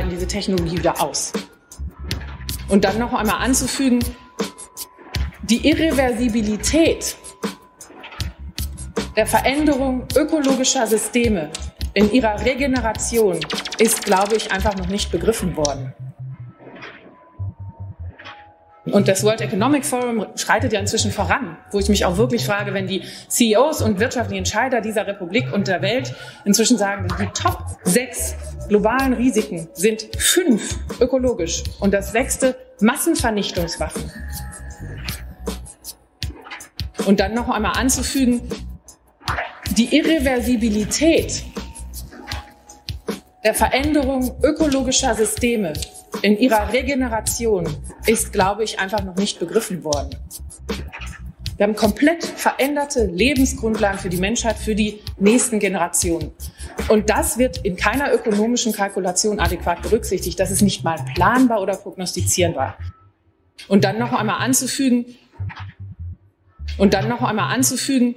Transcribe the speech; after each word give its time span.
diese 0.00 0.26
Technologie 0.26 0.78
wieder 0.78 1.02
aus. 1.02 1.34
Und 2.70 2.84
dann 2.84 2.98
noch 2.98 3.12
einmal 3.12 3.44
anzufügen, 3.44 3.98
die 5.42 5.68
Irreversibilität 5.68 7.14
der 9.16 9.26
Veränderung 9.26 10.08
ökologischer 10.16 10.86
Systeme 10.86 11.50
in 11.92 12.10
ihrer 12.10 12.42
Regeneration 12.42 13.38
ist, 13.76 14.02
glaube 14.02 14.36
ich, 14.36 14.50
einfach 14.50 14.74
noch 14.76 14.88
nicht 14.88 15.12
begriffen 15.12 15.54
worden. 15.58 15.92
Und 18.84 19.06
das 19.06 19.22
World 19.22 19.40
Economic 19.40 19.86
Forum 19.86 20.26
schreitet 20.34 20.72
ja 20.72 20.80
inzwischen 20.80 21.12
voran, 21.12 21.56
wo 21.70 21.78
ich 21.78 21.88
mich 21.88 22.04
auch 22.04 22.16
wirklich 22.16 22.44
frage, 22.44 22.74
wenn 22.74 22.88
die 22.88 23.02
CEOs 23.28 23.80
und 23.80 24.00
wirtschaftlichen 24.00 24.38
Entscheider 24.38 24.80
dieser 24.80 25.06
Republik 25.06 25.52
und 25.52 25.68
der 25.68 25.82
Welt 25.82 26.14
inzwischen 26.44 26.78
sagen, 26.78 27.06
die 27.20 27.26
Top 27.26 27.64
sechs 27.84 28.34
globalen 28.68 29.12
Risiken 29.12 29.68
sind 29.74 30.08
fünf 30.18 30.78
ökologisch 31.00 31.62
und 31.78 31.94
das 31.94 32.10
sechste 32.10 32.56
Massenvernichtungswaffen. 32.80 34.10
Und 37.06 37.20
dann 37.20 37.34
noch 37.34 37.48
einmal 37.50 37.76
anzufügen, 37.76 38.42
die 39.76 39.96
Irreversibilität 39.96 41.44
der 43.44 43.54
Veränderung 43.54 44.36
ökologischer 44.42 45.14
Systeme 45.14 45.72
in 46.20 46.38
ihrer 46.38 46.72
Regeneration 46.72 47.66
ist, 48.06 48.32
glaube 48.32 48.64
ich, 48.64 48.78
einfach 48.78 49.02
noch 49.02 49.16
nicht 49.16 49.38
begriffen 49.38 49.82
worden. 49.82 50.10
Wir 51.56 51.66
haben 51.66 51.76
komplett 51.76 52.24
veränderte 52.24 53.06
Lebensgrundlagen 53.06 53.98
für 53.98 54.08
die 54.08 54.16
Menschheit, 54.16 54.56
für 54.56 54.74
die 54.74 55.00
nächsten 55.18 55.58
Generationen. 55.58 56.32
Und 56.88 57.08
das 57.08 57.38
wird 57.38 57.58
in 57.58 57.76
keiner 57.76 58.12
ökonomischen 58.12 58.72
Kalkulation 58.72 59.38
adäquat 59.38 59.82
berücksichtigt. 59.82 60.40
Das 60.40 60.50
ist 60.50 60.62
nicht 60.62 60.82
mal 60.82 60.98
planbar 61.14 61.60
oder 61.60 61.76
prognostizierbar. 61.76 62.76
Und 63.68 63.84
dann 63.84 63.98
noch 63.98 64.12
einmal 64.12 64.40
anzufügen, 64.40 65.06
und 66.78 66.94
dann 66.94 67.08
noch 67.08 67.22
einmal 67.22 67.54
anzufügen, 67.54 68.14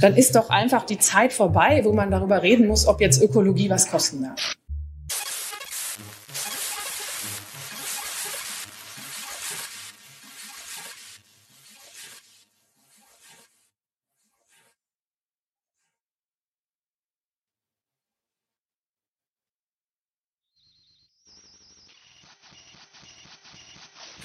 dann 0.00 0.16
ist 0.16 0.34
doch 0.34 0.50
einfach 0.50 0.84
die 0.84 0.98
Zeit 0.98 1.32
vorbei, 1.32 1.82
wo 1.84 1.92
man 1.92 2.10
darüber 2.10 2.42
reden 2.42 2.66
muss, 2.66 2.86
ob 2.86 3.00
jetzt 3.00 3.22
Ökologie 3.22 3.70
was 3.70 3.88
kosten 3.88 4.22
darf. 4.24 4.56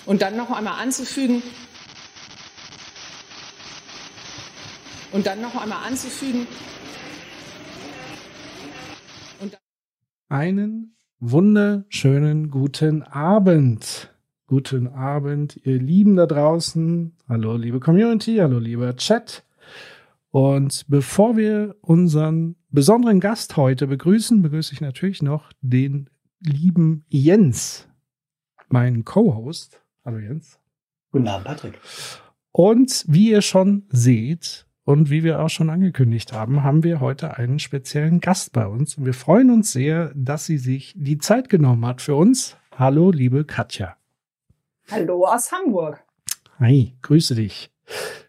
Und 0.07 0.21
dann 0.23 0.35
noch 0.35 0.49
einmal 0.49 0.81
anzufügen, 0.81 1.43
und 5.11 5.25
dann 5.25 5.41
noch 5.41 5.55
einmal 5.55 5.85
anzufügen. 5.85 6.47
Einen 10.29 10.95
wunderschönen 11.19 12.51
guten 12.51 13.03
Abend. 13.03 14.13
Guten 14.45 14.87
Abend, 14.87 15.59
ihr 15.63 15.79
Lieben 15.79 16.15
da 16.15 16.25
draußen. 16.25 17.15
Hallo, 17.27 17.57
liebe 17.57 17.79
Community. 17.79 18.37
Hallo, 18.37 18.59
lieber 18.59 18.95
Chat. 18.95 19.43
Und 20.29 20.85
bevor 20.87 21.35
wir 21.35 21.75
unseren 21.81 22.55
besonderen 22.69 23.19
Gast 23.19 23.57
heute 23.57 23.87
begrüßen, 23.87 24.41
begrüße 24.41 24.73
ich 24.73 24.81
natürlich 24.81 25.21
noch 25.21 25.51
den 25.61 26.09
lieben 26.41 27.05
Jens, 27.07 27.87
meinen 28.69 29.03
Co-Host. 29.03 29.81
Hallo 30.07 30.19
Jens. 30.19 30.57
Guten 31.11 31.27
Abend, 31.27 31.47
Patrick. 31.47 31.81
Und 32.53 33.03
wie 33.09 33.29
ihr 33.31 33.41
schon 33.41 33.83
seht 33.89 34.65
und 34.85 35.09
wie 35.09 35.25
wir 35.25 35.41
auch 35.41 35.49
schon 35.49 35.69
angekündigt 35.69 36.31
haben, 36.31 36.63
haben 36.63 36.85
wir 36.85 37.01
heute 37.01 37.35
einen 37.35 37.59
speziellen 37.59 38.21
Gast 38.21 38.53
bei 38.53 38.65
uns. 38.65 38.97
Und 38.97 39.03
wir 39.03 39.13
freuen 39.13 39.51
uns 39.51 39.73
sehr, 39.73 40.13
dass 40.15 40.45
sie 40.45 40.59
sich 40.59 40.93
die 40.95 41.17
Zeit 41.17 41.49
genommen 41.49 41.85
hat 41.85 42.01
für 42.01 42.15
uns. 42.15 42.55
Hallo, 42.71 43.11
liebe 43.11 43.43
Katja. 43.43 43.97
Hallo 44.89 45.25
aus 45.25 45.51
Hamburg. 45.51 46.01
Hi, 46.57 46.95
grüße 47.01 47.35
dich. 47.35 47.69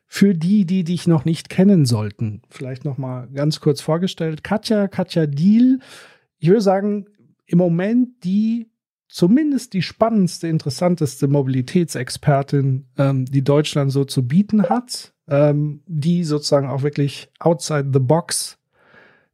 Für 0.09 0.35
die, 0.35 0.65
die 0.65 0.83
dich 0.83 1.07
noch 1.07 1.25
nicht 1.25 1.49
kennen 1.49 1.87
sollten, 1.87 2.43
vielleicht 2.51 2.85
noch 2.85 2.99
mal 2.99 3.29
ganz 3.29 3.61
kurz 3.61 3.81
vorgestellt. 3.81 4.43
Katja, 4.43 4.89
Katja 4.89 5.27
Diel. 5.27 5.79
Ich 6.39 6.49
würde 6.49 6.61
sagen, 6.61 7.07
im 7.47 7.59
Moment 7.59 8.25
die 8.25 8.69
zumindest 9.09 9.73
die 9.73 9.83
spannendste, 9.83 10.49
interessanteste 10.49 11.29
Mobilitätsexpertin, 11.29 12.87
ähm, 12.97 13.25
die 13.25 13.43
Deutschland 13.43 13.91
so 13.91 14.05
zu 14.05 14.27
bieten 14.27 14.65
hat, 14.69 15.15
ähm, 15.29 15.83
die 15.87 16.25
sozusagen 16.25 16.69
auch 16.69 16.83
wirklich 16.83 17.31
outside 17.39 17.91
the 17.93 17.99
box 17.99 18.59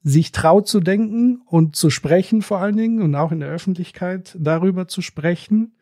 sich 0.02 0.32
traut 0.32 0.68
zu 0.68 0.80
denken 0.80 1.40
und 1.46 1.76
zu 1.76 1.88
sprechen 1.88 2.42
vor 2.42 2.58
allen 2.58 2.76
Dingen 2.76 3.02
und 3.02 3.14
auch 3.14 3.32
in 3.32 3.40
der 3.40 3.48
Öffentlichkeit 3.48 4.36
darüber 4.38 4.86
zu 4.86 5.00
sprechen. 5.00 5.76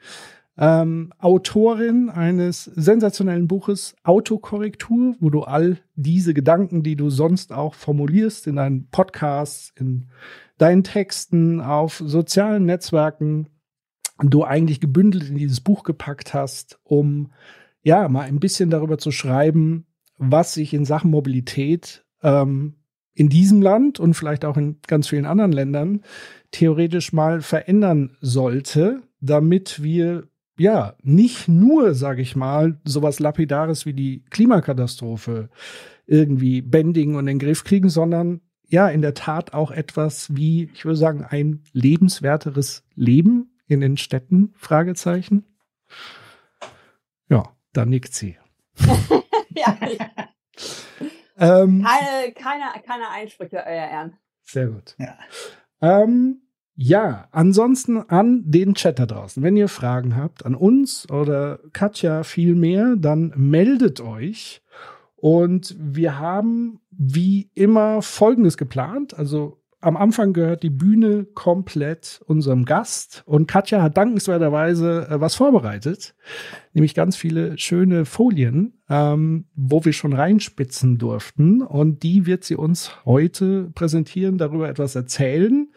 Ähm, 0.56 1.12
Autorin 1.18 2.08
eines 2.08 2.64
sensationellen 2.64 3.48
Buches 3.48 3.96
Autokorrektur, 4.04 5.16
wo 5.18 5.30
du 5.30 5.42
all 5.42 5.78
diese 5.96 6.34
Gedanken, 6.34 6.82
die 6.82 6.94
du 6.94 7.10
sonst 7.10 7.52
auch 7.52 7.74
formulierst 7.74 8.46
in 8.46 8.56
deinen 8.56 8.86
Podcasts, 8.90 9.72
in 9.76 10.08
deinen 10.58 10.84
Texten, 10.84 11.60
auf 11.60 12.00
sozialen 12.04 12.66
Netzwerken 12.66 13.48
du 14.18 14.44
eigentlich 14.44 14.80
gebündelt 14.80 15.28
in 15.28 15.36
dieses 15.36 15.60
Buch 15.60 15.82
gepackt 15.84 16.34
hast, 16.34 16.78
um 16.84 17.32
ja 17.82 18.08
mal 18.08 18.22
ein 18.22 18.40
bisschen 18.40 18.70
darüber 18.70 18.98
zu 18.98 19.10
schreiben, 19.10 19.86
was 20.18 20.54
sich 20.54 20.74
in 20.74 20.84
Sachen 20.84 21.10
Mobilität 21.10 22.04
ähm, 22.22 22.74
in 23.14 23.28
diesem 23.28 23.60
Land 23.60 24.00
und 24.00 24.14
vielleicht 24.14 24.44
auch 24.44 24.56
in 24.56 24.78
ganz 24.86 25.08
vielen 25.08 25.26
anderen 25.26 25.52
Ländern 25.52 26.02
theoretisch 26.50 27.12
mal 27.12 27.40
verändern 27.40 28.16
sollte, 28.20 29.02
damit 29.20 29.82
wir 29.82 30.28
ja 30.56 30.94
nicht 31.02 31.48
nur, 31.48 31.94
sage 31.94 32.22
ich 32.22 32.36
mal, 32.36 32.80
sowas 32.84 33.20
lapidares 33.20 33.86
wie 33.86 33.94
die 33.94 34.22
Klimakatastrophe 34.30 35.48
irgendwie 36.06 36.62
bändigen 36.62 37.14
und 37.14 37.20
in 37.20 37.38
den 37.38 37.38
Griff 37.38 37.64
kriegen, 37.64 37.88
sondern 37.88 38.40
ja 38.68 38.88
in 38.88 39.02
der 39.02 39.14
Tat 39.14 39.54
auch 39.54 39.70
etwas 39.70 40.34
wie, 40.34 40.70
ich 40.74 40.84
würde 40.84 40.96
sagen, 40.96 41.24
ein 41.28 41.62
lebenswerteres 41.72 42.84
Leben 42.94 43.51
in 43.66 43.80
den 43.80 43.96
Städten? 43.96 44.52
Fragezeichen. 44.56 45.44
Ja, 47.28 47.54
da 47.72 47.84
nickt 47.84 48.14
sie. 48.14 48.36
ja. 49.50 49.78
ähm, 51.38 51.84
keine, 51.84 52.32
keine, 52.32 52.64
keine 52.84 53.08
Einsprüche, 53.10 53.56
euer 53.56 53.88
Ehren. 53.88 54.16
Sehr 54.42 54.66
gut. 54.66 54.94
Ja. 54.98 55.18
Ähm, 55.80 56.42
ja, 56.74 57.28
ansonsten 57.32 57.98
an 58.08 58.42
den 58.46 58.74
Chat 58.74 58.98
da 58.98 59.06
draußen. 59.06 59.42
Wenn 59.42 59.56
ihr 59.56 59.68
Fragen 59.68 60.16
habt 60.16 60.46
an 60.46 60.54
uns 60.54 61.08
oder 61.10 61.60
Katja 61.72 62.22
viel 62.22 62.54
mehr, 62.54 62.96
dann 62.96 63.32
meldet 63.36 64.00
euch. 64.00 64.62
Und 65.16 65.76
wir 65.78 66.18
haben 66.18 66.80
wie 66.90 67.50
immer 67.54 68.02
Folgendes 68.02 68.56
geplant. 68.56 69.14
Also 69.14 69.61
am 69.82 69.96
Anfang 69.96 70.32
gehört 70.32 70.62
die 70.62 70.70
Bühne 70.70 71.26
komplett 71.34 72.22
unserem 72.26 72.64
Gast 72.64 73.22
und 73.26 73.48
Katja 73.48 73.82
hat 73.82 73.96
dankenswerterweise 73.96 75.08
äh, 75.10 75.20
was 75.20 75.34
vorbereitet, 75.34 76.14
nämlich 76.72 76.94
ganz 76.94 77.16
viele 77.16 77.58
schöne 77.58 78.04
Folien, 78.04 78.80
ähm, 78.88 79.46
wo 79.54 79.84
wir 79.84 79.92
schon 79.92 80.12
reinspitzen 80.12 80.98
durften 80.98 81.62
und 81.62 82.02
die 82.04 82.26
wird 82.26 82.44
sie 82.44 82.56
uns 82.56 82.92
heute 83.04 83.70
präsentieren, 83.74 84.38
darüber 84.38 84.68
etwas 84.68 84.94
erzählen. 84.94 85.68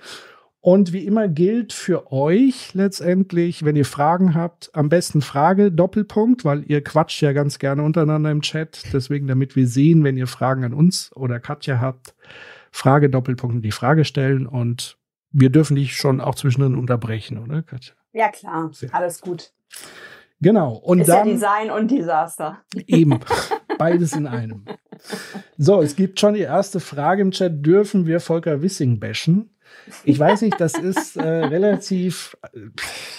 Und 0.61 0.93
wie 0.93 1.05
immer 1.05 1.27
gilt 1.27 1.73
für 1.73 2.11
euch 2.11 2.73
letztendlich, 2.73 3.65
wenn 3.65 3.75
ihr 3.75 3.85
Fragen 3.85 4.33
habt, 4.33 4.71
am 4.73 4.89
besten 4.89 5.21
Frage 5.21 5.71
Doppelpunkt, 5.71 6.43
weil 6.43 6.63
ihr 6.67 6.83
quatscht 6.83 7.21
ja 7.21 7.33
ganz 7.33 7.59
gerne 7.59 7.83
untereinander 7.83 8.31
im 8.31 8.41
Chat. 8.41 8.81
Deswegen, 8.91 9.27
damit 9.27 9.55
wir 9.55 9.67
sehen, 9.67 10.03
wenn 10.03 10.17
ihr 10.17 10.25
Fragen 10.25 10.63
an 10.63 10.73
uns 10.73 11.11
oder 11.15 11.39
Katja 11.39 11.79
habt, 11.79 12.15
Frage, 12.75 13.09
Doppelpunkt 13.09 13.63
die 13.63 13.71
Frage 13.71 14.03
stellen 14.03 14.45
und 14.45 14.97
wir 15.31 15.49
dürfen 15.49 15.77
dich 15.77 15.95
schon 15.95 16.19
auch 16.19 16.35
zwischendrin 16.35 16.75
unterbrechen, 16.75 17.37
oder 17.37 17.63
Katja? 17.63 17.95
Ja, 18.11 18.29
klar. 18.29 18.69
Sehr 18.73 18.93
Alles 18.93 19.21
gut. 19.21 19.53
Genau. 20.41 20.73
Und 20.73 20.99
Ist 20.99 21.07
dann, 21.07 21.25
ja 21.25 21.33
Design 21.33 21.71
und 21.71 21.89
Desaster. 21.89 22.59
Eben. 22.85 23.19
Beides 23.77 24.13
in 24.13 24.27
einem. 24.27 24.65
So, 25.57 25.81
es 25.81 25.95
gibt 25.95 26.19
schon 26.19 26.33
die 26.33 26.41
erste 26.41 26.81
Frage 26.81 27.21
im 27.21 27.31
Chat. 27.31 27.65
Dürfen 27.65 28.07
wir 28.07 28.19
Volker 28.19 28.61
Wissing 28.61 28.99
bashen? 28.99 29.54
Ich 30.03 30.19
weiß 30.19 30.41
nicht, 30.41 30.59
das 30.59 30.73
ist 30.73 31.15
äh, 31.15 31.21
relativ, 31.27 32.37
äh, 32.53 32.59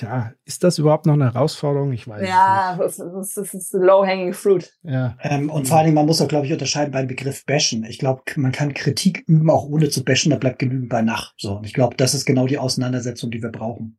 ja, 0.01 0.33
ist 0.45 0.65
das 0.65 0.79
überhaupt 0.79 1.07
noch 1.07 1.15
eine 1.15 1.33
Herausforderung? 1.33 1.93
Ich 1.93 2.09
weiß 2.09 2.23
ja, 2.23 2.77
nicht. 2.77 2.99
Ja, 2.99 3.11
das, 3.17 3.35
das 3.35 3.55
ist 3.55 3.73
low-hanging 3.73 4.33
fruit. 4.33 4.73
Ja. 4.83 5.17
Ähm, 5.23 5.51
und 5.51 5.69
vor 5.69 5.79
allen 5.79 5.87
Dingen, 5.87 5.95
man 5.95 6.07
muss 6.07 6.21
auch, 6.21 6.29
glaube 6.29 6.47
ich, 6.47 6.53
unterscheiden 6.53 6.93
beim 6.93 7.07
Begriff 7.07 7.45
bashen. 7.47 7.85
Ich 7.85 7.99
glaube, 7.99 8.23
man 8.37 8.53
kann 8.53 8.75
Kritik 8.75 9.25
üben, 9.27 9.51
auch 9.51 9.65
ohne 9.65 9.89
zu 9.89 10.05
bashen, 10.05 10.31
da 10.31 10.37
bleibt 10.37 10.59
genügend 10.59 10.89
bei 10.89 11.03
nach. 11.03 11.35
So, 11.37 11.57
und 11.57 11.67
ich 11.67 11.75
glaube, 11.75 11.97
das 11.97 12.15
ist 12.15 12.27
genau 12.27 12.47
die 12.47 12.59
Auseinandersetzung, 12.59 13.31
die 13.31 13.43
wir 13.43 13.51
brauchen. 13.51 13.99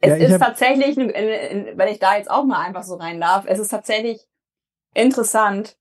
Es 0.00 0.10
ja, 0.20 0.28
ist 0.28 0.38
tatsächlich, 0.38 0.96
wenn 0.96 1.88
ich 1.88 1.98
da 1.98 2.16
jetzt 2.16 2.30
auch 2.30 2.44
mal 2.44 2.64
einfach 2.64 2.84
so 2.84 2.94
rein 2.96 3.20
darf, 3.20 3.44
es 3.46 3.58
ist 3.58 3.68
tatsächlich 3.68 4.26
interessant, 4.94 5.76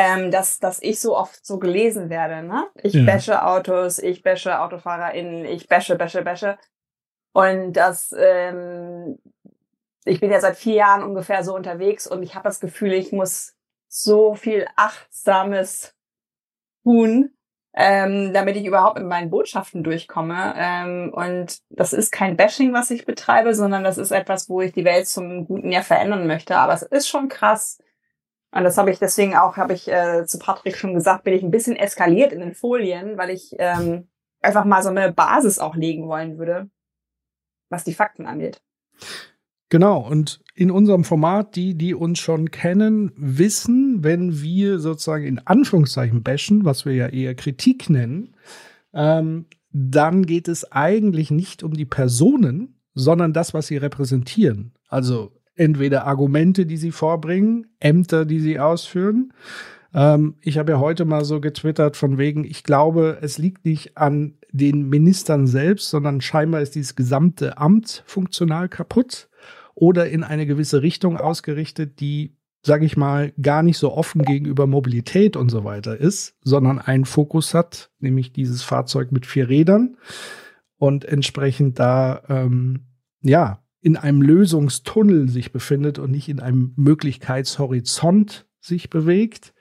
ähm, 0.00 0.30
dass, 0.30 0.60
dass 0.60 0.80
ich 0.80 1.00
so 1.00 1.16
oft 1.16 1.44
so 1.44 1.58
gelesen 1.58 2.08
werde. 2.08 2.46
Ne? 2.46 2.68
Ich 2.84 2.94
ja. 2.94 3.04
bashe 3.04 3.44
Autos, 3.44 3.98
ich 3.98 4.22
bashe 4.22 4.60
AutofahrerInnen, 4.60 5.44
ich 5.44 5.66
bashe, 5.66 5.96
bashe, 5.96 6.22
bashe. 6.22 6.56
Und 7.32 7.72
das, 7.72 8.14
ähm, 8.16 9.18
ich 10.04 10.20
bin 10.20 10.30
ja 10.30 10.40
seit 10.40 10.56
vier 10.56 10.74
Jahren 10.74 11.02
ungefähr 11.02 11.42
so 11.42 11.52
unterwegs 11.52 12.06
und 12.06 12.22
ich 12.22 12.36
habe 12.36 12.44
das 12.44 12.60
Gefühl, 12.60 12.92
ich 12.92 13.10
muss 13.10 13.56
so 13.88 14.36
viel 14.36 14.68
Achtsames 14.76 15.96
tun, 16.84 17.32
ähm, 17.74 18.32
damit 18.32 18.54
ich 18.54 18.66
überhaupt 18.66 18.98
mit 18.98 19.08
meinen 19.08 19.30
Botschaften 19.30 19.82
durchkomme. 19.82 20.54
Ähm, 20.56 21.12
und 21.12 21.58
das 21.70 21.92
ist 21.92 22.12
kein 22.12 22.36
Bashing, 22.36 22.72
was 22.72 22.92
ich 22.92 23.04
betreibe, 23.04 23.52
sondern 23.52 23.82
das 23.82 23.98
ist 23.98 24.12
etwas, 24.12 24.48
wo 24.48 24.60
ich 24.60 24.72
die 24.72 24.84
Welt 24.84 25.08
zum 25.08 25.44
Guten 25.44 25.72
ja 25.72 25.82
verändern 25.82 26.28
möchte. 26.28 26.56
Aber 26.56 26.72
es 26.72 26.82
ist 26.82 27.08
schon 27.08 27.28
krass, 27.28 27.78
und 28.50 28.64
das 28.64 28.78
habe 28.78 28.90
ich 28.90 28.98
deswegen 28.98 29.36
auch, 29.36 29.56
habe 29.56 29.74
ich 29.74 29.88
äh, 29.88 30.24
zu 30.26 30.38
Patrick 30.38 30.76
schon 30.76 30.94
gesagt, 30.94 31.24
bin 31.24 31.34
ich 31.34 31.42
ein 31.42 31.50
bisschen 31.50 31.76
eskaliert 31.76 32.32
in 32.32 32.40
den 32.40 32.54
Folien, 32.54 33.18
weil 33.18 33.30
ich 33.30 33.54
ähm, 33.58 34.08
einfach 34.40 34.64
mal 34.64 34.82
so 34.82 34.88
eine 34.88 35.12
Basis 35.12 35.58
auch 35.58 35.76
legen 35.76 36.08
wollen 36.08 36.38
würde, 36.38 36.70
was 37.68 37.84
die 37.84 37.94
Fakten 37.94 38.26
angeht. 38.26 38.62
Genau, 39.70 39.98
und 40.00 40.40
in 40.54 40.70
unserem 40.70 41.04
Format, 41.04 41.54
die, 41.54 41.74
die 41.74 41.94
uns 41.94 42.18
schon 42.20 42.50
kennen, 42.50 43.12
wissen, 43.16 44.02
wenn 44.02 44.40
wir 44.40 44.78
sozusagen 44.78 45.24
in 45.24 45.46
Anführungszeichen 45.46 46.22
bashen, 46.22 46.64
was 46.64 46.86
wir 46.86 46.94
ja 46.94 47.08
eher 47.08 47.34
Kritik 47.34 47.90
nennen, 47.90 48.34
ähm, 48.94 49.46
dann 49.70 50.24
geht 50.24 50.48
es 50.48 50.72
eigentlich 50.72 51.30
nicht 51.30 51.62
um 51.62 51.74
die 51.74 51.84
Personen, 51.84 52.80
sondern 52.94 53.34
das, 53.34 53.52
was 53.52 53.66
sie 53.66 53.76
repräsentieren. 53.76 54.72
Also 54.88 55.37
entweder 55.58 56.06
Argumente, 56.06 56.66
die 56.66 56.76
sie 56.76 56.92
vorbringen, 56.92 57.66
Ämter, 57.80 58.24
die 58.24 58.40
sie 58.40 58.58
ausführen. 58.58 59.32
Ähm, 59.94 60.36
ich 60.40 60.58
habe 60.58 60.72
ja 60.72 60.78
heute 60.78 61.04
mal 61.04 61.24
so 61.24 61.40
getwittert 61.40 61.96
von 61.96 62.18
wegen, 62.18 62.44
ich 62.44 62.62
glaube, 62.62 63.18
es 63.20 63.38
liegt 63.38 63.64
nicht 63.64 63.96
an 63.96 64.34
den 64.52 64.88
Ministern 64.88 65.46
selbst, 65.46 65.90
sondern 65.90 66.20
scheinbar 66.20 66.62
ist 66.62 66.74
dieses 66.74 66.96
gesamte 66.96 67.58
Amt 67.58 68.02
funktional 68.06 68.68
kaputt 68.68 69.28
oder 69.74 70.08
in 70.08 70.24
eine 70.24 70.46
gewisse 70.46 70.82
Richtung 70.82 71.16
ausgerichtet, 71.16 72.00
die, 72.00 72.36
sage 72.62 72.86
ich 72.86 72.96
mal, 72.96 73.32
gar 73.40 73.62
nicht 73.62 73.78
so 73.78 73.92
offen 73.92 74.22
gegenüber 74.22 74.66
Mobilität 74.66 75.36
und 75.36 75.50
so 75.50 75.64
weiter 75.64 75.96
ist, 75.96 76.36
sondern 76.42 76.78
einen 76.78 77.04
Fokus 77.04 77.54
hat, 77.54 77.90
nämlich 77.98 78.32
dieses 78.32 78.62
Fahrzeug 78.62 79.12
mit 79.12 79.26
vier 79.26 79.48
Rädern 79.48 79.96
und 80.78 81.04
entsprechend 81.04 81.78
da 81.78 82.22
ähm, 82.28 82.86
ja 83.22 83.60
in 83.80 83.96
einem 83.96 84.22
Lösungstunnel 84.22 85.28
sich 85.28 85.52
befindet 85.52 85.98
und 85.98 86.10
nicht 86.10 86.28
in 86.28 86.40
einem 86.40 86.72
Möglichkeitshorizont 86.76 88.46
sich 88.60 88.90
bewegt. 88.90 89.54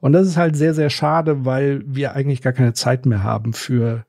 Und 0.00 0.12
das 0.12 0.26
ist 0.28 0.36
halt 0.36 0.56
sehr, 0.56 0.74
sehr 0.74 0.90
schade, 0.90 1.44
weil 1.44 1.82
wir 1.86 2.14
eigentlich 2.14 2.42
gar 2.42 2.52
keine 2.52 2.74
Zeit 2.74 3.06
mehr 3.06 3.22
haben 3.22 3.52
für, 3.52 4.06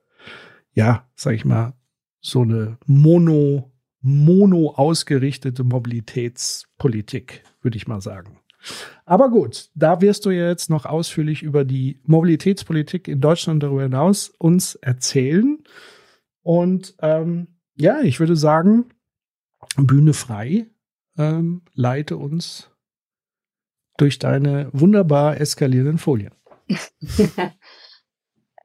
ja, 0.73 1.07
sag 1.15 1.33
ich 1.33 1.45
mal, 1.45 1.73
so 2.21 2.41
eine 2.41 2.77
mono, 2.85 3.71
mono 4.01 4.73
ausgerichtete 4.75 5.63
Mobilitätspolitik, 5.63 7.44
würde 7.61 7.77
ich 7.77 7.88
mal 7.88 8.01
sagen. 8.01 8.39
Aber 9.06 9.29
gut, 9.29 9.69
da 9.75 10.01
wirst 10.01 10.25
du 10.25 10.31
ja 10.31 10.47
jetzt 10.47 10.69
noch 10.69 10.85
ausführlich 10.85 11.44
über 11.44 11.65
die 11.65 12.00
Mobilitätspolitik 12.06 13.07
in 13.07 13.21
Deutschland 13.21 13.61
darüber 13.61 13.83
hinaus 13.83 14.29
uns 14.29 14.75
erzählen. 14.75 15.59
Und 16.41 16.95
ähm, 17.00 17.47
ja, 17.75 18.01
ich 18.01 18.19
würde 18.19 18.35
sagen, 18.35 18.85
Bühne 19.83 20.13
frei. 20.13 20.68
Ähm, 21.18 21.63
leite 21.74 22.18
uns 22.18 22.72
durch 23.98 24.19
deine 24.19 24.69
wunderbar 24.74 25.39
eskalierenden 25.39 25.98
Folien. 25.98 26.33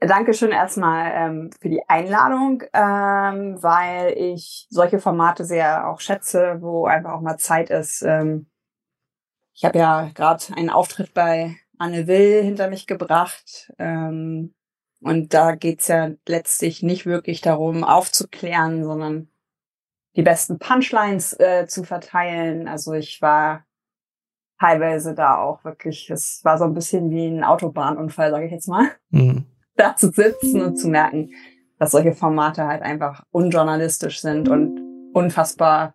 Dankeschön 0.01 0.51
erstmal 0.51 1.13
ähm, 1.15 1.51
für 1.61 1.69
die 1.69 1.87
Einladung, 1.87 2.63
ähm, 2.73 3.63
weil 3.63 4.15
ich 4.17 4.67
solche 4.71 4.99
Formate 4.99 5.45
sehr 5.45 5.89
auch 5.89 6.01
schätze, 6.01 6.57
wo 6.61 6.87
einfach 6.87 7.13
auch 7.13 7.21
mal 7.21 7.37
Zeit 7.37 7.69
ist. 7.71 8.03
Ähm, 8.03 8.51
ich 9.53 9.65
habe 9.65 9.79
ja 9.79 10.11
gerade 10.15 10.43
einen 10.57 10.71
Auftritt 10.71 11.13
bei 11.13 11.57
Anne 11.77 12.07
Will 12.07 12.43
hinter 12.43 12.71
mich 12.71 12.87
gebracht. 12.87 13.73
Ähm, 13.79 14.55
und 15.03 15.35
da 15.35 15.55
geht's 15.55 15.89
ja 15.89 16.11
letztlich 16.27 16.83
nicht 16.83 17.05
wirklich 17.07 17.43
darum, 17.43 17.85
aufzuklären, 17.85 18.85
sondern 18.85 19.29
die 20.17 20.23
besten 20.23 20.59
Punchlines 20.59 21.39
äh, 21.39 21.67
zu 21.67 21.85
verteilen. 21.85 22.69
Also 22.69 22.93
ich 22.93 23.23
war 23.23 23.65
teilweise 24.59 25.15
da 25.15 25.39
auch 25.39 25.65
wirklich, 25.65 26.11
es 26.11 26.41
war 26.45 26.59
so 26.59 26.65
ein 26.65 26.75
bisschen 26.75 27.11
wie 27.11 27.27
ein 27.27 27.45
Autobahnunfall, 27.45 28.31
sage 28.31 28.47
ich 28.47 28.53
jetzt 28.53 28.69
mal, 28.69 28.91
mhm. 29.11 29.47
da 29.77 29.97
zu 29.97 30.11
sitzen 30.11 30.63
und 30.63 30.77
zu 30.77 30.89
merken, 30.89 31.31
dass 31.79 31.93
solche 31.93 32.13
Formate 32.13 32.67
halt 32.67 32.83
einfach 32.83 33.25
unjournalistisch 33.31 34.21
sind 34.21 34.49
und 34.49 34.81
unfassbar 35.15 35.95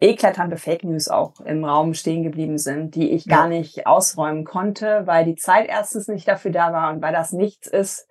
eklatante 0.00 0.56
Fake 0.56 0.84
News 0.84 1.08
auch 1.08 1.40
im 1.40 1.64
Raum 1.64 1.94
stehen 1.94 2.22
geblieben 2.22 2.58
sind, 2.58 2.94
die 2.94 3.10
ich 3.10 3.26
gar 3.26 3.48
nicht 3.48 3.86
ausräumen 3.86 4.44
konnte, 4.44 5.06
weil 5.06 5.24
die 5.24 5.36
Zeit 5.36 5.68
erstens 5.68 6.08
nicht 6.08 6.26
dafür 6.26 6.50
da 6.50 6.72
war 6.72 6.92
und 6.92 7.00
weil 7.00 7.12
das 7.12 7.32
nichts 7.32 7.66
ist. 7.66 8.08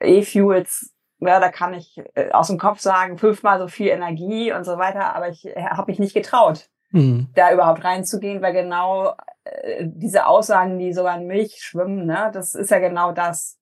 E-Fuels 0.00 0.93
ja, 1.26 1.40
da 1.40 1.48
kann 1.50 1.74
ich 1.74 2.00
äh, 2.14 2.30
aus 2.30 2.48
dem 2.48 2.58
Kopf 2.58 2.80
sagen, 2.80 3.18
fünfmal 3.18 3.58
so 3.58 3.68
viel 3.68 3.88
Energie 3.88 4.52
und 4.52 4.64
so 4.64 4.78
weiter, 4.78 5.14
aber 5.14 5.28
ich 5.28 5.46
äh, 5.46 5.62
habe 5.62 5.90
mich 5.90 5.98
nicht 5.98 6.14
getraut, 6.14 6.68
mhm. 6.90 7.28
da 7.34 7.52
überhaupt 7.52 7.84
reinzugehen, 7.84 8.42
weil 8.42 8.52
genau 8.52 9.14
äh, 9.44 9.84
diese 9.84 10.26
Aussagen, 10.26 10.78
die 10.78 10.92
so 10.92 11.06
an 11.06 11.26
Milch 11.26 11.62
schwimmen, 11.62 12.06
ne, 12.06 12.30
das 12.32 12.54
ist 12.54 12.70
ja 12.70 12.78
genau 12.78 13.12
das. 13.12 13.58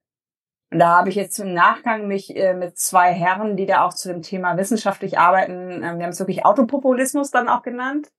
Und 0.70 0.78
da 0.78 0.96
habe 0.96 1.10
ich 1.10 1.16
jetzt 1.16 1.38
im 1.38 1.52
Nachgang 1.52 2.06
mich 2.06 2.34
äh, 2.34 2.54
mit 2.54 2.78
zwei 2.78 3.12
Herren, 3.12 3.56
die 3.56 3.66
da 3.66 3.84
auch 3.84 3.92
zu 3.92 4.08
dem 4.08 4.22
Thema 4.22 4.56
wissenschaftlich 4.56 5.18
arbeiten, 5.18 5.82
äh, 5.82 5.98
wir 5.98 6.04
haben 6.04 6.10
es 6.10 6.18
wirklich 6.18 6.46
Autopopulismus 6.46 7.30
dann 7.30 7.48
auch 7.48 7.62
genannt, 7.62 8.10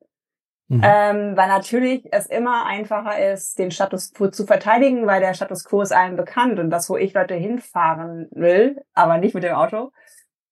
Mhm. 0.73 0.81
Ähm, 0.83 1.37
weil 1.37 1.47
natürlich 1.49 2.07
es 2.11 2.25
immer 2.25 2.65
einfacher 2.65 3.31
ist, 3.31 3.59
den 3.59 3.69
Status 3.69 4.11
quo 4.13 4.29
zu 4.29 4.45
verteidigen, 4.45 5.05
weil 5.05 5.21
der 5.21 5.35
Status 5.35 5.65
quo 5.65 5.81
ist 5.81 5.91
allen 5.91 6.15
bekannt 6.15 6.59
und 6.59 6.71
das, 6.71 6.89
wo 6.89 6.97
ich 6.97 7.13
Leute 7.13 7.35
hinfahren 7.35 8.27
will, 8.31 8.81
aber 8.93 9.19
nicht 9.19 9.35
mit 9.35 9.43
dem 9.43 9.53
Auto 9.53 9.91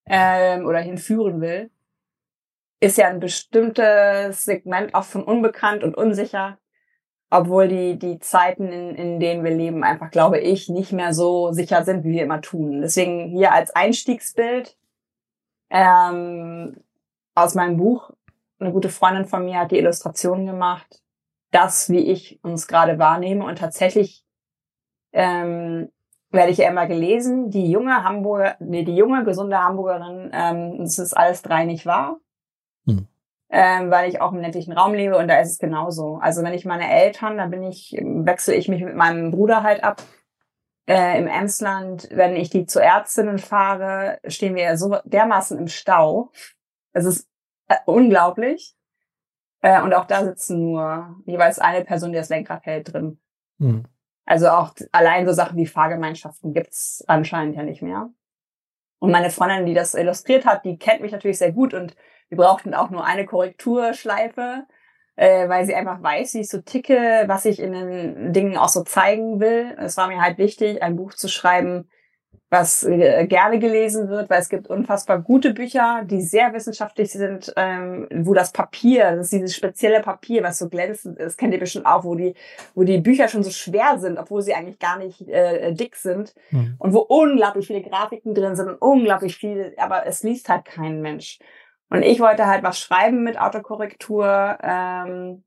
ähm, 0.06 0.66
oder 0.68 0.80
hinführen 0.80 1.42
will, 1.42 1.72
ist 2.80 2.98
ja 2.98 3.08
ein 3.08 3.20
bestimmtes 3.20 4.44
Segment 4.44 4.94
auch 4.94 5.06
von 5.06 5.24
unbekannt 5.24 5.84
und 5.84 5.98
unsicher, 5.98 6.60
obwohl 7.32 7.68
die, 7.68 7.98
die 7.98 8.20
Zeiten, 8.20 8.72
in, 8.72 8.96
in 8.96 9.20
denen 9.20 9.44
wir 9.44 9.52
leben, 9.52 9.84
einfach, 9.84 10.12
glaube 10.12 10.40
ich, 10.40 10.70
nicht 10.70 10.92
mehr 10.92 11.14
so 11.14 11.52
sicher 11.52 11.84
sind, 11.84 12.04
wie 12.04 12.12
wir 12.12 12.24
immer 12.24 12.42
tun. 12.42 12.82
Deswegen 12.82 13.30
hier 13.30 13.54
als 13.54 13.72
Einstiegsbild 13.76 14.78
ähm, 15.72 16.78
aus 17.34 17.56
meinem 17.56 17.78
Buch 17.78 18.12
eine 18.62 18.72
gute 18.72 18.90
Freundin 18.90 19.26
von 19.26 19.44
mir 19.46 19.60
hat 19.60 19.72
die 19.72 19.78
Illustrationen 19.78 20.46
gemacht, 20.46 21.02
das, 21.52 21.90
wie 21.90 22.12
ich 22.12 22.40
uns 22.44 22.68
gerade 22.68 23.00
wahrnehme. 23.00 23.46
Und 23.46 23.58
tatsächlich 23.58 24.24
ähm, 25.12 25.90
werde 26.32 26.52
ich 26.52 26.58
ja 26.58 26.70
immer 26.70 26.88
gelesen, 26.88 27.50
die 27.50 27.70
junge 27.70 28.04
Hamburger, 28.04 28.56
nee, 28.60 28.84
die 28.84 28.96
junge, 28.96 29.24
gesunde 29.24 29.58
Hamburgerin, 29.58 30.32
ähm, 30.34 30.78
das 30.80 30.98
ist 30.98 31.14
alles 31.14 31.42
drei 31.42 31.66
nicht 31.66 31.86
wahr. 31.86 32.18
Hm. 32.86 33.08
Ähm, 33.50 33.92
weil 33.92 34.10
ich 34.10 34.22
auch 34.22 34.32
im 34.32 34.40
ländlichen 34.40 34.72
Raum 34.72 34.94
lebe 34.94 35.18
und 35.18 35.28
da 35.28 35.40
ist 35.40 35.52
es 35.52 35.60
genauso. 35.60 36.20
Also 36.22 36.42
wenn 36.42 36.54
ich 36.54 36.64
meine 36.64 36.90
Eltern, 36.90 37.38
da 37.38 37.48
bin 37.48 37.64
ich, 37.64 37.92
wechsle 38.02 38.56
ich 38.56 38.70
mich 38.70 38.82
mit 38.82 38.96
meinem 38.96 39.32
Bruder 39.32 39.62
halt 39.62 39.84
ab. 39.84 40.02
Äh, 40.88 41.20
Im 41.20 41.28
Emsland, 41.28 42.08
wenn 42.12 42.36
ich 42.38 42.50
die 42.50 42.66
zu 42.66 42.80
Ärztinnen 42.80 43.40
fahre, 43.40 44.20
stehen 44.26 44.56
wir 44.56 44.78
so 44.78 44.98
dermaßen 45.04 45.58
im 45.58 45.68
Stau. 45.68 46.32
Es 46.94 47.06
ist 47.06 47.31
unglaublich. 47.86 48.76
Äh, 49.62 49.82
und 49.82 49.94
auch 49.94 50.06
da 50.06 50.24
sitzen 50.24 50.60
nur 50.60 51.16
jeweils 51.26 51.60
eine 51.60 51.84
Person, 51.86 52.12
die 52.12 52.18
das 52.18 52.30
Lenkrad 52.30 52.66
hält, 52.66 52.94
drin. 52.94 53.20
Mhm. 53.58 53.86
Also 54.26 54.50
auch 54.50 54.74
allein 54.92 55.26
so 55.26 55.34
Sachen 55.34 55.58
wie 55.58 55.66
Fahrgemeinschaften 55.66 56.54
gibt's 56.54 57.04
anscheinend 57.08 57.56
ja 57.56 57.64
nicht 57.64 57.82
mehr. 57.82 58.10
Und 59.00 59.12
meine 59.12 59.30
Freundin, 59.30 59.66
die 59.66 59.74
das 59.74 59.94
illustriert 59.94 60.46
hat, 60.46 60.64
die 60.64 60.78
kennt 60.78 61.02
mich 61.02 61.12
natürlich 61.12 61.40
sehr 61.40 61.52
gut 61.52 61.74
und 61.74 61.96
wir 62.30 62.38
brauchten 62.38 62.74
auch 62.74 62.90
nur 62.92 63.04
eine 63.04 63.26
Korrekturschleife, 63.26 64.66
äh, 65.16 65.50
weil 65.50 65.66
sie 65.66 65.76
einfach 65.76 66.02
weiß, 66.02 66.36
wie 66.36 66.42
ich 66.42 66.50
so 66.50 66.62
ticke, 66.62 67.26
was 67.28 67.46
ich 67.46 67.60
in 67.60 67.74
den 67.74 68.32
Dingen 68.32 68.58
auch 68.58 68.70
so 68.70 68.84
zeigen 68.84 69.40
will. 69.40 69.76
Es 69.80 69.98
war 69.98 70.08
mir 70.08 70.22
halt 70.22 70.38
wichtig, 70.38 70.82
ein 70.82 70.96
Buch 70.96 71.14
zu 71.14 71.28
schreiben, 71.28 71.90
was 72.52 72.84
äh, 72.84 73.26
gerne 73.28 73.60
gelesen 73.60 74.10
wird, 74.10 74.30
weil 74.30 74.42
es 74.42 74.50
gibt 74.50 74.68
unfassbar 74.68 75.22
gute 75.22 75.54
Bücher, 75.54 76.04
die 76.04 76.22
sehr 76.22 76.54
wissenschaftlich 76.54 77.10
sind, 77.10 77.54
ähm, 77.56 78.10
wo 78.14 78.34
das 78.34 78.52
Papier, 78.52 79.16
das 79.16 79.28
ist 79.28 79.34
dieses 79.34 79.56
spezielle 79.56 80.02
Papier, 80.02 80.44
was 80.44 80.60
so 80.60 80.68
glänzend 80.68 81.18
ist, 81.18 81.38
kennt 81.38 81.54
ihr 81.54 81.62
bestimmt 81.62 81.86
auch, 81.86 82.04
wo 82.04 82.14
die, 82.14 82.36
wo 82.76 82.84
die 82.84 82.98
Bücher 82.98 83.30
schon 83.30 83.44
so 83.44 83.52
schwer 83.52 83.98
sind, 84.00 84.18
obwohl 84.18 84.42
sie 84.42 84.54
eigentlich 84.54 84.80
gar 84.80 84.98
nicht 84.98 85.22
äh, 85.30 85.72
dick 85.74 85.96
sind 85.96 86.36
mhm. 86.52 86.76
und 86.78 86.94
wo 86.94 87.00
unglaublich 87.00 87.68
viele 87.68 87.82
Grafiken 87.82 88.36
drin 88.36 88.58
sind 88.58 88.68
und 88.68 88.82
unglaublich 88.82 89.38
viel, 89.38 89.74
aber 89.78 90.06
es 90.06 90.22
liest 90.22 90.50
halt 90.50 90.66
kein 90.66 91.02
Mensch. 91.02 91.40
Und 91.90 92.04
ich 92.04 92.20
wollte 92.20 92.48
halt 92.48 92.64
was 92.64 92.80
schreiben 92.80 93.24
mit 93.24 93.40
Autokorrektur, 93.40 94.58
ähm, 94.62 95.44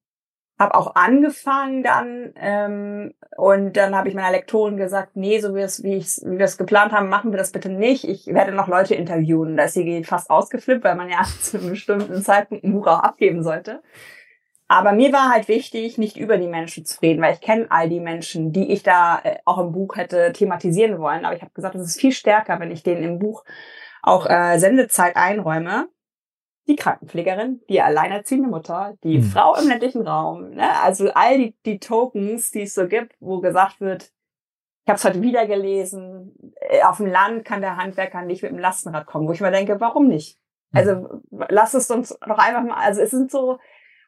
habe 0.58 0.74
auch 0.74 0.94
angefangen 0.94 1.82
dann 1.82 2.32
ähm, 2.36 3.14
und 3.36 3.76
dann 3.76 3.94
habe 3.96 4.08
ich 4.08 4.14
meiner 4.14 4.30
Lektorin 4.30 4.76
gesagt, 4.76 5.16
nee, 5.16 5.40
so 5.40 5.54
wie, 5.54 5.62
wie, 5.82 5.96
ich's, 5.96 6.22
wie 6.24 6.38
wir 6.38 6.44
es 6.44 6.58
geplant 6.58 6.92
haben, 6.92 7.08
machen 7.08 7.32
wir 7.32 7.38
das 7.38 7.50
bitte 7.50 7.70
nicht. 7.70 8.04
Ich 8.04 8.26
werde 8.26 8.52
noch 8.52 8.68
Leute 8.68 8.94
interviewen. 8.94 9.56
Da 9.56 9.64
ist 9.64 9.74
sie 9.74 10.04
fast 10.04 10.30
ausgeflippt, 10.30 10.84
weil 10.84 10.94
man 10.94 11.10
ja 11.10 11.24
zu 11.40 11.58
einem 11.58 11.70
bestimmten 11.70 12.22
Zeitpunkt 12.22 12.64
ein 12.64 12.72
Buch 12.72 12.86
abgeben 12.86 13.42
sollte. 13.42 13.82
Aber 14.66 14.92
mir 14.92 15.12
war 15.12 15.30
halt 15.30 15.48
wichtig, 15.48 15.98
nicht 15.98 16.16
über 16.16 16.38
die 16.38 16.46
Menschen 16.46 16.86
zu 16.86 17.00
reden, 17.00 17.20
weil 17.20 17.34
ich 17.34 17.40
kenne 17.40 17.66
all 17.68 17.88
die 17.88 18.00
Menschen, 18.00 18.52
die 18.52 18.72
ich 18.72 18.82
da 18.82 19.20
äh, 19.22 19.36
auch 19.44 19.58
im 19.58 19.72
Buch 19.72 19.96
hätte 19.96 20.32
thematisieren 20.32 20.98
wollen. 20.98 21.24
Aber 21.24 21.36
ich 21.36 21.42
habe 21.42 21.52
gesagt, 21.52 21.74
es 21.74 21.88
ist 21.88 22.00
viel 22.00 22.12
stärker, 22.12 22.60
wenn 22.60 22.70
ich 22.70 22.82
denen 22.82 23.02
im 23.02 23.18
Buch 23.18 23.44
auch 24.02 24.26
äh, 24.28 24.58
Sendezeit 24.58 25.16
einräume 25.16 25.88
die 26.66 26.76
Krankenpflegerin, 26.76 27.60
die 27.68 27.82
alleinerziehende 27.82 28.48
Mutter, 28.48 28.96
die 29.04 29.18
mhm. 29.18 29.24
Frau 29.24 29.54
im 29.56 29.68
ländlichen 29.68 30.06
Raum, 30.06 30.50
ne? 30.50 30.80
also 30.82 31.10
all 31.14 31.38
die, 31.38 31.54
die 31.66 31.78
Tokens, 31.78 32.50
die 32.50 32.62
es 32.62 32.74
so 32.74 32.88
gibt, 32.88 33.14
wo 33.20 33.40
gesagt 33.40 33.80
wird, 33.80 34.10
ich 34.84 34.90
habe 34.90 34.96
es 34.96 35.04
heute 35.04 35.22
wieder 35.22 35.46
gelesen, 35.46 36.34
äh, 36.60 36.82
auf 36.82 36.98
dem 36.98 37.06
Land 37.06 37.44
kann 37.44 37.60
der 37.60 37.76
Handwerker 37.76 38.22
nicht 38.22 38.42
mit 38.42 38.52
dem 38.52 38.58
Lastenrad 38.58 39.06
kommen, 39.06 39.26
wo 39.28 39.32
ich 39.32 39.40
mir 39.40 39.50
denke, 39.50 39.80
warum 39.80 40.08
nicht? 40.08 40.38
Mhm. 40.72 40.78
Also 40.78 41.22
lass 41.48 41.74
es 41.74 41.90
uns 41.90 42.10
doch 42.10 42.38
einfach 42.38 42.62
mal, 42.62 42.76
also 42.76 43.00
es 43.00 43.10
sind 43.10 43.30
so, 43.30 43.58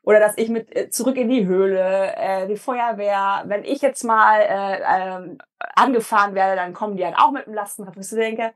oder 0.03 0.21
dass 0.21 0.39
ich 0.39 0.49
mit 0.49 0.75
äh, 0.75 0.89
zurück 0.89 1.17
in 1.17 1.29
die 1.29 1.47
Höhle, 1.47 2.15
äh, 2.17 2.47
die 2.47 2.57
Feuerwehr, 2.57 3.45
wenn 3.47 3.65
ich 3.65 3.83
jetzt 3.83 4.05
mal 4.05 4.41
äh, 4.41 4.79
äh, 4.79 5.37
angefahren 5.75 6.35
werde, 6.35 6.57
dann 6.57 6.75
kommen 6.75 6.97
die 6.97 7.05
halt 7.05 7.17
auch 7.19 7.33
mit 7.33 7.47
dem 7.47 7.55
Lastenrad, 7.55 7.97
wo 7.97 8.01
ich 8.01 8.09
so 8.09 8.17
denke, 8.17 8.53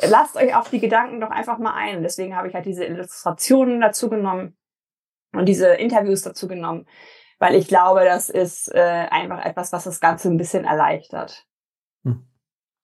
lasst 0.00 0.36
euch 0.36 0.54
auf 0.54 0.70
die 0.70 0.80
Gedanken 0.80 1.20
doch 1.20 1.30
einfach 1.30 1.58
mal 1.58 1.74
ein. 1.74 2.02
Deswegen 2.02 2.36
habe 2.36 2.48
ich 2.48 2.54
halt 2.54 2.66
diese 2.66 2.84
Illustrationen 2.84 3.80
dazu 3.80 4.08
genommen 4.08 4.56
und 5.32 5.46
diese 5.46 5.74
Interviews 5.74 6.22
dazu 6.22 6.48
genommen, 6.48 6.86
weil 7.38 7.54
ich 7.54 7.68
glaube, 7.68 8.04
das 8.04 8.28
ist 8.28 8.72
äh, 8.74 9.06
einfach 9.10 9.44
etwas, 9.44 9.72
was 9.72 9.84
das 9.84 10.00
Ganze 10.00 10.28
ein 10.28 10.36
bisschen 10.36 10.64
erleichtert. 10.64 11.46
Hm. 12.04 12.26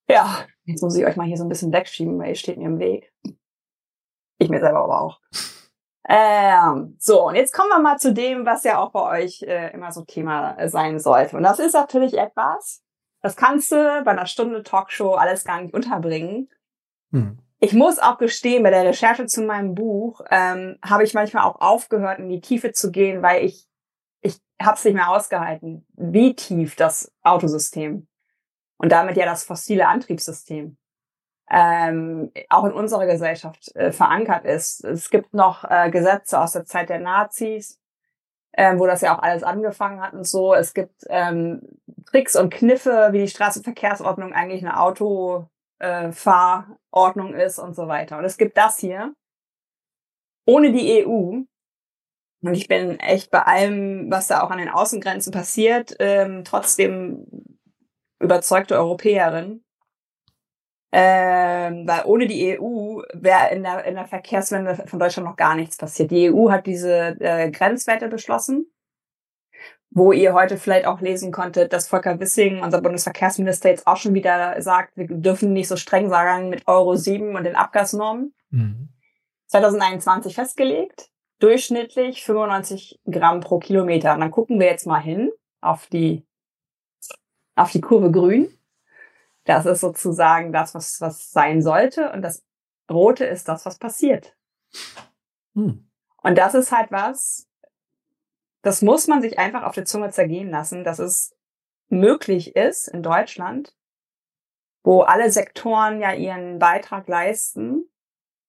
Ja, 0.09 0.47
jetzt 0.65 0.83
muss 0.83 0.97
ich 0.97 1.05
euch 1.05 1.17
mal 1.17 1.27
hier 1.27 1.37
so 1.37 1.45
ein 1.45 1.49
bisschen 1.49 1.73
wegschieben, 1.73 2.19
weil 2.19 2.31
ihr 2.31 2.35
steht 2.35 2.59
mir 2.59 2.67
im 2.67 2.79
Weg. 2.79 3.12
Ich 4.38 4.49
mir 4.49 4.61
selber 4.61 4.85
aber 4.85 5.00
auch. 5.00 5.21
Ähm, 6.09 6.97
so, 6.99 7.27
und 7.27 7.35
jetzt 7.35 7.53
kommen 7.53 7.69
wir 7.69 7.81
mal 7.81 7.99
zu 7.99 8.15
dem, 8.15 8.47
was 8.47 8.65
ja 8.65 8.79
auch 8.79 8.93
bei 8.93 9.21
euch 9.21 9.43
äh, 9.43 9.73
immer 9.75 9.93
so 9.93 10.05
Thema 10.05 10.57
sein 10.69 10.99
sollte. 10.99 11.37
Und 11.37 11.43
das 11.43 11.59
ist 11.59 11.75
natürlich 11.75 12.17
etwas, 12.17 12.83
das 13.21 13.37
kannst 13.37 13.73
du 13.73 14.03
bei 14.05 14.12
einer 14.12 14.27
Stunde 14.27 14.62
Talkshow 14.62 15.15
alles 15.15 15.45
gar 15.45 15.61
nicht 15.61 15.75
unterbringen. 15.75 16.49
Hm. 17.12 17.38
Ich 17.61 17.73
muss 17.73 17.99
auch 17.99 18.19
gestehen, 18.19 18.62
bei 18.62 18.71
der 18.71 18.85
Recherche 18.85 19.27
zu 19.27 19.43
meinem 19.43 19.75
Buch 19.75 20.21
ähm, 20.31 20.79
habe 20.83 21.03
ich 21.03 21.15
manchmal 21.15 21.45
auch 21.45 21.61
aufgehört, 21.61 22.21
in 22.21 22.29
die 22.29 22.41
Tiefe 22.41 22.73
zu 22.73 22.91
gehen, 22.91 23.23
weil 23.23 23.45
ich 23.45 23.69
ich 24.21 24.41
habe 24.61 24.77
es 24.77 24.85
nicht 24.85 24.95
mehr 24.95 25.11
ausgehalten, 25.11 25.87
wie 25.95 26.35
tief 26.35 26.77
das 26.77 27.12
Autosystem 27.23 28.09
und 28.77 28.91
damit 28.91 29.17
ja 29.17 29.27
das 29.27 29.45
fossile 29.45 29.87
Antriebssystem 29.88 30.77
ähm, 31.50 32.31
auch 32.49 32.65
in 32.65 32.73
unserer 32.73 33.07
Gesellschaft 33.07 33.75
äh, 33.75 33.93
verankert 33.93 34.45
ist. 34.45 34.85
Es 34.85 35.11
gibt 35.11 35.35
noch 35.35 35.65
äh, 35.65 35.91
Gesetze 35.91 36.38
aus 36.38 36.53
der 36.53 36.65
Zeit 36.65 36.91
der 36.91 36.99
Nazis, 36.99 37.81
äh, 38.53 38.77
wo 38.77 38.87
das 38.87 39.00
ja 39.00 39.17
auch 39.17 39.23
alles 39.23 39.43
angefangen 39.43 40.00
hat 40.00 40.12
und 40.12 40.27
so. 40.27 40.55
Es 40.55 40.75
gibt 40.75 41.05
ähm, 41.09 41.62
Tricks 42.07 42.37
und 42.37 42.53
Kniffe, 42.53 43.09
wie 43.12 43.21
die 43.21 43.29
Straßenverkehrsordnung 43.29 44.33
eigentlich 44.33 44.62
eine 44.62 44.79
Auto 44.79 45.49
äh, 45.79 46.13
Fahrordnung 46.13 47.35
ist 47.35 47.59
und 47.59 47.75
so 47.75 47.89
weiter. 47.89 48.19
Und 48.19 48.25
es 48.25 48.37
gibt 48.37 48.57
das 48.57 48.79
hier 48.79 49.15
ohne 50.47 50.73
die 50.73 51.05
EU. 51.05 51.43
Und 52.41 52.55
ich 52.55 52.69
bin 52.69 52.99
echt 53.01 53.31
bei 53.31 53.43
allem, 53.43 54.11
was 54.11 54.29
da 54.29 54.43
auch 54.43 54.51
an 54.51 54.59
den 54.59 54.69
Außengrenzen 54.69 55.33
passiert, 55.33 55.95
ähm, 55.99 56.45
trotzdem 56.45 57.27
überzeugte 58.21 58.77
Europäerin. 58.77 59.65
Ähm, 60.91 61.87
weil 61.87 62.05
ohne 62.07 62.27
die 62.27 62.59
EU 62.59 63.03
wäre 63.13 63.51
in 63.53 63.63
der, 63.63 63.85
in 63.85 63.95
der 63.95 64.07
Verkehrswende 64.07 64.75
von 64.87 64.99
Deutschland 64.99 65.29
noch 65.29 65.37
gar 65.37 65.55
nichts 65.55 65.77
passiert. 65.77 66.11
Die 66.11 66.33
EU 66.33 66.51
hat 66.51 66.67
diese 66.67 67.21
äh, 67.21 67.51
Grenzwerte 67.51 68.09
beschlossen 68.09 68.73
wo 69.90 70.12
ihr 70.12 70.35
heute 70.35 70.59
vielleicht 70.59 70.87
auch 70.87 71.00
lesen 71.00 71.33
konntet, 71.33 71.73
dass 71.73 71.88
Volker 71.88 72.21
Wissing, 72.21 72.62
unser 72.62 72.80
Bundesverkehrsminister, 72.80 73.71
jetzt 73.71 73.87
auch 73.87 73.97
schon 73.97 74.14
wieder 74.14 74.61
sagt, 74.61 74.97
wir 74.97 75.07
dürfen 75.09 75.52
nicht 75.52 75.68
so 75.68 75.76
streng 75.76 76.09
sagen 76.09 76.50
mit 76.50 76.68
Euro 76.68 76.95
7 76.95 77.35
und 77.35 77.45
den 77.45 77.57
Abgasnormen. 77.57 78.35
Mhm. 78.50 78.88
2021 79.47 80.35
festgelegt, 80.35 81.11
durchschnittlich 81.38 82.25
95 82.25 83.00
Gramm 83.11 83.40
pro 83.40 83.59
Kilometer. 83.59 84.14
Und 84.14 84.21
dann 84.21 84.30
gucken 84.30 84.61
wir 84.61 84.66
jetzt 84.66 84.87
mal 84.87 85.00
hin 85.00 85.30
auf 85.61 85.87
die, 85.87 86.26
auf 87.57 87.73
die 87.73 87.80
Kurve 87.80 88.11
grün. 88.11 88.52
Das 89.45 89.64
ist 89.64 89.80
sozusagen 89.80 90.52
das, 90.52 90.75
was, 90.75 91.00
was 91.00 91.30
sein 91.30 91.62
sollte. 91.62 92.12
Und 92.12 92.21
das 92.21 92.45
rote 92.90 93.25
ist 93.25 93.49
das, 93.49 93.64
was 93.64 93.78
passiert. 93.78 94.37
Mhm. 95.54 95.88
Und 96.23 96.37
das 96.37 96.54
ist 96.54 96.73
halt 96.73 96.90
was, 96.92 97.48
das 98.62 98.83
muss 98.83 99.07
man 99.07 99.23
sich 99.23 99.38
einfach 99.38 99.62
auf 99.62 99.75
der 99.75 99.85
Zunge 99.85 100.11
zergehen 100.11 100.50
lassen, 100.50 100.85
dass 100.85 100.99
es 100.99 101.35
möglich 101.88 102.57
ist 102.57 102.88
in 102.88 103.03
Deutschland, 103.03 103.75
wo 104.83 105.03
alle 105.03 105.31
Sektoren 105.31 106.00
ja 106.00 106.12
ihren 106.12 106.59
Beitrag 106.59 107.09
leisten, 107.09 107.85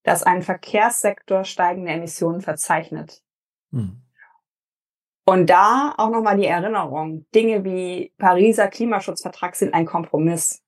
dass 0.03 0.23
ein 0.23 0.41
Verkehrssektor 0.41 1.43
steigende 1.43 1.91
Emissionen 1.91 2.41
verzeichnet. 2.41 3.23
Hm. 3.71 4.01
Und 5.25 5.47
da 5.49 5.93
auch 5.97 6.09
nochmal 6.09 6.37
die 6.37 6.47
Erinnerung, 6.47 7.29
Dinge 7.35 7.63
wie 7.63 8.13
Pariser 8.17 8.67
Klimaschutzvertrag 8.67 9.55
sind 9.55 9.75
ein 9.75 9.85
Kompromiss 9.85 10.63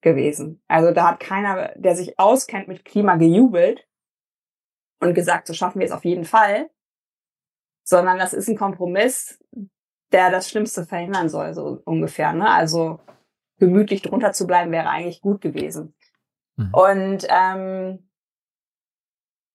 gewesen. 0.00 0.62
Also 0.66 0.92
da 0.92 1.08
hat 1.08 1.20
keiner, 1.20 1.74
der 1.76 1.94
sich 1.94 2.18
auskennt 2.18 2.68
mit 2.68 2.84
Klima, 2.84 3.16
gejubelt 3.16 3.86
und 5.00 5.12
gesagt, 5.14 5.46
so 5.46 5.52
schaffen 5.52 5.80
wir 5.80 5.86
es 5.86 5.92
auf 5.92 6.04
jeden 6.04 6.24
Fall, 6.24 6.70
sondern 7.88 8.18
das 8.18 8.34
ist 8.34 8.48
ein 8.48 8.58
Kompromiss, 8.58 9.42
der 10.12 10.30
das 10.30 10.50
Schlimmste 10.50 10.84
verhindern 10.84 11.30
soll, 11.30 11.54
so 11.54 11.80
ungefähr. 11.86 12.34
Ne? 12.34 12.46
Also 12.46 13.00
gemütlich 13.58 14.02
drunter 14.02 14.32
zu 14.32 14.46
bleiben 14.46 14.70
wäre 14.72 14.90
eigentlich 14.90 15.22
gut 15.22 15.40
gewesen. 15.40 15.94
Mhm. 16.56 16.74
Und 16.74 17.26
ähm, 17.30 18.10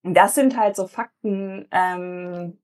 das 0.01 0.33
sind 0.33 0.57
halt 0.57 0.75
so 0.75 0.87
Fakten, 0.87 1.67
ähm, 1.71 2.59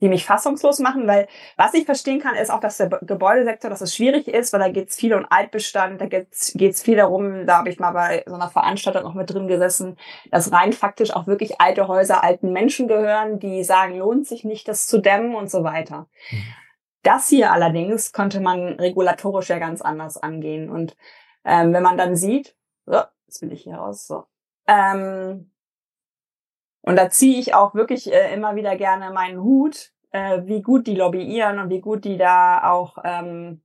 die 0.00 0.08
mich 0.08 0.26
fassungslos 0.26 0.78
machen, 0.78 1.06
weil 1.06 1.26
was 1.56 1.72
ich 1.74 1.86
verstehen 1.86 2.20
kann, 2.20 2.34
ist 2.34 2.50
auch, 2.50 2.60
dass 2.60 2.76
der 2.76 2.88
Gebäudesektor, 2.88 3.70
dass 3.70 3.80
es 3.80 3.94
schwierig 3.94 4.28
ist, 4.28 4.52
weil 4.52 4.60
da 4.60 4.68
geht 4.68 4.90
es 4.90 4.96
viel 4.96 5.14
um 5.14 5.26
Altbestand, 5.28 6.00
da 6.00 6.06
geht 6.06 6.28
es 6.32 6.82
viel 6.82 6.96
darum, 6.96 7.46
da 7.46 7.58
habe 7.58 7.70
ich 7.70 7.78
mal 7.78 7.92
bei 7.92 8.22
so 8.26 8.34
einer 8.34 8.50
Veranstaltung 8.50 9.04
noch 9.04 9.14
mit 9.14 9.32
drin 9.32 9.48
gesessen, 9.48 9.96
dass 10.30 10.52
rein 10.52 10.72
faktisch 10.72 11.12
auch 11.12 11.26
wirklich 11.26 11.60
alte 11.60 11.88
Häuser 11.88 12.22
alten 12.22 12.52
Menschen 12.52 12.88
gehören, 12.88 13.38
die 13.38 13.64
sagen, 13.64 13.98
lohnt 13.98 14.26
sich 14.26 14.44
nicht, 14.44 14.68
das 14.68 14.86
zu 14.86 14.98
dämmen 14.98 15.34
und 15.34 15.50
so 15.50 15.64
weiter. 15.64 16.08
Mhm. 16.30 16.44
Das 17.02 17.28
hier 17.28 17.52
allerdings 17.52 18.12
konnte 18.12 18.40
man 18.40 18.74
regulatorisch 18.80 19.48
ja 19.48 19.58
ganz 19.58 19.80
anders 19.80 20.16
angehen. 20.16 20.68
Und 20.68 20.96
ähm, 21.44 21.72
wenn 21.72 21.82
man 21.82 21.96
dann 21.96 22.16
sieht, 22.16 22.56
so, 22.84 23.00
jetzt 23.26 23.42
will 23.42 23.52
ich 23.52 23.62
hier 23.62 23.76
raus, 23.76 24.06
so, 24.06 24.24
ähm, 24.66 25.52
und 26.86 26.94
da 26.94 27.10
ziehe 27.10 27.38
ich 27.38 27.52
auch 27.52 27.74
wirklich 27.74 28.12
äh, 28.12 28.32
immer 28.32 28.54
wieder 28.54 28.76
gerne 28.76 29.10
meinen 29.10 29.42
Hut, 29.42 29.90
äh, 30.12 30.42
wie 30.44 30.62
gut 30.62 30.86
die 30.86 30.94
lobbyieren 30.94 31.58
und 31.58 31.68
wie 31.68 31.80
gut 31.80 32.04
die 32.04 32.16
da 32.16 32.70
auch 32.70 32.98
ähm, 33.04 33.60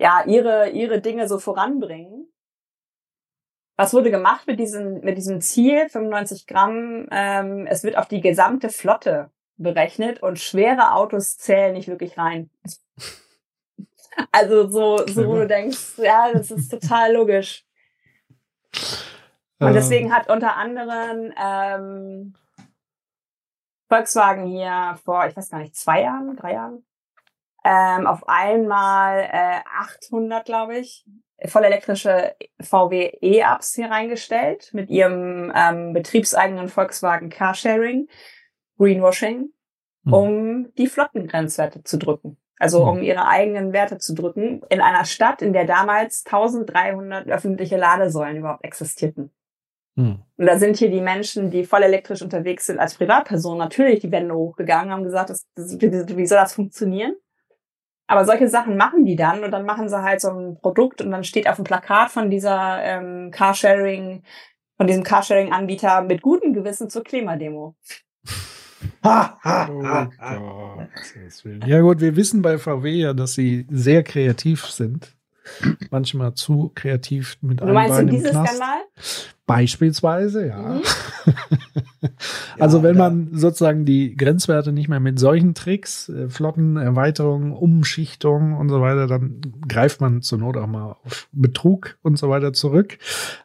ja 0.00 0.24
ihre 0.26 0.70
ihre 0.70 1.00
Dinge 1.00 1.28
so 1.28 1.38
voranbringen. 1.38 2.26
Was 3.76 3.94
wurde 3.94 4.10
gemacht 4.10 4.48
mit 4.48 4.58
diesem 4.58 5.00
mit 5.00 5.16
diesem 5.16 5.40
Ziel 5.40 5.88
95 5.88 6.48
Gramm? 6.48 7.06
Ähm, 7.12 7.68
es 7.68 7.84
wird 7.84 7.96
auf 7.96 8.08
die 8.08 8.20
gesamte 8.20 8.68
Flotte 8.68 9.30
berechnet 9.56 10.20
und 10.20 10.40
schwere 10.40 10.94
Autos 10.94 11.38
zählen 11.38 11.72
nicht 11.72 11.88
wirklich 11.88 12.18
rein. 12.18 12.50
Also 14.32 14.68
so 14.68 15.06
so 15.06 15.26
wo 15.26 15.36
du 15.36 15.46
denkst, 15.46 15.96
ja, 15.96 16.30
das 16.32 16.50
ist 16.50 16.68
total 16.68 17.14
logisch. 17.14 17.64
Und 19.60 19.68
ähm. 19.68 19.72
deswegen 19.72 20.12
hat 20.12 20.28
unter 20.28 20.56
anderem 20.56 21.32
ähm, 21.40 22.34
Volkswagen 23.90 24.46
hier 24.46 24.96
vor, 25.04 25.26
ich 25.26 25.36
weiß 25.36 25.50
gar 25.50 25.58
nicht, 25.58 25.74
zwei 25.74 26.02
Jahren, 26.02 26.36
drei 26.36 26.52
Jahren, 26.52 26.84
ähm, 27.64 28.06
auf 28.06 28.28
einmal 28.28 29.28
äh, 29.32 29.60
800, 29.78 30.44
glaube 30.44 30.78
ich, 30.78 31.04
voll 31.46 31.64
elektrische 31.64 32.34
VW 32.60 33.10
E-Ups 33.20 33.74
hier 33.74 33.90
reingestellt 33.90 34.70
mit 34.72 34.90
ihrem 34.90 35.52
ähm, 35.54 35.92
betriebseigenen 35.92 36.68
Volkswagen 36.68 37.30
Carsharing, 37.30 38.08
Greenwashing, 38.78 39.52
mhm. 40.04 40.12
um 40.12 40.74
die 40.74 40.86
Flottengrenzwerte 40.86 41.82
zu 41.82 41.98
drücken. 41.98 42.36
Also 42.58 42.82
mhm. 42.82 42.88
um 42.90 43.02
ihre 43.02 43.26
eigenen 43.26 43.72
Werte 43.72 43.98
zu 43.98 44.14
drücken 44.14 44.62
in 44.68 44.80
einer 44.80 45.04
Stadt, 45.04 45.42
in 45.42 45.52
der 45.52 45.64
damals 45.64 46.24
1300 46.26 47.28
öffentliche 47.28 47.76
Ladesäulen 47.76 48.36
überhaupt 48.36 48.64
existierten. 48.64 49.32
Mhm. 50.00 50.22
Und 50.36 50.46
da 50.46 50.58
sind 50.58 50.76
hier 50.78 50.90
die 50.90 51.00
Menschen, 51.00 51.50
die 51.50 51.64
voll 51.64 51.82
elektrisch 51.82 52.22
unterwegs 52.22 52.66
sind 52.66 52.78
als 52.78 52.94
Privatperson, 52.94 53.58
natürlich 53.58 54.00
die 54.00 54.10
Wände 54.10 54.34
hochgegangen, 54.34 54.92
haben 54.92 55.04
gesagt, 55.04 55.30
das, 55.30 55.46
das, 55.54 55.78
wie, 55.80 56.26
soll 56.26 56.38
das 56.38 56.54
funktionieren? 56.54 57.14
Aber 58.06 58.24
solche 58.24 58.48
Sachen 58.48 58.76
machen 58.76 59.04
die 59.04 59.14
dann 59.14 59.44
und 59.44 59.52
dann 59.52 59.66
machen 59.66 59.88
sie 59.88 60.02
halt 60.02 60.20
so 60.20 60.30
ein 60.30 60.58
Produkt 60.60 61.00
und 61.00 61.10
dann 61.10 61.22
steht 61.22 61.48
auf 61.48 61.56
dem 61.56 61.64
Plakat 61.64 62.10
von 62.10 62.30
dieser 62.30 62.82
ähm, 62.82 63.30
Carsharing, 63.30 64.24
von 64.76 64.86
diesem 64.86 65.04
Carsharing-Anbieter 65.04 66.02
mit 66.02 66.22
gutem 66.22 66.52
Gewissen 66.52 66.90
zur 66.90 67.04
Klimademo. 67.04 67.76
Ha, 69.04 69.38
ha, 69.44 69.68
oh 69.70 69.84
ha, 69.84 70.88
ja 71.66 71.80
gut, 71.82 72.00
wir 72.00 72.16
wissen 72.16 72.40
bei 72.40 72.56
VW 72.56 72.90
ja, 72.90 73.12
dass 73.12 73.34
sie 73.34 73.66
sehr 73.70 74.02
kreativ 74.02 74.64
sind 74.64 75.14
manchmal 75.90 76.34
zu 76.34 76.72
kreativ 76.74 77.38
mit 77.40 77.62
einem 77.62 77.74
Bein 77.74 78.08
im 78.08 78.22
Knast. 78.22 78.62
Beispielsweise, 79.46 80.46
ja. 80.46 80.74
Mhm. 80.74 80.82
also 82.60 82.78
ja, 82.78 82.82
wenn 82.84 82.96
man 82.96 83.30
sozusagen 83.32 83.84
die 83.84 84.14
Grenzwerte 84.14 84.70
nicht 84.70 84.88
mehr 84.88 85.00
mit 85.00 85.18
solchen 85.18 85.54
Tricks, 85.54 86.08
äh, 86.08 86.28
Flotten, 86.28 86.76
Erweiterungen, 86.76 87.52
Umschichtung 87.52 88.56
und 88.56 88.68
so 88.68 88.80
weiter, 88.80 89.08
dann 89.08 89.40
greift 89.66 90.00
man 90.00 90.22
zur 90.22 90.38
Not 90.38 90.56
auch 90.56 90.68
mal 90.68 90.96
auf 91.04 91.28
Betrug 91.32 91.98
und 92.02 92.16
so 92.16 92.30
weiter 92.30 92.52
zurück. 92.52 92.98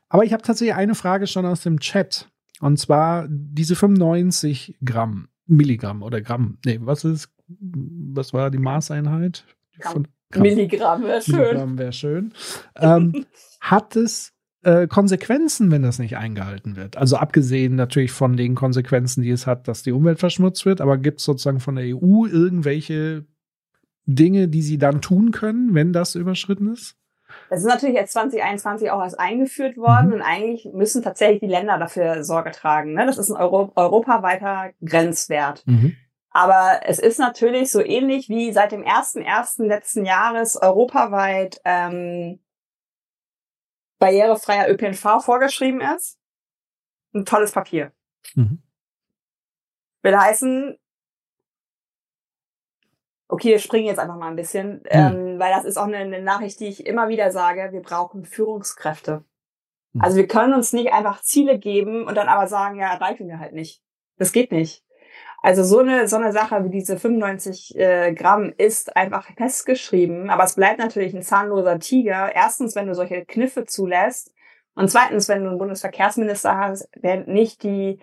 Aber 0.08 0.24
ich 0.24 0.32
habe 0.32 0.44
tatsächlich 0.44 0.76
eine 0.76 0.94
Frage 0.94 1.26
schon 1.26 1.46
aus 1.46 1.62
dem 1.62 1.80
Chat. 1.80 2.30
Und 2.60 2.78
zwar 2.78 3.26
diese 3.28 3.76
95 3.76 4.78
Gramm, 4.86 5.28
Milligramm 5.48 6.04
oder 6.04 6.22
Gramm. 6.22 6.60
Nee, 6.66 6.80
was 6.84 7.04
ist, 7.04 7.30
was 7.48 8.34
war 8.34 8.52
die 8.52 8.60
Maßeinheit? 8.60 9.46
Von, 9.82 10.08
Milligramm 10.36 11.04
wäre 11.04 11.22
schön. 11.22 11.38
Milligramm 11.38 11.78
wäre 11.78 11.94
schön. 11.94 12.34
Ähm, 12.76 13.26
hat 13.62 13.96
es 13.96 14.34
äh, 14.64 14.88
Konsequenzen, 14.88 15.72
wenn 15.72 15.84
das 15.84 16.00
nicht 16.00 16.18
eingehalten 16.18 16.76
wird? 16.76 16.98
Also 16.98 17.18
abgesehen 17.18 17.76
natürlich 17.76 18.12
von 18.12 18.36
den 18.36 18.56
Konsequenzen, 18.56 19.22
die 19.22 19.30
es 19.30 19.48
hat, 19.48 19.68
dass 19.68 19.84
die 19.84 19.92
Umwelt 19.92 20.20
verschmutzt 20.20 20.66
wird, 20.66 20.82
aber 20.82 20.98
gibt 20.98 21.20
es 21.20 21.26
sozusagen 21.26 21.60
von 21.60 21.76
der 21.76 21.86
EU 21.96 22.26
irgendwelche 22.26 23.26
Dinge, 24.06 24.48
die 24.48 24.62
sie 24.62 24.78
dann 24.78 25.02
tun 25.02 25.32
können, 25.32 25.74
wenn 25.74 25.94
das 25.94 26.16
überschritten 26.16 26.72
ist? 26.72 26.96
Das 27.50 27.60
ist 27.60 27.68
natürlich 27.68 27.96
jetzt 27.96 28.14
2021 28.14 28.92
auch 28.92 29.02
erst 29.02 29.20
eingeführt 29.20 29.78
worden 29.78 30.08
mhm. 30.08 30.14
und 30.14 30.22
eigentlich 30.22 30.70
müssen 30.74 31.02
tatsächlich 31.04 31.40
die 31.42 31.48
Länder 31.48 31.78
dafür 31.78 32.24
Sorge 32.24 32.52
tragen. 32.52 32.94
Ne? 32.94 33.06
Das 33.06 33.18
ist 33.18 33.30
ein 33.30 33.38
Euro 33.38 33.72
europaweiter 33.76 34.72
Grenzwert. 34.84 35.64
Mhm. 35.66 35.96
Aber 36.36 36.82
es 36.84 37.00
ist 37.00 37.18
natürlich 37.18 37.72
so 37.72 37.80
ähnlich 37.80 38.28
wie 38.28 38.52
seit 38.52 38.74
dem 38.74 38.84
ersten 38.84 39.22
ersten 39.22 39.68
letzten 39.68 40.04
Jahres 40.04 40.62
europaweit 40.62 41.62
ähm, 41.64 42.44
barrierefreier 44.00 44.70
ÖPNV 44.70 45.24
vorgeschrieben 45.24 45.80
ist. 45.80 46.20
Ein 47.14 47.24
tolles 47.24 47.54
Papier. 47.54 47.94
Mhm. 48.34 48.62
Will 50.02 50.18
heißen, 50.18 50.78
okay, 53.30 53.52
wir 53.52 53.60
springen 53.60 53.88
jetzt 53.88 54.00
einfach 54.00 54.18
mal 54.18 54.28
ein 54.28 54.36
bisschen, 54.36 54.80
mhm. 54.80 54.88
ähm, 54.90 55.40
weil 55.40 55.54
das 55.54 55.64
ist 55.64 55.78
auch 55.78 55.86
eine, 55.86 56.00
eine, 56.00 56.22
Nachricht, 56.22 56.60
die 56.60 56.68
ich 56.68 56.86
immer 56.86 57.08
wieder 57.08 57.32
sage, 57.32 57.70
wir 57.72 57.82
brauchen 57.82 58.26
Führungskräfte. 58.26 59.24
Mhm. 59.94 60.02
Also 60.02 60.18
wir 60.18 60.28
können 60.28 60.54
uns 60.54 60.74
nicht 60.74 60.92
einfach 60.92 61.22
Ziele 61.22 61.58
geben 61.58 62.06
und 62.06 62.16
dann 62.16 62.28
aber 62.28 62.48
sagen, 62.48 62.78
ja, 62.78 62.92
erreichen 62.92 63.30
wir 63.30 63.40
halt 63.40 63.54
nicht. 63.54 63.82
Das 64.18 64.34
geht 64.34 64.52
nicht. 64.52 64.85
Also 65.46 65.64
so 65.64 65.78
eine, 65.78 66.08
so 66.08 66.16
eine 66.16 66.32
Sache 66.32 66.64
wie 66.64 66.72
diese 66.72 66.98
95 66.98 67.78
äh, 67.78 68.14
Gramm 68.16 68.52
ist 68.58 68.98
einfach 68.98 69.30
festgeschrieben, 69.38 70.32
aber 70.32 70.44
es 70.44 70.56
bleibt 70.56 70.80
natürlich 70.80 71.14
ein 71.14 71.22
zahnloser 71.22 71.78
Tiger. 71.78 72.34
Erstens, 72.34 72.76
wenn 72.76 72.88
du 72.88 72.96
solche 72.96 73.26
Kniffe 73.26 73.66
zulässt 73.66 74.34
und 74.74 74.90
zweitens, 74.90 75.30
wenn 75.30 75.44
du 75.44 75.50
einen 75.50 75.60
Bundesverkehrsminister 75.60 76.58
hast, 76.58 76.90
der 76.96 77.28
nicht 77.28 77.62
die 77.62 78.00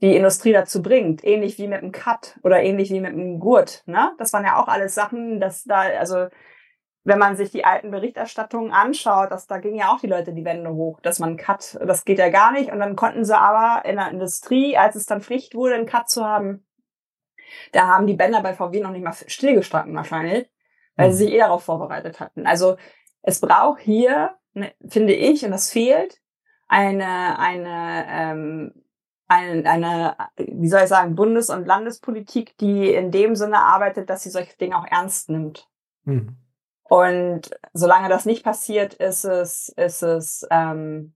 die 0.00 0.16
Industrie 0.16 0.52
dazu 0.54 0.80
bringt, 0.80 1.22
ähnlich 1.24 1.58
wie 1.58 1.68
mit 1.68 1.82
dem 1.82 1.92
Cut 1.92 2.38
oder 2.42 2.62
ähnlich 2.62 2.88
wie 2.88 3.00
mit 3.00 3.12
dem 3.12 3.38
Gurt. 3.38 3.82
Ne? 3.84 4.12
Das 4.16 4.32
waren 4.32 4.46
ja 4.46 4.56
auch 4.56 4.68
alles 4.68 4.94
Sachen, 4.94 5.40
dass 5.40 5.64
da, 5.64 5.80
also 5.80 6.28
wenn 7.04 7.18
man 7.18 7.36
sich 7.36 7.50
die 7.50 7.66
alten 7.66 7.90
Berichterstattungen 7.90 8.72
anschaut, 8.72 9.30
dass 9.30 9.46
da 9.46 9.58
gingen 9.58 9.76
ja 9.76 9.90
auch 9.90 10.00
die 10.00 10.06
Leute 10.06 10.32
die 10.32 10.44
Wände 10.44 10.72
hoch, 10.72 11.00
dass 11.00 11.18
man 11.18 11.36
Cut, 11.36 11.78
das 11.84 12.06
geht 12.06 12.18
ja 12.18 12.30
gar 12.30 12.52
nicht. 12.52 12.72
Und 12.72 12.78
dann 12.78 12.96
konnten 12.96 13.26
sie 13.26 13.36
aber 13.36 13.84
in 13.84 13.96
der 13.96 14.10
Industrie, 14.10 14.78
als 14.78 14.94
es 14.94 15.04
dann 15.04 15.20
Pflicht 15.20 15.54
wurde, 15.54 15.74
einen 15.74 15.84
Cut 15.84 16.08
zu 16.08 16.24
haben, 16.24 16.64
da 17.72 17.86
haben 17.86 18.06
die 18.06 18.14
Bänder 18.14 18.42
bei 18.42 18.54
VW 18.54 18.80
noch 18.80 18.90
nicht 18.90 19.04
mal 19.04 19.12
stillgestanden 19.12 19.94
wahrscheinlich, 19.94 20.50
weil 20.96 21.08
mhm. 21.08 21.12
sie 21.12 21.24
sich 21.24 21.34
eh 21.34 21.38
darauf 21.38 21.64
vorbereitet 21.64 22.20
hatten. 22.20 22.46
Also 22.46 22.76
es 23.22 23.40
braucht 23.40 23.80
hier, 23.80 24.36
ne, 24.54 24.72
finde 24.86 25.14
ich, 25.14 25.44
und 25.44 25.50
das 25.50 25.70
fehlt, 25.70 26.20
eine, 26.66 27.38
eine, 27.38 28.06
ähm, 28.08 28.84
eine, 29.26 29.68
eine, 29.68 30.16
wie 30.36 30.68
soll 30.68 30.82
ich 30.82 30.88
sagen, 30.88 31.14
Bundes- 31.14 31.50
und 31.50 31.66
Landespolitik, 31.66 32.56
die 32.58 32.92
in 32.92 33.10
dem 33.10 33.36
Sinne 33.36 33.58
arbeitet, 33.58 34.08
dass 34.10 34.22
sie 34.22 34.30
solche 34.30 34.56
Dinge 34.56 34.78
auch 34.78 34.86
ernst 34.86 35.28
nimmt. 35.30 35.68
Mhm. 36.04 36.36
Und 36.84 37.50
solange 37.74 38.08
das 38.08 38.24
nicht 38.24 38.42
passiert, 38.42 38.94
ist 38.94 39.24
es, 39.24 39.68
ist 39.76 40.02
es 40.02 40.46
ähm, 40.50 41.14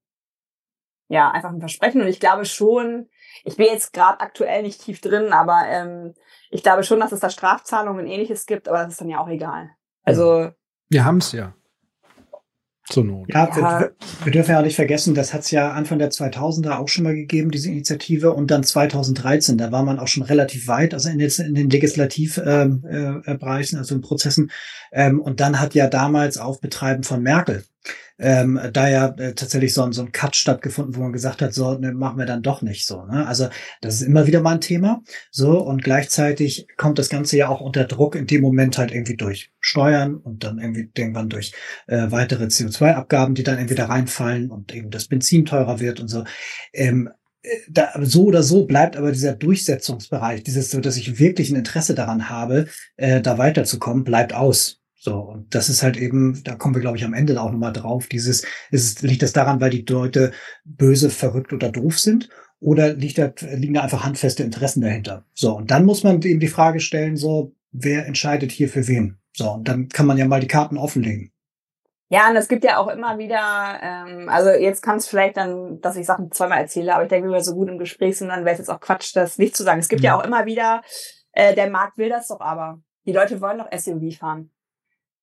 ja 1.13 1.31
einfach 1.31 1.51
ein 1.51 1.61
Versprechen. 1.61 2.01
Und 2.01 2.09
ich 2.09 2.21
glaube 2.21 2.45
schon, 2.45 3.09
ich 3.45 3.57
bin 3.57 3.67
jetzt 3.67 3.93
gerade 3.93 4.21
aktuell 4.21 4.63
nicht 4.63 4.83
tief 4.83 5.01
drin, 5.01 5.33
aber 5.33 5.63
ähm, 5.69 6.15
ich 6.51 6.63
glaube 6.63 6.85
schon, 6.85 7.01
dass 7.01 7.13
es 7.13 7.21
da 7.21 7.31
Strafzahlungen 7.31 8.05
und 8.05 8.11
ähnliches 8.11 8.47
gibt, 8.47 8.69
aber 8.69 8.79
das 8.79 8.93
ist 8.93 9.01
dann 9.01 9.11
ja 9.11 9.21
auch 9.21 9.29
egal. 9.29 9.71
Also. 10.05 10.51
Wir 10.89 11.05
haben 11.05 11.19
es 11.19 11.33
ja. 11.33 11.55
Zur 12.89 13.05
Not. 13.05 13.29
Ja, 13.33 13.49
ja. 13.49 13.81
Wir, 13.81 13.95
wir, 14.25 14.33
dürfen 14.33 14.51
ja 14.51 14.59
auch 14.59 14.65
nicht 14.65 14.77
vergessen, 14.77 15.15
das 15.15 15.33
hat 15.33 15.43
es 15.43 15.51
ja 15.51 15.71
Anfang 15.73 15.99
der 15.99 16.11
2000er 16.11 16.79
auch 16.79 16.89
schon 16.89 17.05
mal 17.05 17.15
gegeben, 17.15 17.51
diese 17.51 17.71
Initiative. 17.71 18.33
Und 18.33 18.51
dann 18.51 18.65
2013, 18.65 19.57
da 19.57 19.71
war 19.71 19.83
man 19.85 19.99
auch 19.99 20.09
schon 20.09 20.25
relativ 20.25 20.67
weit, 20.67 20.93
also 20.93 21.09
in, 21.09 21.19
den, 21.19 21.31
in 21.31 21.55
den 21.55 21.71
Legislativbereichen, 21.71 22.85
ähm, 22.87 23.25
äh, 23.25 23.79
also 23.79 23.95
in 23.95 24.01
Prozessen. 24.01 24.51
Ähm, 24.91 25.21
und 25.21 25.41
dann 25.41 25.61
hat 25.61 25.75
ja 25.75 25.87
damals 25.89 26.39
auf 26.39 26.61
Betreiben 26.61 27.03
von 27.05 27.23
Merkel 27.23 27.65
ähm, 28.19 28.61
da 28.73 28.89
ja 28.89 29.07
äh, 29.19 29.35
tatsächlich 29.35 29.75
so, 29.75 29.83
ein 29.83 29.93
so 29.93 30.03
ein 30.03 30.13
Cut 30.13 30.37
stattgefunden, 30.37 30.95
wo 30.97 31.01
man 31.01 31.13
gesagt 31.13 31.43
hat, 31.43 31.55
so, 31.55 31.79
ne, 31.79 31.93
machen 31.93 32.19
wir 32.19 32.27
dann 32.27 32.43
doch 32.43 32.63
nicht 32.63 32.87
so. 32.87 33.05
Ne? 33.05 33.27
Also 33.27 33.49
das 33.81 33.97
ist 33.97 34.03
immer 34.03 34.27
wieder 34.27 34.41
mal 34.41 34.55
ein 34.55 34.61
Thema. 34.61 35.03
So, 35.31 35.61
und 35.61 35.83
gleichzeitig 35.83 36.67
kommt 36.77 36.99
das 36.99 37.09
Ganze 37.09 37.37
ja 37.37 37.49
auch 37.49 37.61
unter 37.61 37.85
Druck 37.85 38.15
in 38.15 38.27
dem 38.27 38.43
Moment 38.43 38.79
halt 38.79 38.93
irgendwie 38.93 39.17
durch 39.17 39.51
Steuern 39.61 40.17
und 40.17 40.45
dann 40.45 40.59
irgendwie 40.59 40.91
irgendwann 40.97 41.29
durch 41.29 41.53
äh, 41.87 42.11
weitere 42.11 42.45
CO2-Abgaben, 42.45 43.35
die 43.35 43.43
dann 43.43 43.59
entweder 43.59 43.89
reinfallen 43.89 44.51
und 44.51 44.75
eben 44.75 44.91
das 44.91 45.09
Benzin 45.09 45.45
teurer 45.45 45.81
wird 45.81 46.01
und 46.01 46.09
so. 46.09 46.25
Ähm, 46.73 47.11
äh, 47.43 47.49
da, 47.69 47.93
so 48.03 48.25
oder 48.25 48.43
so 48.43 48.67
bleibt 48.67 48.97
aber 48.97 49.13
dieser 49.13 49.35
Durchsetzungsbereich, 49.35 50.43
dieses 50.45 50.71
so, 50.71 50.81
dass 50.81 50.97
ich 50.97 51.19
wirklich 51.19 51.51
ein 51.51 51.57
Interesse 51.57 51.95
daran 51.95 52.29
habe, 52.29 52.67
äh, 52.97 53.21
da 53.21 53.39
weiterzukommen, 53.39 54.05
bleibt 54.05 54.33
aus. 54.33 54.82
So, 55.05 55.19
und 55.19 55.53
das 55.53 55.69
ist 55.69 55.83
halt 55.83 55.97
eben, 55.97 56.45
da 56.45 56.55
kommen 56.55 56.77
wir, 56.77 56.81
glaube 56.81 56.97
ich, 56.97 57.05
am 57.05 57.13
Ende 57.13 57.41
auch 57.43 57.51
nochmal 57.51 57.73
drauf, 57.73 58.07
dieses, 58.07 58.47
ist, 58.71 59.03
liegt 59.03 59.23
das 59.23 59.33
daran, 59.33 59.61
weil 59.61 59.71
die 59.71 59.85
Leute 59.85 60.31
böse, 60.65 61.11
verrückt 61.11 61.53
oder 61.53 61.73
doof 61.73 61.99
sind? 61.99 62.29
Oder 62.61 62.93
liegt 62.93 63.19
da, 63.19 63.33
liegen 63.41 63.75
da 63.75 63.81
einfach 63.81 64.05
handfeste 64.05 64.45
Interessen 64.45 64.81
dahinter? 64.81 65.25
So, 65.35 65.57
und 65.57 65.73
dann 65.73 65.87
muss 65.87 66.05
man 66.05 66.23
eben 66.23 66.39
die 66.39 66.47
Frage 66.47 66.79
stellen, 66.79 67.17
so, 67.17 67.53
wer 67.73 68.07
entscheidet 68.07 68.53
hier 68.53 68.69
für 68.69 68.87
wen? 68.87 69.19
So, 69.33 69.51
und 69.51 69.67
dann 69.67 69.89
kann 69.89 70.07
man 70.07 70.19
ja 70.19 70.25
mal 70.25 70.39
die 70.39 70.47
Karten 70.47 70.77
offenlegen. 70.77 71.33
Ja, 72.09 72.31
und 72.31 72.37
es 72.37 72.47
gibt 72.47 72.63
ja 72.63 72.77
auch 72.77 72.87
immer 72.87 73.19
wieder, 73.19 73.81
ähm, 73.83 74.29
also 74.29 74.51
jetzt 74.51 74.83
kann 74.83 74.99
es 74.99 75.09
vielleicht 75.09 75.37
dann, 75.37 75.81
dass 75.81 75.97
ich 75.97 76.07
Sachen 76.07 76.31
zweimal 76.31 76.59
erzähle, 76.59 76.95
aber 76.95 77.03
ich 77.03 77.09
denke, 77.09 77.27
wenn 77.27 77.35
wir 77.35 77.43
so 77.43 77.55
gut 77.55 77.69
im 77.69 77.79
Gespräch 77.79 78.19
sind, 78.19 78.29
dann 78.29 78.45
wäre 78.45 78.53
es 78.53 78.59
jetzt 78.59 78.71
auch 78.71 78.79
Quatsch, 78.79 79.17
das 79.17 79.37
nicht 79.37 79.57
zu 79.57 79.65
sagen. 79.65 79.81
Es 79.81 79.89
gibt 79.89 80.03
ja, 80.03 80.13
ja 80.13 80.21
auch 80.21 80.25
immer 80.25 80.47
wieder, 80.47 80.83
äh, 81.33 81.57
der 81.57 81.69
Markt 81.71 81.99
will 81.99 82.09
das 82.09 82.29
doch 82.29 82.41
aber. 82.41 82.81
Die 83.05 83.13
Leute 83.13 83.41
wollen 83.41 83.59
doch 83.59 83.77
SUV 83.77 84.17
fahren. 84.17 84.53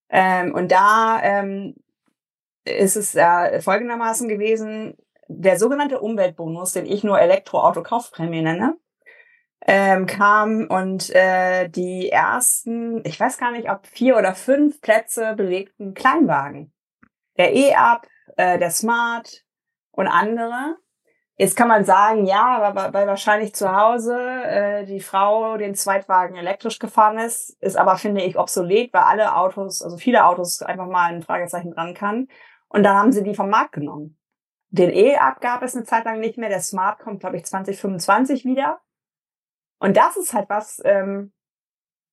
Ähm, 0.10 0.54
und 0.54 0.72
da 0.72 1.20
ähm, 1.22 1.76
ist 2.66 2.96
es 2.96 3.16
äh, 3.16 3.62
folgendermaßen 3.62 4.28
gewesen, 4.28 4.98
der 5.28 5.60
sogenannte 5.60 6.00
Umweltbonus, 6.00 6.74
den 6.74 6.86
ich 6.86 7.04
nur 7.04 7.20
Elektroauto-Kaufprämie 7.20 8.42
nenne, 8.42 8.78
ähm, 9.68 10.06
kam 10.08 10.66
und 10.68 11.10
äh, 11.12 11.70
die 11.70 12.10
ersten, 12.10 13.06
ich 13.06 13.20
weiß 13.20 13.38
gar 13.38 13.52
nicht, 13.52 13.70
ob 13.70 13.86
vier 13.86 14.18
oder 14.18 14.34
fünf 14.34 14.82
Plätze 14.82 15.36
belegten 15.36 15.94
Kleinwagen. 15.94 16.74
Der 17.38 17.54
E-Up, 17.54 18.08
äh, 18.38 18.58
der 18.58 18.72
Smart 18.72 19.44
und 19.92 20.08
andere 20.08 20.78
Jetzt 21.42 21.56
kann 21.56 21.70
man 21.70 21.86
sagen, 21.86 22.26
ja, 22.26 22.74
weil, 22.76 22.94
weil 22.94 23.08
wahrscheinlich 23.08 23.56
zu 23.56 23.74
Hause 23.74 24.20
äh, 24.44 24.84
die 24.84 25.00
Frau 25.00 25.56
den 25.56 25.74
Zweitwagen 25.74 26.36
elektrisch 26.36 26.80
gefahren 26.80 27.18
ist, 27.18 27.52
ist 27.62 27.78
aber, 27.78 27.96
finde 27.96 28.24
ich, 28.24 28.38
obsolet, 28.38 28.94
weil 28.94 29.04
alle 29.04 29.34
Autos, 29.34 29.82
also 29.82 29.96
viele 29.96 30.26
Autos 30.26 30.62
einfach 30.62 30.88
mal 30.88 31.14
ein 31.14 31.24
Fragezeichen 31.24 31.72
dran 31.72 31.94
kann. 31.94 32.28
Und 32.68 32.84
dann 32.84 32.98
haben 32.98 33.14
sie 33.14 33.24
die 33.24 33.36
vom 33.36 33.50
Markt 33.50 33.72
genommen. 33.72 34.18
Den 34.72 34.90
E-Up 34.90 35.40
gab 35.40 35.64
es 35.64 35.78
eine 35.78 35.86
Zeit 35.86 36.04
lang 36.04 36.20
nicht 36.20 36.38
mehr. 36.38 36.50
Der 36.50 36.60
Smart 36.60 37.00
kommt, 37.00 37.22
glaube 37.22 37.38
ich, 37.38 37.46
2025 37.46 38.44
wieder. 38.44 38.82
Und 39.80 39.96
das 39.96 40.18
ist 40.18 40.34
halt 40.34 40.50
was, 40.50 40.82
ähm, 40.84 41.32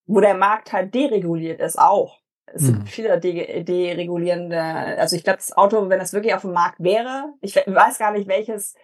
wo 0.07 0.21
der 0.21 0.35
Markt 0.35 0.73
halt 0.73 0.95
dereguliert 0.95 1.61
ist 1.61 1.81
auch. 1.81 2.21
Es 2.45 2.63
hm. 2.63 2.69
sind 2.69 2.89
viele 2.89 3.19
de 3.19 3.65
deregulierende, 3.65 4.63
also 4.63 5.17
ich 5.17 5.25
glaube, 5.25 5.39
das 5.39 5.57
Auto, 5.57 5.89
wenn 5.89 6.01
es 6.01 6.13
wirklich 6.13 6.33
auf 6.33 6.43
dem 6.43 6.53
Markt 6.53 6.79
wäre, 6.79 7.35
ich 7.41 7.57
weiß 7.57 7.99
gar 7.99 8.13
nicht, 8.13 8.29
welches 8.29 8.77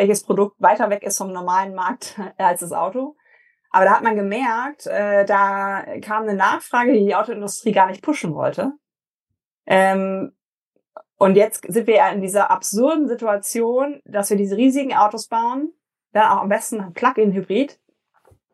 welches 0.00 0.22
Produkt 0.22 0.56
weiter 0.60 0.88
weg 0.88 1.02
ist 1.02 1.18
vom 1.18 1.30
normalen 1.30 1.74
Markt 1.74 2.18
als 2.38 2.60
das 2.60 2.72
Auto. 2.72 3.16
Aber 3.70 3.84
da 3.84 3.92
hat 3.92 4.02
man 4.02 4.16
gemerkt, 4.16 4.86
äh, 4.86 5.24
da 5.26 5.84
kam 6.00 6.22
eine 6.22 6.34
Nachfrage, 6.34 6.92
die 6.92 7.04
die 7.04 7.14
Autoindustrie 7.14 7.72
gar 7.72 7.86
nicht 7.86 8.02
pushen 8.02 8.34
wollte. 8.34 8.72
Ähm, 9.66 10.32
und 11.18 11.36
jetzt 11.36 11.70
sind 11.70 11.86
wir 11.86 11.96
ja 11.96 12.08
in 12.08 12.22
dieser 12.22 12.50
absurden 12.50 13.06
Situation, 13.06 14.00
dass 14.06 14.30
wir 14.30 14.38
diese 14.38 14.56
riesigen 14.56 14.96
Autos 14.96 15.28
bauen, 15.28 15.72
dann 16.12 16.30
auch 16.30 16.40
am 16.40 16.48
besten 16.48 16.94
Plug-in-Hybrid, 16.94 17.78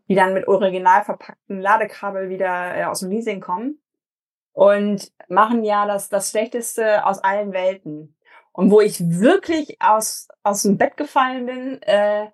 die 0.09 0.15
dann 0.17 0.35
mit 0.35 0.49
original 0.49 1.05
verpackten 1.05 1.61
Ladekabel 1.61 2.29
wieder 2.29 2.77
äh, 2.77 2.85
aus 2.85 3.01
dem 3.01 3.11
Leasing 3.11 3.41
kommen 3.41 3.81
und 4.53 5.13
machen 5.29 5.63
ja 5.63 5.87
das, 5.87 6.09
das 6.09 6.31
Schlechteste 6.31 7.07
aus 7.07 7.21
allen 7.21 7.53
Welten. 7.53 8.16
Und 8.57 8.71
wo 8.71 8.81
ich 8.81 8.99
wirklich 9.21 9.77
aus, 9.81 10.29
aus 10.43 10.63
dem 10.63 10.79
Bett 10.79 10.97
gefallen 10.97 11.45
bin, 11.45 11.83
äh, 11.83 12.31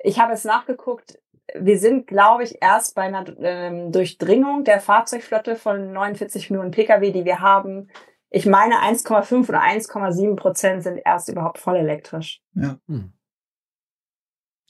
ich 0.00 0.20
habe 0.20 0.34
es 0.34 0.44
nachgeguckt, 0.44 1.18
wir 1.54 1.78
sind, 1.78 2.06
glaube 2.06 2.42
ich, 2.42 2.58
erst 2.60 2.94
bei 2.94 3.02
einer 3.02 3.24
ähm, 3.38 3.90
Durchdringung 3.90 4.64
der 4.64 4.80
Fahrzeugflotte 4.80 5.56
von 5.56 5.92
49 5.92 6.50
Millionen 6.50 6.72
Pkw, 6.72 7.10
die 7.10 7.24
wir 7.24 7.40
haben. 7.40 7.88
Ich 8.28 8.44
meine, 8.44 8.82
1,5 8.82 9.48
oder 9.48 9.62
1,7 9.62 10.36
Prozent 10.36 10.82
sind 10.82 11.00
erst 11.02 11.30
überhaupt 11.30 11.56
voll 11.56 11.76
elektrisch. 11.76 12.42
Ja. 12.52 12.78
Hm. 12.86 13.14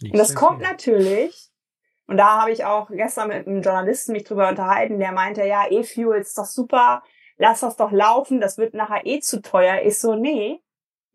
Und 0.02 0.16
das 0.16 0.36
kommt 0.36 0.60
viel. 0.60 0.70
natürlich, 0.70 1.50
und 2.06 2.16
da 2.16 2.42
habe 2.42 2.52
ich 2.52 2.64
auch 2.64 2.90
gestern 2.90 3.28
mit 3.28 3.48
einem 3.48 3.62
Journalisten 3.62 4.12
mich 4.12 4.22
drüber 4.22 4.48
unterhalten, 4.48 5.00
der 5.00 5.10
meinte, 5.10 5.44
ja, 5.44 5.64
E-Fuel 5.68 6.20
ist 6.20 6.38
doch 6.38 6.44
super, 6.44 7.02
lass 7.38 7.60
das 7.60 7.76
doch 7.76 7.90
laufen, 7.90 8.40
das 8.40 8.56
wird 8.56 8.74
nachher 8.74 9.04
eh 9.04 9.18
zu 9.18 9.42
teuer. 9.42 9.82
Ich 9.82 9.98
so, 9.98 10.14
nee, 10.14 10.62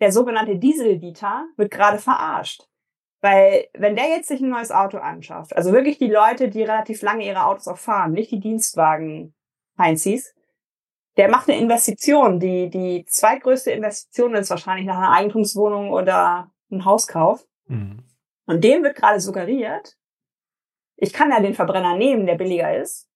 der 0.02 0.12
sogenannte 0.12 0.58
Diesel-Dieter 0.58 1.48
wird 1.56 1.72
gerade 1.72 2.00
verarscht. 2.00 2.68
Weil 3.22 3.68
wenn 3.74 3.96
der 3.96 4.10
jetzt 4.10 4.28
sich 4.28 4.42
ein 4.42 4.50
neues 4.50 4.72
Auto 4.72 4.98
anschafft, 4.98 5.56
also 5.56 5.72
wirklich 5.72 6.00
die 6.00 6.10
Leute, 6.10 6.50
die 6.50 6.64
relativ 6.64 7.04
lange 7.04 7.26
ihre 7.26 7.46
Autos 7.46 7.68
auch 7.68 7.78
fahren, 7.78 8.14
nicht 8.14 8.32
die 8.32 8.40
Dienstwagen 8.40 9.36
Heinzis, 9.78 10.34
der 11.18 11.30
macht 11.30 11.48
eine 11.50 11.60
Investition. 11.60 12.40
Die, 12.40 12.70
die 12.70 13.06
zweitgrößte 13.06 13.72
Investition 13.72 14.34
ist 14.34 14.50
wahrscheinlich 14.50 14.88
nach 14.88 14.98
einer 14.98 15.12
Eigentumswohnung 15.12 15.92
oder 15.92 16.52
einem 16.72 16.86
Hauskauf. 16.86 17.46
Mhm. 17.68 18.04
Und 18.48 18.64
dem 18.64 18.84
wird 18.84 18.96
gerade 18.96 19.20
suggeriert, 19.20 19.98
ich 20.96 21.14
kann 21.14 21.32
ja 21.32 21.40
den 21.40 21.54
Verbrenner 21.54 21.96
nehmen, 21.96 22.26
der 22.26 22.36
billiger 22.36 22.76
ist, 22.76 23.08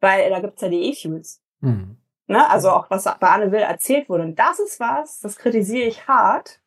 weil 0.00 0.30
da 0.30 0.40
gibt's 0.40 0.62
ja 0.62 0.68
die 0.68 0.90
E-Fuels. 0.90 1.42
Mhm. 1.60 1.98
Ne? 2.26 2.48
Also 2.48 2.70
auch 2.70 2.90
was 2.90 3.04
bei 3.04 3.28
Anne 3.28 3.52
Will 3.52 3.60
erzählt 3.60 4.08
wurde. 4.08 4.24
Und 4.24 4.38
das 4.38 4.58
ist 4.58 4.80
was, 4.80 5.20
das 5.20 5.36
kritisiere 5.36 5.86
ich 5.86 6.08
hart, 6.08 6.60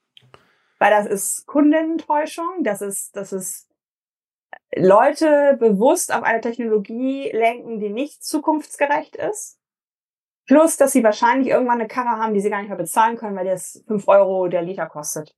weil 0.79 0.91
das 0.91 1.07
ist 1.07 1.47
Kundenenttäuschung, 1.47 2.63
das 2.63 2.81
ist, 2.81 3.15
das 3.15 3.33
ist 3.33 3.67
Leute 4.75 5.57
bewusst 5.59 6.13
auf 6.13 6.23
eine 6.23 6.41
Technologie 6.41 7.31
lenken, 7.31 7.79
die 7.79 7.89
nicht 7.89 8.23
zukunftsgerecht 8.23 9.15
ist. 9.15 9.57
Plus, 10.45 10.77
dass 10.77 10.93
sie 10.93 11.03
wahrscheinlich 11.03 11.49
irgendwann 11.49 11.79
eine 11.79 11.89
Karre 11.89 12.21
haben, 12.21 12.33
die 12.33 12.39
sie 12.39 12.49
gar 12.49 12.59
nicht 12.59 12.69
mehr 12.69 12.77
bezahlen 12.77 13.17
können, 13.17 13.35
weil 13.35 13.45
das 13.45 13.83
fünf 13.85 14.07
Euro 14.07 14.47
der 14.47 14.61
Liter 14.61 14.85
kostet. 14.85 15.35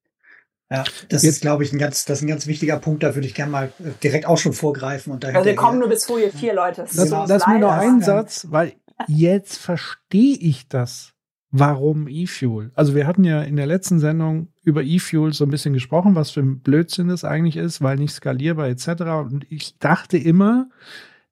Ja, 0.72 0.84
das 1.10 1.24
Jetzt, 1.24 1.38
ist, 1.38 1.42
glaube 1.42 1.64
ich, 1.64 1.74
ein 1.74 1.80
ganz, 1.80 2.06
das 2.06 2.20
ist 2.20 2.24
ein 2.24 2.28
ganz 2.28 2.46
wichtiger 2.46 2.78
Punkt. 2.78 3.02
Da 3.02 3.16
würde 3.16 3.26
ich 3.26 3.34
gerne 3.34 3.52
mal 3.52 3.74
direkt 4.04 4.28
auch 4.28 4.38
schon 4.38 4.54
vorgreifen. 4.54 5.12
Und 5.12 5.26
also 5.26 5.44
wir 5.44 5.56
kommen 5.56 5.80
nur 5.80 5.90
bis 5.90 6.06
Folie 6.06 6.32
vier, 6.32 6.54
Leute. 6.54 6.84
Das 6.84 7.10
lass, 7.10 7.28
lass 7.28 7.48
mir 7.48 7.58
noch 7.58 7.72
einen 7.72 8.04
Satz, 8.04 8.46
weil 8.52 8.74
jetzt 9.08 9.58
verstehe 9.58 10.38
ich 10.38 10.68
das. 10.68 11.14
Warum 11.52 12.08
E-Fuel? 12.08 12.72
Also 12.76 12.94
wir 12.94 13.08
hatten 13.08 13.24
ja 13.24 13.42
in 13.42 13.56
der 13.56 13.66
letzten 13.66 14.00
Sendung 14.00 14.50
über 14.64 14.84
E-Fuel 14.84 15.34
so 15.34 15.46
ein 15.46 15.50
bisschen 15.50 15.74
gesprochen, 15.74 16.14
was 16.14 16.30
für 16.30 16.42
ein 16.42 16.60
Blödsinn 16.60 17.08
das 17.08 17.24
eigentlich 17.24 17.58
ist, 17.58 17.82
weil 17.82 17.98
nicht 17.98 18.14
skalierbar 18.14 18.68
etc. 18.68 18.88
Und 19.28 19.46
ich 19.50 19.80
dachte 19.80 20.18
immer, 20.18 20.70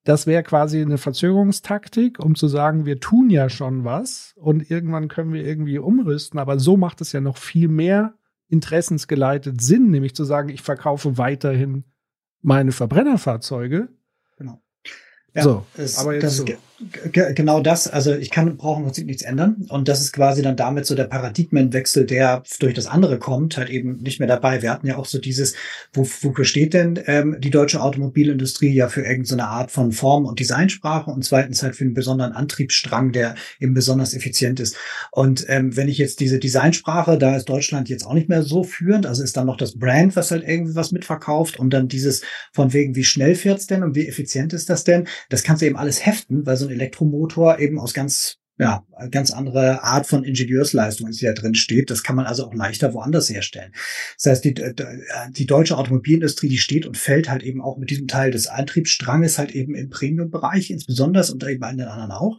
das 0.02 0.26
wäre 0.26 0.42
quasi 0.42 0.80
eine 0.80 0.98
Verzögerungstaktik, 0.98 2.18
um 2.18 2.34
zu 2.34 2.48
sagen, 2.48 2.84
wir 2.84 2.98
tun 2.98 3.30
ja 3.30 3.48
schon 3.48 3.84
was 3.84 4.34
und 4.36 4.68
irgendwann 4.70 5.06
können 5.08 5.32
wir 5.32 5.44
irgendwie 5.44 5.78
umrüsten. 5.78 6.40
Aber 6.40 6.58
so 6.58 6.76
macht 6.76 7.00
es 7.00 7.12
ja 7.12 7.20
noch 7.20 7.36
viel 7.36 7.68
mehr 7.68 8.14
interessensgeleitet 8.48 9.60
Sinn, 9.60 9.90
nämlich 9.90 10.16
zu 10.16 10.24
sagen, 10.24 10.48
ich 10.48 10.62
verkaufe 10.62 11.16
weiterhin 11.18 11.84
meine 12.40 12.72
Verbrennerfahrzeuge. 12.72 13.88
Genau. 14.36 14.60
Ja, 15.34 15.42
so, 15.42 15.66
das, 15.76 15.98
aber 15.98 16.14
jetzt 16.14 16.24
das 16.24 16.36
so 16.38 16.44
genau 17.12 17.60
das, 17.60 17.88
also 17.88 18.14
ich 18.14 18.30
kann, 18.30 18.56
brauche 18.56 18.78
im 18.78 18.84
Prinzip 18.84 19.06
nichts 19.06 19.22
ändern. 19.22 19.66
Und 19.68 19.88
das 19.88 20.00
ist 20.00 20.12
quasi 20.12 20.42
dann 20.42 20.56
damit 20.56 20.86
so 20.86 20.94
der 20.94 21.04
Paradigmenwechsel, 21.04 22.06
der 22.06 22.42
durch 22.60 22.74
das 22.74 22.86
andere 22.86 23.18
kommt, 23.18 23.56
halt 23.56 23.68
eben 23.68 23.96
nicht 24.02 24.20
mehr 24.20 24.28
dabei. 24.28 24.62
Wir 24.62 24.70
hatten 24.70 24.86
ja 24.86 24.96
auch 24.96 25.06
so 25.06 25.18
dieses, 25.18 25.54
wo, 25.92 26.02
wofür 26.02 26.44
steht 26.44 26.74
denn 26.74 27.00
ähm, 27.06 27.36
die 27.40 27.50
deutsche 27.50 27.80
Automobilindustrie 27.80 28.72
ja 28.72 28.88
für 28.88 29.02
irgendeine 29.02 29.48
Art 29.48 29.72
von 29.72 29.90
Form- 29.90 30.26
und 30.26 30.38
Designsprache 30.38 31.10
und 31.10 31.24
zweitens 31.24 31.62
halt 31.62 31.74
für 31.74 31.84
einen 31.84 31.94
besonderen 31.94 32.32
Antriebsstrang, 32.32 33.10
der 33.10 33.34
eben 33.58 33.74
besonders 33.74 34.14
effizient 34.14 34.60
ist. 34.60 34.76
Und 35.10 35.46
ähm, 35.48 35.76
wenn 35.76 35.88
ich 35.88 35.98
jetzt 35.98 36.20
diese 36.20 36.38
Designsprache, 36.38 37.18
da 37.18 37.36
ist 37.36 37.46
Deutschland 37.46 37.88
jetzt 37.88 38.06
auch 38.06 38.14
nicht 38.14 38.28
mehr 38.28 38.42
so 38.42 38.62
führend, 38.62 39.06
also 39.06 39.24
ist 39.24 39.36
dann 39.36 39.46
noch 39.46 39.56
das 39.56 39.78
Brand, 39.78 40.14
was 40.14 40.30
halt 40.30 40.44
irgendwie 40.46 40.76
was 40.76 40.92
mitverkauft 40.92 41.58
und 41.58 41.70
dann 41.70 41.88
dieses 41.88 42.22
von 42.52 42.72
wegen, 42.72 42.94
wie 42.94 43.04
schnell 43.04 43.34
fährt's 43.34 43.66
denn 43.66 43.82
und 43.82 43.96
wie 43.96 44.06
effizient 44.06 44.52
ist 44.52 44.70
das 44.70 44.84
denn? 44.84 45.08
Das 45.28 45.42
kannst 45.42 45.62
du 45.62 45.66
eben 45.66 45.76
alles 45.76 46.06
heften, 46.06 46.46
weil 46.46 46.56
so 46.56 46.67
ein 46.68 46.74
Elektromotor 46.74 47.58
eben 47.58 47.78
aus 47.78 47.94
ganz 47.94 48.38
ja, 48.60 48.84
ganz 49.12 49.30
andere 49.30 49.84
Art 49.84 50.06
von 50.06 50.24
Ingenieursleistung 50.24 51.08
ist, 51.08 51.20
die 51.20 51.26
da 51.26 51.32
drin 51.32 51.54
steht. 51.54 51.90
Das 51.90 52.02
kann 52.02 52.16
man 52.16 52.26
also 52.26 52.44
auch 52.44 52.54
leichter 52.54 52.92
woanders 52.92 53.30
herstellen. 53.30 53.72
Das 54.16 54.32
heißt, 54.32 54.44
die, 54.44 54.54
die 55.30 55.46
deutsche 55.46 55.78
Automobilindustrie, 55.78 56.48
die 56.48 56.58
steht 56.58 56.84
und 56.84 56.96
fällt 56.96 57.30
halt 57.30 57.44
eben 57.44 57.62
auch 57.62 57.78
mit 57.78 57.90
diesem 57.90 58.08
Teil 58.08 58.32
des 58.32 58.48
Antriebsstranges 58.48 59.38
halt 59.38 59.52
eben 59.52 59.76
im 59.76 59.90
Premium-Bereich 59.90 60.70
insbesondere 60.70 61.32
und 61.32 61.44
eben 61.46 61.60
bei 61.60 61.70
den 61.70 61.82
anderen 61.82 62.10
auch. 62.10 62.36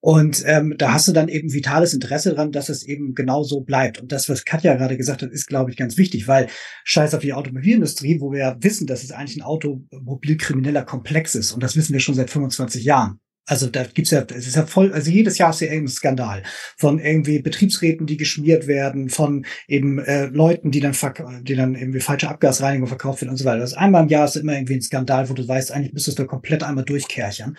Und 0.00 0.44
ähm, 0.46 0.74
da 0.78 0.92
hast 0.92 1.08
du 1.08 1.12
dann 1.12 1.28
eben 1.28 1.52
vitales 1.52 1.92
Interesse 1.92 2.32
dran, 2.32 2.52
dass 2.52 2.68
es 2.68 2.84
eben 2.84 3.16
genau 3.16 3.42
so 3.42 3.62
bleibt. 3.62 4.00
Und 4.00 4.12
das, 4.12 4.28
was 4.28 4.44
Katja 4.44 4.76
gerade 4.76 4.96
gesagt 4.96 5.22
hat, 5.22 5.32
ist, 5.32 5.48
glaube 5.48 5.72
ich, 5.72 5.76
ganz 5.76 5.96
wichtig, 5.96 6.28
weil 6.28 6.46
scheiß 6.84 7.12
auf 7.14 7.22
die 7.22 7.32
Automobilindustrie, 7.32 8.20
wo 8.20 8.30
wir 8.30 8.38
ja 8.38 8.56
wissen, 8.60 8.86
dass 8.86 9.02
es 9.02 9.10
eigentlich 9.10 9.38
ein 9.38 9.42
automobilkrimineller 9.42 10.84
Komplex 10.84 11.34
ist. 11.34 11.50
Und 11.50 11.60
das 11.60 11.74
wissen 11.74 11.92
wir 11.92 11.98
schon 11.98 12.14
seit 12.14 12.30
25 12.30 12.84
Jahren. 12.84 13.18
Also 13.46 13.68
da 13.68 13.84
gibt's 13.84 14.10
ja, 14.10 14.26
es 14.28 14.46
ist 14.46 14.56
ja 14.56 14.66
voll, 14.66 14.92
also 14.92 15.10
jedes 15.10 15.38
Jahr 15.38 15.50
ist 15.50 15.60
ja 15.60 15.68
irgendein 15.68 15.92
Skandal 15.92 16.42
von 16.76 16.98
irgendwie 16.98 17.38
Betriebsräten, 17.38 18.06
die 18.06 18.16
geschmiert 18.16 18.66
werden, 18.66 19.08
von 19.08 19.46
eben 19.68 19.98
äh, 20.00 20.26
Leuten, 20.26 20.70
die 20.72 20.80
dann 20.80 20.94
die 21.42 21.54
dann 21.54 21.74
irgendwie 21.76 22.00
falsche 22.00 22.28
Abgasreinigung 22.28 22.88
verkauft 22.88 23.22
werden 23.22 23.30
und 23.30 23.36
so 23.36 23.44
weiter. 23.44 23.60
Das 23.60 23.74
einmal 23.74 24.02
im 24.02 24.08
Jahr 24.08 24.24
ist 24.24 24.36
immer 24.36 24.54
irgendwie 24.54 24.74
ein 24.74 24.82
Skandal, 24.82 25.28
wo 25.28 25.34
du 25.34 25.46
weißt, 25.46 25.72
eigentlich 25.72 25.92
müsstest 25.92 26.18
du 26.18 26.26
komplett 26.26 26.64
einmal 26.64 26.84
durchkerchern. 26.84 27.56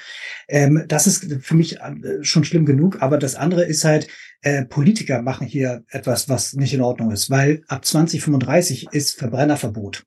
Ähm, 0.49 0.83
das 0.87 1.07
ist 1.07 1.37
für 1.41 1.55
mich 1.55 1.79
äh, 1.79 1.93
schon 2.21 2.43
schlimm 2.43 2.65
genug, 2.65 3.01
aber 3.01 3.17
das 3.17 3.35
andere 3.35 3.63
ist 3.63 3.85
halt, 3.85 4.07
äh, 4.47 4.65
Politiker 4.65 5.21
machen 5.21 5.45
hier 5.45 5.83
etwas, 5.89 6.29
was 6.29 6.53
nicht 6.53 6.73
in 6.73 6.81
Ordnung 6.81 7.11
ist, 7.11 7.29
weil 7.29 7.63
ab 7.67 7.83
2035 7.83 8.87
ist 8.93 9.17
Verbrennerverbot. 9.17 10.05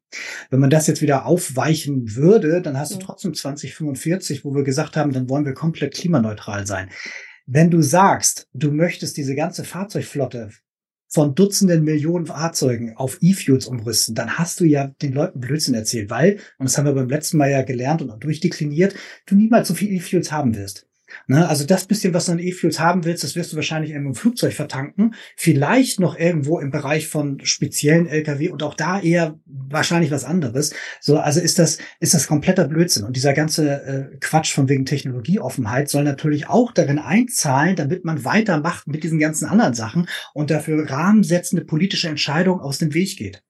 Wenn 0.48 0.60
man 0.60 0.70
das 0.70 0.86
jetzt 0.86 1.02
wieder 1.02 1.26
aufweichen 1.26 2.16
würde, 2.16 2.62
dann 2.62 2.78
hast 2.78 2.94
du 2.94 2.98
trotzdem 2.98 3.34
2045, 3.34 4.44
wo 4.44 4.54
wir 4.54 4.62
gesagt 4.62 4.96
haben, 4.96 5.12
dann 5.12 5.28
wollen 5.28 5.44
wir 5.44 5.52
komplett 5.52 5.94
klimaneutral 5.94 6.66
sein. 6.66 6.88
Wenn 7.46 7.70
du 7.70 7.82
sagst, 7.82 8.48
du 8.54 8.72
möchtest 8.72 9.18
diese 9.18 9.34
ganze 9.34 9.64
Fahrzeugflotte 9.64 10.50
von 11.08 11.34
Dutzenden 11.34 11.84
Millionen 11.84 12.26
Fahrzeugen 12.26 12.96
auf 12.96 13.18
E-Fuels 13.20 13.66
umrüsten, 13.66 14.14
dann 14.14 14.38
hast 14.38 14.60
du 14.60 14.64
ja 14.64 14.86
den 15.02 15.12
Leuten 15.12 15.40
Blödsinn 15.40 15.74
erzählt, 15.74 16.08
weil, 16.08 16.38
und 16.58 16.66
das 16.66 16.78
haben 16.78 16.86
wir 16.86 16.94
beim 16.94 17.08
letzten 17.10 17.36
Mal 17.36 17.50
ja 17.50 17.62
gelernt 17.62 18.00
und 18.00 18.24
durchdekliniert, 18.24 18.94
du 19.26 19.34
niemals 19.34 19.68
so 19.68 19.74
viel 19.74 19.92
E-Fuels 19.92 20.32
haben 20.32 20.54
wirst. 20.56 20.86
Ne? 21.26 21.48
Also 21.48 21.64
das 21.64 21.86
bisschen, 21.86 22.14
was 22.14 22.26
du 22.26 22.32
an 22.32 22.38
E-Fuels 22.38 22.80
haben 22.80 23.04
willst, 23.04 23.24
das 23.24 23.36
wirst 23.36 23.52
du 23.52 23.56
wahrscheinlich 23.56 23.90
irgendwo 23.90 24.10
im 24.10 24.14
Flugzeug 24.14 24.52
vertanken. 24.52 25.14
Vielleicht 25.36 26.00
noch 26.00 26.18
irgendwo 26.18 26.58
im 26.58 26.70
Bereich 26.70 27.08
von 27.08 27.40
speziellen 27.44 28.06
LKW 28.06 28.50
und 28.50 28.62
auch 28.62 28.74
da 28.74 29.00
eher 29.00 29.38
wahrscheinlich 29.46 30.10
was 30.10 30.24
anderes. 30.24 30.72
So, 31.00 31.18
also 31.18 31.40
ist 31.40 31.58
das, 31.58 31.78
ist 32.00 32.14
das 32.14 32.26
kompletter 32.26 32.66
Blödsinn. 32.66 33.04
Und 33.04 33.16
dieser 33.16 33.32
ganze 33.32 33.82
äh, 33.82 34.16
Quatsch 34.20 34.52
von 34.52 34.68
wegen 34.68 34.84
Technologieoffenheit 34.84 35.88
soll 35.88 36.04
natürlich 36.04 36.48
auch 36.48 36.72
darin 36.72 36.98
einzahlen, 36.98 37.76
damit 37.76 38.04
man 38.04 38.24
weitermacht 38.24 38.86
mit 38.86 39.04
diesen 39.04 39.18
ganzen 39.18 39.46
anderen 39.46 39.74
Sachen 39.74 40.08
und 40.34 40.50
dafür 40.50 40.90
rahmensetzende 40.90 41.64
politische 41.64 42.08
Entscheidungen 42.08 42.60
aus 42.60 42.78
dem 42.78 42.94
Weg 42.94 43.16
geht. 43.16 43.42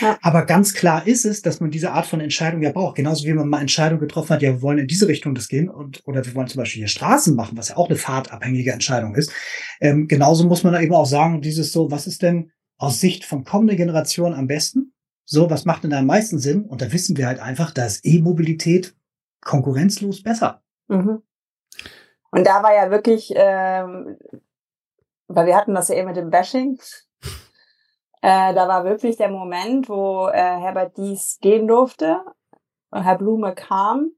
Ja. 0.00 0.18
Aber 0.22 0.46
ganz 0.46 0.74
klar 0.74 1.06
ist 1.06 1.24
es, 1.24 1.42
dass 1.42 1.60
man 1.60 1.70
diese 1.70 1.92
Art 1.92 2.06
von 2.06 2.20
Entscheidung 2.20 2.62
ja 2.62 2.72
braucht. 2.72 2.96
Genauso 2.96 3.26
wie 3.26 3.32
man 3.32 3.48
mal 3.48 3.60
Entscheidung 3.60 3.98
getroffen 3.98 4.30
hat, 4.30 4.42
ja, 4.42 4.52
wir 4.52 4.62
wollen 4.62 4.78
in 4.78 4.86
diese 4.86 5.08
Richtung 5.08 5.34
das 5.34 5.48
gehen 5.48 5.68
und 5.68 6.02
oder 6.06 6.24
wir 6.24 6.34
wollen 6.34 6.48
zum 6.48 6.60
Beispiel 6.60 6.80
hier 6.80 6.88
Straßen 6.88 7.34
machen, 7.34 7.58
was 7.58 7.68
ja 7.68 7.76
auch 7.76 7.88
eine 7.88 7.96
fahrtabhängige 7.96 8.72
Entscheidung 8.72 9.14
ist. 9.14 9.32
Ähm, 9.80 10.08
genauso 10.08 10.46
muss 10.46 10.64
man 10.64 10.72
da 10.72 10.80
eben 10.80 10.94
auch 10.94 11.06
sagen, 11.06 11.42
dieses 11.42 11.72
so, 11.72 11.90
was 11.90 12.06
ist 12.06 12.22
denn 12.22 12.52
aus 12.78 13.00
Sicht 13.00 13.24
von 13.24 13.44
kommender 13.44 13.76
Generation 13.76 14.34
am 14.34 14.46
besten? 14.46 14.92
So, 15.24 15.50
was 15.50 15.64
macht 15.64 15.84
denn 15.84 15.90
da 15.90 15.98
am 15.98 16.06
meisten 16.06 16.38
Sinn? 16.38 16.64
Und 16.64 16.82
da 16.82 16.92
wissen 16.92 17.16
wir 17.16 17.26
halt 17.26 17.40
einfach, 17.40 17.72
da 17.72 17.84
ist 17.86 18.04
E-Mobilität 18.04 18.94
konkurrenzlos 19.40 20.22
besser. 20.22 20.62
Mhm. 20.88 21.22
Und 22.30 22.46
da 22.46 22.62
war 22.62 22.74
ja 22.74 22.90
wirklich, 22.90 23.32
ähm, 23.34 24.16
weil 25.26 25.46
wir 25.46 25.56
hatten 25.56 25.74
das 25.74 25.88
ja 25.88 25.96
eben 25.96 26.08
mit 26.08 26.16
dem 26.16 26.30
Bashing, 26.30 26.78
äh, 28.22 28.54
da 28.54 28.68
war 28.68 28.84
wirklich 28.84 29.16
der 29.16 29.30
Moment, 29.30 29.88
wo 29.88 30.28
äh, 30.28 30.32
Herbert 30.32 30.96
dies 30.96 31.38
gehen 31.40 31.68
durfte 31.68 32.24
und 32.90 33.02
Herr 33.02 33.18
Blume 33.18 33.54
kam. 33.54 34.12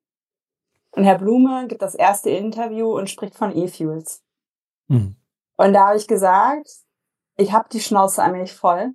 Und 0.92 1.04
Herr 1.04 1.18
Blume 1.18 1.66
gibt 1.68 1.82
das 1.82 1.94
erste 1.94 2.30
Interview 2.30 2.96
und 2.96 3.11
spricht 3.11 3.34
von 3.34 3.54
E-Fuels. 3.54 4.24
Mhm. 4.88 5.16
Und 5.56 5.72
da 5.72 5.88
habe 5.88 5.96
ich 5.96 6.08
gesagt, 6.08 6.68
ich 7.37 7.52
habe 7.52 7.68
die 7.70 7.80
Schnauze 7.80 8.22
eigentlich 8.22 8.54
voll, 8.54 8.94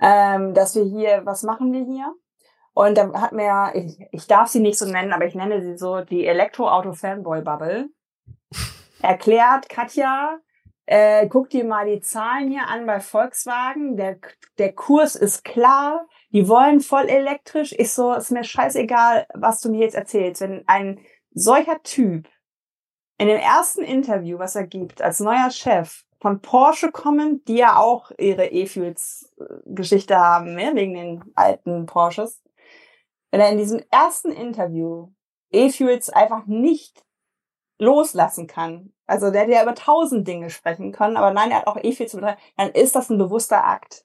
ähm, 0.00 0.54
dass 0.54 0.74
wir 0.76 0.84
hier, 0.84 1.24
was 1.24 1.42
machen 1.42 1.72
wir 1.72 1.84
hier? 1.84 2.14
Und 2.74 2.96
dann 2.96 3.20
hat 3.20 3.32
mir, 3.32 3.72
ich, 3.74 3.98
ich 4.12 4.26
darf 4.26 4.48
sie 4.48 4.60
nicht 4.60 4.78
so 4.78 4.86
nennen, 4.86 5.12
aber 5.12 5.26
ich 5.26 5.34
nenne 5.34 5.60
sie 5.62 5.76
so 5.76 6.00
die 6.00 6.26
Elektroauto-Fanboy-Bubble, 6.26 7.88
erklärt 9.02 9.68
Katja, 9.68 10.38
äh, 10.90 11.28
guck 11.28 11.50
dir 11.50 11.66
mal 11.66 11.84
die 11.84 12.00
Zahlen 12.00 12.50
hier 12.50 12.66
an 12.66 12.86
bei 12.86 12.98
Volkswagen. 12.98 13.98
Der, 13.98 14.16
der 14.56 14.72
Kurs 14.72 15.16
ist 15.16 15.44
klar. 15.44 16.08
Die 16.32 16.48
wollen 16.48 16.80
voll 16.80 17.10
elektrisch. 17.10 17.72
Ist 17.72 17.94
so, 17.94 18.14
ist 18.14 18.30
mir 18.30 18.42
scheißegal, 18.42 19.26
was 19.34 19.60
du 19.60 19.70
mir 19.70 19.80
jetzt 19.80 19.94
erzählst. 19.94 20.40
Wenn 20.40 20.66
ein 20.66 21.00
solcher 21.30 21.82
Typ 21.82 22.26
in 23.18 23.28
dem 23.28 23.36
ersten 23.36 23.82
Interview, 23.82 24.38
was 24.38 24.56
er 24.56 24.66
gibt, 24.66 25.02
als 25.02 25.20
neuer 25.20 25.50
Chef 25.50 26.04
von 26.22 26.40
Porsche 26.40 26.90
kommen, 26.90 27.44
die 27.44 27.56
ja 27.56 27.76
auch 27.76 28.10
ihre 28.16 28.46
E-Fuels-Geschichte 28.46 30.16
haben, 30.16 30.54
ne, 30.54 30.70
wegen 30.74 30.94
den 30.94 31.24
alten 31.34 31.84
Porsches. 31.84 32.42
Wenn 33.30 33.40
er 33.40 33.50
in 33.50 33.58
diesem 33.58 33.82
ersten 33.90 34.32
Interview 34.32 35.12
E-Fuels 35.50 36.08
einfach 36.08 36.46
nicht 36.46 37.04
loslassen 37.78 38.46
kann, 38.46 38.94
also 39.08 39.30
der 39.30 39.42
hätte 39.42 39.52
ja 39.52 39.62
über 39.62 39.74
tausend 39.74 40.28
Dinge 40.28 40.50
sprechen 40.50 40.92
können, 40.92 41.16
aber 41.16 41.32
nein, 41.32 41.50
er 41.50 41.58
hat 41.58 41.66
auch 41.66 41.78
eh 41.82 41.92
viel 41.92 42.06
zu 42.06 42.18
betreiben, 42.18 42.40
dann 42.56 42.68
ist 42.70 42.94
das 42.94 43.10
ein 43.10 43.18
bewusster 43.18 43.64
Akt. 43.64 44.04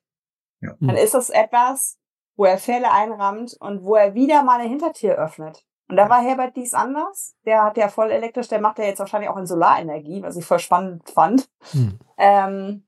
Ja. 0.61 0.73
Dann 0.79 0.95
ist 0.95 1.13
das 1.13 1.29
etwas, 1.29 1.99
wo 2.37 2.45
er 2.45 2.57
Fälle 2.57 2.89
einrammt 2.89 3.55
und 3.59 3.83
wo 3.83 3.95
er 3.95 4.13
wieder 4.13 4.43
mal 4.43 4.59
eine 4.59 4.69
Hintertür 4.69 5.15
öffnet. 5.15 5.65
Und 5.89 5.97
da 5.97 6.09
war 6.09 6.21
Herbert 6.21 6.55
dies 6.55 6.73
anders. 6.73 7.35
Der 7.45 7.63
hat 7.63 7.75
ja 7.75 7.89
voll 7.89 8.11
elektrisch, 8.11 8.47
der 8.47 8.61
macht 8.61 8.79
ja 8.79 8.85
jetzt 8.85 8.99
wahrscheinlich 8.99 9.29
auch 9.29 9.37
in 9.37 9.45
Solarenergie, 9.45 10.23
was 10.23 10.37
ich 10.37 10.45
voll 10.45 10.59
spannend 10.59 11.09
fand. 11.09 11.49
Hm. 11.71 11.99
Ähm, 12.17 12.87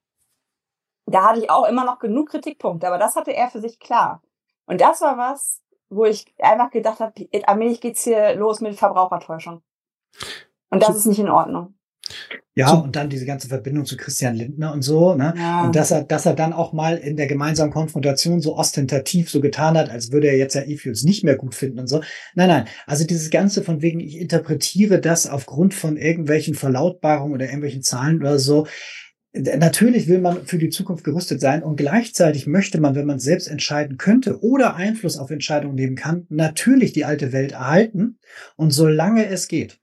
da 1.05 1.29
hatte 1.29 1.39
ich 1.39 1.49
auch 1.49 1.67
immer 1.67 1.83
noch 1.83 1.99
genug 1.99 2.29
Kritikpunkte, 2.29 2.87
aber 2.87 2.97
das 2.97 3.17
hatte 3.17 3.31
er 3.31 3.49
für 3.49 3.59
sich 3.59 3.79
klar. 3.79 4.23
Und 4.65 4.79
das 4.79 5.01
war 5.01 5.17
was, 5.17 5.61
wo 5.89 6.05
ich 6.05 6.33
einfach 6.39 6.71
gedacht 6.71 7.01
habe, 7.01 7.27
allmählich 7.45 7.81
geht's 7.81 8.05
hier 8.05 8.35
los 8.35 8.61
mit 8.61 8.75
Verbrauchertäuschung. 8.75 9.61
Und 10.69 10.81
das 10.81 10.95
ist 10.95 11.05
nicht 11.05 11.19
in 11.19 11.29
Ordnung. 11.29 11.75
Ja, 12.57 12.69
so. 12.69 12.77
und 12.77 12.95
dann 12.95 13.09
diese 13.09 13.25
ganze 13.25 13.49
Verbindung 13.49 13.85
zu 13.85 13.97
Christian 13.97 14.35
Lindner 14.35 14.71
und 14.71 14.81
so, 14.81 15.13
ne? 15.13 15.33
Ja. 15.37 15.65
Und 15.65 15.75
dass 15.75 15.91
er, 15.91 16.03
dass 16.03 16.25
er 16.25 16.35
dann 16.35 16.53
auch 16.53 16.71
mal 16.71 16.95
in 16.95 17.17
der 17.17 17.27
gemeinsamen 17.27 17.73
Konfrontation 17.73 18.39
so 18.39 18.55
ostentativ 18.55 19.29
so 19.29 19.41
getan 19.41 19.77
hat, 19.77 19.89
als 19.89 20.13
würde 20.13 20.27
er 20.27 20.37
jetzt 20.37 20.55
ja 20.55 20.63
E-Fuels 20.63 21.03
nicht 21.03 21.25
mehr 21.25 21.35
gut 21.35 21.53
finden 21.53 21.79
und 21.79 21.87
so. 21.87 22.01
Nein, 22.33 22.47
nein. 22.47 22.65
Also 22.85 23.05
dieses 23.05 23.29
Ganze 23.29 23.61
von 23.61 23.81
wegen, 23.81 23.99
ich 23.99 24.17
interpretiere 24.17 25.01
das 25.01 25.27
aufgrund 25.27 25.73
von 25.73 25.97
irgendwelchen 25.97 26.55
Verlautbarungen 26.55 27.33
oder 27.33 27.45
irgendwelchen 27.45 27.81
Zahlen 27.81 28.21
oder 28.21 28.39
so. 28.39 28.67
Natürlich 29.33 30.07
will 30.07 30.19
man 30.19 30.45
für 30.45 30.57
die 30.57 30.69
Zukunft 30.69 31.03
gerüstet 31.03 31.41
sein 31.41 31.61
und 31.61 31.75
gleichzeitig 31.75 32.47
möchte 32.47 32.79
man, 32.79 32.95
wenn 32.95 33.05
man 33.05 33.19
selbst 33.19 33.47
entscheiden 33.47 33.97
könnte 33.97 34.41
oder 34.41 34.77
Einfluss 34.77 35.17
auf 35.17 35.29
Entscheidungen 35.29 35.75
nehmen 35.75 35.97
kann, 35.97 36.25
natürlich 36.29 36.93
die 36.93 37.03
alte 37.03 37.33
Welt 37.33 37.51
erhalten 37.51 38.17
und 38.55 38.71
solange 38.71 39.27
es 39.27 39.49
geht. 39.49 39.77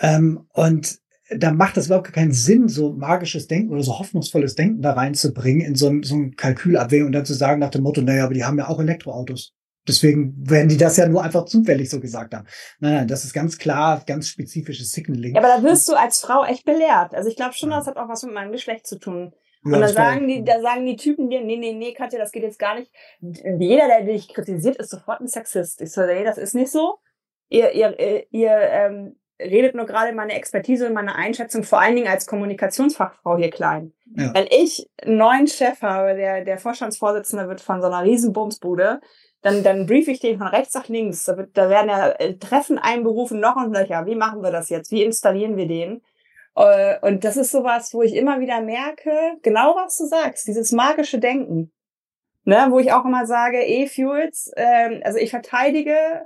Ähm, 0.00 0.46
und 0.52 0.98
da 1.36 1.52
macht 1.52 1.76
es 1.76 1.86
überhaupt 1.86 2.12
keinen 2.12 2.32
Sinn, 2.32 2.68
so 2.68 2.92
magisches 2.92 3.46
Denken 3.46 3.72
oder 3.72 3.82
so 3.82 3.98
hoffnungsvolles 3.98 4.54
Denken 4.54 4.82
da 4.82 4.92
reinzubringen 4.92 5.66
in 5.66 5.74
so 5.74 5.88
ein, 5.88 6.02
so 6.02 6.16
ein 6.16 6.36
Kalkülabwägung 6.36 7.06
und 7.06 7.12
dann 7.12 7.24
zu 7.24 7.34
sagen 7.34 7.60
nach 7.60 7.70
dem 7.70 7.82
Motto, 7.82 8.00
naja, 8.02 8.24
aber 8.24 8.34
die 8.34 8.44
haben 8.44 8.58
ja 8.58 8.68
auch 8.68 8.80
Elektroautos. 8.80 9.54
Deswegen 9.88 10.34
werden 10.38 10.68
die 10.68 10.76
das 10.76 10.96
ja 10.98 11.08
nur 11.08 11.22
einfach 11.22 11.46
zufällig 11.46 11.88
so 11.88 12.00
gesagt 12.00 12.34
haben. 12.34 12.46
Nein, 12.80 12.94
nein, 12.94 13.08
das 13.08 13.24
ist 13.24 13.32
ganz 13.32 13.58
klar, 13.58 14.02
ganz 14.06 14.28
spezifisches 14.28 14.90
Signaling. 14.90 15.34
Ja, 15.34 15.40
aber 15.40 15.48
da 15.56 15.62
wirst 15.62 15.88
du 15.88 15.94
als 15.94 16.20
Frau 16.20 16.44
echt 16.44 16.64
belehrt. 16.64 17.14
Also 17.14 17.28
ich 17.28 17.36
glaube 17.36 17.54
schon, 17.54 17.70
das 17.70 17.86
hat 17.86 17.96
auch 17.96 18.08
was 18.08 18.22
mit 18.22 18.34
meinem 18.34 18.52
Geschlecht 18.52 18.86
zu 18.86 18.98
tun. 18.98 19.32
Und 19.62 19.72
ja, 19.72 19.80
da 19.80 19.88
sagen 19.88 20.26
die, 20.26 20.44
da 20.44 20.60
sagen 20.60 20.86
die 20.86 20.96
Typen 20.96 21.28
dir, 21.28 21.42
nee, 21.42 21.56
nee, 21.56 21.72
nee, 21.72 21.92
Katja, 21.92 22.18
das 22.18 22.32
geht 22.32 22.42
jetzt 22.42 22.58
gar 22.58 22.78
nicht. 22.78 22.90
Jeder, 23.20 23.88
der 23.88 24.04
dich 24.04 24.32
kritisiert, 24.32 24.76
ist 24.76 24.90
sofort 24.90 25.20
ein 25.20 25.28
Sexist. 25.28 25.80
Ich 25.80 25.92
so, 25.92 26.04
nee, 26.04 26.24
das 26.24 26.38
ist 26.38 26.54
nicht 26.54 26.70
so. 26.70 26.98
Ihr, 27.48 27.72
ihr, 27.72 28.26
ihr 28.30 28.50
ähm, 28.50 29.19
redet 29.40 29.74
nur 29.74 29.86
gerade 29.86 30.12
meine 30.12 30.34
Expertise 30.34 30.86
und 30.86 30.94
meine 30.94 31.14
Einschätzung, 31.14 31.62
vor 31.62 31.80
allen 31.80 31.96
Dingen 31.96 32.08
als 32.08 32.26
Kommunikationsfachfrau 32.26 33.36
hier 33.36 33.50
klein. 33.50 33.92
Ja. 34.16 34.34
Wenn 34.34 34.46
ich 34.50 34.88
einen 35.02 35.16
neuen 35.16 35.46
Chef 35.46 35.82
habe, 35.82 36.14
der, 36.14 36.44
der 36.44 36.58
Vorstandsvorsitzende 36.58 37.48
wird 37.48 37.60
von 37.60 37.80
so 37.80 37.86
einer 37.86 38.02
riesen 38.02 38.32
Bumsbude, 38.32 39.00
dann, 39.42 39.62
dann 39.62 39.86
brief 39.86 40.08
ich 40.08 40.20
den 40.20 40.38
von 40.38 40.48
rechts 40.48 40.74
nach 40.74 40.88
links. 40.88 41.24
Da, 41.24 41.36
wird, 41.36 41.56
da 41.56 41.70
werden 41.70 41.88
ja 41.88 42.08
äh, 42.10 42.36
Treffen 42.36 42.78
einberufen, 42.78 43.40
noch 43.40 43.56
und 43.56 43.70
nöcher. 43.70 44.06
Wie 44.06 44.14
machen 44.14 44.42
wir 44.42 44.50
das 44.50 44.68
jetzt? 44.68 44.90
Wie 44.90 45.02
installieren 45.02 45.56
wir 45.56 45.66
den? 45.66 46.02
Äh, 46.56 46.98
und 47.00 47.24
das 47.24 47.36
ist 47.36 47.50
sowas, 47.50 47.94
wo 47.94 48.02
ich 48.02 48.14
immer 48.14 48.40
wieder 48.40 48.60
merke, 48.60 49.12
genau 49.42 49.74
was 49.76 49.96
du 49.96 50.06
sagst, 50.06 50.46
dieses 50.46 50.72
magische 50.72 51.18
Denken. 51.18 51.72
Ne, 52.44 52.68
wo 52.70 52.78
ich 52.78 52.90
auch 52.90 53.04
immer 53.04 53.26
sage, 53.26 53.62
E-Fuels, 53.62 54.50
äh, 54.56 55.00
also 55.04 55.18
ich 55.18 55.30
verteidige 55.30 56.24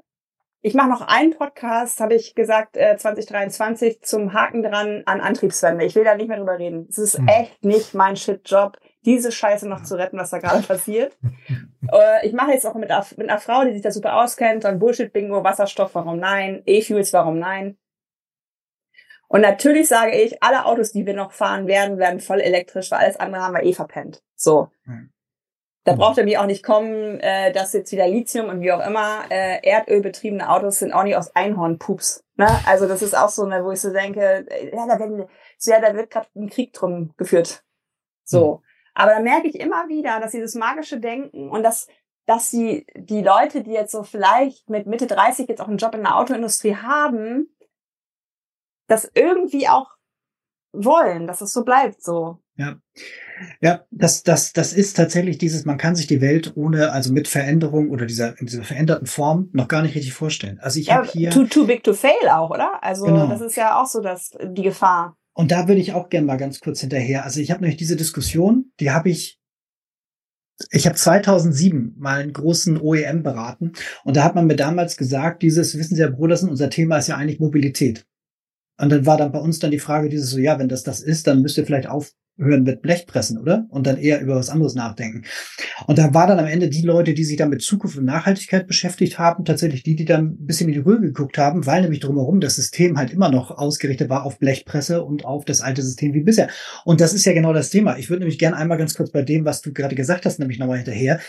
ich 0.66 0.72
mache 0.72 0.88
noch 0.88 1.02
einen 1.02 1.36
Podcast, 1.36 2.00
habe 2.00 2.14
ich 2.14 2.34
gesagt, 2.34 2.78
äh, 2.78 2.96
2023 2.96 4.00
zum 4.00 4.32
Haken 4.32 4.62
dran 4.62 5.02
an 5.04 5.20
Antriebswende. 5.20 5.84
Ich 5.84 5.94
will 5.94 6.04
da 6.04 6.14
nicht 6.14 6.28
mehr 6.28 6.38
drüber 6.38 6.58
reden. 6.58 6.86
Es 6.88 6.96
ist 6.96 7.18
hm. 7.18 7.28
echt 7.28 7.62
nicht 7.62 7.92
mein 7.92 8.16
Shit-Job, 8.16 8.78
diese 9.04 9.30
Scheiße 9.30 9.68
noch 9.68 9.82
zu 9.82 9.98
retten, 9.98 10.16
was 10.16 10.30
da 10.30 10.38
gerade 10.38 10.62
passiert. 10.66 11.18
äh, 11.92 12.26
ich 12.26 12.32
mache 12.32 12.52
jetzt 12.52 12.64
auch 12.64 12.76
mit, 12.76 12.88
mit 13.18 13.28
einer 13.28 13.40
Frau, 13.40 13.64
die 13.64 13.74
sich 13.74 13.82
da 13.82 13.90
super 13.90 14.16
auskennt, 14.16 14.64
dann 14.64 14.78
Bullshit-Bingo, 14.78 15.44
Wasserstoff, 15.44 15.94
warum 15.94 16.18
nein? 16.18 16.62
E-Fuels, 16.64 17.12
warum 17.12 17.38
nein? 17.38 17.76
Und 19.28 19.42
natürlich 19.42 19.86
sage 19.88 20.12
ich, 20.12 20.42
alle 20.42 20.64
Autos, 20.64 20.92
die 20.92 21.04
wir 21.04 21.14
noch 21.14 21.32
fahren 21.32 21.66
werden, 21.66 21.98
werden 21.98 22.20
voll 22.20 22.40
elektrisch, 22.40 22.90
weil 22.90 23.00
alles 23.00 23.20
andere 23.20 23.42
haben 23.42 23.54
wir 23.54 23.64
eh 23.64 23.74
verpennt. 23.74 24.22
So. 24.34 24.70
Hm. 24.86 25.10
Da 25.84 25.92
mhm. 25.92 25.98
braucht 25.98 26.18
er 26.18 26.24
mir 26.24 26.40
auch 26.40 26.46
nicht 26.46 26.64
kommen, 26.64 27.20
äh, 27.20 27.52
dass 27.52 27.72
jetzt 27.74 27.92
wieder 27.92 28.08
Lithium 28.08 28.48
und 28.48 28.60
wie 28.62 28.72
auch 28.72 28.84
immer, 28.84 29.24
äh, 29.30 29.60
erdölbetriebene 29.62 30.48
Autos 30.48 30.78
sind 30.78 30.92
auch 30.92 31.04
nicht 31.04 31.16
aus 31.16 31.34
Einhornpups. 31.36 32.24
Ne? 32.36 32.48
Also 32.66 32.88
das 32.88 33.02
ist 33.02 33.16
auch 33.16 33.28
so, 33.28 33.44
ne, 33.44 33.64
wo 33.64 33.70
ich 33.70 33.80
so 33.80 33.92
denke, 33.92 34.46
äh, 34.48 34.74
ja, 34.74 34.86
da, 34.86 34.98
werden, 34.98 35.26
so, 35.58 35.70
ja, 35.70 35.80
da 35.80 35.94
wird 35.94 36.10
gerade 36.10 36.28
ein 36.34 36.48
Krieg 36.48 36.72
drum 36.72 37.12
geführt. 37.16 37.64
So. 38.24 38.56
Mhm. 38.56 38.64
Aber 38.94 39.10
da 39.12 39.20
merke 39.20 39.48
ich 39.48 39.60
immer 39.60 39.88
wieder, 39.88 40.20
dass 40.20 40.32
dieses 40.32 40.54
magische 40.54 41.00
Denken 41.00 41.50
und 41.50 41.62
dass, 41.62 41.88
dass 42.26 42.50
die, 42.50 42.86
die 42.96 43.22
Leute, 43.22 43.62
die 43.62 43.72
jetzt 43.72 43.92
so 43.92 44.04
vielleicht 44.04 44.70
mit 44.70 44.86
Mitte 44.86 45.06
30 45.06 45.48
jetzt 45.48 45.60
auch 45.60 45.68
einen 45.68 45.78
Job 45.78 45.94
in 45.94 46.04
der 46.04 46.16
Autoindustrie 46.16 46.76
haben, 46.76 47.54
das 48.86 49.10
irgendwie 49.14 49.68
auch 49.68 49.90
wollen, 50.72 51.26
dass 51.26 51.40
es 51.40 51.52
so 51.52 51.64
bleibt 51.64 52.02
so. 52.02 52.38
Ja. 52.56 52.76
Ja, 53.60 53.84
das, 53.90 54.22
das, 54.22 54.52
das 54.52 54.72
ist 54.72 54.96
tatsächlich 54.96 55.38
dieses, 55.38 55.64
man 55.64 55.76
kann 55.76 55.96
sich 55.96 56.06
die 56.06 56.20
Welt 56.20 56.52
ohne, 56.54 56.92
also 56.92 57.12
mit 57.12 57.26
Veränderung 57.26 57.90
oder 57.90 58.06
dieser, 58.06 58.38
in 58.38 58.46
dieser 58.46 58.62
veränderten 58.62 59.06
Form 59.06 59.48
noch 59.52 59.66
gar 59.66 59.82
nicht 59.82 59.96
richtig 59.96 60.12
vorstellen. 60.12 60.60
Also 60.60 60.78
ich 60.78 60.86
ja, 60.86 60.96
habe 60.96 61.08
hier. 61.08 61.30
Too, 61.30 61.46
too 61.46 61.66
big 61.66 61.82
to 61.82 61.94
fail 61.94 62.28
auch, 62.30 62.50
oder? 62.50 62.82
Also 62.82 63.06
genau. 63.06 63.26
das 63.26 63.40
ist 63.40 63.56
ja 63.56 63.80
auch 63.80 63.86
so 63.86 64.00
dass 64.00 64.30
die 64.42 64.62
Gefahr. 64.62 65.16
Und 65.32 65.50
da 65.50 65.66
würde 65.66 65.80
ich 65.80 65.92
auch 65.92 66.10
gerne 66.10 66.26
mal 66.26 66.36
ganz 66.36 66.60
kurz 66.60 66.80
hinterher. 66.80 67.24
Also 67.24 67.40
ich 67.40 67.50
habe 67.50 67.60
nämlich 67.60 67.76
diese 67.76 67.96
Diskussion, 67.96 68.72
die 68.78 68.92
habe 68.92 69.10
ich 69.10 69.40
ich 70.70 70.86
habe 70.86 70.94
2007 70.94 71.94
mal 71.98 72.20
einen 72.20 72.32
großen 72.32 72.80
OEM 72.80 73.24
beraten 73.24 73.72
und 74.04 74.16
da 74.16 74.22
hat 74.22 74.36
man 74.36 74.46
mir 74.46 74.54
damals 74.54 74.96
gesagt, 74.96 75.42
dieses, 75.42 75.76
wissen 75.76 75.96
Sie, 75.96 76.02
Herr 76.02 76.12
Brodersen, 76.12 76.48
unser 76.48 76.70
Thema 76.70 76.98
ist 76.98 77.08
ja 77.08 77.16
eigentlich 77.16 77.40
Mobilität. 77.40 78.06
Und 78.78 78.90
dann 78.90 79.04
war 79.04 79.16
dann 79.16 79.32
bei 79.32 79.38
uns 79.40 79.58
dann 79.58 79.72
die 79.72 79.80
Frage 79.80 80.08
dieses 80.08 80.30
so, 80.30 80.38
ja, 80.38 80.58
wenn 80.58 80.68
das 80.68 80.84
das 80.84 81.00
ist, 81.00 81.26
dann 81.26 81.42
müsst 81.42 81.58
ihr 81.58 81.66
vielleicht 81.66 81.88
auf, 81.88 82.12
hören 82.36 82.64
mit 82.64 82.82
Blechpressen, 82.82 83.38
oder? 83.38 83.66
Und 83.70 83.86
dann 83.86 83.96
eher 83.96 84.20
über 84.20 84.34
was 84.34 84.50
anderes 84.50 84.74
nachdenken. 84.74 85.22
Und 85.86 85.98
da 85.98 86.14
war 86.14 86.26
dann 86.26 86.38
am 86.38 86.46
Ende 86.46 86.68
die 86.68 86.82
Leute, 86.82 87.14
die 87.14 87.24
sich 87.24 87.36
dann 87.36 87.50
mit 87.50 87.62
Zukunft 87.62 87.96
und 87.96 88.04
Nachhaltigkeit 88.04 88.66
beschäftigt 88.66 89.18
haben, 89.18 89.44
tatsächlich 89.44 89.82
die, 89.82 89.94
die 89.94 90.04
dann 90.04 90.26
ein 90.26 90.46
bisschen 90.46 90.68
in 90.68 90.74
die 90.74 90.80
Röhre 90.80 91.02
geguckt 91.02 91.38
haben, 91.38 91.66
weil 91.66 91.82
nämlich 91.82 92.00
drumherum 92.00 92.40
das 92.40 92.56
System 92.56 92.98
halt 92.98 93.12
immer 93.12 93.30
noch 93.30 93.50
ausgerichtet 93.52 94.08
war 94.08 94.24
auf 94.24 94.38
Blechpresse 94.38 95.04
und 95.04 95.24
auf 95.24 95.44
das 95.44 95.60
alte 95.60 95.82
System 95.82 96.12
wie 96.12 96.22
bisher. 96.22 96.48
Und 96.84 97.00
das 97.00 97.14
ist 97.14 97.24
ja 97.24 97.32
genau 97.32 97.52
das 97.52 97.70
Thema. 97.70 97.98
Ich 97.98 98.10
würde 98.10 98.20
nämlich 98.20 98.38
gerne 98.38 98.56
einmal 98.56 98.78
ganz 98.78 98.94
kurz 98.94 99.10
bei 99.10 99.22
dem, 99.22 99.44
was 99.44 99.62
du 99.62 99.72
gerade 99.72 99.94
gesagt 99.94 100.26
hast, 100.26 100.38
nämlich 100.38 100.58
nochmal 100.58 100.78
hinterher. 100.78 101.20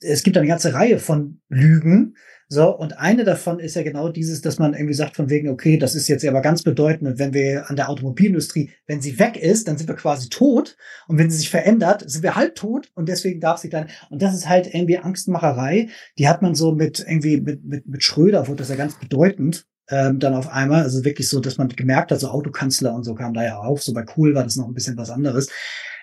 Es 0.00 0.22
gibt 0.22 0.36
eine 0.36 0.46
ganze 0.46 0.74
Reihe 0.74 0.98
von 0.98 1.40
Lügen, 1.48 2.14
so, 2.52 2.76
und 2.76 2.98
eine 2.98 3.22
davon 3.22 3.60
ist 3.60 3.76
ja 3.76 3.84
genau 3.84 4.08
dieses, 4.08 4.40
dass 4.40 4.58
man 4.58 4.74
irgendwie 4.74 4.94
sagt 4.94 5.14
von 5.14 5.30
wegen, 5.30 5.50
okay, 5.50 5.78
das 5.78 5.94
ist 5.94 6.08
jetzt 6.08 6.26
aber 6.26 6.40
ganz 6.40 6.64
bedeutend, 6.64 7.20
wenn 7.20 7.32
wir 7.32 7.70
an 7.70 7.76
der 7.76 7.88
Automobilindustrie, 7.88 8.70
wenn 8.88 9.00
sie 9.00 9.20
weg 9.20 9.36
ist, 9.36 9.68
dann 9.68 9.78
sind 9.78 9.86
wir 9.86 9.94
quasi 9.94 10.30
tot. 10.30 10.76
Und 11.06 11.16
wenn 11.16 11.30
sie 11.30 11.36
sich 11.36 11.48
verändert, 11.48 12.02
sind 12.10 12.24
wir 12.24 12.34
halb 12.34 12.56
tot. 12.56 12.90
Und 12.96 13.08
deswegen 13.08 13.38
darf 13.38 13.58
sie 13.58 13.68
dann, 13.68 13.86
und 14.10 14.20
das 14.20 14.34
ist 14.34 14.48
halt 14.48 14.74
irgendwie 14.74 14.98
Angstmacherei. 14.98 15.90
Die 16.18 16.26
hat 16.26 16.42
man 16.42 16.56
so 16.56 16.72
mit 16.72 16.98
irgendwie, 16.98 17.40
mit, 17.40 17.64
mit, 17.64 17.86
mit 17.86 18.02
Schröder 18.02 18.48
wurde 18.48 18.58
das 18.58 18.68
ja 18.68 18.74
ganz 18.74 18.98
bedeutend. 18.98 19.66
Ähm, 19.88 20.18
dann 20.18 20.34
auf 20.34 20.48
einmal, 20.48 20.82
also 20.82 21.04
wirklich 21.04 21.28
so, 21.28 21.38
dass 21.38 21.56
man 21.56 21.68
gemerkt 21.68 22.10
hat, 22.10 22.18
so 22.18 22.30
Autokanzler 22.30 22.92
und 22.94 23.04
so 23.04 23.14
kam 23.14 23.32
da 23.32 23.44
ja 23.44 23.58
auf. 23.58 23.80
So 23.80 23.92
bei 23.92 24.04
Cool 24.16 24.34
war 24.34 24.42
das 24.42 24.56
noch 24.56 24.66
ein 24.66 24.74
bisschen 24.74 24.96
was 24.96 25.10
anderes. 25.10 25.50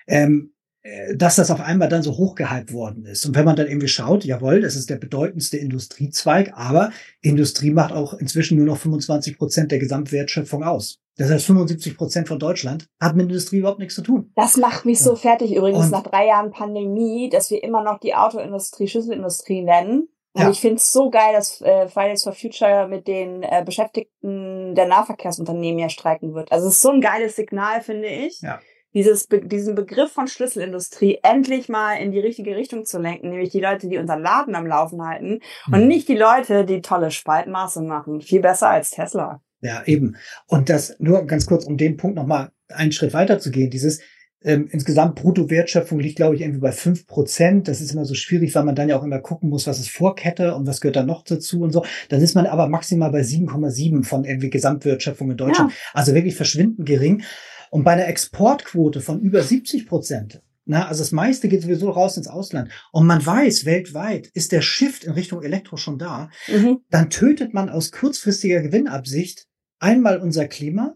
Ähm, 0.06 0.54
äh, 0.56 0.57
dass 1.16 1.36
das 1.36 1.50
auf 1.50 1.60
einmal 1.60 1.88
dann 1.88 2.02
so 2.02 2.16
hochgehypt 2.16 2.72
worden 2.72 3.04
ist. 3.04 3.26
Und 3.26 3.34
wenn 3.34 3.44
man 3.44 3.56
dann 3.56 3.66
irgendwie 3.66 3.88
schaut, 3.88 4.24
jawohl, 4.24 4.60
das 4.60 4.76
ist 4.76 4.88
der 4.88 4.96
bedeutendste 4.96 5.56
Industriezweig, 5.56 6.52
aber 6.54 6.92
Industrie 7.20 7.70
macht 7.70 7.92
auch 7.92 8.14
inzwischen 8.14 8.56
nur 8.56 8.66
noch 8.66 8.78
25 8.78 9.38
Prozent 9.38 9.72
der 9.72 9.78
Gesamtwertschöpfung 9.78 10.62
aus. 10.62 11.00
Das 11.16 11.30
heißt, 11.30 11.46
75 11.46 11.96
Prozent 11.96 12.28
von 12.28 12.38
Deutschland 12.38 12.86
hat 13.00 13.16
mit 13.16 13.26
Industrie 13.26 13.58
überhaupt 13.58 13.80
nichts 13.80 13.96
zu 13.96 14.02
tun. 14.02 14.30
Das 14.36 14.56
macht 14.56 14.84
mich 14.84 15.00
so 15.00 15.16
fertig 15.16 15.52
übrigens 15.54 15.86
und 15.86 15.90
nach 15.90 16.04
drei 16.04 16.26
Jahren 16.26 16.52
Pandemie, 16.52 17.28
dass 17.28 17.50
wir 17.50 17.62
immer 17.62 17.82
noch 17.82 17.98
die 17.98 18.14
Autoindustrie 18.14 18.86
Schlüsselindustrie 18.86 19.62
nennen. 19.62 20.08
Und 20.34 20.42
ja. 20.42 20.50
ich 20.50 20.60
finde 20.60 20.76
es 20.76 20.92
so 20.92 21.10
geil, 21.10 21.32
dass 21.32 21.60
äh, 21.60 21.88
Fridays 21.88 22.22
for 22.22 22.32
Future 22.32 22.86
mit 22.86 23.08
den 23.08 23.42
äh, 23.42 23.64
Beschäftigten 23.66 24.76
der 24.76 24.86
Nahverkehrsunternehmen 24.86 25.80
ja 25.80 25.88
streiken 25.88 26.34
wird. 26.34 26.52
Also 26.52 26.68
es 26.68 26.74
ist 26.74 26.82
so 26.82 26.90
ein 26.90 27.00
geiles 27.00 27.34
Signal, 27.34 27.80
finde 27.80 28.06
ich. 28.06 28.40
Ja 28.40 28.60
dieses, 28.94 29.28
diesen 29.28 29.74
Begriff 29.74 30.12
von 30.12 30.28
Schlüsselindustrie 30.28 31.18
endlich 31.22 31.68
mal 31.68 31.94
in 31.94 32.10
die 32.10 32.20
richtige 32.20 32.56
Richtung 32.56 32.84
zu 32.84 32.98
lenken, 32.98 33.30
nämlich 33.30 33.50
die 33.50 33.60
Leute, 33.60 33.88
die 33.88 33.98
unseren 33.98 34.22
Laden 34.22 34.54
am 34.54 34.66
Laufen 34.66 35.02
halten 35.02 35.40
mhm. 35.66 35.74
und 35.74 35.88
nicht 35.88 36.08
die 36.08 36.16
Leute, 36.16 36.64
die 36.64 36.80
tolle 36.80 37.10
Spaltmaße 37.10 37.82
machen. 37.82 38.20
Viel 38.20 38.40
besser 38.40 38.70
als 38.70 38.90
Tesla. 38.90 39.40
Ja, 39.60 39.82
eben. 39.84 40.16
Und 40.46 40.68
das 40.68 40.96
nur 40.98 41.26
ganz 41.26 41.46
kurz, 41.46 41.64
um 41.64 41.76
den 41.76 41.96
Punkt 41.96 42.16
nochmal 42.16 42.50
einen 42.68 42.92
Schritt 42.92 43.12
weiter 43.12 43.38
zu 43.38 43.50
gehen, 43.50 43.70
dieses 43.70 44.00
ähm, 44.44 44.68
insgesamt 44.70 45.16
Bruttowertschöpfung 45.16 45.98
liegt, 45.98 46.16
glaube 46.16 46.36
ich, 46.36 46.42
irgendwie 46.42 46.60
bei 46.60 46.70
fünf 46.70 47.06
Prozent. 47.06 47.66
Das 47.66 47.80
ist 47.80 47.92
immer 47.92 48.04
so 48.04 48.14
schwierig, 48.14 48.54
weil 48.54 48.64
man 48.64 48.76
dann 48.76 48.88
ja 48.88 48.96
auch 48.96 49.02
immer 49.02 49.18
gucken 49.18 49.50
muss, 49.50 49.66
was 49.66 49.80
ist 49.80 49.90
Vorkette 49.90 50.54
und 50.54 50.66
was 50.66 50.80
gehört 50.80 50.96
da 50.96 51.02
noch 51.02 51.24
dazu 51.24 51.60
und 51.62 51.72
so. 51.72 51.84
Dann 52.08 52.22
ist 52.22 52.34
man 52.36 52.46
aber 52.46 52.68
maximal 52.68 53.10
bei 53.10 53.22
7,7 53.22 54.04
von 54.04 54.24
irgendwie 54.24 54.50
Gesamtwertschöpfung 54.50 55.32
in 55.32 55.36
Deutschland. 55.36 55.72
Ja. 55.72 55.76
Also 55.92 56.14
wirklich 56.14 56.36
verschwindend 56.36 56.86
gering. 56.86 57.22
Und 57.70 57.84
bei 57.84 57.92
einer 57.92 58.08
Exportquote 58.08 59.00
von 59.00 59.20
über 59.20 59.42
70 59.42 59.86
Prozent, 59.86 60.42
na, 60.64 60.86
also 60.86 61.00
das 61.00 61.12
meiste 61.12 61.48
geht 61.48 61.62
sowieso 61.62 61.88
raus 61.90 62.18
ins 62.18 62.28
Ausland. 62.28 62.70
Und 62.92 63.06
man 63.06 63.24
weiß, 63.24 63.64
weltweit 63.64 64.26
ist 64.28 64.52
der 64.52 64.60
Shift 64.60 65.02
in 65.02 65.12
Richtung 65.12 65.42
Elektro 65.42 65.78
schon 65.78 65.98
da. 65.98 66.28
Mhm. 66.46 66.80
Dann 66.90 67.08
tötet 67.08 67.54
man 67.54 67.70
aus 67.70 67.90
kurzfristiger 67.90 68.60
Gewinnabsicht 68.60 69.46
einmal 69.78 70.18
unser 70.18 70.46
Klima, 70.46 70.94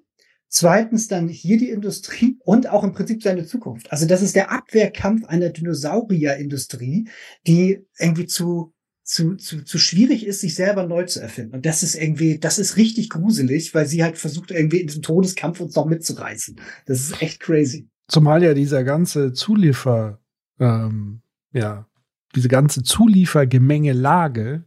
zweitens 0.48 1.08
dann 1.08 1.26
hier 1.28 1.56
die 1.56 1.70
Industrie 1.70 2.36
und 2.40 2.68
auch 2.68 2.84
im 2.84 2.92
Prinzip 2.92 3.22
seine 3.22 3.46
Zukunft. 3.46 3.90
Also 3.90 4.06
das 4.06 4.20
ist 4.20 4.36
der 4.36 4.50
Abwehrkampf 4.50 5.24
einer 5.24 5.48
Dinosaurierindustrie, 5.48 7.08
die 7.46 7.80
irgendwie 7.98 8.26
zu 8.26 8.74
zu, 9.04 9.36
zu, 9.36 9.64
zu 9.64 9.78
schwierig 9.78 10.26
ist, 10.26 10.40
sich 10.40 10.54
selber 10.54 10.86
neu 10.86 11.04
zu 11.04 11.20
erfinden. 11.20 11.54
Und 11.54 11.66
das 11.66 11.82
ist 11.82 11.94
irgendwie, 11.94 12.38
das 12.38 12.58
ist 12.58 12.76
richtig 12.76 13.10
gruselig, 13.10 13.74
weil 13.74 13.86
sie 13.86 14.02
halt 14.02 14.16
versucht, 14.16 14.50
irgendwie 14.50 14.80
in 14.80 14.86
diesem 14.86 15.02
Todeskampf 15.02 15.60
uns 15.60 15.74
noch 15.74 15.86
mitzureißen. 15.86 16.56
Das 16.86 17.00
ist 17.00 17.20
echt 17.20 17.40
crazy. 17.40 17.88
Zumal 18.08 18.42
ja 18.42 18.54
dieser 18.54 18.84
ganze 18.84 19.32
Zuliefer, 19.32 20.20
ähm, 20.60 21.22
ja, 21.52 21.86
diese 22.34 22.48
ganze 22.48 22.82
Zuliefergemengelage, 22.82 24.64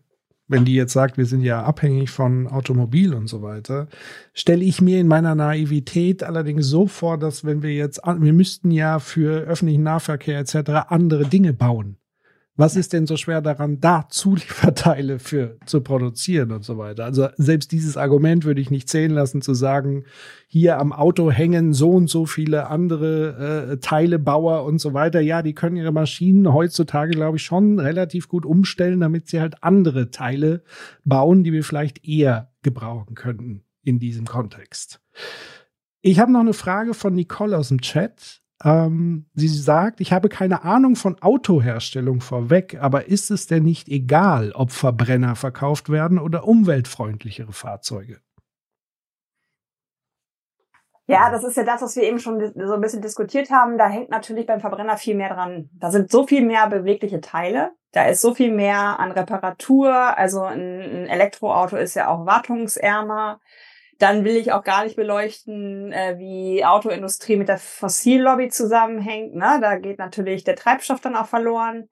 wenn 0.48 0.66
die 0.66 0.76
jetzt 0.76 0.94
sagt, 0.94 1.18
wir 1.18 1.26
sind 1.26 1.42
ja 1.42 1.64
abhängig 1.64 2.12
von 2.12 2.48
Automobil 2.48 3.14
und 3.14 3.28
so 3.28 3.42
weiter, 3.42 3.88
stelle 4.34 4.64
ich 4.64 4.80
mir 4.80 5.00
in 5.00 5.08
meiner 5.08 5.34
Naivität 5.34 6.24
allerdings 6.24 6.68
so 6.68 6.86
vor, 6.88 7.18
dass 7.18 7.46
wenn 7.46 7.64
wir 7.64 7.74
jetzt, 7.74 8.02
wir 8.06 8.34
müssten 8.34 8.70
ja 8.70 9.00
für 9.00 9.42
öffentlichen 9.42 9.84
Nahverkehr 9.84 10.40
etc. 10.40 10.90
andere 10.90 11.26
Dinge 11.26 11.54
bauen. 11.54 11.98
Was 12.58 12.78
ist 12.78 12.94
denn 12.94 13.06
so 13.06 13.18
schwer 13.18 13.42
daran, 13.42 13.82
da 13.82 14.08
Zulieferteile 14.08 15.20
für 15.20 15.58
zu 15.66 15.82
produzieren 15.82 16.54
und 16.54 16.64
so 16.64 16.78
weiter? 16.78 17.04
Also 17.04 17.28
selbst 17.36 17.74
dieses 17.74 17.98
Argument 17.98 18.46
würde 18.46 18.62
ich 18.62 18.72
nicht 18.72 18.88
zählen 18.88 19.12
lassen, 19.12 19.42
zu 19.42 19.54
sagen, 19.54 20.06
hier 20.48 20.80
am 20.80 20.94
Auto 20.94 21.30
hängen 21.30 21.74
so 21.74 21.92
und 21.92 22.10
so 22.10 22.26
viele 22.26 22.68
andere 22.68 23.72
äh, 23.72 23.78
Teilebauer 23.78 24.64
und 24.64 24.80
so 24.80 24.94
weiter. 24.94 25.20
Ja, 25.20 25.42
die 25.42 25.54
können 25.54 25.76
ihre 25.76 25.92
Maschinen 25.92 26.54
heutzutage, 26.54 27.12
glaube 27.12 27.38
ich, 27.38 27.44
schon 27.44 27.78
relativ 27.78 28.30
gut 28.30 28.46
umstellen, 28.46 29.02
damit 29.02 29.28
sie 29.28 29.42
halt 29.42 29.62
andere 29.62 30.12
Teile 30.12 30.64
bauen, 31.04 31.44
die 31.44 31.52
wir 31.52 31.64
vielleicht 31.64 32.08
eher 32.08 32.54
gebrauchen 32.62 33.16
könnten 33.16 33.64
in 33.84 34.00
diesem 34.00 34.26
Kontext. 34.26 35.02
Ich 36.02 36.20
habe 36.20 36.32
noch 36.32 36.40
eine 36.40 36.54
Frage 36.54 36.94
von 36.94 37.16
Nicole 37.16 37.58
aus 37.58 37.68
dem 37.68 37.82
Chat. 37.82 38.42
Ähm, 38.66 39.28
sie 39.36 39.48
sagt, 39.48 40.02
ich 40.02 40.12
habe 40.12 40.28
keine 40.28 40.64
Ahnung 40.64 40.96
von 40.96 41.22
Autoherstellung 41.22 42.20
vorweg, 42.20 42.80
aber 42.82 43.08
ist 43.08 43.30
es 43.30 43.46
denn 43.46 43.64
nicht 43.64 43.88
egal, 43.90 44.54
ob 44.54 44.72
Verbrenner 44.72 45.36
verkauft 45.36 45.90
werden 45.90 46.18
oder 46.18 46.48
umweltfreundlichere 46.48 47.54
Fahrzeuge? 47.54 48.22
Ja, 51.08 51.30
das 51.30 51.44
ist 51.44 51.56
ja 51.56 51.64
das, 51.64 51.84
was 51.84 51.96
wir 51.96 52.02
eben 52.02 52.18
schon 52.18 52.52
so 52.56 52.74
ein 52.74 52.82
bisschen 52.82 53.04
diskutiert 53.04 53.52
haben. 53.52 53.78
Da 53.78 53.88
hängt 53.88 54.10
natürlich 54.10 54.48
beim 54.48 54.60
Verbrenner 54.60 54.98
viel 54.98 55.14
mehr 55.14 55.32
dran. 55.32 55.70
Da 55.74 55.92
sind 55.92 56.10
so 56.10 56.26
viel 56.26 56.44
mehr 56.44 56.68
bewegliche 56.68 57.22
Teile. 57.22 57.74
Da 57.92 58.06
ist 58.06 58.22
so 58.22 58.34
viel 58.34 58.52
mehr 58.52 59.00
an 59.00 59.12
Reparatur. 59.12 59.94
Also 60.18 60.42
ein, 60.42 60.82
ein 60.82 61.06
Elektroauto 61.06 61.78
ist 61.78 61.94
ja 61.94 62.08
auch 62.08 62.26
wartungsärmer. 62.26 63.40
Dann 64.00 64.26
will 64.26 64.36
ich 64.36 64.52
auch 64.52 64.64
gar 64.64 64.84
nicht 64.84 64.96
beleuchten, 64.96 65.92
äh, 65.92 66.16
wie 66.18 66.66
Autoindustrie 66.66 67.38
mit 67.38 67.48
der 67.48 67.58
Fossillobby 67.58 68.50
zusammenhängt. 68.50 69.36
Ne? 69.36 69.60
Da 69.62 69.78
geht 69.78 70.00
natürlich 70.00 70.44
der 70.44 70.56
Treibstoff 70.56 71.00
dann 71.00 71.16
auch 71.16 71.28
verloren. 71.28 71.90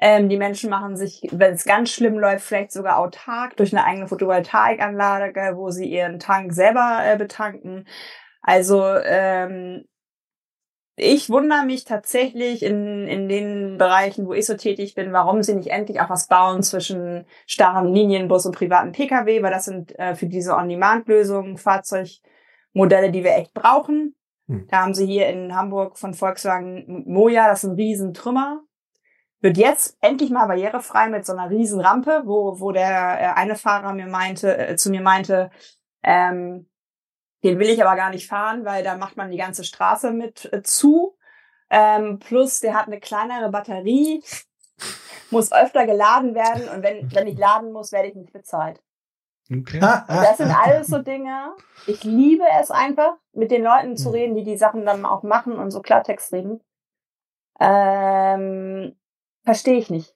Ähm, 0.00 0.28
die 0.28 0.36
Menschen 0.36 0.70
machen 0.70 0.96
sich, 0.96 1.22
wenn 1.32 1.54
es 1.54 1.64
ganz 1.64 1.90
schlimm 1.90 2.18
läuft, 2.18 2.44
vielleicht 2.44 2.72
sogar 2.72 2.98
autark 2.98 3.56
durch 3.56 3.72
eine 3.72 3.84
eigene 3.84 4.06
Photovoltaikanlage, 4.06 5.56
wo 5.56 5.70
sie 5.70 5.86
ihren 5.86 6.20
Tank 6.20 6.52
selber 6.52 7.00
äh, 7.02 7.16
betanken. 7.16 7.86
Also 8.42 8.84
ähm, 9.04 9.84
ich 10.98 11.30
wundere 11.30 11.64
mich 11.64 11.84
tatsächlich 11.84 12.62
in, 12.62 13.06
in 13.06 13.28
den 13.28 13.78
Bereichen, 13.78 14.26
wo 14.26 14.32
ich 14.32 14.46
so 14.46 14.54
tätig 14.54 14.94
bin, 14.94 15.12
warum 15.12 15.42
sie 15.42 15.54
nicht 15.54 15.70
endlich 15.70 16.00
auch 16.00 16.10
was 16.10 16.26
bauen 16.26 16.62
zwischen 16.62 17.24
starren 17.46 17.92
Linienbus 17.92 18.46
und 18.46 18.56
privaten 18.56 18.92
Pkw, 18.92 19.42
weil 19.42 19.50
das 19.50 19.64
sind 19.64 19.98
äh, 19.98 20.14
für 20.14 20.26
diese 20.26 20.56
On-Demand-Lösungen 20.56 21.56
Fahrzeugmodelle, 21.56 23.10
die 23.10 23.24
wir 23.24 23.36
echt 23.36 23.54
brauchen. 23.54 24.14
Hm. 24.48 24.66
Da 24.70 24.82
haben 24.82 24.94
sie 24.94 25.06
hier 25.06 25.28
in 25.28 25.54
Hamburg 25.54 25.98
von 25.98 26.14
Volkswagen 26.14 27.04
Moja, 27.06 27.48
das 27.48 27.64
ist 27.64 27.70
ein 27.70 27.76
Riesentrümmer. 27.76 28.62
Wird 29.40 29.56
jetzt 29.56 29.96
endlich 30.00 30.30
mal 30.30 30.46
barrierefrei 30.46 31.08
mit 31.08 31.24
so 31.24 31.32
einer 31.32 31.48
riesen 31.48 31.80
Rampe, 31.80 32.22
wo, 32.24 32.60
wo 32.60 32.72
der 32.72 33.20
äh, 33.20 33.38
eine 33.38 33.54
Fahrer 33.54 33.94
mir 33.94 34.08
meinte, 34.08 34.56
äh, 34.56 34.76
zu 34.76 34.90
mir 34.90 35.00
meinte, 35.00 35.50
ähm, 36.02 36.67
den 37.44 37.58
will 37.58 37.68
ich 37.68 37.84
aber 37.84 37.96
gar 37.96 38.10
nicht 38.10 38.28
fahren, 38.28 38.64
weil 38.64 38.82
da 38.82 38.96
macht 38.96 39.16
man 39.16 39.30
die 39.30 39.36
ganze 39.36 39.64
Straße 39.64 40.10
mit 40.12 40.52
äh, 40.52 40.62
zu. 40.62 41.16
Ähm, 41.70 42.18
plus, 42.18 42.60
der 42.60 42.74
hat 42.74 42.86
eine 42.86 42.98
kleinere 43.00 43.50
Batterie, 43.50 44.22
muss 45.30 45.52
öfter 45.52 45.86
geladen 45.86 46.34
werden 46.34 46.68
und 46.68 46.82
wenn, 46.82 47.12
wenn 47.14 47.26
ich 47.26 47.38
laden 47.38 47.72
muss, 47.72 47.92
werde 47.92 48.08
ich 48.08 48.14
nicht 48.14 48.32
bezahlt. 48.32 48.82
Okay. 49.50 49.78
das 49.80 50.36
sind 50.36 50.50
alles 50.50 50.88
so 50.88 50.98
Dinge. 50.98 51.54
Ich 51.86 52.04
liebe 52.04 52.44
es 52.60 52.70
einfach, 52.70 53.14
mit 53.32 53.50
den 53.50 53.62
Leuten 53.62 53.96
zu 53.96 54.06
hm. 54.06 54.12
reden, 54.12 54.34
die 54.34 54.44
die 54.44 54.58
Sachen 54.58 54.84
dann 54.84 55.06
auch 55.06 55.22
machen 55.22 55.54
und 55.54 55.70
so 55.70 55.80
Klartext 55.80 56.32
reden. 56.32 56.60
Ähm, 57.58 58.94
Verstehe 59.44 59.78
ich 59.78 59.88
nicht. 59.88 60.14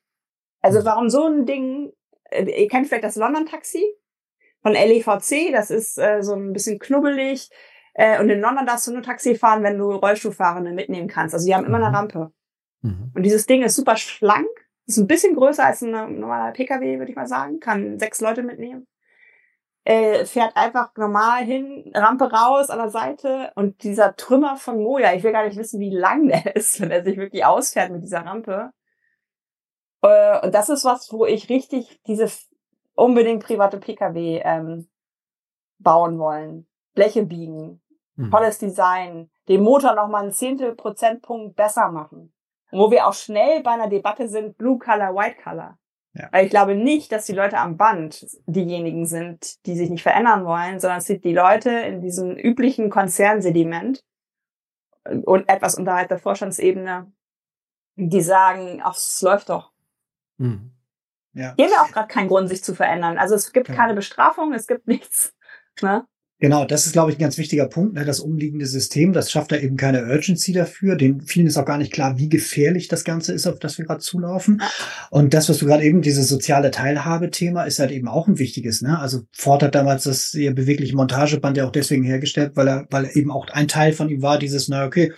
Also 0.60 0.80
hm. 0.80 0.84
warum 0.84 1.08
so 1.08 1.26
ein 1.26 1.46
Ding, 1.46 1.92
äh, 2.30 2.44
ihr 2.44 2.68
kennt 2.68 2.88
vielleicht 2.88 3.04
das 3.04 3.16
London-Taxi? 3.16 3.84
Von 4.62 4.72
LEVC. 4.72 5.52
Das 5.52 5.70
ist 5.70 5.98
äh, 5.98 6.22
so 6.22 6.34
ein 6.34 6.52
bisschen 6.52 6.78
knubbelig. 6.78 7.50
Äh, 7.94 8.20
und 8.20 8.30
in 8.30 8.40
London 8.40 8.66
darfst 8.66 8.86
du 8.86 8.92
nur 8.92 9.02
Taxi 9.02 9.34
fahren, 9.34 9.62
wenn 9.62 9.78
du 9.78 9.92
Rollstuhlfahrende 9.92 10.72
mitnehmen 10.72 11.08
kannst. 11.08 11.34
Also 11.34 11.46
die 11.46 11.54
haben 11.54 11.66
immer 11.66 11.78
eine 11.78 11.88
mhm. 11.90 11.94
Rampe. 11.94 12.32
Mhm. 12.82 13.12
Und 13.14 13.22
dieses 13.22 13.46
Ding 13.46 13.62
ist 13.62 13.76
super 13.76 13.96
schlank. 13.96 14.48
Ist 14.86 14.98
ein 14.98 15.06
bisschen 15.06 15.36
größer 15.36 15.64
als 15.64 15.82
ein 15.82 15.90
normaler 15.90 16.52
PKW, 16.52 16.98
würde 16.98 17.10
ich 17.10 17.16
mal 17.16 17.26
sagen. 17.28 17.60
Kann 17.60 17.98
sechs 17.98 18.20
Leute 18.20 18.42
mitnehmen. 18.42 18.86
äh, 19.84 20.24
fährt 20.26 20.56
einfach 20.56 20.94
normal 20.96 21.44
hin, 21.44 21.90
Rampe 21.94 22.30
raus 22.30 22.70
an 22.70 22.78
der 22.78 22.90
Seite 22.90 23.50
und 23.56 23.82
dieser 23.82 24.14
Trümmer 24.16 24.56
von 24.56 24.80
Moja, 24.82 25.12
ich 25.14 25.24
will 25.24 25.32
gar 25.32 25.44
nicht 25.44 25.58
wissen, 25.58 25.80
wie 25.80 25.90
lang 25.90 26.28
der 26.28 26.54
ist, 26.56 26.80
wenn 26.80 26.90
er 26.90 27.02
sich 27.04 27.16
wirklich 27.16 27.44
ausfährt 27.44 27.90
mit 27.90 28.02
dieser 28.02 28.24
Rampe. 28.24 28.70
Äh, 30.02 30.44
und 30.44 30.54
das 30.54 30.68
ist 30.68 30.84
was, 30.84 31.12
wo 31.12 31.26
ich 31.26 31.48
richtig 31.48 32.00
diese 32.06 32.28
unbedingt 32.94 33.44
private 33.44 33.78
Pkw 33.78 34.42
ähm, 34.44 34.88
bauen 35.78 36.18
wollen. 36.18 36.66
Bleche 36.94 37.24
biegen, 37.24 37.82
hm. 38.16 38.30
tolles 38.30 38.58
Design, 38.58 39.30
den 39.48 39.62
Motor 39.62 39.94
noch 39.94 40.08
mal 40.08 40.22
einen 40.22 40.32
Zehntel 40.32 40.74
Prozentpunkt 40.74 41.56
besser 41.56 41.90
machen. 41.90 42.32
Und 42.70 42.78
wo 42.78 42.90
wir 42.90 43.06
auch 43.06 43.14
schnell 43.14 43.62
bei 43.62 43.72
einer 43.72 43.88
Debatte 43.88 44.28
sind, 44.28 44.56
Blue 44.56 44.78
Color, 44.78 45.14
White 45.14 45.36
Color. 45.42 45.78
Ja. 46.14 46.28
Weil 46.30 46.44
ich 46.44 46.50
glaube 46.50 46.74
nicht, 46.74 47.10
dass 47.10 47.24
die 47.24 47.32
Leute 47.32 47.58
am 47.58 47.76
Band 47.76 48.26
diejenigen 48.46 49.06
sind, 49.06 49.64
die 49.66 49.74
sich 49.74 49.88
nicht 49.88 50.02
verändern 50.02 50.44
wollen, 50.44 50.78
sondern 50.78 50.98
es 50.98 51.06
sind 51.06 51.24
die 51.24 51.34
Leute 51.34 51.70
in 51.70 52.02
diesem 52.02 52.36
üblichen 52.36 52.90
Konzernsediment 52.90 54.04
und 55.04 55.48
etwas 55.48 55.76
unterhalb 55.76 56.08
der 56.08 56.18
Vorstandsebene, 56.18 57.10
die 57.96 58.20
sagen, 58.20 58.80
ach, 58.82 58.96
es 58.96 59.22
läuft 59.22 59.48
doch. 59.48 59.72
Mhm. 60.36 60.72
Ja. 61.34 61.54
Hier 61.56 61.68
auch 61.80 61.90
gerade 61.90 62.08
kein 62.08 62.28
Grund, 62.28 62.48
sich 62.48 62.62
zu 62.62 62.74
verändern. 62.74 63.18
Also 63.18 63.34
es 63.34 63.52
gibt 63.52 63.68
ja. 63.68 63.74
keine 63.74 63.94
Bestrafung, 63.94 64.52
es 64.52 64.66
gibt 64.66 64.86
nichts. 64.86 65.32
Ne? 65.80 66.04
Genau, 66.42 66.64
das 66.64 66.86
ist, 66.86 66.92
glaube 66.92 67.12
ich, 67.12 67.18
ein 67.18 67.20
ganz 67.20 67.38
wichtiger 67.38 67.68
Punkt. 67.68 67.94
Ne? 67.94 68.04
Das 68.04 68.18
umliegende 68.18 68.66
System, 68.66 69.12
das 69.12 69.30
schafft 69.30 69.52
da 69.52 69.56
eben 69.56 69.76
keine 69.76 70.06
Urgency 70.06 70.52
dafür. 70.52 70.96
Den 70.96 71.20
vielen 71.20 71.46
ist 71.46 71.56
auch 71.56 71.64
gar 71.64 71.78
nicht 71.78 71.92
klar, 71.92 72.18
wie 72.18 72.28
gefährlich 72.28 72.88
das 72.88 73.04
Ganze 73.04 73.32
ist, 73.32 73.46
auf 73.46 73.60
das 73.60 73.78
wir 73.78 73.84
gerade 73.84 74.00
zulaufen. 74.00 74.60
Und 75.10 75.34
das, 75.34 75.48
was 75.48 75.58
du 75.58 75.66
gerade 75.66 75.84
eben, 75.84 76.02
dieses 76.02 76.28
soziale 76.28 76.72
Teilhabe-Thema, 76.72 77.62
ist 77.62 77.78
halt 77.78 77.92
eben 77.92 78.08
auch 78.08 78.26
ein 78.26 78.40
wichtiges. 78.40 78.82
Ne? 78.82 78.98
Also 78.98 79.20
Ford 79.30 79.62
hat 79.62 79.76
damals 79.76 80.02
das 80.02 80.32
sehr 80.32 80.52
bewegliche 80.52 80.96
Montageband 80.96 81.56
ja 81.56 81.64
auch 81.64 81.70
deswegen 81.70 82.02
hergestellt, 82.02 82.56
weil 82.56 82.66
er, 82.66 82.86
weil 82.90 83.04
er 83.04 83.14
eben 83.14 83.30
auch 83.30 83.46
ein 83.50 83.68
Teil 83.68 83.92
von 83.92 84.08
ihm 84.08 84.20
war, 84.20 84.36
dieses, 84.36 84.66
na 84.66 84.84
okay, 84.84 85.12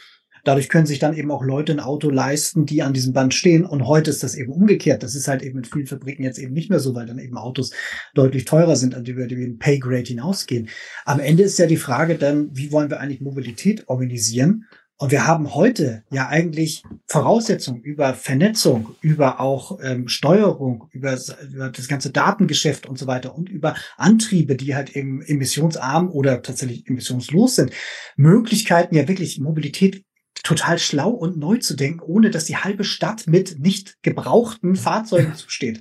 Dadurch 0.44 0.68
können 0.68 0.86
sich 0.86 0.98
dann 0.98 1.16
eben 1.16 1.30
auch 1.30 1.42
Leute 1.42 1.72
ein 1.72 1.80
Auto 1.80 2.10
leisten, 2.10 2.66
die 2.66 2.82
an 2.82 2.92
diesem 2.92 3.12
Band 3.12 3.34
stehen. 3.34 3.64
Und 3.64 3.86
heute 3.86 4.10
ist 4.10 4.22
das 4.22 4.34
eben 4.34 4.52
umgekehrt. 4.52 5.02
Das 5.02 5.14
ist 5.14 5.26
halt 5.26 5.42
eben 5.42 5.58
in 5.58 5.64
vielen 5.64 5.86
Fabriken 5.86 6.22
jetzt 6.22 6.38
eben 6.38 6.52
nicht 6.52 6.70
mehr 6.70 6.80
so, 6.80 6.94
weil 6.94 7.06
dann 7.06 7.18
eben 7.18 7.36
Autos 7.36 7.72
deutlich 8.14 8.44
teurer 8.44 8.76
sind, 8.76 8.94
an 8.94 9.04
die 9.04 9.16
wir 9.16 9.26
den 9.26 9.58
Pay-Grade 9.58 10.04
hinausgehen. 10.04 10.68
Am 11.04 11.18
Ende 11.18 11.42
ist 11.42 11.58
ja 11.58 11.66
die 11.66 11.76
Frage 11.76 12.16
dann, 12.16 12.50
wie 12.52 12.70
wollen 12.72 12.90
wir 12.90 13.00
eigentlich 13.00 13.20
Mobilität 13.20 13.88
organisieren? 13.88 14.66
Und 14.96 15.10
wir 15.10 15.26
haben 15.26 15.54
heute 15.54 16.04
ja 16.12 16.28
eigentlich 16.28 16.84
Voraussetzungen 17.08 17.82
über 17.82 18.14
Vernetzung, 18.14 18.94
über 19.00 19.40
auch 19.40 19.80
ähm, 19.82 20.06
Steuerung, 20.06 20.88
über, 20.92 21.18
über 21.52 21.70
das 21.70 21.88
ganze 21.88 22.10
Datengeschäft 22.10 22.86
und 22.86 22.96
so 22.96 23.08
weiter 23.08 23.34
und 23.34 23.48
über 23.48 23.74
Antriebe, 23.96 24.54
die 24.54 24.76
halt 24.76 24.94
eben 24.94 25.20
emissionsarm 25.20 26.10
oder 26.10 26.42
tatsächlich 26.42 26.88
emissionslos 26.88 27.56
sind. 27.56 27.72
Möglichkeiten 28.16 28.94
ja 28.94 29.08
wirklich 29.08 29.40
Mobilität 29.40 30.04
total 30.44 30.78
schlau 30.78 31.10
und 31.10 31.36
neu 31.36 31.56
zu 31.56 31.74
denken, 31.74 32.00
ohne 32.00 32.30
dass 32.30 32.44
die 32.44 32.58
halbe 32.58 32.84
Stadt 32.84 33.26
mit 33.26 33.58
nicht 33.58 34.00
gebrauchten 34.02 34.76
Fahrzeugen 34.76 35.34
zusteht. 35.36 35.80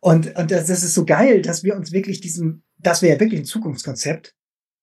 Und, 0.00 0.34
und 0.36 0.50
das, 0.50 0.66
das 0.66 0.82
ist 0.82 0.94
so 0.94 1.04
geil, 1.04 1.42
dass 1.42 1.64
wir 1.64 1.76
uns 1.76 1.92
wirklich 1.92 2.20
diesem, 2.20 2.62
dass 2.78 3.02
wir 3.02 3.10
ja 3.10 3.20
wirklich 3.20 3.40
ein 3.40 3.44
Zukunftskonzept 3.44 4.34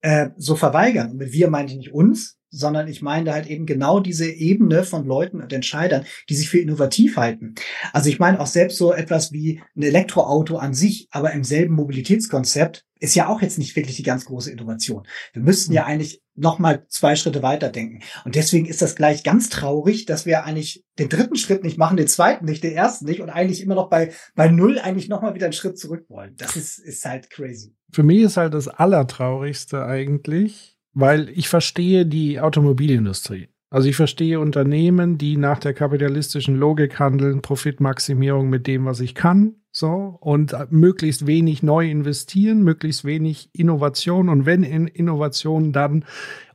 äh, 0.02 0.30
so 0.38 0.56
verweigern. 0.56 1.12
Und 1.12 1.18
mit 1.18 1.32
wir 1.32 1.50
meine 1.50 1.72
ich 1.72 1.78
nicht 1.78 1.94
uns, 1.94 2.38
sondern 2.56 2.88
ich 2.88 3.02
meine 3.02 3.34
halt 3.34 3.48
eben 3.48 3.66
genau 3.66 4.00
diese 4.00 4.30
Ebene 4.30 4.84
von 4.84 5.06
Leuten 5.06 5.42
und 5.42 5.52
Entscheidern, 5.52 6.06
die 6.30 6.36
sich 6.36 6.50
für 6.50 6.60
innovativ 6.60 7.18
halten. 7.18 7.56
Also 7.94 8.10
ich 8.10 8.20
meine 8.20 8.40
auch 8.40 8.48
selbst 8.48 8.78
so 8.78 8.94
etwas 8.94 9.32
wie 9.32 9.62
ein 9.76 9.84
Elektroauto 9.84 10.58
an 10.58 10.74
sich, 10.74 11.08
aber 11.12 11.32
im 11.32 11.44
selben 11.44 11.76
Mobilitätskonzept 11.76 12.86
ist 13.00 13.16
ja 13.16 13.28
auch 13.28 13.42
jetzt 13.42 13.58
nicht 13.58 13.76
wirklich 13.76 13.98
die 13.98 14.04
ganz 14.04 14.26
große 14.26 14.52
Innovation. 14.52 15.06
Wir 15.34 15.42
müssten 15.42 15.74
ja 15.74 15.84
hm. 15.84 15.92
eigentlich 15.92 16.22
noch 16.36 16.60
mal 16.60 16.86
zwei 16.88 17.16
Schritte 17.16 17.44
weiter 17.44 17.70
denken. 17.70 18.00
Und 18.24 18.36
deswegen 18.36 18.66
ist 18.66 18.82
das 18.82 18.96
gleich 18.96 19.24
ganz 19.24 19.50
traurig, 19.50 20.06
dass 20.06 20.26
wir 20.26 20.44
eigentlich 20.44 20.84
den 21.00 21.10
dritten 21.10 21.36
Schritt 21.36 21.64
nicht 21.64 21.78
machen, 21.78 21.98
den 21.98 22.08
zweiten 22.08 22.46
nicht, 22.46 22.64
den 22.64 22.74
ersten 22.74 23.06
nicht 23.06 23.22
und 23.22 23.30
eigentlich 23.30 23.62
immer 23.62 23.76
noch 23.76 23.90
bei, 23.90 24.12
bei 24.36 24.50
Null 24.50 24.80
eigentlich 24.80 25.08
noch 25.08 25.22
mal 25.22 25.36
wieder 25.36 25.46
einen 25.46 25.54
Schritt 25.54 25.78
zurück 25.78 26.06
wollen. 26.10 26.36
Das 26.38 26.56
ist, 26.56 26.80
ist 26.80 27.06
halt 27.06 27.30
crazy. 27.30 27.76
Für 27.92 28.04
mich 28.04 28.22
ist 28.22 28.38
halt 28.38 28.54
das 28.54 28.68
Allertraurigste 28.68 29.86
eigentlich, 29.86 30.75
weil 30.96 31.30
ich 31.30 31.48
verstehe 31.48 32.06
die 32.06 32.40
Automobilindustrie. 32.40 33.50
Also 33.70 33.90
ich 33.90 33.98
verstehe 33.98 34.40
Unternehmen, 34.40 35.18
die 35.18 35.36
nach 35.36 35.60
der 35.60 35.74
kapitalistischen 35.74 36.56
Logik 36.56 36.98
handeln, 36.98 37.42
Profitmaximierung 37.42 38.50
mit 38.50 38.68
dem, 38.68 38.86
was 38.86 39.02
ich 39.02 39.16
kann, 39.16 39.56
so 39.72 40.18
und 40.22 40.56
möglichst 40.70 41.28
wenig 41.28 41.62
neu 41.62 41.90
investieren, 41.90 42.64
möglichst 42.64 43.04
wenig 43.04 43.50
Innovation 43.52 44.30
und 44.30 44.46
wenn 44.46 44.64
in 44.64 44.88
Innovation 44.88 45.74
dann 45.74 46.06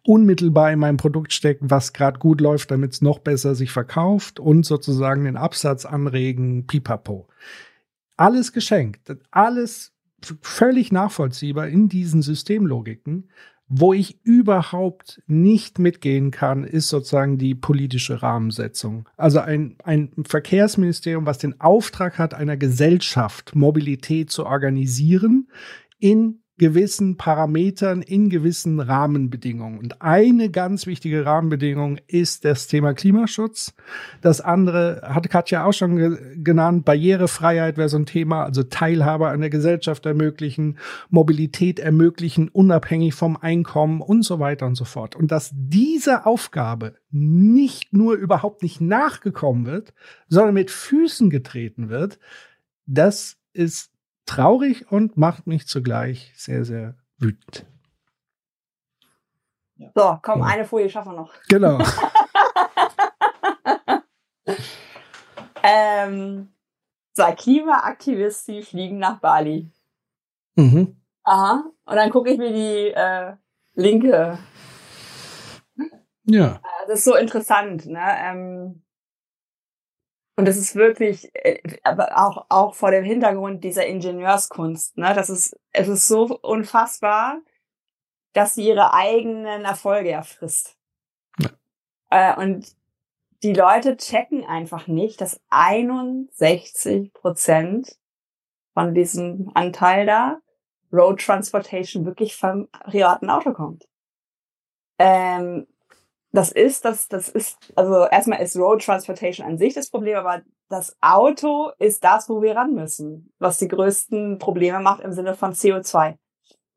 unmittelbar 0.03 0.73
in 0.73 0.79
mein 0.79 0.97
Produkt 0.97 1.35
steckt, 1.35 1.61
was 1.63 1.93
gerade 1.93 2.19
gut 2.19 2.41
läuft, 2.41 2.71
damit 2.71 2.93
es 2.93 3.03
noch 3.03 3.19
besser 3.19 3.55
sich 3.55 3.71
verkauft 3.71 4.41
und 4.41 4.65
sozusagen 4.65 5.25
den 5.25 5.37
Absatz 5.37 5.85
anregen, 5.85 6.67
pipapo. 6.67 7.29
Alles 8.17 8.53
geschenkt, 8.53 9.15
alles 9.31 9.93
völlig 10.41 10.91
nachvollziehbar 10.93 11.69
in 11.69 11.89
diesen 11.89 12.23
Systemlogiken. 12.23 13.29
Wo 13.73 13.93
ich 13.93 14.19
überhaupt 14.25 15.23
nicht 15.29 15.79
mitgehen 15.79 16.33
kann, 16.33 16.65
ist 16.65 16.89
sozusagen 16.89 17.39
die 17.39 17.55
politische 17.55 18.21
Rahmensetzung. 18.21 19.09
Also 19.17 19.39
ein, 19.39 19.77
ein 19.85 20.11
Verkehrsministerium, 20.27 21.25
was 21.25 21.39
den 21.39 21.61
Auftrag 21.61 22.19
hat, 22.19 22.35
einer 22.35 22.57
Gesellschaft 22.57 23.55
Mobilität 23.55 24.29
zu 24.31 24.45
organisieren 24.45 25.49
in 26.01 26.43
gewissen 26.61 27.17
Parametern, 27.17 28.03
in 28.03 28.29
gewissen 28.29 28.81
Rahmenbedingungen. 28.81 29.79
Und 29.79 30.03
eine 30.03 30.51
ganz 30.51 30.87
wichtige 30.87 31.25
Rahmenbedingung 31.25 31.99
ist 32.07 32.45
das 32.45 32.67
Thema 32.67 32.93
Klimaschutz. 32.93 33.73
Das 34.21 34.43
andere 34.43 35.01
hat 35.03 35.31
Katja 35.31 35.65
auch 35.65 35.73
schon 35.73 35.97
ge 35.97 36.19
genannt. 36.37 36.85
Barrierefreiheit 36.85 37.79
wäre 37.79 37.89
so 37.89 37.97
ein 37.97 38.05
Thema, 38.05 38.45
also 38.45 38.63
Teilhabe 38.63 39.29
an 39.29 39.41
der 39.41 39.49
Gesellschaft 39.49 40.05
ermöglichen, 40.05 40.77
Mobilität 41.09 41.79
ermöglichen, 41.79 42.51
unabhängig 42.51 43.15
vom 43.15 43.39
Einkommen 43.39 44.03
und 44.03 44.23
so 44.23 44.39
weiter 44.39 44.67
und 44.67 44.75
so 44.75 44.85
fort. 44.85 45.17
Und 45.17 45.33
dass 45.33 45.53
diese 45.55 46.27
Aufgabe 46.27 46.97
nicht 47.11 47.95
nur 47.95 48.17
überhaupt 48.17 48.63
nicht 48.63 48.83
nachgekommen 48.83 49.65
wird, 49.65 49.95
sondern 50.29 50.53
mit 50.53 50.71
Füßen 50.71 51.31
getreten 51.31 51.89
wird, 51.89 52.19
das 52.85 53.39
ist 53.55 53.90
traurig 54.31 54.91
und 54.93 55.17
macht 55.17 55.49
mich 55.49 55.67
zugleich 55.67 56.33
sehr, 56.37 56.65
sehr 56.65 56.95
wütend. 57.19 57.67
So, 59.95 60.19
komm, 60.23 60.41
ja. 60.41 60.47
eine 60.47 60.65
Folie 60.65 60.89
schaffen 60.89 61.13
wir 61.13 61.17
noch. 61.17 61.35
Genau. 61.49 61.79
ähm, 65.65 66.53
zwei 67.13 67.33
Klimaaktivisten 67.33 68.63
fliegen 68.63 68.99
nach 68.99 69.19
Bali. 69.19 69.69
Mhm. 70.55 70.97
Aha. 71.25 71.65
Und 71.85 71.97
dann 71.97 72.11
gucke 72.11 72.31
ich 72.31 72.39
mir 72.39 72.53
die 72.53 72.93
äh, 72.95 73.35
linke. 73.75 74.39
Ja. 76.25 76.61
Das 76.87 77.01
ist 77.01 77.05
so 77.05 77.17
interessant, 77.17 77.87
ne? 77.87 78.01
Ähm, 78.01 78.85
und 80.37 80.49
es 80.49 80.57
ist 80.57 80.75
wirklich, 80.75 81.31
äh, 81.35 81.61
aber 81.85 82.17
auch, 82.17 82.47
auch 82.49 82.75
vor 82.75 82.91
dem 82.91 83.05
Hintergrund 83.05 83.63
dieser 83.63 83.87
Ingenieurskunst, 83.87 84.97
ne, 84.97 85.13
das 85.15 85.31
ist, 85.31 85.59
es 85.73 85.89
ist 85.89 86.09
so 86.09 86.39
unfassbar, 86.41 87.41
dass 88.33 88.55
sie 88.55 88.69
ihre 88.69 88.95
eigenen 88.95 89.65
Erfolge 89.65 90.11
erfrisst. 90.11 90.77
Ja. 91.39 91.51
Äh, 92.11 92.41
und 92.41 92.75
die 93.43 93.55
Leute 93.55 93.97
checken 93.97 94.45
einfach 94.45 94.87
nicht, 94.87 95.21
dass 95.21 95.41
61 95.51 97.13
Prozent 97.13 97.99
von 98.75 98.95
diesem 98.95 99.51
Anteil 99.55 100.07
da 100.07 100.41
Road 100.93 101.21
Transportation 101.21 102.05
wirklich 102.05 102.37
vom 102.37 102.69
privaten 102.71 103.31
Auto 103.31 103.53
kommt. 103.53 103.89
Ähm, 104.99 105.67
das 106.33 106.53
ist, 106.53 106.85
das, 106.85 107.09
das 107.09 107.29
ist, 107.29 107.73
also 107.75 108.07
erstmal 108.07 108.41
ist 108.41 108.57
Road 108.57 108.85
Transportation 108.85 109.47
an 109.47 109.59
sich 109.59 109.75
das 109.75 109.91
Problem, 109.91 110.17
aber 110.17 110.43
das 110.69 110.97
Auto 111.01 111.73
ist 111.79 112.05
das, 112.05 112.29
wo 112.29 112.41
wir 112.41 112.55
ran 112.55 112.75
müssen, 112.75 113.33
was 113.39 113.59
die 113.59 113.69
größten 113.69 114.39
Probleme 114.39 114.79
macht 114.81 115.03
im 115.03 115.13
Sinne 115.13 115.35
von 115.35 115.53
CO2. 115.53 116.17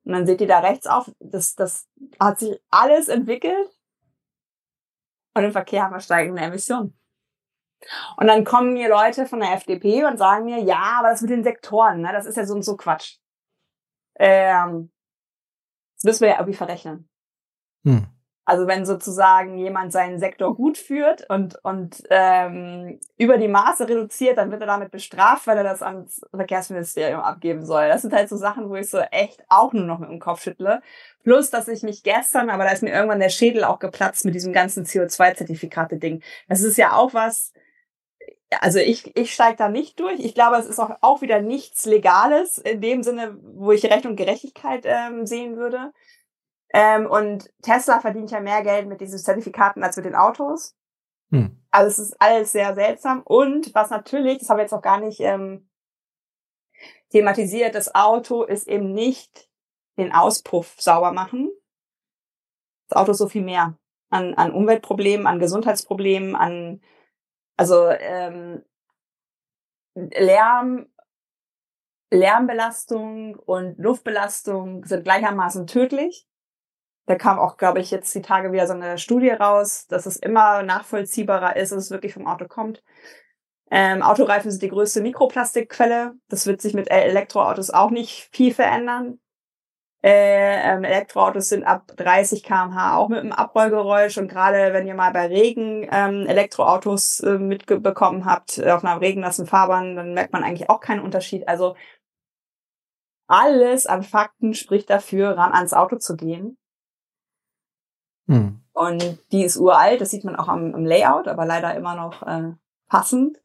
Und 0.05 0.11
dann 0.11 0.25
seht 0.25 0.41
ihr 0.41 0.47
da 0.47 0.59
rechts 0.59 0.87
auf, 0.87 1.11
das, 1.19 1.55
das 1.55 1.87
hat 2.19 2.39
sich 2.39 2.59
alles 2.71 3.07
entwickelt 3.07 3.69
und 5.35 5.43
im 5.43 5.51
Verkehr 5.51 5.83
haben 5.83 5.93
wir 5.93 5.99
steigende 5.99 6.41
Emissionen. 6.41 6.97
Und 8.17 8.27
dann 8.27 8.45
kommen 8.45 8.73
mir 8.73 8.89
Leute 8.89 9.25
von 9.25 9.39
der 9.39 9.53
FDP 9.53 10.05
und 10.05 10.17
sagen 10.17 10.45
mir, 10.45 10.59
ja, 10.59 10.97
aber 10.99 11.09
das 11.09 11.21
mit 11.21 11.29
den 11.29 11.43
Sektoren, 11.43 12.01
ne, 12.01 12.11
das 12.11 12.25
ist 12.25 12.37
ja 12.37 12.45
so 12.45 12.55
und 12.55 12.63
so 12.63 12.75
Quatsch. 12.75 13.17
Ähm, 14.15 14.91
das 15.95 16.03
müssen 16.03 16.21
wir 16.21 16.29
ja 16.29 16.35
irgendwie 16.39 16.57
verrechnen. 16.57 17.09
Hm. 17.85 18.12
Also 18.45 18.67
wenn 18.67 18.85
sozusagen 18.85 19.57
jemand 19.57 19.93
seinen 19.93 20.19
Sektor 20.19 20.53
gut 20.53 20.77
führt 20.77 21.29
und, 21.29 21.57
und 21.63 22.03
ähm, 22.09 22.99
über 23.17 23.37
die 23.37 23.47
Maße 23.47 23.87
reduziert, 23.87 24.37
dann 24.37 24.51
wird 24.51 24.59
er 24.59 24.67
damit 24.67 24.91
bestraft, 24.91 25.47
weil 25.47 25.57
er 25.57 25.63
das 25.63 25.81
ans 25.81 26.21
Verkehrsministerium 26.35 27.21
abgeben 27.21 27.65
soll. 27.65 27.87
Das 27.87 28.01
sind 28.01 28.13
halt 28.13 28.27
so 28.27 28.35
Sachen, 28.35 28.69
wo 28.69 28.75
ich 28.75 28.89
so 28.89 28.99
echt 28.99 29.41
auch 29.47 29.71
nur 29.71 29.85
noch 29.85 29.99
mit 29.99 30.09
dem 30.09 30.19
Kopf 30.19 30.41
schüttle. 30.41 30.81
Plus, 31.23 31.51
dass 31.51 31.69
ich 31.69 31.83
mich 31.83 32.03
gestern, 32.03 32.49
aber 32.49 32.65
da 32.65 32.71
ist 32.71 32.83
mir 32.83 32.91
irgendwann 32.91 33.21
der 33.21 33.29
Schädel 33.29 33.63
auch 33.63 33.79
geplatzt 33.79 34.25
mit 34.25 34.35
diesem 34.35 34.51
ganzen 34.51 34.85
CO2-Zertifikate-Ding. 34.85 36.21
Das 36.49 36.61
ist 36.61 36.77
ja 36.77 36.91
auch 36.91 37.13
was, 37.13 37.53
also 38.59 38.79
ich, 38.79 39.15
ich 39.15 39.33
steige 39.33 39.57
da 39.57 39.69
nicht 39.69 39.99
durch. 39.99 40.19
Ich 40.19 40.35
glaube, 40.35 40.57
es 40.57 40.65
ist 40.65 40.79
auch, 40.79 40.91
auch 41.01 41.21
wieder 41.21 41.41
nichts 41.41 41.85
Legales 41.85 42.57
in 42.57 42.81
dem 42.81 43.03
Sinne, 43.03 43.37
wo 43.41 43.71
ich 43.71 43.85
Recht 43.85 44.05
und 44.05 44.15
Gerechtigkeit 44.15 44.83
ähm, 44.85 45.25
sehen 45.25 45.55
würde. 45.55 45.93
Ähm, 46.73 47.05
und 47.05 47.53
Tesla 47.61 47.99
verdient 47.99 48.31
ja 48.31 48.39
mehr 48.39 48.63
Geld 48.63 48.87
mit 48.87 48.99
diesen 48.99 49.19
Zertifikaten 49.19 49.83
als 49.83 49.95
mit 49.95 50.05
den 50.05 50.15
Autos. 50.15 50.75
Hm. 51.29 51.63
Also 51.71 51.87
es 51.87 51.99
ist 51.99 52.21
alles 52.21 52.51
sehr 52.51 52.73
seltsam. 52.73 53.21
Und 53.23 53.73
was 53.75 53.91
natürlich, 53.91 54.39
das 54.39 54.49
haben 54.49 54.57
wir 54.57 54.63
jetzt 54.63 54.71
noch 54.71 54.81
gar 54.81 54.99
nicht 54.99 55.19
ähm, 55.19 55.69
thematisiert, 57.09 57.75
das 57.75 57.93
Auto 57.93 58.43
ist 58.43 58.67
eben 58.67 58.93
nicht 58.93 59.49
den 59.97 60.11
Auspuff 60.11 60.75
sauber 60.79 61.11
machen. 61.11 61.51
Das 62.89 62.97
Auto 62.97 63.11
ist 63.11 63.19
so 63.19 63.29
viel 63.29 63.43
mehr 63.43 63.77
an, 64.09 64.33
an 64.33 64.51
Umweltproblemen, 64.51 65.27
an 65.27 65.39
Gesundheitsproblemen, 65.39 66.35
an 66.35 66.81
also 67.55 67.87
ähm, 67.89 68.63
Lärm, 69.95 70.87
Lärmbelastung 72.11 73.35
und 73.35 73.77
Luftbelastung 73.77 74.85
sind 74.85 75.03
gleichermaßen 75.03 75.67
tödlich. 75.67 76.27
Da 77.05 77.15
kam 77.15 77.37
auch, 77.37 77.57
glaube 77.57 77.79
ich, 77.79 77.91
jetzt 77.91 78.13
die 78.15 78.21
Tage 78.21 78.51
wieder 78.51 78.67
so 78.67 78.73
eine 78.73 78.97
Studie 78.97 79.29
raus, 79.29 79.87
dass 79.87 80.05
es 80.05 80.15
immer 80.15 80.63
nachvollziehbarer 80.63 81.55
ist, 81.57 81.71
dass 81.71 81.85
es 81.85 81.91
wirklich 81.91 82.13
vom 82.13 82.27
Auto 82.27 82.47
kommt. 82.47 82.81
Ähm, 83.71 84.01
Autoreifen 84.03 84.51
sind 84.51 84.61
die 84.61 84.69
größte 84.69 85.01
Mikroplastikquelle. 85.01 86.13
Das 86.29 86.45
wird 86.45 86.61
sich 86.61 86.73
mit 86.73 86.91
Elektroautos 86.91 87.71
auch 87.71 87.89
nicht 87.89 88.29
viel 88.31 88.53
verändern. 88.53 89.19
Äh, 90.03 90.73
ähm, 90.73 90.83
Elektroautos 90.83 91.49
sind 91.49 91.63
ab 91.63 91.87
30 91.95 92.43
km/h 92.43 92.97
auch 92.97 93.07
mit 93.07 93.19
einem 93.19 93.31
Abrollgeräusch 93.31 94.17
und 94.17 94.27
gerade 94.27 94.73
wenn 94.73 94.85
ihr 94.85 94.95
mal 94.95 95.13
bei 95.13 95.27
Regen 95.27 95.87
ähm, 95.91 96.27
Elektroautos 96.27 97.21
äh, 97.21 97.37
mitbekommen 97.37 98.25
habt 98.25 98.61
auf 98.61 98.83
einer 98.83 98.99
regennassen 98.99 99.47
Fahrbahn, 99.47 99.95
dann 99.95 100.13
merkt 100.13 100.33
man 100.33 100.43
eigentlich 100.43 100.69
auch 100.69 100.81
keinen 100.81 101.01
Unterschied. 101.01 101.47
Also 101.47 101.75
alles 103.27 103.85
an 103.87 104.03
Fakten 104.03 104.53
spricht 104.53 104.89
dafür, 104.89 105.37
ran 105.37 105.53
ans 105.53 105.73
Auto 105.73 105.95
zu 105.97 106.17
gehen. 106.17 106.57
Hm. 108.27 108.59
Und 108.73 109.19
die 109.31 109.43
ist 109.43 109.57
uralt, 109.57 110.01
das 110.01 110.09
sieht 110.09 110.23
man 110.23 110.35
auch 110.35 110.47
am, 110.47 110.73
am 110.73 110.85
Layout, 110.85 111.27
aber 111.27 111.45
leider 111.45 111.75
immer 111.75 111.95
noch 111.95 112.23
äh, 112.23 112.53
passend. 112.87 113.39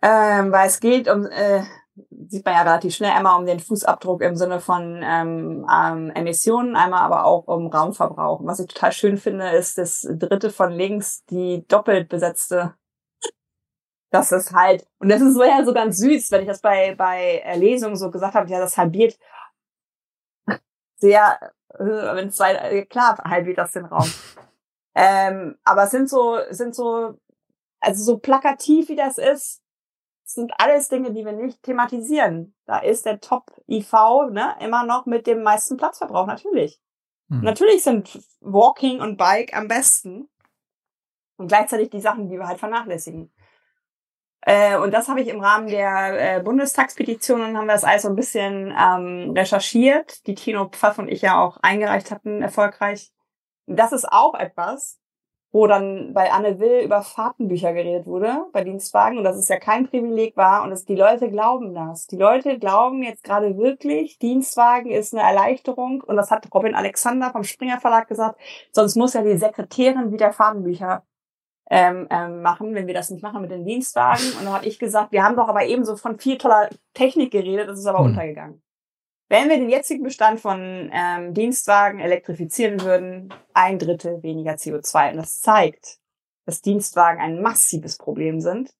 Ähm, 0.00 0.52
weil 0.52 0.68
es 0.68 0.80
geht 0.80 1.08
um, 1.08 1.26
äh, 1.26 1.62
sieht 2.28 2.44
man 2.44 2.54
ja 2.54 2.62
relativ 2.62 2.94
schnell, 2.94 3.10
einmal 3.10 3.38
um 3.38 3.46
den 3.46 3.60
Fußabdruck 3.60 4.22
im 4.22 4.36
Sinne 4.36 4.60
von 4.60 5.00
ähm, 5.02 5.66
ähm, 5.70 6.10
Emissionen, 6.10 6.76
einmal 6.76 7.00
aber 7.00 7.24
auch 7.24 7.46
um 7.46 7.66
Raumverbrauch. 7.66 8.40
Und 8.40 8.46
was 8.46 8.60
ich 8.60 8.68
total 8.68 8.92
schön 8.92 9.18
finde, 9.18 9.48
ist 9.50 9.76
das 9.78 10.06
dritte 10.08 10.50
von 10.50 10.72
links, 10.72 11.24
die 11.26 11.66
doppelt 11.66 12.08
besetzte. 12.08 12.74
Das 14.10 14.32
ist 14.32 14.54
halt, 14.54 14.86
und 15.00 15.10
das 15.10 15.20
ist 15.20 15.34
so 15.34 15.44
ja 15.44 15.62
so 15.64 15.74
ganz 15.74 15.98
süß, 15.98 16.30
wenn 16.30 16.42
ich 16.42 16.48
das 16.48 16.62
bei, 16.62 16.94
bei 16.94 17.42
Lesungen 17.56 17.96
so 17.96 18.10
gesagt 18.10 18.34
habe, 18.34 18.48
ja, 18.48 18.58
das 18.58 18.78
halbiert 18.78 19.18
sehr 20.98 21.38
äh, 21.74 21.84
wenn 22.14 22.30
zwei, 22.30 22.54
äh, 22.54 22.84
klar, 22.86 23.18
halbiert 23.24 23.58
das 23.58 23.72
den 23.72 23.84
Raum. 23.84 24.10
ähm, 24.94 25.56
aber 25.64 25.84
es 25.84 25.90
sind 25.90 26.08
so, 26.08 26.38
sind 26.50 26.74
so, 26.74 27.18
also 27.80 28.02
so 28.02 28.18
plakativ 28.18 28.88
wie 28.88 28.96
das 28.96 29.18
ist, 29.18 29.62
sind 30.24 30.52
alles 30.58 30.88
Dinge, 30.88 31.12
die 31.12 31.24
wir 31.24 31.32
nicht 31.32 31.62
thematisieren. 31.62 32.54
Da 32.66 32.78
ist 32.80 33.06
der 33.06 33.20
Top-IV 33.20 33.92
ne, 34.30 34.56
immer 34.60 34.84
noch 34.84 35.06
mit 35.06 35.26
dem 35.26 35.42
meisten 35.42 35.76
Platzverbrauch, 35.76 36.26
natürlich. 36.26 36.80
Hm. 37.30 37.40
Natürlich 37.42 37.82
sind 37.82 38.20
Walking 38.40 39.00
und 39.00 39.16
Bike 39.16 39.56
am 39.56 39.68
besten. 39.68 40.28
Und 41.36 41.48
gleichzeitig 41.48 41.90
die 41.90 42.00
Sachen, 42.00 42.28
die 42.28 42.36
wir 42.36 42.46
halt 42.46 42.58
vernachlässigen. 42.58 43.32
Äh, 44.42 44.78
und 44.78 44.92
das 44.92 45.08
habe 45.08 45.20
ich 45.20 45.28
im 45.28 45.40
Rahmen 45.40 45.66
der 45.66 46.38
äh, 46.38 46.42
Bundestagspetitionen 46.42 47.56
haben 47.56 47.66
wir 47.66 47.72
das 47.74 47.84
alles 47.84 48.02
so 48.02 48.08
ein 48.08 48.16
bisschen 48.16 48.72
ähm, 48.78 49.32
recherchiert, 49.36 50.26
die 50.26 50.34
Tino 50.34 50.68
Pfaff 50.68 50.98
und 50.98 51.08
ich 51.08 51.22
ja 51.22 51.40
auch 51.40 51.58
eingereicht 51.62 52.10
hatten, 52.10 52.42
erfolgreich. 52.42 53.12
das 53.66 53.92
ist 53.92 54.06
auch 54.10 54.34
etwas, 54.34 54.98
wo 55.50 55.66
dann 55.66 56.12
bei 56.12 56.30
Anne 56.30 56.60
Will 56.60 56.84
über 56.84 57.02
Fahrtenbücher 57.02 57.72
geredet 57.72 58.06
wurde, 58.06 58.46
bei 58.52 58.64
Dienstwagen, 58.64 59.18
und 59.18 59.24
dass 59.24 59.36
es 59.36 59.48
ja 59.48 59.58
kein 59.58 59.88
Privileg 59.88 60.36
war, 60.36 60.62
und 60.62 60.70
dass 60.70 60.84
die 60.84 60.94
Leute 60.94 61.30
glauben 61.30 61.74
das. 61.74 62.06
Die 62.06 62.16
Leute 62.16 62.58
glauben 62.58 63.02
jetzt 63.02 63.24
gerade 63.24 63.56
wirklich, 63.56 64.18
Dienstwagen 64.18 64.90
ist 64.90 65.14
eine 65.14 65.22
Erleichterung, 65.22 66.02
und 66.02 66.16
das 66.16 66.30
hat 66.30 66.46
Robin 66.52 66.74
Alexander 66.74 67.30
vom 67.30 67.44
Springer 67.44 67.80
Verlag 67.80 68.08
gesagt, 68.08 68.38
sonst 68.72 68.96
muss 68.96 69.14
ja 69.14 69.22
die 69.22 69.38
Sekretärin 69.38 70.12
wieder 70.12 70.32
Fahrtenbücher 70.32 71.04
ähm, 71.70 72.06
ähm, 72.10 72.42
machen, 72.42 72.74
wenn 72.74 72.86
wir 72.86 72.94
das 72.94 73.10
nicht 73.10 73.22
machen 73.22 73.42
mit 73.42 73.50
den 73.50 73.64
Dienstwagen. 73.64 74.24
Und 74.38 74.44
dann 74.44 74.54
habe 74.54 74.66
ich 74.66 74.78
gesagt, 74.78 75.12
wir 75.12 75.22
haben 75.22 75.36
doch 75.36 75.48
aber 75.48 75.66
eben 75.66 75.84
so 75.84 75.96
von 75.96 76.18
viel 76.18 76.38
toller 76.38 76.70
Technik 76.94 77.30
geredet, 77.30 77.68
das 77.68 77.78
ist 77.78 77.86
aber 77.86 78.00
mhm. 78.00 78.10
untergegangen. 78.10 78.62
Wenn 79.28 79.50
wir 79.50 79.58
den 79.58 79.68
jetzigen 79.68 80.02
Bestand 80.02 80.40
von 80.40 80.90
ähm, 80.92 81.34
Dienstwagen 81.34 82.00
elektrifizieren 82.00 82.80
würden, 82.80 83.34
ein 83.52 83.78
Drittel 83.78 84.22
weniger 84.22 84.52
CO2. 84.52 85.10
Und 85.10 85.16
das 85.18 85.40
zeigt, 85.40 85.98
dass 86.46 86.62
Dienstwagen 86.62 87.20
ein 87.20 87.42
massives 87.42 87.98
Problem 87.98 88.40
sind, 88.40 88.74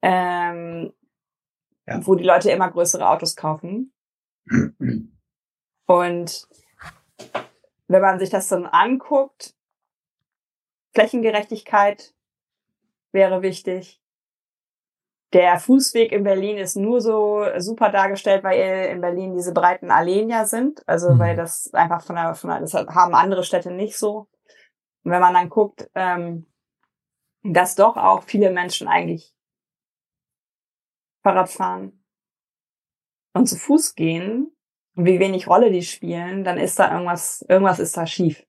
ähm, 0.00 0.94
ja. 1.86 2.06
wo 2.06 2.14
die 2.14 2.24
Leute 2.24 2.50
immer 2.50 2.70
größere 2.70 3.06
Autos 3.06 3.36
kaufen. 3.36 3.92
Und 5.86 6.48
wenn 7.88 8.02
man 8.02 8.18
sich 8.18 8.30
das 8.30 8.48
dann 8.48 8.64
anguckt, 8.64 9.55
Flächengerechtigkeit 10.96 12.14
wäre 13.12 13.42
wichtig. 13.42 14.00
Der 15.34 15.58
Fußweg 15.60 16.10
in 16.10 16.24
Berlin 16.24 16.56
ist 16.56 16.74
nur 16.76 17.02
so 17.02 17.44
super 17.58 17.90
dargestellt, 17.90 18.42
weil 18.42 18.90
in 18.90 19.02
Berlin 19.02 19.34
diese 19.34 19.52
breiten 19.52 19.90
Alleen 19.90 20.30
ja 20.30 20.46
sind. 20.46 20.82
Also 20.88 21.10
mhm. 21.10 21.18
weil 21.18 21.36
das 21.36 21.68
einfach 21.74 22.00
von 22.02 22.16
der, 22.16 22.34
von 22.34 22.48
der, 22.48 22.60
das 22.60 22.72
haben 22.72 23.14
andere 23.14 23.44
Städte 23.44 23.70
nicht 23.72 23.98
so. 23.98 24.28
Und 25.04 25.10
wenn 25.10 25.20
man 25.20 25.34
dann 25.34 25.50
guckt, 25.50 25.90
ähm, 25.94 26.46
dass 27.42 27.74
doch 27.74 27.98
auch 27.98 28.22
viele 28.22 28.50
Menschen 28.50 28.88
eigentlich 28.88 29.34
Fahrrad 31.22 31.50
fahren 31.50 32.06
und 33.34 33.46
zu 33.46 33.56
Fuß 33.56 33.96
gehen 33.96 34.56
und 34.94 35.04
wie 35.04 35.20
wenig 35.20 35.46
Rolle 35.46 35.70
die 35.70 35.82
spielen, 35.82 36.42
dann 36.42 36.56
ist 36.56 36.78
da 36.78 36.90
irgendwas, 36.90 37.44
irgendwas 37.50 37.80
ist 37.80 37.98
da 37.98 38.06
schief. 38.06 38.45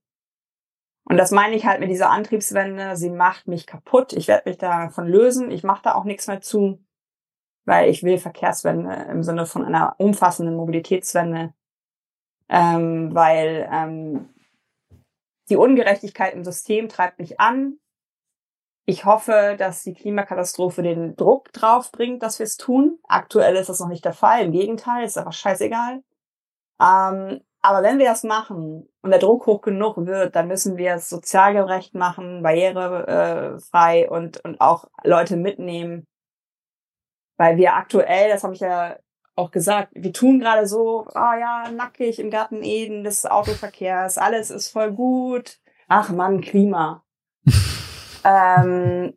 Und 1.09 1.15
das 1.15 1.31
meine 1.31 1.55
ich 1.55 1.65
halt 1.65 1.79
mit 1.79 1.89
dieser 1.89 2.09
Antriebswende. 2.09 2.97
Sie 2.97 3.09
macht 3.09 3.47
mich 3.47 3.65
kaputt. 3.65 4.11
Ich 4.11 4.27
werde 4.27 4.49
mich 4.49 4.57
davon 4.57 5.07
lösen. 5.07 5.51
Ich 5.51 5.63
mache 5.63 5.83
da 5.83 5.95
auch 5.95 6.03
nichts 6.03 6.27
mehr 6.27 6.41
zu, 6.41 6.83
weil 7.65 7.89
ich 7.89 8.03
will 8.03 8.17
Verkehrswende 8.17 9.07
im 9.09 9.23
Sinne 9.23 9.45
von 9.45 9.63
einer 9.63 9.95
umfassenden 9.99 10.55
Mobilitätswende, 10.55 11.53
ähm, 12.49 13.15
weil 13.15 13.69
ähm, 13.71 14.33
die 15.49 15.55
Ungerechtigkeit 15.55 16.33
im 16.33 16.43
System 16.43 16.89
treibt 16.89 17.19
mich 17.19 17.39
an. 17.39 17.79
Ich 18.85 19.05
hoffe, 19.05 19.55
dass 19.57 19.83
die 19.83 19.93
Klimakatastrophe 19.93 20.83
den 20.83 21.15
Druck 21.15 21.53
drauf 21.53 21.91
bringt, 21.93 22.21
dass 22.21 22.39
wir 22.39 22.45
es 22.45 22.57
tun. 22.57 22.99
Aktuell 23.07 23.55
ist 23.55 23.69
das 23.69 23.79
noch 23.79 23.87
nicht 23.87 24.03
der 24.03 24.13
Fall. 24.13 24.43
Im 24.43 24.51
Gegenteil, 24.51 25.05
ist 25.05 25.17
einfach 25.17 25.33
scheißegal. 25.33 26.03
Ähm, 26.81 27.41
aber 27.67 27.83
wenn 27.83 27.99
wir 27.99 28.05
das 28.05 28.23
machen 28.23 28.87
und 29.01 29.11
der 29.11 29.19
Druck 29.19 29.45
hoch 29.45 29.59
genug 29.59 29.97
wird, 29.97 30.37
dann 30.37 30.47
müssen 30.47 30.77
wir 30.77 30.93
es 30.93 31.09
sozial 31.09 31.53
gerecht 31.53 31.93
machen, 31.95 32.41
barrierefrei 32.41 34.09
und, 34.09 34.41
und 34.45 34.61
auch 34.61 34.85
Leute 35.03 35.35
mitnehmen. 35.35 36.07
Weil 37.35 37.57
wir 37.57 37.73
aktuell, 37.73 38.29
das 38.29 38.45
habe 38.45 38.53
ich 38.53 38.61
ja 38.61 38.95
auch 39.35 39.51
gesagt, 39.51 39.91
wir 39.93 40.13
tun 40.13 40.39
gerade 40.39 40.65
so, 40.65 41.07
ah 41.13 41.33
oh 41.33 41.39
ja, 41.39 41.71
nackig 41.71 42.19
im 42.19 42.31
Garten 42.31 42.63
Eden 42.63 43.03
des 43.03 43.25
Autoverkehrs, 43.25 44.17
alles 44.17 44.49
ist 44.49 44.69
voll 44.69 44.93
gut. 44.93 45.59
Ach 45.89 46.09
Mann, 46.09 46.39
Klima. 46.39 47.03
ähm, 48.23 49.13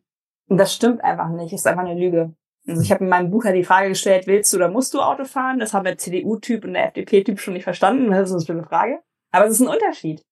das 0.48 0.74
stimmt 0.74 1.05
einfach 1.05 1.28
nicht, 1.28 1.53
ist 1.53 1.68
einfach 1.68 1.84
eine 1.84 1.94
Lüge. 1.94 2.34
Also 2.70 2.82
ich 2.82 2.92
habe 2.92 3.02
in 3.02 3.10
meinem 3.10 3.30
Buch 3.30 3.44
ja 3.44 3.52
die 3.52 3.64
Frage 3.64 3.88
gestellt, 3.88 4.28
willst 4.28 4.52
du 4.52 4.56
oder 4.56 4.68
musst 4.68 4.94
du 4.94 5.00
Auto 5.00 5.24
fahren? 5.24 5.58
Das 5.58 5.74
haben 5.74 5.84
der 5.84 5.98
CDU-Typ 5.98 6.64
und 6.64 6.74
der 6.74 6.86
FDP-Typ 6.86 7.40
schon 7.40 7.54
nicht 7.54 7.64
verstanden. 7.64 8.12
Das 8.12 8.28
ist 8.28 8.34
eine 8.34 8.44
schlimme 8.44 8.64
Frage. 8.64 9.00
Aber 9.32 9.46
es 9.46 9.54
ist 9.54 9.60
ein 9.60 9.68
Unterschied. 9.68 10.24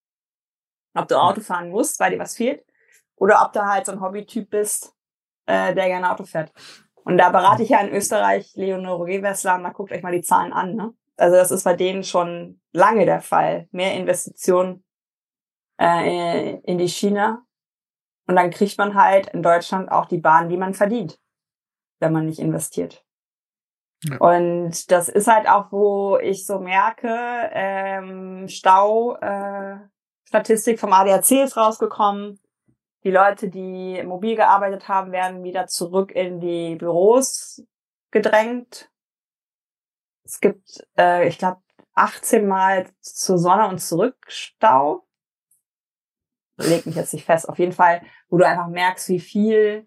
Ob 0.95 1.09
du 1.09 1.21
Auto 1.21 1.41
fahren 1.41 1.71
musst, 1.71 1.99
weil 1.99 2.13
dir 2.13 2.19
was 2.19 2.37
fehlt, 2.37 2.65
oder 3.17 3.43
ob 3.45 3.53
du 3.53 3.61
halt 3.61 3.87
so 3.87 3.93
ein 3.93 4.01
Hobbytyp 4.01 4.51
bist, 4.51 4.95
äh, 5.47 5.75
der 5.75 5.89
gerne 5.89 6.11
Auto 6.13 6.25
fährt. 6.25 6.53
Und 6.95 7.19
da 7.19 7.31
berate 7.31 7.65
ich 7.65 7.71
ja 7.71 7.81
in 7.81 7.93
Österreich 7.93 8.53
Leonore 8.55 9.07
Gewessler 9.07 9.59
da 9.59 9.71
guckt 9.71 9.93
euch 9.93 10.03
mal 10.03 10.13
die 10.13 10.23
Zahlen 10.23 10.53
an. 10.53 10.75
Ne? 10.75 10.95
Also 11.17 11.37
das 11.37 11.51
ist 11.51 11.65
bei 11.65 11.75
denen 11.75 12.05
schon 12.05 12.61
lange 12.73 13.05
der 13.05 13.21
Fall. 13.21 13.69
Mehr 13.73 13.95
Investitionen 13.95 14.85
äh, 15.81 16.59
in 16.61 16.79
die 16.79 16.89
Schiene. 16.89 17.43
Und 18.29 18.37
dann 18.37 18.51
kriegt 18.51 18.79
man 18.79 18.95
halt 18.95 19.29
in 19.29 19.43
Deutschland 19.43 19.91
auch 19.91 20.07
die 20.07 20.19
Bahn, 20.19 20.49
die 20.49 20.59
man 20.59 20.75
verdient, 20.75 21.19
wenn 21.99 22.13
man 22.13 22.27
nicht 22.27 22.39
investiert. 22.39 23.05
Ja. 24.05 24.19
Und 24.19 24.91
das 24.91 25.09
ist 25.09 25.27
halt 25.27 25.49
auch, 25.49 25.73
wo 25.73 26.19
ich 26.19 26.47
so 26.47 26.61
merke, 26.61 27.09
ähm, 27.53 28.47
Stau, 28.49 29.17
äh, 29.17 29.77
Statistik 30.25 30.79
vom 30.79 30.93
ADAC 30.93 31.31
ist 31.45 31.57
rausgekommen. 31.57 32.39
Die 33.05 33.11
Leute, 33.11 33.49
die 33.49 34.03
mobil 34.05 34.37
gearbeitet 34.37 34.89
haben, 34.89 35.13
werden 35.13 35.43
wieder 35.43 35.67
zurück 35.67 36.13
in 36.13 36.41
die 36.41 36.77
Büros 36.77 37.65
gedrängt. 38.11 38.91
Es 40.25 40.41
gibt, 40.41 40.87
äh, 40.97 41.27
ich 41.27 41.39
glaube, 41.39 41.61
18 41.95 42.47
Mal 42.47 42.87
zur 43.01 43.39
Sonne 43.39 43.69
und 43.69 43.79
zurück 43.79 44.17
Stau. 44.29 45.07
Leg 46.57 46.87
mich 46.87 46.97
jetzt 46.97 47.15
nicht 47.15 47.25
fest. 47.25 47.49
Auf 47.49 47.59
jeden 47.59 47.73
Fall, 47.73 48.03
wo 48.29 48.37
du 48.37 48.47
einfach 48.47 48.69
merkst, 48.69 49.09
wie 49.09 49.21
viel 49.21 49.87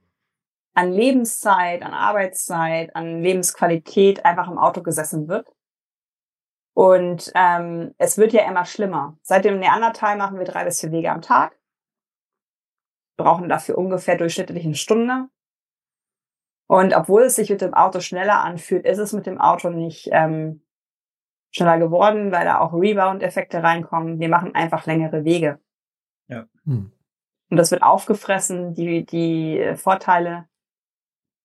an 0.73 0.91
Lebenszeit, 0.91 1.83
an 1.83 1.93
Arbeitszeit, 1.93 2.95
an 2.95 3.21
Lebensqualität 3.21 4.25
einfach 4.25 4.49
im 4.49 4.57
Auto 4.57 4.81
gesessen 4.81 5.27
wird. 5.27 5.47
Und 6.73 7.31
ähm, 7.35 7.93
es 7.97 8.17
wird 8.17 8.31
ja 8.31 8.47
immer 8.47 8.65
schlimmer. 8.65 9.17
Seit 9.21 9.43
dem 9.45 9.59
Neandertal 9.59 10.17
machen 10.17 10.37
wir 10.37 10.45
drei 10.45 10.63
bis 10.63 10.79
vier 10.79 10.91
Wege 10.91 11.11
am 11.11 11.21
Tag. 11.21 11.57
Brauchen 13.17 13.49
dafür 13.49 13.77
ungefähr 13.77 14.17
durchschnittlich 14.17 14.63
eine 14.63 14.75
Stunde. 14.75 15.27
Und 16.67 16.95
obwohl 16.95 17.23
es 17.23 17.35
sich 17.35 17.49
mit 17.49 17.59
dem 17.59 17.73
Auto 17.73 17.99
schneller 17.99 18.39
anfühlt, 18.39 18.85
ist 18.85 18.97
es 18.97 19.11
mit 19.11 19.25
dem 19.25 19.41
Auto 19.41 19.69
nicht 19.69 20.07
ähm, 20.13 20.65
schneller 21.53 21.77
geworden, 21.79 22.31
weil 22.31 22.45
da 22.45 22.59
auch 22.59 22.73
Rebound-Effekte 22.73 23.61
reinkommen. 23.61 24.19
Wir 24.19 24.29
machen 24.29 24.55
einfach 24.55 24.85
längere 24.85 25.25
Wege. 25.25 25.59
Ja. 26.29 26.47
Hm. 26.63 26.93
Und 27.49 27.57
das 27.57 27.71
wird 27.71 27.83
aufgefressen, 27.83 28.73
die, 28.73 29.05
die 29.05 29.73
Vorteile. 29.75 30.47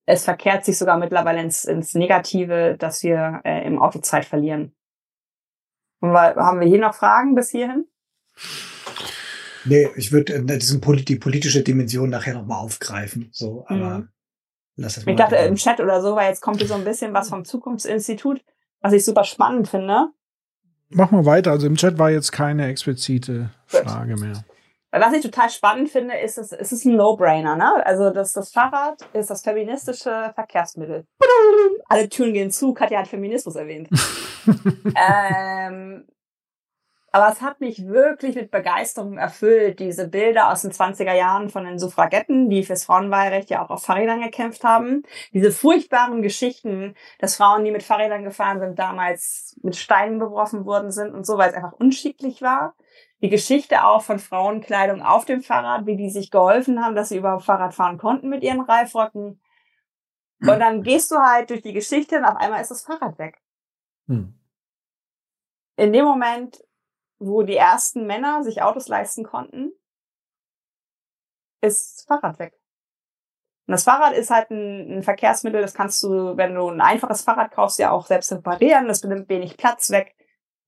Es 0.07 0.25
verkehrt 0.25 0.65
sich 0.65 0.79
sogar 0.79 0.99
mittlerweile 0.99 1.41
ins, 1.41 1.65
ins 1.65 1.95
Negative, 1.95 2.77
dass 2.79 3.03
wir 3.03 3.41
äh, 3.45 3.67
im 3.67 3.81
Auto 3.81 3.99
Zeit 3.99 4.25
verlieren. 4.25 4.73
Und 6.01 6.15
haben 6.15 6.61
wir 6.61 6.69
hier 6.69 6.79
noch 6.79 6.95
Fragen 6.95 7.35
bis 7.35 7.51
hierhin? 7.51 7.87
Nee, 9.65 9.89
ich 9.97 10.13
würde 10.13 10.35
äh, 10.35 11.05
die 11.05 11.17
politische 11.17 11.63
Dimension 11.63 12.09
nachher 12.09 12.35
nochmal 12.35 12.59
aufgreifen. 12.59 13.31
So, 13.33 13.65
aber 13.67 13.99
mhm. 13.99 14.09
lass 14.77 14.97
es 14.97 15.07
mal. 15.07 15.13
Ich 15.13 15.19
dachte 15.19 15.37
im 15.37 15.57
Chat 15.57 15.81
oder 15.81 16.01
so, 16.01 16.15
weil 16.15 16.29
jetzt 16.29 16.41
kommt 16.41 16.59
hier 16.59 16.69
so 16.69 16.75
ein 16.75 16.85
bisschen 16.85 17.13
was 17.13 17.29
vom 17.29 17.45
Zukunftsinstitut, 17.45 18.45
was 18.81 18.93
ich 18.93 19.05
super 19.05 19.25
spannend 19.25 19.69
finde. 19.69 20.11
Mach 20.89 21.11
mal 21.11 21.25
weiter. 21.25 21.51
Also 21.51 21.67
im 21.67 21.75
Chat 21.75 21.99
war 21.99 22.11
jetzt 22.11 22.31
keine 22.31 22.69
explizite 22.69 23.51
Gut. 23.73 23.81
Frage 23.81 24.17
mehr. 24.17 24.45
Was 24.93 25.13
ich 25.13 25.23
total 25.23 25.51
spannend 25.51 25.91
finde, 25.91 26.17
ist, 26.17 26.39
es, 26.39 26.53
es 26.53 26.73
ist 26.73 26.85
ein 26.85 26.97
No-Brainer, 26.97 27.57
ne? 27.57 27.85
Also 27.85 28.11
das, 28.11 28.33
das 28.33 28.53
Fahrrad 28.53 29.03
ist 29.13 29.31
das 29.31 29.43
feministische 29.43 30.33
Verkehrsmittel. 30.35 31.07
Alle 31.89 32.09
Türen 32.09 32.33
gehen 32.33 32.51
zu, 32.51 32.73
Katja 32.73 33.01
hat 33.01 33.09
Feminismus 33.09 33.57
erwähnt. 33.57 33.89
ähm, 34.97 36.07
aber 37.17 37.33
es 37.33 37.41
hat 37.41 37.63
mich 37.63 37.87
wirklich 37.87 38.37
mit 38.37 38.51
Begeisterung 38.51 39.17
erfüllt, 39.17 39.81
diese 39.81 40.07
Bilder 40.07 40.53
aus 40.53 40.61
den 40.61 40.71
20er 40.71 41.15
Jahren 41.15 41.49
von 41.49 41.65
den 41.65 41.79
Suffragetten, 41.79 42.51
die 42.51 42.63
fürs 42.63 42.85
Frauenwahlrecht 42.85 43.49
ja 43.49 43.65
auch 43.65 43.71
auf 43.71 43.85
Fahrrädern 43.85 44.21
gekämpft 44.21 44.65
haben. 44.65 45.03
Diese 45.33 45.51
furchtbaren 45.51 46.21
Geschichten, 46.21 46.95
dass 47.19 47.37
Frauen, 47.37 47.65
die 47.65 47.71
mit 47.71 47.83
Fahrrädern 47.83 48.23
gefahren 48.23 48.61
sind, 48.61 48.79
damals 48.79 49.59
mit 49.63 49.77
Steinen 49.77 50.19
beworfen 50.19 50.67
worden 50.67 50.91
sind 50.93 51.15
und 51.15 51.25
so, 51.25 51.39
weil 51.39 51.49
es 51.49 51.57
einfach 51.57 51.73
unschicklich 51.73 52.43
war. 52.43 52.75
Die 53.23 53.31
Geschichte 53.31 53.85
auch 53.85 54.03
von 54.03 54.19
Frauenkleidung 54.19 55.03
auf 55.03 55.25
dem 55.25 55.43
Fahrrad, 55.43 55.87
wie 55.87 55.97
die 55.97 56.11
sich 56.11 56.31
geholfen 56.31 56.85
haben, 56.85 56.95
dass 56.95 57.09
sie 57.09 57.17
überhaupt 57.17 57.45
Fahrrad 57.45 57.75
fahren 57.75 57.99
konnten 57.99 58.29
mit 58.29 58.43
ihren 58.43 58.61
Reifrocken. 58.61 59.41
Und 60.41 60.61
dann 60.61 60.83
gehst 60.83 61.11
du 61.11 61.17
halt 61.17 61.49
durch 61.49 61.63
die 61.63 61.73
Geschichte 61.73 62.19
und 62.19 62.25
auf 62.25 62.37
einmal 62.37 62.61
ist 62.61 62.71
das 62.71 62.83
Fahrrad 62.83 63.19
weg. 63.19 63.41
Hm. 64.07 64.39
In 65.77 65.93
dem 65.93 66.05
Moment, 66.05 66.63
wo 67.19 67.43
die 67.43 67.57
ersten 67.57 68.07
Männer 68.07 68.43
sich 68.45 68.63
Autos 68.63 68.89
leisten 68.89 69.25
konnten, 69.25 69.73
ist 71.63 71.99
das 71.99 72.05
Fahrrad 72.05 72.39
weg. 72.39 72.59
Und 73.67 73.73
das 73.73 73.85
Fahrrad 73.85 74.13
ist 74.13 74.31
halt 74.31 74.51
ein, 74.51 74.99
ein, 74.99 75.03
Verkehrsmittel, 75.03 75.61
das 75.61 75.75
kannst 75.75 76.03
du, 76.03 76.37
wenn 76.37 76.55
du 76.55 76.69
ein 76.69 76.81
einfaches 76.81 77.23
Fahrrad 77.23 77.51
kaufst, 77.51 77.79
ja 77.79 77.91
auch 77.91 78.07
selbst 78.07 78.31
reparieren. 78.31 78.87
Das 78.87 79.03
nimmt 79.03 79.29
wenig 79.29 79.57
Platz 79.57 79.91
weg. 79.91 80.15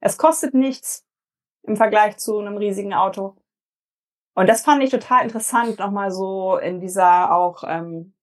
Es 0.00 0.16
kostet 0.16 0.54
nichts 0.54 1.07
im 1.68 1.76
Vergleich 1.76 2.16
zu 2.16 2.38
einem 2.38 2.56
riesigen 2.56 2.94
Auto. 2.94 3.36
Und 4.34 4.48
das 4.48 4.62
fand 4.62 4.82
ich 4.82 4.90
total 4.90 5.24
interessant, 5.24 5.78
nochmal 5.78 6.10
so 6.10 6.58
in 6.58 6.80
dieser 6.80 7.34
auch 7.34 7.64
ähm, 7.66 8.14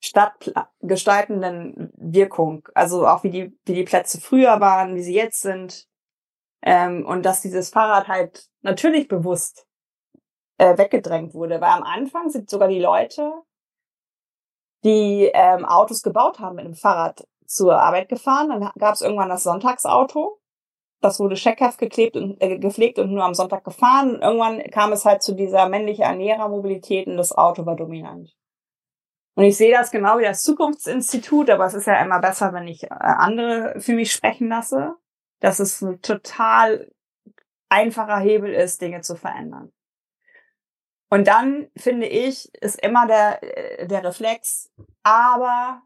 stadtgestaltenden 0.00 1.92
Wirkung. 1.96 2.68
Also 2.74 3.06
auch 3.06 3.24
wie 3.24 3.30
die, 3.30 3.58
wie 3.64 3.74
die 3.74 3.84
Plätze 3.84 4.20
früher 4.20 4.60
waren, 4.60 4.94
wie 4.94 5.02
sie 5.02 5.14
jetzt 5.14 5.40
sind. 5.40 5.88
Ähm, 6.62 7.04
und 7.06 7.24
dass 7.24 7.42
dieses 7.42 7.70
Fahrrad 7.70 8.08
halt 8.08 8.48
natürlich 8.62 9.08
bewusst 9.08 9.66
äh, 10.58 10.78
weggedrängt 10.78 11.34
wurde. 11.34 11.60
Weil 11.60 11.70
am 11.70 11.82
Anfang 11.82 12.30
sind 12.30 12.48
sogar 12.48 12.68
die 12.68 12.80
Leute, 12.80 13.32
die 14.82 15.30
ähm, 15.32 15.64
Autos 15.64 16.02
gebaut 16.02 16.38
haben, 16.38 16.56
mit 16.56 16.64
dem 16.64 16.74
Fahrrad 16.74 17.26
zur 17.46 17.78
Arbeit 17.78 18.08
gefahren. 18.08 18.48
Dann 18.48 18.72
gab 18.78 18.94
es 18.94 19.02
irgendwann 19.02 19.28
das 19.28 19.42
Sonntagsauto. 19.42 20.40
Das 21.04 21.20
wurde 21.20 21.36
scheckhaft 21.36 21.78
geklebt 21.78 22.16
und 22.16 22.40
äh, 22.40 22.58
gepflegt 22.58 22.98
und 22.98 23.12
nur 23.12 23.24
am 23.24 23.34
Sonntag 23.34 23.62
gefahren. 23.62 24.14
Und 24.14 24.22
irgendwann 24.22 24.62
kam 24.70 24.90
es 24.90 25.04
halt 25.04 25.22
zu 25.22 25.34
dieser 25.34 25.68
männlichen 25.68 26.02
Ernährermobilität 26.02 27.06
und 27.06 27.18
das 27.18 27.32
Auto 27.32 27.66
war 27.66 27.76
dominant. 27.76 28.34
Und 29.34 29.44
ich 29.44 29.54
sehe 29.58 29.70
das 29.70 29.90
genau 29.90 30.16
wie 30.16 30.22
das 30.24 30.42
Zukunftsinstitut, 30.42 31.50
aber 31.50 31.66
es 31.66 31.74
ist 31.74 31.86
ja 31.86 32.02
immer 32.02 32.20
besser, 32.20 32.54
wenn 32.54 32.66
ich 32.66 32.84
äh, 32.84 32.88
andere 32.88 33.78
für 33.80 33.92
mich 33.92 34.12
sprechen 34.12 34.48
lasse, 34.48 34.94
dass 35.40 35.58
es 35.58 35.82
ein 35.82 36.00
total 36.00 36.90
einfacher 37.68 38.18
Hebel 38.18 38.54
ist, 38.54 38.80
Dinge 38.80 39.02
zu 39.02 39.14
verändern. 39.14 39.74
Und 41.10 41.26
dann 41.26 41.68
finde 41.76 42.06
ich, 42.06 42.48
ist 42.62 42.82
immer 42.82 43.06
der, 43.06 43.42
äh, 43.42 43.86
der 43.86 44.04
Reflex, 44.04 44.72
aber 45.02 45.82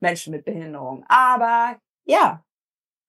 Menschen 0.00 0.32
mit 0.32 0.44
Behinderung. 0.44 1.06
Aber 1.08 1.78
ja, 2.04 2.44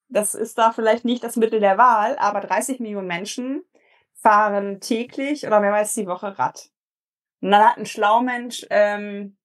das 0.09 0.33
ist 0.33 0.57
da 0.57 0.71
vielleicht 0.71 1.05
nicht 1.05 1.23
das 1.23 1.35
Mittel 1.35 1.59
der 1.59 1.77
Wahl, 1.77 2.17
aber 2.17 2.41
30 2.41 2.79
Millionen 2.79 3.07
Menschen 3.07 3.63
fahren 4.13 4.81
täglich 4.81 5.47
oder 5.47 5.59
mehrmals 5.59 5.93
die 5.93 6.07
Woche 6.07 6.37
Rad. 6.37 6.69
Und 7.41 7.51
dann 7.51 7.63
hat 7.63 7.77
ein 7.77 7.85
Schlaumensch 7.85 8.65
ähm, 8.69 9.37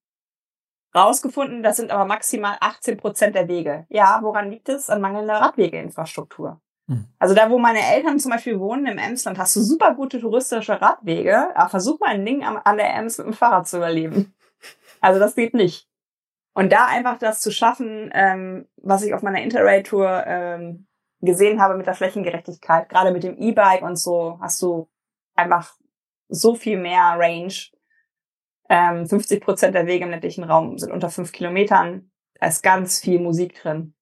rausgefunden, 0.95 1.63
das 1.63 1.77
sind 1.77 1.91
aber 1.91 2.07
maximal 2.07 2.57
18 2.61 2.97
Prozent 2.97 3.35
der 3.35 3.49
Wege. 3.49 3.87
Ja, 3.89 4.19
woran 4.23 4.51
liegt 4.51 4.69
es? 4.69 4.91
An 4.91 5.01
mangelnder 5.01 5.35
Radwegeinfrastruktur. 5.35 6.61
Hm. 6.89 7.07
Also 7.19 7.35
da, 7.35 7.51
wo 7.51 7.59
meine 7.59 7.81
Eltern 7.81 8.19
zum 8.19 8.33
Beispiel 8.33 8.59
wohnen, 8.59 8.87
im 8.87 8.99
Emsland, 8.99 9.39
hast 9.39 9.57
du 9.57 9.61
super 9.61 9.95
gute 9.95 10.21
touristische 10.21 10.81
Radwege, 10.81 11.57
aber 11.57 11.69
versuch 11.69 12.01
mal 12.01 12.11
ein 12.11 12.27
Ding 12.27 12.45
an 12.45 12.77
der 12.77 12.95
Ems 12.95 13.19
mit 13.19 13.29
dem 13.29 13.33
Fahrrad 13.33 13.69
zu 13.69 13.79
überleben. 13.79 14.35
Also 15.01 15.21
das 15.21 15.35
geht 15.35 15.55
nicht. 15.55 15.89
Und 16.55 16.73
da 16.73 16.87
einfach 16.87 17.19
das 17.19 17.41
zu 17.41 17.51
schaffen, 17.51 18.11
ähm, 18.15 18.69
was 18.77 19.03
ich 19.03 19.13
auf 19.13 19.23
meiner 19.23 19.43
Interrail-Tour 19.43 20.25
ähm, 20.27 20.87
gesehen 21.21 21.61
habe 21.61 21.77
mit 21.77 21.87
der 21.87 21.95
Flächengerechtigkeit, 21.95 22.89
gerade 22.89 23.11
mit 23.11 23.25
dem 23.25 23.37
E-Bike 23.37 23.83
und 23.83 23.97
so, 23.97 24.39
hast 24.41 24.63
du 24.63 24.89
einfach 25.35 25.75
so 26.29 26.55
viel 26.55 26.79
mehr 26.79 27.17
Range 27.19 27.53
ähm, 28.69 29.07
50 29.07 29.43
Prozent 29.43 29.75
der 29.75 29.87
Wege 29.87 30.05
im 30.05 30.11
ländlichen 30.11 30.45
Raum 30.45 30.79
sind 30.79 30.93
unter 30.93 31.11
fünf 31.11 31.33
Kilometern. 31.33 32.11
Da 32.41 32.47
ist 32.47 32.63
ganz 32.63 33.01
viel 33.01 33.21
Musik 33.21 33.61
drin. 33.61 33.95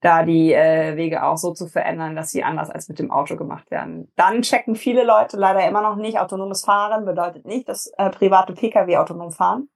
Da 0.00 0.22
die 0.22 0.52
äh, 0.52 0.96
Wege 0.96 1.24
auch 1.24 1.38
so 1.38 1.52
zu 1.52 1.66
verändern, 1.66 2.14
dass 2.14 2.30
sie 2.30 2.44
anders 2.44 2.70
als 2.70 2.88
mit 2.88 2.98
dem 2.98 3.10
Auto 3.10 3.36
gemacht 3.36 3.70
werden. 3.70 4.12
Dann 4.16 4.42
checken 4.42 4.74
viele 4.74 5.04
Leute 5.04 5.36
leider 5.38 5.66
immer 5.66 5.80
noch 5.80 5.96
nicht, 5.96 6.18
autonomes 6.18 6.64
Fahren 6.64 7.04
bedeutet 7.04 7.46
nicht, 7.46 7.68
dass 7.68 7.90
äh, 7.96 8.10
private 8.10 8.52
Pkw 8.52 8.96
autonom 8.98 9.32
fahren. 9.32 9.68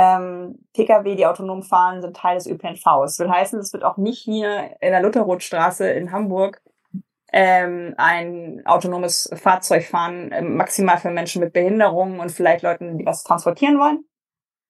Ähm, 0.00 0.60
Pkw, 0.74 1.16
die 1.16 1.26
autonom 1.26 1.64
fahren, 1.64 2.00
sind 2.00 2.16
Teil 2.16 2.36
des 2.36 2.46
ÖPNVs. 2.46 2.84
Das 2.84 3.18
will 3.18 3.30
heißen, 3.30 3.58
es 3.58 3.72
wird 3.72 3.82
auch 3.82 3.96
nicht 3.96 4.20
hier 4.20 4.76
in 4.80 4.92
der 4.92 5.02
Lutherrothstraße 5.02 5.90
in 5.90 6.12
Hamburg 6.12 6.62
ähm, 7.32 7.94
ein 7.96 8.62
autonomes 8.64 9.28
Fahrzeug 9.34 9.84
fahren, 9.84 10.30
äh, 10.30 10.40
maximal 10.40 10.98
für 10.98 11.10
Menschen 11.10 11.40
mit 11.40 11.52
Behinderungen 11.52 12.20
und 12.20 12.30
vielleicht 12.30 12.62
Leuten, 12.62 12.96
die 12.96 13.04
was 13.04 13.24
transportieren 13.24 13.80
wollen. 13.80 14.04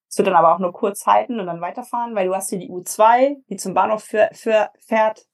Es 0.08 0.16
wird 0.16 0.28
dann 0.28 0.34
aber 0.34 0.54
auch 0.54 0.60
nur 0.60 0.72
kurz 0.72 1.04
halten 1.04 1.38
und 1.38 1.46
dann 1.46 1.60
weiterfahren, 1.60 2.14
weil 2.14 2.26
du 2.26 2.34
hast 2.34 2.48
hier 2.48 2.58
die 2.58 2.70
U2, 2.70 3.36
die 3.50 3.56
zum 3.56 3.74
Bahnhof 3.74 4.02
für, 4.02 4.30
für, 4.32 4.70
fährt, 4.80 5.26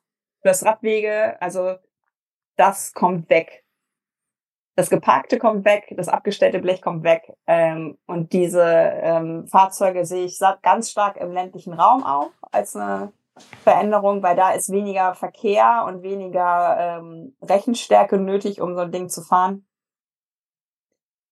du 0.42 0.50
hast 0.50 0.64
Radwege, 0.64 1.40
also 1.40 1.76
das 2.56 2.92
kommt 2.94 3.30
weg. 3.30 3.63
Das 4.76 4.90
Geparkte 4.90 5.38
kommt 5.38 5.64
weg, 5.64 5.94
das 5.96 6.08
abgestellte 6.08 6.58
Blech 6.58 6.82
kommt 6.82 7.04
weg. 7.04 7.32
Ähm, 7.46 7.96
und 8.06 8.32
diese 8.32 8.64
ähm, 8.64 9.46
Fahrzeuge 9.46 10.04
sehe 10.04 10.24
ich 10.24 10.40
ganz 10.62 10.90
stark 10.90 11.16
im 11.16 11.32
ländlichen 11.32 11.74
Raum 11.74 12.04
auch 12.04 12.30
als 12.50 12.74
eine 12.74 13.12
Veränderung, 13.62 14.22
weil 14.22 14.36
da 14.36 14.52
ist 14.52 14.70
weniger 14.70 15.14
Verkehr 15.14 15.84
und 15.86 16.02
weniger 16.02 16.76
ähm, 16.78 17.36
Rechenstärke 17.42 18.18
nötig, 18.18 18.60
um 18.60 18.74
so 18.74 18.82
ein 18.82 18.92
Ding 18.92 19.08
zu 19.08 19.22
fahren. 19.22 19.66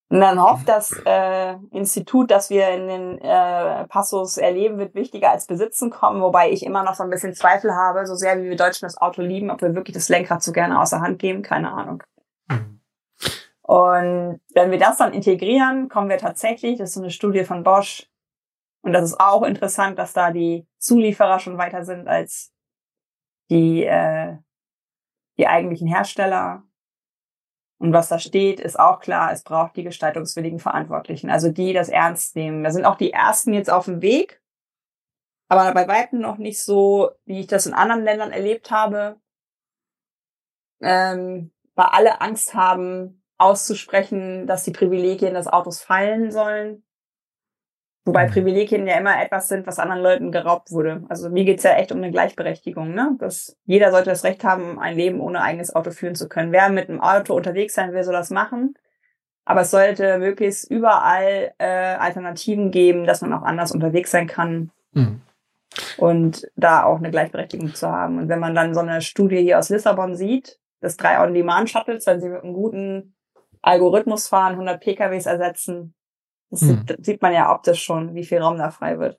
Und 0.09 0.21
dann 0.21 0.43
hofft 0.43 0.69
das 0.69 0.93
äh, 1.07 1.55
Institut, 1.71 2.31
dass 2.31 2.51
wir 2.51 2.69
in 2.69 2.87
den 2.87 3.19
äh, 3.19 3.89
Passus 3.89 4.37
erleben, 4.37 4.77
wird 4.79 4.95
wichtiger 4.95 5.31
als 5.31 5.47
besitzen 5.47 5.89
kommen, 5.89 6.21
wobei 6.21 6.51
ich 6.51 6.67
immer 6.67 6.83
noch 6.83 6.95
so 6.95 7.03
ein 7.03 7.09
bisschen 7.09 7.33
Zweifel 7.33 7.75
habe, 7.75 8.05
so 8.07 8.15
sehr 8.15 8.37
wie 8.43 8.51
wir 8.51 8.57
Deutschen 8.57 8.85
das 8.85 8.99
Auto 8.99 9.23
lieben, 9.23 9.51
ob 9.51 9.63
wir 9.63 9.75
wirklich 9.75 9.95
das 9.95 10.11
Lenkrad 10.11 10.43
so 10.43 10.53
gerne 10.53 10.79
außer 10.83 11.01
Hand 11.01 11.19
geben, 11.19 11.41
keine 11.41 11.73
Ahnung. 11.73 12.03
Mhm. 12.49 12.82
Und 13.63 14.41
wenn 14.55 14.71
wir 14.71 14.79
das 14.79 14.99
dann 14.99 15.13
integrieren, 15.13 15.89
kommen 15.89 16.09
wir 16.09 16.19
tatsächlich, 16.19 16.79
das 16.79 16.91
ist 16.91 16.95
so 16.95 17.01
eine 17.01 17.11
Studie 17.11 17.45
von 17.45 17.63
Bosch, 17.63 18.09
und 18.83 18.93
das 18.93 19.05
ist 19.05 19.21
auch 19.21 19.45
interessant, 19.45 19.99
dass 19.99 20.13
da 20.13 20.33
die 20.33 20.67
Zulieferer 20.79 21.39
schon 21.39 21.57
weiter 21.57 21.85
sind 21.85 22.09
als 22.09 22.53
die, 23.49 23.85
äh, 23.85 24.37
die 25.39 25.47
eigentlichen 25.47 25.87
Hersteller. 25.87 26.65
Und 27.79 27.93
was 27.93 28.09
da 28.09 28.19
steht, 28.19 28.61
ist 28.61 28.79
auch 28.79 29.01
klar, 29.01 29.33
es 29.33 29.43
braucht 29.43 29.77
die 29.77 29.85
gestaltungswilligen 29.85 30.59
Verantwortlichen, 30.59 31.31
also 31.31 31.51
die 31.51 31.73
das 31.73 31.89
ernst 31.89 32.37
nehmen. 32.37 32.65
Da 32.65 32.71
sind 32.71 32.85
auch 32.85 32.97
die 32.97 33.13
ersten 33.13 33.55
jetzt 33.55 33.71
auf 33.71 33.87
dem 33.87 34.03
Weg, 34.03 34.43
aber 35.49 35.73
bei 35.75 35.87
weitem 35.87 36.21
noch 36.21 36.39
nicht 36.39 36.61
so, 36.61 37.11
wie 37.25 37.41
ich 37.41 37.47
das 37.47 37.67
in 37.67 37.75
anderen 37.75 38.05
Ländern 38.05 38.33
erlebt 38.33 38.71
habe, 38.71 39.21
ähm, 40.81 41.53
weil 41.75 41.87
alle 41.87 42.21
Angst 42.21 42.55
haben, 42.55 43.23
auszusprechen, 43.39 44.47
dass 44.47 44.63
die 44.63 44.71
Privilegien 44.71 45.35
des 45.35 45.49
Autos 45.49 45.83
fallen 45.83 46.31
sollen. 46.31 46.85
Wobei 48.05 48.27
mhm. 48.27 48.33
Privilegien 48.33 48.87
ja 48.87 48.99
immer 48.99 49.23
etwas 49.23 49.49
sind, 49.49 49.67
was 49.67 49.79
anderen 49.79 50.03
Leuten 50.03 50.33
geraubt 50.33 50.73
wurde. 50.73 51.05
Also 51.09 51.29
mir 51.31 51.45
geht's 51.45 51.63
ja 51.63 51.75
echt 51.75 51.93
um 51.93 51.99
eine 51.99 52.11
Gleichberechtigung, 52.11 52.95
ne? 52.95 53.17
Dass 53.19 53.57
jeder 53.65 53.91
sollte 53.91 54.11
das 54.11 54.25
Recht 54.25 54.43
haben, 54.45 54.79
ein 54.79 54.97
Leben 54.97 55.21
ohne 55.21 55.43
eigenes 55.43 55.75
Auto 55.75 55.91
führen 55.91 56.15
zu 56.15 56.29
können. 56.29 56.53
Wer 56.53 56.69
mit 56.69 56.89
einem 56.89 57.01
Auto 57.01 57.35
unterwegs 57.35 57.75
sein 57.75 57.93
will, 57.93 58.03
soll 58.03 58.15
das 58.15 58.31
machen. 58.31 58.75
Aber 59.45 59.63
es 59.63 59.71
sollte 59.71 60.19
möglichst 60.19 60.71
überall 60.71 61.53
äh, 61.59 61.67
Alternativen 61.67 62.71
geben, 62.71 63.07
dass 63.07 63.23
man 63.23 63.33
auch 63.33 63.43
anders 63.43 63.73
unterwegs 63.73 64.11
sein 64.11 64.27
kann. 64.27 64.71
Mhm. 64.93 65.21
Und 65.97 66.49
da 66.55 66.85
auch 66.85 66.99
eine 66.99 67.11
Gleichberechtigung 67.11 67.75
zu 67.75 67.89
haben. 67.89 68.19
Und 68.19 68.29
wenn 68.29 68.41
man 68.41 68.55
dann 68.55 68.75
so 68.75 68.81
eine 68.81 69.01
Studie 69.01 69.39
hier 69.39 69.59
aus 69.59 69.71
Lissabon 69.71 70.17
sieht, 70.17 70.59
das 70.83 70.97
drei 70.97 71.23
On-Demand-Shuttles, 71.23 72.07
wenn 72.07 72.21
sie 72.21 72.29
mit 72.29 72.43
einem 72.43 72.53
guten 72.53 73.15
Algorithmus 73.63 74.29
fahren, 74.29 74.53
100 74.53 74.81
PKWs 74.81 75.27
ersetzen, 75.27 75.95
hm. 76.51 76.85
sieht 76.99 77.23
man 77.23 77.33
ja 77.33 77.55
optisch 77.55 77.83
schon, 77.83 78.15
wie 78.15 78.25
viel 78.25 78.39
Raum 78.39 78.59
da 78.59 78.71
frei 78.71 78.99
wird. 78.99 79.19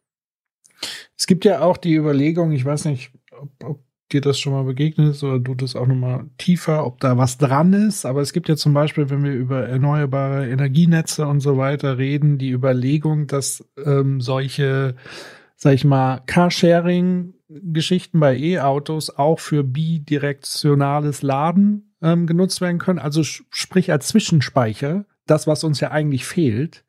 Es 1.17 1.25
gibt 1.25 1.45
ja 1.45 1.61
auch 1.61 1.77
die 1.77 1.95
Überlegung, 1.95 2.51
ich 2.51 2.65
weiß 2.65 2.85
nicht, 2.85 3.11
ob, 3.31 3.49
ob 3.63 3.79
dir 4.11 4.21
das 4.21 4.39
schon 4.39 4.53
mal 4.53 4.63
begegnet 4.63 5.11
ist 5.11 5.23
oder 5.23 5.39
du 5.39 5.55
das 5.55 5.75
auch 5.75 5.87
noch 5.87 5.95
mal 5.95 6.29
tiefer, 6.37 6.85
ob 6.85 6.99
da 6.99 7.17
was 7.17 7.37
dran 7.37 7.73
ist. 7.73 8.05
Aber 8.05 8.21
es 8.21 8.33
gibt 8.33 8.49
ja 8.49 8.55
zum 8.55 8.73
Beispiel, 8.73 9.09
wenn 9.09 9.23
wir 9.23 9.33
über 9.33 9.67
erneuerbare 9.67 10.49
Energienetze 10.49 11.25
und 11.25 11.39
so 11.39 11.57
weiter 11.57 11.97
reden, 11.97 12.37
die 12.37 12.51
Überlegung, 12.51 13.27
dass 13.27 13.65
ähm, 13.83 14.21
solche, 14.21 14.95
sag 15.55 15.73
ich 15.73 15.85
mal, 15.85 16.21
Carsharing-Geschichten 17.53 18.19
bei 18.19 18.37
E-Autos 18.37 19.09
auch 19.09 19.39
für 19.39 19.63
bidirektionales 19.63 21.21
Laden 21.21 21.93
ähm, 22.01 22.27
genutzt 22.27 22.61
werden 22.61 22.79
können. 22.79 22.99
Also 22.99 23.23
sprich 23.23 23.91
als 23.91 24.07
Zwischenspeicher, 24.07 25.05
das, 25.25 25.47
was 25.47 25.63
uns 25.63 25.79
ja 25.79 25.91
eigentlich 25.91 26.25
fehlt 26.25 26.83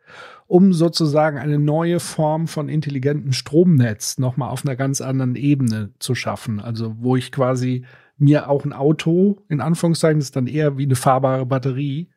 um 0.46 0.74
sozusagen 0.74 1.38
eine 1.38 1.58
neue 1.58 2.00
Form 2.00 2.48
von 2.48 2.68
intelligentem 2.68 3.32
Stromnetz 3.32 4.18
nochmal 4.18 4.50
auf 4.50 4.64
einer 4.64 4.76
ganz 4.76 5.00
anderen 5.00 5.36
Ebene 5.36 5.90
zu 5.98 6.14
schaffen. 6.14 6.60
Also 6.60 6.96
wo 6.98 7.16
ich 7.16 7.32
quasi 7.32 7.86
mir 8.18 8.50
auch 8.50 8.66
ein 8.66 8.74
Auto, 8.74 9.38
in 9.48 9.62
Anführungszeichen, 9.62 10.20
ist 10.20 10.36
dann 10.36 10.46
eher 10.46 10.76
wie 10.76 10.84
eine 10.84 10.96
fahrbare 10.96 11.46
Batterie, 11.46 12.10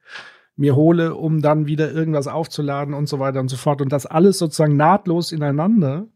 mir 0.58 0.76
hole, 0.76 1.16
um 1.16 1.42
dann 1.42 1.68
wieder 1.68 1.92
irgendwas 1.92 2.28
aufzuladen 2.28 2.94
und 2.94 3.08
so 3.08 3.20
weiter 3.20 3.40
und 3.40 3.48
so 3.48 3.56
fort. 3.56 3.82
Und 3.82 3.94
das 3.94 4.06
alles 4.06 4.40
sozusagen 4.40 4.76
nahtlos 4.76 5.32
ineinander. 5.32 6.08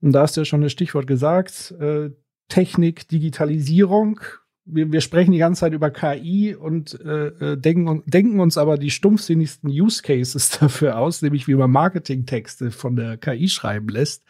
Und 0.00 0.12
da 0.12 0.22
hast 0.22 0.36
du 0.36 0.42
ja 0.42 0.44
schon 0.44 0.62
das 0.62 0.72
Stichwort 0.72 1.06
gesagt, 1.06 1.74
äh, 1.80 2.10
Technik, 2.48 3.08
Digitalisierung, 3.08 4.20
wir, 4.66 4.90
wir 4.90 5.00
sprechen 5.00 5.32
die 5.32 5.38
ganze 5.38 5.60
Zeit 5.60 5.72
über 5.72 5.90
KI 5.90 6.54
und 6.54 7.00
äh, 7.00 7.28
äh 7.28 7.56
denken, 7.56 8.02
denken 8.06 8.40
uns 8.40 8.58
aber 8.58 8.78
die 8.78 8.90
stumpfsinnigsten 8.90 9.70
Use 9.70 10.02
Cases 10.02 10.50
dafür 10.60 10.98
aus, 10.98 11.22
nämlich 11.22 11.48
wie 11.48 11.54
man 11.54 11.70
Marketingtexte 11.70 12.70
von 12.70 12.96
der 12.96 13.16
KI 13.16 13.48
schreiben 13.48 13.88
lässt. 13.88 14.24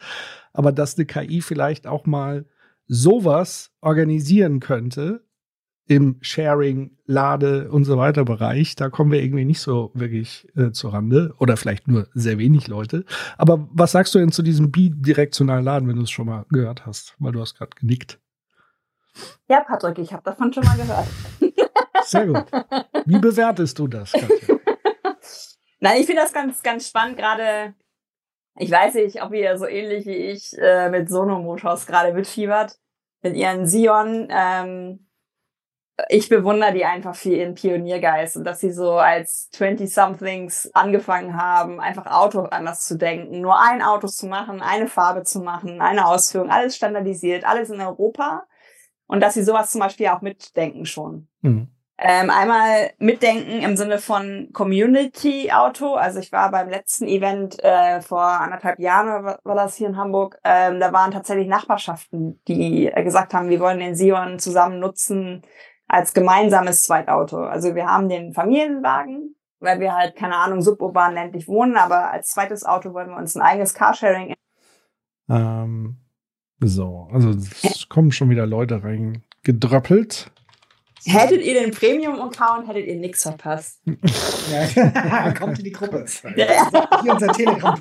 Aber 0.53 0.71
dass 0.71 0.97
eine 0.97 1.05
KI 1.05 1.41
vielleicht 1.41 1.87
auch 1.87 2.05
mal 2.05 2.45
sowas 2.87 3.71
organisieren 3.81 4.59
könnte 4.59 5.26
im 5.87 6.17
Sharing, 6.21 6.97
Lade 7.05 7.71
und 7.71 7.85
so 7.85 7.97
weiter 7.97 8.25
Bereich, 8.25 8.75
da 8.75 8.89
kommen 8.89 9.11
wir 9.11 9.23
irgendwie 9.23 9.45
nicht 9.45 9.61
so 9.61 9.91
wirklich 9.93 10.47
äh, 10.57 10.71
zur 10.71 10.93
Rande 10.93 11.33
oder 11.39 11.55
vielleicht 11.55 11.87
nur 11.87 12.07
sehr 12.13 12.37
wenig 12.37 12.67
Leute. 12.67 13.05
Aber 13.37 13.67
was 13.71 13.93
sagst 13.93 14.13
du 14.13 14.19
denn 14.19 14.31
zu 14.31 14.41
diesem 14.41 14.71
bidirektionalen 14.71 15.63
Laden, 15.63 15.87
wenn 15.87 15.95
du 15.95 16.03
es 16.03 16.11
schon 16.11 16.25
mal 16.25 16.45
gehört 16.49 16.85
hast? 16.85 17.15
Weil 17.19 17.31
du 17.31 17.39
hast 17.39 17.55
gerade 17.55 17.71
genickt. 17.79 18.19
Ja, 19.47 19.61
Patrick, 19.61 19.97
ich 19.99 20.11
habe 20.11 20.23
davon 20.23 20.51
schon 20.51 20.63
mal 20.63 20.75
gehört. 20.75 21.07
Sehr 22.03 22.27
gut. 22.27 22.45
Wie 23.05 23.19
bewertest 23.19 23.79
du 23.79 23.87
das, 23.87 24.11
Katja? 24.11 24.59
Nein, 25.79 26.01
ich 26.01 26.05
finde 26.05 26.21
das 26.21 26.33
ganz, 26.33 26.61
ganz 26.63 26.87
spannend, 26.87 27.17
gerade, 27.17 27.73
ich 28.57 28.71
weiß 28.71 28.95
nicht, 28.95 29.21
ob 29.21 29.33
ihr 29.33 29.57
so 29.57 29.65
ähnlich 29.65 30.05
wie 30.05 30.15
ich 30.15 30.57
äh, 30.57 30.89
mit 30.89 31.09
Sono 31.09 31.39
Motors 31.39 31.85
gerade 31.85 32.13
mitfiebert, 32.13 32.77
mit 33.21 33.35
ihren 33.35 33.65
Sion. 33.67 34.27
Ähm, 34.29 35.06
ich 36.09 36.29
bewundere 36.29 36.73
die 36.73 36.85
einfach 36.85 37.15
für 37.15 37.29
ihren 37.29 37.55
Pioniergeist 37.55 38.37
und 38.37 38.43
dass 38.43 38.59
sie 38.59 38.71
so 38.71 38.93
als 38.93 39.49
20-somethings 39.53 40.69
angefangen 40.73 41.35
haben, 41.35 41.79
einfach 41.79 42.05
Auto 42.05 42.41
anders 42.41 42.85
zu 42.85 42.97
denken, 42.97 43.41
nur 43.41 43.59
ein 43.59 43.81
Auto 43.81 44.07
zu 44.07 44.27
machen, 44.27 44.61
eine 44.61 44.87
Farbe 44.87 45.23
zu 45.23 45.39
machen, 45.39 45.81
eine 45.81 46.05
Ausführung, 46.05 46.51
alles 46.51 46.75
standardisiert, 46.75 47.45
alles 47.45 47.69
in 47.69 47.81
Europa 47.81 48.43
und 49.07 49.21
dass 49.21 49.33
sie 49.33 49.43
sowas 49.43 49.71
zum 49.71 49.81
Beispiel 49.81 50.07
auch 50.07 50.21
mitdenken 50.21 50.85
schon. 50.85 51.27
Mhm. 51.41 51.69
Ähm, 51.99 52.29
einmal 52.29 52.91
mitdenken 52.99 53.63
im 53.63 53.75
Sinne 53.75 53.97
von 53.97 54.49
Community-Auto. 54.53 55.95
Also 55.95 56.19
ich 56.19 56.31
war 56.31 56.51
beim 56.51 56.69
letzten 56.69 57.07
Event 57.07 57.57
äh, 57.63 58.01
vor 58.01 58.21
anderthalb 58.21 58.77
Jahren, 58.77 59.25
war 59.25 59.55
das 59.55 59.75
hier 59.77 59.87
in 59.87 59.97
Hamburg. 59.97 60.39
Ähm, 60.43 60.79
da 60.79 60.93
waren 60.93 61.09
tatsächlich 61.09 61.47
Nachbarschaften, 61.47 62.39
die 62.47 62.85
äh, 62.85 63.03
gesagt 63.03 63.33
haben, 63.33 63.49
wir 63.49 63.59
wollen 63.59 63.79
den 63.79 63.95
Sion 63.95 64.37
zusammen 64.37 64.79
nutzen 64.79 65.41
als 65.87 66.13
gemeinsames 66.13 66.83
Zweitauto. 66.83 67.43
Also 67.43 67.75
wir 67.75 67.85
haben 67.87 68.09
den 68.09 68.33
Familienwagen, 68.33 69.35
weil 69.59 69.79
wir 69.79 69.93
halt, 69.95 70.15
keine 70.15 70.35
Ahnung, 70.35 70.61
suburban 70.61 71.13
ländlich 71.13 71.47
wohnen, 71.47 71.77
aber 71.77 72.11
als 72.11 72.29
zweites 72.29 72.65
Auto 72.65 72.93
wollen 72.93 73.09
wir 73.09 73.17
uns 73.17 73.35
ein 73.35 73.41
eigenes 73.41 73.73
Carsharing. 73.73 74.33
Ähm, 75.29 75.97
so, 76.59 77.07
also 77.11 77.29
es 77.29 77.87
kommen 77.89 78.11
schon 78.11 78.29
wieder 78.29 78.45
Leute 78.45 78.83
reingedröppelt. 78.83 80.31
Hättet 81.05 81.41
ihr 81.41 81.53
den 81.53 81.71
Premium-Account, 81.71 82.67
hättet 82.67 82.85
ihr 82.85 82.97
nichts 82.97 83.23
verpasst. 83.23 83.81
ja, 83.85 85.31
kommt 85.39 85.57
in 85.59 85.65
die 85.65 85.71
Gruppe. 85.71 86.03
Ja. 86.35 86.69
Hier 87.01 87.13
unser 87.13 87.31
Telegram. 87.31 87.79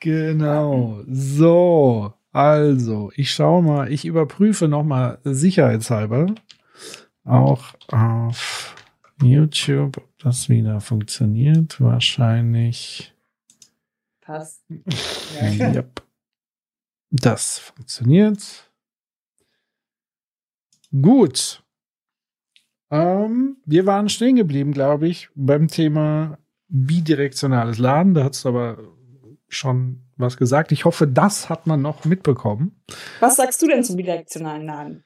genau. 0.00 1.02
So, 1.06 2.14
also, 2.36 3.10
ich 3.16 3.30
schaue 3.30 3.62
mal, 3.62 3.90
ich 3.90 4.04
überprüfe 4.04 4.68
nochmal 4.68 5.18
sicherheitshalber 5.24 6.34
auch 7.24 7.74
auf 7.88 8.74
YouTube, 9.22 9.96
ob 9.96 10.18
das 10.18 10.50
wieder 10.50 10.82
funktioniert. 10.82 11.80
Wahrscheinlich 11.80 13.14
passt. 14.20 14.62
Ja. 14.68 15.72
yep. 15.76 16.02
Das 17.10 17.58
funktioniert. 17.58 18.70
Gut. 20.92 21.64
Ähm, 22.90 23.56
wir 23.64 23.86
waren 23.86 24.10
stehen 24.10 24.36
geblieben, 24.36 24.72
glaube 24.72 25.08
ich, 25.08 25.30
beim 25.34 25.68
Thema 25.68 26.38
bidirektionales 26.68 27.78
Laden. 27.78 28.12
Da 28.12 28.24
hat 28.24 28.34
es 28.34 28.44
aber 28.44 28.76
schon 29.48 30.02
was 30.16 30.36
gesagt. 30.36 30.72
Ich 30.72 30.84
hoffe, 30.84 31.06
das 31.06 31.48
hat 31.48 31.66
man 31.66 31.82
noch 31.82 32.04
mitbekommen. 32.04 32.82
Was 33.20 33.36
sagst 33.36 33.62
du 33.62 33.68
denn 33.68 33.84
zum 33.84 33.96
bidirektionalen 33.96 34.66
Laden? 34.66 35.04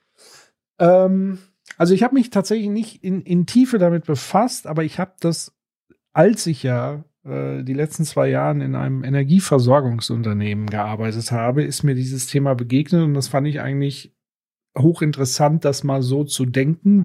Ähm, 0.78 1.38
also 1.76 1.95
ich 1.95 2.03
habe 2.03 2.14
mich 2.14 2.30
tatsächlich 2.30 2.68
nicht 2.68 3.05
in, 3.05 3.22
in 3.22 3.47
Tiefe 3.47 3.78
damit 3.78 4.07
befasst, 4.07 4.66
aber 4.66 4.84
ich 4.84 4.99
habe 4.99 5.14
das, 5.20 5.57
als 6.12 6.47
ich 6.47 6.62
ja 6.62 7.05
äh, 7.24 7.62
die 7.62 7.74
letzten 7.74 8.05
zwei 8.05 8.28
Jahren 8.28 8.61
in 8.61 8.74
einem 8.74 9.05
Energieversorgungsunternehmen 9.05 10.66
gearbeitet 10.66 11.30
habe, 11.32 11.62
ist 11.62 11.82
mir 11.82 11.95
dieses 11.95 12.26
Thema 12.26 12.55
begegnet 12.55 13.03
und 13.03 13.14
das 13.14 13.28
fand 13.28 13.47
ich 13.47 13.61
eigentlich 13.61 14.14
hochinteressant, 14.76 15.64
das 15.64 15.84
mal 15.84 16.03
so 16.03 16.24
zu 16.24 16.47
denken. 16.47 17.05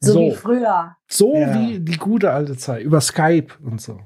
So, 0.00 0.12
so 0.12 0.20
wie 0.20 0.34
früher. 0.34 0.96
So 1.08 1.36
ja. 1.36 1.54
wie 1.54 1.80
die 1.80 1.96
gute 1.96 2.32
alte 2.32 2.56
Zeit, 2.56 2.82
über 2.82 3.00
Skype 3.00 3.54
und 3.62 3.80
so. 3.80 4.00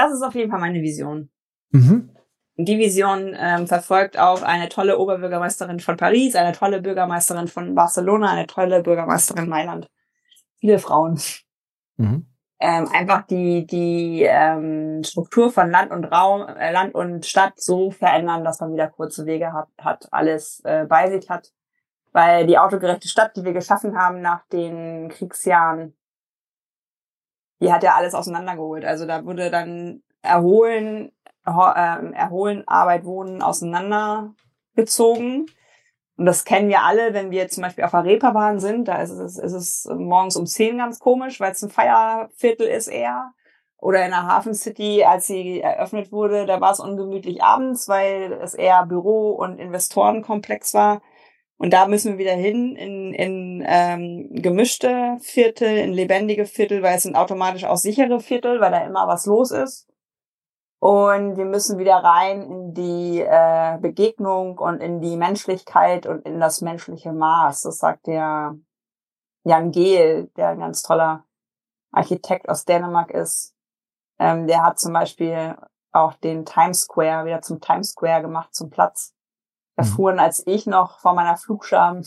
Das 0.00 0.12
ist 0.12 0.22
auf 0.22 0.34
jeden 0.34 0.50
Fall 0.50 0.60
meine 0.60 0.80
Vision. 0.80 1.30
Mhm. 1.72 2.10
die 2.56 2.78
Vision 2.78 3.34
ähm, 3.38 3.68
verfolgt 3.68 4.18
auch 4.18 4.42
eine 4.42 4.68
tolle 4.68 4.98
Oberbürgermeisterin 4.98 5.78
von 5.78 5.96
Paris, 5.96 6.34
eine 6.34 6.52
tolle 6.52 6.82
Bürgermeisterin 6.82 7.46
von 7.46 7.74
Barcelona, 7.76 8.32
eine 8.32 8.46
tolle 8.46 8.82
Bürgermeisterin 8.82 9.48
Mailand. 9.48 9.88
Viele 10.58 10.78
Frauen. 10.78 11.20
Mhm. 11.96 12.26
Ähm, 12.58 12.88
einfach 12.92 13.26
die, 13.26 13.66
die 13.66 14.22
ähm, 14.22 15.02
Struktur 15.04 15.50
von 15.52 15.70
Land 15.70 15.92
und 15.92 16.04
Raum, 16.06 16.46
äh, 16.48 16.72
Land 16.72 16.94
und 16.94 17.24
Stadt 17.24 17.60
so 17.60 17.90
verändern, 17.90 18.42
dass 18.42 18.60
man 18.60 18.72
wieder 18.72 18.88
kurze 18.88 19.26
Wege 19.26 19.52
hat, 19.52 19.68
hat 19.78 20.08
alles 20.10 20.60
äh, 20.64 20.86
bei 20.86 21.10
sich 21.10 21.30
hat. 21.30 21.52
Weil 22.12 22.46
die 22.46 22.58
autogerechte 22.58 23.08
Stadt, 23.08 23.36
die 23.36 23.44
wir 23.44 23.52
geschaffen 23.52 23.96
haben 23.96 24.20
nach 24.20 24.44
den 24.48 25.08
Kriegsjahren, 25.08 25.94
die 27.60 27.72
hat 27.72 27.82
ja 27.82 27.94
alles 27.94 28.14
auseinandergeholt. 28.14 28.84
Also 28.84 29.06
da 29.06 29.24
wurde 29.24 29.50
dann 29.50 30.02
Erholen, 30.22 31.12
äh, 31.46 31.50
Erholen, 31.50 32.66
Arbeit, 32.66 33.04
Wohnen 33.04 33.42
auseinandergezogen. 33.42 35.46
Und 36.16 36.26
das 36.26 36.44
kennen 36.44 36.68
wir 36.68 36.82
alle, 36.82 37.14
wenn 37.14 37.30
wir 37.30 37.48
zum 37.48 37.62
Beispiel 37.62 37.84
auf 37.84 37.92
der 37.92 38.04
Reeperbahn 38.04 38.60
sind. 38.60 38.88
Da 38.88 39.00
ist 39.00 39.10
es, 39.10 39.38
ist 39.38 39.52
es 39.52 39.88
morgens 39.90 40.36
um 40.36 40.46
zehn 40.46 40.78
ganz 40.78 40.98
komisch, 40.98 41.40
weil 41.40 41.52
es 41.52 41.62
ein 41.62 41.70
Feierviertel 41.70 42.66
ist 42.66 42.88
eher. 42.88 43.32
Oder 43.78 44.04
in 44.04 44.10
der 44.10 44.26
Hafen 44.26 44.52
City, 44.52 45.04
als 45.04 45.26
sie 45.26 45.62
eröffnet 45.62 46.12
wurde, 46.12 46.44
da 46.44 46.60
war 46.60 46.72
es 46.72 46.80
ungemütlich 46.80 47.42
abends, 47.42 47.88
weil 47.88 48.38
es 48.42 48.52
eher 48.52 48.84
Büro- 48.84 49.32
und 49.32 49.58
Investorenkomplex 49.58 50.74
war. 50.74 51.00
Und 51.60 51.74
da 51.74 51.86
müssen 51.86 52.12
wir 52.12 52.18
wieder 52.18 52.32
hin 52.32 52.74
in, 52.74 53.12
in 53.12 53.62
ähm, 53.66 54.30
gemischte 54.32 55.18
Viertel, 55.20 55.76
in 55.76 55.92
lebendige 55.92 56.46
Viertel, 56.46 56.82
weil 56.82 56.96
es 56.96 57.02
sind 57.02 57.16
automatisch 57.16 57.64
auch 57.64 57.76
sichere 57.76 58.18
Viertel, 58.18 58.62
weil 58.62 58.70
da 58.70 58.82
immer 58.82 59.06
was 59.06 59.26
los 59.26 59.50
ist. 59.50 59.86
Und 60.78 61.36
wir 61.36 61.44
müssen 61.44 61.78
wieder 61.78 61.96
rein 61.96 62.40
in 62.40 62.72
die 62.72 63.20
äh, 63.20 63.76
Begegnung 63.78 64.56
und 64.56 64.80
in 64.80 65.02
die 65.02 65.18
Menschlichkeit 65.18 66.06
und 66.06 66.24
in 66.24 66.40
das 66.40 66.62
menschliche 66.62 67.12
Maß. 67.12 67.60
Das 67.60 67.76
sagt 67.76 68.06
der 68.06 68.56
Jan 69.44 69.70
Gehl, 69.70 70.30
der 70.38 70.48
ein 70.48 70.60
ganz 70.60 70.80
toller 70.80 71.26
Architekt 71.92 72.48
aus 72.48 72.64
Dänemark 72.64 73.10
ist. 73.10 73.54
Ähm, 74.18 74.46
der 74.46 74.62
hat 74.62 74.78
zum 74.78 74.94
Beispiel 74.94 75.58
auch 75.92 76.14
den 76.14 76.46
Times 76.46 76.84
Square 76.84 77.26
wieder 77.26 77.42
zum 77.42 77.60
Times 77.60 77.90
Square 77.90 78.22
gemacht, 78.22 78.54
zum 78.54 78.70
Platz. 78.70 79.14
Da 79.80 79.86
mhm. 79.86 79.92
fuhren, 79.94 80.18
als 80.18 80.46
ich 80.46 80.66
noch 80.66 81.00
vor 81.00 81.14
meiner 81.14 81.36
Flugscham 81.36 82.02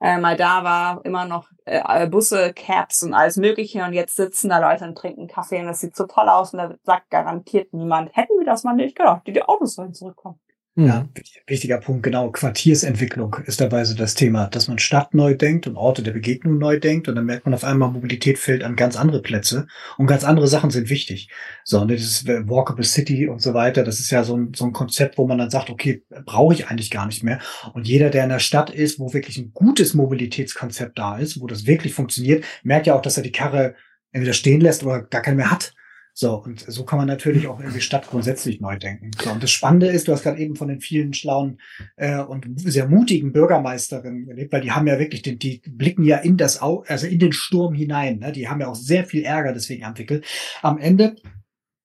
äh, 0.00 0.18
mal 0.18 0.36
da 0.36 0.62
war, 0.62 1.04
immer 1.04 1.24
noch 1.24 1.48
äh, 1.64 2.06
Busse, 2.06 2.52
Cabs 2.54 3.02
und 3.02 3.14
alles 3.14 3.36
Mögliche. 3.36 3.82
Und 3.84 3.92
jetzt 3.92 4.16
sitzen 4.16 4.48
da 4.48 4.58
Leute 4.58 4.84
und 4.84 4.96
trinken 4.96 5.26
Kaffee 5.26 5.60
und 5.60 5.66
das 5.66 5.80
sieht 5.80 5.96
so 5.96 6.06
toll 6.06 6.28
aus 6.28 6.52
und 6.52 6.58
da 6.58 6.74
sagt 6.84 7.10
garantiert 7.10 7.72
niemand, 7.72 8.14
hätten 8.16 8.38
wir 8.38 8.46
das 8.46 8.62
mal 8.62 8.74
nicht 8.74 8.96
gedacht, 8.96 9.26
die, 9.26 9.32
die 9.32 9.42
Autos 9.42 9.74
sollen 9.74 9.94
zurückkommen. 9.94 10.40
Ja, 10.78 11.00
mhm. 11.00 11.08
wichtiger 11.48 11.78
Punkt, 11.78 12.04
genau. 12.04 12.30
Quartiersentwicklung 12.30 13.34
ist 13.46 13.60
dabei 13.60 13.84
so 13.84 13.96
das 13.96 14.14
Thema, 14.14 14.46
dass 14.46 14.68
man 14.68 14.78
Stadt 14.78 15.12
neu 15.12 15.34
denkt 15.34 15.66
und 15.66 15.76
Orte 15.76 16.04
der 16.04 16.12
Begegnung 16.12 16.56
neu 16.56 16.78
denkt 16.78 17.08
und 17.08 17.16
dann 17.16 17.24
merkt 17.24 17.46
man 17.46 17.54
auf 17.54 17.64
einmal, 17.64 17.90
Mobilität 17.90 18.38
fällt 18.38 18.62
an 18.62 18.76
ganz 18.76 18.94
andere 18.94 19.20
Plätze 19.20 19.66
und 19.96 20.06
ganz 20.06 20.22
andere 20.22 20.46
Sachen 20.46 20.70
sind 20.70 20.88
wichtig. 20.88 21.30
So, 21.64 21.80
und 21.80 21.88
dieses 21.88 22.24
Walkable 22.28 22.84
City 22.84 23.26
und 23.26 23.42
so 23.42 23.54
weiter, 23.54 23.82
das 23.82 23.98
ist 23.98 24.10
ja 24.10 24.22
so 24.22 24.36
ein, 24.36 24.52
so 24.54 24.66
ein 24.66 24.72
Konzept, 24.72 25.18
wo 25.18 25.26
man 25.26 25.38
dann 25.38 25.50
sagt, 25.50 25.68
okay, 25.68 26.04
brauche 26.24 26.54
ich 26.54 26.68
eigentlich 26.68 26.92
gar 26.92 27.06
nicht 27.06 27.24
mehr. 27.24 27.40
Und 27.74 27.88
jeder, 27.88 28.10
der 28.10 28.22
in 28.22 28.30
der 28.30 28.38
Stadt 28.38 28.70
ist, 28.70 29.00
wo 29.00 29.12
wirklich 29.12 29.36
ein 29.36 29.50
gutes 29.52 29.94
Mobilitätskonzept 29.94 30.96
da 30.96 31.18
ist, 31.18 31.40
wo 31.40 31.48
das 31.48 31.66
wirklich 31.66 31.92
funktioniert, 31.92 32.44
merkt 32.62 32.86
ja 32.86 32.94
auch, 32.94 33.02
dass 33.02 33.16
er 33.16 33.24
die 33.24 33.32
Karre 33.32 33.74
entweder 34.12 34.32
stehen 34.32 34.60
lässt 34.60 34.84
oder 34.84 35.02
gar 35.02 35.22
keine 35.22 35.38
mehr 35.38 35.50
hat. 35.50 35.74
So, 36.20 36.34
und 36.34 36.64
so 36.66 36.84
kann 36.84 36.98
man 36.98 37.06
natürlich 37.06 37.46
auch 37.46 37.60
irgendwie 37.60 37.80
Stadt 37.80 38.08
grundsätzlich 38.08 38.60
neu 38.60 38.76
denken. 38.76 39.12
So, 39.22 39.30
und 39.30 39.40
das 39.40 39.52
Spannende 39.52 39.86
ist, 39.86 40.08
du 40.08 40.12
hast 40.12 40.24
gerade 40.24 40.40
eben 40.40 40.56
von 40.56 40.66
den 40.66 40.80
vielen 40.80 41.14
schlauen 41.14 41.60
äh, 41.94 42.18
und 42.18 42.44
sehr 42.56 42.88
mutigen 42.88 43.32
Bürgermeisterinnen 43.32 44.28
erlebt, 44.28 44.52
weil 44.52 44.62
die 44.62 44.72
haben 44.72 44.88
ja 44.88 44.98
wirklich, 44.98 45.22
den, 45.22 45.38
die 45.38 45.62
blicken 45.64 46.02
ja 46.02 46.16
in 46.16 46.36
das 46.36 46.60
Au 46.60 46.82
also 46.88 47.06
in 47.06 47.20
den 47.20 47.30
Sturm 47.32 47.72
hinein. 47.72 48.18
Ne? 48.18 48.32
Die 48.32 48.48
haben 48.48 48.60
ja 48.60 48.66
auch 48.66 48.74
sehr 48.74 49.04
viel 49.04 49.22
Ärger 49.22 49.52
deswegen 49.52 49.84
entwickelt. 49.84 50.26
Am 50.60 50.78
Ende 50.78 51.14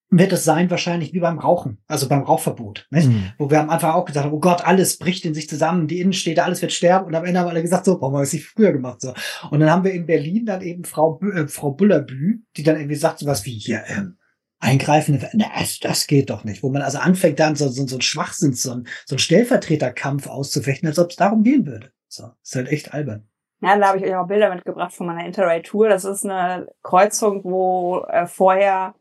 wird 0.09 0.33
es 0.33 0.43
sein 0.43 0.71
wahrscheinlich 0.71 1.13
wie 1.13 1.19
beim 1.19 1.37
Rauchen, 1.37 1.77
also 1.87 2.09
beim 2.09 2.23
Rauchverbot, 2.23 2.87
nicht? 2.89 3.09
Mhm. 3.09 3.33
wo 3.37 3.51
wir 3.51 3.61
am 3.61 3.69
Anfang 3.69 3.91
auch 3.91 4.05
gesagt 4.05 4.25
haben, 4.25 4.33
oh 4.33 4.39
Gott, 4.39 4.65
alles 4.65 4.97
bricht 4.97 5.25
in 5.25 5.35
sich 5.35 5.47
zusammen, 5.47 5.87
die 5.87 5.99
Innenstädte, 5.99 6.43
alles 6.43 6.63
wird 6.63 6.73
sterben 6.73 7.05
und 7.05 7.13
am 7.13 7.25
Ende 7.25 7.39
haben 7.39 7.49
alle 7.49 7.61
gesagt, 7.61 7.85
so, 7.85 8.01
warum 8.01 8.15
haben 8.15 8.21
wir 8.21 8.23
es 8.23 8.33
nicht 8.33 8.47
früher 8.47 8.71
gemacht, 8.71 8.99
so. 8.99 9.13
Und 9.51 9.59
dann 9.59 9.69
haben 9.69 9.83
wir 9.83 9.93
in 9.93 10.07
Berlin 10.07 10.47
dann 10.47 10.61
eben 10.61 10.85
Frau, 10.85 11.19
äh, 11.21 11.47
Frau 11.47 11.71
Bullerbü, 11.71 12.39
die 12.57 12.63
dann 12.63 12.77
irgendwie 12.77 12.95
sagt 12.95 13.19
so 13.19 13.27
was 13.27 13.45
wie, 13.45 13.59
hier, 13.59 13.83
ähm, 13.87 14.17
eingreifen, 14.63 15.23
das, 15.33 15.79
das 15.79 16.07
geht 16.07 16.29
doch 16.29 16.43
nicht. 16.43 16.63
Wo 16.63 16.69
man 16.69 16.81
also 16.81 16.97
anfängt, 16.97 17.39
dann 17.39 17.55
so, 17.55 17.67
so, 17.67 17.85
so 17.85 17.97
ein 17.97 18.01
Schwachsinn, 18.01 18.53
so 18.53 18.71
ein, 18.71 18.87
so 19.05 19.15
ein 19.15 19.19
Stellvertreterkampf 19.19 20.27
auszufechten, 20.27 20.87
als 20.87 20.97
ob 20.97 21.09
es 21.09 21.17
darum 21.17 21.43
gehen 21.43 21.65
würde. 21.65 21.91
So, 22.07 22.31
ist 22.41 22.55
halt 22.55 22.69
echt 22.69 22.93
albern. 22.93 23.27
Ja, 23.61 23.77
da 23.77 23.89
habe 23.89 23.99
ich 23.99 24.05
euch 24.05 24.15
auch 24.15 24.27
Bilder 24.27 24.53
mitgebracht 24.53 24.93
von 24.93 25.07
meiner 25.07 25.25
Interrail-Tour. 25.25 25.89
Das 25.89 26.05
ist 26.05 26.25
eine 26.25 26.67
Kreuzung, 26.81 27.43
wo 27.43 28.05
äh, 28.09 28.25
vorher 28.25 28.95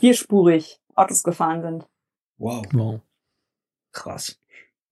vierspurig 0.00 0.80
Autos 0.94 1.22
gefahren 1.22 1.62
sind. 1.62 1.86
Wow. 2.38 2.64
wow. 2.72 3.00
Krass. 3.92 4.40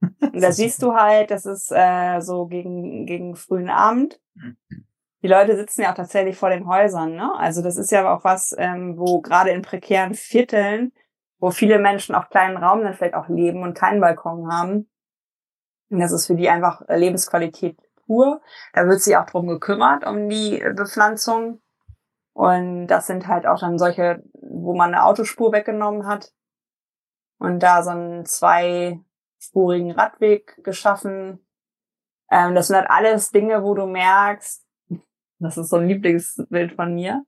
Und 0.00 0.40
da 0.40 0.52
siehst 0.52 0.82
du 0.82 0.94
halt, 0.94 1.30
das 1.30 1.46
ist 1.46 1.70
äh, 1.72 2.20
so 2.20 2.46
gegen, 2.46 3.06
gegen 3.06 3.34
frühen 3.34 3.70
Abend. 3.70 4.20
Mhm 4.34 4.56
die 5.22 5.28
Leute 5.28 5.56
sitzen 5.56 5.82
ja 5.82 5.92
auch 5.92 5.96
tatsächlich 5.96 6.36
vor 6.36 6.50
den 6.50 6.66
Häusern. 6.66 7.14
Ne? 7.14 7.32
Also 7.36 7.62
das 7.62 7.76
ist 7.76 7.92
ja 7.92 8.12
auch 8.12 8.24
was, 8.24 8.54
ähm, 8.58 8.98
wo 8.98 9.20
gerade 9.20 9.50
in 9.50 9.62
prekären 9.62 10.14
Vierteln, 10.14 10.92
wo 11.38 11.50
viele 11.50 11.78
Menschen 11.78 12.14
auf 12.14 12.28
kleinen 12.28 12.56
Raum 12.56 12.82
dann 12.82 12.94
vielleicht 12.94 13.14
auch 13.14 13.28
leben 13.28 13.62
und 13.62 13.74
keinen 13.74 14.00
Balkon 14.00 14.52
haben. 14.52 14.90
Und 15.90 16.00
das 16.00 16.12
ist 16.12 16.26
für 16.26 16.34
die 16.34 16.48
einfach 16.48 16.82
Lebensqualität 16.88 17.78
pur. 18.06 18.40
Da 18.72 18.86
wird 18.86 19.00
sich 19.00 19.16
auch 19.16 19.26
drum 19.26 19.46
gekümmert, 19.46 20.04
um 20.06 20.28
die 20.28 20.58
Bepflanzung. 20.74 21.60
Und 22.32 22.86
das 22.88 23.06
sind 23.06 23.28
halt 23.28 23.46
auch 23.46 23.60
dann 23.60 23.78
solche, 23.78 24.22
wo 24.34 24.74
man 24.74 24.94
eine 24.94 25.04
Autospur 25.04 25.52
weggenommen 25.52 26.06
hat 26.06 26.32
und 27.38 27.60
da 27.60 27.82
so 27.82 27.90
einen 27.90 28.24
zweispurigen 28.24 29.92
Radweg 29.92 30.62
geschaffen. 30.64 31.46
Ähm, 32.30 32.54
das 32.54 32.68
sind 32.68 32.76
halt 32.76 32.90
alles 32.90 33.30
Dinge, 33.30 33.62
wo 33.62 33.74
du 33.74 33.86
merkst, 33.86 34.64
das 35.42 35.58
ist 35.58 35.70
so 35.70 35.76
ein 35.76 35.88
Lieblingsbild 35.88 36.72
von 36.72 36.94
mir. 36.94 37.24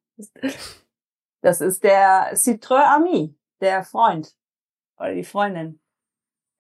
Das 1.43 1.61
ist 1.61 1.85
der 1.85 2.35
Citroën 2.35 2.95
Ami, 2.95 3.37
der 3.61 3.85
Freund 3.85 4.33
oder 4.99 5.15
die 5.15 5.25
Freundin. 5.25 5.81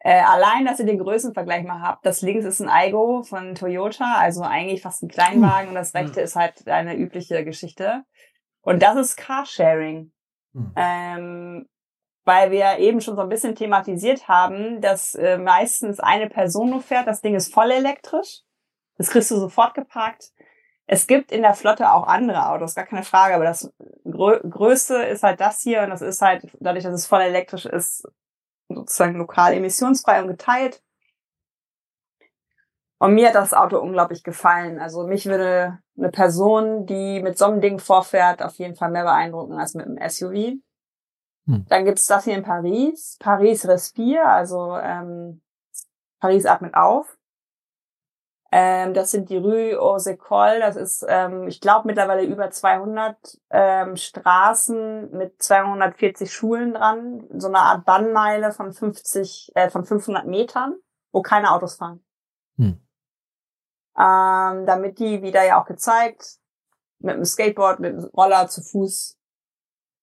Äh, 0.00 0.20
allein, 0.20 0.66
dass 0.66 0.78
ihr 0.80 0.84
den 0.84 0.98
Größenvergleich 0.98 1.64
mal 1.64 1.80
habt. 1.80 2.04
Das 2.04 2.20
links 2.20 2.44
ist 2.44 2.60
ein 2.60 2.68
Aigo 2.68 3.22
von 3.22 3.54
Toyota, 3.54 4.16
also 4.18 4.42
eigentlich 4.42 4.82
fast 4.82 5.02
ein 5.02 5.08
Kleinwagen 5.08 5.70
und 5.70 5.74
das 5.76 5.94
rechte 5.94 6.20
ist 6.20 6.36
halt 6.36 6.68
eine 6.68 6.94
übliche 6.94 7.42
Geschichte. 7.44 8.04
Und 8.60 8.82
das 8.82 8.96
ist 8.96 9.16
Carsharing. 9.16 10.12
Mhm. 10.52 10.72
Ähm, 10.76 11.68
weil 12.24 12.50
wir 12.50 12.78
eben 12.78 13.00
schon 13.00 13.16
so 13.16 13.22
ein 13.22 13.28
bisschen 13.28 13.54
thematisiert 13.54 14.28
haben, 14.28 14.80
dass 14.80 15.14
äh, 15.14 15.38
meistens 15.38 16.00
eine 16.00 16.28
Person 16.28 16.70
nur 16.70 16.80
fährt. 16.80 17.06
Das 17.06 17.20
Ding 17.20 17.34
ist 17.34 17.52
voll 17.52 17.70
elektrisch. 17.70 18.40
Das 18.96 19.10
kriegst 19.10 19.30
du 19.30 19.36
sofort 19.36 19.74
geparkt. 19.74 20.32
Es 20.86 21.06
gibt 21.06 21.32
in 21.32 21.42
der 21.42 21.54
Flotte 21.54 21.92
auch 21.92 22.06
andere 22.06 22.48
Autos, 22.48 22.74
gar 22.74 22.84
keine 22.84 23.04
Frage, 23.04 23.34
aber 23.34 23.44
das 23.44 23.72
Grö 24.04 24.38
Größte 24.40 24.96
ist 24.96 25.22
halt 25.22 25.40
das 25.40 25.60
hier 25.60 25.82
und 25.82 25.90
das 25.90 26.02
ist 26.02 26.20
halt, 26.20 26.46
dadurch, 26.60 26.84
dass 26.84 26.94
es 26.94 27.06
voll 27.06 27.22
elektrisch 27.22 27.64
ist, 27.64 28.06
sozusagen 28.68 29.16
lokal 29.16 29.54
emissionsfrei 29.54 30.20
und 30.20 30.28
geteilt. 30.28 30.82
Und 32.98 33.14
mir 33.14 33.28
hat 33.28 33.34
das 33.34 33.54
Auto 33.54 33.78
unglaublich 33.78 34.22
gefallen. 34.22 34.78
Also 34.78 35.06
mich 35.06 35.26
würde 35.26 35.78
eine 35.96 36.10
Person, 36.10 36.86
die 36.86 37.20
mit 37.20 37.36
so 37.38 37.46
einem 37.46 37.60
Ding 37.60 37.78
vorfährt, 37.78 38.42
auf 38.42 38.54
jeden 38.54 38.76
Fall 38.76 38.90
mehr 38.90 39.04
beeindrucken 39.04 39.58
als 39.58 39.74
mit 39.74 39.86
einem 39.86 39.98
SUV. 40.08 40.58
Hm. 41.46 41.66
Dann 41.68 41.84
gibt's 41.84 42.06
das 42.06 42.24
hier 42.24 42.34
in 42.34 42.42
Paris, 42.42 43.16
Paris 43.20 43.66
Respire, 43.68 44.24
also 44.24 44.76
ähm, 44.76 45.42
Paris 46.20 46.46
atmet 46.46 46.74
auf. 46.74 47.13
Ähm, 48.56 48.94
das 48.94 49.10
sind 49.10 49.30
die 49.30 49.36
Rue 49.36 49.80
aux 49.80 50.06
Écoles. 50.06 50.60
Das 50.60 50.76
ist, 50.76 51.04
ähm, 51.08 51.48
ich 51.48 51.60
glaube, 51.60 51.88
mittlerweile 51.88 52.22
über 52.22 52.52
200 52.52 53.40
ähm, 53.50 53.96
Straßen 53.96 55.10
mit 55.10 55.42
240 55.42 56.32
Schulen 56.32 56.72
dran. 56.74 57.26
So 57.36 57.48
eine 57.48 57.58
Art 57.58 57.84
Bannmeile 57.84 58.52
von 58.52 58.72
50, 58.72 59.50
äh, 59.56 59.70
von 59.70 59.84
500 59.84 60.26
Metern, 60.26 60.76
wo 61.10 61.20
keine 61.20 61.50
Autos 61.50 61.74
fahren. 61.74 62.04
Hm. 62.56 62.80
Ähm, 63.98 64.66
damit 64.66 65.00
die, 65.00 65.20
wieder 65.22 65.44
ja 65.44 65.60
auch 65.60 65.66
gezeigt, 65.66 66.36
mit 67.00 67.16
dem 67.16 67.24
Skateboard, 67.24 67.80
mit 67.80 67.94
dem 67.94 68.04
Roller 68.04 68.46
zu 68.46 68.62
Fuß, 68.62 69.18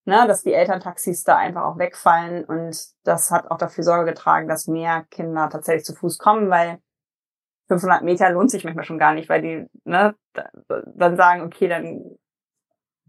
ne, 0.03 0.27
dass 0.27 0.43
die 0.43 0.53
Elterntaxis 0.53 1.23
da 1.23 1.37
einfach 1.37 1.63
auch 1.63 1.77
wegfallen. 1.77 2.43
Und 2.43 2.77
das 3.05 3.31
hat 3.31 3.49
auch 3.49 3.57
dafür 3.57 3.85
Sorge 3.85 4.11
getragen, 4.11 4.49
dass 4.49 4.67
mehr 4.67 5.05
Kinder 5.09 5.49
tatsächlich 5.49 5.85
zu 5.85 5.95
Fuß 5.95 6.17
kommen, 6.17 6.49
weil 6.49 6.81
500 7.71 8.03
Meter 8.03 8.29
lohnt 8.29 8.51
sich 8.51 8.65
manchmal 8.65 8.83
schon 8.83 8.99
gar 8.99 9.13
nicht, 9.13 9.29
weil 9.29 9.41
die 9.41 9.69
ne, 9.85 10.13
dann 10.67 11.15
sagen, 11.15 11.43
okay, 11.43 11.69
dann 11.69 12.17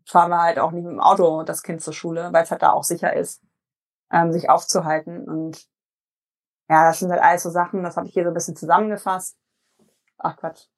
fahren 0.06 0.30
wir 0.30 0.40
halt 0.40 0.60
auch 0.60 0.70
nicht 0.70 0.84
mit 0.84 0.92
dem 0.92 1.00
Auto 1.00 1.42
das 1.42 1.64
Kind 1.64 1.82
zur 1.82 1.92
Schule, 1.92 2.32
weil 2.32 2.44
es 2.44 2.52
halt 2.52 2.62
da 2.62 2.70
auch 2.70 2.84
sicher 2.84 3.12
ist, 3.12 3.42
ähm, 4.12 4.32
sich 4.32 4.48
aufzuhalten. 4.48 5.28
Und 5.28 5.66
ja, 6.68 6.84
das 6.84 7.00
sind 7.00 7.10
halt 7.10 7.20
alles 7.20 7.42
so 7.42 7.50
Sachen, 7.50 7.82
das 7.82 7.96
habe 7.96 8.06
ich 8.06 8.12
hier 8.12 8.22
so 8.22 8.30
ein 8.30 8.34
bisschen 8.34 8.54
zusammengefasst. 8.54 9.36
Ach 10.18 10.36
Quatsch. 10.36 10.68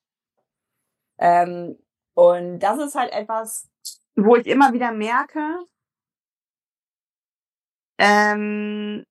Ähm, 1.18 1.78
und 2.14 2.60
das 2.60 2.78
ist 2.78 2.94
halt 2.94 3.12
etwas, 3.12 3.68
wo 4.16 4.36
ich 4.36 4.46
immer 4.46 4.72
wieder 4.72 4.92
merke, 4.92 5.58
ähm, 7.98 9.04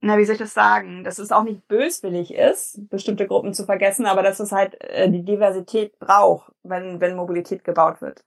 na, 0.00 0.16
wie 0.16 0.24
soll 0.24 0.34
ich 0.34 0.40
das 0.40 0.54
sagen, 0.54 1.02
dass 1.02 1.18
es 1.18 1.32
auch 1.32 1.42
nicht 1.42 1.66
böswillig 1.66 2.32
ist, 2.32 2.88
bestimmte 2.88 3.26
Gruppen 3.26 3.52
zu 3.52 3.64
vergessen, 3.64 4.06
aber 4.06 4.22
dass 4.22 4.38
es 4.38 4.52
halt 4.52 4.80
äh, 4.80 5.10
die 5.10 5.24
Diversität 5.24 5.98
braucht, 5.98 6.52
wenn, 6.62 7.00
wenn 7.00 7.16
Mobilität 7.16 7.64
gebaut 7.64 8.00
wird. 8.00 8.24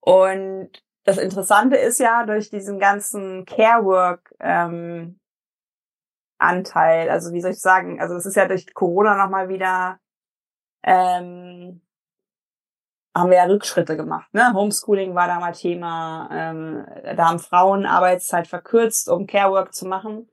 Und 0.00 0.70
das 1.04 1.18
Interessante 1.18 1.76
ist 1.76 2.00
ja, 2.00 2.24
durch 2.26 2.50
diesen 2.50 2.78
ganzen 2.80 3.44
Care-Work 3.44 4.34
ähm, 4.40 5.20
Anteil, 6.38 7.10
also 7.10 7.32
wie 7.32 7.40
soll 7.40 7.52
ich 7.52 7.60
sagen, 7.60 8.00
also 8.00 8.16
es 8.16 8.26
ist 8.26 8.36
ja 8.36 8.46
durch 8.46 8.74
Corona 8.74 9.16
nochmal 9.16 9.48
wieder 9.48 9.98
ähm, 10.82 11.80
haben 13.16 13.30
wir 13.30 13.38
ja 13.38 13.44
Rückschritte 13.44 13.96
gemacht. 13.96 14.32
Ne? 14.34 14.52
Homeschooling 14.52 15.14
war 15.14 15.26
da 15.26 15.40
mal 15.40 15.52
Thema. 15.52 16.28
Ähm, 16.30 16.86
da 17.16 17.28
haben 17.28 17.38
Frauen 17.38 17.86
Arbeitszeit 17.86 18.46
verkürzt, 18.46 19.08
um 19.08 19.26
Carework 19.26 19.74
zu 19.74 19.86
machen. 19.86 20.28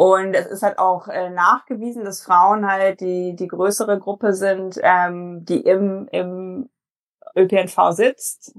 Und 0.00 0.32
es 0.32 0.46
ist 0.46 0.62
halt 0.62 0.78
auch 0.78 1.08
äh, 1.08 1.28
nachgewiesen, 1.28 2.06
dass 2.06 2.22
Frauen 2.22 2.66
halt 2.66 3.02
die, 3.02 3.36
die 3.36 3.48
größere 3.48 3.98
Gruppe 3.98 4.32
sind, 4.32 4.80
ähm, 4.82 5.44
die 5.44 5.60
im, 5.60 6.08
im 6.10 6.70
ÖPNV 7.36 7.90
sitzt. 7.90 8.54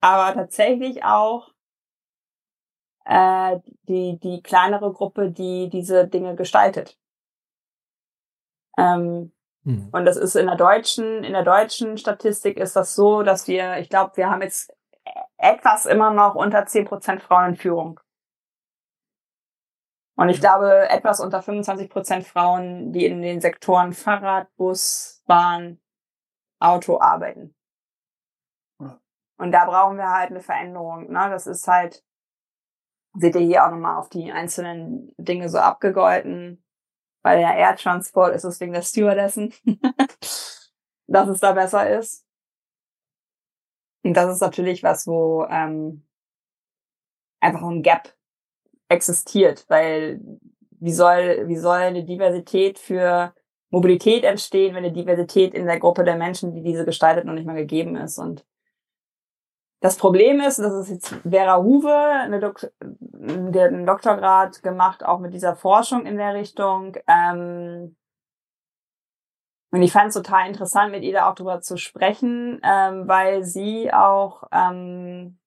Aber 0.00 0.32
tatsächlich 0.34 1.02
auch 1.02 1.48
äh, 3.06 3.58
die, 3.88 4.20
die 4.22 4.40
kleinere 4.40 4.92
Gruppe, 4.92 5.32
die 5.32 5.68
diese 5.68 6.06
Dinge 6.06 6.36
gestaltet. 6.36 6.96
Ähm, 8.78 9.32
hm. 9.64 9.88
Und 9.90 10.04
das 10.04 10.16
ist 10.16 10.36
in 10.36 10.46
der 10.46 10.54
deutschen, 10.54 11.24
in 11.24 11.32
der 11.32 11.42
deutschen 11.42 11.98
Statistik 11.98 12.56
ist 12.56 12.76
das 12.76 12.94
so, 12.94 13.24
dass 13.24 13.48
wir, 13.48 13.78
ich 13.78 13.88
glaube, 13.88 14.16
wir 14.16 14.30
haben 14.30 14.42
jetzt 14.42 14.72
etwas 15.38 15.86
immer 15.86 16.12
noch 16.12 16.36
unter 16.36 16.66
zehn 16.66 16.84
Prozent 16.84 17.20
Frauen 17.20 17.48
in 17.48 17.56
Führung. 17.56 17.98
Und 20.22 20.28
ich 20.28 20.40
glaube, 20.40 20.88
etwas 20.88 21.18
unter 21.18 21.42
25 21.42 21.90
Prozent 21.90 22.24
Frauen, 22.24 22.92
die 22.92 23.06
in 23.06 23.22
den 23.22 23.40
Sektoren 23.40 23.92
Fahrrad, 23.92 24.54
Bus, 24.54 25.20
Bahn, 25.26 25.80
Auto 26.60 27.00
arbeiten. 27.00 27.56
Und 28.78 29.50
da 29.50 29.64
brauchen 29.64 29.96
wir 29.96 30.08
halt 30.08 30.30
eine 30.30 30.40
Veränderung. 30.40 31.10
Ne? 31.10 31.28
Das 31.28 31.48
ist 31.48 31.66
halt, 31.66 32.04
seht 33.14 33.34
ihr 33.34 33.40
hier 33.40 33.66
auch 33.66 33.72
nochmal 33.72 33.98
auf 33.98 34.10
die 34.10 34.30
einzelnen 34.30 35.12
Dinge 35.16 35.48
so 35.48 35.58
abgegolten. 35.58 36.64
Bei 37.22 37.34
der 37.34 37.56
Air 37.56 37.74
Transport 37.74 38.32
ist 38.32 38.44
es 38.44 38.60
wegen 38.60 38.72
der 38.72 38.82
Stewardessen, 38.82 39.52
dass 41.08 41.28
es 41.28 41.40
da 41.40 41.50
besser 41.50 41.90
ist. 41.90 42.24
Und 44.04 44.14
das 44.14 44.32
ist 44.32 44.40
natürlich 44.40 44.84
was, 44.84 45.08
wo 45.08 45.46
ähm, 45.46 46.06
einfach 47.40 47.62
ein 47.62 47.82
Gap 47.82 48.14
existiert, 48.92 49.64
weil 49.68 50.20
wie 50.80 50.92
soll, 50.92 51.48
wie 51.48 51.56
soll 51.56 51.78
eine 51.78 52.04
Diversität 52.04 52.78
für 52.78 53.34
Mobilität 53.70 54.24
entstehen, 54.24 54.74
wenn 54.74 54.84
eine 54.84 54.92
Diversität 54.92 55.54
in 55.54 55.66
der 55.66 55.78
Gruppe 55.78 56.04
der 56.04 56.16
Menschen, 56.16 56.52
die 56.52 56.62
diese 56.62 56.84
gestaltet, 56.84 57.24
noch 57.24 57.32
nicht 57.32 57.46
mal 57.46 57.56
gegeben 57.56 57.96
ist. 57.96 58.18
Und 58.18 58.44
das 59.80 59.96
Problem 59.96 60.40
ist, 60.40 60.58
das 60.58 60.74
ist 60.74 60.90
jetzt 60.90 61.14
Vera 61.28 61.62
Huwe, 61.62 61.92
eine 61.92 62.38
Dok 62.38 62.70
einen 62.80 63.86
Doktorgrad 63.86 64.62
gemacht, 64.62 65.04
auch 65.04 65.20
mit 65.20 65.32
dieser 65.34 65.56
Forschung 65.56 66.04
in 66.06 66.18
der 66.18 66.34
Richtung. 66.34 66.96
Ähm, 67.08 67.96
und 69.70 69.82
ich 69.82 69.90
fand 69.90 70.08
es 70.08 70.14
total 70.14 70.48
interessant, 70.48 70.92
mit 70.92 71.02
ihr 71.02 71.14
da 71.14 71.30
auch 71.30 71.34
drüber 71.34 71.60
zu 71.62 71.78
sprechen, 71.78 72.60
ähm, 72.62 73.08
weil 73.08 73.42
sie 73.42 73.92
auch 73.92 74.44
ähm, 74.52 75.38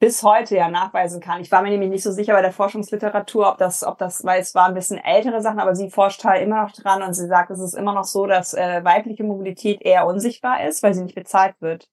bis 0.00 0.22
heute 0.22 0.56
ja 0.56 0.70
nachweisen 0.70 1.20
kann. 1.20 1.42
Ich 1.42 1.52
war 1.52 1.60
mir 1.60 1.68
nämlich 1.68 1.90
nicht 1.90 2.02
so 2.02 2.10
sicher 2.10 2.32
bei 2.32 2.40
der 2.40 2.52
Forschungsliteratur, 2.52 3.50
ob 3.50 3.58
das, 3.58 3.84
ob 3.84 3.98
das, 3.98 4.24
weil 4.24 4.40
es 4.40 4.54
waren 4.54 4.70
ein 4.72 4.74
bisschen 4.74 4.96
ältere 4.96 5.42
Sachen, 5.42 5.60
aber 5.60 5.76
sie 5.76 5.90
forscht 5.90 6.24
halt 6.24 6.42
immer 6.42 6.62
noch 6.62 6.72
dran 6.72 7.02
und 7.02 7.12
sie 7.12 7.26
sagt, 7.26 7.50
es 7.50 7.60
ist 7.60 7.74
immer 7.74 7.92
noch 7.92 8.04
so, 8.04 8.26
dass 8.26 8.54
äh, 8.54 8.82
weibliche 8.82 9.24
Mobilität 9.24 9.82
eher 9.82 10.06
unsichtbar 10.06 10.66
ist, 10.66 10.82
weil 10.82 10.94
sie 10.94 11.02
nicht 11.02 11.14
bezahlt 11.14 11.54
wird. 11.60 11.90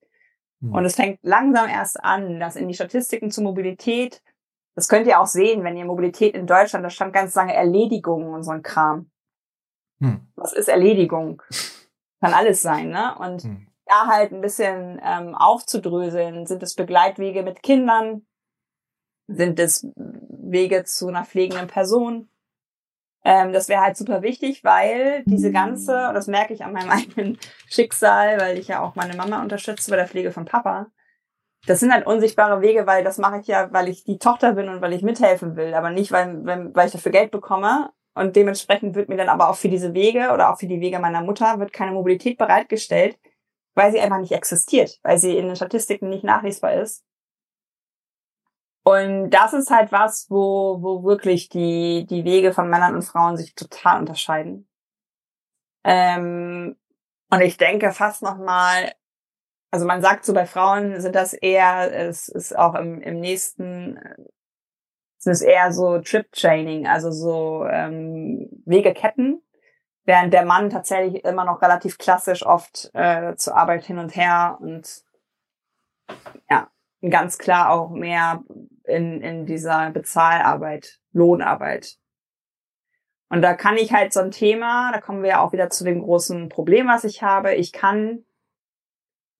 Mhm. 0.61 0.73
Und 0.73 0.85
es 0.85 0.95
fängt 0.95 1.19
langsam 1.21 1.67
erst 1.67 2.01
an, 2.01 2.39
dass 2.39 2.55
in 2.55 2.69
die 2.69 2.73
Statistiken 2.73 3.29
zur 3.29 3.43
Mobilität, 3.43 4.23
das 4.75 4.87
könnt 4.87 5.05
ihr 5.05 5.19
auch 5.19 5.27
sehen, 5.27 5.65
wenn 5.65 5.75
ihr 5.75 5.85
Mobilität 5.85 6.33
in 6.33 6.47
Deutschland, 6.47 6.85
da 6.85 6.89
stand 6.89 7.11
ganz 7.11 7.35
lange 7.35 7.53
Erledigung 7.53 8.31
und 8.33 8.43
so 8.43 8.51
ein 8.51 8.63
Kram. 8.63 9.11
Mhm. 9.99 10.21
Was 10.35 10.53
ist 10.53 10.69
Erledigung? 10.69 11.41
Kann 12.21 12.33
alles 12.33 12.61
sein, 12.61 12.89
ne? 12.89 13.15
Und 13.19 13.43
mhm. 13.43 13.66
Da 13.87 14.07
halt 14.07 14.31
ein 14.31 14.41
bisschen 14.41 14.99
ähm, 15.03 15.35
aufzudröseln, 15.35 16.45
sind 16.45 16.63
es 16.63 16.75
Begleitwege 16.75 17.43
mit 17.43 17.63
Kindern? 17.63 18.25
Sind 19.27 19.59
es 19.59 19.87
Wege 19.95 20.83
zu 20.85 21.07
einer 21.07 21.25
pflegenden 21.25 21.67
Person? 21.67 22.29
Ähm, 23.27 23.51
das 23.51 23.67
wäre 23.67 23.81
halt 23.81 23.97
super 23.97 24.21
wichtig, 24.21 24.63
weil 24.63 25.23
diese 25.25 25.51
ganze, 25.51 26.07
und 26.07 26.13
das 26.13 26.27
merke 26.27 26.53
ich 26.53 26.63
an 26.63 26.71
meinem 26.71 26.89
eigenen 26.91 27.37
Schicksal, 27.67 28.39
weil 28.39 28.57
ich 28.57 28.69
ja 28.69 28.81
auch 28.81 28.95
meine 28.95 29.17
Mama 29.17 29.41
unterstütze 29.41 29.91
bei 29.91 29.97
der 29.97 30.07
Pflege 30.07 30.31
von 30.31 30.45
Papa. 30.45 30.87
Das 31.65 31.81
sind 31.81 31.91
halt 31.91 32.07
unsichtbare 32.07 32.61
Wege, 32.61 32.87
weil 32.87 33.03
das 33.03 33.17
mache 33.17 33.39
ich 33.41 33.47
ja, 33.47 33.71
weil 33.73 33.89
ich 33.89 34.05
die 34.05 34.17
Tochter 34.19 34.53
bin 34.53 34.69
und 34.69 34.81
weil 34.81 34.93
ich 34.93 35.01
mithelfen 35.01 35.57
will, 35.57 35.73
aber 35.73 35.89
nicht, 35.89 36.13
weil, 36.13 36.45
weil, 36.45 36.85
ich 36.85 36.93
dafür 36.93 37.11
Geld 37.11 37.31
bekomme. 37.31 37.89
Und 38.13 38.35
dementsprechend 38.35 38.95
wird 38.95 39.09
mir 39.09 39.17
dann 39.17 39.29
aber 39.29 39.49
auch 39.49 39.55
für 39.55 39.69
diese 39.69 39.93
Wege 39.93 40.31
oder 40.33 40.51
auch 40.51 40.57
für 40.57 40.67
die 40.67 40.79
Wege 40.79 40.97
meiner 40.99 41.21
Mutter 41.21 41.59
wird 41.59 41.73
keine 41.73 41.91
Mobilität 41.91 42.37
bereitgestellt, 42.37 43.17
weil 43.77 43.91
sie 43.91 43.99
einfach 43.99 44.17
nicht 44.19 44.31
existiert, 44.31 44.99
weil 45.03 45.19
sie 45.19 45.37
in 45.37 45.45
den 45.45 45.55
Statistiken 45.55 46.09
nicht 46.09 46.23
nachlesbar 46.23 46.73
ist. 46.73 47.05
Und 48.83 49.29
das 49.29 49.53
ist 49.53 49.69
halt 49.69 49.91
was, 49.91 50.25
wo, 50.31 50.81
wo 50.81 51.03
wirklich 51.03 51.47
die, 51.49 52.07
die 52.09 52.25
Wege 52.25 52.53
von 52.53 52.69
Männern 52.69 52.95
und 52.95 53.03
Frauen 53.03 53.37
sich 53.37 53.53
total 53.53 53.99
unterscheiden. 53.99 54.67
Ähm, 55.83 56.75
und 57.29 57.41
ich 57.41 57.57
denke 57.57 57.91
fast 57.91 58.23
noch 58.23 58.37
mal, 58.37 58.91
also 59.69 59.85
man 59.85 60.01
sagt 60.01 60.25
so 60.25 60.33
bei 60.33 60.47
Frauen 60.47 60.99
sind 60.99 61.13
das 61.13 61.33
eher, 61.33 61.93
es 61.93 62.29
ist 62.29 62.57
auch 62.57 62.73
im, 62.73 62.99
im 63.01 63.19
nächsten, 63.19 63.99
es 65.19 65.27
ist 65.27 65.41
eher 65.41 65.71
so 65.71 65.99
Trip-Chaining, 65.99 66.87
also 66.87 67.11
so 67.11 67.63
ähm, 67.65 68.49
Wegeketten, 68.65 69.43
während 70.07 70.33
der 70.33 70.45
Mann 70.45 70.69
tatsächlich 70.69 71.23
immer 71.25 71.43
noch 71.43 71.61
relativ 71.61 71.97
klassisch 71.97 72.45
oft 72.45 72.89
äh, 72.93 73.35
zur 73.35 73.57
Arbeit 73.57 73.83
hin 73.83 73.99
und 73.99 74.15
her 74.15 74.57
und 74.61 75.03
ja, 76.49 76.69
ganz 77.07 77.37
klar 77.37 77.71
auch 77.71 77.89
mehr 77.89 78.41
in, 78.85 79.21
in 79.21 79.45
dieser 79.45 79.91
Bezahlarbeit, 79.91 80.99
Lohnarbeit. 81.11 81.97
Und 83.29 83.41
da 83.41 83.53
kann 83.53 83.75
ich 83.75 83.91
halt 83.91 84.13
so 84.13 84.21
ein 84.21 84.31
Thema, 84.31 84.93
da 84.93 85.01
kommen 85.01 85.23
wir 85.23 85.31
ja 85.31 85.39
auch 85.41 85.51
wieder 85.51 85.69
zu 85.69 85.83
dem 85.83 86.01
großen 86.01 86.47
Problem, 86.47 86.87
was 86.87 87.03
ich 87.03 87.21
habe. 87.21 87.55
Ich 87.55 87.73
kann 87.73 88.23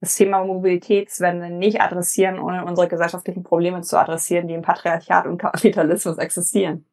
das 0.01 0.18
Thema 0.18 0.43
Mobilitätswende 0.43 1.49
nicht 1.49 1.80
adressieren, 1.80 2.39
ohne 2.39 2.65
unsere 2.65 2.89
gesellschaftlichen 2.89 3.43
Probleme 3.43 3.82
zu 3.82 3.97
adressieren, 3.97 4.49
die 4.49 4.53
im 4.53 4.61
Patriarchat 4.63 5.26
und 5.26 5.38
Kapitalismus 5.38 6.18
existieren. 6.18 6.86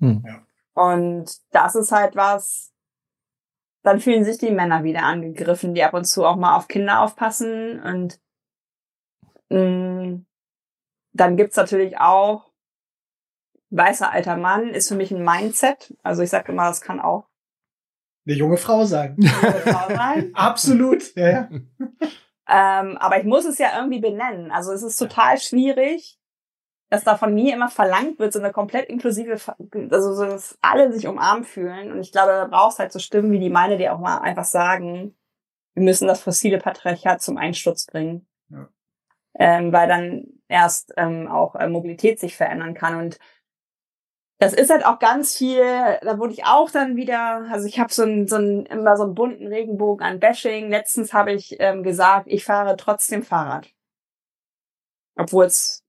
Hm. 0.00 0.24
Und 0.72 1.30
das 1.50 1.74
ist 1.74 1.92
halt 1.92 2.16
was, 2.16 2.72
dann 3.82 4.00
fühlen 4.00 4.24
sich 4.24 4.38
die 4.38 4.50
Männer 4.50 4.84
wieder 4.84 5.02
angegriffen, 5.02 5.74
die 5.74 5.82
ab 5.82 5.94
und 5.94 6.04
zu 6.04 6.24
auch 6.24 6.36
mal 6.36 6.56
auf 6.56 6.68
Kinder 6.68 7.00
aufpassen 7.00 7.80
und 7.80 8.20
mh, 9.50 9.60
mm, 9.60 10.26
dann 11.12 11.36
gibt's 11.36 11.56
natürlich 11.56 11.98
auch 11.98 12.48
weißer 13.70 14.10
alter 14.10 14.36
Mann 14.36 14.68
ist 14.70 14.88
für 14.88 14.94
mich 14.94 15.10
ein 15.10 15.24
Mindset. 15.24 15.94
Also 16.02 16.22
ich 16.22 16.30
sage 16.30 16.52
immer, 16.52 16.68
das 16.68 16.80
kann 16.80 17.00
auch 17.00 17.28
eine 18.26 18.36
junge 18.36 18.58
Frau 18.58 18.84
sein. 18.84 19.16
Junge 19.18 19.52
Frau 19.52 19.94
sein. 19.94 20.30
Absolut. 20.34 21.14
Ja, 21.16 21.30
ja. 21.30 21.48
Ähm, 22.46 22.98
aber 22.98 23.18
ich 23.18 23.24
muss 23.24 23.46
es 23.46 23.56
ja 23.58 23.68
irgendwie 23.76 24.00
benennen. 24.00 24.50
Also 24.50 24.72
es 24.72 24.82
ist 24.82 24.96
total 24.96 25.38
schwierig, 25.38 26.17
dass 26.90 27.04
da 27.04 27.16
von 27.16 27.34
mir 27.34 27.54
immer 27.54 27.68
verlangt 27.68 28.18
wird, 28.18 28.32
so 28.32 28.38
eine 28.38 28.52
komplett 28.52 28.88
inklusive, 28.88 29.38
also 29.90 30.14
so, 30.14 30.24
dass 30.24 30.58
alle 30.62 30.92
sich 30.92 31.06
umarmt 31.06 31.46
fühlen. 31.46 31.92
Und 31.92 32.00
ich 32.00 32.12
glaube, 32.12 32.28
da 32.28 32.46
brauchst 32.46 32.78
halt 32.78 32.92
so 32.92 32.98
Stimmen 32.98 33.30
wie 33.30 33.40
die 33.40 33.50
meine, 33.50 33.76
die 33.76 33.90
auch 33.90 33.98
mal 33.98 34.18
einfach 34.18 34.44
sagen, 34.44 35.14
wir 35.74 35.82
müssen 35.82 36.08
das 36.08 36.22
fossile 36.22 36.58
Patriarchat 36.58 37.20
zum 37.20 37.36
Einsturz 37.36 37.86
bringen. 37.86 38.26
Ja. 38.50 38.68
Ähm, 39.38 39.72
weil 39.72 39.86
dann 39.86 40.24
erst 40.48 40.94
ähm, 40.96 41.28
auch 41.28 41.54
äh, 41.54 41.68
Mobilität 41.68 42.18
sich 42.18 42.36
verändern 42.36 42.74
kann. 42.74 42.98
Und 42.98 43.18
das 44.38 44.54
ist 44.54 44.70
halt 44.70 44.84
auch 44.86 44.98
ganz 44.98 45.36
viel, 45.36 45.62
da 46.02 46.18
wurde 46.18 46.32
ich 46.32 46.44
auch 46.46 46.70
dann 46.70 46.96
wieder, 46.96 47.46
also 47.50 47.66
ich 47.66 47.78
habe 47.78 47.92
so 47.92 48.04
ein, 48.04 48.26
so 48.26 48.36
ein, 48.36 48.66
immer 48.66 48.96
so 48.96 49.04
einen 49.04 49.14
bunten 49.14 49.46
Regenbogen 49.46 50.04
an 50.06 50.20
Bashing. 50.20 50.70
Letztens 50.70 51.12
habe 51.12 51.32
ich 51.32 51.56
ähm, 51.60 51.82
gesagt, 51.82 52.26
ich 52.28 52.44
fahre 52.44 52.76
trotzdem 52.76 53.22
Fahrrad. 53.22 53.68
Obwohl 55.16 55.44
es 55.44 55.84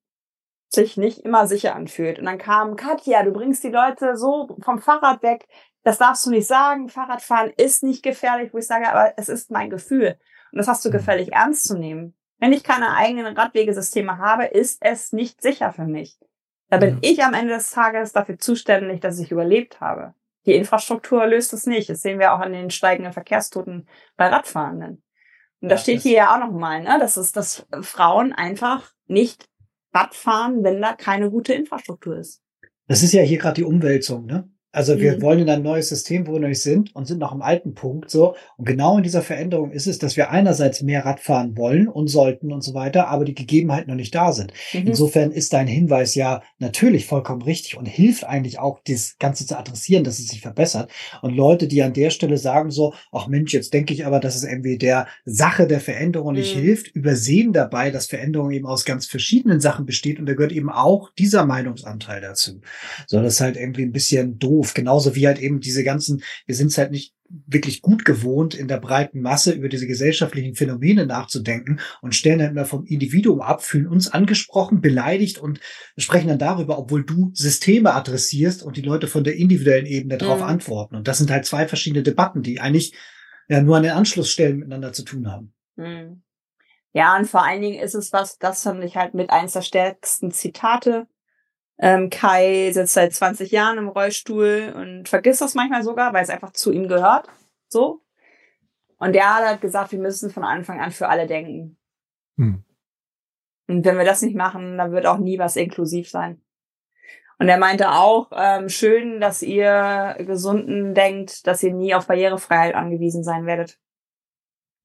sich 0.69 0.97
nicht 0.97 1.19
immer 1.19 1.47
sicher 1.47 1.75
anfühlt. 1.75 2.19
Und 2.19 2.25
dann 2.25 2.37
kam 2.37 2.75
Katja, 2.75 3.23
du 3.23 3.31
bringst 3.31 3.63
die 3.63 3.69
Leute 3.69 4.15
so 4.15 4.55
vom 4.61 4.79
Fahrrad 4.79 5.23
weg. 5.23 5.47
Das 5.83 5.97
darfst 5.97 6.25
du 6.25 6.29
nicht 6.29 6.47
sagen. 6.47 6.89
Fahrradfahren 6.89 7.51
ist 7.57 7.83
nicht 7.83 8.03
gefährlich, 8.03 8.53
wo 8.53 8.59
ich 8.59 8.67
sage, 8.67 8.89
aber 8.89 9.13
es 9.17 9.29
ist 9.29 9.51
mein 9.51 9.69
Gefühl. 9.69 10.17
Und 10.51 10.57
das 10.57 10.67
hast 10.67 10.85
du 10.85 10.89
mhm. 10.89 10.93
gefällig 10.93 11.33
ernst 11.33 11.65
zu 11.65 11.77
nehmen. 11.77 12.15
Wenn 12.37 12.53
ich 12.53 12.63
keine 12.63 12.95
eigenen 12.95 13.35
Radwegesysteme 13.35 14.17
habe, 14.17 14.45
ist 14.45 14.77
es 14.81 15.11
nicht 15.11 15.41
sicher 15.41 15.73
für 15.73 15.85
mich. 15.85 16.17
Da 16.69 16.77
bin 16.77 16.99
ja. 17.01 17.09
ich 17.09 17.23
am 17.23 17.33
Ende 17.33 17.55
des 17.55 17.71
Tages 17.71 18.13
dafür 18.13 18.37
zuständig, 18.37 19.01
dass 19.01 19.19
ich 19.19 19.31
überlebt 19.31 19.81
habe. 19.81 20.13
Die 20.45 20.55
Infrastruktur 20.55 21.25
löst 21.25 21.51
es 21.53 21.65
nicht. 21.65 21.89
Das 21.89 22.01
sehen 22.01 22.19
wir 22.19 22.33
auch 22.33 22.39
an 22.39 22.53
den 22.53 22.69
steigenden 22.69 23.11
Verkehrstoten 23.11 23.87
bei 24.15 24.27
Radfahrenden. 24.27 25.03
Und 25.61 25.69
da 25.69 25.77
steht 25.77 26.01
hier 26.01 26.13
ja 26.13 26.33
auch 26.33 26.39
nochmal, 26.39 26.81
ne, 26.81 26.97
dass 26.99 27.17
es, 27.17 27.33
dass 27.33 27.67
Frauen 27.81 28.31
einfach 28.31 28.93
nicht 29.07 29.48
Radfahren, 29.93 30.63
wenn 30.63 30.81
da 30.81 30.93
keine 30.93 31.31
gute 31.31 31.53
Infrastruktur 31.53 32.17
ist. 32.17 32.41
Das 32.87 33.03
ist 33.03 33.13
ja 33.13 33.21
hier 33.21 33.37
gerade 33.37 33.55
die 33.55 33.63
Umwälzung, 33.63 34.25
ne? 34.25 34.49
Also 34.71 34.99
wir 34.99 35.17
mhm. 35.17 35.21
wollen 35.23 35.39
in 35.39 35.49
ein 35.49 35.63
neues 35.63 35.89
System, 35.89 36.27
wo 36.27 36.33
wir 36.33 36.39
noch 36.39 36.47
nicht 36.47 36.61
sind 36.61 36.95
und 36.95 37.05
sind 37.05 37.17
noch 37.17 37.31
am 37.31 37.41
alten 37.41 37.73
Punkt 37.73 38.11
so. 38.11 38.35
Und 38.55 38.65
genau 38.65 38.97
in 38.97 39.03
dieser 39.03 39.23
Veränderung 39.23 39.71
ist 39.71 39.87
es, 39.87 39.97
dass 39.97 40.15
wir 40.15 40.29
einerseits 40.29 40.83
mehr 40.83 41.05
Radfahren 41.05 41.57
wollen 41.57 41.87
und 41.87 42.07
sollten 42.07 42.51
und 42.53 42.61
so 42.61 42.75
weiter, 42.75 43.07
aber 43.07 43.25
die 43.25 43.33
Gegebenheiten 43.33 43.89
noch 43.89 43.95
nicht 43.95 44.13
da 44.13 44.31
sind. 44.31 44.53
Mhm. 44.73 44.87
Insofern 44.87 45.31
ist 45.31 45.53
dein 45.53 45.65
Hinweis 45.65 46.13
ja 46.13 46.43
natürlich 46.59 47.07
vollkommen 47.07 47.41
richtig 47.41 47.77
und 47.77 47.87
hilft 47.87 48.25
eigentlich 48.25 48.59
auch, 48.59 48.79
das 48.87 49.15
Ganze 49.17 49.47
zu 49.47 49.57
adressieren, 49.57 50.03
dass 50.03 50.19
es 50.19 50.27
sich 50.27 50.41
verbessert. 50.41 50.91
Und 51.23 51.35
Leute, 51.35 51.67
die 51.67 51.81
an 51.81 51.93
der 51.93 52.11
Stelle 52.11 52.37
sagen 52.37 52.69
so, 52.69 52.93
ach 53.11 53.27
Mensch, 53.27 53.53
jetzt 53.53 53.73
denke 53.73 53.93
ich 53.93 54.05
aber, 54.05 54.19
dass 54.19 54.35
es 54.35 54.43
irgendwie 54.43 54.77
der 54.77 55.07
Sache 55.25 55.65
der 55.65 55.79
Veränderung 55.79 56.33
nicht 56.33 56.55
mhm. 56.55 56.61
hilft, 56.61 56.87
übersehen 56.95 57.53
dabei, 57.53 57.89
dass 57.89 58.05
Veränderung 58.05 58.51
eben 58.51 58.67
aus 58.67 58.85
ganz 58.85 59.07
verschiedenen 59.07 59.61
Sachen 59.61 59.87
besteht 59.87 60.19
und 60.19 60.27
da 60.27 60.33
gehört 60.33 60.51
eben 60.51 60.69
auch 60.69 61.09
dieser 61.17 61.45
Meinungsanteil 61.45 62.21
dazu. 62.21 62.61
So, 63.07 63.21
das 63.21 63.33
ist 63.33 63.41
halt 63.41 63.57
irgendwie 63.57 63.83
ein 63.83 63.91
bisschen 63.91 64.37
doof 64.37 64.58
doof. 64.59 64.73
Genauso 64.73 65.15
wie 65.15 65.27
halt 65.27 65.39
eben 65.39 65.59
diese 65.59 65.83
ganzen, 65.83 66.23
wir 66.45 66.55
sind 66.55 66.67
es 66.67 66.77
halt 66.77 66.91
nicht 66.91 67.13
wirklich 67.29 67.81
gut 67.81 68.05
gewohnt, 68.05 68.55
in 68.55 68.67
der 68.67 68.79
breiten 68.79 69.21
Masse 69.21 69.51
über 69.51 69.69
diese 69.69 69.85
gesellschaftlichen 69.85 70.55
Phänomene 70.55 71.05
nachzudenken 71.05 71.79
und 72.01 72.15
stellen 72.15 72.39
dann 72.39 72.51
immer 72.51 72.65
vom 72.65 72.85
Individuum 72.85 73.41
ab, 73.41 73.63
fühlen 73.63 73.87
uns 73.87 74.11
angesprochen, 74.11 74.81
beleidigt 74.81 75.37
und 75.37 75.59
sprechen 75.97 76.29
dann 76.29 76.39
darüber, 76.39 76.79
obwohl 76.79 77.03
du 77.03 77.31
Systeme 77.33 77.93
adressierst 77.93 78.63
und 78.63 78.77
die 78.77 78.81
Leute 78.81 79.07
von 79.07 79.23
der 79.23 79.35
individuellen 79.35 79.85
Ebene 79.85 80.17
darauf 80.17 80.39
mhm. 80.39 80.45
antworten. 80.45 80.95
Und 80.95 81.07
das 81.07 81.19
sind 81.19 81.29
halt 81.29 81.45
zwei 81.45 81.67
verschiedene 81.67 82.03
Debatten, 82.03 82.41
die 82.41 82.59
eigentlich 82.59 82.95
ja 83.47 83.61
nur 83.61 83.77
an 83.77 83.83
den 83.83 83.91
Anschlussstellen 83.91 84.57
miteinander 84.57 84.91
zu 84.91 85.03
tun 85.03 85.31
haben. 85.31 85.53
Mhm. 85.75 86.23
Ja, 86.93 87.15
und 87.15 87.25
vor 87.25 87.45
allen 87.45 87.61
Dingen 87.61 87.79
ist 87.79 87.93
es 87.93 88.11
was, 88.11 88.39
das 88.39 88.63
fand 88.63 88.83
ich 88.83 88.97
halt 88.97 89.13
mit 89.13 89.29
eins 89.29 89.53
der 89.53 89.61
stärksten 89.61 90.31
Zitate 90.31 91.07
ähm, 91.79 92.09
Kai 92.09 92.71
sitzt 92.73 92.93
seit 92.93 93.13
20 93.13 93.51
Jahren 93.51 93.77
im 93.77 93.87
Rollstuhl 93.87 94.73
und 94.75 95.07
vergisst 95.07 95.41
das 95.41 95.55
manchmal 95.55 95.83
sogar, 95.83 96.13
weil 96.13 96.23
es 96.23 96.29
einfach 96.29 96.51
zu 96.51 96.71
ihm 96.71 96.87
gehört. 96.89 97.27
So. 97.69 98.01
Und 98.97 99.13
der 99.13 99.35
hat 99.35 99.61
gesagt, 99.61 99.93
wir 99.93 99.99
müssen 99.99 100.29
von 100.29 100.43
Anfang 100.43 100.81
an 100.81 100.91
für 100.91 101.07
alle 101.07 101.25
denken. 101.25 101.77
Hm. 102.37 102.65
Und 103.67 103.85
wenn 103.85 103.97
wir 103.97 104.03
das 104.03 104.21
nicht 104.21 104.35
machen, 104.35 104.77
dann 104.77 104.91
wird 104.91 105.05
auch 105.05 105.19
nie 105.19 105.39
was 105.39 105.55
inklusiv 105.55 106.09
sein. 106.09 106.41
Und 107.37 107.47
er 107.47 107.57
meinte 107.57 107.91
auch, 107.91 108.29
ähm, 108.35 108.67
schön, 108.67 109.21
dass 109.21 109.41
ihr 109.41 110.17
Gesunden 110.19 110.93
denkt, 110.93 111.47
dass 111.47 111.63
ihr 111.63 111.73
nie 111.73 111.95
auf 111.95 112.07
Barrierefreiheit 112.07 112.75
angewiesen 112.75 113.23
sein 113.23 113.45
werdet. 113.45 113.79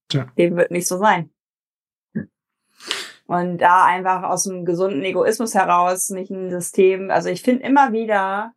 Tja. 0.09 0.30
Dem 0.38 0.57
wird 0.57 0.70
nicht 0.70 0.86
so 0.86 0.99
sein. 0.99 1.34
Und 3.27 3.59
da 3.59 3.87
einfach 3.87 4.22
aus 4.22 4.47
einem 4.47 4.64
gesunden 4.64 5.03
Egoismus 5.03 5.55
heraus 5.55 6.11
nicht 6.11 6.31
ein 6.31 6.51
System, 6.51 7.11
also 7.11 7.31
ich 7.31 7.43
finde 7.43 7.64
immer 7.64 7.93
wieder, 7.93 8.53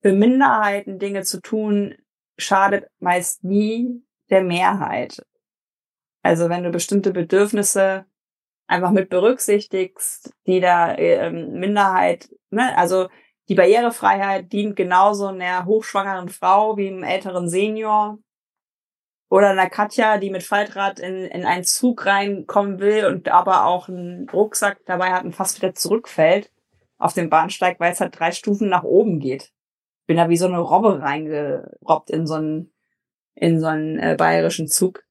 für 0.00 0.12
Minderheiten 0.12 0.98
Dinge 0.98 1.22
zu 1.22 1.40
tun, 1.40 1.94
schadet 2.36 2.88
meist 3.00 3.44
nie 3.44 4.02
der 4.30 4.42
Mehrheit. 4.42 5.24
Also 6.22 6.48
wenn 6.48 6.62
du 6.62 6.70
bestimmte 6.70 7.12
Bedürfnisse 7.12 8.06
einfach 8.66 8.90
mit 8.90 9.08
berücksichtigst, 9.08 10.32
die 10.46 10.60
da 10.60 10.94
äh, 10.94 11.30
Minderheit, 11.30 12.28
ne, 12.50 12.76
also 12.76 13.08
die 13.48 13.54
Barrierefreiheit 13.54 14.52
dient 14.52 14.76
genauso 14.76 15.26
einer 15.26 15.64
hochschwangeren 15.64 16.28
Frau 16.28 16.76
wie 16.76 16.88
einem 16.88 17.02
älteren 17.02 17.48
Senior 17.48 18.18
oder 19.30 19.50
einer 19.50 19.68
Katja, 19.68 20.18
die 20.18 20.30
mit 20.30 20.42
Faltrad 20.42 21.00
in, 21.00 21.24
in 21.24 21.44
einen 21.44 21.64
Zug 21.64 22.06
reinkommen 22.06 22.80
will 22.80 23.06
und 23.06 23.28
aber 23.28 23.66
auch 23.66 23.88
einen 23.88 24.28
Rucksack 24.30 24.80
dabei 24.86 25.12
hat 25.12 25.24
und 25.24 25.34
fast 25.34 25.60
wieder 25.60 25.74
zurückfällt 25.74 26.50
auf 26.96 27.12
dem 27.12 27.30
Bahnsteig, 27.30 27.78
weil 27.78 27.92
es 27.92 28.00
halt 28.00 28.18
drei 28.18 28.32
Stufen 28.32 28.68
nach 28.68 28.84
oben 28.84 29.20
geht. 29.20 29.52
Bin 30.06 30.16
da 30.16 30.28
wie 30.28 30.36
so 30.36 30.46
eine 30.46 30.58
Robbe 30.58 31.00
reingerobbt 31.00 32.10
in 32.10 32.26
so 32.26 32.34
einen, 32.34 32.72
in 33.34 33.60
so 33.60 33.66
einen 33.66 33.98
äh, 33.98 34.16
bayerischen 34.18 34.68
Zug. 34.68 35.04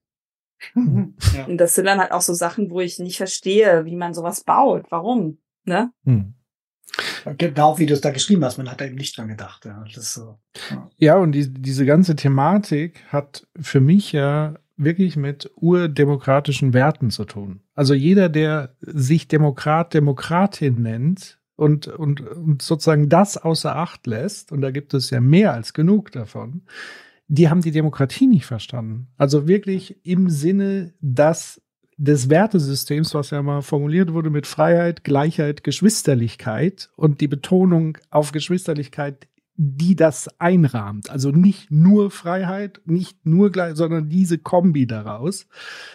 Ja. 1.36 1.46
Und 1.46 1.58
das 1.58 1.76
sind 1.76 1.86
dann 1.86 2.00
halt 2.00 2.12
auch 2.12 2.22
so 2.22 2.34
Sachen, 2.34 2.72
wo 2.72 2.80
ich 2.80 2.98
nicht 2.98 3.18
verstehe, 3.18 3.86
wie 3.86 3.96
man 3.96 4.16
sowas 4.16 4.44
baut. 4.44 4.88
Warum? 4.90 5.38
Ne? 5.66 5.92
Hm. 6.04 6.34
Genau 7.38 7.78
wie 7.78 7.86
du 7.86 7.94
es 7.94 8.02
da 8.02 8.12
geschrieben 8.12 8.44
hast, 8.46 8.58
man 8.58 8.72
hat 8.72 8.82
da 8.82 8.86
eben 8.86 8.96
nicht 8.96 9.18
dran 9.18 9.28
gedacht. 9.28 9.66
Ja, 9.66 9.84
so, 9.92 10.40
ja. 10.72 10.90
ja 10.98 11.16
und 11.18 11.34
die, 11.34 11.52
diese 11.52 11.86
ganze 11.86 12.16
Thematik 12.16 13.04
hat 13.10 13.48
für 13.60 13.82
mich 13.82 14.12
ja 14.12 14.56
wirklich 14.78 15.18
mit 15.18 15.52
urdemokratischen 15.56 16.74
Werten 16.74 17.10
zu 17.10 17.26
tun. 17.26 17.62
Also 17.76 17.94
jeder, 17.94 18.30
der 18.30 18.76
sich 18.80 19.28
Demokrat, 19.28 19.94
Demokratin 19.94 20.82
nennt 20.82 21.40
und, 21.56 21.88
und, 21.88 22.22
und 22.22 22.62
sozusagen 22.62 23.10
das 23.10 23.38
außer 23.38 23.76
Acht 23.76 24.06
lässt, 24.08 24.52
und 24.52 24.62
da 24.62 24.72
gibt 24.72 24.94
es 24.94 25.10
ja 25.10 25.20
mehr 25.20 25.54
als 25.54 25.74
genug 25.74 26.12
davon, 26.12 26.62
die 27.28 27.50
haben 27.50 27.62
die 27.62 27.72
Demokratie 27.72 28.28
nicht 28.28 28.46
verstanden. 28.46 29.08
Also 29.18 29.48
wirklich 29.48 30.06
im 30.06 30.30
Sinne, 30.30 30.94
dass 31.02 31.62
des 31.98 32.30
Wertesystems, 32.30 33.16
was 33.16 33.32
ja 33.32 33.42
mal 33.42 33.62
formuliert 33.62 34.14
wurde 34.14 34.30
mit 34.30 34.46
Freiheit, 34.46 35.04
Gleichheit, 35.04 35.64
Geschwisterlichkeit 35.64 36.90
und 36.96 37.22
die 37.22 37.28
Betonung 37.28 37.98
auf 38.12 38.32
Geschwisterlichkeit, 38.32 39.28
die 39.56 39.96
das 39.96 40.30
einrahmt. 40.40 41.10
Also 41.10 41.32
nicht 41.32 41.72
nur 41.72 42.12
Freiheit, 42.12 42.82
nicht 42.86 43.26
nur 43.26 43.52
gleich, 43.52 43.76
sondern 43.76 44.08
diese 44.08 44.38
Kombi 44.38 44.86
daraus. 44.86 45.48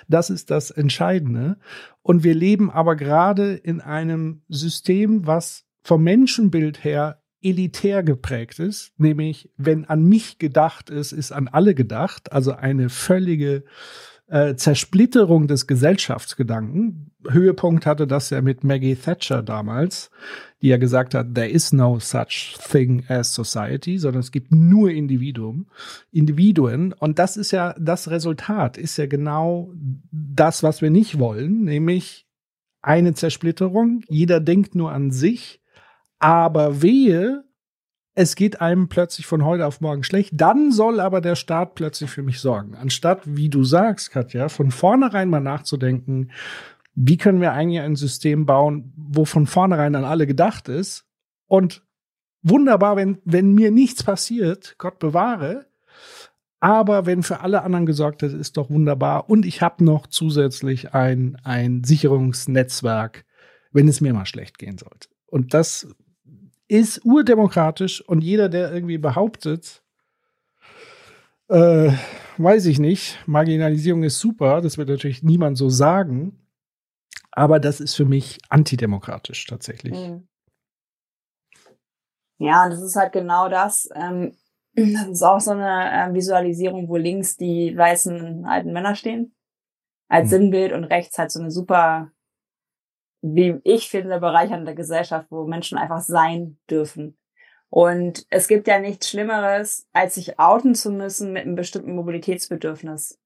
Das 0.09 0.31
ist 0.31 0.51
das 0.51 0.73
Entscheidende. 0.73 1.59
Und 2.03 2.25
wir 2.25 2.35
leben 2.35 2.71
aber 2.71 2.97
gerade 2.97 3.55
in 3.55 3.81
einem 3.81 4.43
System, 4.49 5.29
was 5.29 5.65
vom 5.85 6.03
Menschenbild 6.03 6.83
her 6.83 7.23
elitär 7.41 8.03
geprägt 8.03 8.59
ist, 8.59 8.93
nämlich 8.99 9.51
wenn 9.57 9.85
an 9.85 10.05
mich 10.05 10.39
gedacht 10.39 10.91
ist, 10.91 11.13
ist 11.13 11.33
an 11.33 11.49
alle 11.49 11.75
gedacht, 11.75 12.33
also 12.33 12.53
eine 12.53 12.89
völlige 12.89 13.65
äh, 14.33 14.57
Zersplitterung 14.57 15.47
des 15.47 15.66
Gesellschaftsgedanken. 15.66 17.11
Höhepunkt 17.28 17.85
hatte 17.85 18.07
das 18.07 18.30
ja 18.30 18.41
mit 18.41 18.64
Maggie 18.64 18.97
Thatcher 18.97 19.43
damals, 19.43 20.11
die 20.62 20.68
ja 20.68 20.78
gesagt 20.78 21.14
hat, 21.14 21.35
there 21.35 21.49
is 21.49 21.72
no 21.74 22.01
such 22.01 22.57
thing 22.70 23.05
as 23.09 23.35
society, 23.35 23.99
sondern 23.99 24.20
es 24.20 24.33
gibt 24.33 24.51
nur 24.51 24.91
Individuum, 24.91 25.66
Individuen. 26.12 26.95
Und 26.95 27.18
das 27.18 27.37
ist 27.37 27.51
ja 27.51 27.74
das 27.78 28.09
Resultat, 28.11 28.78
ist 28.78 28.97
ja 28.97 29.05
genau 29.07 29.70
das, 30.11 30.62
was 30.62 30.80
wir 30.80 30.91
nicht 30.91 31.18
wollen, 31.18 31.64
nämlich 31.64 32.26
eine 32.80 33.12
Zersplitterung. 33.12 34.03
Jeder 34.09 34.41
denkt 34.41 34.74
nur 34.74 34.93
an 34.93 35.11
sich, 35.11 35.61
aber 36.18 36.80
wehe, 36.80 37.45
es 38.15 38.37
geht 38.37 38.61
einem 38.61 38.89
plötzlich 38.89 39.27
von 39.27 39.45
heute 39.45 39.67
auf 39.67 39.81
morgen 39.81 40.05
schlecht, 40.05 40.33
dann 40.35 40.71
soll 40.71 41.01
aber 41.01 41.21
der 41.21 41.35
Staat 41.35 41.75
plötzlich 41.75 42.11
für 42.11 42.23
mich 42.23 42.41
sorgen. 42.41 42.75
Anstatt, 42.75 43.23
wie 43.25 43.49
du 43.49 43.65
sagst, 43.65 44.11
Katja, 44.11 44.49
von 44.49 44.71
vornherein 44.71 45.31
mal 45.31 45.41
nachzudenken, 45.41 46.31
wie 46.95 47.17
können 47.17 47.41
wir 47.41 47.53
eigentlich 47.53 47.81
ein 47.81 47.97
System 47.97 48.45
bauen, 48.45 48.93
wo 48.97 49.25
von 49.25 49.47
vornherein 49.47 49.95
an 49.95 50.05
alle 50.05 50.27
gedacht 50.27 50.69
ist 50.69 51.07
und 51.47 51.83
wunderbar, 52.43 52.97
wenn, 52.97 53.19
wenn 53.25 53.55
mir 53.55 53.71
nichts 53.71 54.03
passiert, 54.03 54.75
Gott 54.77 54.99
bewahre, 54.99 55.67
aber 56.61 57.07
wenn 57.07 57.23
für 57.23 57.41
alle 57.41 57.63
anderen 57.63 57.87
gesorgt 57.87 58.23
ist, 58.23 58.35
ist 58.35 58.57
doch 58.57 58.71
wunderbar. 58.71 59.29
Und 59.29 59.47
ich 59.47 59.63
habe 59.63 59.83
noch 59.85 60.07
zusätzlich 60.07 60.95
ein, 60.95 61.37
ein 61.43 61.83
Sicherungsnetzwerk, 61.83 63.25
wenn 63.73 63.89
es 63.89 64.01
mir 64.01 64.13
mal 64.13 64.27
schlecht 64.27 64.59
gehen 64.59 64.79
sollte. 64.79 65.09
Und 65.27 65.55
das 65.55 65.89
ist 66.73 67.05
urdemokratisch 67.05 68.01
und 68.09 68.23
jeder, 68.23 68.49
der 68.49 68.73
irgendwie 68.73 68.97
behauptet, 68.97 69.82
äh, 71.49 71.93
weiß 72.39 72.65
ich 72.65 72.78
nicht, 72.78 73.19
Marginalisierung 73.27 74.05
ist 74.05 74.19
super, 74.19 74.62
das 74.62 74.78
wird 74.78 74.89
natürlich 74.89 75.23
niemand 75.23 75.59
so 75.59 75.69
sagen, 75.69 76.49
aber 77.31 77.61
das 77.61 77.81
ist 77.81 77.94
für 77.94 78.07
mich 78.07 78.39
antidemokratisch 78.49 79.44
tatsächlich. 79.47 79.93
Mhm. 79.93 80.27
Ja, 82.39 82.70
das 82.70 82.81
ist 82.81 82.97
halt 82.97 83.12
genau 83.12 83.51
das. 83.51 83.90
Ähm, 83.94 84.35
das 84.74 85.09
ist 85.09 85.23
auch 85.23 85.40
so 85.40 85.51
eine 85.51 86.11
äh, 86.11 86.15
Visualisierung, 86.15 86.89
wo 86.89 86.97
links 86.97 87.36
die 87.36 87.77
weißen 87.77 88.47
alten 88.47 88.73
Männer 88.73 88.94
stehen. 88.94 89.35
Als 90.09 90.27
mhm. 90.27 90.31
Sinnbild 90.31 90.73
und 90.73 90.85
rechts 90.85 91.19
halt 91.19 91.31
so 91.31 91.40
eine 91.40 91.51
super 91.51 92.11
wie 93.23 93.61
ich 93.65 93.89
finde, 93.89 94.19
bereichernde 94.20 94.74
Gesellschaft, 94.74 95.28
wo 95.31 95.47
Menschen 95.47 95.78
einfach 95.78 96.01
sein 96.01 96.59
dürfen. 96.69 97.16
Und 97.70 98.27
es 98.28 98.49
gibt 98.49 98.66
ja 98.66 98.78
nichts 98.78 99.09
Schlimmeres, 99.09 99.86
als 99.93 100.16
sich 100.16 100.39
outen 100.39 100.74
zu 100.74 100.90
müssen 100.90 101.32
mit 101.32 101.44
einem 101.44 101.55
bestimmten 101.55 101.94
Mobilitätsbedürfnis. 101.94 103.19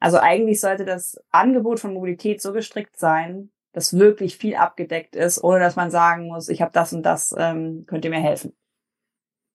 Also 0.00 0.18
eigentlich 0.18 0.60
sollte 0.60 0.84
das 0.84 1.18
Angebot 1.30 1.80
von 1.80 1.94
Mobilität 1.94 2.42
so 2.42 2.52
gestrickt 2.52 2.98
sein, 2.98 3.50
dass 3.72 3.96
wirklich 3.96 4.36
viel 4.36 4.56
abgedeckt 4.56 5.16
ist, 5.16 5.42
ohne 5.42 5.60
dass 5.60 5.76
man 5.76 5.90
sagen 5.90 6.28
muss, 6.28 6.48
ich 6.48 6.60
habe 6.60 6.72
das 6.72 6.92
und 6.92 7.04
das, 7.04 7.34
ähm, 7.38 7.84
könnt 7.86 8.04
ihr 8.04 8.10
mir 8.10 8.20
helfen. 8.20 8.56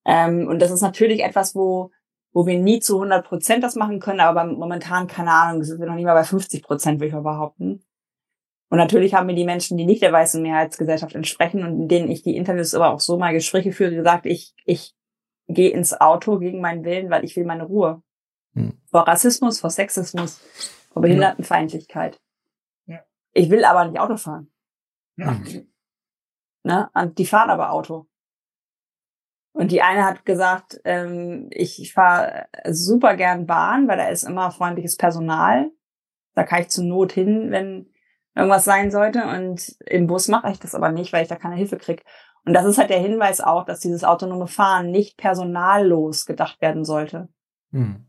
Ähm, 0.05 0.47
und 0.47 0.59
das 0.59 0.71
ist 0.71 0.81
natürlich 0.81 1.23
etwas, 1.23 1.55
wo, 1.55 1.91
wo 2.31 2.45
wir 2.45 2.57
nie 2.59 2.79
zu 2.79 2.95
100 2.95 3.25
Prozent 3.25 3.63
das 3.63 3.75
machen 3.75 3.99
können, 3.99 4.19
aber 4.19 4.45
momentan, 4.45 5.07
keine 5.07 5.31
Ahnung, 5.31 5.63
sind 5.63 5.79
wir 5.79 5.87
noch 5.87 5.95
nicht 5.95 6.05
mal 6.05 6.13
bei 6.13 6.23
50 6.23 6.63
Prozent, 6.63 6.99
würde 6.99 7.07
ich 7.07 7.13
mal 7.13 7.21
behaupten. 7.21 7.85
Und 8.73 8.79
natürlich 8.79 9.13
haben 9.13 9.27
mir 9.27 9.35
die 9.35 9.45
Menschen, 9.45 9.77
die 9.77 9.85
nicht 9.85 10.01
der 10.01 10.11
weißen 10.11 10.41
Mehrheitsgesellschaft 10.41 11.13
entsprechen 11.13 11.63
und 11.63 11.81
in 11.81 11.87
denen 11.87 12.09
ich 12.09 12.23
die 12.23 12.35
Interviews 12.35 12.73
aber 12.73 12.91
auch 12.91 12.99
so 12.99 13.19
mal 13.19 13.31
Gespräche 13.31 13.71
führe, 13.71 13.93
gesagt, 13.93 14.25
ich, 14.25 14.55
ich 14.65 14.95
gehe 15.47 15.69
ins 15.69 15.93
Auto 15.93 16.39
gegen 16.39 16.59
meinen 16.59 16.83
Willen, 16.83 17.11
weil 17.11 17.23
ich 17.23 17.35
will 17.35 17.45
meine 17.45 17.65
Ruhe. 17.65 18.01
Hm. 18.55 18.81
Vor 18.89 19.07
Rassismus, 19.07 19.59
vor 19.59 19.69
Sexismus, 19.69 20.41
vor 20.91 21.03
Behindertenfeindlichkeit. 21.03 22.19
Ja. 22.87 23.01
Ich 23.33 23.51
will 23.51 23.63
aber 23.63 23.85
nicht 23.85 23.99
Auto 23.99 24.17
fahren. 24.17 24.51
Ja. 25.17 25.39
Ne? 26.63 26.89
Und 26.95 27.19
die 27.19 27.27
fahren 27.27 27.51
aber 27.51 27.73
Auto. 27.73 28.07
Und 29.51 29.71
die 29.71 29.83
eine 29.83 30.03
hat 30.03 30.25
gesagt, 30.25 30.81
ähm, 30.83 31.47
ich, 31.51 31.79
ich 31.79 31.93
fahre 31.93 32.47
super 32.71 33.17
gern 33.17 33.45
Bahn, 33.45 33.87
weil 33.87 33.97
da 33.97 34.07
ist 34.07 34.23
immer 34.23 34.49
freundliches 34.49 34.97
Personal. 34.97 35.69
Da 36.33 36.43
kann 36.43 36.63
ich 36.63 36.69
zur 36.69 36.85
Not 36.85 37.11
hin, 37.11 37.51
wenn 37.51 37.92
irgendwas 38.35 38.65
sein 38.65 38.91
sollte. 38.91 39.25
Und 39.27 39.75
im 39.85 40.07
Bus 40.07 40.27
mache 40.27 40.51
ich 40.51 40.59
das 40.59 40.75
aber 40.75 40.91
nicht, 40.91 41.13
weil 41.13 41.23
ich 41.23 41.29
da 41.29 41.35
keine 41.35 41.55
Hilfe 41.55 41.77
krieg. 41.77 42.03
Und 42.45 42.53
das 42.53 42.65
ist 42.65 42.77
halt 42.77 42.89
der 42.89 42.99
Hinweis 42.99 43.41
auch, 43.41 43.65
dass 43.65 43.79
dieses 43.79 44.03
autonome 44.03 44.47
Fahren 44.47 44.91
nicht 44.91 45.17
personallos 45.17 46.25
gedacht 46.25 46.61
werden 46.61 46.83
sollte. 46.83 47.29
Hm. 47.71 48.05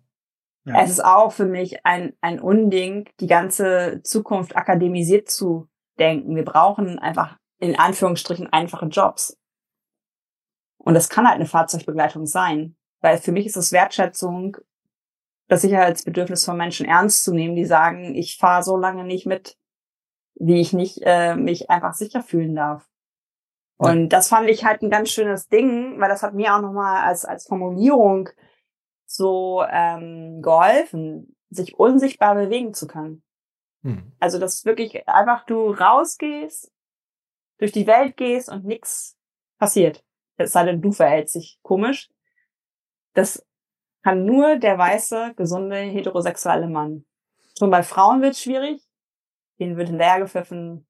Ja. 0.64 0.82
Es 0.82 0.90
ist 0.90 1.04
auch 1.04 1.30
für 1.30 1.44
mich 1.44 1.84
ein, 1.84 2.14
ein 2.20 2.40
Unding, 2.40 3.08
die 3.20 3.26
ganze 3.26 4.00
Zukunft 4.02 4.56
akademisiert 4.56 5.28
zu 5.28 5.68
denken. 5.98 6.34
Wir 6.34 6.44
brauchen 6.44 6.98
einfach 6.98 7.36
in 7.58 7.78
Anführungsstrichen 7.78 8.52
einfache 8.52 8.86
Jobs. 8.86 9.38
Und 10.78 10.94
das 10.94 11.08
kann 11.08 11.26
halt 11.26 11.36
eine 11.36 11.46
Fahrzeugbegleitung 11.46 12.26
sein. 12.26 12.76
Weil 13.00 13.18
für 13.18 13.32
mich 13.32 13.46
ist 13.46 13.56
es 13.56 13.72
Wertschätzung, 13.72 14.56
das 15.48 15.60
Sicherheitsbedürfnis 15.60 16.44
von 16.44 16.56
Menschen 16.56 16.86
ernst 16.86 17.22
zu 17.22 17.34
nehmen, 17.34 17.54
die 17.54 17.66
sagen, 17.66 18.14
ich 18.14 18.38
fahre 18.38 18.62
so 18.62 18.76
lange 18.78 19.04
nicht 19.04 19.26
mit, 19.26 19.58
wie 20.34 20.60
ich 20.60 20.72
nicht 20.72 21.00
äh, 21.02 21.36
mich 21.36 21.70
einfach 21.70 21.94
sicher 21.94 22.22
fühlen 22.22 22.54
darf. 22.54 22.88
Und 23.76 24.10
das 24.10 24.28
fand 24.28 24.48
ich 24.48 24.64
halt 24.64 24.82
ein 24.82 24.90
ganz 24.90 25.10
schönes 25.10 25.48
Ding, 25.48 26.00
weil 26.00 26.08
das 26.08 26.22
hat 26.22 26.34
mir 26.34 26.54
auch 26.54 26.60
nochmal 26.60 27.04
als, 27.04 27.24
als 27.24 27.46
Formulierung 27.46 28.28
so 29.04 29.64
ähm, 29.68 30.42
geholfen, 30.42 31.36
sich 31.50 31.78
unsichtbar 31.78 32.34
bewegen 32.34 32.72
zu 32.72 32.86
können. 32.86 33.22
Hm. 33.82 34.12
Also, 34.20 34.38
dass 34.38 34.64
wirklich 34.64 35.08
einfach 35.08 35.44
du 35.44 35.70
rausgehst, 35.70 36.72
durch 37.58 37.72
die 37.72 37.86
Welt 37.86 38.16
gehst 38.16 38.48
und 38.48 38.64
nichts 38.64 39.16
passiert. 39.58 40.04
Es 40.36 40.52
sei 40.52 40.64
denn, 40.64 40.82
du 40.82 40.90
verhältst 40.90 41.36
dich 41.36 41.58
komisch. 41.62 42.10
Das 43.14 43.46
kann 44.02 44.24
nur 44.24 44.56
der 44.56 44.76
weiße, 44.76 45.34
gesunde, 45.36 45.76
heterosexuelle 45.76 46.68
Mann. 46.68 47.04
Schon 47.58 47.70
bei 47.70 47.82
Frauen 47.82 48.20
wird 48.20 48.36
schwierig, 48.36 48.83
denen 49.58 49.76
wird 49.76 49.88
hinterhergepfiffen, 49.88 50.86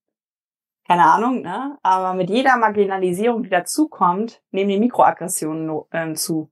keine 0.86 1.04
Ahnung, 1.04 1.40
ne? 1.40 1.78
Aber 1.82 2.14
mit 2.14 2.28
jeder 2.28 2.56
Marginalisierung, 2.56 3.42
die 3.42 3.48
dazukommt, 3.48 4.42
nehmen 4.50 4.68
die 4.68 4.78
Mikroaggressionen 4.78 5.82
äh, 5.90 6.14
zu. 6.14 6.50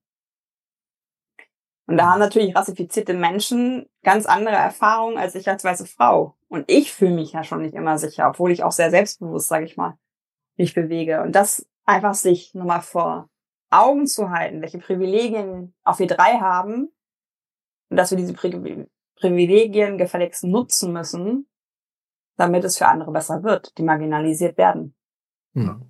Und 1.86 1.98
da 1.98 2.12
haben 2.12 2.20
natürlich 2.20 2.56
rassifizierte 2.56 3.12
Menschen 3.12 3.86
ganz 4.02 4.24
andere 4.24 4.55
Erfahrungen 4.55 5.18
als 5.18 5.34
ich 5.34 5.48
als 5.48 5.64
weiße 5.64 5.86
Frau. 5.86 6.36
Und 6.48 6.70
ich 6.70 6.93
fühle 6.93 7.14
mich 7.14 7.32
ja 7.32 7.44
schon 7.44 7.62
nicht 7.62 7.74
immer 7.74 7.98
sicher, 7.98 8.28
obwohl 8.28 8.51
ich 8.51 8.62
auch 8.62 8.72
sehr 8.72 8.90
selbstbewusst, 8.90 9.48
sage 9.48 9.66
ich 9.66 9.76
mal, 9.76 9.98
mich 10.56 10.74
bewege. 10.74 11.22
Und 11.22 11.32
das 11.32 11.66
einfach 11.84 12.14
sich 12.14 12.55
nochmal 12.55 12.82
vor 12.82 13.28
Augen 13.70 14.06
zu 14.06 14.30
halten, 14.30 14.62
welche 14.62 14.78
Privilegien 14.78 15.74
auch 15.82 15.98
wir 15.98 16.06
drei 16.06 16.39
haben 16.39 16.93
und 17.90 17.97
dass 17.97 18.10
wir 18.10 18.18
diese 18.18 18.34
Privilegien 18.34 19.98
gefälligst 19.98 20.44
nutzen 20.44 20.93
müssen, 20.93 21.48
damit 22.36 22.64
es 22.64 22.78
für 22.78 22.86
andere 22.86 23.12
besser 23.12 23.42
wird, 23.42 23.76
die 23.78 23.82
marginalisiert 23.82 24.56
werden. 24.59 24.94
Hm. 25.54 25.82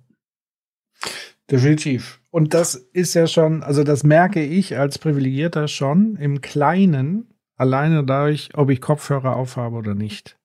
Definitiv. 1.49 2.21
Und 2.31 2.53
das 2.53 2.75
ist 2.75 3.13
ja 3.13 3.27
schon, 3.27 3.63
also 3.63 3.83
das 3.83 4.03
merke 4.03 4.43
ich 4.43 4.77
als 4.77 4.97
Privilegierter 4.97 5.67
schon 5.67 6.15
im 6.15 6.41
Kleinen, 6.41 7.33
alleine 7.55 8.03
dadurch, 8.03 8.49
ob 8.55 8.69
ich 8.69 8.81
Kopfhörer 8.81 9.35
aufhabe 9.35 9.75
oder 9.75 9.93
nicht. 9.93 10.37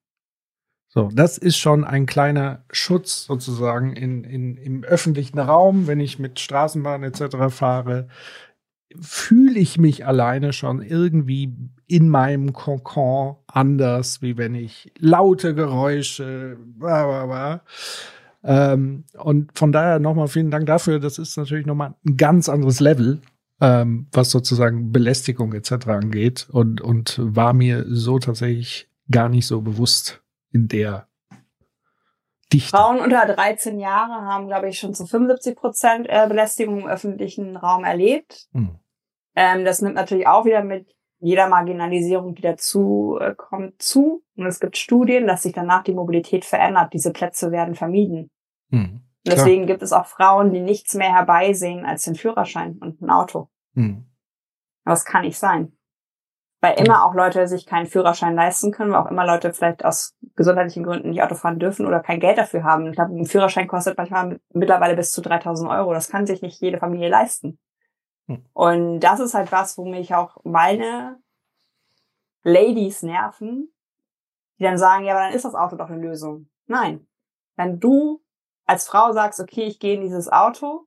So, 0.91 1.11
das 1.13 1.39
ist 1.39 1.59
schon 1.59 1.85
ein 1.85 2.07
kleiner 2.07 2.65
Schutz 2.71 3.25
sozusagen 3.25 3.93
in, 3.93 4.25
in, 4.25 4.57
im 4.57 4.85
öffentlichen 4.85 5.39
Raum, 5.39 5.87
wenn 5.87 6.01
ich 6.01 6.19
mit 6.19 6.41
Straßenbahn 6.41 7.03
etc. 7.03 7.55
fahre, 7.55 8.09
fühle 9.01 9.59
ich 9.59 9.79
mich 9.79 10.07
alleine 10.07 10.53
schon 10.53 10.83
irgendwie 10.83 11.55
in 11.87 12.09
meinem 12.09 12.53
Kokon 12.53 13.37
anders, 13.47 14.23
wie 14.23 14.37
wenn 14.37 14.55
ich 14.55 14.93
laute 14.99 15.55
Geräusche, 15.55 16.57
bla 16.79 17.07
bla 17.07 17.27
bla. 17.27 17.61
Ähm, 18.45 19.05
und 19.15 19.57
von 19.57 19.73
daher 19.73 19.99
nochmal 19.99 20.29
vielen 20.29 20.51
Dank 20.51 20.67
dafür. 20.67 21.01
Das 21.01 21.19
ist 21.19 21.37
natürlich 21.37 21.67
nochmal 21.67 21.95
ein 22.07 22.17
ganz 22.17 22.49
anderes 22.49 22.81
Level, 22.81 23.21
ähm, 23.61 24.07
was 24.13 24.31
sozusagen 24.31 24.93
Belästigung 24.93 25.53
etc. 25.53 25.89
angeht 25.89 26.47
und, 26.51 26.81
und 26.81 27.19
war 27.21 27.53
mir 27.53 27.85
so 27.89 28.19
tatsächlich 28.19 28.91
gar 29.11 29.29
nicht 29.29 29.47
so 29.47 29.61
bewusst 29.61 30.23
in 30.53 30.69
der 30.69 31.08
Dichte. 32.53 32.77
Frauen 32.77 33.01
unter 33.01 33.27
13 33.27 33.79
Jahre 33.79 34.23
haben, 34.25 34.47
glaube 34.47 34.69
ich, 34.69 34.79
schon 34.79 34.95
zu 34.95 35.07
75 35.07 35.57
Prozent 35.57 36.07
äh, 36.09 36.27
Belästigung 36.29 36.81
im 36.81 36.87
öffentlichen 36.87 37.57
Raum 37.57 37.85
erlebt. 37.85 38.49
Hm. 38.53 38.79
Ähm, 39.35 39.65
das 39.65 39.83
nimmt 39.83 39.95
natürlich 39.95 40.27
auch 40.27 40.45
wieder 40.45 40.65
mit 40.65 40.95
jeder 41.21 41.49
Marginalisierung, 41.49 42.35
die 42.35 42.43
dazu 42.43 43.19
äh, 43.21 43.35
kommt, 43.35 43.83
zu. 43.83 44.25
Und 44.37 44.47
es 44.47 44.61
gibt 44.61 44.77
Studien, 44.77 45.27
dass 45.27 45.43
sich 45.43 45.53
danach 45.53 45.83
die 45.83 45.95
Mobilität 45.95 46.45
verändert. 46.45 46.93
Diese 46.93 47.13
Plätze 47.13 47.51
werden 47.51 47.75
vermieden. 47.75 48.31
Hm, 48.71 49.03
deswegen 49.27 49.67
gibt 49.67 49.83
es 49.83 49.93
auch 49.93 50.07
Frauen, 50.07 50.53
die 50.53 50.61
nichts 50.61 50.95
mehr 50.95 51.15
herbeisehen 51.15 51.85
als 51.85 52.05
den 52.05 52.15
Führerschein 52.15 52.79
und 52.79 53.03
ein 53.03 53.11
Auto. 53.11 53.49
Hm. 53.75 54.07
Aber 54.85 54.95
es 54.95 55.05
kann 55.05 55.23
nicht 55.23 55.39
sein. 55.39 55.78
Weil 56.61 56.81
immer 56.81 57.05
auch 57.05 57.15
Leute 57.15 57.47
sich 57.47 57.67
keinen 57.67 57.87
Führerschein 57.87 58.35
leisten 58.35 58.73
können, 58.73 58.91
weil 58.91 59.01
auch 59.01 59.11
immer 59.11 59.25
Leute 59.25 59.55
vielleicht 59.55 59.85
aus 59.85 60.17
gesundheitlichen 60.35 60.83
Gründen 60.83 61.11
nicht 61.11 61.23
Auto 61.23 61.37
fahren 61.37 61.61
dürfen 61.61 61.87
oder 61.87 62.01
kein 62.01 62.19
Geld 62.19 62.37
dafür 62.37 62.65
haben. 62.65 62.87
Ich 62.89 62.97
glaube, 62.97 63.15
ein 63.15 63.27
Führerschein 63.27 63.69
kostet 63.69 63.97
manchmal 63.97 64.41
mittlerweile 64.53 64.97
bis 64.97 65.13
zu 65.13 65.21
3000 65.21 65.71
Euro. 65.71 65.93
Das 65.93 66.09
kann 66.09 66.27
sich 66.27 66.43
nicht 66.43 66.61
jede 66.61 66.79
Familie 66.79 67.09
leisten. 67.09 67.61
Hm. 68.27 68.45
Und 68.53 69.01
das 69.01 69.21
ist 69.21 69.35
halt 69.35 69.53
was, 69.53 69.79
wo 69.79 69.85
mich 69.85 70.15
auch 70.15 70.39
meine 70.43 71.21
Ladies 72.43 73.03
nerven, 73.03 73.73
die 74.59 74.65
dann 74.65 74.79
sagen, 74.79 75.05
ja, 75.05 75.15
aber 75.15 75.25
dann 75.25 75.35
ist 75.35 75.45
das 75.45 75.55
Auto 75.55 75.77
doch 75.77 75.91
eine 75.91 76.01
Lösung. 76.01 76.49
Nein. 76.67 77.07
Wenn 77.57 77.79
du 77.79 78.21
als 78.67 78.87
Frau 78.87 79.13
sagst, 79.13 79.41
okay, 79.41 79.65
ich 79.65 79.79
gehe 79.79 79.95
in 79.95 80.03
dieses 80.03 80.29
Auto, 80.31 80.87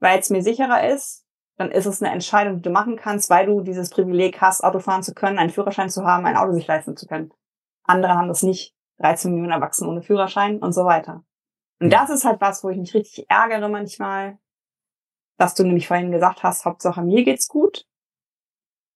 weil 0.00 0.18
es 0.18 0.30
mir 0.30 0.42
sicherer 0.42 0.88
ist, 0.88 1.23
dann 1.56 1.70
ist 1.70 1.86
es 1.86 2.02
eine 2.02 2.12
Entscheidung, 2.12 2.56
die 2.56 2.62
du 2.62 2.70
machen 2.70 2.96
kannst, 2.96 3.30
weil 3.30 3.46
du 3.46 3.60
dieses 3.60 3.90
Privileg 3.90 4.40
hast, 4.40 4.62
Auto 4.64 4.80
fahren 4.80 5.02
zu 5.02 5.14
können, 5.14 5.38
einen 5.38 5.50
Führerschein 5.50 5.88
zu 5.88 6.04
haben, 6.04 6.26
ein 6.26 6.36
Auto 6.36 6.52
sich 6.52 6.66
leisten 6.66 6.96
zu 6.96 7.06
können. 7.06 7.32
Andere 7.84 8.14
haben 8.14 8.28
das 8.28 8.42
nicht. 8.42 8.74
13 8.98 9.32
Millionen 9.32 9.52
Erwachsene 9.52 9.90
ohne 9.90 10.02
Führerschein 10.02 10.58
und 10.58 10.72
so 10.72 10.84
weiter. 10.84 11.24
Und 11.80 11.92
das 11.92 12.10
ist 12.10 12.24
halt 12.24 12.40
was, 12.40 12.62
wo 12.62 12.68
ich 12.68 12.78
mich 12.78 12.94
richtig 12.94 13.28
ärgere 13.28 13.68
manchmal, 13.68 14.38
dass 15.36 15.54
du 15.54 15.64
nämlich 15.64 15.88
vorhin 15.88 16.12
gesagt 16.12 16.42
hast, 16.42 16.64
Hauptsache 16.64 17.02
mir 17.02 17.24
geht's 17.24 17.48
gut. 17.48 17.86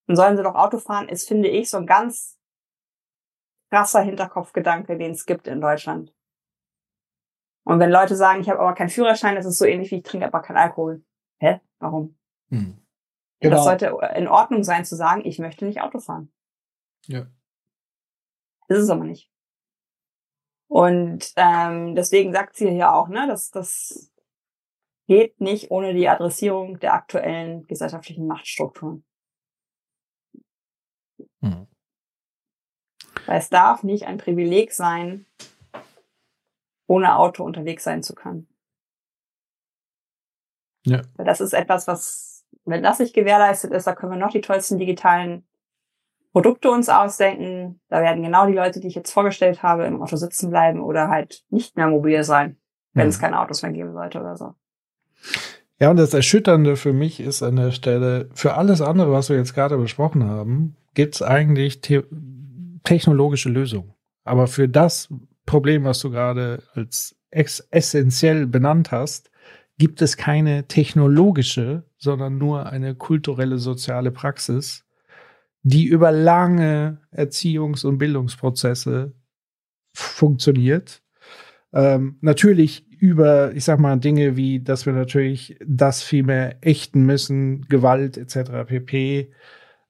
Und 0.07 0.17
sollen 0.17 0.37
sie 0.37 0.43
doch 0.43 0.55
Auto 0.55 0.79
fahren, 0.79 1.09
ist, 1.09 1.29
finde 1.29 1.49
ich, 1.49 1.69
so 1.69 1.77
ein 1.79 1.87
ganz 1.87 2.39
krasser 3.71 4.01
Hinterkopfgedanke, 4.01 4.97
den 4.97 5.11
es 5.11 5.27
gibt 5.27 5.47
in 5.47 5.61
Deutschland. 5.61 6.15
Und 7.65 7.81
wenn 7.81 7.91
Leute 7.91 8.17
sagen, 8.17 8.41
ich 8.41 8.49
habe 8.49 8.61
aber 8.61 8.75
keinen 8.75 8.89
Führerschein, 8.89 9.35
das 9.35 9.45
ist 9.45 9.59
so 9.59 9.67
ähnlich 9.67 9.91
wie 9.91 9.97
ich 9.97 10.03
trinke 10.03 10.27
aber 10.27 10.41
keinen 10.41 10.57
Alkohol. 10.57 11.05
Hä? 11.39 11.61
Warum? 11.79 12.18
Hm. 12.51 12.79
Genau. 13.41 13.57
Das 13.57 13.65
sollte 13.65 13.99
in 14.17 14.29
Ordnung 14.29 14.65
sein 14.65 14.85
zu 14.85 14.97
sagen, 14.97 15.25
ich 15.25 15.39
möchte 15.39 15.65
nicht 15.65 15.81
Auto 15.81 16.01
fahren. 16.01 16.33
Ja. 17.07 17.27
Das 18.67 18.79
ist 18.79 18.85
es 18.85 18.91
aber 18.91 19.05
nicht. 19.05 19.31
Und 20.69 21.33
ähm, 21.37 21.95
deswegen 21.95 22.33
sagt 22.33 22.57
sie 22.57 22.71
hier 22.71 22.93
auch, 22.93 23.09
ne, 23.09 23.27
dass 23.27 23.51
das 23.51 24.13
geht 25.07 25.41
nicht 25.41 25.71
ohne 25.71 25.95
die 25.95 26.09
Adressierung 26.09 26.79
der 26.81 26.93
aktuellen 26.93 27.67
gesellschaftlichen 27.67 28.27
Machtstrukturen. 28.27 29.05
Hm. 31.41 31.67
Weil 33.25 33.39
es 33.39 33.49
darf 33.49 33.83
nicht 33.83 34.07
ein 34.07 34.19
Privileg 34.19 34.73
sein, 34.73 35.27
ohne 36.87 37.17
Auto 37.17 37.45
unterwegs 37.45 37.85
sein 37.85 38.03
zu 38.03 38.15
können. 38.15 38.49
Ja. 40.85 41.03
Das 41.17 41.41
ist 41.41 41.55
etwas, 41.55 41.87
was, 41.87 42.38
wenn 42.65 42.83
das 42.83 42.99
nicht 42.99 43.15
gewährleistet 43.15 43.73
ist, 43.73 43.87
da 43.87 43.95
können 43.95 44.13
wir 44.13 44.19
noch 44.19 44.33
die 44.33 44.41
tollsten 44.41 44.79
digitalen 44.79 45.45
Produkte 46.33 46.71
uns 46.71 46.89
ausdenken. 46.89 47.81
Da 47.89 48.03
werden 48.03 48.23
genau 48.23 48.47
die 48.47 48.55
Leute, 48.55 48.81
die 48.81 48.89
ich 48.89 48.95
jetzt 48.95 49.13
vorgestellt 49.13 49.63
habe, 49.63 49.85
im 49.85 50.03
Auto 50.03 50.17
sitzen 50.17 50.51
bleiben 50.51 50.81
oder 50.81 51.09
halt 51.09 51.43
nicht 51.51 51.77
mehr 51.77 51.89
mobil 51.89 52.23
sein, 52.25 52.57
wenn 52.93 53.07
mhm. 53.07 53.11
es 53.11 53.19
keine 53.19 53.41
Autos 53.41 53.63
mehr 53.63 53.73
geben 53.73 53.93
sollte 53.93 54.21
oder 54.21 54.37
so. 54.37 54.55
Ja, 55.81 55.91
und 55.91 55.97
das 55.97 56.13
Erschütternde 56.13 56.77
für 56.77 56.93
mich 56.93 57.21
ist 57.21 57.43
an 57.43 57.57
der 57.57 57.71
Stelle, 57.71 58.29
für 58.35 58.55
alles 58.55 58.81
andere, 58.81 59.13
was 59.13 59.29
wir 59.29 59.37
jetzt 59.37 59.55
gerade 59.55 59.77
besprochen 59.79 60.25
haben, 60.25 60.77
gibt 60.95 61.15
es 61.15 61.23
eigentlich 61.23 61.81
te 61.81 62.05
technologische 62.85 63.49
Lösungen. 63.49 63.95
Aber 64.25 64.47
für 64.47 64.69
das 64.69 65.09
Problem, 65.47 65.85
was 65.85 66.01
du 66.01 66.11
gerade 66.11 66.63
als 66.75 67.17
essentiell 67.31 68.47
benannt 68.47 68.93
hast, 68.93 69.31
gibt 69.79 70.03
es 70.03 70.17
keine 70.17 70.67
technologische, 70.67 71.85
sondern 71.97 72.37
nur 72.37 72.67
eine 72.67 72.95
kulturelle 72.95 73.59
soziale 73.59 74.11
Praxis, 74.11 74.85
die 75.63 75.87
über 75.87 76.13
lange 76.13 77.01
Erziehungs- 77.13 77.87
und 77.87 77.99
Bildungsprozesse 77.99 79.15
funktioniert. 79.95 81.03
Ähm, 81.73 82.19
natürlich 82.21 82.87
über, 82.99 83.55
ich 83.55 83.65
sag 83.65 83.79
mal, 83.79 83.97
Dinge 83.99 84.37
wie, 84.37 84.61
dass 84.61 84.87
wir 84.87 84.93
natürlich 84.93 85.57
das 85.65 86.03
viel 86.03 86.25
mehr 86.25 86.57
ächten 86.61 87.05
müssen, 87.07 87.63
Gewalt 87.69 88.17
etc. 88.17 88.67
pp, 88.67 89.31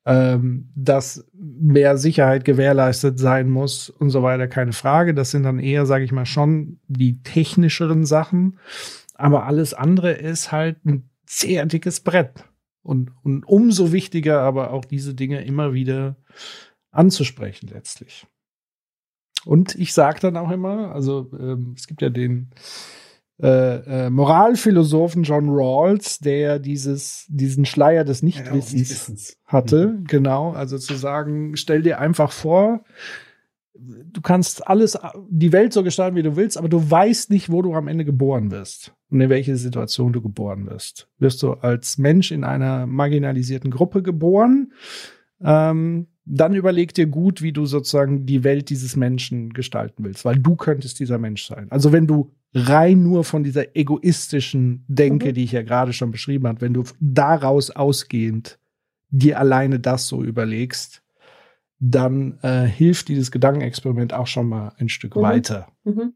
ähm, 0.04 0.68
dass 0.74 1.24
mehr 1.34 1.96
Sicherheit 1.96 2.44
gewährleistet 2.44 3.18
sein 3.18 3.48
muss 3.48 3.90
und 3.90 4.10
so 4.10 4.22
weiter, 4.22 4.48
keine 4.48 4.72
Frage. 4.72 5.14
Das 5.14 5.30
sind 5.30 5.44
dann 5.44 5.58
eher, 5.58 5.86
sage 5.86 6.04
ich 6.04 6.12
mal, 6.12 6.26
schon 6.26 6.78
die 6.88 7.22
technischeren 7.22 8.04
Sachen. 8.04 8.58
Aber 9.18 9.44
alles 9.44 9.74
andere 9.74 10.12
ist 10.12 10.52
halt 10.52 10.86
ein 10.86 11.10
sehr 11.26 11.66
dickes 11.66 12.00
Brett. 12.00 12.44
Und, 12.82 13.10
und 13.22 13.44
umso 13.44 13.92
wichtiger 13.92 14.40
aber 14.40 14.72
auch 14.72 14.84
diese 14.84 15.14
Dinge 15.14 15.44
immer 15.44 15.74
wieder 15.74 16.16
anzusprechen 16.90 17.68
letztlich. 17.68 18.26
Und 19.44 19.74
ich 19.74 19.92
sage 19.92 20.20
dann 20.20 20.36
auch 20.36 20.50
immer, 20.50 20.92
also 20.94 21.30
ähm, 21.38 21.74
es 21.76 21.86
gibt 21.86 22.00
ja 22.00 22.10
den 22.10 22.50
äh, 23.42 24.06
äh, 24.06 24.10
Moralphilosophen 24.10 25.24
John 25.24 25.48
Rawls, 25.48 26.18
der 26.18 26.58
dieses, 26.58 27.26
diesen 27.28 27.66
Schleier 27.66 28.04
des 28.04 28.22
Nichtwissens 28.22 29.30
ja, 29.30 29.52
hatte. 29.52 29.88
Mhm. 29.88 30.04
Genau, 30.04 30.52
also 30.52 30.78
zu 30.78 30.94
sagen, 30.94 31.56
stell 31.56 31.82
dir 31.82 31.98
einfach 31.98 32.32
vor, 32.32 32.84
du 33.74 34.20
kannst 34.22 34.66
alles, 34.66 34.98
die 35.28 35.52
Welt 35.52 35.72
so 35.72 35.82
gestalten, 35.82 36.16
wie 36.16 36.22
du 36.22 36.36
willst, 36.36 36.56
aber 36.56 36.68
du 36.68 36.90
weißt 36.90 37.30
nicht, 37.30 37.50
wo 37.50 37.62
du 37.62 37.74
am 37.74 37.88
Ende 37.88 38.04
geboren 38.04 38.50
wirst 38.50 38.94
und 39.10 39.20
in 39.20 39.30
welche 39.30 39.56
Situation 39.56 40.12
du 40.12 40.20
geboren 40.20 40.66
wirst. 40.66 41.08
Wirst 41.18 41.42
du 41.42 41.52
als 41.52 41.98
Mensch 41.98 42.30
in 42.30 42.44
einer 42.44 42.86
marginalisierten 42.86 43.70
Gruppe 43.70 44.02
geboren, 44.02 44.72
ähm, 45.42 46.08
dann 46.24 46.54
überleg 46.54 46.92
dir 46.92 47.06
gut, 47.06 47.40
wie 47.40 47.52
du 47.52 47.64
sozusagen 47.64 48.26
die 48.26 48.44
Welt 48.44 48.68
dieses 48.68 48.96
Menschen 48.96 49.52
gestalten 49.52 50.04
willst, 50.04 50.24
weil 50.24 50.38
du 50.38 50.56
könntest 50.56 51.00
dieser 51.00 51.18
Mensch 51.18 51.46
sein. 51.46 51.68
Also 51.70 51.92
wenn 51.92 52.06
du 52.06 52.32
rein 52.52 53.02
nur 53.02 53.24
von 53.24 53.44
dieser 53.44 53.76
egoistischen 53.76 54.84
Denke, 54.88 55.30
mhm. 55.30 55.34
die 55.34 55.44
ich 55.44 55.52
ja 55.52 55.62
gerade 55.62 55.92
schon 55.92 56.10
beschrieben 56.10 56.46
habe, 56.46 56.60
wenn 56.60 56.74
du 56.74 56.84
daraus 57.00 57.70
ausgehend 57.70 58.58
dir 59.10 59.38
alleine 59.38 59.80
das 59.80 60.06
so 60.06 60.22
überlegst, 60.22 61.02
dann 61.80 62.38
äh, 62.42 62.64
hilft 62.64 63.08
dieses 63.08 63.30
Gedankenexperiment 63.30 64.12
auch 64.12 64.26
schon 64.26 64.48
mal 64.48 64.72
ein 64.78 64.88
Stück 64.88 65.16
mhm. 65.16 65.22
weiter. 65.22 65.68
Mhm. 65.84 66.14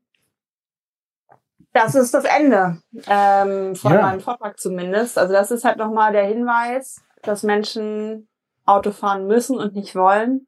Das 1.73 1.95
ist 1.95 2.13
das 2.13 2.25
Ende 2.25 2.83
ähm, 3.09 3.75
von 3.75 3.93
ja. 3.93 4.03
meinem 4.03 4.21
Vortrag 4.21 4.59
zumindest. 4.59 5.19
Also 5.19 5.33
das 5.33 5.51
ist 5.51 5.65
halt 5.65 5.79
nochmal 5.79 6.13
der 6.13 6.25
Hinweis, 6.25 7.03
dass 7.23 7.43
Menschen 7.43 8.29
Auto 8.67 8.91
fahren 8.91 9.27
müssen 9.27 9.59
und 9.59 9.75
nicht 9.75 9.95
wollen. 9.95 10.47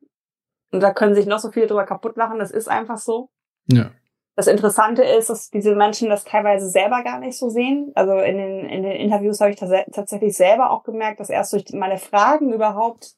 Und 0.70 0.80
da 0.80 0.92
können 0.92 1.14
sich 1.14 1.26
noch 1.26 1.38
so 1.38 1.50
viele 1.50 1.66
drüber 1.66 1.86
kaputt 1.86 2.16
lachen. 2.16 2.38
Das 2.38 2.50
ist 2.50 2.68
einfach 2.68 2.98
so. 2.98 3.30
Ja. 3.66 3.90
Das 4.36 4.48
Interessante 4.48 5.04
ist, 5.04 5.30
dass 5.30 5.48
diese 5.48 5.76
Menschen 5.76 6.08
das 6.08 6.24
teilweise 6.24 6.68
selber 6.68 7.02
gar 7.04 7.20
nicht 7.20 7.38
so 7.38 7.48
sehen. 7.48 7.92
Also 7.94 8.18
in 8.18 8.36
den, 8.36 8.66
in 8.66 8.82
den 8.82 8.92
Interviews 8.92 9.40
habe 9.40 9.52
ich 9.52 9.56
tatsächlich 9.56 10.36
selber 10.36 10.70
auch 10.70 10.82
gemerkt, 10.82 11.20
dass 11.20 11.30
erst 11.30 11.52
durch 11.52 11.66
meine 11.72 11.98
Fragen 11.98 12.52
überhaupt 12.52 13.14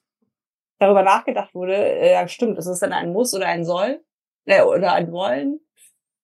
darüber 0.79 1.01
nachgedacht 1.01 1.55
wurde, 1.55 1.75
äh, 1.75 2.13
ja 2.13 2.27
stimmt, 2.27 2.59
ist 2.59 2.67
es 2.67 2.79
denn 2.79 2.93
ein 2.93 3.11
Muss 3.11 3.33
oder 3.33 3.47
ein 3.47 3.65
Soll 3.65 4.03
äh, 4.45 4.61
oder 4.61 4.93
ein 4.93 5.11
Wollen? 5.11 5.59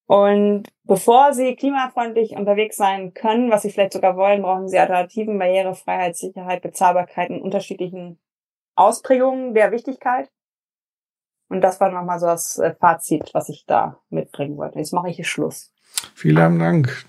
Und 0.06 0.68
bevor 0.84 1.34
sie 1.34 1.56
klimafreundlich 1.56 2.32
unterwegs 2.32 2.76
sein 2.76 3.14
können, 3.14 3.50
was 3.50 3.62
sie 3.62 3.72
vielleicht 3.72 3.94
sogar 3.94 4.18
wollen, 4.18 4.42
brauchen 4.42 4.68
sie 4.68 4.78
Alternativen, 4.78 5.40
Barrierefreiheit, 5.40 6.18
Sicherheit, 6.18 6.62
Bezahlbarkeit 6.62 7.30
in 7.30 7.42
unterschiedlichen 7.42 8.20
Ausprägungen 8.76 9.54
der 9.54 9.72
Wichtigkeit. 9.72 10.30
Und 11.50 11.62
das 11.62 11.80
war 11.80 11.92
nochmal 11.92 12.20
so 12.20 12.26
das 12.26 12.58
äh, 12.58 12.74
Fazit, 12.74 13.30
was 13.34 13.50
ich 13.50 13.66
da 13.66 14.00
mitbringen 14.10 14.58
wollte. 14.58 14.80
Jetzt 14.80 14.94
mache 14.94 15.10
ich 15.10 15.18
hier 15.18 15.26
Schluss. 15.26 15.72
Vielen 16.16 16.60
Dank. 16.60 17.06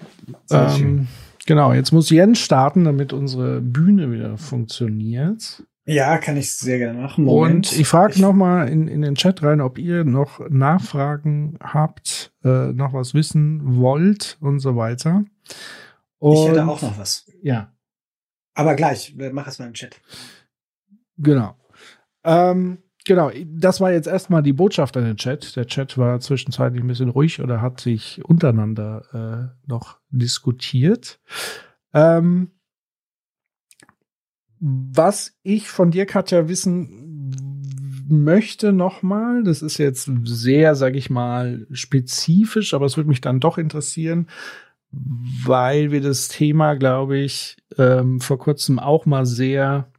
Ähm, 0.51 1.09
genau, 1.47 1.73
jetzt 1.73 1.93
muss 1.93 2.11
Jens 2.11 2.41
starten, 2.41 2.85
damit 2.85 3.13
unsere 3.13 3.61
Bühne 3.61 4.13
wieder 4.13 4.37
funktioniert. 4.37 5.63
Ja, 5.87 6.17
kann 6.19 6.37
ich 6.37 6.55
sehr 6.55 6.79
gerne 6.79 6.99
machen. 6.99 7.25
Moment. 7.25 7.73
Und 7.73 7.79
ich 7.79 7.87
frage 7.87 8.21
nochmal 8.21 8.69
in, 8.69 8.89
in 8.89 9.03
den 9.03 9.17
Chat 9.17 9.43
rein, 9.43 9.61
ob 9.61 9.79
ihr 9.79 10.05
noch 10.05 10.41
Nachfragen 10.49 11.59
habt, 11.61 12.33
äh, 12.43 12.73
noch 12.73 12.95
was 12.95 13.13
wissen 13.13 13.77
wollt 13.77 14.39
und 14.41 14.61
so 14.61 14.77
weiter. 14.77 15.25
Und, 16.19 16.35
ich 16.35 16.49
hätte 16.49 16.67
auch 16.67 16.81
noch 16.81 16.99
was. 16.99 17.31
Ja. 17.43 17.73
Aber 18.55 18.77
gleich, 18.77 19.15
mach 19.33 19.47
es 19.47 19.59
mal 19.59 19.67
im 19.67 19.75
Chat. 19.75 20.01
Genau. 21.19 21.55
Ähm, 22.25 22.79
genau, 23.05 23.31
das 23.47 23.81
war 23.81 23.93
jetzt 23.93 24.07
erstmal 24.07 24.43
die 24.43 24.55
Botschaft 24.55 24.97
an 24.97 25.05
den 25.05 25.17
Chat. 25.17 25.55
Der 25.55 25.67
Chat 25.67 25.99
war 25.99 26.19
zwischenzeitlich 26.21 26.83
ein 26.83 26.87
bisschen 26.87 27.11
ruhig 27.11 27.43
oder 27.43 27.61
hat 27.61 27.81
sich 27.81 28.25
untereinander 28.25 29.53
äh, 29.53 29.69
noch 29.69 29.99
diskutiert. 30.09 31.21
Ähm, 31.93 32.53
was 34.67 35.37
ich 35.43 35.69
von 35.69 35.91
dir, 35.91 36.07
Katja, 36.07 36.49
wissen 36.49 37.35
möchte 38.09 38.73
nochmal, 38.73 39.45
das 39.45 39.61
ist 39.61 39.77
jetzt 39.77 40.11
sehr, 40.25 40.75
sag 40.75 40.95
ich 40.95 41.11
mal, 41.11 41.67
spezifisch, 41.71 42.73
aber 42.73 42.87
es 42.87 42.97
würde 42.97 43.11
mich 43.11 43.21
dann 43.21 43.41
doch 43.41 43.59
interessieren, 43.59 44.27
weil 44.91 45.91
wir 45.91 46.01
das 46.01 46.29
Thema, 46.29 46.75
glaube 46.75 47.19
ich, 47.19 47.59
ähm, 47.77 48.21
vor 48.21 48.39
kurzem 48.39 48.79
auch 48.79 49.05
mal 49.05 49.27
sehr 49.27 49.93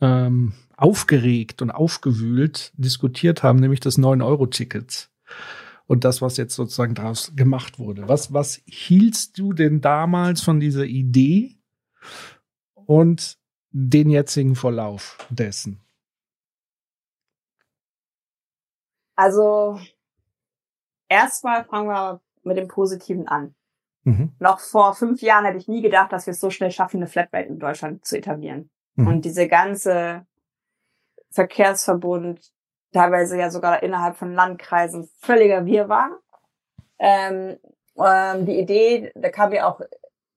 ähm, 0.00 0.54
aufgeregt 0.78 1.60
und 1.60 1.70
aufgewühlt 1.70 2.72
diskutiert 2.78 3.42
haben, 3.42 3.58
nämlich 3.58 3.80
das 3.80 3.98
9-Euro-Ticket 3.98 5.10
und 5.86 6.04
das, 6.04 6.22
was 6.22 6.38
jetzt 6.38 6.54
sozusagen 6.54 6.94
daraus 6.94 7.32
gemacht 7.36 7.78
wurde. 7.78 8.08
Was, 8.08 8.32
was 8.32 8.62
hieltst 8.64 9.38
du 9.38 9.52
denn 9.52 9.82
damals 9.82 10.40
von 10.40 10.60
dieser 10.60 10.84
Idee? 10.84 11.56
Und 12.74 13.38
den 13.80 14.10
jetzigen 14.10 14.56
Verlauf 14.56 15.16
dessen? 15.30 15.80
Also 19.14 19.78
erstmal 21.08 21.64
fangen 21.64 21.88
wir 21.88 22.20
mit 22.42 22.56
dem 22.56 22.66
Positiven 22.66 23.28
an. 23.28 23.54
Mhm. 24.02 24.32
Noch 24.40 24.58
vor 24.58 24.94
fünf 24.94 25.22
Jahren 25.22 25.44
hätte 25.44 25.58
ich 25.58 25.68
nie 25.68 25.82
gedacht, 25.82 26.12
dass 26.12 26.26
wir 26.26 26.32
es 26.32 26.40
so 26.40 26.50
schnell 26.50 26.72
schaffen, 26.72 26.96
eine 26.96 27.06
Flatrate 27.06 27.48
in 27.48 27.58
Deutschland 27.58 28.04
zu 28.04 28.18
etablieren. 28.18 28.70
Mhm. 28.96 29.06
Und 29.06 29.24
diese 29.24 29.46
ganze 29.46 30.26
Verkehrsverbund, 31.30 32.52
teilweise 32.92 33.38
ja 33.38 33.50
sogar 33.50 33.82
innerhalb 33.82 34.16
von 34.16 34.34
Landkreisen, 34.34 35.08
völliger 35.18 35.66
Wirrwarr. 35.66 36.18
Ähm, 36.98 37.58
ähm, 37.96 38.44
die 38.44 38.58
Idee, 38.58 39.12
da 39.14 39.30
kam 39.30 39.52
ja 39.52 39.68
auch 39.68 39.80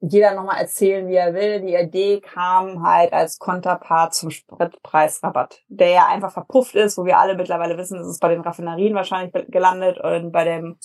jeder 0.02 0.34
nochmal 0.34 0.60
erzählen, 0.60 1.08
wie 1.08 1.16
er 1.16 1.34
will. 1.36 1.62
Die 1.62 1.76
Idee 1.76 2.22
kam 2.22 2.84
halt 2.84 3.14
als 3.14 3.38
Konterpart 3.38 4.16
zum 4.16 4.32
Spritpreisrabatt, 4.32 5.62
der 5.68 5.90
ja 5.90 6.08
einfach 6.08 6.32
verpufft 6.32 6.74
ist, 6.76 6.98
wo 6.98 7.06
wir 7.06 7.20
alle 7.20 7.36
mittlerweile 7.36 7.78
wissen, 7.78 8.00
es 8.00 8.18
bei 8.18 8.30
den 8.30 8.42
Raffinerien 8.42 8.96
wahrscheinlich 8.96 9.32
gelandet 9.50 10.00
und 10.00 10.32
bei 10.32 10.44
dem, 10.44 10.80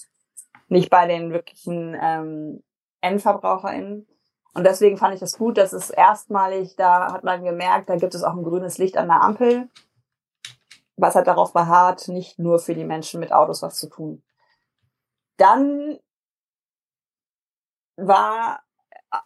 nicht 0.69 0.91
bei 0.91 1.07
den 1.07 1.33
wirklichen 1.33 1.97
ähm, 2.01 2.63
EndverbraucherInnen. 3.01 4.07
Und 4.53 4.65
deswegen 4.65 4.99
fand 4.99 5.15
ich 5.15 5.21
das 5.21 5.39
gut, 5.39 5.57
dass 5.57 5.73
es 5.73 5.89
erstmalig, 5.89 6.77
da 6.77 7.13
hat 7.13 7.25
man 7.25 7.43
gemerkt, 7.43 7.89
da 7.89 7.97
gibt 7.97 8.15
es 8.15 8.23
auch 8.23 8.35
ein 8.35 8.45
grünes 8.45 8.77
Licht 8.77 8.99
an 8.99 9.09
der 9.09 9.23
Ampel, 9.23 9.71
was 10.97 11.15
halt 11.15 11.27
darauf 11.27 11.55
beharrt, 11.55 12.09
nicht 12.09 12.39
nur 12.39 12.59
für 12.59 12.75
die 12.75 12.85
Menschen 12.85 13.21
mit 13.21 13.33
Autos 13.33 13.63
was 13.63 13.77
zu 13.77 13.89
tun. 13.89 14.23
Dann 15.39 15.99
war 17.97 18.61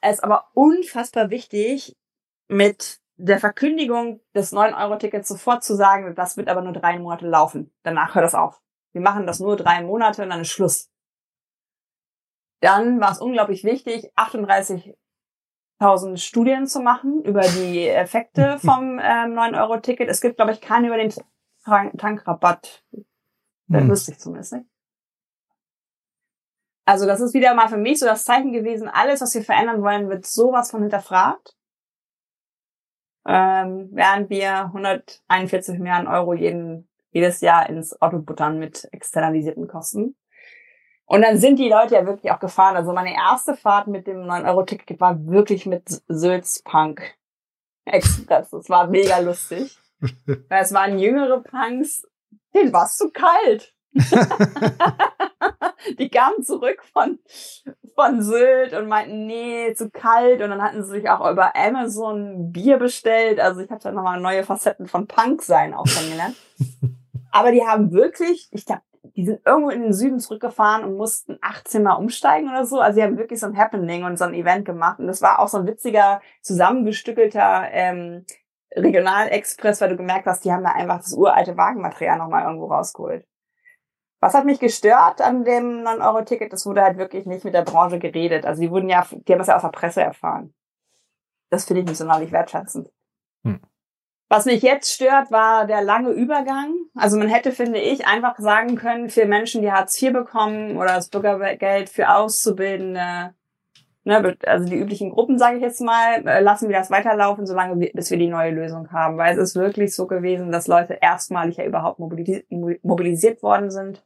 es 0.01 0.21
aber 0.21 0.49
unfassbar 0.55 1.31
wichtig, 1.31 1.97
mit 2.49 3.01
der 3.17 3.39
Verkündigung 3.39 4.21
des 4.35 4.53
9-Euro-Tickets 4.53 5.29
sofort 5.29 5.62
zu 5.62 5.77
sagen, 5.77 6.15
das 6.15 6.37
wird 6.37 6.49
aber 6.49 6.62
nur 6.62 6.73
drei 6.73 6.99
Monate 6.99 7.29
laufen. 7.29 7.73
Danach 7.83 8.15
hört 8.15 8.25
das 8.25 8.35
auf. 8.35 8.61
Wir 8.93 9.03
machen 9.03 9.27
das 9.27 9.41
nur 9.41 9.57
drei 9.57 9.83
Monate 9.83 10.23
und 10.23 10.31
dann 10.31 10.41
ist 10.41 10.51
Schluss. 10.51 10.91
Dann 12.61 13.01
war 13.01 13.12
es 13.12 13.21
unglaublich 13.21 13.65
wichtig, 13.65 14.11
38.000 14.17 16.17
Studien 16.17 16.67
zu 16.67 16.81
machen 16.81 17.23
über 17.23 17.43
die 17.43 17.87
Effekte 17.87 18.59
vom 18.59 18.99
ähm, 18.99 19.35
9-Euro-Ticket. 19.35 20.09
Es 20.09 20.21
gibt, 20.21 20.37
glaube 20.37 20.53
ich, 20.53 20.61
keine 20.61 20.89
über 20.89 20.97
den 20.97 21.12
Tankrabatt. 21.65 22.85
Das 23.69 23.83
hm. 23.83 23.91
wüsste 23.91 24.12
ich 24.12 24.19
zumindest 24.19 24.55
nicht. 24.55 24.67
Also 26.91 27.07
das 27.07 27.21
ist 27.21 27.35
wieder 27.35 27.55
mal 27.55 27.69
für 27.69 27.77
mich 27.77 28.01
so 28.01 28.07
das 28.07 28.25
Zeichen 28.25 28.53
gewesen, 28.53 28.89
alles, 28.89 29.21
was 29.21 29.33
wir 29.37 29.45
verändern 29.45 29.81
wollen, 29.81 30.09
wird 30.09 30.27
sowas 30.27 30.73
von 30.73 30.81
hinterfragt. 30.81 31.55
Ähm, 33.25 33.91
während 33.93 34.29
wir 34.29 34.65
141 34.65 35.79
Milliarden 35.79 36.09
Euro 36.09 36.35
jeden, 36.35 36.89
jedes 37.12 37.43
Jahr 37.43 37.69
ins 37.69 38.03
Auto 38.03 38.19
buttern 38.19 38.59
mit 38.59 38.89
externalisierten 38.91 39.69
Kosten. 39.69 40.17
Und 41.05 41.23
dann 41.23 41.39
sind 41.39 41.61
die 41.61 41.69
Leute 41.69 41.95
ja 41.95 42.05
wirklich 42.05 42.33
auch 42.33 42.41
gefahren. 42.41 42.75
Also 42.75 42.93
meine 42.93 43.15
erste 43.15 43.55
Fahrt 43.55 43.87
mit 43.87 44.09
dem 44.09 44.23
9-Euro-Ticket 44.25 45.01
war 45.01 45.25
wirklich 45.27 45.67
mit 45.67 46.03
Sülz 46.09 46.61
Punk 46.65 47.17
Express. 47.85 48.51
Das 48.51 48.69
war 48.69 48.89
mega 48.89 49.21
lustig. 49.21 49.79
Weil 50.27 50.62
es 50.65 50.75
waren 50.75 50.99
jüngere 50.99 51.41
Punks, 51.41 52.03
denen 52.53 52.73
war 52.73 52.87
es 52.87 52.97
zu 52.97 53.12
kalt. 53.12 53.77
die 55.99 56.09
kamen 56.09 56.43
zurück 56.43 56.83
von, 56.93 57.19
von 57.95 58.23
Sylt 58.23 58.75
und 58.75 58.89
meinten, 58.89 59.27
nee, 59.27 59.75
zu 59.75 59.91
kalt. 59.91 60.43
Und 60.43 60.51
dann 60.51 60.62
hatten 60.62 60.85
sie 60.85 60.91
sich 60.91 61.09
auch 61.09 61.31
über 61.31 61.55
Amazon 61.57 62.53
Bier 62.53 62.79
bestellt. 62.79 63.41
Also 63.41 63.61
ich 63.61 63.71
habe 63.71 63.83
da 63.83 63.93
nochmal 63.93 64.21
neue 64.21 64.45
Facetten 64.45 64.87
von 64.87 65.07
Punk 65.07 65.43
sein 65.43 65.75
auch 65.75 65.85
kennengelernt. 65.85 66.37
Aber 67.33 67.53
die 67.53 67.65
haben 67.65 67.93
wirklich, 67.93 68.49
ich 68.51 68.65
glaube, 68.65 68.83
die 69.17 69.25
sind 69.25 69.41
irgendwo 69.45 69.71
in 69.71 69.83
den 69.83 69.93
Süden 69.93 70.19
zurückgefahren 70.19 70.85
und 70.85 70.97
mussten 70.97 71.39
18 71.41 71.83
Mal 71.83 71.95
umsteigen 71.95 72.49
oder 72.49 72.65
so. 72.65 72.81
Also 72.81 72.97
sie 72.97 73.03
haben 73.03 73.19
wirklich 73.19 73.41
so 73.41 73.47
ein 73.47 73.57
Happening 73.57 74.05
und 74.05 74.19
so 74.19 74.25
ein 74.25 74.35
Event 74.35 74.65
gemacht. 74.65 74.99
Und 74.99 75.07
das 75.07 75.23
war 75.23 75.41
auch 75.41 75.49
so 75.49 75.59
ein 75.59 75.67
witziger, 75.67 76.21
zusammengestückelter 76.43 77.69
ähm, 77.71 78.25
Regionalexpress, 78.75 79.81
weil 79.81 79.91
du 79.91 79.97
gemerkt 79.97 80.27
hast, 80.27 80.45
die 80.45 80.53
haben 80.53 80.62
da 80.62 80.71
einfach 80.71 80.99
das 80.99 81.12
uralte 81.12 81.57
Wagenmaterial 81.57 82.19
nochmal 82.19 82.45
irgendwo 82.45 82.67
rausgeholt. 82.67 83.27
Was 84.21 84.35
hat 84.35 84.45
mich 84.45 84.61
gestört 84.61 85.23
an 85.23 85.45
dem 85.45 85.83
9-Euro-Ticket? 85.83 86.53
Das 86.53 86.67
wurde 86.67 86.83
halt 86.83 86.99
wirklich 86.99 87.25
nicht 87.25 87.45
mit 87.45 87.55
der 87.55 87.63
Branche 87.63 87.99
geredet. 87.99 88.45
Also 88.45 88.61
die 88.61 88.71
wurden 88.71 88.91
ja, 88.91 89.07
die 89.11 89.33
haben 89.33 89.39
das 89.39 89.49
ja 89.49 89.57
aus 89.57 89.63
der 89.63 89.69
Presse 89.69 90.03
erfahren. 90.03 90.53
Das 91.49 91.65
finde 91.65 91.81
ich 91.81 91.89
nicht 91.89 91.97
sonderlich 91.97 92.31
wertschätzend. 92.31 92.91
Hm. 93.45 93.61
Was 94.29 94.45
mich 94.45 94.63
jetzt 94.63 94.93
stört, 94.93 95.33
war 95.33 95.67
der 95.67 95.83
lange 95.83 96.11
Übergang. 96.11 96.75
Also 96.95 97.17
man 97.17 97.29
hätte, 97.29 97.51
finde 97.51 97.81
ich, 97.81 98.07
einfach 98.07 98.39
sagen 98.39 98.77
können, 98.77 99.09
für 99.09 99.25
Menschen, 99.25 99.63
die 99.63 99.73
Hartz 99.73 100.01
IV 100.01 100.13
bekommen 100.13 100.77
oder 100.77 100.95
das 100.95 101.09
Bürgergeld 101.09 101.89
für 101.89 102.11
Auszubildende, 102.11 103.35
ne, 104.05 104.37
also 104.47 104.67
die 104.67 104.77
üblichen 104.77 105.11
Gruppen, 105.11 105.39
sage 105.39 105.57
ich 105.57 105.63
jetzt 105.63 105.81
mal, 105.81 106.25
äh, 106.29 106.41
lassen 106.41 106.69
wir 106.69 106.77
das 106.77 106.91
weiterlaufen, 106.91 107.47
solange 107.47 107.81
wir, 107.81 107.91
bis 107.93 108.11
wir 108.11 108.19
die 108.19 108.29
neue 108.29 108.53
Lösung 108.53 108.93
haben. 108.93 109.17
Weil 109.17 109.33
es 109.33 109.39
ist 109.39 109.57
wirklich 109.57 109.97
so 109.97 110.07
gewesen, 110.07 110.53
dass 110.53 110.69
Leute 110.69 110.99
erstmalig 111.01 111.57
ja 111.57 111.65
überhaupt 111.65 111.99
mobilisiert 111.99 113.43
worden 113.43 113.71
sind 113.71 114.05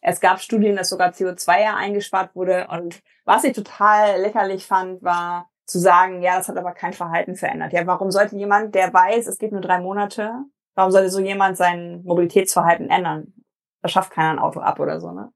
es 0.00 0.20
gab 0.20 0.40
Studien, 0.40 0.76
dass 0.76 0.88
sogar 0.88 1.10
CO2 1.10 1.62
ja 1.62 1.76
eingespart 1.76 2.34
wurde. 2.34 2.68
Und 2.70 3.00
was 3.24 3.44
ich 3.44 3.52
total 3.52 4.20
lächerlich 4.20 4.66
fand, 4.66 5.02
war 5.02 5.50
zu 5.66 5.78
sagen, 5.78 6.22
ja, 6.22 6.36
das 6.38 6.48
hat 6.48 6.56
aber 6.56 6.72
kein 6.72 6.92
Verhalten 6.92 7.34
verändert. 7.34 7.72
Ja, 7.72 7.86
warum 7.86 8.10
sollte 8.10 8.36
jemand, 8.36 8.74
der 8.74 8.92
weiß, 8.92 9.26
es 9.26 9.38
geht 9.38 9.52
nur 9.52 9.60
drei 9.60 9.80
Monate, 9.80 10.32
warum 10.74 10.90
sollte 10.90 11.10
so 11.10 11.20
jemand 11.20 11.56
sein 11.56 12.02
Mobilitätsverhalten 12.04 12.88
ändern? 12.88 13.34
Da 13.82 13.88
schafft 13.88 14.12
keiner 14.12 14.30
ein 14.30 14.38
Auto 14.38 14.60
ab 14.60 14.80
oder 14.80 15.00
so, 15.00 15.12
ne? 15.12 15.32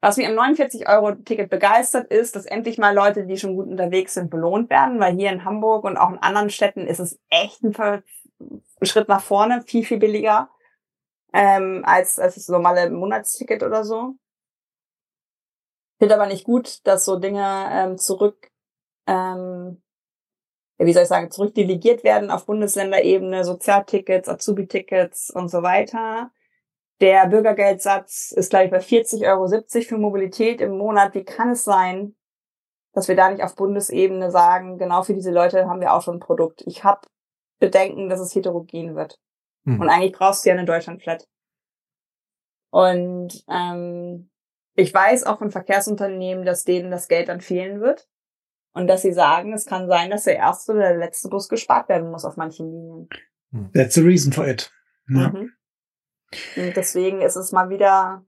Was 0.00 0.18
mich 0.18 0.26
am 0.26 0.34
49-Euro-Ticket 0.34 1.48
begeistert 1.48 2.08
ist, 2.08 2.36
dass 2.36 2.44
endlich 2.44 2.76
mal 2.76 2.94
Leute, 2.94 3.24
die 3.24 3.38
schon 3.38 3.56
gut 3.56 3.68
unterwegs 3.68 4.12
sind, 4.12 4.28
belohnt 4.28 4.68
werden, 4.68 5.00
weil 5.00 5.14
hier 5.14 5.30
in 5.30 5.46
Hamburg 5.46 5.84
und 5.84 5.96
auch 5.96 6.10
in 6.10 6.18
anderen 6.18 6.50
Städten 6.50 6.86
ist 6.86 6.98
es 6.98 7.18
echt 7.30 7.62
ein 7.62 8.02
Schritt 8.82 9.08
nach 9.08 9.22
vorne, 9.22 9.62
viel, 9.62 9.82
viel 9.82 9.96
billiger 9.96 10.50
ähm, 11.34 11.82
als, 11.84 12.18
als 12.18 12.36
das 12.36 12.48
normale 12.48 12.88
Monatsticket 12.90 13.62
oder 13.64 13.84
so. 13.84 14.14
Finde 15.98 16.14
aber 16.14 16.26
nicht 16.26 16.44
gut, 16.44 16.86
dass 16.86 17.04
so 17.04 17.18
Dinge 17.18 17.68
ähm, 17.72 17.98
zurück, 17.98 18.50
ähm, 19.06 19.82
wie 20.78 20.92
soll 20.92 21.02
ich 21.02 21.08
sagen, 21.08 21.30
zurückdelegiert 21.30 22.04
werden 22.04 22.30
auf 22.30 22.46
Bundesländerebene, 22.46 23.44
Sozialtickets, 23.44 24.28
Azubi-Tickets 24.28 25.30
und 25.30 25.48
so 25.48 25.62
weiter. 25.62 26.30
Der 27.00 27.26
Bürgergeldsatz 27.26 28.32
ist, 28.32 28.50
glaube 28.50 28.66
ich, 28.66 28.70
bei 28.70 28.78
40,70 28.78 29.26
Euro 29.28 29.82
für 29.82 29.98
Mobilität 29.98 30.60
im 30.60 30.78
Monat. 30.78 31.14
Wie 31.14 31.24
kann 31.24 31.50
es 31.50 31.64
sein, 31.64 32.14
dass 32.92 33.08
wir 33.08 33.16
da 33.16 33.28
nicht 33.30 33.42
auf 33.42 33.56
Bundesebene 33.56 34.30
sagen, 34.30 34.78
genau 34.78 35.02
für 35.02 35.14
diese 35.14 35.32
Leute 35.32 35.66
haben 35.66 35.80
wir 35.80 35.92
auch 35.92 36.02
schon 36.02 36.16
ein 36.16 36.20
Produkt. 36.20 36.62
Ich 36.66 36.84
habe 36.84 37.00
Bedenken, 37.58 38.08
dass 38.08 38.20
es 38.20 38.34
heterogen 38.34 38.94
wird. 38.94 39.18
Hm. 39.64 39.80
Und 39.80 39.88
eigentlich 39.88 40.12
brauchst 40.12 40.44
du 40.44 40.50
ja 40.50 40.54
eine 40.54 40.64
Deutschland-Flat. 40.64 41.26
Und 42.70 43.44
ähm, 43.48 44.30
ich 44.74 44.92
weiß 44.92 45.24
auch 45.24 45.38
von 45.38 45.50
Verkehrsunternehmen, 45.50 46.44
dass 46.44 46.64
denen 46.64 46.90
das 46.90 47.08
Geld 47.08 47.28
dann 47.28 47.40
fehlen 47.40 47.80
wird. 47.80 48.08
Und 48.72 48.88
dass 48.88 49.02
sie 49.02 49.12
sagen, 49.12 49.52
es 49.52 49.66
kann 49.66 49.88
sein, 49.88 50.10
dass 50.10 50.24
der 50.24 50.36
erste 50.36 50.72
oder 50.72 50.88
der 50.88 50.96
letzte 50.96 51.28
Bus 51.28 51.48
gespart 51.48 51.88
werden 51.88 52.10
muss 52.10 52.24
auf 52.24 52.36
manchen 52.36 52.70
Linien. 52.72 53.08
Hm. 53.52 53.70
That's 53.72 53.94
the 53.94 54.02
reason 54.02 54.32
for 54.32 54.46
it. 54.46 54.72
Ja. 55.08 55.28
Mhm. 55.28 55.52
Und 56.56 56.76
deswegen 56.76 57.20
ist 57.20 57.36
es 57.36 57.52
mal 57.52 57.70
wieder 57.70 58.24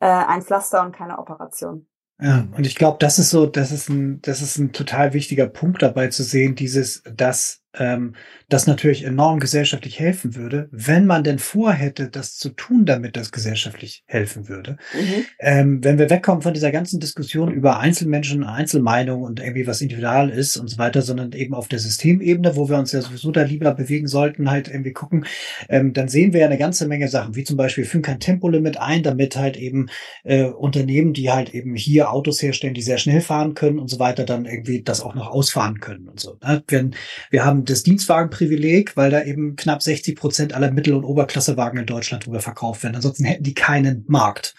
äh, 0.00 0.06
ein 0.06 0.42
Pflaster 0.42 0.82
und 0.82 0.94
keine 0.94 1.18
Operation. 1.18 1.88
Ja, 2.20 2.46
und 2.56 2.66
ich 2.66 2.76
glaube, 2.76 2.96
das 3.00 3.18
ist 3.18 3.30
so, 3.30 3.46
das 3.46 3.72
ist 3.72 3.88
ein, 3.88 4.20
das 4.22 4.40
ist 4.40 4.56
ein 4.56 4.72
total 4.72 5.12
wichtiger 5.12 5.46
Punkt 5.46 5.82
dabei 5.82 6.08
zu 6.08 6.22
sehen, 6.22 6.54
dieses, 6.54 7.02
dass 7.04 7.62
ähm, 7.78 8.14
das 8.48 8.66
natürlich 8.66 9.04
enorm 9.04 9.40
gesellschaftlich 9.40 9.98
helfen 9.98 10.36
würde, 10.36 10.68
wenn 10.70 11.06
man 11.06 11.24
denn 11.24 11.38
vorhätte, 11.38 12.08
das 12.08 12.36
zu 12.36 12.50
tun, 12.50 12.86
damit 12.86 13.16
das 13.16 13.32
gesellschaftlich 13.32 14.04
helfen 14.06 14.48
würde. 14.48 14.76
Mhm. 14.94 15.24
Ähm, 15.40 15.84
wenn 15.84 15.98
wir 15.98 16.10
wegkommen 16.10 16.42
von 16.42 16.54
dieser 16.54 16.70
ganzen 16.70 17.00
Diskussion 17.00 17.52
über 17.52 17.80
Einzelmenschen, 17.80 18.44
Einzelmeinungen 18.44 19.24
und 19.24 19.40
irgendwie 19.40 19.66
was 19.66 19.80
individual 19.80 20.30
ist 20.30 20.56
und 20.56 20.68
so 20.68 20.78
weiter, 20.78 21.02
sondern 21.02 21.32
eben 21.32 21.54
auf 21.54 21.68
der 21.68 21.80
Systemebene, 21.80 22.56
wo 22.56 22.68
wir 22.68 22.78
uns 22.78 22.92
ja 22.92 23.02
sowieso 23.02 23.32
da 23.32 23.42
lieber 23.42 23.74
bewegen 23.74 24.06
sollten, 24.06 24.50
halt 24.50 24.68
irgendwie 24.68 24.92
gucken, 24.92 25.26
ähm, 25.68 25.92
dann 25.92 26.08
sehen 26.08 26.32
wir 26.32 26.40
ja 26.40 26.46
eine 26.46 26.58
ganze 26.58 26.86
Menge 26.86 27.08
Sachen, 27.08 27.34
wie 27.34 27.44
zum 27.44 27.56
Beispiel, 27.56 27.84
wir 27.84 27.90
führen 27.90 28.02
kein 28.02 28.20
Tempolimit 28.20 28.78
ein, 28.78 29.02
damit 29.02 29.36
halt 29.36 29.56
eben 29.56 29.88
äh, 30.24 30.44
Unternehmen, 30.44 31.12
die 31.12 31.30
halt 31.30 31.52
eben 31.52 31.74
hier 31.74 32.12
Autos 32.12 32.40
herstellen, 32.40 32.74
die 32.74 32.82
sehr 32.82 32.98
schnell 32.98 33.20
fahren 33.20 33.54
können 33.54 33.78
und 33.78 33.88
so 33.88 33.98
weiter, 33.98 34.24
dann 34.24 34.46
irgendwie 34.46 34.82
das 34.82 35.00
auch 35.00 35.14
noch 35.14 35.28
ausfahren 35.28 35.80
können 35.80 36.08
und 36.08 36.20
so. 36.20 36.38
Ne? 36.42 36.62
Wenn, 36.68 36.94
wir 37.30 37.44
haben 37.44 37.65
das 37.70 37.82
Dienstwagenprivileg, 37.82 38.96
weil 38.96 39.10
da 39.10 39.22
eben 39.22 39.56
knapp 39.56 39.82
60 39.82 40.16
Prozent 40.16 40.54
aller 40.54 40.70
Mittel- 40.70 40.94
und 40.94 41.04
Oberklassewagen 41.04 41.80
in 41.80 41.86
Deutschland 41.86 42.26
drüber 42.26 42.40
verkauft 42.40 42.82
werden. 42.82 42.96
Ansonsten 42.96 43.24
hätten 43.24 43.44
die 43.44 43.54
keinen 43.54 44.04
Markt. 44.08 44.54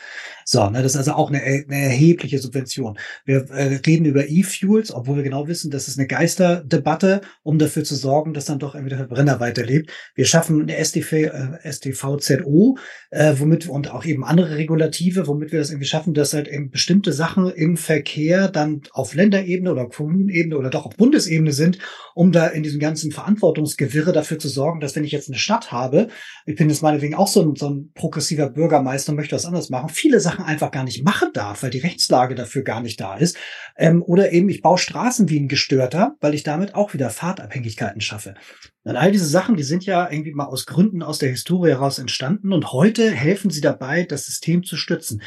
So, 0.50 0.70
ne, 0.70 0.82
das 0.82 0.94
ist 0.94 0.98
also 0.98 1.12
auch 1.12 1.30
eine, 1.30 1.42
eine 1.42 1.66
erhebliche 1.76 2.40
Subvention. 2.40 2.98
Wir 3.26 3.50
äh, 3.50 3.82
reden 3.86 4.06
über 4.06 4.30
E-Fuels, 4.30 4.94
obwohl 4.94 5.18
wir 5.18 5.24
genau 5.24 5.50
wissen, 5.50 5.72
das 5.72 5.90
ist 5.90 6.00
eine 6.00 6.08
Geisterdebatte, 6.08 7.20
um 7.44 7.60
dafür 7.60 7.84
zu 7.84 7.96
sorgen, 7.96 8.34
dass 8.34 8.46
dann 8.46 8.58
doch 8.58 8.74
irgendwie 8.74 8.92
der 8.92 9.00
Verbrenner 9.00 9.42
weiterlebt. 9.42 9.92
Wir 10.16 10.24
schaffen 10.24 10.62
eine 10.62 10.82
STV, 10.82 11.12
äh, 11.12 11.70
STVZO, 11.70 12.78
äh, 13.10 13.34
womit 13.36 13.68
und 13.68 13.92
auch 13.92 14.06
eben 14.06 14.24
andere 14.24 14.56
Regulative, 14.56 15.28
womit 15.28 15.52
wir 15.52 15.60
das 15.60 15.70
irgendwie 15.70 15.88
schaffen, 15.88 16.14
dass 16.14 16.34
halt 16.34 16.48
eben 16.48 16.70
bestimmte 16.70 17.12
Sachen 17.12 17.50
im 17.50 17.76
Verkehr 17.76 18.48
dann 18.48 18.84
auf 18.92 19.16
Länderebene 19.16 19.70
oder 19.70 19.90
Kommunenebene 19.90 20.58
oder 20.58 20.70
doch 20.70 20.86
auf 20.86 20.96
Bundesebene 20.96 21.52
sind, 21.52 21.80
um 22.16 22.32
da 22.32 22.48
in 22.48 22.64
diesem 22.64 22.80
ganzen 22.80 23.12
Verantwortungsgewirre 23.12 24.14
dafür 24.14 24.40
zu 24.40 24.48
sorgen, 24.48 24.80
dass 24.80 24.96
wenn 24.96 25.04
ich 25.04 25.12
jetzt 25.12 25.28
eine 25.28 25.38
Stadt 25.38 25.74
habe, 25.74 26.08
ich 26.46 26.56
bin 26.56 26.70
jetzt 26.70 26.84
meinetwegen 26.84 27.16
auch 27.16 27.28
so 27.28 27.42
ein, 27.42 27.56
so 27.58 27.70
ein 27.70 27.92
progressiver 27.94 28.50
Bürgermeister 28.50 29.12
und 29.12 29.18
möchte 29.18 29.36
was 29.36 29.46
anderes 29.46 29.70
machen, 29.70 29.90
viele 29.90 30.22
Sachen 30.22 30.37
einfach 30.46 30.72
gar 30.72 30.84
nicht 30.84 31.04
machen 31.04 31.30
darf, 31.34 31.64
weil 31.64 31.70
die 31.70 31.80
Rechtslage 31.80 32.36
dafür 32.36 32.64
gar 32.64 32.82
nicht 32.82 33.00
da 33.00 33.16
ist. 33.16 33.38
Ähm, 33.78 34.04
oder 34.04 34.32
eben 34.32 34.50
ich 34.50 34.62
baue 34.62 34.78
Straßen 34.78 35.30
wie 35.30 35.40
ein 35.40 35.48
Gestörter, 35.48 36.16
weil 36.20 36.34
ich 36.34 36.44
damit 36.44 36.76
auch 36.76 36.94
wieder 36.94 37.10
Fahrtabhängigkeiten 37.10 38.02
schaffe. 38.02 38.36
Und 38.84 38.96
all 38.96 39.12
diese 39.12 39.28
Sachen, 39.28 39.56
die 39.56 39.64
sind 39.64 39.86
ja 39.86 40.10
irgendwie 40.10 40.34
mal 40.34 40.46
aus 40.46 40.66
Gründen 40.66 41.04
aus 41.04 41.20
der 41.20 41.30
Historie 41.30 41.72
heraus 41.72 42.00
entstanden 42.00 42.54
und 42.54 42.72
heute 42.72 43.12
helfen 43.12 43.52
sie 43.52 43.62
dabei, 43.62 44.04
das 44.04 44.26
System 44.26 44.64
zu 44.64 44.78
stützen. 44.78 45.22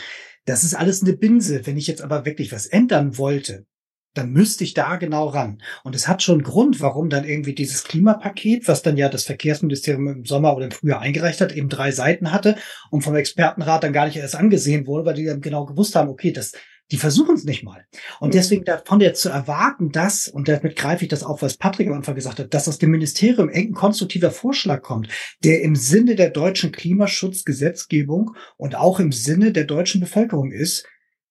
Das 0.46 0.64
ist 0.64 0.74
alles 0.74 1.02
eine 1.02 1.12
Binse. 1.12 1.66
Wenn 1.66 1.76
ich 1.76 1.86
jetzt 1.86 2.02
aber 2.02 2.24
wirklich 2.24 2.52
was 2.52 2.66
ändern 2.66 3.18
wollte, 3.18 3.66
dann 4.14 4.32
müsste 4.32 4.64
ich 4.64 4.74
da 4.74 4.96
genau 4.96 5.28
ran. 5.28 5.62
Und 5.84 5.94
es 5.94 6.08
hat 6.08 6.22
schon 6.22 6.42
Grund, 6.42 6.80
warum 6.80 7.10
dann 7.10 7.24
irgendwie 7.24 7.54
dieses 7.54 7.84
Klimapaket, 7.84 8.66
was 8.66 8.82
dann 8.82 8.96
ja 8.96 9.08
das 9.08 9.24
Verkehrsministerium 9.24 10.08
im 10.08 10.24
Sommer 10.24 10.56
oder 10.56 10.66
im 10.66 10.72
Frühjahr 10.72 11.00
eingereicht 11.00 11.40
hat, 11.40 11.52
eben 11.52 11.68
drei 11.68 11.92
Seiten 11.92 12.32
hatte 12.32 12.56
und 12.90 13.02
vom 13.02 13.14
Expertenrat 13.14 13.84
dann 13.84 13.92
gar 13.92 14.06
nicht 14.06 14.16
erst 14.16 14.36
angesehen 14.36 14.86
wurde, 14.86 15.06
weil 15.06 15.14
die 15.14 15.24
dann 15.24 15.40
genau 15.40 15.64
gewusst 15.64 15.94
haben, 15.94 16.08
okay, 16.08 16.32
das, 16.32 16.52
die 16.90 16.96
versuchen 16.96 17.36
es 17.36 17.44
nicht 17.44 17.62
mal. 17.62 17.86
Und 18.18 18.28
mhm. 18.28 18.32
deswegen 18.32 18.64
davon 18.64 18.98
der 18.98 19.14
zu 19.14 19.28
erwarten, 19.28 19.92
dass, 19.92 20.26
und 20.26 20.48
damit 20.48 20.76
greife 20.76 21.04
ich 21.04 21.08
das 21.08 21.22
auf, 21.22 21.42
was 21.42 21.56
Patrick 21.56 21.86
am 21.86 21.94
Anfang 21.94 22.16
gesagt 22.16 22.40
hat, 22.40 22.52
dass 22.52 22.68
aus 22.68 22.78
dem 22.78 22.90
Ministerium 22.90 23.48
ein 23.48 23.72
konstruktiver 23.72 24.32
Vorschlag 24.32 24.82
kommt, 24.82 25.08
der 25.44 25.62
im 25.62 25.76
Sinne 25.76 26.16
der 26.16 26.30
deutschen 26.30 26.72
Klimaschutzgesetzgebung 26.72 28.34
und 28.56 28.74
auch 28.74 28.98
im 28.98 29.12
Sinne 29.12 29.52
der 29.52 29.64
deutschen 29.64 30.00
Bevölkerung 30.00 30.50
ist, 30.50 30.86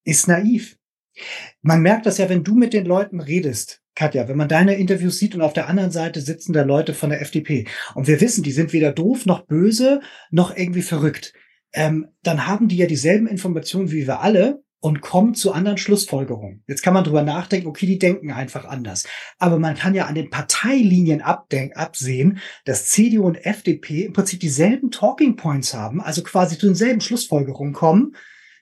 ist 0.05 0.27
naiv. 0.27 0.78
Man 1.61 1.81
merkt 1.81 2.05
das 2.05 2.17
ja, 2.17 2.29
wenn 2.29 2.43
du 2.43 2.55
mit 2.55 2.73
den 2.73 2.85
Leuten 2.85 3.19
redest, 3.19 3.81
Katja, 3.95 4.27
wenn 4.27 4.37
man 4.37 4.47
deine 4.47 4.75
Interviews 4.75 5.17
sieht 5.17 5.35
und 5.35 5.41
auf 5.41 5.53
der 5.53 5.67
anderen 5.67 5.91
Seite 5.91 6.21
sitzen 6.21 6.53
da 6.53 6.63
Leute 6.63 6.93
von 6.93 7.09
der 7.09 7.21
FDP 7.21 7.65
und 7.95 8.07
wir 8.07 8.21
wissen, 8.21 8.43
die 8.43 8.51
sind 8.51 8.71
weder 8.71 8.93
doof 8.93 9.25
noch 9.25 9.45
böse 9.45 10.01
noch 10.31 10.55
irgendwie 10.55 10.81
verrückt, 10.81 11.33
ähm, 11.73 12.07
dann 12.23 12.47
haben 12.47 12.67
die 12.67 12.77
ja 12.77 12.87
dieselben 12.87 13.27
Informationen 13.27 13.91
wie 13.91 14.07
wir 14.07 14.21
alle 14.21 14.63
und 14.81 15.01
kommen 15.01 15.35
zu 15.35 15.51
anderen 15.51 15.77
Schlussfolgerungen. 15.77 16.63
Jetzt 16.67 16.83
kann 16.83 16.93
man 16.93 17.03
drüber 17.03 17.21
nachdenken, 17.21 17.67
okay, 17.67 17.85
die 17.85 17.99
denken 17.99 18.31
einfach 18.31 18.65
anders. 18.65 19.05
Aber 19.37 19.59
man 19.59 19.75
kann 19.75 19.93
ja 19.93 20.05
an 20.05 20.15
den 20.15 20.29
Parteilinien 20.29 21.21
absehen, 21.21 22.39
dass 22.63 22.85
CDU 22.85 23.25
und 23.25 23.45
FDP 23.45 24.05
im 24.05 24.13
Prinzip 24.13 24.39
dieselben 24.39 24.91
Talking 24.91 25.35
Points 25.35 25.73
haben, 25.73 26.01
also 26.01 26.23
quasi 26.23 26.57
zu 26.57 26.67
denselben 26.67 27.01
Schlussfolgerungen 27.01 27.73
kommen, 27.73 28.15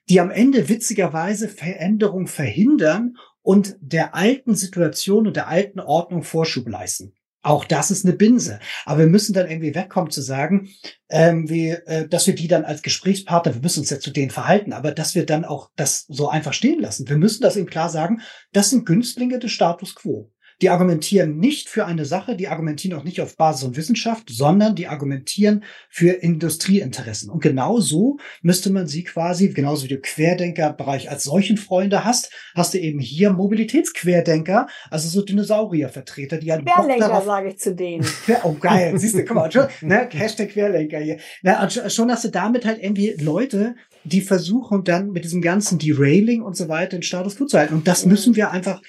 die 0.10 0.20
am 0.20 0.32
Ende 0.32 0.70
witzigerweise 0.70 1.50
Veränderung 1.50 2.28
verhindern 2.28 3.18
und 3.42 3.78
der 3.80 4.16
alten 4.16 4.56
Situation 4.56 5.28
und 5.28 5.36
der 5.36 5.48
alten 5.48 5.80
Ordnung 5.80 6.24
Vorschub 6.24 6.68
leisten. 6.68 7.14
Auch 7.48 7.64
das 7.64 7.92
ist 7.92 8.06
eine 8.06 8.16
Binse. 8.16 8.60
Aber 8.84 9.00
wir 9.00 9.08
müssen 9.08 9.32
dann 9.32 9.50
irgendwie 9.50 9.74
wegkommen 9.74 10.12
zu 10.12 10.22
sagen, 10.22 10.70
ähm, 11.10 11.50
wie, 11.50 11.70
äh, 11.70 12.06
dass 12.08 12.28
wir 12.28 12.36
die 12.36 12.50
dann 12.50 12.66
als 12.66 12.82
Gesprächspartner, 12.82 13.54
wir 13.54 13.62
müssen 13.62 13.80
uns 13.80 13.90
ja 13.90 14.00
zu 14.00 14.12
denen 14.12 14.32
verhalten, 14.32 14.74
aber 14.74 14.92
dass 14.92 15.16
wir 15.16 15.26
dann 15.26 15.46
auch 15.46 15.70
das 15.78 16.06
so 16.10 16.28
einfach 16.28 16.52
stehen 16.52 16.82
lassen. 16.82 17.08
Wir 17.08 17.18
müssen 17.18 17.42
das 17.42 17.56
eben 17.56 17.68
klar 17.68 17.90
sagen, 17.90 18.20
das 18.52 18.72
sind 18.72 18.86
Günstlinge 18.86 19.40
des 19.40 19.52
Status 19.52 19.96
quo. 19.96 20.30
Die 20.62 20.70
argumentieren 20.70 21.38
nicht 21.38 21.70
für 21.70 21.86
eine 21.86 22.06
Sache, 22.06 22.36
die 22.36 22.48
argumentieren 22.48 22.98
auch 22.98 23.04
nicht 23.04 23.22
auf 23.22 23.38
Basis 23.38 23.64
von 23.64 23.76
Wissenschaft, 23.76 24.30
sondern 24.30 24.76
die 24.76 24.88
argumentieren 24.88 25.64
für 25.90 26.12
Industrieinteressen. 26.12 27.30
Und 27.30 27.44
genau 27.44 27.80
so 27.80 28.18
müsste 28.42 28.72
man 28.72 28.88
sie 28.88 29.04
quasi, 29.04 29.50
genauso 29.50 29.84
wie 29.84 29.90
du 29.90 30.00
Querdenkerbereich 30.00 31.12
als 31.12 31.24
solchen 31.24 31.58
Freunde 31.58 32.06
hast, 32.06 32.32
hast 32.56 32.74
du 32.74 32.80
eben 32.80 33.00
hier 33.00 33.32
Mobilitätsquerdenker, 33.32 34.68
also 34.90 35.10
so 35.10 35.24
Dinosauriervertreter, 35.24 36.38
die 36.38 36.52
halt 36.52 36.66
Querlenker 36.66 37.22
sage 37.22 37.50
ich 37.50 37.60
zu 37.60 37.76
denen. 37.76 38.06
oh 38.44 38.54
geil, 38.54 38.98
siehst 38.98 39.16
du, 39.16 39.26
guck 39.26 39.36
mal, 39.36 39.52
schon, 39.52 39.68
ne, 39.82 40.10
Hashtag 40.12 40.50
Querlenker 40.50 41.00
hier. 41.00 41.18
Na, 41.44 41.70
schon 41.70 42.12
hast 42.12 42.24
du 42.24 42.30
damit 42.30 42.66
halt 42.66 42.82
irgendwie 42.82 43.16
Leute, 43.20 43.76
die 44.04 44.22
versuchen 44.22 44.84
dann 44.84 45.12
mit 45.12 45.24
diesem 45.24 45.42
ganzen 45.42 45.78
Derailing 45.78 46.42
und 46.42 46.56
so 46.56 46.70
weiter 46.70 46.98
den 46.98 47.04
Status 47.04 47.38
quo 47.38 47.46
zu 47.46 47.58
halten. 47.58 47.74
Und 47.74 47.88
das 47.88 48.06
müssen 48.06 48.36
wir 48.36 48.52
einfach 48.52 48.82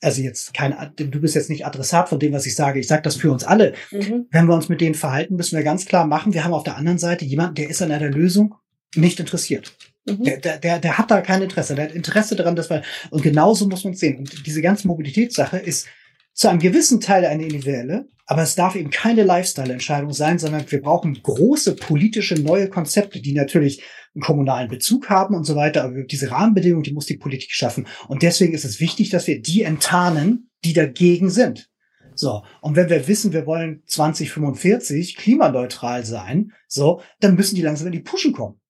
also 0.00 0.22
jetzt 0.22 0.54
kein, 0.54 0.74
du 0.96 1.20
bist 1.20 1.34
jetzt 1.34 1.50
nicht 1.50 1.66
Adressat 1.66 2.08
von 2.08 2.18
dem, 2.18 2.32
was 2.32 2.46
ich 2.46 2.54
sage. 2.54 2.80
Ich 2.80 2.86
sage 2.86 3.02
das 3.02 3.16
für 3.16 3.30
uns 3.30 3.44
alle. 3.44 3.74
Mhm. 3.90 4.26
Wenn 4.30 4.46
wir 4.46 4.54
uns 4.54 4.68
mit 4.68 4.80
denen 4.80 4.94
verhalten, 4.94 5.36
müssen 5.36 5.56
wir 5.56 5.64
ganz 5.64 5.84
klar 5.84 6.06
machen, 6.06 6.32
wir 6.32 6.44
haben 6.44 6.54
auf 6.54 6.64
der 6.64 6.76
anderen 6.76 6.98
Seite 6.98 7.24
jemanden, 7.24 7.56
der 7.56 7.70
ist 7.70 7.82
an 7.82 7.92
einer 7.92 8.08
Lösung 8.08 8.54
nicht 8.94 9.20
interessiert. 9.20 9.76
Mhm. 10.06 10.24
Der, 10.24 10.38
der, 10.38 10.58
der, 10.58 10.78
der 10.78 10.98
hat 10.98 11.10
da 11.10 11.20
kein 11.20 11.42
Interesse. 11.42 11.74
Der 11.74 11.86
hat 11.86 11.94
Interesse 11.94 12.34
daran, 12.34 12.56
dass 12.56 12.70
wir, 12.70 12.82
und 13.10 13.22
genauso 13.22 13.68
muss 13.68 13.84
man 13.84 13.92
es 13.92 14.00
sehen. 14.00 14.18
Und 14.18 14.46
diese 14.46 14.62
ganze 14.62 14.86
Mobilitätssache 14.88 15.58
ist 15.58 15.86
zu 16.32 16.48
einem 16.48 16.60
gewissen 16.60 17.00
Teil 17.00 17.26
eine 17.26 17.42
individuelle, 17.42 18.08
aber 18.30 18.42
es 18.42 18.54
darf 18.54 18.76
eben 18.76 18.90
keine 18.90 19.24
Lifestyle-Entscheidung 19.24 20.12
sein, 20.12 20.38
sondern 20.38 20.70
wir 20.70 20.80
brauchen 20.80 21.20
große 21.20 21.74
politische 21.74 22.36
neue 22.36 22.70
Konzepte, 22.70 23.20
die 23.20 23.32
natürlich 23.32 23.82
einen 24.14 24.22
kommunalen 24.22 24.68
Bezug 24.68 25.10
haben 25.10 25.34
und 25.34 25.42
so 25.42 25.56
weiter. 25.56 25.82
Aber 25.82 26.04
diese 26.04 26.30
Rahmenbedingungen, 26.30 26.84
die 26.84 26.92
muss 26.92 27.06
die 27.06 27.16
Politik 27.16 27.50
schaffen. 27.50 27.88
Und 28.06 28.22
deswegen 28.22 28.54
ist 28.54 28.64
es 28.64 28.78
wichtig, 28.78 29.10
dass 29.10 29.26
wir 29.26 29.42
die 29.42 29.64
enttarnen, 29.64 30.48
die 30.64 30.74
dagegen 30.74 31.28
sind. 31.28 31.70
So. 32.14 32.44
Und 32.60 32.76
wenn 32.76 32.88
wir 32.88 33.08
wissen, 33.08 33.32
wir 33.32 33.46
wollen 33.46 33.82
2045 33.88 35.16
klimaneutral 35.16 36.04
sein, 36.04 36.52
so, 36.68 37.02
dann 37.18 37.34
müssen 37.34 37.56
die 37.56 37.62
langsam 37.62 37.88
in 37.88 37.94
die 37.94 37.98
Puschen 37.98 38.32
kommen. 38.32 38.60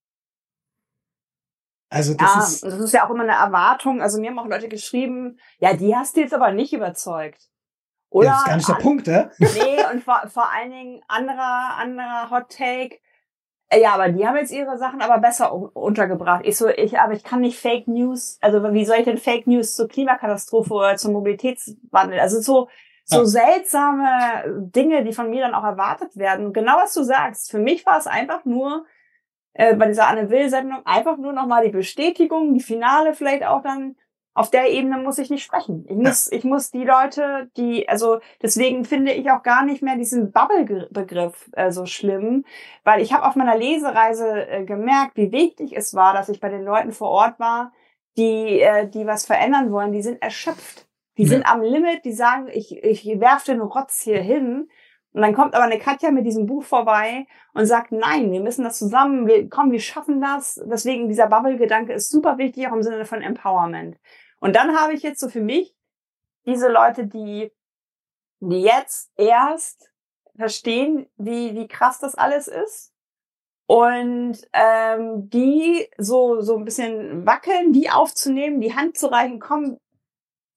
Also 1.87 2.15
das 2.15 2.33
ja, 2.33 2.41
ist, 2.41 2.63
das 2.63 2.79
ist 2.79 2.93
ja 2.95 3.05
auch 3.05 3.11
immer 3.11 3.25
eine 3.25 3.33
Erwartung. 3.33 4.01
Also 4.01 4.19
mir 4.19 4.31
haben 4.31 4.39
auch 4.39 4.49
Leute 4.49 4.69
geschrieben, 4.69 5.37
ja, 5.59 5.75
die 5.75 5.95
hast 5.95 6.15
du 6.15 6.21
jetzt 6.21 6.33
aber 6.33 6.51
nicht 6.51 6.73
überzeugt. 6.73 7.50
Oder? 8.11 8.27
Ja, 8.27 8.31
das 8.31 8.41
ist 8.41 8.47
gar 8.47 8.55
nicht 8.57 8.69
der 8.69 8.73
Punkt, 8.73 9.07
ne? 9.07 9.31
Nee, 9.39 9.77
und 9.91 10.03
vor, 10.03 10.21
vor 10.27 10.49
allen 10.51 10.71
Dingen 10.71 11.01
anderer, 11.07 11.77
anderer 11.77 12.29
Hot 12.29 12.49
Take. 12.49 12.99
Äh, 13.69 13.81
ja, 13.81 13.93
aber 13.93 14.09
die 14.09 14.27
haben 14.27 14.35
jetzt 14.35 14.51
ihre 14.51 14.77
Sachen 14.77 15.01
aber 15.01 15.17
besser 15.19 15.53
untergebracht. 15.53 16.41
Ich 16.43 16.57
so, 16.57 16.67
ich, 16.67 16.99
aber 16.99 17.13
ich 17.13 17.23
kann 17.23 17.39
nicht 17.39 17.57
Fake 17.57 17.87
News, 17.87 18.37
also 18.41 18.61
wie 18.73 18.85
soll 18.85 18.97
ich 18.97 19.05
denn 19.05 19.17
Fake 19.17 19.47
News 19.47 19.75
zur 19.75 19.87
Klimakatastrophe 19.87 20.73
oder 20.73 20.97
zum 20.97 21.13
Mobilitätswandel? 21.13 22.19
Also 22.19 22.41
so, 22.41 22.67
so 23.05 23.19
ja. 23.19 23.25
seltsame 23.25 24.61
Dinge, 24.75 25.05
die 25.05 25.13
von 25.13 25.29
mir 25.29 25.41
dann 25.41 25.55
auch 25.55 25.63
erwartet 25.63 26.17
werden. 26.17 26.51
Genau 26.51 26.77
was 26.77 26.93
du 26.93 27.03
sagst. 27.03 27.49
Für 27.49 27.59
mich 27.59 27.85
war 27.85 27.97
es 27.97 28.07
einfach 28.07 28.43
nur, 28.43 28.85
äh, 29.53 29.73
bei 29.75 29.87
dieser 29.87 30.09
Anne 30.09 30.29
Will-Sendung 30.29 30.85
einfach 30.85 31.15
nur 31.17 31.31
nochmal 31.31 31.63
die 31.63 31.71
Bestätigung, 31.71 32.53
die 32.53 32.59
Finale 32.59 33.13
vielleicht 33.13 33.45
auch 33.45 33.61
dann 33.61 33.95
auf 34.33 34.49
der 34.49 34.69
Ebene 34.69 34.97
muss 34.97 35.17
ich 35.17 35.29
nicht 35.29 35.43
sprechen. 35.43 35.85
Ich 35.89 35.95
muss, 35.95 36.29
ja. 36.31 36.37
ich 36.37 36.43
muss 36.43 36.71
die 36.71 36.85
Leute, 36.85 37.49
die, 37.57 37.87
also 37.89 38.19
deswegen 38.41 38.85
finde 38.85 39.11
ich 39.11 39.29
auch 39.29 39.43
gar 39.43 39.65
nicht 39.65 39.81
mehr 39.81 39.97
diesen 39.97 40.31
Bubble-Begriff 40.31 41.49
äh, 41.53 41.71
so 41.71 41.85
schlimm, 41.85 42.45
weil 42.83 43.01
ich 43.01 43.13
habe 43.13 43.27
auf 43.27 43.35
meiner 43.35 43.57
Lesereise 43.57 44.47
äh, 44.47 44.63
gemerkt, 44.63 45.17
wie 45.17 45.31
wichtig 45.31 45.75
es 45.75 45.93
war, 45.93 46.13
dass 46.13 46.29
ich 46.29 46.39
bei 46.39 46.49
den 46.49 46.63
Leuten 46.63 46.91
vor 46.91 47.09
Ort 47.09 47.39
war, 47.39 47.73
die, 48.17 48.61
äh, 48.61 48.87
die 48.87 49.05
was 49.05 49.25
verändern 49.25 49.71
wollen. 49.71 49.91
Die 49.91 50.01
sind 50.01 50.21
erschöpft. 50.21 50.87
Die 51.17 51.23
ja. 51.23 51.29
sind 51.29 51.45
am 51.45 51.61
Limit, 51.61 52.05
die 52.05 52.13
sagen, 52.13 52.47
ich, 52.51 52.83
ich 52.83 53.05
werfe 53.19 53.51
den 53.51 53.61
Rotz 53.61 54.01
hier 54.01 54.21
hin. 54.21 54.69
Und 55.13 55.21
dann 55.21 55.33
kommt 55.33 55.55
aber 55.55 55.65
eine 55.65 55.77
Katja 55.77 56.09
mit 56.09 56.25
diesem 56.25 56.45
Buch 56.45 56.63
vorbei 56.63 57.25
und 57.53 57.65
sagt, 57.65 57.91
nein, 57.91 58.31
wir 58.31 58.39
müssen 58.39 58.63
das 58.63 58.77
zusammen, 58.77 59.27
wir, 59.27 59.49
komm, 59.49 59.71
wir 59.71 59.81
schaffen 59.81 60.21
das. 60.21 60.61
Deswegen 60.65 61.09
dieser 61.09 61.27
Bubble-Gedanke 61.27 61.91
ist 61.91 62.09
super 62.09 62.37
wichtig, 62.37 62.67
auch 62.67 62.73
im 62.73 62.81
Sinne 62.81 63.03
von 63.03 63.21
Empowerment. 63.21 63.97
Und 64.41 64.55
dann 64.55 64.75
habe 64.77 64.93
ich 64.93 65.03
jetzt 65.03 65.19
so 65.19 65.29
für 65.29 65.39
mich 65.39 65.73
diese 66.45 66.67
Leute, 66.67 67.05
die, 67.05 67.51
die 68.39 68.61
jetzt 68.61 69.11
erst 69.15 69.91
verstehen, 70.35 71.07
wie, 71.15 71.55
wie 71.55 71.67
krass 71.67 71.99
das 71.99 72.15
alles 72.15 72.47
ist. 72.47 72.91
Und 73.67 74.39
ähm, 74.51 75.29
die 75.29 75.87
so, 75.97 76.41
so 76.41 76.57
ein 76.57 76.65
bisschen 76.65 77.25
wackeln, 77.25 77.71
die 77.71 77.89
aufzunehmen, 77.89 78.59
die 78.59 78.75
Hand 78.75 78.97
zu 78.97 79.07
reichen, 79.07 79.39
komm, 79.39 79.77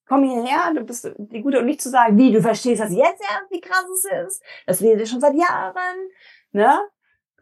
komm 0.07 0.25
hierher, 0.25 0.73
du 0.75 0.83
bist 0.83 1.13
die 1.19 1.43
Gute 1.43 1.61
und 1.61 1.67
nicht 1.67 1.83
zu 1.83 1.91
sagen, 1.91 2.17
wie, 2.17 2.33
du 2.33 2.41
verstehst 2.41 2.83
das 2.83 2.91
jetzt 2.91 3.21
erst, 3.21 3.51
wie 3.51 3.61
krass 3.61 3.85
es 3.95 4.05
ist. 4.27 4.43
Das 4.67 4.81
redet 4.81 5.09
schon 5.09 5.21
seit 5.21 5.35
Jahren, 5.35 6.09
ne? 6.53 6.81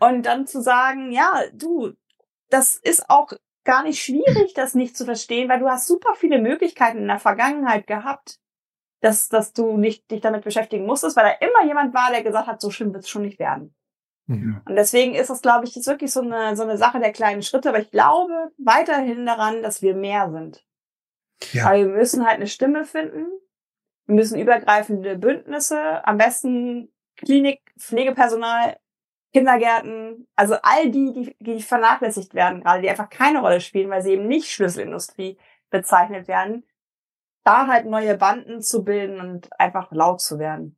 Und 0.00 0.26
dann 0.26 0.46
zu 0.48 0.60
sagen, 0.60 1.12
ja, 1.12 1.44
du, 1.54 1.92
das 2.50 2.74
ist 2.74 3.08
auch 3.08 3.32
gar 3.64 3.82
nicht 3.82 4.02
schwierig, 4.02 4.54
das 4.54 4.74
nicht 4.74 4.96
zu 4.96 5.04
verstehen, 5.04 5.48
weil 5.48 5.60
du 5.60 5.68
hast 5.68 5.86
super 5.86 6.14
viele 6.14 6.40
Möglichkeiten 6.40 6.98
in 6.98 7.08
der 7.08 7.18
Vergangenheit 7.18 7.86
gehabt, 7.86 8.38
dass, 9.00 9.28
dass 9.28 9.52
du 9.52 9.76
nicht 9.76 10.10
dich 10.10 10.20
damit 10.20 10.44
beschäftigen 10.44 10.86
musstest, 10.86 11.16
weil 11.16 11.24
da 11.24 11.46
immer 11.46 11.66
jemand 11.66 11.94
war, 11.94 12.10
der 12.10 12.22
gesagt 12.22 12.46
hat, 12.46 12.60
so 12.60 12.70
schlimm 12.70 12.92
wird 12.92 13.04
es 13.04 13.10
schon 13.10 13.22
nicht 13.22 13.38
werden. 13.38 13.74
Ja. 14.28 14.62
Und 14.64 14.76
deswegen 14.76 15.14
ist 15.14 15.30
das, 15.30 15.42
glaube 15.42 15.66
ich, 15.66 15.74
jetzt 15.74 15.88
wirklich 15.88 16.12
so 16.12 16.20
eine, 16.20 16.56
so 16.56 16.62
eine 16.62 16.78
Sache 16.78 17.00
der 17.00 17.12
kleinen 17.12 17.42
Schritte, 17.42 17.68
aber 17.68 17.80
ich 17.80 17.90
glaube 17.90 18.52
weiterhin 18.58 19.26
daran, 19.26 19.62
dass 19.62 19.82
wir 19.82 19.94
mehr 19.94 20.30
sind. 20.30 20.64
Ja. 21.52 21.66
Aber 21.66 21.78
wir 21.78 21.86
müssen 21.86 22.24
halt 22.24 22.36
eine 22.36 22.46
Stimme 22.46 22.84
finden. 22.84 23.26
Wir 24.06 24.14
müssen 24.14 24.38
übergreifende 24.38 25.16
Bündnisse, 25.18 26.06
am 26.06 26.18
besten 26.18 26.92
Klinik, 27.16 27.60
Pflegepersonal, 27.78 28.76
Kindergärten, 29.32 30.26
also 30.36 30.56
all 30.62 30.90
die, 30.90 31.12
die, 31.12 31.36
die 31.40 31.62
vernachlässigt 31.62 32.34
werden, 32.34 32.62
gerade 32.62 32.82
die 32.82 32.90
einfach 32.90 33.08
keine 33.08 33.40
Rolle 33.40 33.60
spielen, 33.60 33.90
weil 33.90 34.02
sie 34.02 34.12
eben 34.12 34.26
nicht 34.26 34.50
Schlüsselindustrie 34.50 35.38
bezeichnet 35.70 36.28
werden, 36.28 36.64
da 37.44 37.66
halt 37.66 37.86
neue 37.86 38.16
Banden 38.16 38.60
zu 38.60 38.84
bilden 38.84 39.20
und 39.20 39.48
einfach 39.58 39.90
laut 39.90 40.20
zu 40.20 40.38
werden. 40.38 40.76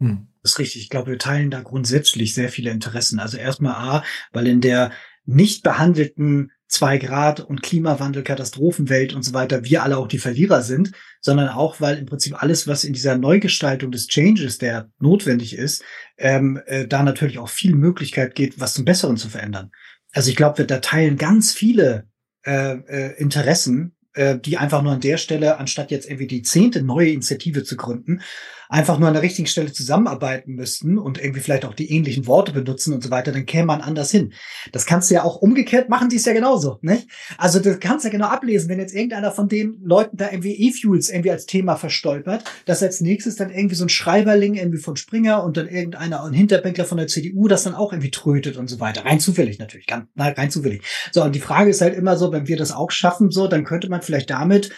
Hm, 0.00 0.28
das 0.42 0.52
ist 0.52 0.58
richtig. 0.58 0.82
Ich 0.82 0.90
glaube, 0.90 1.12
wir 1.12 1.18
teilen 1.18 1.50
da 1.50 1.62
grundsätzlich 1.62 2.34
sehr 2.34 2.50
viele 2.50 2.70
Interessen. 2.70 3.20
Also 3.20 3.38
erstmal 3.38 3.74
A, 3.74 4.04
weil 4.32 4.46
in 4.46 4.60
der 4.60 4.92
nicht 5.24 5.62
behandelten 5.62 6.52
zwei 6.74 6.98
Grad 6.98 7.40
und 7.40 7.62
Klimawandel, 7.62 8.24
Katastrophenwelt 8.24 9.14
und 9.14 9.22
so 9.22 9.32
weiter, 9.32 9.64
wir 9.64 9.82
alle 9.82 9.96
auch 9.96 10.08
die 10.08 10.18
Verlierer 10.18 10.62
sind, 10.62 10.90
sondern 11.20 11.48
auch, 11.48 11.80
weil 11.80 11.98
im 11.98 12.06
Prinzip 12.06 12.42
alles, 12.42 12.66
was 12.66 12.84
in 12.84 12.92
dieser 12.92 13.16
Neugestaltung 13.16 13.92
des 13.92 14.08
Changes, 14.08 14.58
der 14.58 14.90
notwendig 14.98 15.56
ist, 15.56 15.84
ähm, 16.18 16.60
äh, 16.66 16.86
da 16.86 17.02
natürlich 17.02 17.38
auch 17.38 17.48
viel 17.48 17.74
Möglichkeit 17.74 18.34
geht, 18.34 18.58
was 18.58 18.74
zum 18.74 18.84
Besseren 18.84 19.16
zu 19.16 19.28
verändern. 19.28 19.70
Also 20.12 20.30
ich 20.30 20.36
glaube, 20.36 20.58
wir 20.58 20.66
da 20.66 20.78
teilen 20.78 21.16
ganz 21.16 21.52
viele 21.52 22.08
äh, 22.44 22.74
äh, 22.74 23.18
Interessen, 23.18 23.94
äh, 24.14 24.38
die 24.38 24.58
einfach 24.58 24.82
nur 24.82 24.92
an 24.92 25.00
der 25.00 25.16
Stelle, 25.16 25.58
anstatt 25.58 25.90
jetzt 25.90 26.06
irgendwie 26.06 26.26
die 26.26 26.42
zehnte 26.42 26.82
neue 26.82 27.10
Initiative 27.10 27.62
zu 27.62 27.76
gründen, 27.76 28.20
einfach 28.68 28.98
nur 28.98 29.08
an 29.08 29.14
der 29.14 29.22
richtigen 29.22 29.46
Stelle 29.46 29.72
zusammenarbeiten 29.72 30.54
müssten 30.54 30.98
und 30.98 31.18
irgendwie 31.18 31.40
vielleicht 31.40 31.64
auch 31.64 31.74
die 31.74 31.90
ähnlichen 31.90 32.26
Worte 32.26 32.52
benutzen 32.52 32.94
und 32.94 33.02
so 33.02 33.10
weiter, 33.10 33.32
dann 33.32 33.46
käme 33.46 33.66
man 33.66 33.80
anders 33.80 34.10
hin. 34.10 34.32
Das 34.72 34.86
kannst 34.86 35.10
du 35.10 35.14
ja 35.14 35.24
auch 35.24 35.36
umgekehrt 35.36 35.88
machen, 35.88 36.08
die 36.08 36.16
ist 36.16 36.26
ja 36.26 36.32
genauso, 36.32 36.78
nicht? 36.82 37.08
Also 37.38 37.60
du 37.60 37.78
kannst 37.78 38.04
ja 38.04 38.10
genau 38.10 38.26
ablesen, 38.26 38.68
wenn 38.68 38.78
jetzt 38.78 38.94
irgendeiner 38.94 39.32
von 39.32 39.48
den 39.48 39.80
Leuten 39.82 40.16
da 40.16 40.30
irgendwie 40.30 40.54
E-Fuels 40.68 41.10
irgendwie 41.10 41.30
als 41.30 41.46
Thema 41.46 41.76
verstolpert, 41.76 42.44
dass 42.66 42.82
als 42.82 43.00
nächstes 43.00 43.36
dann 43.36 43.50
irgendwie 43.50 43.76
so 43.76 43.84
ein 43.84 43.88
Schreiberling 43.88 44.54
irgendwie 44.54 44.78
von 44.78 44.96
Springer 44.96 45.42
und 45.44 45.56
dann 45.56 45.68
irgendeiner, 45.68 46.24
ein 46.24 46.32
Hinterbänkler 46.32 46.84
von 46.84 46.98
der 46.98 47.06
CDU 47.06 47.48
das 47.48 47.64
dann 47.64 47.74
auch 47.74 47.92
irgendwie 47.92 48.10
trötet 48.10 48.56
und 48.56 48.68
so 48.68 48.80
weiter. 48.80 49.04
Rein 49.04 49.20
zufällig 49.20 49.58
natürlich, 49.58 49.86
ganz, 49.86 50.06
rein 50.16 50.50
zufällig. 50.50 50.82
So, 51.12 51.22
und 51.22 51.34
die 51.34 51.40
Frage 51.40 51.70
ist 51.70 51.80
halt 51.80 51.94
immer 51.94 52.16
so, 52.16 52.32
wenn 52.32 52.48
wir 52.48 52.56
das 52.56 52.72
auch 52.72 52.90
schaffen, 52.90 53.30
so, 53.30 53.48
dann 53.48 53.64
könnte 53.64 53.88
man 53.88 54.02
vielleicht 54.02 54.30
damit 54.30 54.70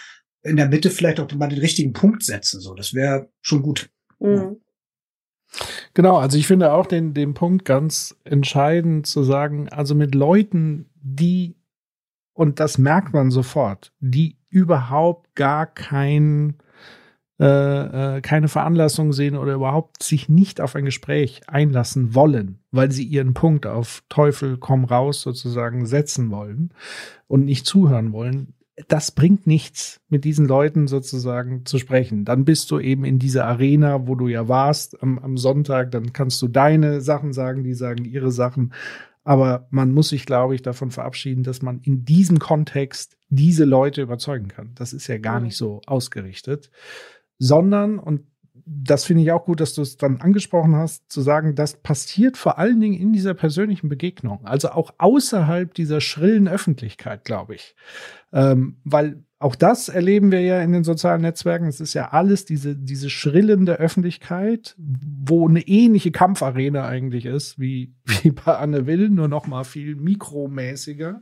in 0.43 0.55
der 0.55 0.69
Mitte 0.69 0.89
vielleicht 0.89 1.19
auch 1.19 1.31
mal 1.33 1.49
den 1.49 1.59
richtigen 1.59 1.93
Punkt 1.93 2.23
setzen. 2.23 2.59
So, 2.59 2.73
das 2.73 2.93
wäre 2.93 3.29
schon 3.41 3.61
gut. 3.61 3.89
Mhm. 4.19 4.57
Genau, 5.93 6.17
also 6.17 6.37
ich 6.37 6.47
finde 6.47 6.73
auch 6.73 6.85
den, 6.85 7.13
den 7.13 7.33
Punkt 7.33 7.65
ganz 7.65 8.15
entscheidend 8.23 9.07
zu 9.07 9.23
sagen, 9.23 9.69
also 9.69 9.95
mit 9.95 10.13
Leuten, 10.13 10.89
die, 10.95 11.55
und 12.33 12.59
das 12.59 12.77
merkt 12.77 13.13
man 13.13 13.31
sofort, 13.31 13.93
die 13.99 14.37
überhaupt 14.49 15.35
gar 15.35 15.65
kein, 15.65 16.55
äh, 17.39 18.17
äh, 18.17 18.21
keine 18.21 18.47
Veranlassung 18.47 19.13
sehen 19.13 19.37
oder 19.37 19.53
überhaupt 19.53 20.03
sich 20.03 20.29
nicht 20.29 20.61
auf 20.61 20.75
ein 20.75 20.85
Gespräch 20.85 21.41
einlassen 21.47 22.13
wollen, 22.13 22.59
weil 22.71 22.91
sie 22.91 23.03
ihren 23.03 23.33
Punkt 23.33 23.65
auf 23.65 24.03
Teufel 24.09 24.57
komm 24.57 24.85
raus 24.85 25.21
sozusagen 25.21 25.85
setzen 25.85 26.29
wollen 26.29 26.73
und 27.27 27.45
nicht 27.45 27.65
zuhören 27.65 28.11
wollen, 28.11 28.53
das 28.87 29.11
bringt 29.11 29.47
nichts, 29.47 30.01
mit 30.07 30.23
diesen 30.23 30.47
Leuten 30.47 30.87
sozusagen 30.87 31.65
zu 31.65 31.79
sprechen. 31.79 32.25
Dann 32.25 32.45
bist 32.45 32.69
du 32.69 32.79
eben 32.79 33.05
in 33.05 33.17
dieser 33.17 33.45
Arena, 33.45 34.07
wo 34.07 34.15
du 34.15 34.27
ja 34.27 34.47
warst 34.47 35.01
am, 35.01 35.17
am 35.19 35.37
Sonntag, 35.37 35.91
dann 35.91 36.13
kannst 36.13 36.41
du 36.41 36.47
deine 36.47 37.01
Sachen 37.01 37.33
sagen, 37.33 37.63
die 37.63 37.73
sagen 37.73 38.05
ihre 38.05 38.31
Sachen. 38.31 38.73
Aber 39.23 39.67
man 39.71 39.93
muss 39.93 40.09
sich, 40.09 40.25
glaube 40.25 40.55
ich, 40.55 40.61
davon 40.61 40.91
verabschieden, 40.91 41.43
dass 41.43 41.61
man 41.61 41.79
in 41.79 42.05
diesem 42.05 42.39
Kontext 42.39 43.17
diese 43.29 43.65
Leute 43.65 44.01
überzeugen 44.01 44.47
kann. 44.47 44.71
Das 44.75 44.93
ist 44.93 45.07
ja 45.07 45.17
gar 45.17 45.39
nicht 45.39 45.57
so 45.57 45.81
ausgerichtet. 45.85 46.69
Sondern, 47.39 47.99
und 47.99 48.21
das 48.69 49.05
finde 49.05 49.23
ich 49.23 49.31
auch 49.31 49.45
gut, 49.45 49.61
dass 49.61 49.73
du 49.73 49.81
es 49.81 49.97
dann 49.97 50.19
angesprochen 50.19 50.75
hast, 50.75 51.09
zu 51.11 51.21
sagen, 51.21 51.55
das 51.55 51.77
passiert 51.81 52.35
vor 52.35 52.59
allen 52.59 52.81
Dingen 52.81 52.99
in 52.99 53.13
dieser 53.13 53.33
persönlichen 53.33 53.87
Begegnung, 53.87 54.45
also 54.45 54.69
auch 54.69 54.93
außerhalb 54.97 55.73
dieser 55.73 56.01
schrillen 56.01 56.47
Öffentlichkeit, 56.47 57.23
glaube 57.23 57.55
ich. 57.55 57.75
Ähm, 58.33 58.77
weil 58.83 59.23
auch 59.39 59.55
das 59.55 59.87
erleben 59.87 60.31
wir 60.31 60.41
ja 60.41 60.61
in 60.61 60.71
den 60.71 60.83
sozialen 60.83 61.21
Netzwerken. 61.21 61.67
Es 61.67 61.79
ist 61.79 61.93
ja 61.93 62.09
alles 62.09 62.45
diese, 62.45 62.75
diese 62.75 63.09
schrillende 63.09 63.79
Öffentlichkeit, 63.79 64.75
wo 64.77 65.47
eine 65.47 65.61
ähnliche 65.61 66.11
Kampfarena 66.11 66.87
eigentlich 66.87 67.25
ist, 67.25 67.59
wie, 67.59 67.93
wie 68.05 68.31
bei 68.31 68.57
Anne 68.57 68.87
Will, 68.87 69.09
nur 69.09 69.27
noch 69.27 69.47
mal 69.47 69.63
viel 69.63 69.95
mikromäßiger. 69.95 71.21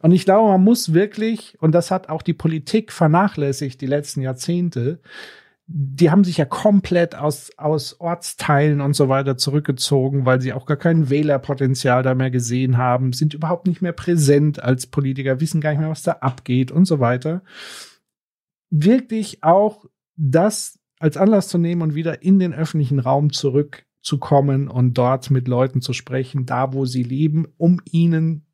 Und 0.00 0.10
ich 0.10 0.24
glaube, 0.24 0.50
man 0.50 0.64
muss 0.64 0.92
wirklich, 0.92 1.56
und 1.60 1.72
das 1.72 1.90
hat 1.90 2.08
auch 2.08 2.22
die 2.22 2.34
Politik 2.34 2.92
vernachlässigt 2.92 3.80
die 3.80 3.86
letzten 3.86 4.20
Jahrzehnte, 4.22 5.00
die 5.68 6.10
haben 6.10 6.22
sich 6.22 6.36
ja 6.36 6.44
komplett 6.44 7.16
aus, 7.16 7.50
aus 7.56 8.00
Ortsteilen 8.00 8.80
und 8.80 8.94
so 8.94 9.08
weiter 9.08 9.36
zurückgezogen, 9.36 10.24
weil 10.24 10.40
sie 10.40 10.52
auch 10.52 10.64
gar 10.64 10.76
kein 10.76 11.10
Wählerpotenzial 11.10 12.04
da 12.04 12.14
mehr 12.14 12.30
gesehen 12.30 12.78
haben, 12.78 13.12
sind 13.12 13.34
überhaupt 13.34 13.66
nicht 13.66 13.82
mehr 13.82 13.92
präsent 13.92 14.62
als 14.62 14.86
Politiker, 14.86 15.40
wissen 15.40 15.60
gar 15.60 15.70
nicht 15.70 15.80
mehr, 15.80 15.90
was 15.90 16.04
da 16.04 16.12
abgeht 16.12 16.70
und 16.70 16.84
so 16.84 17.00
weiter. 17.00 17.42
Wirklich 18.70 19.42
auch 19.42 19.86
das 20.16 20.78
als 21.00 21.16
Anlass 21.16 21.48
zu 21.48 21.58
nehmen 21.58 21.82
und 21.82 21.94
wieder 21.96 22.22
in 22.22 22.38
den 22.38 22.54
öffentlichen 22.54 23.00
Raum 23.00 23.32
zurückzukommen 23.32 24.68
und 24.68 24.94
dort 24.94 25.30
mit 25.32 25.48
Leuten 25.48 25.80
zu 25.80 25.92
sprechen, 25.92 26.46
da 26.46 26.72
wo 26.72 26.84
sie 26.84 27.02
leben, 27.02 27.46
um 27.56 27.80
ihnen 27.90 28.46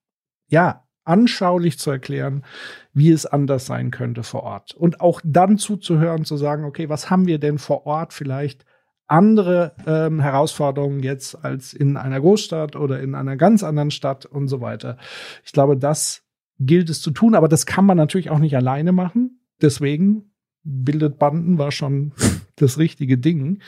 ja 0.49 0.82
anschaulich 1.05 1.79
zu 1.79 1.91
erklären, 1.91 2.45
wie 2.93 3.11
es 3.11 3.27
anders 3.27 3.67
sein 3.67 3.91
könnte 3.91 4.23
vor 4.23 4.43
Ort. 4.43 4.75
Und 4.75 5.01
auch 5.01 5.21
dann 5.25 5.59
zuzuhören, 5.59 6.25
zu 6.25 6.37
sagen, 6.37 6.65
okay, 6.65 6.89
was 6.89 7.11
haben 7.11 7.27
wir 7.27 7.39
denn 7.39 7.59
vor 7.59 7.87
Ort 7.87 8.13
vielleicht 8.13 8.65
andere 9.13 9.75
ähm, 9.87 10.21
Herausforderungen 10.21 11.03
jetzt 11.03 11.45
als 11.45 11.75
in 11.75 11.97
einer 11.97 12.21
Großstadt 12.21 12.77
oder 12.77 13.01
in 13.01 13.15
einer 13.15 13.37
ganz 13.37 13.63
anderen 13.63 13.91
Stadt 13.91 14.25
und 14.25 14.49
so 14.49 14.61
weiter. 14.61 14.97
Ich 15.45 15.53
glaube, 15.53 15.77
das 15.77 16.23
gilt 16.59 16.89
es 16.89 17.03
zu 17.03 17.11
tun, 17.11 17.35
aber 17.35 17.49
das 17.49 17.67
kann 17.67 17.85
man 17.85 17.97
natürlich 17.97 18.31
auch 18.31 18.39
nicht 18.39 18.57
alleine 18.57 18.93
machen. 18.93 19.41
Deswegen 19.61 20.33
bildet 20.63 21.19
Banden 21.19 21.59
war 21.59 21.73
schon 21.73 22.13
das 22.57 22.79
richtige 22.79 23.19
Ding. 23.19 23.61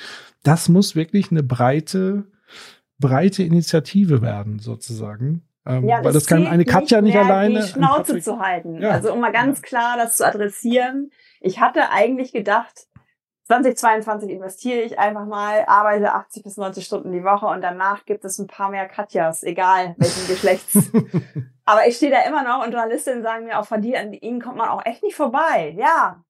Das 0.42 0.68
muss 0.68 0.96
wirklich 0.96 1.30
eine 1.30 1.42
breite, 1.42 2.24
breite 2.98 3.42
Initiative 3.42 4.22
werden, 4.22 4.60
sozusagen. 4.60 5.42
Ähm, 5.66 5.88
ja, 5.88 5.96
weil 5.98 6.12
das, 6.12 6.24
das 6.24 6.26
kann 6.26 6.46
eine 6.46 6.64
Katja 6.64 7.00
nicht, 7.00 7.14
nicht 7.14 7.24
alleine. 7.24 7.60
Die 7.60 7.66
Schnauze 7.66 8.20
zu 8.20 8.38
halten. 8.38 8.80
Ja. 8.82 8.90
Also 8.90 9.12
um 9.12 9.20
mal 9.20 9.32
ganz 9.32 9.62
klar 9.62 9.96
das 9.96 10.16
zu 10.16 10.26
adressieren. 10.26 11.10
Ich 11.40 11.60
hatte 11.60 11.90
eigentlich 11.90 12.32
gedacht, 12.32 12.86
2022 13.44 14.30
investiere 14.30 14.82
ich 14.82 14.98
einfach 14.98 15.26
mal, 15.26 15.64
arbeite 15.66 16.12
80 16.12 16.44
bis 16.44 16.56
90 16.56 16.84
Stunden 16.84 17.12
die 17.12 17.24
Woche 17.24 17.46
und 17.46 17.60
danach 17.60 18.06
gibt 18.06 18.24
es 18.24 18.38
ein 18.38 18.46
paar 18.46 18.70
mehr 18.70 18.88
Katjas, 18.88 19.42
egal 19.42 19.94
welchen 19.98 20.26
Geschlechts. 20.26 20.90
Aber 21.66 21.86
ich 21.86 21.96
stehe 21.96 22.12
da 22.12 22.22
immer 22.22 22.42
noch 22.42 22.64
und 22.64 22.72
Journalistinnen 22.72 23.22
sagen 23.22 23.44
mir 23.44 23.58
auch 23.58 23.66
von 23.66 23.82
dir, 23.82 24.00
an 24.00 24.12
ihnen 24.12 24.40
kommt 24.40 24.56
man 24.56 24.68
auch 24.68 24.84
echt 24.84 25.02
nicht 25.02 25.16
vorbei. 25.16 25.74
Ja, 25.78 26.22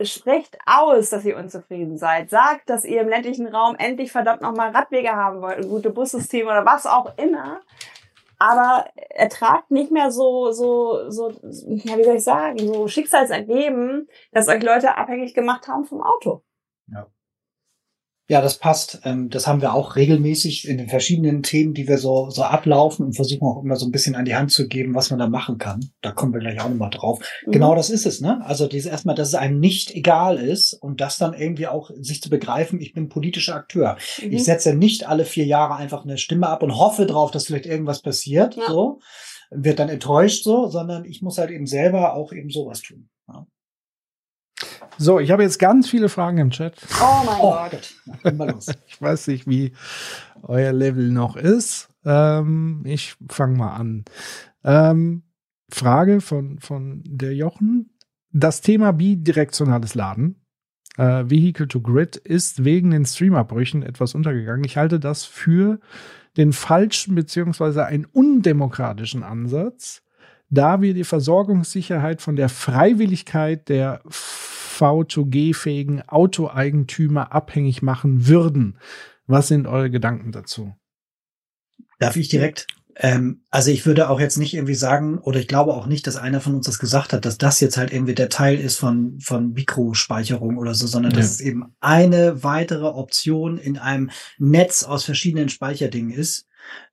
sprecht 0.00 0.58
aus, 0.66 1.10
dass 1.10 1.24
ihr 1.24 1.36
unzufrieden 1.36 1.98
seid. 1.98 2.30
Sagt, 2.30 2.70
dass 2.70 2.84
ihr 2.84 3.00
im 3.00 3.08
ländlichen 3.08 3.46
Raum 3.46 3.76
endlich 3.76 4.12
verdammt 4.12 4.42
nochmal 4.42 4.70
Radwege 4.70 5.10
haben 5.10 5.40
wollt, 5.40 5.58
ein 5.58 5.68
gute 5.68 5.90
Bussysteme 5.90 6.50
oder 6.50 6.64
was 6.64 6.86
auch 6.86 7.16
immer. 7.18 7.60
Aber 8.38 8.86
ertragt 8.94 9.70
nicht 9.70 9.90
mehr 9.90 10.12
so, 10.12 10.52
so, 10.52 11.10
so, 11.10 11.30
ja, 11.30 11.98
wie 11.98 12.04
soll 12.04 12.16
ich 12.16 12.24
sagen, 12.24 12.58
so 12.58 12.86
Schicksalsergeben, 12.86 14.08
dass 14.30 14.46
euch 14.46 14.62
Leute 14.62 14.96
abhängig 14.96 15.34
gemacht 15.34 15.66
haben 15.66 15.84
vom 15.84 16.00
Auto. 16.00 16.42
Ja. 16.86 17.08
Ja, 18.30 18.42
das 18.42 18.58
passt. 18.58 19.00
Ähm, 19.04 19.30
das 19.30 19.46
haben 19.46 19.62
wir 19.62 19.72
auch 19.72 19.96
regelmäßig 19.96 20.68
in 20.68 20.76
den 20.76 20.88
verschiedenen 20.88 21.42
Themen, 21.42 21.72
die 21.72 21.88
wir 21.88 21.96
so, 21.96 22.28
so 22.28 22.42
ablaufen 22.42 23.06
und 23.06 23.16
versuchen 23.16 23.48
auch 23.48 23.62
immer 23.62 23.76
so 23.76 23.86
ein 23.86 23.90
bisschen 23.90 24.14
an 24.16 24.26
die 24.26 24.34
Hand 24.34 24.52
zu 24.52 24.68
geben, 24.68 24.94
was 24.94 25.08
man 25.08 25.18
da 25.18 25.28
machen 25.28 25.56
kann. 25.56 25.80
Da 26.02 26.12
kommen 26.12 26.34
wir 26.34 26.40
gleich 26.40 26.60
auch 26.60 26.68
nochmal 26.68 26.90
drauf. 26.90 27.20
Mhm. 27.46 27.52
Genau 27.52 27.74
das 27.74 27.88
ist 27.88 28.04
es, 28.04 28.20
ne? 28.20 28.44
Also 28.44 28.68
dieses 28.68 28.90
erstmal, 28.90 29.14
dass 29.14 29.28
es 29.28 29.34
einem 29.34 29.58
nicht 29.60 29.94
egal 29.94 30.36
ist 30.36 30.74
und 30.74 31.00
das 31.00 31.16
dann 31.16 31.32
irgendwie 31.32 31.68
auch 31.68 31.90
sich 32.00 32.20
zu 32.20 32.28
begreifen, 32.28 32.82
ich 32.82 32.92
bin 32.92 33.08
politischer 33.08 33.54
Akteur. 33.54 33.96
Mhm. 34.22 34.32
Ich 34.32 34.44
setze 34.44 34.74
nicht 34.74 35.08
alle 35.08 35.24
vier 35.24 35.46
Jahre 35.46 35.76
einfach 35.76 36.04
eine 36.04 36.18
Stimme 36.18 36.48
ab 36.48 36.62
und 36.62 36.76
hoffe 36.76 37.06
drauf, 37.06 37.30
dass 37.30 37.46
vielleicht 37.46 37.66
irgendwas 37.66 38.02
passiert, 38.02 38.56
ja. 38.56 38.66
so. 38.68 39.00
Wird 39.50 39.78
dann 39.78 39.88
enttäuscht, 39.88 40.44
so, 40.44 40.66
sondern 40.66 41.06
ich 41.06 41.22
muss 41.22 41.38
halt 41.38 41.50
eben 41.50 41.66
selber 41.66 42.12
auch 42.12 42.34
eben 42.34 42.50
sowas 42.50 42.82
tun. 42.82 43.08
So, 44.96 45.20
ich 45.20 45.30
habe 45.30 45.44
jetzt 45.44 45.58
ganz 45.58 45.88
viele 45.88 46.08
Fragen 46.08 46.38
im 46.38 46.50
Chat. 46.50 46.74
Oh 47.00 47.22
mein 47.24 47.38
oh. 47.40 47.56
Gott. 47.70 48.74
ich 48.86 49.00
weiß 49.00 49.28
nicht, 49.28 49.46
wie 49.46 49.72
euer 50.42 50.72
Level 50.72 51.10
noch 51.10 51.36
ist. 51.36 51.88
Ähm, 52.04 52.82
ich 52.84 53.14
fange 53.28 53.56
mal 53.56 53.76
an. 53.76 54.04
Ähm, 54.64 55.22
Frage 55.70 56.20
von, 56.20 56.58
von 56.58 57.02
der 57.04 57.34
Jochen. 57.34 57.90
Das 58.32 58.60
Thema 58.60 58.92
bidirektionales 58.92 59.94
Laden, 59.94 60.44
äh, 60.96 61.24
Vehicle 61.30 61.68
to 61.68 61.80
Grid, 61.80 62.16
ist 62.16 62.64
wegen 62.64 62.90
den 62.90 63.04
Streamabbrüchen 63.04 63.82
etwas 63.82 64.14
untergegangen. 64.14 64.64
Ich 64.64 64.76
halte 64.76 64.98
das 64.98 65.24
für 65.24 65.80
den 66.36 66.52
falschen 66.52 67.14
beziehungsweise 67.14 67.86
einen 67.86 68.04
undemokratischen 68.04 69.22
Ansatz, 69.22 70.02
da 70.50 70.80
wir 70.80 70.94
die 70.94 71.04
Versorgungssicherheit 71.04 72.22
von 72.22 72.36
der 72.36 72.48
Freiwilligkeit 72.48 73.68
der 73.68 74.00
V2G-fähigen 74.08 76.08
Autoeigentümer 76.08 77.32
abhängig 77.32 77.82
machen 77.82 78.26
würden. 78.26 78.78
Was 79.26 79.48
sind 79.48 79.66
eure 79.66 79.90
Gedanken 79.90 80.32
dazu? 80.32 80.74
Darf 81.98 82.16
ich 82.16 82.28
direkt? 82.28 82.66
Ähm, 83.00 83.42
also 83.50 83.70
ich 83.70 83.86
würde 83.86 84.10
auch 84.10 84.18
jetzt 84.18 84.38
nicht 84.38 84.54
irgendwie 84.54 84.74
sagen, 84.74 85.18
oder 85.18 85.38
ich 85.38 85.46
glaube 85.46 85.74
auch 85.74 85.86
nicht, 85.86 86.06
dass 86.06 86.16
einer 86.16 86.40
von 86.40 86.56
uns 86.56 86.66
das 86.66 86.80
gesagt 86.80 87.12
hat, 87.12 87.24
dass 87.24 87.38
das 87.38 87.60
jetzt 87.60 87.76
halt 87.76 87.92
irgendwie 87.92 88.14
der 88.14 88.28
Teil 88.28 88.58
ist 88.58 88.76
von, 88.76 89.20
von 89.20 89.52
Mikrospeicherung 89.52 90.58
oder 90.58 90.74
so, 90.74 90.88
sondern 90.88 91.12
ja. 91.12 91.18
dass 91.18 91.30
es 91.30 91.40
eben 91.40 91.76
eine 91.80 92.42
weitere 92.42 92.86
Option 92.86 93.56
in 93.56 93.78
einem 93.78 94.10
Netz 94.38 94.82
aus 94.82 95.04
verschiedenen 95.04 95.48
Speicherdingen 95.48 96.10
ist. 96.10 96.47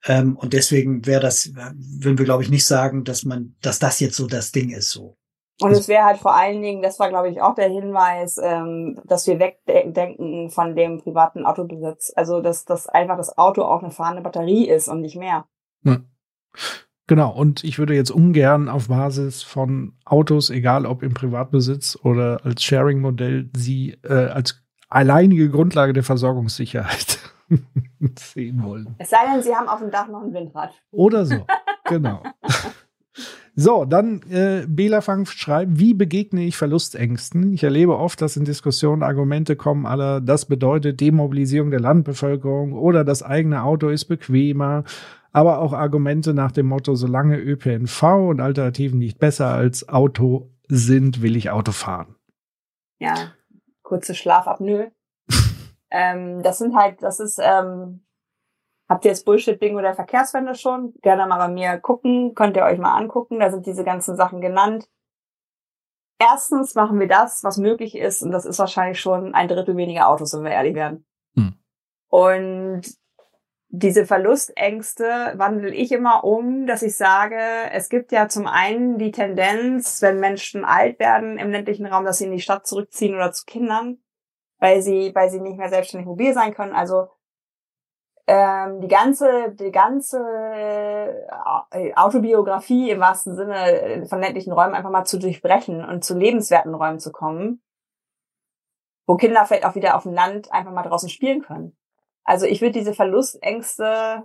Ähm, 0.05 0.37
und 0.37 0.53
deswegen 0.53 1.05
wäre 1.05 1.21
das, 1.21 1.53
würden 1.53 2.17
wir, 2.17 2.25
glaube 2.25 2.43
ich, 2.43 2.49
nicht 2.49 2.65
sagen, 2.65 3.03
dass 3.03 3.25
man, 3.25 3.55
dass 3.61 3.79
das 3.79 3.99
jetzt 3.99 4.15
so 4.17 4.27
das 4.27 4.51
Ding 4.51 4.69
ist 4.69 4.91
so. 4.91 5.17
Und 5.61 5.71
es 5.71 5.87
wäre 5.87 6.03
halt 6.03 6.17
vor 6.17 6.35
allen 6.35 6.61
Dingen, 6.61 6.81
das 6.81 6.99
war 6.99 7.07
glaube 7.09 7.29
ich 7.29 7.41
auch 7.41 7.55
der 7.55 7.69
Hinweis, 7.69 8.37
ähm, 8.43 8.99
dass 9.05 9.25
wir 9.25 9.39
wegdenken 9.39 10.49
von 10.49 10.75
dem 10.75 10.99
privaten 10.99 11.45
Autobesitz. 11.45 12.11
Also 12.15 12.41
dass, 12.41 12.65
dass 12.65 12.87
einfach 12.87 13.15
das 13.15 13.37
Auto 13.37 13.63
auch 13.63 13.81
eine 13.81 13.91
fahrende 13.91 14.21
Batterie 14.21 14.67
ist 14.67 14.89
und 14.89 15.01
nicht 15.01 15.15
mehr. 15.15 15.45
Ja. 15.83 16.01
Genau, 17.07 17.31
und 17.31 17.63
ich 17.63 17.77
würde 17.77 17.93
jetzt 17.93 18.09
ungern 18.09 18.67
auf 18.67 18.87
Basis 18.87 19.43
von 19.43 19.93
Autos, 20.05 20.49
egal 20.49 20.87
ob 20.87 21.03
im 21.03 21.13
Privatbesitz 21.13 21.97
oder 22.01 22.43
als 22.43 22.63
Sharing-Modell, 22.63 23.51
sie 23.55 23.97
äh, 24.03 24.13
als 24.13 24.63
alleinige 24.89 25.49
Grundlage 25.49 25.93
der 25.93 26.03
Versorgungssicherheit 26.03 27.19
sehen 28.19 28.63
wollen. 28.63 28.95
Es 28.97 29.09
sei 29.09 29.17
denn, 29.31 29.41
Sie 29.41 29.55
haben 29.55 29.67
auf 29.67 29.79
dem 29.79 29.91
Dach 29.91 30.07
noch 30.07 30.23
ein 30.23 30.33
Windrad. 30.33 30.73
Oder 30.91 31.25
so, 31.25 31.45
genau. 31.85 32.21
So, 33.57 33.85
dann 33.85 34.21
äh, 34.29 34.65
Bela 34.67 34.99
Fang 34.99 35.25
schreibt, 35.25 35.79
wie 35.79 35.93
begegne 35.93 36.43
ich 36.43 36.57
Verlustängsten? 36.57 37.53
Ich 37.53 37.63
erlebe 37.63 37.97
oft, 37.97 38.21
dass 38.21 38.35
in 38.35 38.43
Diskussionen 38.43 39.01
Argumente 39.01 39.55
kommen, 39.55 39.85
aller 39.85 40.19
das 40.19 40.45
bedeutet 40.45 40.99
Demobilisierung 40.99 41.71
der 41.71 41.79
Landbevölkerung 41.79 42.73
oder 42.73 43.05
das 43.05 43.23
eigene 43.23 43.63
Auto 43.63 43.87
ist 43.87 44.05
bequemer, 44.05 44.83
aber 45.31 45.59
auch 45.59 45.71
Argumente 45.71 46.33
nach 46.33 46.51
dem 46.51 46.65
Motto, 46.65 46.95
solange 46.95 47.37
ÖPNV 47.37 48.03
und 48.29 48.41
Alternativen 48.41 48.99
nicht 48.99 49.19
besser 49.19 49.47
als 49.47 49.87
Auto 49.87 50.51
sind, 50.67 51.21
will 51.21 51.37
ich 51.37 51.49
Auto 51.49 51.71
fahren. 51.71 52.15
Ja, 52.99 53.33
kurze 53.83 54.15
Schlafapnoe. 54.15 54.91
Ähm, 55.95 56.43
das 56.43 56.57
sind 56.57 56.75
halt, 56.75 57.01
das 57.01 57.19
ist 57.19 57.39
ähm, 57.41 58.05
Habt 58.87 59.03
ihr 59.03 59.11
jetzt 59.11 59.25
Bullshit-Bingo 59.25 59.81
der 59.81 59.95
Verkehrswende 59.95 60.53
schon? 60.53 60.93
Gerne 61.01 61.25
mal 61.25 61.37
bei 61.37 61.47
mir 61.47 61.79
gucken, 61.79 62.35
könnt 62.35 62.55
ihr 62.55 62.63
euch 62.63 62.77
mal 62.77 62.95
angucken, 62.95 63.39
da 63.39 63.49
sind 63.49 63.65
diese 63.65 63.83
ganzen 63.83 64.15
Sachen 64.15 64.41
genannt. 64.41 64.87
Erstens 66.19 66.75
machen 66.75 66.99
wir 66.99 67.07
das, 67.07 67.43
was 67.43 67.57
möglich 67.57 67.95
ist, 67.95 68.21
und 68.21 68.31
das 68.31 68.45
ist 68.45 68.59
wahrscheinlich 68.59 69.01
schon 69.01 69.33
ein 69.33 69.47
Drittel 69.47 69.75
weniger 69.75 70.07
Autos, 70.07 70.33
wenn 70.33 70.43
wir 70.43 70.51
ehrlich 70.51 70.75
werden. 70.75 71.05
Hm. 71.35 71.55
Und 72.09 72.83
diese 73.69 74.05
Verlustängste 74.05 75.33
wandle 75.35 75.73
ich 75.73 75.91
immer 75.91 76.23
um, 76.23 76.67
dass 76.67 76.83
ich 76.83 76.95
sage, 76.95 77.39
es 77.71 77.89
gibt 77.89 78.11
ja 78.11 78.29
zum 78.29 78.45
einen 78.45 78.99
die 78.99 79.11
Tendenz, 79.11 80.01
wenn 80.01 80.19
Menschen 80.19 80.63
alt 80.63 80.99
werden 80.99 81.39
im 81.39 81.49
ländlichen 81.49 81.87
Raum, 81.87 82.05
dass 82.05 82.19
sie 82.19 82.25
in 82.25 82.31
die 82.31 82.39
Stadt 82.39 82.67
zurückziehen 82.67 83.15
oder 83.15 83.31
zu 83.33 83.45
Kindern, 83.45 83.97
weil 84.59 84.81
sie, 84.81 85.13
weil 85.13 85.29
sie 85.29 85.41
nicht 85.41 85.57
mehr 85.57 85.69
selbstständig 85.69 86.07
mobil 86.07 86.33
sein 86.33 86.53
können. 86.53 86.73
Also 86.73 87.07
ähm, 88.27 88.81
die 88.81 88.87
ganze, 88.87 89.51
die 89.51 89.71
ganze 89.71 90.17
äh, 91.71 91.93
Autobiografie 91.93 92.89
im 92.89 92.99
wahrsten 92.99 93.35
Sinne 93.35 93.55
äh, 93.55 94.05
von 94.05 94.19
ländlichen 94.19 94.51
Räumen 94.51 94.73
einfach 94.73 94.89
mal 94.89 95.05
zu 95.05 95.19
durchbrechen 95.19 95.85
und 95.85 96.03
zu 96.03 96.17
lebenswerten 96.17 96.73
Räumen 96.73 96.99
zu 96.99 97.11
kommen, 97.11 97.61
wo 99.05 99.15
Kinder 99.15 99.45
vielleicht 99.45 99.65
auch 99.65 99.75
wieder 99.75 99.95
auf 99.95 100.03
dem 100.03 100.13
Land 100.13 100.51
einfach 100.51 100.71
mal 100.71 100.83
draußen 100.83 101.09
spielen 101.09 101.43
können. 101.43 101.77
Also 102.23 102.47
ich 102.47 102.61
würde 102.61 102.79
diese 102.79 102.95
Verlustängste 102.95 104.23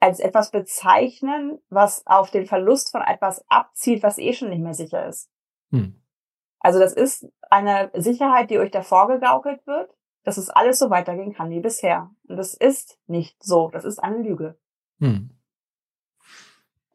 als 0.00 0.20
etwas 0.20 0.50
bezeichnen, 0.50 1.58
was 1.68 2.06
auf 2.06 2.30
den 2.30 2.46
Verlust 2.46 2.90
von 2.90 3.02
etwas 3.02 3.44
abzielt, 3.48 4.02
was 4.02 4.16
eh 4.16 4.32
schon 4.32 4.48
nicht 4.48 4.62
mehr 4.62 4.74
sicher 4.74 5.06
ist. 5.06 5.28
Hm. 5.70 6.00
Also 6.60 6.78
das 6.78 6.92
ist 6.92 7.26
eine 7.50 7.90
Sicherheit, 7.94 8.50
die 8.50 8.58
euch 8.58 8.70
davor 8.70 9.08
gegaukelt 9.08 9.66
wird 9.66 9.90
dass 10.28 10.36
es 10.36 10.50
alles 10.50 10.78
so 10.78 10.90
weitergehen 10.90 11.32
kann 11.32 11.48
wie 11.48 11.60
bisher. 11.60 12.10
Und 12.28 12.36
das 12.36 12.52
ist 12.52 12.98
nicht 13.06 13.42
so. 13.42 13.70
Das 13.70 13.86
ist 13.86 13.98
eine 13.98 14.18
Lüge. 14.18 14.58
Hm. 15.00 15.30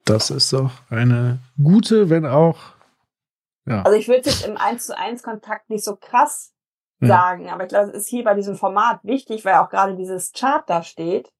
Das 0.05 0.29
ist 0.29 0.53
doch 0.53 0.71
eine 0.91 1.39
gute, 1.61 2.11
wenn 2.11 2.27
auch. 2.27 2.59
Ja. 3.65 3.81
Also 3.81 3.97
ich 3.97 4.07
würde 4.07 4.29
jetzt 4.29 4.45
im 4.45 4.55
1 4.55 4.85
zu 4.85 4.95
1 4.95 5.23
Kontakt 5.23 5.71
nicht 5.71 5.83
so 5.83 5.95
krass 5.95 6.53
ja. 6.99 7.07
sagen, 7.07 7.49
aber 7.49 7.63
ich 7.63 7.69
glaube, 7.69 7.89
es 7.89 7.95
ist 7.95 8.07
hier 8.07 8.23
bei 8.23 8.35
diesem 8.35 8.55
Format 8.55 8.99
wichtig, 9.03 9.43
weil 9.45 9.55
auch 9.55 9.69
gerade 9.69 9.95
dieses 9.95 10.31
Chart 10.31 10.69
da 10.69 10.83
steht. 10.83 11.33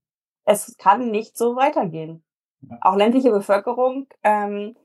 Es 0.46 0.76
kann 0.78 1.12
nicht 1.12 1.38
so 1.38 1.56
weitergehen. 1.56 2.24
Ja. 2.62 2.78
Auch 2.82 2.96
ländliche 2.96 3.30
Bevölkerung 3.30 4.08
ähm, 4.24 4.76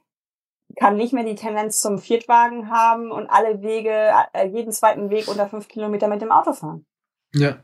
kann 0.79 0.97
nicht 0.97 1.13
mehr 1.13 1.25
die 1.25 1.35
Tendenz 1.35 1.81
zum 1.81 1.99
Viertwagen 1.99 2.71
haben 2.71 3.11
und 3.11 3.29
alle 3.29 3.63
Wege, 3.63 4.13
äh, 4.33 4.47
jeden 4.49 4.73
zweiten 4.73 5.11
Weg 5.11 5.29
unter 5.29 5.49
fünf 5.49 5.69
Kilometer 5.69 6.09
mit 6.09 6.23
dem 6.23 6.33
Auto 6.33 6.53
fahren. 6.53 6.87
Ja. 7.35 7.63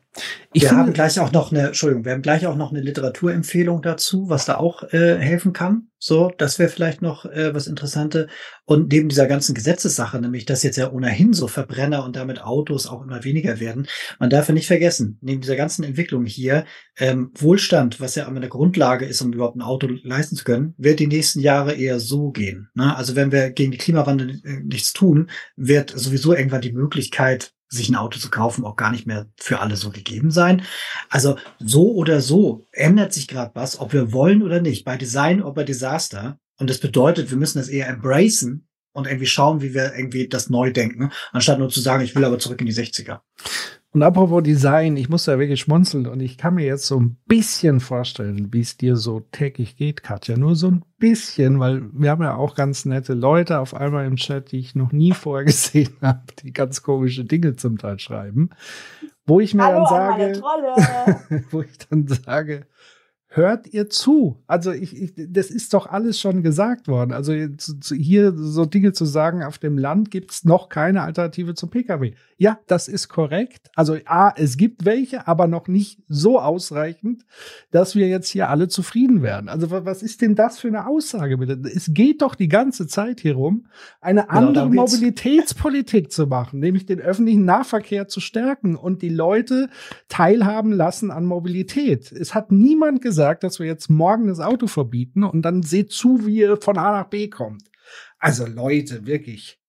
Ich 0.52 0.62
wir 0.62 0.70
haben 0.70 0.92
gleich 0.92 1.18
auch 1.18 1.32
noch 1.32 1.50
eine, 1.50 1.68
Entschuldigung, 1.68 2.04
wir 2.04 2.12
haben 2.12 2.22
gleich 2.22 2.46
auch 2.46 2.54
noch 2.54 2.70
eine 2.70 2.80
Literaturempfehlung 2.80 3.82
dazu, 3.82 4.28
was 4.28 4.44
da 4.44 4.58
auch 4.58 4.84
äh, 4.92 5.18
helfen 5.18 5.52
kann. 5.52 5.88
So, 5.98 6.30
das 6.38 6.60
wäre 6.60 6.68
vielleicht 6.68 7.02
noch 7.02 7.24
äh, 7.24 7.52
was 7.52 7.66
Interessante. 7.66 8.28
Und 8.64 8.92
neben 8.92 9.08
dieser 9.08 9.26
ganzen 9.26 9.54
Gesetzessache, 9.54 10.20
nämlich, 10.20 10.44
dass 10.44 10.62
jetzt 10.62 10.76
ja 10.76 10.92
ohnehin 10.92 11.32
so 11.32 11.48
Verbrenner 11.48 12.04
und 12.04 12.14
damit 12.14 12.42
Autos 12.42 12.86
auch 12.86 13.02
immer 13.02 13.24
weniger 13.24 13.58
werden, 13.58 13.88
man 14.20 14.30
darf 14.30 14.46
ja 14.46 14.54
nicht 14.54 14.68
vergessen, 14.68 15.18
neben 15.20 15.40
dieser 15.40 15.56
ganzen 15.56 15.82
Entwicklung 15.82 16.26
hier, 16.26 16.64
ähm, 16.96 17.32
Wohlstand, 17.36 18.00
was 18.00 18.14
ja 18.14 18.28
eine 18.28 18.48
Grundlage 18.48 19.06
ist, 19.06 19.20
um 19.22 19.32
überhaupt 19.32 19.56
ein 19.56 19.62
Auto 19.62 19.88
leisten 20.04 20.36
zu 20.36 20.44
können, 20.44 20.74
wird 20.76 21.00
die 21.00 21.08
nächsten 21.08 21.40
Jahre 21.40 21.74
eher 21.74 21.98
so 21.98 22.30
gehen. 22.30 22.68
Ne? 22.74 22.94
Also 22.94 23.16
wenn 23.16 23.32
wir 23.32 23.50
gegen 23.50 23.72
die 23.72 23.78
Klimawandel 23.78 24.40
äh, 24.44 24.60
nichts 24.62 24.92
tun, 24.92 25.30
wird 25.56 25.90
sowieso 25.90 26.34
irgendwann 26.34 26.60
die 26.60 26.72
Möglichkeit 26.72 27.54
sich 27.76 27.88
ein 27.88 27.96
Auto 27.96 28.18
zu 28.18 28.30
kaufen, 28.30 28.64
auch 28.64 28.76
gar 28.76 28.90
nicht 28.90 29.06
mehr 29.06 29.26
für 29.36 29.60
alle 29.60 29.76
so 29.76 29.90
gegeben 29.90 30.30
sein. 30.30 30.62
Also 31.08 31.36
so 31.58 31.92
oder 31.92 32.20
so 32.20 32.66
ändert 32.72 33.12
sich 33.12 33.28
gerade 33.28 33.52
was, 33.54 33.78
ob 33.78 33.92
wir 33.92 34.12
wollen 34.12 34.42
oder 34.42 34.60
nicht, 34.60 34.84
bei 34.84 34.96
Design 34.96 35.42
oder 35.42 35.54
bei 35.54 35.64
Desaster. 35.64 36.38
Und 36.58 36.70
das 36.70 36.78
bedeutet, 36.78 37.30
wir 37.30 37.38
müssen 37.38 37.58
das 37.58 37.68
eher 37.68 37.88
embracen 37.88 38.68
und 38.92 39.06
irgendwie 39.06 39.26
schauen, 39.26 39.60
wie 39.60 39.74
wir 39.74 39.94
irgendwie 39.94 40.28
das 40.28 40.48
neu 40.48 40.72
denken, 40.72 41.10
anstatt 41.32 41.58
nur 41.58 41.68
zu 41.68 41.80
sagen, 41.80 42.04
ich 42.04 42.14
will 42.14 42.24
aber 42.24 42.38
zurück 42.38 42.60
in 42.60 42.66
die 42.66 42.74
60er. 42.74 43.20
Und 43.94 44.02
apropos 44.02 44.42
Design, 44.42 44.96
ich 44.96 45.08
muss 45.08 45.24
da 45.24 45.38
wirklich 45.38 45.60
schmunzeln 45.60 46.08
und 46.08 46.18
ich 46.18 46.36
kann 46.36 46.56
mir 46.56 46.66
jetzt 46.66 46.88
so 46.88 46.98
ein 46.98 47.16
bisschen 47.26 47.78
vorstellen, 47.78 48.52
wie 48.52 48.58
es 48.58 48.76
dir 48.76 48.96
so 48.96 49.20
täglich 49.20 49.76
geht, 49.76 50.02
Katja. 50.02 50.36
Nur 50.36 50.56
so 50.56 50.66
ein 50.66 50.84
bisschen, 50.98 51.60
weil 51.60 51.82
wir 51.92 52.10
haben 52.10 52.24
ja 52.24 52.34
auch 52.34 52.56
ganz 52.56 52.86
nette 52.86 53.14
Leute 53.14 53.60
auf 53.60 53.72
einmal 53.72 54.04
im 54.04 54.16
Chat, 54.16 54.50
die 54.50 54.58
ich 54.58 54.74
noch 54.74 54.90
nie 54.90 55.12
vorher 55.12 55.44
gesehen 55.46 55.94
habe, 56.02 56.24
die 56.42 56.52
ganz 56.52 56.82
komische 56.82 57.24
Dinge 57.24 57.54
zum 57.54 57.78
Teil 57.78 58.00
schreiben. 58.00 58.50
Wo 59.26 59.38
ich 59.38 59.54
mir 59.54 59.62
Hallo 59.62 59.86
dann 59.88 60.34
sage, 60.34 60.42
wo 61.52 61.62
ich 61.62 61.78
dann 61.88 62.08
sage, 62.08 62.66
hört 63.36 63.66
ihr 63.72 63.90
zu. 63.90 64.42
Also 64.46 64.70
ich, 64.70 64.96
ich, 64.96 65.12
das 65.16 65.50
ist 65.50 65.74
doch 65.74 65.86
alles 65.86 66.20
schon 66.20 66.42
gesagt 66.42 66.86
worden. 66.86 67.12
Also 67.12 67.32
hier 67.32 68.32
so 68.36 68.64
Dinge 68.64 68.92
zu 68.92 69.04
sagen, 69.04 69.42
auf 69.42 69.58
dem 69.58 69.76
Land 69.76 70.12
gibt's 70.12 70.44
noch 70.44 70.68
keine 70.68 71.02
Alternative 71.02 71.54
zum 71.54 71.68
Pkw. 71.68 72.12
Ja, 72.36 72.60
das 72.68 72.86
ist 72.86 73.08
korrekt. 73.08 73.70
Also 73.74 73.96
A, 74.06 74.32
es 74.36 74.56
gibt 74.56 74.84
welche, 74.84 75.26
aber 75.26 75.48
noch 75.48 75.66
nicht 75.66 76.00
so 76.06 76.40
ausreichend, 76.40 77.24
dass 77.72 77.96
wir 77.96 78.06
jetzt 78.08 78.28
hier 78.28 78.50
alle 78.50 78.68
zufrieden 78.68 79.22
werden. 79.22 79.48
Also 79.48 79.70
was 79.70 80.02
ist 80.02 80.22
denn 80.22 80.36
das 80.36 80.60
für 80.60 80.68
eine 80.68 80.86
Aussage 80.86 81.38
bitte? 81.38 81.60
Es 81.74 81.92
geht 81.92 82.22
doch 82.22 82.36
die 82.36 82.48
ganze 82.48 82.86
Zeit 82.86 83.20
hier 83.20 83.34
rum, 83.34 83.66
eine 84.00 84.22
genau, 84.22 84.32
andere 84.32 84.70
Mobilitätspolitik 84.70 86.12
zu 86.12 86.28
machen, 86.28 86.60
nämlich 86.60 86.86
den 86.86 87.00
öffentlichen 87.00 87.44
Nahverkehr 87.44 88.06
zu 88.06 88.20
stärken 88.20 88.76
und 88.76 89.02
die 89.02 89.08
Leute 89.08 89.68
teilhaben 90.08 90.72
lassen 90.72 91.10
an 91.10 91.24
Mobilität. 91.24 92.12
Es 92.12 92.32
hat 92.34 92.52
niemand 92.52 93.02
gesagt, 93.02 93.23
dass 93.32 93.58
wir 93.58 93.66
jetzt 93.66 93.88
morgen 93.88 94.26
das 94.26 94.40
Auto 94.40 94.66
verbieten 94.66 95.24
und 95.24 95.42
dann 95.42 95.62
seht 95.62 95.92
zu, 95.92 96.26
wie 96.26 96.38
ihr 96.38 96.56
von 96.56 96.78
A 96.78 96.92
nach 96.92 97.08
B 97.08 97.28
kommt. 97.28 97.70
Also 98.18 98.46
Leute, 98.46 99.06
wirklich. 99.06 99.60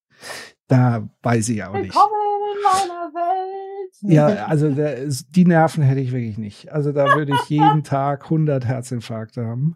Da 0.67 1.09
weiß 1.21 1.49
ich 1.49 1.63
auch 1.63 1.73
nicht. 1.73 1.93
Willkommen 1.93 2.13
in 2.55 2.63
meiner 2.63 3.13
Welt. 3.13 3.95
Ja, 4.01 4.45
also 4.45 4.71
der, 4.71 5.07
die 5.29 5.45
Nerven 5.45 5.83
hätte 5.83 6.01
ich 6.01 6.11
wirklich 6.11 6.37
nicht. 6.37 6.71
Also 6.71 6.91
da 6.91 7.15
würde 7.15 7.33
ich 7.33 7.49
jeden 7.49 7.83
Tag 7.83 8.25
100 8.25 8.65
Herzinfarkte 8.65 9.45
haben. 9.45 9.75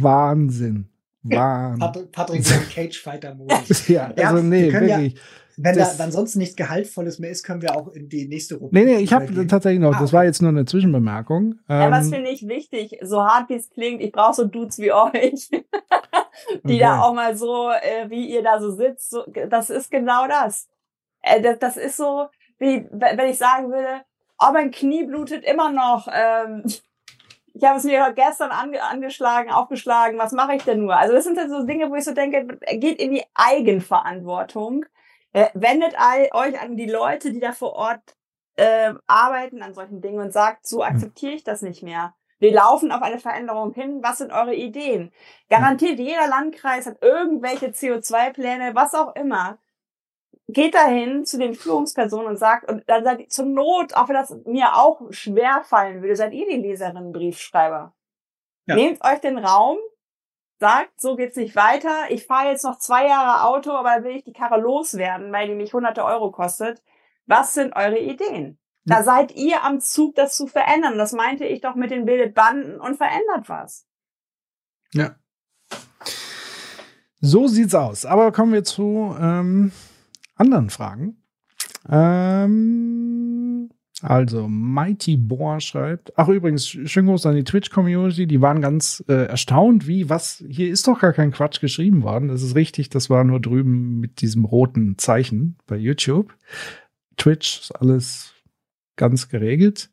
Wahnsinn. 0.00 0.89
Wahnsinn. 1.22 1.80
Patrick, 1.80 2.12
Patrick 2.12 2.70
Cage 2.74 3.00
Fighter 3.02 3.34
Modus. 3.34 3.88
ja, 3.88 4.06
also 4.06 4.20
ja, 4.20 4.42
nee, 4.42 4.72
wirklich. 4.72 5.14
Ja, 5.14 5.20
wenn 5.62 5.76
das, 5.76 5.98
da 5.98 6.04
ansonsten 6.04 6.38
nichts 6.38 6.56
Gehaltvolles 6.56 7.18
mehr 7.18 7.30
ist, 7.30 7.42
können 7.42 7.60
wir 7.60 7.76
auch 7.76 7.88
in 7.88 8.08
die 8.08 8.26
nächste 8.26 8.54
Rubrik. 8.54 8.72
Nee, 8.72 8.84
nee, 8.84 9.02
ich 9.02 9.12
habe 9.12 9.46
tatsächlich 9.46 9.80
noch, 9.80 9.94
ah, 9.94 10.00
das 10.00 10.12
war 10.12 10.24
jetzt 10.24 10.40
nur 10.40 10.50
eine 10.50 10.64
Zwischenbemerkung. 10.64 11.58
Ja, 11.68 11.86
ähm, 11.86 11.92
was 11.92 12.08
finde 12.08 12.30
ich 12.30 12.48
wichtig, 12.48 12.98
so 13.02 13.22
hart 13.22 13.50
wie 13.50 13.56
es 13.56 13.68
klingt, 13.68 14.00
ich 14.00 14.12
brauche 14.12 14.34
so 14.34 14.44
Dudes 14.46 14.78
wie 14.78 14.92
euch, 14.92 15.50
die 15.50 15.64
okay. 16.64 16.78
da 16.78 17.02
auch 17.02 17.12
mal 17.12 17.36
so, 17.36 17.70
äh, 17.70 18.08
wie 18.08 18.30
ihr 18.30 18.42
da 18.42 18.58
so 18.58 18.70
sitzt, 18.74 19.10
so, 19.10 19.24
das 19.50 19.68
ist 19.68 19.90
genau 19.90 20.26
das. 20.26 20.68
Äh, 21.22 21.42
das. 21.42 21.58
Das 21.58 21.76
ist 21.76 21.96
so, 21.96 22.26
wie 22.58 22.86
wenn 22.90 23.28
ich 23.28 23.38
sagen 23.38 23.70
würde, 23.70 24.02
oh, 24.38 24.52
mein 24.52 24.70
Knie 24.70 25.04
blutet 25.04 25.44
immer 25.44 25.70
noch. 25.70 26.08
Ähm, 26.10 26.64
ich 27.54 27.64
habe 27.64 27.78
es 27.78 27.84
mir 27.84 28.12
gestern 28.14 28.50
ange 28.50 28.82
angeschlagen, 28.82 29.50
aufgeschlagen, 29.50 30.18
was 30.18 30.32
mache 30.32 30.54
ich 30.54 30.64
denn 30.64 30.80
nur? 30.80 30.96
Also 30.96 31.14
das 31.14 31.24
sind 31.24 31.36
dann 31.36 31.50
so 31.50 31.64
Dinge, 31.64 31.90
wo 31.90 31.94
ich 31.94 32.04
so 32.04 32.14
denke, 32.14 32.58
geht 32.78 33.00
in 33.00 33.12
die 33.12 33.24
Eigenverantwortung. 33.34 34.86
Äh, 35.32 35.48
wendet 35.54 35.94
euch 36.32 36.60
an 36.60 36.76
die 36.76 36.90
Leute, 36.90 37.32
die 37.32 37.40
da 37.40 37.52
vor 37.52 37.74
Ort 37.74 38.16
äh, 38.56 38.94
arbeiten 39.06 39.62
an 39.62 39.74
solchen 39.74 40.00
Dingen 40.00 40.20
und 40.20 40.32
sagt, 40.32 40.66
so 40.66 40.84
hm. 40.84 40.94
akzeptiere 40.94 41.32
ich 41.32 41.44
das 41.44 41.62
nicht 41.62 41.82
mehr. 41.82 42.14
Wir 42.40 42.52
laufen 42.52 42.90
auf 42.90 43.02
eine 43.02 43.18
Veränderung 43.18 43.74
hin. 43.74 44.02
Was 44.02 44.18
sind 44.18 44.32
eure 44.32 44.54
Ideen? 44.54 45.12
Garantiert 45.50 45.98
jeder 45.98 46.26
Landkreis 46.26 46.86
hat 46.86 47.02
irgendwelche 47.02 47.66
CO2-Pläne, 47.66 48.74
was 48.74 48.94
auch 48.94 49.14
immer. 49.14 49.58
Geht 50.48 50.74
dahin 50.74 51.24
zu 51.24 51.38
den 51.38 51.54
Führungspersonen 51.54 52.26
und 52.26 52.36
sagt, 52.36 52.68
und 52.68 52.82
dann 52.88 53.04
seid 53.04 53.20
ihr 53.20 53.28
zur 53.28 53.46
Not, 53.46 53.94
auch 53.94 54.08
wenn 54.08 54.16
das 54.16 54.34
mir 54.46 54.76
auch 54.76 55.00
schwer 55.10 55.62
fallen 55.64 56.02
würde, 56.02 56.16
seid 56.16 56.32
ihr 56.32 56.48
die 56.48 56.56
Leserinnen, 56.56 57.12
Briefschreiber. 57.12 57.94
Ja. 58.66 58.74
Nehmt 58.74 59.04
euch 59.04 59.20
den 59.20 59.38
Raum, 59.38 59.78
sagt, 60.58 61.00
so 61.00 61.14
geht's 61.14 61.36
nicht 61.36 61.54
weiter. 61.54 62.10
Ich 62.10 62.26
fahre 62.26 62.50
jetzt 62.50 62.64
noch 62.64 62.78
zwei 62.78 63.06
Jahre 63.06 63.48
Auto, 63.48 63.70
aber 63.70 63.90
dann 63.90 64.04
will 64.04 64.16
ich 64.16 64.24
die 64.24 64.32
Karre 64.32 64.60
loswerden, 64.60 65.32
weil 65.32 65.48
die 65.48 65.54
mich 65.54 65.72
hunderte 65.72 66.04
Euro 66.04 66.32
kostet. 66.32 66.82
Was 67.26 67.54
sind 67.54 67.76
eure 67.76 67.98
Ideen? 67.98 68.58
Da 68.84 69.02
seid 69.02 69.32
ihr 69.32 69.62
am 69.62 69.80
Zug, 69.80 70.14
das 70.16 70.36
zu 70.36 70.46
verändern. 70.46 70.98
Das 70.98 71.12
meinte 71.12 71.44
ich 71.44 71.60
doch 71.60 71.74
mit 71.74 71.90
den 71.90 72.06
bildet 72.06 72.34
Banden 72.34 72.80
und 72.80 72.96
verändert 72.96 73.48
was. 73.48 73.86
Ja. 74.92 75.14
So 77.20 77.46
sieht's 77.46 77.74
aus. 77.74 78.06
Aber 78.06 78.32
kommen 78.32 78.52
wir 78.52 78.64
zu 78.64 79.14
ähm, 79.20 79.72
anderen 80.40 80.70
Fragen. 80.70 81.22
Ähm, 81.88 83.70
also, 84.02 84.48
Mighty 84.48 85.16
Boar 85.18 85.60
schreibt. 85.60 86.12
Ach, 86.16 86.28
übrigens, 86.28 86.66
schön 86.66 87.06
groß 87.06 87.26
an 87.26 87.36
die 87.36 87.44
Twitch-Community. 87.44 88.26
Die 88.26 88.40
waren 88.40 88.62
ganz 88.62 89.04
äh, 89.08 89.26
erstaunt, 89.26 89.86
wie, 89.86 90.08
was, 90.08 90.42
hier 90.48 90.70
ist 90.70 90.88
doch 90.88 91.00
gar 91.00 91.12
kein 91.12 91.32
Quatsch 91.32 91.60
geschrieben 91.60 92.02
worden. 92.02 92.28
Das 92.28 92.42
ist 92.42 92.54
richtig, 92.54 92.88
das 92.88 93.10
war 93.10 93.24
nur 93.24 93.40
drüben 93.40 94.00
mit 94.00 94.22
diesem 94.22 94.46
roten 94.46 94.96
Zeichen 94.96 95.56
bei 95.66 95.76
YouTube. 95.76 96.34
Twitch 97.18 97.60
ist 97.60 97.72
alles 97.72 98.32
ganz 98.96 99.28
geregelt. 99.28 99.90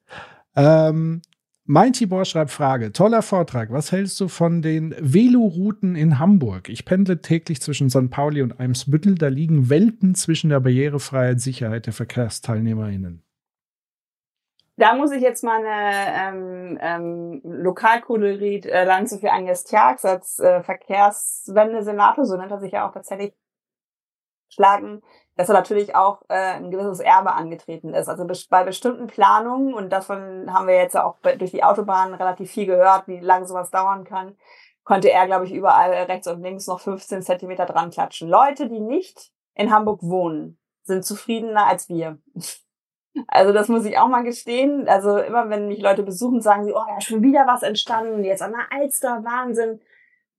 Ähm, 0.55 1.21
mein 1.67 1.93
Tibor 1.93 2.25
schreibt 2.25 2.51
Frage. 2.51 2.93
Toller 2.93 3.21
Vortrag. 3.21 3.71
Was 3.71 3.91
hältst 3.91 4.19
du 4.21 4.29
von 4.29 4.61
den 4.61 4.95
Velorouten 4.99 5.95
in 5.95 6.17
Hamburg? 6.17 6.69
Ich 6.69 6.85
pendle 6.85 7.21
täglich 7.21 7.61
zwischen 7.61 7.89
St. 7.89 8.09
Pauli 8.09 8.41
und 8.41 8.59
Eimsbüttel. 8.59 9.15
Da 9.15 9.27
liegen 9.27 9.69
Welten 9.69 10.15
zwischen 10.15 10.49
der 10.49 10.61
Barrierefreiheit 10.61 11.41
Sicherheit 11.41 11.85
der 11.85 11.93
VerkehrsteilnehmerInnen. 11.93 13.21
Da 14.77 14.95
muss 14.95 15.11
ich 15.11 15.21
jetzt 15.21 15.43
mal 15.43 15.65
eine 15.65 16.37
ähm, 16.37 16.77
ähm, 16.79 17.41
Lokalkolorit-Lanze 17.43 19.15
äh, 19.15 19.19
für 19.19 19.31
Agnes 19.31 19.65
Tjax 19.65 20.05
als 20.05 20.39
äh, 20.39 20.61
Verkehrswende-Senator, 20.61 22.25
so 22.25 22.37
nennt 22.37 22.51
er 22.51 22.59
sich 22.59 22.73
ja 22.73 22.87
auch 22.87 22.93
tatsächlich, 22.93 23.33
schlagen 24.49 25.01
dass 25.37 25.49
er 25.49 25.53
natürlich 25.53 25.95
auch 25.95 26.23
äh, 26.29 26.55
ein 26.55 26.71
gewisses 26.71 26.99
Erbe 26.99 27.31
angetreten 27.33 27.93
ist. 27.93 28.09
Also 28.09 28.25
bei 28.49 28.63
bestimmten 28.63 29.05
Planungen, 29.05 29.75
und 29.75 29.91
davon 29.91 30.51
haben 30.51 30.67
wir 30.67 30.75
jetzt 30.75 30.97
auch 30.97 31.17
durch 31.21 31.51
die 31.51 31.63
Autobahn 31.63 32.15
relativ 32.15 32.51
viel 32.51 32.65
gehört, 32.65 33.07
wie 33.07 33.19
lange 33.19 33.45
sowas 33.45 33.69
dauern 33.69 34.03
kann, 34.03 34.35
konnte 34.83 35.11
er, 35.11 35.27
glaube 35.27 35.45
ich, 35.45 35.53
überall 35.53 35.91
rechts 35.91 36.27
und 36.27 36.41
links 36.41 36.65
noch 36.65 36.79
15 36.79 37.21
Zentimeter 37.21 37.67
dran 37.67 37.91
klatschen. 37.91 38.27
Leute, 38.27 38.67
die 38.67 38.79
nicht 38.79 39.31
in 39.53 39.71
Hamburg 39.71 39.99
wohnen, 40.01 40.57
sind 40.83 41.05
zufriedener 41.05 41.67
als 41.67 41.87
wir. 41.87 42.17
Also 43.25 43.51
das 43.51 43.67
muss 43.67 43.83
ich 43.83 43.97
auch 43.97 44.09
mal 44.09 44.21
gestehen. 44.21 44.87
Also 44.87 45.17
immer 45.17 45.49
wenn 45.49 45.69
mich 45.69 45.81
Leute 45.81 46.03
besuchen, 46.03 46.39
sagen 46.39 46.65
sie, 46.65 46.73
oh 46.73 46.83
ja, 46.87 47.01
schon 47.01 47.23
wieder 47.23 47.47
was 47.47 47.63
entstanden, 47.63 48.23
jetzt 48.23 48.43
an 48.43 48.51
der 48.51 48.71
Alster, 48.71 49.23
Wahnsinn. 49.23 49.81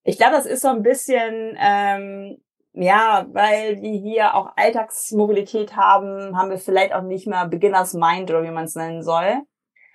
Ich 0.05 0.17
glaube, 0.17 0.37
das 0.37 0.47
ist 0.47 0.63
so 0.63 0.69
ein 0.69 0.85
bisschen 0.85 1.57
ähm, 1.59 2.41
ja, 2.81 3.27
weil 3.33 3.77
die 3.77 3.99
hier 3.99 4.35
auch 4.35 4.53
Alltagsmobilität 4.57 5.75
haben, 5.77 6.37
haben 6.37 6.51
wir 6.51 6.59
vielleicht 6.59 6.95
auch 6.95 7.03
nicht 7.03 7.27
mehr 7.27 7.47
Beginners 7.47 7.95
Mind 7.95 8.31
oder 8.31 8.45
wie 8.45 8.51
man 8.51 8.65
es 8.65 8.77
nennen 8.77 9.03
soll. 9.03 9.43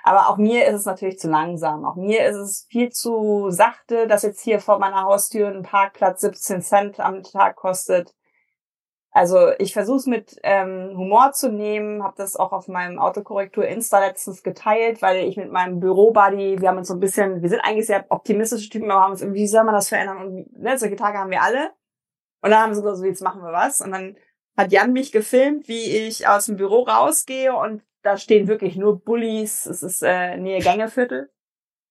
Aber 0.04 0.28
auch 0.28 0.38
mir 0.38 0.68
ist 0.68 0.76
es 0.82 0.86
natürlich 0.86 1.18
zu 1.18 1.30
langsam. 1.30 1.86
Auch 1.86 1.96
mir 1.96 2.26
ist 2.26 2.36
es 2.36 2.68
viel 2.70 2.90
zu 2.90 3.50
sachte, 3.52 4.06
dass 4.06 4.24
jetzt 4.24 4.42
hier 4.42 4.60
vor 4.60 4.80
meiner 4.80 5.04
Haustür 5.04 5.48
ein 5.48 5.64
Parkplatz 5.64 6.22
17 6.22 6.62
Cent 6.62 7.00
am 7.00 7.24
Tag 7.24 7.56
kostet. 7.56 8.14
Also 9.12 9.52
ich 9.60 9.74
versuche 9.74 9.98
es 9.98 10.06
mit 10.06 10.40
ähm, 10.44 10.98
Humor 10.98 11.32
zu 11.32 11.50
nehmen, 11.50 12.04
habe 12.04 12.16
das 12.18 12.36
auch 12.36 12.52
auf 12.52 12.68
meinem 12.68 13.00
Autokorrektur 13.00 13.66
Insta 13.66 14.00
letztens 14.00 14.44
geteilt, 14.44 15.02
weil 15.02 15.26
ich 15.26 15.38
mit 15.38 15.52
meinem 15.52 15.80
Büro-Buddy, 15.80 16.60
wir 16.60 16.68
haben 16.68 16.80
uns 16.80 16.88
so 16.90 16.96
ein 16.96 17.00
bisschen, 17.00 17.42
wir 17.42 17.50
sind 17.50 17.62
eigentlich 17.62 17.86
sehr 17.86 18.06
optimistische 18.10 18.70
Typen, 18.70 18.92
aber 18.92 19.04
haben 19.04 19.12
uns 19.12 19.22
irgendwie, 19.22 19.42
wie 19.42 19.48
soll 19.48 19.64
man 19.64 19.76
das 19.76 19.88
verändern? 19.88 20.18
Und 20.18 20.60
ne, 20.60 20.78
solche 20.78 20.96
Tage 20.98 21.20
haben 21.20 21.30
wir 21.30 21.44
alle. 21.44 21.72
Und 22.44 22.52
dann 22.52 22.60
haben 22.60 22.76
sie 22.76 22.82
gesagt, 22.82 22.98
so, 22.98 23.06
jetzt 23.06 23.24
machen 23.24 23.42
wir 23.42 23.54
was. 23.54 23.80
Und 23.80 23.92
dann 23.92 24.18
hat 24.58 24.72
Jan 24.72 24.92
mich 24.92 25.12
gefilmt, 25.12 25.68
wie 25.68 26.06
ich 26.06 26.28
aus 26.28 26.46
dem 26.46 26.58
Büro 26.58 26.84
rausgehe 26.84 27.56
und 27.56 27.82
da 28.04 28.18
stehen 28.18 28.50
wirklich 28.50 28.76
nur 28.76 29.00
Bullies. 29.00 29.66
Es 29.66 29.82
ist 29.82 30.04
äh, 30.04 30.36
Nähe 30.36 30.60
Gängeviertel. 30.60 31.32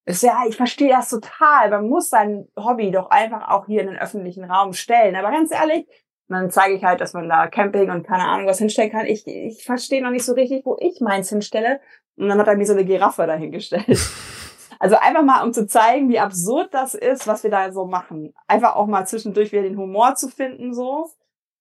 Ist 0.04 0.22
ja, 0.22 0.42
ich 0.46 0.56
verstehe 0.56 0.90
das 0.90 1.08
total. 1.08 1.70
Man 1.70 1.88
muss 1.88 2.10
sein 2.10 2.48
Hobby 2.56 2.90
doch 2.90 3.08
einfach 3.08 3.48
auch 3.48 3.66
hier 3.66 3.80
in 3.80 3.86
den 3.86 3.98
öffentlichen 3.98 4.44
Raum 4.44 4.74
stellen. 4.74 5.16
Aber 5.16 5.30
ganz 5.30 5.50
ehrlich, 5.52 5.86
dann 6.28 6.50
zeige 6.50 6.74
ich 6.74 6.84
halt, 6.84 7.00
dass 7.00 7.14
man 7.14 7.30
da 7.30 7.46
Camping 7.46 7.90
und 7.90 8.06
keine 8.06 8.24
Ahnung 8.24 8.46
was 8.46 8.58
hinstellen 8.58 8.92
kann. 8.92 9.06
Ich, 9.06 9.26
ich 9.26 9.64
verstehe 9.64 10.02
noch 10.02 10.10
nicht 10.10 10.24
so 10.24 10.34
richtig, 10.34 10.66
wo 10.66 10.76
ich 10.78 11.00
meins 11.00 11.30
hinstelle. 11.30 11.80
Und 12.16 12.28
dann 12.28 12.38
hat 12.38 12.48
er 12.48 12.56
mir 12.56 12.66
so 12.66 12.74
eine 12.74 12.84
Giraffe 12.84 13.26
dahingestellt. 13.26 13.86
Also 14.82 14.96
einfach 14.96 15.22
mal, 15.22 15.44
um 15.44 15.52
zu 15.52 15.68
zeigen, 15.68 16.08
wie 16.08 16.18
absurd 16.18 16.74
das 16.74 16.94
ist, 16.94 17.28
was 17.28 17.44
wir 17.44 17.52
da 17.52 17.70
so 17.70 17.86
machen. 17.86 18.34
Einfach 18.48 18.74
auch 18.74 18.88
mal 18.88 19.06
zwischendurch 19.06 19.52
wieder 19.52 19.62
den 19.62 19.78
Humor 19.78 20.16
zu 20.16 20.26
finden, 20.26 20.74
so. 20.74 21.08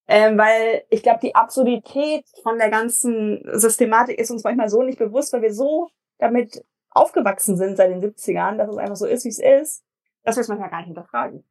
Ähm, 0.07 0.39
weil 0.39 0.85
ich 0.89 1.03
glaube, 1.03 1.19
die 1.21 1.35
Absurdität 1.35 2.25
von 2.41 2.57
der 2.57 2.71
ganzen 2.71 3.43
Systematik 3.59 4.17
ist 4.17 4.31
uns 4.31 4.43
manchmal 4.43 4.69
so 4.69 4.81
nicht 4.81 4.97
bewusst, 4.97 5.33
weil 5.33 5.43
wir 5.43 5.53
so 5.53 5.89
damit 6.17 6.65
aufgewachsen 6.89 7.57
sind 7.57 7.77
seit 7.77 7.91
den 7.91 8.01
70ern, 8.01 8.57
dass 8.57 8.71
es 8.71 8.77
einfach 8.77 8.95
so 8.95 9.05
ist, 9.05 9.23
wie 9.23 9.29
es 9.29 9.37
ist, 9.37 9.83
dass 10.23 10.37
wir 10.37 10.41
es 10.41 10.47
manchmal 10.47 10.71
gar 10.71 10.77
nicht 10.77 10.87
hinterfragen. 10.87 11.47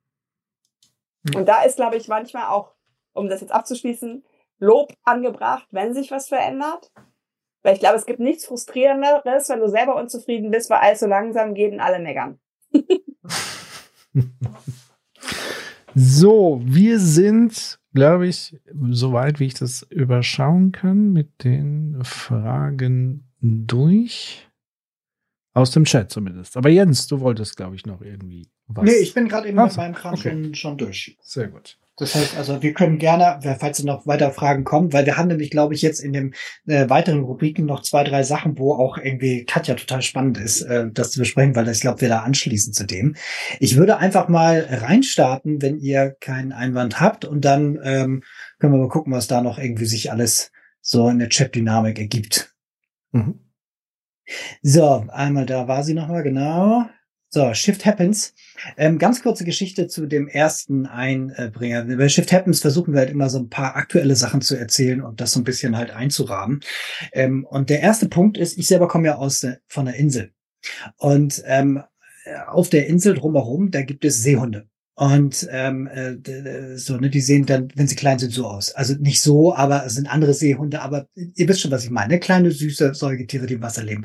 Mhm. 1.22 1.36
Und 1.36 1.48
da 1.48 1.62
ist, 1.62 1.76
glaube 1.76 1.94
ich, 1.94 2.08
manchmal 2.08 2.46
auch, 2.46 2.74
um 3.12 3.28
das 3.28 3.42
jetzt 3.42 3.52
abzuschließen, 3.52 4.24
Lob 4.58 4.92
angebracht, 5.04 5.68
wenn 5.70 5.94
sich 5.94 6.10
was 6.10 6.26
verändert. 6.26 6.90
Weil 7.62 7.74
ich 7.74 7.80
glaube, 7.80 7.96
es 7.96 8.06
gibt 8.06 8.20
nichts 8.20 8.46
Frustrierenderes, 8.46 9.48
wenn 9.48 9.60
du 9.60 9.68
selber 9.68 9.96
unzufrieden 9.96 10.50
bist, 10.50 10.70
weil 10.70 10.78
alles 10.78 11.00
so 11.00 11.06
langsam 11.06 11.54
geht 11.54 11.72
und 11.72 11.80
alle 11.80 11.98
meckern. 11.98 12.38
so, 15.94 16.60
wir 16.64 16.98
sind, 16.98 17.78
glaube 17.92 18.28
ich, 18.28 18.58
soweit 18.90 19.40
wie 19.40 19.46
ich 19.46 19.54
das 19.54 19.82
überschauen 19.90 20.72
kann, 20.72 21.12
mit 21.12 21.44
den 21.44 21.98
Fragen 22.02 23.28
durch. 23.40 24.46
Aus 25.52 25.72
dem 25.72 25.84
Chat 25.84 26.10
zumindest. 26.10 26.56
Aber 26.56 26.68
Jens, 26.68 27.08
du 27.08 27.20
wolltest, 27.20 27.56
glaube 27.56 27.74
ich, 27.74 27.84
noch 27.84 28.00
irgendwie 28.02 28.48
was. 28.68 28.84
Nee, 28.84 28.98
ich 29.00 29.14
bin 29.14 29.28
gerade 29.28 29.48
eben 29.48 29.60
mit 29.60 29.76
meinem 29.76 29.94
Kram 29.94 30.14
okay. 30.14 30.30
schon, 30.30 30.54
schon 30.54 30.78
durch. 30.78 31.18
Sehr 31.20 31.48
gut. 31.48 31.76
Das 32.00 32.14
heißt 32.14 32.36
also, 32.38 32.62
wir 32.62 32.72
können 32.72 32.96
gerne, 32.96 33.38
falls 33.58 33.82
noch 33.82 34.06
weiter 34.06 34.32
Fragen 34.32 34.64
kommen, 34.64 34.92
weil 34.94 35.04
wir 35.04 35.18
haben 35.18 35.28
nämlich, 35.28 35.50
glaube 35.50 35.74
ich, 35.74 35.82
jetzt 35.82 36.00
in 36.00 36.14
den 36.14 36.34
äh, 36.66 36.88
weiteren 36.88 37.20
Rubriken 37.20 37.66
noch 37.66 37.82
zwei, 37.82 38.04
drei 38.04 38.22
Sachen, 38.22 38.58
wo 38.58 38.72
auch 38.72 38.96
irgendwie 38.96 39.44
Katja 39.44 39.74
total 39.74 40.00
spannend 40.00 40.38
ist, 40.38 40.62
äh, 40.62 40.86
das 40.90 41.10
zu 41.10 41.18
besprechen, 41.18 41.54
weil 41.54 41.68
ich 41.68 41.82
glaube, 41.82 42.00
wir 42.00 42.08
da 42.08 42.20
anschließen 42.20 42.72
zu 42.72 42.86
dem. 42.86 43.16
Ich 43.58 43.76
würde 43.76 43.98
einfach 43.98 44.28
mal 44.28 44.66
reinstarten, 44.70 45.60
wenn 45.60 45.78
ihr 45.78 46.16
keinen 46.20 46.52
Einwand 46.52 47.00
habt 47.00 47.26
und 47.26 47.44
dann 47.44 47.78
ähm, 47.84 48.22
können 48.58 48.72
wir 48.72 48.80
mal 48.80 48.88
gucken, 48.88 49.12
was 49.12 49.26
da 49.26 49.42
noch 49.42 49.58
irgendwie 49.58 49.84
sich 49.84 50.10
alles 50.10 50.52
so 50.80 51.06
in 51.10 51.18
der 51.18 51.28
Chat-Dynamik 51.28 51.98
ergibt. 51.98 52.54
Mhm. 53.12 53.40
So, 54.62 55.04
einmal 55.08 55.44
da 55.44 55.68
war 55.68 55.84
sie 55.84 55.92
nochmal, 55.92 56.22
genau. 56.22 56.88
So, 57.32 57.54
Shift 57.54 57.86
Happens. 57.86 58.34
Ähm, 58.76 58.98
ganz 58.98 59.22
kurze 59.22 59.44
Geschichte 59.44 59.86
zu 59.86 60.06
dem 60.06 60.26
ersten 60.26 60.86
Einbringer. 60.86 61.84
Bei 61.84 62.08
Shift 62.08 62.32
Happens 62.32 62.60
versuchen 62.60 62.92
wir 62.92 62.98
halt 62.98 63.10
immer 63.10 63.30
so 63.30 63.38
ein 63.38 63.48
paar 63.48 63.76
aktuelle 63.76 64.16
Sachen 64.16 64.40
zu 64.40 64.56
erzählen 64.56 65.00
und 65.00 65.20
das 65.20 65.30
so 65.30 65.40
ein 65.40 65.44
bisschen 65.44 65.76
halt 65.76 65.92
einzurahmen. 65.92 66.58
Ähm, 67.12 67.44
und 67.44 67.70
der 67.70 67.82
erste 67.82 68.08
Punkt 68.08 68.36
ist, 68.36 68.58
ich 68.58 68.66
selber 68.66 68.88
komme 68.88 69.06
ja 69.06 69.14
aus 69.14 69.46
von 69.68 69.84
der 69.84 69.94
Insel. 69.94 70.32
Und 70.96 71.40
ähm, 71.46 71.84
auf 72.48 72.68
der 72.68 72.88
Insel 72.88 73.14
drumherum, 73.14 73.70
da 73.70 73.82
gibt 73.82 74.04
es 74.04 74.24
Seehunde. 74.24 74.68
Und 75.00 75.48
ähm, 75.50 75.86
äh, 75.86 76.76
so, 76.76 76.98
ne, 76.98 77.08
die 77.08 77.22
sehen 77.22 77.46
dann, 77.46 77.68
wenn 77.74 77.88
sie 77.88 77.96
klein 77.96 78.18
sind, 78.18 78.34
so 78.34 78.46
aus. 78.46 78.74
Also 78.74 78.96
nicht 79.00 79.22
so, 79.22 79.54
aber 79.54 79.86
es 79.86 79.94
sind 79.94 80.12
andere 80.12 80.34
Seehunde, 80.34 80.82
aber 80.82 81.06
ihr 81.14 81.48
wisst 81.48 81.62
schon, 81.62 81.70
was 81.70 81.84
ich 81.84 81.90
meine. 81.90 82.18
Kleine, 82.18 82.50
süße 82.50 82.92
Säugetiere, 82.92 83.46
die 83.46 83.54
im 83.54 83.62
Wasser 83.62 83.82
leben. 83.82 84.02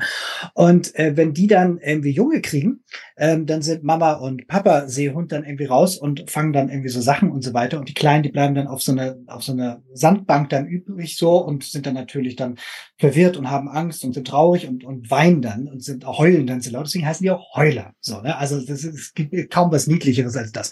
Und 0.54 0.94
äh, 0.94 1.14
wenn 1.14 1.34
die 1.34 1.48
dann 1.48 1.76
irgendwie 1.76 2.12
Junge 2.12 2.40
kriegen, 2.40 2.82
ähm, 3.18 3.44
dann 3.44 3.60
sind 3.60 3.84
Mama 3.84 4.14
und 4.14 4.46
Papa 4.46 4.88
Seehund 4.88 5.32
dann 5.32 5.44
irgendwie 5.44 5.66
raus 5.66 5.98
und 5.98 6.30
fangen 6.30 6.54
dann 6.54 6.70
irgendwie 6.70 6.88
so 6.88 7.02
Sachen 7.02 7.30
und 7.30 7.42
so 7.42 7.52
weiter. 7.52 7.78
Und 7.78 7.90
die 7.90 7.94
Kleinen, 7.94 8.22
die 8.22 8.30
bleiben 8.30 8.54
dann 8.54 8.66
auf 8.66 8.80
so 8.80 8.92
einer 8.92 9.16
auf 9.26 9.42
so 9.42 9.52
einer 9.52 9.82
Sandbank 9.92 10.48
dann 10.48 10.66
übrig 10.66 11.18
so 11.18 11.36
und 11.44 11.62
sind 11.62 11.84
dann 11.84 11.92
natürlich 11.92 12.36
dann 12.36 12.56
verwirrt 12.96 13.36
und 13.36 13.50
haben 13.50 13.68
Angst 13.68 14.02
und 14.02 14.14
sind 14.14 14.26
traurig 14.26 14.66
und, 14.66 14.82
und 14.82 15.10
weinen 15.10 15.42
dann 15.42 15.68
und 15.68 15.84
sind 15.84 16.06
heulen 16.06 16.46
dann 16.46 16.62
so 16.62 16.70
laut. 16.70 16.86
Deswegen 16.86 17.06
heißen 17.06 17.22
die 17.22 17.30
auch 17.30 17.54
Heuler. 17.54 17.92
So, 18.00 18.22
ne? 18.22 18.38
Also 18.38 18.64
das 18.64 18.82
ist, 18.82 18.94
es 18.94 19.14
gibt 19.14 19.50
kaum 19.50 19.70
was 19.70 19.86
Niedlicheres 19.86 20.36
als 20.36 20.52
das. 20.52 20.70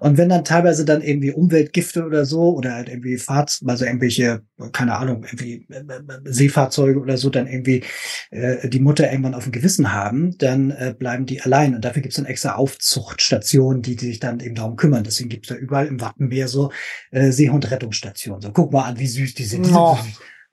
Und 0.00 0.18
wenn 0.18 0.28
dann 0.28 0.44
teilweise 0.44 0.84
dann 0.84 1.02
irgendwie 1.02 1.32
Umweltgifte 1.32 2.04
oder 2.04 2.24
so 2.24 2.54
oder 2.54 2.74
halt 2.74 2.88
irgendwie 2.88 3.18
Fahrt, 3.18 3.60
also 3.66 3.84
irgendwelche, 3.84 4.42
keine 4.72 4.96
Ahnung, 4.96 5.24
irgendwie 5.24 5.66
äh, 5.70 5.82
Seefahrzeuge 6.24 7.00
oder 7.00 7.16
so 7.16 7.30
dann 7.30 7.46
irgendwie 7.46 7.82
äh, 8.30 8.68
die 8.68 8.80
Mutter 8.80 9.10
irgendwann 9.10 9.34
auf 9.34 9.44
dem 9.44 9.52
Gewissen 9.52 9.92
haben, 9.92 10.36
dann 10.38 10.70
äh, 10.70 10.94
bleiben 10.98 11.26
die 11.26 11.40
allein. 11.40 11.74
Und 11.74 11.84
dafür 11.84 12.02
gibt 12.02 12.12
es 12.12 12.16
dann 12.16 12.26
extra 12.26 12.54
Aufzuchtstationen, 12.54 13.82
die, 13.82 13.96
die 13.96 14.06
sich 14.06 14.20
dann 14.20 14.40
eben 14.40 14.54
darum 14.54 14.76
kümmern. 14.76 15.04
Deswegen 15.04 15.28
gibt 15.28 15.50
es 15.50 15.56
da 15.56 15.60
überall 15.60 15.86
im 15.86 16.00
Wattenmeer 16.00 16.48
so 16.48 16.72
äh, 17.10 17.30
Seehundrettungsstationen. 17.30 18.42
So, 18.42 18.52
guck 18.52 18.72
mal 18.72 18.84
an, 18.84 18.98
wie 18.98 19.06
süß 19.06 19.34
die 19.34 19.44
sind. 19.44 19.66
Oh. 19.72 19.98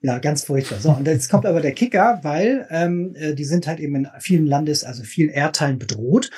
ja, 0.00 0.18
ganz 0.18 0.44
furchtbar. 0.44 0.80
So, 0.80 0.90
und 0.90 1.06
jetzt 1.06 1.30
kommt 1.30 1.46
aber 1.46 1.60
der 1.60 1.72
Kicker, 1.72 2.20
weil 2.22 2.66
ähm, 2.70 3.14
äh, 3.16 3.34
die 3.34 3.44
sind 3.44 3.66
halt 3.66 3.80
eben 3.80 3.94
in 3.96 4.08
vielen 4.20 4.46
Landes, 4.46 4.84
also 4.84 5.02
vielen 5.02 5.30
Erdteilen 5.30 5.78
bedroht. 5.78 6.30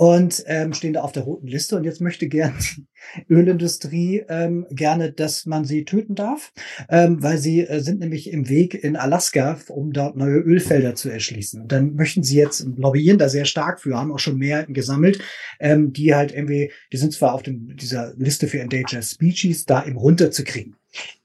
Und 0.00 0.44
ähm, 0.46 0.72
stehen 0.72 0.94
da 0.94 1.02
auf 1.02 1.12
der 1.12 1.24
roten 1.24 1.46
Liste. 1.46 1.76
Und 1.76 1.84
jetzt 1.84 2.00
möchte 2.00 2.26
gern 2.26 2.54
die 2.58 2.86
Ölindustrie 3.28 4.24
ähm, 4.30 4.66
gerne, 4.70 5.12
dass 5.12 5.44
man 5.44 5.66
sie 5.66 5.84
töten 5.84 6.14
darf, 6.14 6.54
ähm, 6.88 7.22
weil 7.22 7.36
sie 7.36 7.66
äh, 7.66 7.80
sind 7.80 8.00
nämlich 8.00 8.32
im 8.32 8.48
Weg 8.48 8.72
in 8.72 8.96
Alaska, 8.96 9.58
um 9.68 9.92
dort 9.92 10.16
neue 10.16 10.38
Ölfelder 10.38 10.94
zu 10.94 11.10
erschließen. 11.10 11.60
Und 11.60 11.70
dann 11.70 11.96
möchten 11.96 12.22
sie 12.22 12.38
jetzt 12.38 12.66
lobbyieren 12.78 13.18
da 13.18 13.28
sehr 13.28 13.44
stark 13.44 13.78
für, 13.78 13.94
haben 13.94 14.10
auch 14.10 14.18
schon 14.18 14.38
Mehrheiten 14.38 14.72
gesammelt, 14.72 15.20
ähm, 15.58 15.92
die 15.92 16.14
halt 16.14 16.32
irgendwie, 16.32 16.72
die 16.94 16.96
sind 16.96 17.12
zwar 17.12 17.34
auf 17.34 17.42
dem, 17.42 17.76
dieser 17.76 18.14
Liste 18.16 18.46
für 18.46 18.60
Endangered 18.60 19.04
Species, 19.04 19.66
da 19.66 19.84
eben 19.84 19.98
runterzukriegen. 19.98 20.76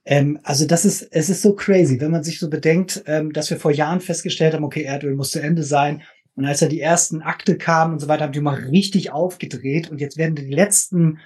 Ähm, 0.03 0.39
also 0.43 0.67
das 0.67 0.83
ist, 0.85 1.07
es 1.11 1.29
ist 1.29 1.41
so 1.41 1.55
crazy, 1.55 1.99
wenn 2.01 2.11
man 2.11 2.23
sich 2.23 2.39
so 2.39 2.49
bedenkt, 2.49 3.03
ähm, 3.07 3.33
dass 3.33 3.49
wir 3.49 3.57
vor 3.57 3.71
Jahren 3.71 4.01
festgestellt 4.01 4.53
haben, 4.53 4.63
okay, 4.63 4.83
Erdöl 4.83 5.15
muss 5.15 5.31
zu 5.31 5.41
Ende 5.41 5.63
sein. 5.63 6.03
Und 6.35 6.45
als 6.45 6.59
da 6.59 6.67
die 6.67 6.81
ersten 6.81 7.21
Akte 7.21 7.57
kamen 7.57 7.93
und 7.93 7.99
so 7.99 8.07
weiter, 8.07 8.25
haben 8.25 8.33
die 8.33 8.41
mal 8.41 8.55
richtig 8.55 9.11
aufgedreht 9.11 9.89
und 9.89 10.01
jetzt 10.01 10.17
werden 10.17 10.35
die 10.35 10.49
letzten 10.49 11.19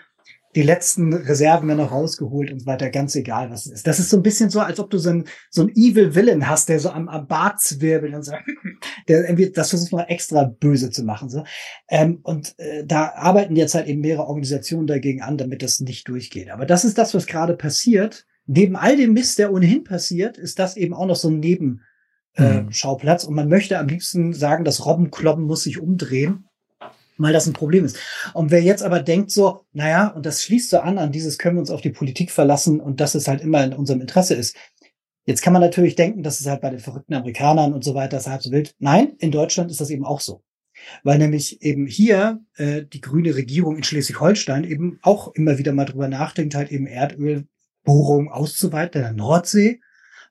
die 0.56 0.64
letzten 0.64 1.14
Reserven 1.14 1.68
werden 1.68 1.78
noch 1.78 1.92
rausgeholt 1.92 2.52
und 2.52 2.60
so 2.62 2.66
weiter, 2.66 2.90
ganz 2.90 3.16
egal, 3.16 3.52
was 3.52 3.68
es 3.68 3.72
ist. 3.72 3.88
Das 3.88 4.00
ist 4.00 4.10
so 4.10 4.18
ein 4.18 4.24
bisschen 4.24 4.50
so, 4.50 4.60
als 4.62 4.80
ob 4.80 4.90
du 4.90 4.98
so 4.98 5.12
ein, 5.12 5.26
so 5.52 5.62
ein 5.62 5.70
Evil 5.76 6.16
Villain 6.16 6.50
hast, 6.50 6.70
der 6.70 6.80
so 6.80 6.90
am, 6.90 7.08
am 7.08 7.28
Bart 7.28 7.62
zwirbelt 7.62 8.16
und 8.16 8.24
so, 8.24 8.32
der 9.08 9.26
irgendwie, 9.26 9.52
das 9.52 9.70
versucht 9.70 9.92
mal 9.92 10.06
extra 10.08 10.46
böse 10.46 10.90
zu 10.90 11.04
machen, 11.04 11.30
so. 11.30 11.44
Ähm, 11.88 12.20
und 12.24 12.56
äh, 12.58 12.84
da 12.84 13.12
arbeiten 13.16 13.56
jetzt 13.56 13.76
halt 13.76 13.88
eben 13.88 14.02
mehrere 14.02 14.26
Organisationen 14.26 14.88
dagegen 14.88 15.22
an, 15.22 15.38
damit 15.38 15.62
das 15.62 15.80
nicht 15.82 16.08
durchgeht. 16.08 16.50
Aber 16.50 16.66
das 16.66 16.84
ist 16.84 16.98
das, 16.98 17.14
was 17.14 17.28
gerade 17.28 17.56
passiert. 17.56 18.26
Neben 18.48 18.76
all 18.76 18.98
dem 18.98 19.14
Mist, 19.14 19.38
der 19.38 19.54
ohnehin 19.54 19.84
passiert, 19.84 20.40
ist 20.40 20.58
das 20.58 20.76
eben 20.76 20.96
auch 20.96 21.06
noch 21.06 21.16
so 21.16 21.30
ein 21.30 21.40
Nebenschauplatz. 21.40 21.89
Äh, 22.40 22.62
mhm. 22.62 23.28
Und 23.28 23.36
man 23.36 23.50
möchte 23.50 23.78
am 23.78 23.88
liebsten 23.88 24.34
sagen, 24.34 24.64
das 24.64 24.86
Robbenkloppen 24.86 25.46
muss 25.46 25.64
sich 25.64 25.80
umdrehen 25.80 26.46
weil 27.20 27.34
das 27.34 27.46
ein 27.46 27.54
Problem 27.54 27.86
ist. 27.86 28.00
Und 28.34 28.50
wer 28.50 28.64
jetzt 28.64 28.82
aber 28.82 29.02
denkt 29.02 29.30
so, 29.30 29.66
naja, 29.74 30.08
und 30.08 30.26
das 30.26 30.42
schließt 30.44 30.70
so 30.70 30.80
an, 30.80 30.98
an 30.98 31.12
dieses 31.12 31.38
können 31.38 31.58
wir 31.58 31.60
uns 31.60 31.70
auf 31.70 31.82
die 31.82 31.92
Politik 31.92 32.32
verlassen 32.32 32.80
und 32.80 33.00
dass 33.00 33.14
es 33.14 33.28
halt 33.28 33.42
immer 33.42 33.64
in 33.64 33.74
unserem 33.74 34.02
Interesse 34.02 34.34
ist. 34.34 34.56
Jetzt 35.26 35.42
kann 35.42 35.54
man 35.54 35.62
natürlich 35.62 35.96
denken, 35.96 36.24
dass 36.24 36.40
es 36.40 36.48
halt 36.48 36.62
bei 36.62 36.72
den 36.72 36.80
verrückten 36.80 37.14
Amerikanern 37.14 37.74
und 37.74 37.84
so 37.84 37.94
weiter 37.94 38.18
ist 38.18 38.28
halb 38.28 38.42
so 38.42 38.52
wild. 38.52 38.74
Nein, 38.80 39.14
in 39.20 39.32
Deutschland 39.32 39.70
ist 39.70 39.82
das 39.82 39.92
eben 39.92 40.06
auch 40.06 40.22
so. 40.22 40.42
Weil 41.04 41.18
nämlich 41.18 41.62
eben 41.62 41.86
hier 41.86 42.40
äh, 42.56 42.84
die 42.84 43.02
grüne 43.02 43.36
Regierung 43.36 43.76
in 43.76 43.84
Schleswig-Holstein 43.84 44.64
eben 44.64 44.98
auch 45.02 45.34
immer 45.36 45.58
wieder 45.58 45.74
mal 45.74 45.86
drüber 45.86 46.08
nachdenkt, 46.08 46.56
halt 46.56 46.72
eben 46.72 46.88
Erdölbohrungen 46.88 48.30
auszuweiten 48.30 49.02
in 49.02 49.08
der 49.08 49.14
Nordsee 49.14 49.82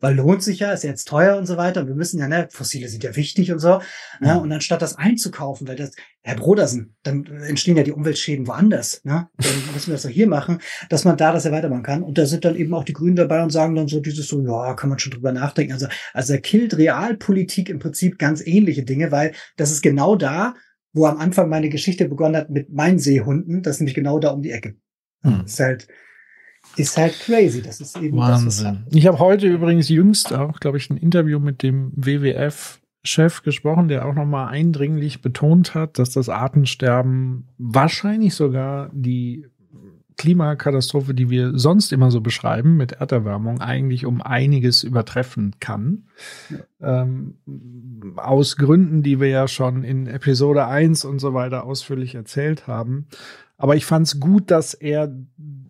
weil 0.01 0.15
lohnt 0.15 0.43
sich 0.43 0.61
ja, 0.61 0.73
ist 0.73 0.85
ja 0.85 0.91
jetzt 0.91 1.09
teuer 1.09 1.37
und 1.37 1.47
so 1.47 1.57
weiter. 1.57 1.87
wir 1.87 1.95
müssen 1.95 2.20
ja, 2.20 2.29
ne, 2.29 2.49
Fossile 2.51 2.89
sind 2.89 3.03
ja 3.03 3.16
wichtig 3.16 3.51
und 3.53 3.59
so. 3.59 3.81
Ne? 4.20 4.35
Mhm. 4.35 4.41
Und 4.41 4.53
anstatt 4.53 4.83
das 4.83 4.97
einzukaufen, 4.97 5.66
weil 5.66 5.77
das, 5.77 5.93
Herr 6.23 6.37
Brodersen, 6.37 6.97
dann 7.03 7.27
entstehen 7.27 7.77
ja 7.77 7.83
die 7.83 7.93
Umweltschäden 7.93 8.47
woanders. 8.47 9.01
Ne? 9.05 9.29
Dann 9.37 9.53
müssen 9.75 9.89
wir 9.89 9.95
das 9.95 10.03
doch 10.03 10.11
hier 10.11 10.29
machen, 10.29 10.61
dass 10.89 11.05
man 11.05 11.16
da 11.16 11.33
das 11.33 11.45
ja 11.45 11.53
weitermachen 11.53 11.83
kann. 11.83 12.03
Und 12.03 12.19
da 12.19 12.27
sind 12.27 12.45
dann 12.45 12.57
eben 12.57 12.75
auch 12.75 12.85
die 12.85 12.93
Grünen 12.93 13.16
dabei 13.16 13.43
und 13.43 13.51
sagen 13.51 13.75
dann 13.75 13.89
so 13.89 14.01
dieses 14.01 14.29
so, 14.29 14.41
ja, 14.43 14.75
kann 14.75 14.91
man 14.91 14.99
schon 14.99 15.12
drüber 15.12 15.33
nachdenken. 15.33 15.73
Also, 15.73 15.89
also 16.12 16.33
er 16.33 16.41
killt 16.41 16.77
Realpolitik 16.77 17.69
im 17.69 17.79
Prinzip 17.79 18.19
ganz 18.19 18.47
ähnliche 18.47 18.85
Dinge, 18.85 19.11
weil 19.11 19.33
das 19.57 19.70
ist 19.73 19.83
genau 19.83 20.16
da, 20.16 20.55
wo 20.93 21.07
am 21.07 21.19
Anfang 21.19 21.49
meine 21.49 21.69
Geschichte 21.69 22.09
begonnen 22.09 22.37
hat 22.37 22.51
mit 22.51 22.73
meinen 22.73 22.99
Seehunden. 22.99 23.62
Das 23.62 23.77
ist 23.77 23.81
nämlich 23.81 23.95
genau 23.95 24.19
da 24.19 24.31
um 24.31 24.43
die 24.43 24.53
Ecke. 24.53 24.77
Hm. 25.23 25.41
Das 25.43 25.53
ist 25.53 25.61
halt, 25.61 25.89
ist 26.79 26.97
halt 26.97 27.19
crazy. 27.21 27.63
Das 27.63 27.81
ist 27.81 27.97
eben 27.97 28.17
Wahnsinn. 28.17 28.85
Das, 28.87 28.97
ich 28.97 29.07
habe 29.07 29.19
heute 29.19 29.47
übrigens 29.47 29.89
jüngst 29.89 30.33
auch, 30.33 30.61
glaube 30.61 30.79
ich, 30.79 30.91
ein 30.91 30.97
Interview 30.97 31.39
mit 31.39 31.63
dem 31.63 31.93
WWF 31.95 32.81
Chef 33.05 33.43
gesprochen, 33.43 33.89
der 33.89 34.07
auch 34.07 34.15
nochmal 34.15 34.49
eindringlich 34.49 35.23
betont 35.23 35.75
hat, 35.75 35.99
dass 35.99 36.11
das 36.11 36.29
Artensterben 36.29 37.47
wahrscheinlich 37.57 38.35
sogar 38.35 38.91
die 38.93 39.47
Klimakatastrophe, 40.19 41.15
die 41.15 41.31
wir 41.31 41.57
sonst 41.57 41.93
immer 41.93 42.11
so 42.11 42.21
beschreiben 42.21 42.77
mit 42.77 42.93
Erderwärmung, 42.93 43.61
eigentlich 43.61 44.05
um 44.05 44.21
einiges 44.21 44.83
übertreffen 44.83 45.55
kann. 45.61 46.09
Ja. 46.51 47.03
Ähm, 47.05 47.37
aus 48.17 48.57
Gründen, 48.57 49.03
die 49.05 49.21
wir 49.21 49.29
ja 49.29 49.49
schon 49.49 49.85
in 49.85 50.09
Episode 50.09 50.67
1 50.67 51.05
und 51.05 51.21
so 51.21 51.35
weiter 51.35 51.65
ausführlich 51.65 52.17
erzählt 52.17 52.67
haben. 52.67 53.07
Aber 53.57 53.77
ich 53.77 53.87
fand 53.87 54.07
es 54.07 54.21
gut, 54.21 54.51
dass 54.51 54.75
er, 54.75 55.13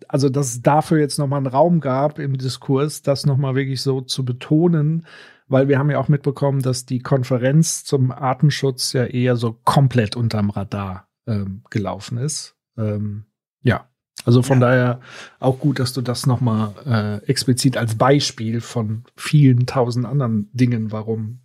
also 0.09 0.27
dass 0.27 0.47
es 0.47 0.61
dafür 0.61 0.97
jetzt 0.99 1.19
nochmal 1.19 1.37
einen 1.37 1.47
Raum 1.47 1.79
gab 1.79 2.19
im 2.19 2.37
Diskurs, 2.37 3.03
das 3.03 3.25
nochmal 3.25 3.55
wirklich 3.55 3.81
so 3.81 4.01
zu 4.01 4.25
betonen, 4.25 5.05
weil 5.47 5.67
wir 5.67 5.79
haben 5.79 5.91
ja 5.91 5.99
auch 5.99 6.09
mitbekommen, 6.09 6.61
dass 6.61 6.85
die 6.85 6.99
Konferenz 6.99 7.85
zum 7.85 8.11
Artenschutz 8.11 8.91
ja 8.93 9.05
eher 9.05 9.35
so 9.35 9.53
komplett 9.63 10.15
unterm 10.15 10.49
Radar 10.49 11.07
ähm, 11.27 11.61
gelaufen 11.69 12.17
ist. 12.17 12.55
Ähm, 12.75 13.25
ja, 13.61 13.87
also 14.25 14.41
von 14.41 14.59
ja. 14.59 14.67
daher 14.67 14.99
auch 15.39 15.59
gut, 15.59 15.79
dass 15.79 15.93
du 15.93 16.01
das 16.01 16.25
nochmal 16.25 16.73
äh, 16.85 17.25
explizit 17.29 17.77
als 17.77 17.95
Beispiel 17.95 18.61
von 18.61 19.03
vielen 19.15 19.67
tausend 19.67 20.07
anderen 20.07 20.49
Dingen, 20.53 20.91
warum 20.91 21.41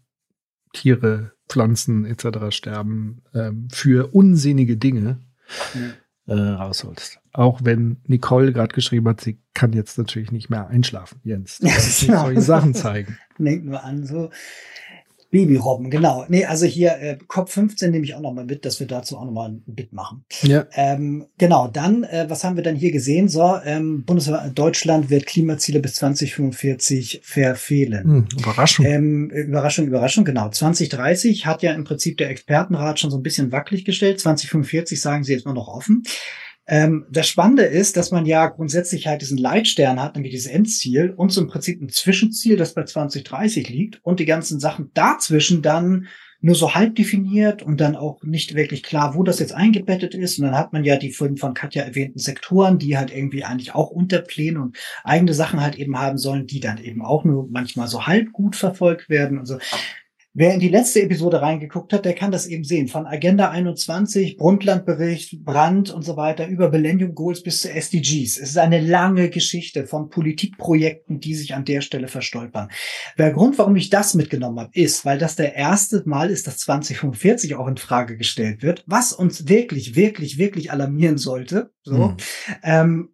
Tiere, 0.72 1.32
Pflanzen 1.48 2.06
etc. 2.06 2.50
sterben, 2.50 3.22
ähm, 3.34 3.68
für 3.70 4.14
unsinnige 4.14 4.78
Dinge. 4.78 5.20
Mhm 5.74 5.92
äh, 6.26 6.34
rausholst. 6.34 7.20
Auch 7.34 7.60
wenn 7.64 7.96
Nicole 8.06 8.52
gerade 8.52 8.72
geschrieben 8.72 9.08
hat, 9.08 9.20
sie 9.20 9.38
kann 9.54 9.72
jetzt 9.72 9.98
natürlich 9.98 10.30
nicht 10.30 10.50
mehr 10.50 10.68
einschlafen, 10.68 11.20
Jens. 11.24 11.58
Du 11.60 11.66
ja. 11.66 12.20
solche 12.20 12.40
Sachen 12.40 12.74
zeigen. 12.74 13.18
Denk 13.38 13.64
nur 13.64 13.82
an, 13.82 14.06
so 14.06 14.30
Babyrobben, 15.34 15.90
genau. 15.90 16.24
Nee, 16.28 16.44
also 16.44 16.64
hier 16.64 16.92
äh, 17.00 17.18
COP 17.26 17.50
15 17.50 17.90
nehme 17.90 18.04
ich 18.04 18.14
auch 18.14 18.20
noch 18.20 18.32
mal 18.32 18.44
mit, 18.44 18.64
dass 18.64 18.78
wir 18.78 18.86
dazu 18.86 19.18
auch 19.18 19.24
noch 19.24 19.32
mal 19.32 19.48
ein 19.48 19.64
Bit 19.66 19.92
machen. 19.92 20.24
Ja. 20.42 20.64
Ähm, 20.74 21.26
genau, 21.38 21.66
dann, 21.66 22.04
äh, 22.04 22.26
was 22.28 22.44
haben 22.44 22.54
wir 22.54 22.62
dann 22.62 22.76
hier 22.76 22.92
gesehen? 22.92 23.28
So, 23.28 23.58
ähm, 23.64 24.04
Bundesland 24.04 24.56
Deutschland 24.56 25.10
wird 25.10 25.26
Klimaziele 25.26 25.80
bis 25.80 25.94
2045 25.94 27.22
verfehlen. 27.24 28.04
Hm, 28.04 28.26
Überraschung. 28.38 28.86
Ähm, 28.86 29.30
Überraschung, 29.30 29.88
Überraschung, 29.88 30.24
genau. 30.24 30.50
2030 30.50 31.46
hat 31.46 31.64
ja 31.64 31.72
im 31.72 31.82
Prinzip 31.82 32.16
der 32.18 32.30
Expertenrat 32.30 33.00
schon 33.00 33.10
so 33.10 33.16
ein 33.16 33.24
bisschen 33.24 33.50
wackelig 33.50 33.84
gestellt. 33.84 34.20
2045 34.20 35.00
sagen 35.00 35.24
sie 35.24 35.32
jetzt 35.32 35.46
nur 35.46 35.54
noch 35.54 35.66
offen. 35.66 36.04
Ähm, 36.66 37.06
das 37.10 37.28
Spannende 37.28 37.64
ist, 37.64 37.96
dass 37.96 38.10
man 38.10 38.24
ja 38.24 38.46
grundsätzlich 38.46 39.06
halt 39.06 39.20
diesen 39.20 39.38
Leitstern 39.38 40.00
hat, 40.00 40.14
nämlich 40.14 40.32
dieses 40.32 40.50
Endziel 40.50 41.10
und 41.10 41.30
so 41.30 41.42
im 41.42 41.48
Prinzip 41.48 41.80
ein 41.80 41.90
Zwischenziel, 41.90 42.56
das 42.56 42.74
bei 42.74 42.84
2030 42.84 43.68
liegt 43.68 44.00
und 44.02 44.20
die 44.20 44.24
ganzen 44.24 44.60
Sachen 44.60 44.90
dazwischen 44.94 45.60
dann 45.62 46.08
nur 46.44 46.54
so 46.54 46.74
halb 46.74 46.94
definiert 46.94 47.62
und 47.62 47.80
dann 47.80 47.96
auch 47.96 48.22
nicht 48.22 48.54
wirklich 48.54 48.82
klar, 48.82 49.14
wo 49.14 49.22
das 49.22 49.38
jetzt 49.38 49.54
eingebettet 49.54 50.14
ist. 50.14 50.38
Und 50.38 50.44
dann 50.44 50.58
hat 50.58 50.74
man 50.74 50.84
ja 50.84 50.96
die 50.96 51.10
von, 51.10 51.38
von 51.38 51.54
Katja 51.54 51.82
erwähnten 51.82 52.18
Sektoren, 52.18 52.78
die 52.78 52.98
halt 52.98 53.10
irgendwie 53.10 53.44
eigentlich 53.44 53.74
auch 53.74 53.90
Unterpläne 53.90 54.60
und 54.60 54.76
eigene 55.04 55.32
Sachen 55.32 55.62
halt 55.62 55.76
eben 55.76 55.98
haben 55.98 56.18
sollen, 56.18 56.46
die 56.46 56.60
dann 56.60 56.76
eben 56.76 57.02
auch 57.02 57.24
nur 57.24 57.48
manchmal 57.50 57.88
so 57.88 58.06
halb 58.06 58.30
gut 58.32 58.56
verfolgt 58.56 59.08
werden 59.08 59.38
und 59.38 59.46
so. 59.46 59.58
Wer 60.36 60.52
in 60.52 60.58
die 60.58 60.68
letzte 60.68 61.00
Episode 61.00 61.42
reingeguckt 61.42 61.92
hat, 61.92 62.04
der 62.04 62.12
kann 62.12 62.32
das 62.32 62.46
eben 62.46 62.64
sehen. 62.64 62.88
Von 62.88 63.06
Agenda 63.06 63.50
21, 63.50 64.36
Brundtlandbericht, 64.36 65.44
Brand 65.44 65.92
und 65.92 66.02
so 66.02 66.16
weiter, 66.16 66.48
über 66.48 66.70
Millennium 66.70 67.14
Goals 67.14 67.44
bis 67.44 67.60
zu 67.60 67.70
SDGs. 67.70 68.38
Es 68.38 68.48
ist 68.50 68.58
eine 68.58 68.80
lange 68.80 69.30
Geschichte 69.30 69.86
von 69.86 70.10
Politikprojekten, 70.10 71.20
die 71.20 71.36
sich 71.36 71.54
an 71.54 71.64
der 71.64 71.82
Stelle 71.82 72.08
verstolpern. 72.08 72.68
Der 73.16 73.30
Grund, 73.30 73.58
warum 73.58 73.76
ich 73.76 73.90
das 73.90 74.14
mitgenommen 74.14 74.58
habe, 74.58 74.70
ist, 74.72 75.04
weil 75.04 75.18
das 75.18 75.36
der 75.36 75.54
erste 75.54 76.02
Mal 76.04 76.30
ist, 76.30 76.48
dass 76.48 76.58
2045 76.58 77.54
auch 77.54 77.68
in 77.68 77.76
Frage 77.76 78.16
gestellt 78.16 78.64
wird, 78.64 78.82
was 78.88 79.12
uns 79.12 79.46
wirklich, 79.48 79.94
wirklich, 79.94 80.36
wirklich 80.36 80.72
alarmieren 80.72 81.16
sollte. 81.16 81.70
So. 81.84 82.08
Hm. 82.08 82.16
Ähm, 82.64 83.13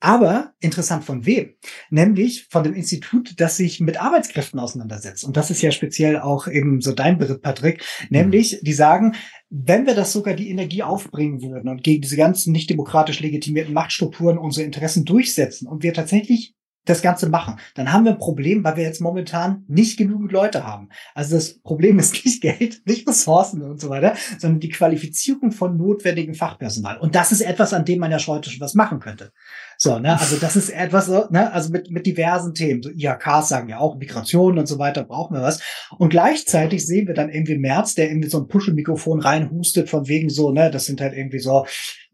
aber 0.00 0.52
interessant 0.60 1.04
von 1.04 1.24
wem? 1.24 1.54
Nämlich 1.90 2.48
von 2.50 2.62
dem 2.62 2.74
Institut, 2.74 3.34
das 3.38 3.56
sich 3.56 3.80
mit 3.80 4.00
Arbeitskräften 4.00 4.60
auseinandersetzt. 4.60 5.24
Und 5.24 5.36
das 5.36 5.50
ist 5.50 5.62
ja 5.62 5.70
speziell 5.70 6.18
auch 6.20 6.46
eben 6.46 6.80
so 6.80 6.92
dein 6.92 7.18
Bericht, 7.18 7.42
Patrick. 7.42 7.84
Nämlich, 8.10 8.60
die 8.62 8.72
sagen, 8.72 9.14
wenn 9.50 9.86
wir 9.86 9.94
das 9.94 10.12
sogar 10.12 10.34
die 10.34 10.50
Energie 10.50 10.82
aufbringen 10.82 11.40
würden 11.42 11.68
und 11.68 11.82
gegen 11.82 12.02
diese 12.02 12.16
ganzen 12.16 12.52
nicht 12.52 12.68
demokratisch 12.68 13.20
legitimierten 13.20 13.72
Machtstrukturen 13.72 14.38
unsere 14.38 14.66
Interessen 14.66 15.04
durchsetzen 15.04 15.68
und 15.68 15.82
wir 15.82 15.94
tatsächlich 15.94 16.54
das 16.84 17.02
Ganze 17.02 17.28
machen, 17.28 17.58
dann 17.74 17.92
haben 17.92 18.04
wir 18.04 18.12
ein 18.12 18.18
Problem, 18.18 18.62
weil 18.62 18.76
wir 18.76 18.84
jetzt 18.84 19.00
momentan 19.00 19.64
nicht 19.68 19.96
genügend 19.96 20.32
Leute 20.32 20.66
haben. 20.66 20.90
Also 21.14 21.36
das 21.36 21.60
Problem 21.60 21.98
ist 21.98 22.24
nicht 22.24 22.42
Geld, 22.42 22.82
nicht 22.86 23.08
Ressourcen 23.08 23.62
und 23.62 23.80
so 23.80 23.88
weiter, 23.88 24.14
sondern 24.38 24.60
die 24.60 24.68
Qualifizierung 24.68 25.50
von 25.50 25.76
notwendigem 25.76 26.34
Fachpersonal. 26.34 26.98
Und 26.98 27.14
das 27.14 27.32
ist 27.32 27.40
etwas, 27.40 27.72
an 27.72 27.84
dem 27.84 28.00
man 28.00 28.10
ja 28.10 28.18
heute 28.26 28.50
schon 28.50 28.60
was 28.60 28.74
machen 28.74 29.00
könnte. 29.00 29.32
So, 29.78 29.98
ne, 29.98 30.12
also 30.20 30.36
das 30.36 30.56
ist 30.56 30.70
etwas 30.70 31.06
so, 31.06 31.26
ne, 31.30 31.52
also 31.52 31.70
mit, 31.70 31.90
mit 31.90 32.06
diversen 32.06 32.54
Themen. 32.54 32.82
So 32.82 32.90
IHKs 32.90 33.48
sagen 33.48 33.68
ja 33.68 33.78
auch 33.78 33.96
Migration 33.96 34.58
und 34.58 34.66
so 34.66 34.78
weiter, 34.78 35.04
brauchen 35.04 35.36
wir 35.36 35.42
was. 35.42 35.60
Und 35.98 36.10
gleichzeitig 36.10 36.86
sehen 36.86 37.06
wir 37.06 37.14
dann 37.14 37.30
irgendwie 37.30 37.58
März, 37.58 37.94
der 37.94 38.08
irgendwie 38.08 38.28
so 38.28 38.38
ein 38.38 38.48
Puschelmikrofon 38.48 39.20
reinhustet 39.20 39.90
von 39.90 40.08
wegen 40.08 40.28
so, 40.30 40.52
ne, 40.52 40.70
das 40.70 40.86
sind 40.86 41.00
halt 41.00 41.14
irgendwie 41.14 41.38
so, 41.38 41.64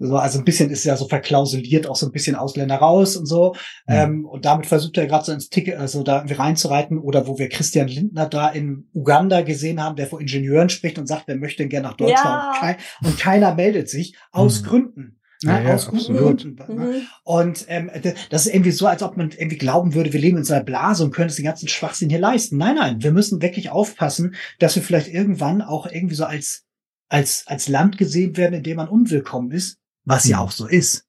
so, 0.02 0.16
also 0.16 0.38
ein 0.38 0.44
bisschen 0.46 0.70
ist 0.70 0.84
ja 0.84 0.96
so 0.96 1.06
verklausuliert, 1.06 1.86
auch 1.86 1.94
so 1.94 2.06
ein 2.06 2.12
bisschen 2.12 2.34
Ausländer 2.34 2.76
raus 2.76 3.16
und 3.16 3.26
so. 3.26 3.54
Mhm. 3.86 3.94
Ähm, 3.94 4.24
und 4.24 4.46
damit 4.46 4.66
versucht 4.66 4.96
er 4.96 5.06
gerade 5.06 5.26
so 5.26 5.32
ins 5.32 5.50
Ticket, 5.50 5.76
also 5.76 6.02
da 6.02 6.16
irgendwie 6.16 6.34
reinzureiten. 6.34 6.98
Oder 6.98 7.26
wo 7.26 7.38
wir 7.38 7.50
Christian 7.50 7.86
Lindner 7.86 8.26
da 8.26 8.48
in 8.48 8.88
Uganda 8.94 9.42
gesehen 9.42 9.82
haben, 9.82 9.96
der 9.96 10.06
vor 10.06 10.20
Ingenieuren 10.20 10.70
spricht 10.70 10.98
und 10.98 11.06
sagt, 11.06 11.24
wer 11.26 11.36
möchte 11.36 11.62
denn 11.62 11.68
gerne 11.68 11.88
nach 11.88 11.96
Deutschland? 11.96 12.24
Ja. 12.24 12.50
Und, 12.50 12.60
kein, 12.60 12.76
und, 13.04 13.18
keiner 13.18 13.54
meldet 13.54 13.90
sich 13.90 14.16
aus 14.32 14.62
mhm. 14.62 14.66
Gründen. 14.66 15.19
Ne, 15.42 15.52
ja, 15.52 15.60
ja, 15.62 15.74
aus 15.74 15.86
guten 15.86 16.16
Gründen. 16.16 16.54
Ne? 16.68 16.84
Mhm. 16.84 17.06
Und 17.24 17.64
ähm, 17.68 17.90
das 18.28 18.46
ist 18.46 18.54
irgendwie 18.54 18.72
so, 18.72 18.86
als 18.86 19.02
ob 19.02 19.16
man 19.16 19.30
irgendwie 19.30 19.56
glauben 19.56 19.94
würde, 19.94 20.12
wir 20.12 20.20
leben 20.20 20.36
in 20.36 20.44
so 20.44 20.52
einer 20.52 20.64
Blase 20.64 21.02
und 21.02 21.12
können 21.12 21.28
uns 21.28 21.36
den 21.36 21.46
ganzen 21.46 21.68
Schwachsinn 21.68 22.10
hier 22.10 22.18
leisten. 22.18 22.58
Nein, 22.58 22.74
nein, 22.76 23.02
wir 23.02 23.12
müssen 23.12 23.40
wirklich 23.40 23.70
aufpassen, 23.70 24.34
dass 24.58 24.76
wir 24.76 24.82
vielleicht 24.82 25.08
irgendwann 25.08 25.62
auch 25.62 25.86
irgendwie 25.86 26.14
so 26.14 26.24
als 26.24 26.64
als 27.08 27.44
als 27.46 27.68
Land 27.68 27.96
gesehen 27.96 28.36
werden, 28.36 28.54
in 28.54 28.62
dem 28.62 28.76
man 28.76 28.88
unwillkommen 28.88 29.50
ist, 29.50 29.78
was 30.04 30.26
mhm. 30.26 30.30
ja 30.32 30.38
auch 30.40 30.50
so 30.50 30.66
ist. 30.66 31.06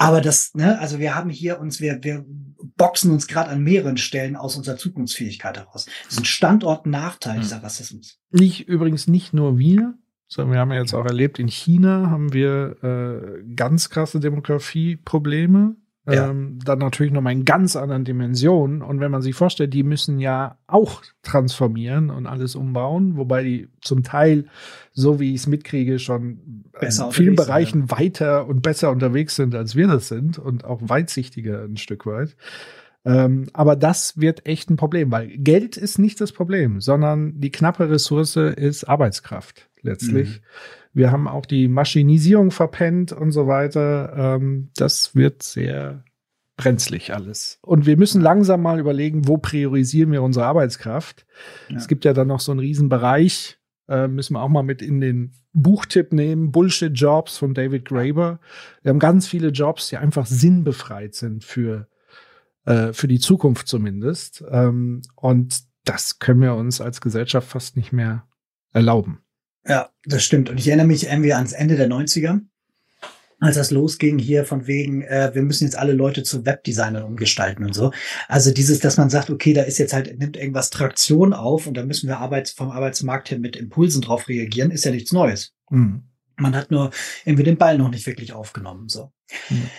Aber 0.00 0.22
das, 0.22 0.54
ne, 0.54 0.78
also 0.78 0.98
wir 0.98 1.14
haben 1.14 1.28
hier 1.28 1.60
uns, 1.60 1.78
wir, 1.78 2.02
wir 2.02 2.24
boxen 2.78 3.10
uns 3.10 3.26
gerade 3.26 3.50
an 3.50 3.62
mehreren 3.62 3.98
Stellen 3.98 4.34
aus 4.34 4.56
unserer 4.56 4.78
Zukunftsfähigkeit 4.78 5.58
heraus. 5.58 5.84
Das 6.04 6.14
ist 6.14 6.20
ein 6.20 6.24
Standortnachteil, 6.24 7.36
mhm. 7.36 7.42
dieser 7.42 7.62
Rassismus. 7.62 8.18
Nicht, 8.30 8.66
übrigens 8.66 9.08
nicht 9.08 9.34
nur 9.34 9.58
wir, 9.58 9.98
sondern 10.30 10.54
wir 10.54 10.60
haben 10.60 10.70
ja 10.70 10.78
jetzt 10.78 10.94
auch 10.94 11.04
erlebt, 11.04 11.40
in 11.40 11.48
China 11.48 12.08
haben 12.08 12.32
wir 12.32 12.76
äh, 12.82 13.42
ganz 13.56 13.90
krasse 13.90 14.20
Demografieprobleme. 14.20 15.74
Ja. 16.08 16.30
Ähm, 16.30 16.58
dann 16.64 16.78
natürlich 16.78 17.12
noch 17.12 17.20
mal 17.20 17.32
in 17.32 17.44
ganz 17.44 17.76
anderen 17.76 18.04
Dimensionen. 18.04 18.80
Und 18.80 19.00
wenn 19.00 19.10
man 19.10 19.22
sich 19.22 19.34
vorstellt, 19.34 19.74
die 19.74 19.82
müssen 19.82 20.18
ja 20.18 20.56
auch 20.66 21.02
transformieren 21.22 22.10
und 22.10 22.26
alles 22.26 22.54
umbauen, 22.54 23.16
wobei 23.16 23.42
die 23.42 23.68
zum 23.82 24.02
Teil, 24.02 24.46
so 24.92 25.20
wie 25.20 25.34
ich 25.34 25.42
es 25.42 25.46
mitkriege, 25.46 25.98
schon 25.98 26.64
besser 26.80 27.06
in 27.06 27.12
vielen 27.12 27.36
Bereichen 27.36 27.80
sind, 27.80 27.90
ja. 27.90 27.98
weiter 27.98 28.46
und 28.46 28.62
besser 28.62 28.90
unterwegs 28.90 29.36
sind, 29.36 29.54
als 29.54 29.76
wir 29.76 29.88
das 29.88 30.08
sind 30.08 30.38
und 30.38 30.64
auch 30.64 30.80
weitsichtiger 30.80 31.64
ein 31.64 31.76
Stück 31.76 32.06
weit. 32.06 32.34
Ähm, 33.04 33.48
aber 33.52 33.76
das 33.76 34.20
wird 34.20 34.46
echt 34.46 34.70
ein 34.70 34.76
Problem, 34.76 35.10
weil 35.10 35.28
Geld 35.28 35.76
ist 35.76 35.98
nicht 35.98 36.20
das 36.20 36.32
Problem, 36.32 36.80
sondern 36.80 37.40
die 37.40 37.50
knappe 37.50 37.88
Ressource 37.88 38.36
ist 38.36 38.84
Arbeitskraft 38.84 39.70
letztlich. 39.82 40.28
Mhm. 40.28 40.44
Wir 40.92 41.12
haben 41.12 41.28
auch 41.28 41.46
die 41.46 41.68
Maschinisierung 41.68 42.50
verpennt 42.50 43.12
und 43.12 43.32
so 43.32 43.46
weiter. 43.46 44.12
Ähm, 44.16 44.70
das 44.74 45.14
wird 45.14 45.42
sehr 45.42 46.04
brenzlig 46.56 47.14
alles. 47.14 47.58
Und 47.62 47.86
wir 47.86 47.96
müssen 47.96 48.20
langsam 48.20 48.60
mal 48.60 48.78
überlegen, 48.78 49.26
wo 49.26 49.38
priorisieren 49.38 50.12
wir 50.12 50.22
unsere 50.22 50.46
Arbeitskraft. 50.46 51.26
Ja. 51.68 51.76
Es 51.76 51.88
gibt 51.88 52.04
ja 52.04 52.12
dann 52.12 52.28
noch 52.28 52.40
so 52.40 52.52
einen 52.52 52.60
Riesenbereich, 52.60 53.58
äh, 53.88 54.08
müssen 54.08 54.34
wir 54.34 54.42
auch 54.42 54.48
mal 54.48 54.62
mit 54.62 54.82
in 54.82 55.00
den 55.00 55.32
Buchtipp 55.52 56.12
nehmen, 56.12 56.52
Bullshit-Jobs 56.52 57.38
von 57.38 57.54
David 57.54 57.86
Graeber. 57.86 58.40
Wir 58.82 58.90
haben 58.90 58.98
ganz 58.98 59.26
viele 59.26 59.48
Jobs, 59.48 59.88
die 59.88 59.96
einfach 59.96 60.26
sinnbefreit 60.26 61.14
sind 61.14 61.44
für, 61.44 61.88
äh, 62.66 62.92
für 62.92 63.08
die 63.08 63.20
Zukunft 63.20 63.68
zumindest. 63.68 64.44
Ähm, 64.50 65.02
und 65.16 65.60
das 65.84 66.18
können 66.18 66.40
wir 66.40 66.54
uns 66.54 66.80
als 66.80 67.00
Gesellschaft 67.00 67.48
fast 67.48 67.76
nicht 67.76 67.92
mehr 67.92 68.26
erlauben. 68.72 69.22
Ja, 69.66 69.90
das 70.04 70.24
stimmt. 70.24 70.50
Und 70.50 70.58
ich 70.58 70.68
erinnere 70.68 70.86
mich 70.86 71.06
irgendwie 71.06 71.34
ans 71.34 71.52
Ende 71.52 71.76
der 71.76 71.88
90er, 71.88 72.40
als 73.40 73.56
das 73.56 73.70
losging 73.70 74.18
hier 74.18 74.44
von 74.44 74.66
wegen, 74.66 75.02
äh, 75.02 75.30
wir 75.34 75.42
müssen 75.42 75.64
jetzt 75.64 75.76
alle 75.76 75.92
Leute 75.92 76.22
zu 76.22 76.44
Webdesignern 76.44 77.02
umgestalten 77.02 77.64
und 77.64 77.74
so. 77.74 77.92
Also 78.28 78.52
dieses, 78.52 78.80
dass 78.80 78.98
man 78.98 79.10
sagt, 79.10 79.30
okay, 79.30 79.54
da 79.54 79.62
ist 79.62 79.78
jetzt 79.78 79.92
halt, 79.92 80.18
nimmt 80.18 80.36
irgendwas 80.36 80.70
Traktion 80.70 81.32
auf 81.32 81.66
und 81.66 81.74
da 81.74 81.84
müssen 81.84 82.08
wir 82.08 82.18
Arbeits 82.18 82.50
vom 82.50 82.70
Arbeitsmarkt 82.70 83.30
her 83.30 83.38
mit 83.38 83.56
Impulsen 83.56 84.02
drauf 84.02 84.28
reagieren, 84.28 84.70
ist 84.70 84.84
ja 84.84 84.90
nichts 84.90 85.12
Neues. 85.12 85.54
Mhm. 85.70 86.04
Man 86.36 86.54
hat 86.54 86.70
nur 86.70 86.90
irgendwie 87.24 87.44
den 87.44 87.58
Ball 87.58 87.76
noch 87.78 87.90
nicht 87.90 88.06
wirklich 88.06 88.32
aufgenommen, 88.32 88.88
so. 88.88 89.12
Mhm. 89.48 89.70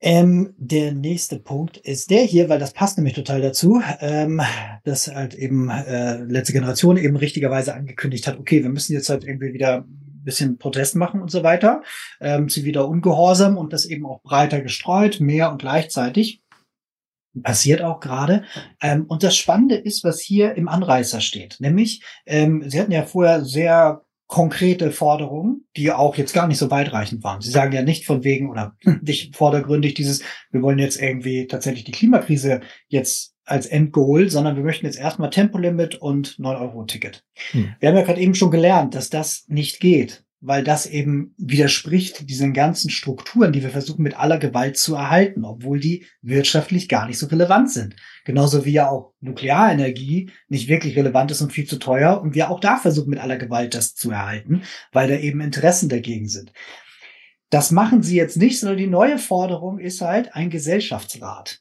Ähm, 0.00 0.54
der 0.58 0.92
nächste 0.92 1.38
Punkt 1.38 1.78
ist 1.78 2.10
der 2.10 2.22
hier, 2.22 2.50
weil 2.50 2.58
das 2.58 2.74
passt 2.74 2.98
nämlich 2.98 3.14
total 3.14 3.40
dazu, 3.40 3.80
ähm, 4.00 4.42
dass 4.84 5.08
halt 5.08 5.34
eben 5.34 5.70
äh, 5.70 6.18
letzte 6.24 6.52
Generation 6.52 6.98
eben 6.98 7.16
richtigerweise 7.16 7.74
angekündigt 7.74 8.26
hat, 8.26 8.38
okay, 8.38 8.62
wir 8.62 8.68
müssen 8.68 8.92
jetzt 8.92 9.08
halt 9.08 9.24
irgendwie 9.24 9.54
wieder 9.54 9.86
ein 9.86 10.22
bisschen 10.22 10.58
Protest 10.58 10.96
machen 10.96 11.22
und 11.22 11.30
so 11.30 11.42
weiter, 11.42 11.82
ähm, 12.20 12.50
sie 12.50 12.64
wieder 12.64 12.86
ungehorsam 12.86 13.56
und 13.56 13.72
das 13.72 13.86
eben 13.86 14.04
auch 14.04 14.22
breiter 14.22 14.60
gestreut, 14.60 15.20
mehr 15.20 15.50
und 15.50 15.58
gleichzeitig. 15.58 16.42
Passiert 17.42 17.82
auch 17.82 18.00
gerade. 18.00 18.44
Ähm, 18.80 19.04
und 19.08 19.22
das 19.22 19.36
Spannende 19.36 19.76
ist, 19.76 20.04
was 20.04 20.20
hier 20.20 20.54
im 20.54 20.68
Anreißer 20.68 21.20
steht. 21.20 21.56
Nämlich, 21.58 22.02
ähm, 22.24 22.64
Sie 22.66 22.80
hatten 22.80 22.92
ja 22.92 23.02
vorher 23.02 23.44
sehr 23.44 24.05
konkrete 24.26 24.90
Forderungen, 24.90 25.66
die 25.76 25.92
auch 25.92 26.16
jetzt 26.16 26.32
gar 26.32 26.48
nicht 26.48 26.58
so 26.58 26.70
weitreichend 26.70 27.22
waren. 27.22 27.40
Sie 27.40 27.50
sagen 27.50 27.72
ja 27.72 27.82
nicht 27.82 28.06
von 28.06 28.24
wegen 28.24 28.50
oder 28.50 28.76
nicht 29.02 29.36
vordergründig 29.36 29.94
dieses, 29.94 30.22
wir 30.50 30.62
wollen 30.62 30.78
jetzt 30.78 31.00
irgendwie 31.00 31.46
tatsächlich 31.46 31.84
die 31.84 31.92
Klimakrise 31.92 32.60
jetzt 32.88 33.34
als 33.44 33.66
Endgoal, 33.66 34.28
sondern 34.28 34.56
wir 34.56 34.64
möchten 34.64 34.86
jetzt 34.86 34.98
erstmal 34.98 35.30
Tempolimit 35.30 35.94
und 35.94 36.36
9-Euro-Ticket. 36.38 37.22
Hm. 37.52 37.74
Wir 37.78 37.88
haben 37.88 37.96
ja 37.96 38.02
gerade 38.02 38.20
eben 38.20 38.34
schon 38.34 38.50
gelernt, 38.50 38.96
dass 38.96 39.08
das 39.08 39.44
nicht 39.46 39.78
geht 39.78 40.25
weil 40.46 40.62
das 40.62 40.86
eben 40.86 41.34
widerspricht 41.38 42.30
diesen 42.30 42.52
ganzen 42.52 42.88
Strukturen, 42.88 43.52
die 43.52 43.64
wir 43.64 43.70
versuchen 43.70 44.04
mit 44.04 44.16
aller 44.16 44.38
Gewalt 44.38 44.78
zu 44.78 44.94
erhalten, 44.94 45.44
obwohl 45.44 45.80
die 45.80 46.06
wirtschaftlich 46.22 46.88
gar 46.88 47.08
nicht 47.08 47.18
so 47.18 47.26
relevant 47.26 47.68
sind. 47.72 47.96
Genauso 48.24 48.64
wie 48.64 48.70
ja 48.70 48.88
auch 48.88 49.12
Nuklearenergie 49.18 50.30
nicht 50.46 50.68
wirklich 50.68 50.96
relevant 50.96 51.32
ist 51.32 51.40
und 51.42 51.52
viel 51.52 51.66
zu 51.66 51.80
teuer 51.80 52.20
und 52.22 52.36
wir 52.36 52.48
auch 52.48 52.60
da 52.60 52.76
versuchen 52.76 53.10
mit 53.10 53.18
aller 53.18 53.38
Gewalt 53.38 53.74
das 53.74 53.96
zu 53.96 54.12
erhalten, 54.12 54.62
weil 54.92 55.08
da 55.08 55.16
eben 55.16 55.40
Interessen 55.40 55.88
dagegen 55.88 56.28
sind. 56.28 56.52
Das 57.50 57.72
machen 57.72 58.04
sie 58.04 58.16
jetzt 58.16 58.36
nicht, 58.36 58.60
sondern 58.60 58.78
die 58.78 58.86
neue 58.86 59.18
Forderung 59.18 59.80
ist 59.80 60.00
halt 60.00 60.36
ein 60.36 60.50
Gesellschaftsrat. 60.50 61.60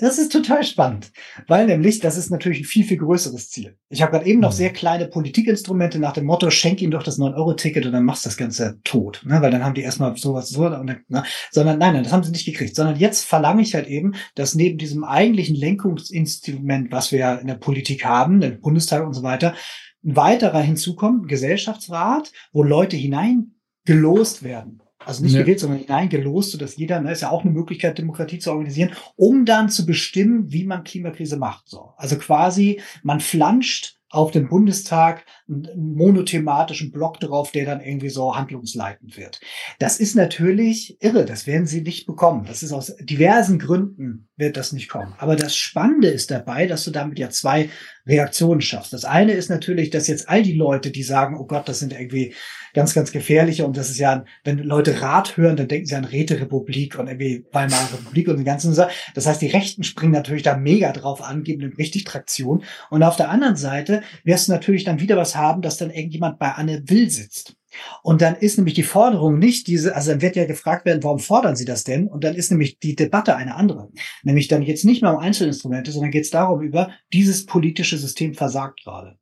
Das 0.00 0.16
ist 0.16 0.32
total 0.32 0.64
spannend, 0.64 1.12
weil 1.46 1.66
nämlich 1.66 2.00
das 2.00 2.16
ist 2.16 2.30
natürlich 2.30 2.60
ein 2.60 2.64
viel, 2.64 2.84
viel 2.84 2.96
größeres 2.96 3.50
Ziel. 3.50 3.76
Ich 3.90 4.00
habe 4.00 4.12
gerade 4.12 4.26
eben 4.26 4.40
noch 4.40 4.52
mhm. 4.52 4.56
sehr 4.56 4.72
kleine 4.72 5.06
Politikinstrumente 5.06 5.98
nach 5.98 6.14
dem 6.14 6.24
Motto, 6.24 6.48
schenk 6.48 6.80
ihnen 6.80 6.90
doch 6.90 7.02
das 7.02 7.18
9-Euro-Ticket 7.18 7.84
und 7.84 7.92
dann 7.92 8.04
machst 8.04 8.24
du 8.24 8.30
das 8.30 8.38
Ganze 8.38 8.80
tot. 8.82 9.20
Ne? 9.26 9.42
Weil 9.42 9.50
dann 9.50 9.62
haben 9.62 9.74
die 9.74 9.82
erstmal 9.82 10.16
sowas 10.16 10.48
so, 10.48 10.64
und 10.64 10.86
dann, 10.86 11.04
ne? 11.08 11.22
sondern 11.50 11.78
nein, 11.78 11.92
nein, 11.92 12.04
das 12.04 12.14
haben 12.14 12.24
sie 12.24 12.30
nicht 12.30 12.46
gekriegt. 12.46 12.74
Sondern 12.74 12.96
jetzt 12.96 13.26
verlange 13.26 13.60
ich 13.60 13.74
halt 13.74 13.88
eben, 13.88 14.14
dass 14.34 14.54
neben 14.54 14.78
diesem 14.78 15.04
eigentlichen 15.04 15.54
Lenkungsinstrument, 15.54 16.90
was 16.90 17.12
wir 17.12 17.18
ja 17.18 17.34
in 17.34 17.46
der 17.46 17.56
Politik 17.56 18.06
haben, 18.06 18.40
im 18.40 18.60
Bundestag 18.60 19.06
und 19.06 19.12
so 19.12 19.22
weiter, 19.22 19.54
ein 20.02 20.16
weiterer 20.16 20.62
hinzukommt, 20.62 21.24
ein 21.24 21.28
Gesellschaftsrat, 21.28 22.32
wo 22.52 22.62
Leute 22.62 22.96
hineingelost 22.96 24.42
werden 24.42 24.80
also 25.04 25.22
nicht 25.22 25.32
ja. 25.32 25.40
gewählt, 25.40 25.60
sondern 25.60 25.80
hineingelost, 25.80 26.52
sodass 26.52 26.76
jeder, 26.76 27.00
ne, 27.00 27.12
ist 27.12 27.22
ja 27.22 27.30
auch 27.30 27.42
eine 27.42 27.50
Möglichkeit, 27.50 27.98
Demokratie 27.98 28.38
zu 28.38 28.50
organisieren, 28.50 28.92
um 29.16 29.44
dann 29.44 29.68
zu 29.68 29.86
bestimmen, 29.86 30.52
wie 30.52 30.64
man 30.64 30.84
Klimakrise 30.84 31.36
macht. 31.36 31.68
So. 31.68 31.92
Also 31.96 32.16
quasi, 32.16 32.80
man 33.02 33.20
flanscht 33.20 33.96
auf 34.10 34.32
dem 34.32 34.48
Bundestag 34.48 35.24
einen 35.50 35.94
monothematischen 35.94 36.92
Block 36.92 37.18
drauf, 37.20 37.50
der 37.50 37.66
dann 37.66 37.80
irgendwie 37.80 38.08
so 38.08 38.36
handlungsleitend 38.36 39.16
wird. 39.16 39.40
Das 39.78 39.98
ist 39.98 40.14
natürlich 40.14 40.96
irre, 41.00 41.24
das 41.24 41.46
werden 41.46 41.66
sie 41.66 41.82
nicht 41.82 42.06
bekommen. 42.06 42.44
Das 42.46 42.62
ist 42.62 42.72
aus 42.72 42.94
diversen 43.00 43.58
Gründen 43.58 44.28
wird 44.36 44.56
das 44.56 44.72
nicht 44.72 44.88
kommen. 44.88 45.14
Aber 45.18 45.36
das 45.36 45.56
Spannende 45.56 46.08
ist 46.08 46.30
dabei, 46.30 46.66
dass 46.66 46.84
du 46.84 46.90
damit 46.90 47.18
ja 47.18 47.30
zwei 47.30 47.68
Reaktionen 48.06 48.60
schaffst. 48.60 48.92
Das 48.92 49.04
eine 49.04 49.32
ist 49.32 49.50
natürlich, 49.50 49.90
dass 49.90 50.08
jetzt 50.08 50.28
all 50.28 50.42
die 50.42 50.54
Leute, 50.54 50.90
die 50.90 51.02
sagen, 51.02 51.36
oh 51.38 51.46
Gott, 51.46 51.68
das 51.68 51.78
sind 51.78 51.92
irgendwie 51.92 52.34
ganz, 52.72 52.94
ganz 52.94 53.12
gefährliche 53.12 53.66
und 53.66 53.76
das 53.76 53.90
ist 53.90 53.98
ja, 53.98 54.24
wenn 54.44 54.58
Leute 54.58 55.02
Rat 55.02 55.36
hören, 55.36 55.56
dann 55.56 55.68
denken 55.68 55.86
sie 55.86 55.94
an 55.94 56.04
Räterepublik 56.04 56.98
und 56.98 57.08
irgendwie 57.08 57.44
Weimarer 57.52 57.92
Republik 57.92 58.28
und 58.28 58.36
den 58.36 58.44
ganzen 58.44 58.72
Sachen. 58.74 58.92
Das 59.14 59.26
heißt, 59.26 59.42
die 59.42 59.48
Rechten 59.48 59.82
springen 59.82 60.12
natürlich 60.12 60.42
da 60.42 60.56
mega 60.56 60.92
drauf 60.92 61.22
an, 61.22 61.42
geben 61.42 61.72
richtig 61.78 62.04
Traktion. 62.04 62.62
Und 62.90 63.02
auf 63.02 63.16
der 63.16 63.28
anderen 63.28 63.56
Seite 63.56 64.02
wirst 64.24 64.48
du 64.48 64.52
natürlich 64.52 64.84
dann 64.84 65.00
wieder 65.00 65.16
was 65.16 65.36
haben, 65.40 65.62
dass 65.62 65.78
dann 65.78 65.90
irgendjemand 65.90 66.38
bei 66.38 66.52
Anne 66.52 66.82
Will 66.86 67.10
sitzt. 67.10 67.56
Und 68.02 68.20
dann 68.20 68.34
ist 68.34 68.56
nämlich 68.56 68.74
die 68.74 68.82
Forderung 68.82 69.38
nicht 69.38 69.66
diese, 69.66 69.94
also 69.94 70.10
dann 70.10 70.22
wird 70.22 70.36
ja 70.36 70.44
gefragt 70.44 70.86
werden, 70.86 71.02
warum 71.02 71.18
fordern 71.18 71.56
Sie 71.56 71.64
das 71.64 71.84
denn? 71.84 72.08
Und 72.08 72.24
dann 72.24 72.34
ist 72.34 72.50
nämlich 72.50 72.78
die 72.78 72.96
Debatte 72.96 73.36
eine 73.36 73.54
andere. 73.54 73.90
Nämlich 74.22 74.48
dann 74.48 74.62
es 74.62 74.84
nicht 74.84 75.02
mehr 75.02 75.12
um 75.12 75.20
Einzelinstrumente, 75.20 75.92
sondern 75.92 76.10
geht 76.10 76.24
es 76.24 76.30
darum 76.30 76.62
über, 76.62 76.90
dieses 77.12 77.46
politische 77.46 77.96
System 77.96 78.34
versagt 78.34 78.82
gerade. 78.82 79.18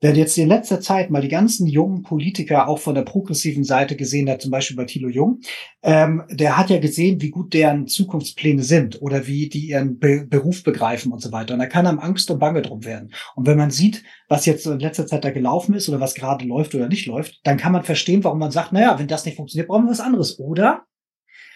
Wer 0.00 0.14
jetzt 0.14 0.38
in 0.38 0.48
letzter 0.48 0.80
Zeit 0.80 1.10
mal 1.10 1.22
die 1.22 1.28
ganzen 1.28 1.66
jungen 1.66 2.02
Politiker 2.02 2.68
auch 2.68 2.78
von 2.78 2.94
der 2.94 3.02
progressiven 3.02 3.64
Seite 3.64 3.96
gesehen 3.96 4.30
hat, 4.30 4.40
zum 4.40 4.52
Beispiel 4.52 4.76
bei 4.76 4.84
Thilo 4.84 5.08
Jung, 5.08 5.40
ähm, 5.82 6.22
der 6.30 6.56
hat 6.56 6.70
ja 6.70 6.78
gesehen, 6.78 7.20
wie 7.20 7.30
gut 7.30 7.52
deren 7.52 7.88
Zukunftspläne 7.88 8.62
sind 8.62 9.02
oder 9.02 9.26
wie 9.26 9.48
die 9.48 9.70
ihren 9.70 9.98
Be 9.98 10.24
Beruf 10.28 10.62
begreifen 10.62 11.10
und 11.10 11.20
so 11.20 11.32
weiter. 11.32 11.54
Und 11.54 11.60
da 11.60 11.66
kann 11.66 11.86
einem 11.86 11.98
Angst 11.98 12.30
und 12.30 12.38
Bange 12.38 12.62
drum 12.62 12.84
werden. 12.84 13.12
Und 13.34 13.46
wenn 13.46 13.58
man 13.58 13.70
sieht, 13.70 14.04
was 14.28 14.46
jetzt 14.46 14.66
in 14.66 14.78
letzter 14.78 15.06
Zeit 15.06 15.24
da 15.24 15.30
gelaufen 15.30 15.74
ist 15.74 15.88
oder 15.88 15.98
was 15.98 16.14
gerade 16.14 16.44
läuft 16.44 16.74
oder 16.76 16.88
nicht 16.88 17.06
läuft, 17.06 17.40
dann 17.42 17.56
kann 17.56 17.72
man 17.72 17.82
verstehen, 17.82 18.22
warum 18.22 18.38
man 18.38 18.52
sagt, 18.52 18.72
naja, 18.72 18.98
wenn 19.00 19.08
das 19.08 19.24
nicht 19.24 19.36
funktioniert, 19.36 19.68
brauchen 19.68 19.86
wir 19.86 19.90
was 19.90 20.00
anderes. 20.00 20.38
Oder 20.38 20.84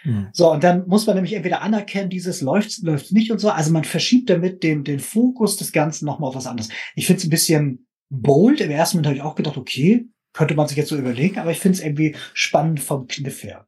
Mhm. 0.05 0.31
So, 0.33 0.51
und 0.51 0.65
dann 0.65 0.87
muss 0.89 1.07
man 1.07 1.15
nämlich 1.15 1.35
entweder 1.35 1.63
anerkennen, 1.63 2.11
dieses 2.11 2.41
läuft, 2.41 2.83
läuft 2.83 3.13
nicht 3.13 3.31
und 3.31 3.39
so. 3.39 3.51
Also 3.51 3.71
man 3.71 3.85
verschiebt 3.85 4.31
damit 4.31 4.65
den, 4.65 4.83
den 4.83 4.99
Fokus 4.99 5.57
des 5.57 5.71
Ganzen 5.71 6.07
nochmal 6.07 6.31
auf 6.31 6.35
was 6.35 6.49
anderes. 6.49 6.71
Ich 6.97 7.07
finde 7.07 7.19
es 7.19 7.25
ein 7.25 7.31
bisschen 7.31 7.87
bold. 8.13 8.61
Im 8.61 8.71
ersten 8.71 8.99
Moment 8.99 9.07
habe 9.07 9.17
ich 9.17 9.23
auch 9.23 9.35
gedacht, 9.35 9.57
okay, 9.57 10.09
könnte 10.33 10.55
man 10.55 10.69
sich 10.69 10.77
jetzt 10.77 10.91
so 10.91 10.97
überlegen, 10.97 11.39
aber 11.39 11.51
ich 11.51 11.59
finde 11.59 11.79
es 11.79 11.85
irgendwie 11.85 12.15
spannend 12.35 12.81
vom 12.81 13.07
Kniff 13.09 13.43
her. 13.43 13.67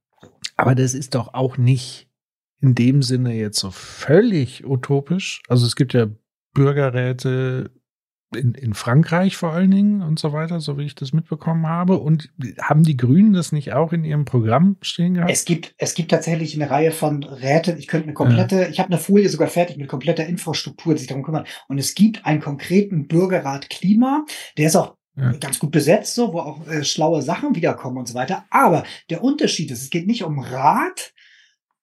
Aber 0.56 0.74
das 0.74 0.94
ist 0.94 1.14
doch 1.14 1.34
auch 1.34 1.56
nicht 1.56 2.08
in 2.60 2.74
dem 2.74 3.02
Sinne 3.02 3.34
jetzt 3.34 3.58
so 3.58 3.70
völlig 3.70 4.64
utopisch. 4.64 5.42
Also 5.48 5.66
es 5.66 5.76
gibt 5.76 5.92
ja 5.92 6.08
Bürgerräte 6.54 7.70
in, 8.34 8.54
in 8.54 8.74
Frankreich 8.74 9.36
vor 9.36 9.52
allen 9.52 9.70
Dingen 9.70 10.02
und 10.02 10.18
so 10.18 10.32
weiter, 10.32 10.60
so 10.60 10.78
wie 10.78 10.84
ich 10.84 10.94
das 10.94 11.12
mitbekommen 11.12 11.66
habe. 11.66 11.98
Und 11.98 12.30
haben 12.60 12.82
die 12.82 12.96
Grünen 12.96 13.32
das 13.32 13.52
nicht 13.52 13.72
auch 13.72 13.92
in 13.92 14.04
ihrem 14.04 14.24
Programm 14.24 14.76
stehen 14.80 15.14
gehabt? 15.14 15.30
Es 15.30 15.44
gibt, 15.44 15.74
es 15.78 15.94
gibt 15.94 16.10
tatsächlich 16.10 16.54
eine 16.54 16.70
Reihe 16.70 16.92
von 16.92 17.22
Räten. 17.24 17.78
Ich 17.78 17.86
könnte 17.86 18.06
eine 18.06 18.14
komplette, 18.14 18.62
ja. 18.62 18.68
ich 18.68 18.78
habe 18.78 18.90
eine 18.90 18.98
Folie 18.98 19.28
sogar 19.28 19.48
fertig 19.48 19.76
mit 19.76 19.88
kompletter 19.88 20.26
Infrastruktur, 20.26 20.94
die 20.94 21.00
sich 21.00 21.08
darum 21.08 21.22
kümmert. 21.22 21.48
Und 21.68 21.78
es 21.78 21.94
gibt 21.94 22.24
einen 22.26 22.40
konkreten 22.40 23.08
Bürgerrat 23.08 23.70
Klima, 23.70 24.24
der 24.56 24.66
ist 24.66 24.76
auch 24.76 24.96
ja. 25.16 25.32
ganz 25.32 25.58
gut 25.58 25.70
besetzt, 25.70 26.14
so, 26.14 26.32
wo 26.32 26.40
auch 26.40 26.66
äh, 26.66 26.84
schlaue 26.84 27.22
Sachen 27.22 27.54
wiederkommen 27.54 27.98
und 27.98 28.08
so 28.08 28.14
weiter. 28.14 28.44
Aber 28.50 28.84
der 29.10 29.22
Unterschied 29.22 29.70
ist, 29.70 29.82
es 29.82 29.90
geht 29.90 30.06
nicht 30.06 30.24
um 30.24 30.38
Rat, 30.38 31.12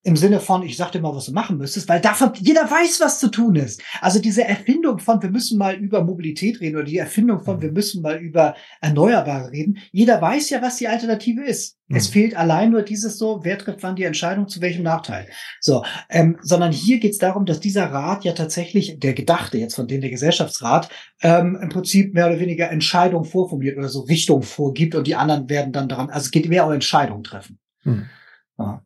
im 0.03 0.15
Sinne 0.15 0.39
von, 0.39 0.63
ich 0.63 0.77
sag 0.77 0.91
dir 0.91 0.99
mal, 0.99 1.15
was 1.15 1.27
du 1.27 1.31
machen 1.31 1.57
müsstest, 1.57 1.87
weil 1.87 2.01
davon 2.01 2.31
jeder 2.35 2.69
weiß, 2.69 2.99
was 3.01 3.19
zu 3.19 3.29
tun 3.29 3.55
ist. 3.55 3.83
Also 4.01 4.19
diese 4.19 4.43
Erfindung 4.43 4.97
von, 4.97 5.21
wir 5.21 5.29
müssen 5.29 5.59
mal 5.59 5.75
über 5.75 6.03
Mobilität 6.03 6.59
reden 6.59 6.77
oder 6.77 6.85
die 6.85 6.97
Erfindung 6.97 7.43
von, 7.43 7.57
mhm. 7.57 7.61
wir 7.61 7.71
müssen 7.71 8.01
mal 8.01 8.17
über 8.17 8.55
Erneuerbare 8.81 9.51
reden. 9.51 9.77
Jeder 9.91 10.19
weiß 10.19 10.49
ja, 10.49 10.61
was 10.61 10.77
die 10.77 10.87
Alternative 10.87 11.43
ist. 11.43 11.77
Mhm. 11.87 11.97
Es 11.97 12.07
fehlt 12.07 12.35
allein 12.35 12.71
nur 12.71 12.81
dieses 12.81 13.19
so, 13.19 13.41
wer 13.43 13.59
trifft 13.59 13.83
wann 13.83 13.95
die 13.95 14.03
Entscheidung, 14.03 14.47
zu 14.47 14.59
welchem 14.61 14.81
Nachteil. 14.81 15.27
So, 15.59 15.85
ähm, 16.09 16.37
sondern 16.41 16.71
hier 16.71 16.99
geht 16.99 17.11
es 17.11 17.19
darum, 17.19 17.45
dass 17.45 17.59
dieser 17.59 17.91
Rat 17.91 18.23
ja 18.23 18.33
tatsächlich, 18.33 18.99
der 18.99 19.13
Gedachte 19.13 19.59
jetzt 19.59 19.75
von 19.75 19.87
dem 19.87 20.01
der 20.01 20.09
Gesellschaftsrat, 20.09 20.89
ähm, 21.21 21.59
im 21.61 21.69
Prinzip 21.69 22.15
mehr 22.15 22.25
oder 22.25 22.39
weniger 22.39 22.71
Entscheidungen 22.71 23.25
vorformuliert 23.25 23.77
oder 23.77 23.89
so 23.89 24.01
Richtung 24.01 24.41
vorgibt 24.41 24.95
und 24.95 25.05
die 25.05 25.15
anderen 25.15 25.47
werden 25.47 25.73
dann 25.73 25.87
daran, 25.87 26.09
also 26.09 26.25
es 26.25 26.31
geht 26.31 26.49
mehr 26.49 26.65
um 26.65 26.71
Entscheidungen 26.71 27.23
treffen. 27.23 27.59
Mhm. 27.83 28.09
Ja. 28.57 28.83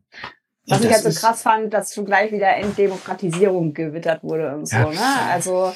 Was 0.68 0.84
ich 0.84 0.92
halt 0.92 1.04
so 1.04 1.28
krass 1.28 1.44
fand, 1.44 1.74
dass 1.74 1.94
schon 1.94 2.06
gleich 2.06 2.32
wieder 2.32 2.56
Entdemokratisierung 2.56 3.74
gewittert 3.74 4.24
wurde 4.24 4.56
und 4.56 4.68
so. 4.68 4.78
Ja. 4.78 4.90
Ne? 4.90 5.32
Also 5.32 5.72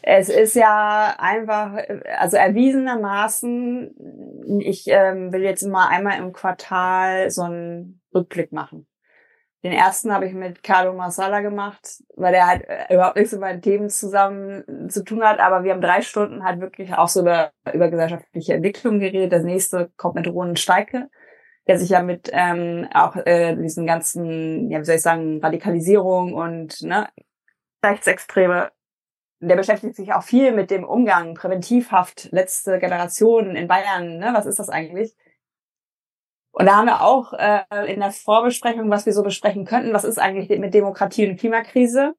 es 0.00 0.28
ist 0.30 0.54
ja 0.54 1.14
einfach, 1.18 1.76
also 2.18 2.38
erwiesenermaßen, 2.38 3.94
ich 4.60 4.84
ähm, 4.88 5.32
will 5.32 5.42
jetzt 5.42 5.66
mal 5.66 5.88
einmal 5.88 6.18
im 6.18 6.32
Quartal 6.32 7.30
so 7.30 7.42
einen 7.42 8.00
Rückblick 8.14 8.52
machen. 8.52 8.86
Den 9.62 9.72
ersten 9.72 10.12
habe 10.12 10.26
ich 10.26 10.32
mit 10.32 10.64
Carlo 10.64 10.92
Marsala 10.92 11.40
gemacht, 11.40 12.02
weil 12.16 12.32
der 12.32 12.48
halt 12.48 12.64
äh, 12.66 12.92
überhaupt 12.94 13.16
nichts 13.16 13.32
mit 13.32 13.42
meinen 13.42 13.62
Themen 13.62 13.90
zusammen 13.90 14.88
zu 14.88 15.04
tun 15.04 15.22
hat, 15.22 15.38
aber 15.38 15.62
wir 15.62 15.72
haben 15.72 15.80
drei 15.80 16.02
Stunden 16.02 16.42
halt 16.42 16.60
wirklich 16.60 16.94
auch 16.94 17.08
so 17.08 17.20
über, 17.20 17.52
über 17.72 17.88
gesellschaftliche 17.88 18.54
Entwicklung 18.54 18.98
geredet. 18.98 19.32
Das 19.32 19.44
nächste 19.44 19.92
kommt 19.96 20.16
mit 20.16 20.26
Ronen 20.26 20.56
Steike 20.56 21.10
der 21.66 21.78
sich 21.78 21.90
ja 21.90 22.02
mit 22.02 22.30
ähm, 22.32 22.88
auch 22.92 23.16
äh, 23.16 23.54
diesen 23.56 23.86
ganzen, 23.86 24.70
ja, 24.70 24.80
wie 24.80 24.84
soll 24.84 24.96
ich 24.96 25.02
sagen, 25.02 25.40
Radikalisierung 25.40 26.34
und 26.34 26.82
ne, 26.82 27.08
Rechtsextreme, 27.84 28.72
der 29.40 29.56
beschäftigt 29.56 29.96
sich 29.96 30.12
auch 30.12 30.22
viel 30.22 30.52
mit 30.52 30.70
dem 30.70 30.84
Umgang, 30.84 31.34
Präventivhaft, 31.34 32.28
letzte 32.32 32.78
Generation 32.78 33.56
in 33.56 33.68
Bayern, 33.68 34.18
ne, 34.18 34.30
was 34.34 34.46
ist 34.46 34.58
das 34.58 34.68
eigentlich? 34.68 35.14
Und 36.54 36.66
da 36.66 36.76
haben 36.76 36.86
wir 36.86 37.02
auch 37.02 37.32
äh, 37.32 37.92
in 37.92 38.00
der 38.00 38.10
Vorbesprechung, 38.10 38.90
was 38.90 39.06
wir 39.06 39.12
so 39.12 39.22
besprechen 39.22 39.64
könnten, 39.64 39.94
was 39.94 40.04
ist 40.04 40.18
eigentlich 40.18 40.58
mit 40.58 40.74
Demokratie 40.74 41.28
und 41.28 41.38
Klimakrise? 41.38 42.14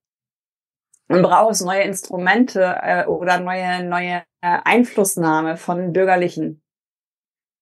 Und 1.10 1.22
braucht 1.22 1.52
es 1.52 1.62
neue 1.62 1.84
Instrumente 1.84 2.78
äh, 2.82 3.06
oder 3.06 3.40
neue, 3.40 3.84
neue 3.84 4.24
äh, 4.42 4.60
Einflussnahme 4.64 5.58
von 5.58 5.94
Bürgerlichen, 5.94 6.64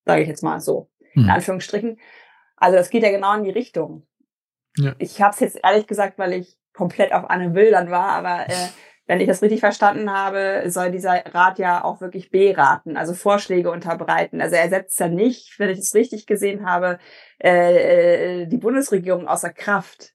sage 0.05 0.21
ich 0.21 0.27
jetzt 0.27 0.43
mal 0.43 0.61
so 0.61 0.90
in 1.13 1.23
hm. 1.23 1.29
Anführungsstrichen. 1.29 1.99
Also 2.55 2.77
das 2.77 2.89
geht 2.89 3.03
ja 3.03 3.11
genau 3.11 3.35
in 3.35 3.43
die 3.43 3.49
Richtung. 3.49 4.07
Ja. 4.77 4.93
Ich 4.99 5.21
habe 5.21 5.33
es 5.33 5.39
jetzt 5.39 5.59
ehrlich 5.63 5.87
gesagt, 5.87 6.17
weil 6.17 6.33
ich 6.33 6.57
komplett 6.73 7.13
auf 7.13 7.29
Anne 7.29 7.53
Will 7.53 7.71
dann 7.71 7.91
war, 7.91 8.09
aber 8.09 8.47
äh, 8.47 8.69
wenn 9.07 9.19
ich 9.19 9.27
das 9.27 9.41
richtig 9.41 9.59
verstanden 9.59 10.11
habe, 10.11 10.63
soll 10.67 10.91
dieser 10.91 11.25
Rat 11.33 11.59
ja 11.59 11.83
auch 11.83 11.99
wirklich 11.99 12.29
beraten, 12.29 12.95
also 12.95 13.13
Vorschläge 13.13 13.69
unterbreiten. 13.69 14.39
Also 14.41 14.55
er 14.55 14.69
setzt 14.69 14.99
ja 14.99 15.09
nicht, 15.09 15.59
wenn 15.59 15.69
ich 15.69 15.79
es 15.79 15.93
richtig 15.93 16.27
gesehen 16.27 16.65
habe, 16.65 16.97
äh, 17.43 18.43
äh 18.43 18.45
die 18.45 18.57
Bundesregierung 18.57 19.27
außer 19.27 19.51
Kraft 19.51 20.13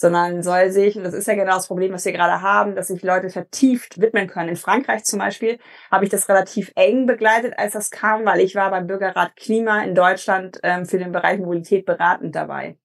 sondern 0.00 0.44
soll 0.44 0.70
sich, 0.70 0.96
und 0.96 1.02
das 1.02 1.12
ist 1.12 1.26
ja 1.26 1.34
genau 1.34 1.54
das 1.54 1.66
Problem, 1.66 1.92
was 1.92 2.04
wir 2.04 2.12
gerade 2.12 2.40
haben, 2.40 2.76
dass 2.76 2.86
sich 2.86 3.02
Leute 3.02 3.30
vertieft 3.30 4.00
widmen 4.00 4.28
können. 4.28 4.50
In 4.50 4.56
Frankreich 4.56 5.02
zum 5.02 5.18
Beispiel 5.18 5.58
habe 5.90 6.04
ich 6.04 6.10
das 6.10 6.28
relativ 6.28 6.70
eng 6.76 7.06
begleitet, 7.06 7.58
als 7.58 7.72
das 7.72 7.90
kam, 7.90 8.24
weil 8.24 8.40
ich 8.40 8.54
war 8.54 8.70
beim 8.70 8.86
Bürgerrat 8.86 9.34
Klima 9.34 9.82
in 9.82 9.96
Deutschland 9.96 10.60
ähm, 10.62 10.86
für 10.86 10.98
den 10.98 11.10
Bereich 11.10 11.40
Mobilität 11.40 11.84
beratend 11.84 12.36
dabei. 12.36 12.78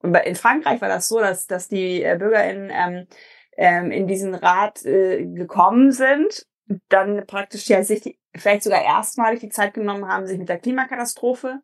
Und 0.00 0.16
in 0.16 0.34
Frankreich 0.34 0.80
war 0.80 0.88
das 0.88 1.06
so, 1.06 1.20
dass, 1.20 1.46
dass 1.46 1.68
die 1.68 2.02
äh, 2.02 2.16
BürgerInnen 2.18 2.72
ähm, 2.74 3.06
ähm, 3.56 3.92
in 3.92 4.08
diesen 4.08 4.34
Rat 4.34 4.84
äh, 4.84 5.24
gekommen 5.24 5.92
sind, 5.92 6.46
dann 6.88 7.26
praktisch 7.28 7.68
ja 7.68 7.84
sich 7.84 8.00
die, 8.00 8.18
vielleicht 8.34 8.64
sogar 8.64 8.82
erstmalig 8.82 9.38
die 9.38 9.50
Zeit 9.50 9.72
genommen 9.72 10.08
haben, 10.08 10.26
sich 10.26 10.38
mit 10.38 10.48
der 10.48 10.58
Klimakatastrophe 10.58 11.60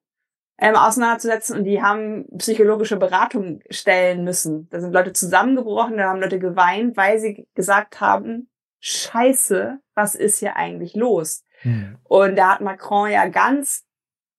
ähm, 0.58 0.76
auseinanderzusetzen 0.76 1.56
und 1.56 1.64
die 1.64 1.82
haben 1.82 2.26
psychologische 2.38 2.96
Beratung 2.96 3.60
stellen 3.70 4.24
müssen. 4.24 4.68
Da 4.70 4.80
sind 4.80 4.92
Leute 4.92 5.12
zusammengebrochen, 5.12 5.96
da 5.96 6.10
haben 6.10 6.20
Leute 6.20 6.38
geweint, 6.38 6.96
weil 6.96 7.18
sie 7.18 7.46
gesagt 7.54 8.00
haben, 8.00 8.48
Scheiße, 8.80 9.78
was 9.94 10.14
ist 10.14 10.38
hier 10.38 10.56
eigentlich 10.56 10.94
los? 10.94 11.44
Mhm. 11.62 11.98
Und 12.04 12.36
da 12.36 12.52
hat 12.52 12.60
Macron 12.60 13.10
ja 13.10 13.28
ganz 13.28 13.84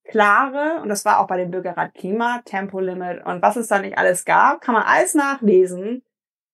klare, 0.03 0.81
und 0.81 0.89
das 0.89 1.05
war 1.05 1.19
auch 1.19 1.27
bei 1.27 1.37
dem 1.37 1.51
Bürgerrat 1.51 1.93
Klima, 1.93 2.41
Tempolimit 2.43 3.25
und 3.25 3.41
was 3.41 3.55
es 3.55 3.67
da 3.67 3.79
nicht 3.79 3.97
alles 3.97 4.25
gab, 4.25 4.61
kann 4.61 4.75
man 4.75 4.83
alles 4.83 5.15
nachlesen. 5.15 6.03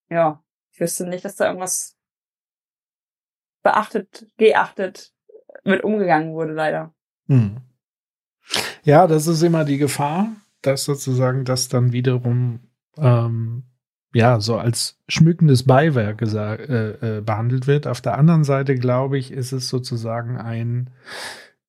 Ja, 0.09 0.43
ich 0.71 0.79
wüsste 0.79 1.07
nicht, 1.07 1.25
dass 1.25 1.35
da 1.35 1.47
irgendwas 1.47 1.97
beachtet, 3.63 4.27
geachtet 4.37 5.13
mit 5.63 5.83
umgegangen 5.83 6.33
wurde, 6.33 6.53
leider. 6.53 6.93
Mhm. 7.25 7.68
Ja, 8.89 9.05
das 9.05 9.27
ist 9.27 9.43
immer 9.43 9.65
die 9.65 9.77
Gefahr, 9.77 10.29
dass 10.63 10.83
sozusagen 10.83 11.45
das 11.45 11.67
dann 11.67 11.91
wiederum 11.91 12.61
ähm, 12.97 13.61
ja 14.15 14.39
so 14.39 14.57
als 14.57 14.97
schmückendes 15.07 15.61
Beiwerk 15.61 16.23
äh, 16.23 17.17
äh, 17.17 17.21
behandelt 17.21 17.67
wird. 17.67 17.85
Auf 17.85 18.01
der 18.01 18.17
anderen 18.17 18.43
Seite 18.43 18.73
glaube 18.73 19.19
ich, 19.19 19.31
ist 19.31 19.51
es 19.51 19.69
sozusagen 19.69 20.39
ein 20.39 20.89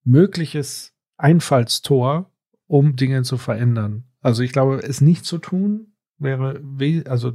mögliches 0.03 0.95
Einfallstor, 1.19 2.33
um 2.67 2.97
Dinge 2.97 3.23
zu 3.23 3.37
verändern. 3.37 4.05
Also 4.23 4.43
ich 4.43 4.53
glaube, 4.53 4.77
es 4.77 5.03
nicht 5.03 5.27
zu 5.27 5.37
tun 5.37 5.93
wäre, 6.17 6.63
also 7.07 7.35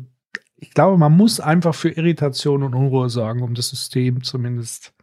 ich 0.56 0.72
glaube, 0.72 0.98
man 0.98 1.16
muss 1.16 1.40
einfach 1.40 1.76
für 1.76 1.90
Irritation 1.90 2.64
und 2.64 2.74
Unruhe 2.74 3.12
sorgen, 3.12 3.44
um 3.44 3.54
das 3.54 3.70
System 3.70 4.24
zumindest 4.24 4.95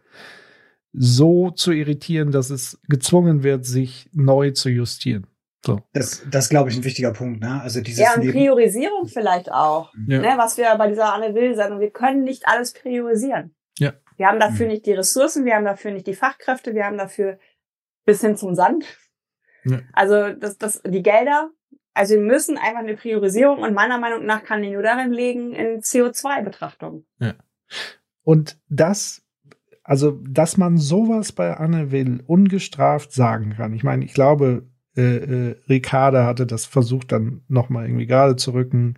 so 0.93 1.49
zu 1.49 1.71
irritieren, 1.71 2.31
dass 2.31 2.49
es 2.49 2.79
gezwungen 2.87 3.43
wird, 3.43 3.65
sich 3.65 4.09
neu 4.13 4.51
zu 4.51 4.69
justieren. 4.69 5.27
So. 5.65 5.79
Das, 5.93 6.23
das 6.29 6.49
glaube 6.49 6.69
ich, 6.69 6.77
ein 6.77 6.83
wichtiger 6.83 7.13
Punkt. 7.13 7.41
Ne? 7.41 7.61
Also 7.61 7.81
dieses 7.81 8.01
ja, 8.01 8.15
und 8.15 8.29
Priorisierung 8.29 9.07
vielleicht 9.07 9.51
auch. 9.51 9.93
Ja. 10.07 10.19
Ne, 10.19 10.33
was 10.37 10.57
wir 10.57 10.75
bei 10.75 10.89
dieser 10.89 11.13
Anne 11.13 11.33
Will 11.35 11.55
sagen, 11.55 11.79
wir 11.79 11.89
können 11.89 12.23
nicht 12.23 12.47
alles 12.47 12.73
priorisieren. 12.73 13.55
Ja. 13.79 13.93
Wir 14.17 14.27
haben 14.27 14.39
dafür 14.39 14.65
mhm. 14.65 14.73
nicht 14.73 14.85
die 14.85 14.93
Ressourcen, 14.93 15.45
wir 15.45 15.55
haben 15.55 15.65
dafür 15.65 15.91
nicht 15.91 16.05
die 16.05 16.13
Fachkräfte, 16.13 16.75
wir 16.75 16.85
haben 16.85 16.97
dafür 16.97 17.39
bis 18.05 18.21
hin 18.21 18.35
zum 18.35 18.55
Sand. 18.55 18.85
Ja. 19.63 19.79
Also 19.93 20.33
das, 20.33 20.57
das, 20.57 20.81
die 20.85 21.01
Gelder. 21.01 21.49
Also 21.93 22.15
wir 22.15 22.21
müssen 22.21 22.57
einfach 22.57 22.79
eine 22.79 22.95
Priorisierung 22.95 23.59
und 23.59 23.73
meiner 23.73 23.99
Meinung 23.99 24.25
nach 24.25 24.43
kann 24.43 24.61
die 24.61 24.71
nur 24.71 24.83
darin 24.83 25.13
liegen 25.13 25.53
in 25.53 25.79
CO2-Betrachtung. 25.79 27.05
Ja. 27.19 27.35
Und 28.23 28.57
das 28.67 29.22
also, 29.83 30.11
dass 30.11 30.57
man 30.57 30.77
sowas 30.77 31.33
bei 31.33 31.57
Anne 31.57 31.91
Will 31.91 32.23
ungestraft 32.25 33.11
sagen 33.11 33.53
kann. 33.57 33.73
Ich 33.73 33.83
meine, 33.83 34.05
ich 34.05 34.13
glaube, 34.13 34.69
äh, 34.95 35.01
äh, 35.01 35.55
Ricarda 35.67 36.25
hatte 36.25 36.45
das 36.45 36.65
versucht, 36.65 37.11
dann 37.11 37.41
nochmal 37.47 37.85
irgendwie 37.85 38.05
gerade 38.07 38.37
zu 38.37 38.51
rücken. 38.51 38.97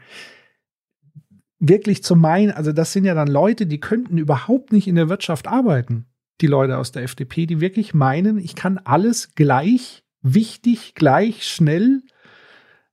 Wirklich 1.58 2.04
zu 2.04 2.16
meinen, 2.16 2.52
also 2.52 2.72
das 2.72 2.94
sind 2.94 3.06
ja 3.06 3.16
dann 3.16 3.30
Leute, 3.30 3.66
die 3.66 3.80
könnten 3.80 4.18
überhaupt 4.18 4.72
nicht 4.72 4.88
in 4.88 4.96
der 4.96 5.10
Wirtschaft 5.10 5.48
arbeiten. 5.48 6.06
Die 6.42 6.48
Leute 6.48 6.78
aus 6.78 6.92
der 6.92 7.04
FDP, 7.04 7.48
die 7.48 7.62
wirklich 7.62 7.94
meinen, 7.94 8.38
ich 8.38 8.56
kann 8.56 8.78
alles 8.78 9.34
gleich 9.34 10.04
wichtig, 10.22 10.94
gleich 10.94 11.48
schnell, 11.48 12.04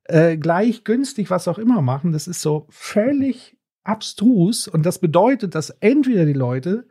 äh, 0.04 0.36
gleich 0.38 0.84
günstig, 0.84 1.28
was 1.28 1.48
auch 1.48 1.58
immer 1.58 1.82
machen. 1.82 2.12
Das 2.12 2.26
ist 2.26 2.40
so 2.40 2.66
völlig 2.70 3.58
abstrus. 3.82 4.68
Und 4.68 4.86
das 4.86 5.00
bedeutet, 5.00 5.54
dass 5.54 5.70
entweder 5.70 6.24
die 6.24 6.32
Leute 6.32 6.86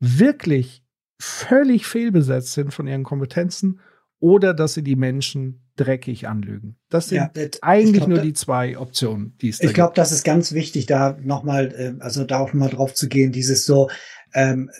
wirklich 0.00 0.82
völlig 1.20 1.86
fehlbesetzt 1.86 2.52
sind 2.52 2.72
von 2.74 2.86
ihren 2.86 3.04
Kompetenzen 3.04 3.80
oder 4.18 4.54
dass 4.54 4.74
sie 4.74 4.82
die 4.82 4.96
Menschen 4.96 5.62
dreckig 5.76 6.28
anlügen. 6.28 6.76
Das 6.90 7.08
sind 7.08 7.16
Ja, 7.16 7.30
das- 7.32 7.62
eigentlich 7.62 7.90
ich 7.92 7.96
glaub, 8.00 8.08
nur 8.08 8.18
die 8.18 8.32
zwei 8.32 8.78
Optionen, 8.78 9.36
die 9.40 9.48
es 9.50 9.60
Ich 9.60 9.72
glaube, 9.72 9.92
das 9.94 10.12
ist 10.12 10.24
ganz 10.24 10.52
wichtig, 10.52 10.86
da 10.86 11.16
nochmal, 11.22 11.72
äh, 11.74 12.02
also 12.02 12.24
da 12.24 12.38
auch 12.38 12.52
mal 12.52 12.68
drauf 12.68 12.94
zu 12.94 13.08
gehen, 13.08 13.32
dieses 13.32 13.64
so 13.64 13.88
ähm, 14.34 14.70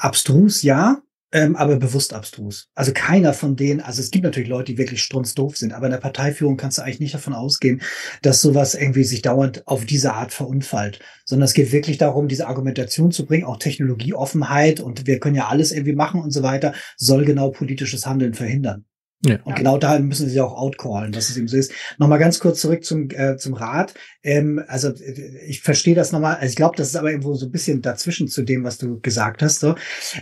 abstrus, 0.00 0.62
ja, 0.62 1.00
ähm, 1.32 1.56
aber 1.56 1.76
bewusst 1.76 2.12
abstrus. 2.12 2.68
Also 2.74 2.92
keiner 2.92 3.32
von 3.32 3.56
denen, 3.56 3.80
also 3.80 4.00
es 4.00 4.10
gibt 4.10 4.24
natürlich 4.24 4.48
Leute, 4.48 4.72
die 4.72 4.78
wirklich 4.78 5.02
strunzdoof 5.02 5.56
sind, 5.56 5.72
aber 5.72 5.86
in 5.86 5.92
der 5.92 5.98
Parteiführung 5.98 6.56
kannst 6.56 6.78
du 6.78 6.82
eigentlich 6.82 7.00
nicht 7.00 7.14
davon 7.14 7.32
ausgehen, 7.32 7.80
dass 8.20 8.40
sowas 8.40 8.74
irgendwie 8.74 9.04
sich 9.04 9.22
dauernd 9.22 9.66
auf 9.66 9.84
diese 9.84 10.12
Art 10.12 10.32
verunfallt, 10.32 11.00
sondern 11.24 11.46
es 11.46 11.54
geht 11.54 11.72
wirklich 11.72 11.98
darum, 11.98 12.28
diese 12.28 12.46
Argumentation 12.46 13.10
zu 13.10 13.26
bringen, 13.26 13.44
auch 13.44 13.56
Technologieoffenheit 13.56 14.80
und 14.80 15.06
wir 15.06 15.18
können 15.18 15.36
ja 15.36 15.48
alles 15.48 15.72
irgendwie 15.72 15.94
machen 15.94 16.20
und 16.20 16.30
so 16.30 16.42
weiter, 16.42 16.74
soll 16.96 17.24
genau 17.24 17.50
politisches 17.50 18.06
Handeln 18.06 18.34
verhindern. 18.34 18.84
Ja. 19.24 19.38
Und 19.44 19.54
genau 19.54 19.78
da 19.78 19.98
müssen 20.00 20.28
sie 20.28 20.40
auch 20.40 20.56
outcallen, 20.56 21.12
dass 21.12 21.30
es 21.30 21.36
eben 21.36 21.46
so 21.46 21.56
ist. 21.56 21.72
Nochmal 21.98 22.18
ganz 22.18 22.40
kurz 22.40 22.60
zurück 22.60 22.84
zum, 22.84 23.08
äh, 23.10 23.36
zum 23.36 23.54
Rat. 23.54 23.94
Ähm, 24.24 24.60
also 24.66 24.88
äh, 24.88 25.44
ich 25.46 25.60
verstehe 25.60 25.94
das 25.94 26.10
nochmal. 26.10 26.36
Also 26.36 26.46
ich 26.46 26.56
glaube, 26.56 26.76
das 26.76 26.88
ist 26.88 26.96
aber 26.96 27.10
irgendwo 27.10 27.34
so 27.34 27.46
ein 27.46 27.52
bisschen 27.52 27.82
dazwischen 27.82 28.26
zu 28.26 28.42
dem, 28.42 28.64
was 28.64 28.78
du 28.78 28.98
gesagt 29.00 29.42
hast. 29.42 29.60
So. 29.60 29.76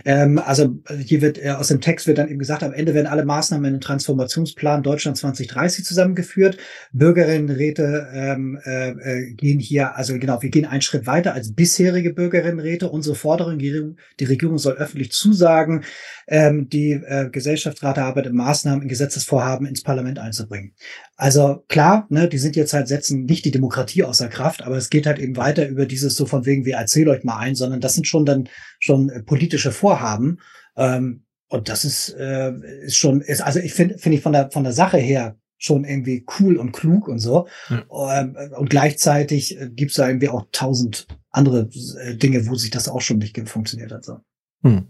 Ähm, 0.05 0.37
also 0.37 0.75
hier 1.03 1.21
wird 1.21 1.43
äh, 1.43 1.49
aus 1.49 1.69
dem 1.69 1.81
Text 1.81 2.05
wird 2.05 2.19
dann 2.19 2.29
eben 2.29 2.37
gesagt, 2.37 2.61
am 2.61 2.73
Ende 2.73 2.93
werden 2.93 3.07
alle 3.07 3.25
Maßnahmen 3.25 3.65
in 3.65 3.73
den 3.75 3.81
Transformationsplan 3.81 4.83
Deutschland 4.83 5.17
2030 5.17 5.83
zusammengeführt. 5.83 6.57
Bürgerinnenräte 6.91 8.07
ähm, 8.13 8.59
äh, 8.63 8.89
äh, 8.89 9.33
gehen 9.33 9.59
hier, 9.59 9.95
also 9.95 10.17
genau, 10.19 10.43
wir 10.43 10.49
gehen 10.51 10.65
einen 10.65 10.83
Schritt 10.83 11.07
weiter 11.07 11.33
als 11.33 11.53
bisherige 11.53 12.13
Bürgerinnenräte. 12.13 12.87
Unsere 12.87 13.15
Forderung, 13.15 13.57
die 13.57 14.25
Regierung 14.25 14.59
soll 14.59 14.73
öffentlich 14.73 15.11
zusagen, 15.11 15.83
ähm, 16.31 16.69
die 16.69 16.93
äh, 16.93 17.29
Gesellschaftsrat 17.29 17.97
erarbeitet 17.97 18.33
Maßnahmen 18.33 18.83
in 18.83 18.87
Gesetzesvorhaben 18.87 19.67
ins 19.67 19.83
Parlament 19.83 20.17
einzubringen. 20.17 20.73
Also 21.17 21.65
klar, 21.67 22.07
ne, 22.09 22.29
die 22.29 22.37
sind 22.37 22.55
jetzt 22.55 22.71
halt, 22.71 22.87
setzen 22.87 23.25
nicht 23.25 23.43
die 23.43 23.51
Demokratie 23.51 24.05
außer 24.05 24.29
Kraft, 24.29 24.61
aber 24.61 24.77
es 24.77 24.89
geht 24.89 25.05
halt 25.05 25.19
eben 25.19 25.35
weiter 25.35 25.67
über 25.67 25.85
dieses 25.85 26.15
so 26.15 26.25
von 26.25 26.45
wegen, 26.45 26.63
wir 26.63 26.77
erzählen 26.77 27.09
euch 27.09 27.25
mal 27.25 27.37
ein, 27.37 27.55
sondern 27.55 27.81
das 27.81 27.95
sind 27.95 28.07
schon 28.07 28.25
dann 28.25 28.47
schon 28.79 29.09
äh, 29.09 29.21
politische 29.21 29.73
Vorhaben. 29.73 30.39
Ähm, 30.77 31.25
und 31.49 31.67
das 31.67 31.83
ist, 31.83 32.15
äh, 32.17 32.53
ist 32.85 32.95
schon, 32.95 33.19
ist, 33.19 33.41
also 33.41 33.59
ich 33.59 33.73
finde, 33.73 33.97
finde 33.97 34.17
ich 34.17 34.23
von 34.23 34.31
der, 34.31 34.51
von 34.51 34.63
der 34.63 34.71
Sache 34.71 34.99
her 34.99 35.35
schon 35.57 35.83
irgendwie 35.83 36.25
cool 36.39 36.55
und 36.55 36.71
klug 36.71 37.09
und 37.09 37.19
so. 37.19 37.49
Ähm, 37.69 38.37
und 38.57 38.69
gleichzeitig 38.69 39.59
äh, 39.59 39.69
gibt's 39.69 39.95
da 39.95 40.07
irgendwie 40.07 40.29
auch 40.29 40.45
tausend 40.53 41.07
andere 41.29 41.69
äh, 42.01 42.15
Dinge, 42.15 42.47
wo 42.47 42.55
sich 42.55 42.69
das 42.69 42.87
auch 42.87 43.01
schon 43.01 43.17
nicht 43.17 43.37
funktioniert 43.49 43.91
hat. 43.91 44.05
So. 44.05 44.19
Hm. 44.63 44.87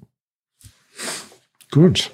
Gut. 1.72 2.11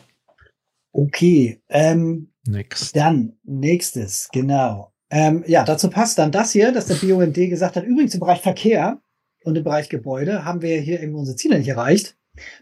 Okay, 0.92 1.62
ähm, 1.70 2.30
Next. 2.48 2.96
Dann 2.96 3.34
nächstes, 3.44 4.30
genau. 4.32 4.94
Ähm, 5.10 5.44
ja, 5.48 5.64
dazu 5.64 5.90
passt 5.90 6.18
dann 6.18 6.32
das 6.32 6.52
hier, 6.52 6.72
dass 6.72 6.88
der 6.88 6.96
BUND 6.96 7.36
gesagt 7.36 7.76
hat, 7.76 7.84
übrigens 7.84 8.14
im 8.14 8.22
Bereich 8.22 8.42
Verkehr 8.42 9.02
und 9.44 9.58
im 9.58 9.64
Bereich 9.64 9.90
Gebäude 9.90 10.46
haben 10.46 10.62
wir 10.62 10.80
hier 10.80 11.02
eben 11.02 11.16
unsere 11.16 11.36
Ziele 11.36 11.58
nicht 11.60 11.68
erreicht. 11.68 12.18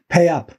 Pay 0.07 0.29
up. 0.29 0.57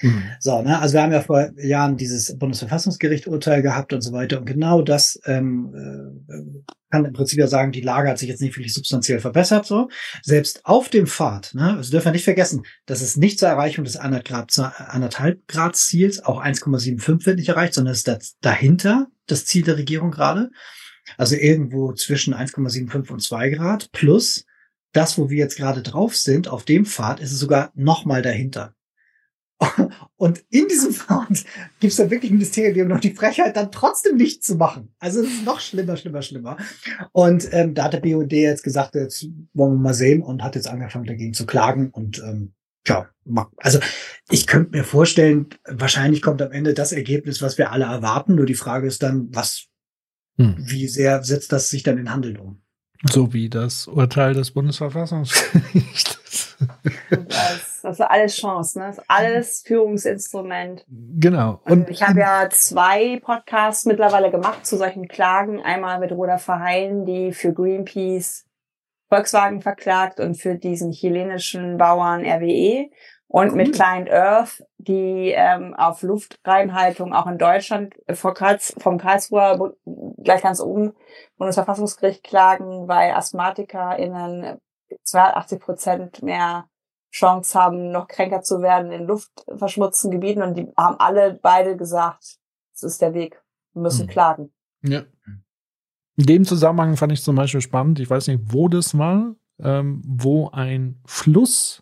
Hm. 0.00 0.22
So, 0.38 0.62
ne, 0.62 0.80
also 0.80 0.94
wir 0.94 1.02
haben 1.02 1.12
ja 1.12 1.20
vor 1.20 1.50
Jahren 1.56 1.96
dieses 1.96 2.38
Bundesverfassungsgericht-Urteil 2.38 3.62
gehabt 3.62 3.92
und 3.92 4.00
so 4.00 4.12
weiter. 4.12 4.38
Und 4.38 4.46
genau 4.46 4.82
das 4.82 5.20
ähm, 5.24 6.22
äh, 6.28 6.72
kann 6.90 7.04
im 7.04 7.12
Prinzip 7.12 7.38
ja 7.38 7.48
sagen, 7.48 7.72
die 7.72 7.80
Lage 7.80 8.08
hat 8.08 8.18
sich 8.18 8.28
jetzt 8.28 8.40
nicht 8.40 8.56
wirklich 8.56 8.74
substanziell 8.74 9.18
verbessert. 9.18 9.66
So, 9.66 9.88
selbst 10.22 10.64
auf 10.64 10.88
dem 10.88 11.06
Pfad, 11.06 11.54
ne, 11.54 11.76
also 11.76 11.90
dürfen 11.90 12.06
wir 12.06 12.12
nicht 12.12 12.24
vergessen, 12.24 12.62
dass 12.86 13.00
es 13.00 13.16
nicht 13.16 13.38
zur 13.38 13.48
Erreichung 13.48 13.84
des 13.84 13.96
100 13.96 14.24
Grad, 14.24 14.50
1,5 14.50 15.38
Grad 15.48 15.76
Ziels, 15.76 16.24
auch 16.24 16.42
1,75 16.42 17.26
wird 17.26 17.38
nicht 17.38 17.48
erreicht, 17.48 17.74
sondern 17.74 17.92
es 17.92 17.98
ist 17.98 18.08
das 18.08 18.36
dahinter 18.40 19.08
das 19.26 19.44
Ziel 19.44 19.64
der 19.64 19.76
Regierung 19.76 20.10
gerade. 20.10 20.50
Also 21.16 21.34
irgendwo 21.34 21.92
zwischen 21.92 22.34
1,75 22.34 23.10
und 23.10 23.22
2 23.22 23.50
Grad 23.50 23.90
plus 23.92 24.44
das, 24.92 25.18
wo 25.18 25.28
wir 25.28 25.38
jetzt 25.38 25.56
gerade 25.56 25.82
drauf 25.82 26.16
sind, 26.16 26.48
auf 26.48 26.64
dem 26.64 26.84
Pfad, 26.84 27.20
ist 27.20 27.32
es 27.32 27.38
sogar 27.38 27.72
noch 27.74 28.04
mal 28.04 28.22
dahinter. 28.22 28.74
Und 30.18 30.44
in 30.50 30.66
diesem 30.68 30.92
Pfad 30.94 31.44
gibt 31.80 31.92
es 31.92 31.96
dann 31.96 32.10
wirklich 32.10 32.32
haben 32.82 32.88
noch 32.88 33.00
die 33.00 33.14
Frechheit, 33.14 33.56
dann 33.56 33.72
trotzdem 33.72 34.16
nichts 34.16 34.46
zu 34.46 34.56
machen. 34.56 34.94
Also 34.98 35.22
es 35.22 35.28
ist 35.28 35.44
noch 35.44 35.60
schlimmer, 35.60 35.96
schlimmer, 35.96 36.22
schlimmer. 36.22 36.56
Und 37.12 37.48
ähm, 37.52 37.74
da 37.74 37.84
hat 37.84 37.94
der 37.94 38.00
BUD 38.00 38.32
jetzt 38.32 38.64
gesagt, 38.64 38.94
jetzt 38.94 39.26
wollen 39.54 39.74
wir 39.74 39.80
mal 39.80 39.94
sehen 39.94 40.22
und 40.22 40.42
hat 40.42 40.56
jetzt 40.56 40.68
angefangen 40.68 41.06
dagegen 41.06 41.32
zu 41.32 41.46
klagen. 41.46 41.90
Und 41.90 42.18
ähm, 42.18 42.52
ja, 42.86 43.08
also 43.58 43.78
ich 44.30 44.46
könnte 44.46 44.76
mir 44.76 44.84
vorstellen, 44.84 45.46
wahrscheinlich 45.64 46.20
kommt 46.20 46.42
am 46.42 46.52
Ende 46.52 46.74
das 46.74 46.92
Ergebnis, 46.92 47.40
was 47.40 47.56
wir 47.56 47.70
alle 47.70 47.84
erwarten. 47.84 48.34
Nur 48.34 48.46
die 48.46 48.54
Frage 48.54 48.86
ist 48.86 49.02
dann, 49.02 49.28
was, 49.32 49.68
Hm. 50.36 50.54
wie 50.58 50.88
sehr 50.88 51.22
setzt 51.22 51.52
das 51.52 51.70
sich 51.70 51.82
dann 51.82 51.98
in 51.98 52.10
Handeln 52.10 52.38
um? 52.38 52.62
So 53.08 53.32
wie 53.32 53.48
das 53.48 53.86
Urteil 53.86 54.34
des 54.34 54.50
Bundesverfassungsgerichts. 54.50 56.18
Das, 57.10 57.80
das 57.82 58.00
ist 58.00 58.00
alles 58.00 58.36
Chance, 58.36 58.78
ne? 58.78 58.86
Das 58.86 58.98
ist 58.98 59.04
alles 59.08 59.62
Führungsinstrument. 59.66 60.84
genau. 60.88 61.60
Und 61.64 61.72
Und 61.72 61.90
ich 61.90 62.02
habe 62.02 62.20
ja 62.20 62.48
zwei 62.50 63.20
Podcasts 63.20 63.84
mittlerweile 63.84 64.30
gemacht 64.30 64.66
zu 64.66 64.76
solchen 64.76 65.08
Klagen. 65.08 65.60
Einmal 65.62 65.98
mit 66.00 66.12
Roda 66.12 66.38
Verheyen, 66.38 67.04
die 67.04 67.32
für 67.32 67.52
Greenpeace 67.52 68.46
Volkswagen 69.08 69.62
verklagt 69.62 70.20
und 70.20 70.34
für 70.34 70.56
diesen 70.56 70.92
chilenischen 70.92 71.78
Bauern 71.78 72.24
RWE. 72.24 72.90
Und 73.30 73.54
mit 73.54 73.74
Client 73.74 74.10
Earth, 74.10 74.64
die 74.78 75.32
ähm, 75.36 75.74
auf 75.74 76.00
Luftreinhaltung 76.02 77.12
auch 77.12 77.26
in 77.26 77.36
Deutschland 77.36 77.94
vor 78.14 78.32
Karls 78.32 78.74
vom 78.78 78.96
Karlsruher 78.96 79.74
gleich 80.16 80.40
ganz 80.40 80.60
oben 80.60 80.94
Bundesverfassungsgericht 81.36 82.24
klagen, 82.24 82.88
weil 82.88 83.12
AsthmatikerInnen 83.12 84.58
82 85.02 85.60
Prozent 85.60 86.22
mehr 86.22 86.68
Chance 87.10 87.58
haben, 87.58 87.90
noch 87.90 88.06
kränker 88.08 88.42
zu 88.42 88.60
werden 88.60 88.92
in 88.92 89.06
luftverschmutzten 89.06 90.10
Gebieten. 90.10 90.42
Und 90.42 90.54
die 90.54 90.68
haben 90.76 90.96
alle 90.98 91.38
beide 91.40 91.76
gesagt, 91.76 92.38
das 92.72 92.82
ist 92.82 93.00
der 93.00 93.14
Weg. 93.14 93.42
Wir 93.72 93.82
müssen 93.82 94.06
Mhm. 94.06 94.10
klagen. 94.10 94.52
Ja. 94.82 95.02
In 96.16 96.26
dem 96.26 96.44
Zusammenhang 96.44 96.96
fand 96.96 97.12
ich 97.12 97.22
zum 97.22 97.36
Beispiel 97.36 97.60
spannend, 97.60 98.00
ich 98.00 98.10
weiß 98.10 98.26
nicht, 98.28 98.42
wo 98.52 98.68
das 98.68 98.98
war, 98.98 99.34
ähm, 99.60 100.02
wo 100.04 100.50
ein 100.50 101.00
Fluss 101.06 101.80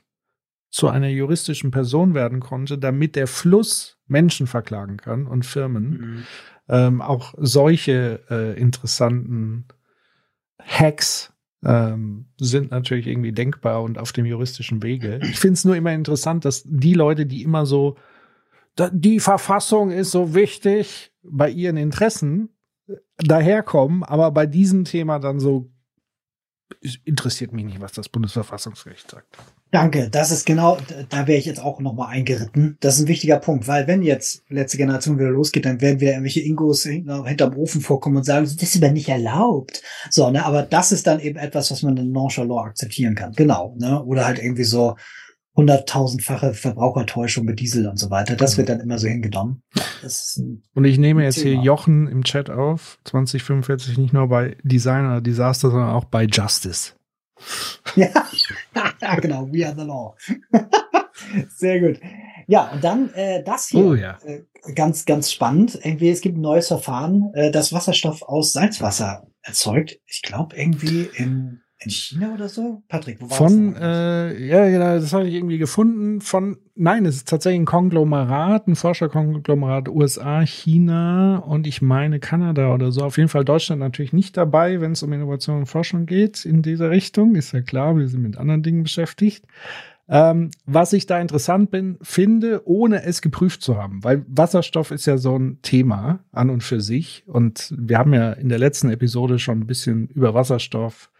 zu 0.70 0.88
einer 0.88 1.08
juristischen 1.08 1.70
Person 1.70 2.14
werden 2.14 2.40
konnte, 2.40 2.76
damit 2.78 3.16
der 3.16 3.26
Fluss 3.26 3.98
Menschen 4.06 4.46
verklagen 4.46 4.98
kann 4.98 5.26
und 5.26 5.46
Firmen. 5.46 6.26
Ähm, 6.68 7.00
auch 7.00 7.32
solche 7.38 8.20
äh, 8.28 8.60
interessanten 8.60 9.66
Hacks 10.60 11.32
ähm, 11.64 12.26
sind 12.38 12.70
natürlich 12.70 13.06
irgendwie 13.06 13.32
denkbar 13.32 13.82
und 13.82 13.98
auf 13.98 14.12
dem 14.12 14.26
juristischen 14.26 14.82
Wege. 14.82 15.18
Ich 15.22 15.38
finde 15.40 15.54
es 15.54 15.64
nur 15.64 15.76
immer 15.76 15.92
interessant, 15.92 16.44
dass 16.44 16.62
die 16.66 16.94
Leute, 16.94 17.26
die 17.26 17.42
immer 17.42 17.66
so, 17.66 17.96
"Da- 18.74 18.90
die 18.92 19.20
Verfassung 19.20 19.90
ist 19.90 20.10
so 20.10 20.34
wichtig 20.34 21.12
bei 21.22 21.48
ihren 21.50 21.76
Interessen, 21.76 22.50
äh, 22.88 22.94
daherkommen, 23.18 24.04
aber 24.04 24.30
bei 24.30 24.46
diesem 24.46 24.84
Thema 24.84 25.18
dann 25.18 25.40
so, 25.40 25.70
es 26.82 26.98
interessiert 27.04 27.52
mich 27.52 27.64
nicht, 27.64 27.80
was 27.80 27.92
das 27.92 28.08
Bundesverfassungsgericht 28.08 29.10
sagt. 29.10 29.36
Danke, 29.76 30.08
das 30.10 30.30
ist 30.30 30.46
genau, 30.46 30.78
da 31.10 31.26
wäre 31.26 31.38
ich 31.38 31.44
jetzt 31.44 31.62
auch 31.62 31.80
nochmal 31.80 32.08
eingeritten. 32.08 32.78
Das 32.80 32.94
ist 32.96 33.02
ein 33.02 33.08
wichtiger 33.08 33.36
Punkt, 33.36 33.68
weil 33.68 33.86
wenn 33.86 34.00
jetzt 34.00 34.42
letzte 34.48 34.78
Generation 34.78 35.18
wieder 35.18 35.28
losgeht, 35.28 35.66
dann 35.66 35.82
werden 35.82 36.00
wieder 36.00 36.12
irgendwelche 36.12 36.40
Ingos 36.40 36.84
hin- 36.84 37.10
hinterm 37.26 37.54
Ofen 37.58 37.82
vorkommen 37.82 38.16
und 38.16 38.24
sagen, 38.24 38.46
das 38.46 38.54
ist 38.74 38.82
aber 38.82 38.90
nicht 38.90 39.10
erlaubt. 39.10 39.82
So, 40.08 40.30
ne, 40.30 40.46
aber 40.46 40.62
das 40.62 40.92
ist 40.92 41.06
dann 41.06 41.20
eben 41.20 41.38
etwas, 41.38 41.70
was 41.70 41.82
man 41.82 41.94
in 41.98 42.10
nonchalant 42.10 42.68
akzeptieren 42.68 43.14
kann. 43.14 43.32
Genau, 43.32 43.74
ne, 43.78 44.02
oder 44.02 44.24
halt 44.24 44.38
irgendwie 44.38 44.64
so 44.64 44.96
hunderttausendfache 45.56 46.54
Verbrauchertäuschung 46.54 47.44
mit 47.44 47.60
Diesel 47.60 47.86
und 47.86 47.98
so 47.98 48.08
weiter. 48.08 48.34
Das 48.34 48.56
wird 48.56 48.70
dann 48.70 48.80
immer 48.80 48.98
so 48.98 49.08
hingenommen. 49.08 49.62
Und 50.74 50.84
ich 50.84 50.96
nehme 50.96 51.22
jetzt 51.24 51.36
hier 51.36 51.52
Thema. 51.52 51.62
Jochen 51.64 52.08
im 52.08 52.24
Chat 52.24 52.48
auf, 52.48 52.98
2045 53.04 53.98
nicht 53.98 54.14
nur 54.14 54.28
bei 54.28 54.56
Design 54.62 55.04
oder 55.04 55.20
Disaster, 55.20 55.70
sondern 55.70 55.90
auch 55.90 56.04
bei 56.04 56.24
Justice. 56.24 56.92
Ja, 57.94 58.08
genau, 59.20 59.48
we 59.52 59.66
are 59.66 59.74
the 59.76 59.84
law. 59.84 60.16
Sehr 61.48 61.80
gut. 61.80 62.00
Ja, 62.46 62.70
und 62.72 62.84
dann 62.84 63.12
äh, 63.14 63.42
das 63.42 63.68
hier. 63.68 63.84
Oh 63.84 63.94
ja. 63.94 64.18
äh, 64.24 64.42
ganz, 64.74 65.04
ganz 65.04 65.32
spannend. 65.32 65.78
Irgendwie, 65.82 66.10
es 66.10 66.20
gibt 66.20 66.36
ein 66.36 66.42
neues 66.42 66.68
Verfahren, 66.68 67.32
äh, 67.34 67.50
das 67.50 67.72
Wasserstoff 67.72 68.22
aus 68.22 68.52
Salzwasser 68.52 69.26
erzeugt. 69.42 69.98
Ich 70.06 70.22
glaube, 70.22 70.56
irgendwie 70.56 71.08
in, 71.14 71.62
in 71.78 71.90
China 71.90 72.32
oder 72.34 72.48
so. 72.48 72.82
Patrick, 72.88 73.20
wo 73.20 73.28
war 73.28 73.36
Von, 73.36 73.74
das? 73.74 73.82
äh, 73.82 74.46
ja, 74.46 74.68
genau, 74.68 74.98
das 74.98 75.12
habe 75.12 75.28
ich 75.28 75.34
irgendwie 75.34 75.58
gefunden. 75.58 76.20
Von, 76.20 76.56
nein, 76.74 77.04
es 77.04 77.16
ist 77.16 77.28
tatsächlich 77.28 77.60
ein 77.60 77.66
Konglomerat, 77.66 78.66
ein 78.66 78.76
Forscherkonglomerat 78.76 79.88
USA, 79.88 80.40
China 80.40 81.38
und 81.38 81.66
ich 81.66 81.82
meine 81.82 82.18
Kanada 82.18 82.72
oder 82.72 82.92
so. 82.92 83.02
Auf 83.02 83.18
jeden 83.18 83.28
Fall 83.28 83.44
Deutschland 83.44 83.80
natürlich 83.80 84.14
nicht 84.14 84.36
dabei, 84.36 84.80
wenn 84.80 84.92
es 84.92 85.02
um 85.02 85.12
Innovation 85.12 85.58
und 85.58 85.66
Forschung 85.66 86.06
geht 86.06 86.44
in 86.44 86.62
dieser 86.62 86.90
Richtung. 86.90 87.34
Ist 87.34 87.52
ja 87.52 87.60
klar, 87.60 87.96
wir 87.96 88.08
sind 88.08 88.22
mit 88.22 88.38
anderen 88.38 88.62
Dingen 88.62 88.84
beschäftigt. 88.84 89.44
Ähm, 90.08 90.52
was 90.66 90.92
ich 90.92 91.06
da 91.06 91.20
interessant 91.20 91.72
bin, 91.72 91.98
finde, 92.00 92.62
ohne 92.64 93.02
es 93.02 93.22
geprüft 93.22 93.60
zu 93.60 93.76
haben, 93.76 94.04
weil 94.04 94.24
Wasserstoff 94.28 94.92
ist 94.92 95.06
ja 95.06 95.18
so 95.18 95.36
ein 95.36 95.58
Thema 95.62 96.20
an 96.30 96.48
und 96.48 96.62
für 96.62 96.80
sich. 96.80 97.24
Und 97.26 97.74
wir 97.76 97.98
haben 97.98 98.14
ja 98.14 98.32
in 98.32 98.48
der 98.48 98.60
letzten 98.60 98.88
Episode 98.88 99.40
schon 99.40 99.60
ein 99.60 99.66
bisschen 99.66 100.08
über 100.08 100.32
Wasserstoff 100.32 101.10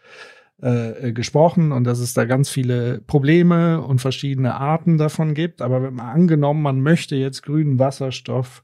äh, 0.61 1.11
gesprochen 1.13 1.71
und 1.71 1.83
dass 1.83 1.99
es 1.99 2.13
da 2.13 2.25
ganz 2.25 2.49
viele 2.49 3.01
Probleme 3.01 3.81
und 3.81 4.01
verschiedene 4.01 4.55
Arten 4.55 4.97
davon 4.97 5.33
gibt. 5.33 5.61
Aber 5.61 5.83
wenn 5.83 5.95
man 5.95 6.07
angenommen, 6.07 6.61
man 6.61 6.81
möchte 6.81 7.15
jetzt 7.15 7.43
grünen 7.43 7.79
Wasserstoff 7.79 8.63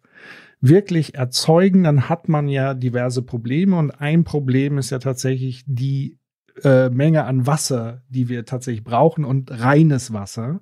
wirklich 0.60 1.16
erzeugen, 1.16 1.84
dann 1.84 2.10
hat 2.10 2.30
man 2.30 2.48
ja 2.48 2.74
diverse 2.74 3.22
Probleme 3.22 3.78
und 3.78 3.92
ein 3.92 4.24
Problem 4.24 4.78
ist 4.78 4.90
ja 4.90 5.00
tatsächlich 5.00 5.64
die 5.68 6.18
äh, 6.64 6.90
Menge 6.90 7.26
an 7.26 7.46
Wasser, 7.48 8.02
die 8.10 8.30
wir 8.30 8.46
tatsächlich 8.46 8.84
brauchen 8.84 9.26
und 9.26 9.52
reines 9.52 10.14
Wasser. 10.14 10.62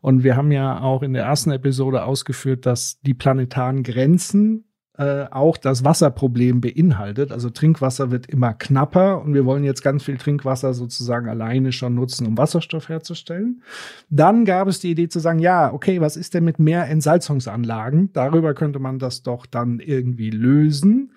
Und 0.00 0.22
wir 0.22 0.36
haben 0.36 0.52
ja 0.52 0.80
auch 0.80 1.02
in 1.02 1.12
der 1.12 1.24
ersten 1.24 1.50
Episode 1.50 2.04
ausgeführt, 2.04 2.66
dass 2.66 3.00
die 3.00 3.14
planetaren 3.14 3.82
Grenzen 3.82 4.67
äh, 4.98 5.26
auch 5.30 5.56
das 5.56 5.84
Wasserproblem 5.84 6.60
beinhaltet. 6.60 7.30
Also 7.30 7.50
Trinkwasser 7.50 8.10
wird 8.10 8.26
immer 8.26 8.52
knapper 8.52 9.22
und 9.22 9.32
wir 9.32 9.44
wollen 9.44 9.62
jetzt 9.62 9.82
ganz 9.82 10.02
viel 10.02 10.18
Trinkwasser 10.18 10.74
sozusagen 10.74 11.28
alleine 11.28 11.70
schon 11.70 11.94
nutzen, 11.94 12.26
um 12.26 12.36
Wasserstoff 12.36 12.88
herzustellen. 12.88 13.62
Dann 14.10 14.44
gab 14.44 14.66
es 14.66 14.80
die 14.80 14.90
Idee 14.90 15.08
zu 15.08 15.20
sagen, 15.20 15.38
ja, 15.38 15.72
okay, 15.72 16.00
was 16.00 16.16
ist 16.16 16.34
denn 16.34 16.44
mit 16.44 16.58
mehr 16.58 16.88
Entsalzungsanlagen? 16.88 18.12
Darüber 18.12 18.54
könnte 18.54 18.80
man 18.80 18.98
das 18.98 19.22
doch 19.22 19.46
dann 19.46 19.78
irgendwie 19.78 20.30
lösen. 20.30 21.12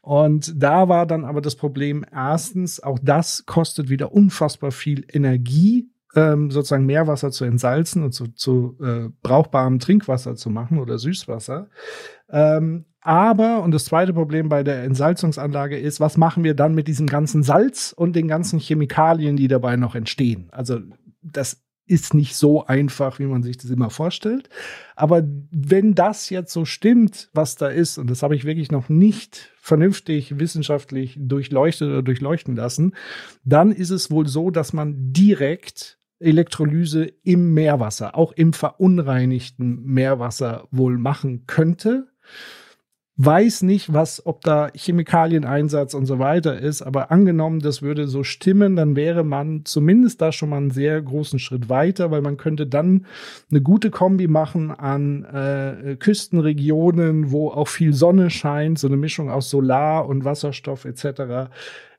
Und 0.00 0.62
da 0.62 0.88
war 0.88 1.06
dann 1.06 1.24
aber 1.24 1.40
das 1.40 1.56
Problem, 1.56 2.04
erstens, 2.14 2.80
auch 2.80 2.98
das 3.02 3.46
kostet 3.46 3.88
wieder 3.88 4.12
unfassbar 4.12 4.70
viel 4.70 5.04
Energie, 5.10 5.88
ähm, 6.14 6.50
sozusagen 6.50 6.86
Meerwasser 6.86 7.30
zu 7.30 7.44
entsalzen 7.44 8.02
und 8.02 8.12
zu, 8.12 8.28
zu 8.28 8.76
äh, 8.82 9.08
brauchbarem 9.22 9.78
Trinkwasser 9.78 10.36
zu 10.36 10.50
machen 10.50 10.78
oder 10.78 10.98
Süßwasser. 10.98 11.68
Ähm, 12.30 12.86
aber, 13.00 13.62
und 13.62 13.72
das 13.72 13.84
zweite 13.84 14.14
Problem 14.14 14.48
bei 14.48 14.62
der 14.62 14.82
Entsalzungsanlage 14.82 15.78
ist, 15.78 16.00
was 16.00 16.16
machen 16.16 16.42
wir 16.42 16.54
dann 16.54 16.74
mit 16.74 16.88
diesem 16.88 17.06
ganzen 17.06 17.42
Salz 17.42 17.92
und 17.94 18.16
den 18.16 18.28
ganzen 18.28 18.58
Chemikalien, 18.58 19.36
die 19.36 19.48
dabei 19.48 19.76
noch 19.76 19.94
entstehen? 19.94 20.48
Also, 20.52 20.78
das 21.20 21.64
ist 21.86 22.14
nicht 22.14 22.34
so 22.34 22.64
einfach, 22.64 23.18
wie 23.18 23.26
man 23.26 23.42
sich 23.42 23.58
das 23.58 23.70
immer 23.70 23.90
vorstellt. 23.90 24.48
Aber 24.96 25.22
wenn 25.50 25.94
das 25.94 26.30
jetzt 26.30 26.52
so 26.52 26.64
stimmt, 26.64 27.28
was 27.34 27.56
da 27.56 27.68
ist, 27.68 27.98
und 27.98 28.08
das 28.08 28.22
habe 28.22 28.34
ich 28.34 28.44
wirklich 28.44 28.70
noch 28.70 28.88
nicht 28.88 29.52
vernünftig 29.58 30.38
wissenschaftlich 30.38 31.18
durchleuchtet 31.20 31.88
oder 31.88 32.02
durchleuchten 32.02 32.56
lassen, 32.56 32.94
dann 33.44 33.70
ist 33.70 33.90
es 33.90 34.10
wohl 34.10 34.26
so, 34.26 34.50
dass 34.50 34.72
man 34.72 35.12
direkt 35.12 35.98
Elektrolyse 36.20 37.12
im 37.22 37.54
Meerwasser, 37.54 38.16
auch 38.16 38.32
im 38.32 38.52
verunreinigten 38.52 39.84
Meerwasser 39.84 40.68
wohl 40.70 40.98
machen 40.98 41.44
könnte. 41.46 42.08
Weiß 43.16 43.62
nicht, 43.62 43.92
was, 43.92 44.26
ob 44.26 44.40
da 44.40 44.70
Chemikalieneinsatz 44.74 45.94
und 45.94 46.06
so 46.06 46.18
weiter 46.18 46.58
ist, 46.58 46.82
aber 46.82 47.12
angenommen, 47.12 47.60
das 47.60 47.80
würde 47.80 48.08
so 48.08 48.24
stimmen, 48.24 48.74
dann 48.74 48.96
wäre 48.96 49.22
man 49.22 49.64
zumindest 49.64 50.20
da 50.20 50.32
schon 50.32 50.48
mal 50.48 50.56
einen 50.56 50.72
sehr 50.72 51.00
großen 51.00 51.38
Schritt 51.38 51.68
weiter, 51.68 52.10
weil 52.10 52.22
man 52.22 52.38
könnte 52.38 52.66
dann 52.66 53.06
eine 53.52 53.60
gute 53.60 53.92
Kombi 53.92 54.26
machen 54.26 54.72
an 54.72 55.24
äh, 55.26 55.94
Küstenregionen, 55.94 57.30
wo 57.30 57.50
auch 57.50 57.68
viel 57.68 57.92
Sonne 57.92 58.30
scheint, 58.30 58.80
so 58.80 58.88
eine 58.88 58.96
Mischung 58.96 59.30
aus 59.30 59.48
Solar 59.48 60.08
und 60.08 60.24
Wasserstoff 60.24 60.84
etc 60.84 61.50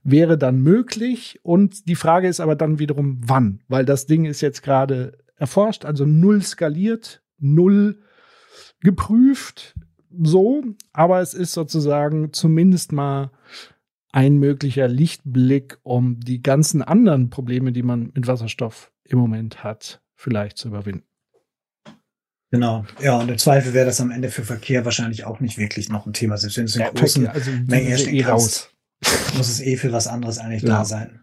wäre 0.06 0.38
dann 0.38 0.62
möglich. 0.62 1.40
Und 1.44 1.90
die 1.90 1.96
Frage 1.96 2.30
ist 2.30 2.40
aber 2.40 2.56
dann 2.56 2.80
wiederum, 2.80 3.20
wann? 3.26 3.60
Weil 3.68 3.84
das 3.84 4.06
Ding 4.06 4.24
ist 4.24 4.40
jetzt 4.40 4.64
gerade 4.64 5.18
erforscht, 5.36 5.84
also 5.84 6.06
null 6.06 6.42
skaliert, 6.42 7.22
null 7.38 8.00
geprüft 8.80 9.76
so, 10.24 10.64
aber 10.94 11.20
es 11.20 11.34
ist 11.34 11.54
sozusagen 11.54 12.32
zumindest 12.32 12.92
mal 12.92 13.32
ein 14.12 14.38
möglicher 14.38 14.88
Lichtblick, 14.88 15.78
um 15.84 16.20
die 16.20 16.42
ganzen 16.42 16.82
anderen 16.82 17.30
Probleme, 17.30 17.72
die 17.74 17.84
man 17.84 18.12
mit 18.14 18.28
Wasserstoff 18.28 18.92
im 19.04 19.20
Moment 19.20 19.64
hat, 19.64 20.02
vielleicht 20.16 20.58
zu 20.58 20.70
überwinden. 20.70 21.04
Genau, 22.52 22.86
ja, 23.02 23.20
und 23.20 23.30
im 23.30 23.38
Zweifel 23.38 23.74
wäre 23.74 23.88
das 23.88 24.00
am 24.00 24.12
Ende 24.12 24.30
für 24.30 24.44
Verkehr 24.44 24.86
wahrscheinlich 24.86 25.26
auch 25.26 25.42
nicht 25.42 25.58
wirklich 25.58 25.90
noch 25.90 26.06
ein 26.06 26.14
Thema, 26.14 26.38
selbst 26.38 26.58
wenn 26.58 26.66
es 26.66 26.76
in 26.76 26.84
ja, 26.84 26.92
großen 26.92 27.28
also 27.28 27.52
Mengen 27.52 27.88
herstellen 27.88 28.16
eh 28.16 28.24
raus. 28.24 28.70
Muss 29.38 29.50
es 29.50 29.62
eh 29.62 29.78
für 29.78 29.92
was 29.92 30.08
anderes 30.08 30.38
eigentlich 30.40 30.64
ja. 30.64 30.70
da 30.70 30.86
sein. 30.86 31.22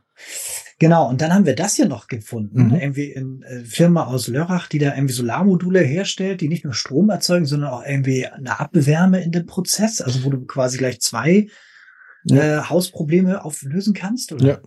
Genau, 0.78 1.08
und 1.08 1.20
dann 1.20 1.32
haben 1.32 1.46
wir 1.46 1.54
das 1.54 1.76
hier 1.76 1.86
noch 1.86 2.08
gefunden. 2.08 2.68
Mhm. 2.68 2.74
Irgendwie 2.74 3.16
eine 3.16 3.46
äh, 3.46 3.64
Firma 3.64 4.06
aus 4.06 4.26
Lörrach, 4.26 4.66
die 4.66 4.80
da 4.80 4.94
irgendwie 4.94 5.14
Solarmodule 5.14 5.78
herstellt, 5.80 6.40
die 6.40 6.48
nicht 6.48 6.64
nur 6.64 6.74
Strom 6.74 7.08
erzeugen, 7.08 7.46
sondern 7.46 7.70
auch 7.70 7.84
irgendwie 7.86 8.26
eine 8.26 8.58
Abwärme 8.58 9.22
in 9.22 9.30
dem 9.30 9.46
Prozess, 9.46 10.00
also 10.00 10.24
wo 10.24 10.30
du 10.30 10.44
quasi 10.44 10.78
gleich 10.78 11.00
zwei 11.00 11.46
ja. 12.24 12.42
äh, 12.42 12.62
Hausprobleme 12.62 13.44
auflösen 13.44 13.94
kannst? 13.94 14.32
Oder? 14.32 14.44
Ja. 14.44 14.58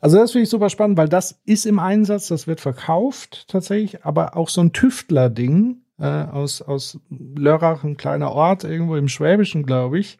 Also 0.00 0.18
das 0.18 0.32
finde 0.32 0.44
ich 0.44 0.50
super 0.50 0.70
spannend, 0.70 0.98
weil 0.98 1.08
das 1.08 1.40
ist 1.44 1.66
im 1.66 1.78
Einsatz, 1.78 2.28
das 2.28 2.46
wird 2.46 2.60
verkauft 2.60 3.46
tatsächlich, 3.48 4.04
aber 4.04 4.36
auch 4.36 4.48
so 4.48 4.60
ein 4.60 4.72
Tüftler-Ding 4.72 5.78
äh, 5.98 6.04
aus, 6.04 6.62
aus 6.62 7.00
Lörrach, 7.10 7.84
ein 7.84 7.96
kleiner 7.96 8.30
Ort 8.30 8.64
irgendwo 8.64 8.96
im 8.96 9.08
Schwäbischen, 9.08 9.64
glaube 9.64 9.98
ich. 9.98 10.18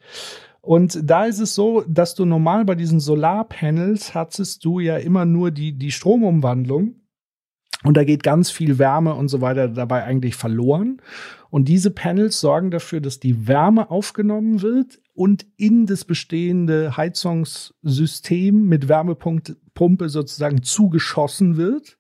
Und 0.67 0.99
da 1.09 1.27
ist 1.27 1.39
es 1.39 1.55
so, 1.55 1.85
dass 1.87 2.17
du 2.17 2.25
normal 2.25 2.65
bei 2.65 2.75
diesen 2.75 2.99
Solarpanels 2.99 4.17
hattest 4.17 4.65
du 4.65 4.81
ja 4.81 4.97
immer 4.97 5.25
nur 5.25 5.53
die, 5.53 5.79
die 5.79 5.93
Stromumwandlung. 5.93 6.97
Und 7.85 7.97
da 7.97 8.03
geht 8.03 8.25
ganz 8.25 8.51
viel 8.51 8.77
Wärme 8.81 9.15
und 9.15 9.29
so 9.29 9.41
weiter 9.41 9.69
dabei 9.69 10.03
eigentlich 10.03 10.35
verloren. 10.35 11.01
Und 11.51 11.69
diese 11.69 11.93
Panels 11.93 12.41
sorgen 12.41 12.73
dafür, 12.73 13.01
dass 13.01 13.21
die 13.21 13.47
Wärme 13.47 13.93
aufgenommen 13.93 14.61
wird 14.61 14.99
und 15.15 15.47
in 15.57 15.87
das 15.87 16.05
bestehende 16.05 16.97
Heizungssystem 16.97 18.67
mit 18.67 18.89
Wärmepumpe 18.89 20.09
sozusagen 20.09 20.65
zugeschossen 20.65 21.57
wird 21.57 21.97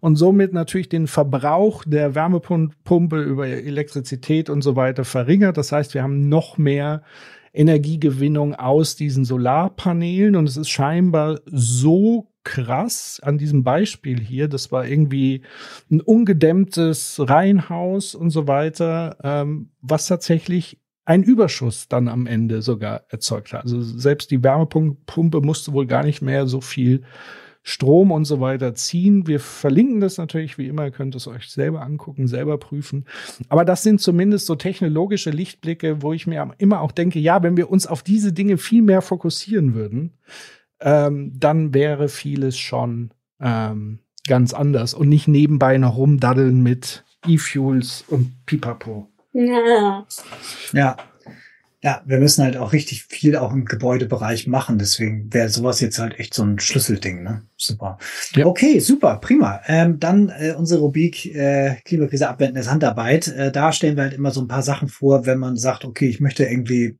und 0.00 0.16
somit 0.16 0.52
natürlich 0.52 0.88
den 0.88 1.06
Verbrauch 1.06 1.84
der 1.84 2.16
Wärmepumpe 2.16 3.22
über 3.22 3.46
Elektrizität 3.46 4.50
und 4.50 4.62
so 4.62 4.74
weiter 4.74 5.04
verringert. 5.04 5.56
Das 5.56 5.70
heißt, 5.70 5.94
wir 5.94 6.02
haben 6.02 6.28
noch 6.28 6.58
mehr 6.58 7.04
Energiegewinnung 7.52 8.54
aus 8.54 8.96
diesen 8.96 9.24
Solarpanelen 9.24 10.36
und 10.36 10.48
es 10.48 10.56
ist 10.56 10.70
scheinbar 10.70 11.40
so 11.46 12.30
krass 12.44 13.20
an 13.22 13.38
diesem 13.38 13.64
Beispiel 13.64 14.20
hier. 14.20 14.48
Das 14.48 14.72
war 14.72 14.86
irgendwie 14.86 15.42
ein 15.90 16.00
ungedämmtes 16.00 17.20
Reihenhaus 17.22 18.14
und 18.14 18.30
so 18.30 18.46
weiter, 18.46 19.16
ähm, 19.22 19.70
was 19.80 20.06
tatsächlich 20.06 20.78
ein 21.04 21.22
Überschuss 21.22 21.88
dann 21.88 22.08
am 22.08 22.26
Ende 22.26 22.62
sogar 22.62 23.04
erzeugt 23.08 23.52
hat. 23.52 23.64
Also 23.64 23.82
selbst 23.82 24.30
die 24.30 24.42
Wärmepumpe 24.42 25.40
musste 25.40 25.72
wohl 25.72 25.86
gar 25.86 26.04
nicht 26.04 26.22
mehr 26.22 26.46
so 26.46 26.60
viel 26.60 27.02
Strom 27.70 28.10
und 28.10 28.24
so 28.24 28.40
weiter 28.40 28.74
ziehen. 28.74 29.26
Wir 29.26 29.38
verlinken 29.38 30.00
das 30.00 30.18
natürlich 30.18 30.58
wie 30.58 30.66
immer, 30.66 30.86
ihr 30.86 30.90
könnt 30.90 31.14
es 31.14 31.28
euch 31.28 31.48
selber 31.50 31.82
angucken, 31.82 32.26
selber 32.26 32.58
prüfen. 32.58 33.04
Aber 33.48 33.64
das 33.64 33.84
sind 33.84 34.00
zumindest 34.00 34.46
so 34.46 34.56
technologische 34.56 35.30
Lichtblicke, 35.30 36.02
wo 36.02 36.12
ich 36.12 36.26
mir 36.26 36.52
immer 36.58 36.80
auch 36.80 36.90
denke, 36.90 37.20
ja, 37.20 37.42
wenn 37.42 37.56
wir 37.56 37.70
uns 37.70 37.86
auf 37.86 38.02
diese 38.02 38.32
Dinge 38.32 38.58
viel 38.58 38.82
mehr 38.82 39.02
fokussieren 39.02 39.74
würden, 39.74 40.18
ähm, 40.80 41.32
dann 41.38 41.72
wäre 41.72 42.08
vieles 42.08 42.58
schon 42.58 43.10
ähm, 43.40 44.00
ganz 44.26 44.52
anders 44.52 44.92
und 44.92 45.08
nicht 45.08 45.28
nebenbei 45.28 45.78
noch 45.78 45.96
rumdaddeln 45.96 46.62
mit 46.62 47.04
E-Fuels 47.26 48.04
und 48.08 48.46
Pipapo. 48.46 49.08
Ja. 49.32 50.06
Ja, 50.72 50.96
ja, 51.82 52.02
wir 52.04 52.18
müssen 52.18 52.44
halt 52.44 52.58
auch 52.58 52.74
richtig 52.74 53.04
viel 53.04 53.36
auch 53.36 53.52
im 53.52 53.64
Gebäudebereich 53.64 54.46
machen. 54.46 54.78
Deswegen 54.78 55.32
wäre 55.32 55.48
sowas 55.48 55.80
jetzt 55.80 55.98
halt 55.98 56.18
echt 56.18 56.34
so 56.34 56.42
ein 56.42 56.58
Schlüsselding. 56.58 57.22
Ne? 57.22 57.42
Super. 57.56 57.98
Ja. 58.34 58.44
Okay, 58.44 58.80
super, 58.80 59.16
prima. 59.16 59.60
Ähm, 59.66 59.98
dann 59.98 60.28
äh, 60.28 60.54
unsere 60.56 60.80
Rubrik 60.80 61.24
äh, 61.34 61.76
Klimakrise 61.84 62.28
abwenden 62.28 62.58
ist 62.58 62.70
Handarbeit. 62.70 63.28
Äh, 63.28 63.50
da 63.50 63.72
stellen 63.72 63.96
wir 63.96 64.04
halt 64.04 64.12
immer 64.12 64.30
so 64.30 64.42
ein 64.42 64.48
paar 64.48 64.62
Sachen 64.62 64.88
vor, 64.88 65.24
wenn 65.24 65.38
man 65.38 65.56
sagt, 65.56 65.86
okay, 65.86 66.08
ich 66.08 66.20
möchte 66.20 66.44
irgendwie 66.44 66.98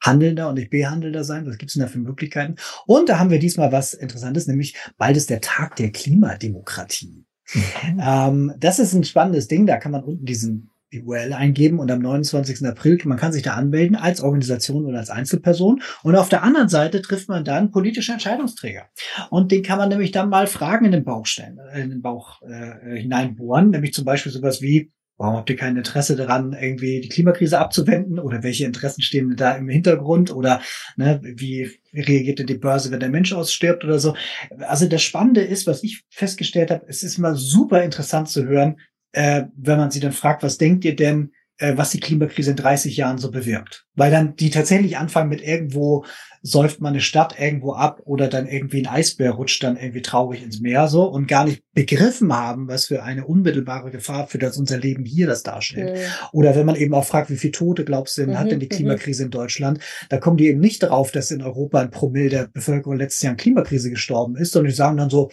Handelnder 0.00 0.48
und 0.48 0.56
nicht 0.56 0.70
Behandelnder 0.70 1.22
sein. 1.22 1.46
Was 1.46 1.58
gibt's 1.58 1.74
denn 1.74 1.82
da 1.82 1.88
für 1.88 1.98
Möglichkeiten? 1.98 2.56
Und 2.86 3.08
da 3.08 3.20
haben 3.20 3.30
wir 3.30 3.38
diesmal 3.38 3.70
was 3.70 3.94
Interessantes, 3.94 4.48
nämlich 4.48 4.74
bald 4.96 5.16
ist 5.16 5.30
der 5.30 5.40
Tag 5.40 5.76
der 5.76 5.92
Klimademokratie. 5.92 7.24
Mhm. 7.54 8.00
Ähm, 8.00 8.54
das 8.58 8.80
ist 8.80 8.94
ein 8.94 9.04
spannendes 9.04 9.46
Ding. 9.46 9.66
Da 9.66 9.76
kann 9.76 9.92
man 9.92 10.02
unten 10.02 10.24
diesen 10.24 10.70
die 10.92 11.02
URL 11.02 11.32
eingeben 11.32 11.78
und 11.78 11.90
am 11.90 12.00
29. 12.00 12.66
April, 12.66 12.98
man 13.04 13.18
kann 13.18 13.32
sich 13.32 13.42
da 13.42 13.54
anmelden 13.54 13.96
als 13.96 14.20
Organisation 14.20 14.86
oder 14.86 14.98
als 14.98 15.10
Einzelperson. 15.10 15.82
Und 16.02 16.16
auf 16.16 16.28
der 16.28 16.42
anderen 16.42 16.68
Seite 16.68 17.02
trifft 17.02 17.28
man 17.28 17.44
dann 17.44 17.70
politische 17.70 18.12
Entscheidungsträger. 18.12 18.88
Und 19.30 19.52
den 19.52 19.62
kann 19.62 19.78
man 19.78 19.88
nämlich 19.88 20.12
dann 20.12 20.30
mal 20.30 20.46
Fragen 20.46 20.86
in 20.86 20.92
den 20.92 21.04
Bauch 21.04 21.26
stellen, 21.26 21.58
äh, 21.72 21.82
in 21.82 21.90
den 21.90 22.02
Bauch 22.02 22.40
äh, 22.42 22.98
hineinbohren, 22.98 23.70
nämlich 23.70 23.92
zum 23.92 24.04
Beispiel 24.04 24.32
sowas 24.32 24.62
wie, 24.62 24.92
Warum 25.20 25.34
habt 25.34 25.50
ihr 25.50 25.56
kein 25.56 25.76
Interesse 25.76 26.14
daran, 26.14 26.52
irgendwie 26.52 27.00
die 27.00 27.08
Klimakrise 27.08 27.58
abzuwenden? 27.58 28.20
Oder 28.20 28.44
welche 28.44 28.64
Interessen 28.64 29.02
stehen 29.02 29.34
da 29.36 29.56
im 29.56 29.68
Hintergrund? 29.68 30.32
Oder 30.32 30.60
ne, 30.96 31.20
wie 31.22 31.68
reagiert 31.92 32.38
denn 32.38 32.46
die 32.46 32.56
Börse, 32.56 32.92
wenn 32.92 33.00
der 33.00 33.08
Mensch 33.08 33.32
ausstirbt 33.32 33.84
oder 33.84 33.98
so? 33.98 34.14
Also 34.60 34.86
das 34.86 35.02
Spannende 35.02 35.40
ist, 35.40 35.66
was 35.66 35.82
ich 35.82 36.04
festgestellt 36.08 36.70
habe, 36.70 36.84
es 36.86 37.02
ist 37.02 37.18
immer 37.18 37.34
super 37.34 37.82
interessant 37.82 38.28
zu 38.28 38.46
hören, 38.46 38.76
äh, 39.18 39.48
wenn 39.56 39.78
man 39.78 39.90
sie 39.90 39.98
dann 39.98 40.12
fragt, 40.12 40.44
was 40.44 40.58
denkt 40.58 40.84
ihr 40.84 40.94
denn, 40.94 41.32
was 41.76 41.90
die 41.90 42.00
Klimakrise 42.00 42.50
in 42.50 42.56
30 42.56 42.96
Jahren 42.96 43.18
so 43.18 43.30
bewirkt. 43.30 43.86
Weil 43.94 44.10
dann 44.10 44.36
die 44.36 44.50
tatsächlich 44.50 44.96
anfangen 44.96 45.28
mit 45.28 45.42
irgendwo 45.42 46.04
säuft 46.42 46.80
man 46.80 46.92
eine 46.92 47.00
Stadt 47.00 47.34
irgendwo 47.38 47.72
ab 47.72 48.00
oder 48.04 48.28
dann 48.28 48.46
irgendwie 48.46 48.80
ein 48.80 48.86
Eisbär 48.86 49.32
rutscht 49.32 49.62
dann 49.62 49.76
irgendwie 49.76 50.02
traurig 50.02 50.42
ins 50.42 50.60
Meer 50.60 50.88
so 50.88 51.04
und 51.04 51.26
gar 51.26 51.44
nicht 51.44 51.62
begriffen 51.74 52.32
haben, 52.32 52.68
was 52.68 52.86
für 52.86 53.02
eine 53.02 53.26
unmittelbare 53.26 53.90
Gefahr 53.90 54.26
für 54.28 54.38
das 54.38 54.56
unser 54.56 54.78
Leben 54.78 55.04
hier 55.04 55.26
das 55.26 55.42
darstellt. 55.42 55.96
Mhm. 55.96 56.02
Oder 56.32 56.54
wenn 56.54 56.66
man 56.66 56.76
eben 56.76 56.94
auch 56.94 57.04
fragt, 57.04 57.30
wie 57.30 57.36
viele 57.36 57.52
Tote 57.52 57.84
glaubst 57.84 58.16
du 58.16 58.22
denn 58.22 58.30
mhm, 58.30 58.38
hat 58.38 58.50
denn 58.50 58.60
die 58.60 58.66
mhm. 58.66 58.76
Klimakrise 58.76 59.24
in 59.24 59.30
Deutschland, 59.30 59.80
da 60.08 60.18
kommen 60.18 60.36
die 60.36 60.48
eben 60.48 60.60
nicht 60.60 60.82
darauf, 60.82 61.10
dass 61.10 61.30
in 61.30 61.42
Europa 61.42 61.80
ein 61.80 61.90
Promille 61.90 62.28
der 62.28 62.46
Bevölkerung 62.46 62.96
letztes 62.96 63.22
Jahr 63.22 63.32
an 63.32 63.36
Klimakrise 63.36 63.90
gestorben 63.90 64.36
ist, 64.36 64.52
sondern 64.52 64.70
die 64.70 64.76
sagen 64.76 64.96
dann 64.96 65.10
so, 65.10 65.30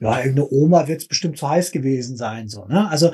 ja, 0.00 0.18
irgendeine 0.18 0.48
Oma 0.50 0.88
wird 0.88 1.02
es 1.02 1.08
bestimmt 1.08 1.38
zu 1.38 1.48
heiß 1.48 1.72
gewesen 1.72 2.16
sein, 2.16 2.48
so, 2.48 2.64
ne? 2.66 2.88
Also, 2.88 3.12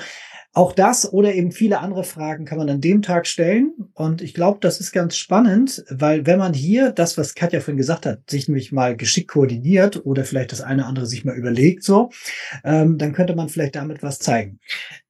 auch 0.57 0.73
das 0.73 1.13
oder 1.13 1.35
eben 1.35 1.53
viele 1.53 1.81
andere 1.81 2.03
Fragen 2.03 2.47
kann 2.47 2.57
man 2.57 2.71
an 2.71 2.81
dem 2.81 3.03
Tag 3.03 3.27
stellen. 3.27 3.75
Und 3.93 4.23
ich 4.23 4.33
glaube, 4.33 4.59
das 4.63 4.81
ist 4.81 4.91
ganz 4.91 5.15
spannend, 5.15 5.85
weil 5.91 6.25
wenn 6.25 6.39
man 6.39 6.55
hier 6.55 6.93
das, 6.93 7.19
was 7.19 7.35
Katja 7.35 7.61
vorhin 7.61 7.77
gesagt 7.77 8.07
hat, 8.07 8.31
sich 8.31 8.49
nämlich 8.49 8.73
mal 8.73 8.97
geschickt 8.97 9.29
koordiniert 9.29 10.07
oder 10.07 10.25
vielleicht 10.25 10.53
das 10.53 10.63
eine 10.63 10.81
oder 10.81 10.89
andere 10.89 11.07
sich 11.07 11.27
mal 11.27 11.37
überlegt, 11.37 11.83
so, 11.83 12.09
ähm, 12.65 12.97
dann 12.97 13.13
könnte 13.13 13.37
man 13.37 13.51
vielleicht 13.51 13.77
damit 13.77 14.03
was 14.03 14.19
zeigen. 14.19 14.59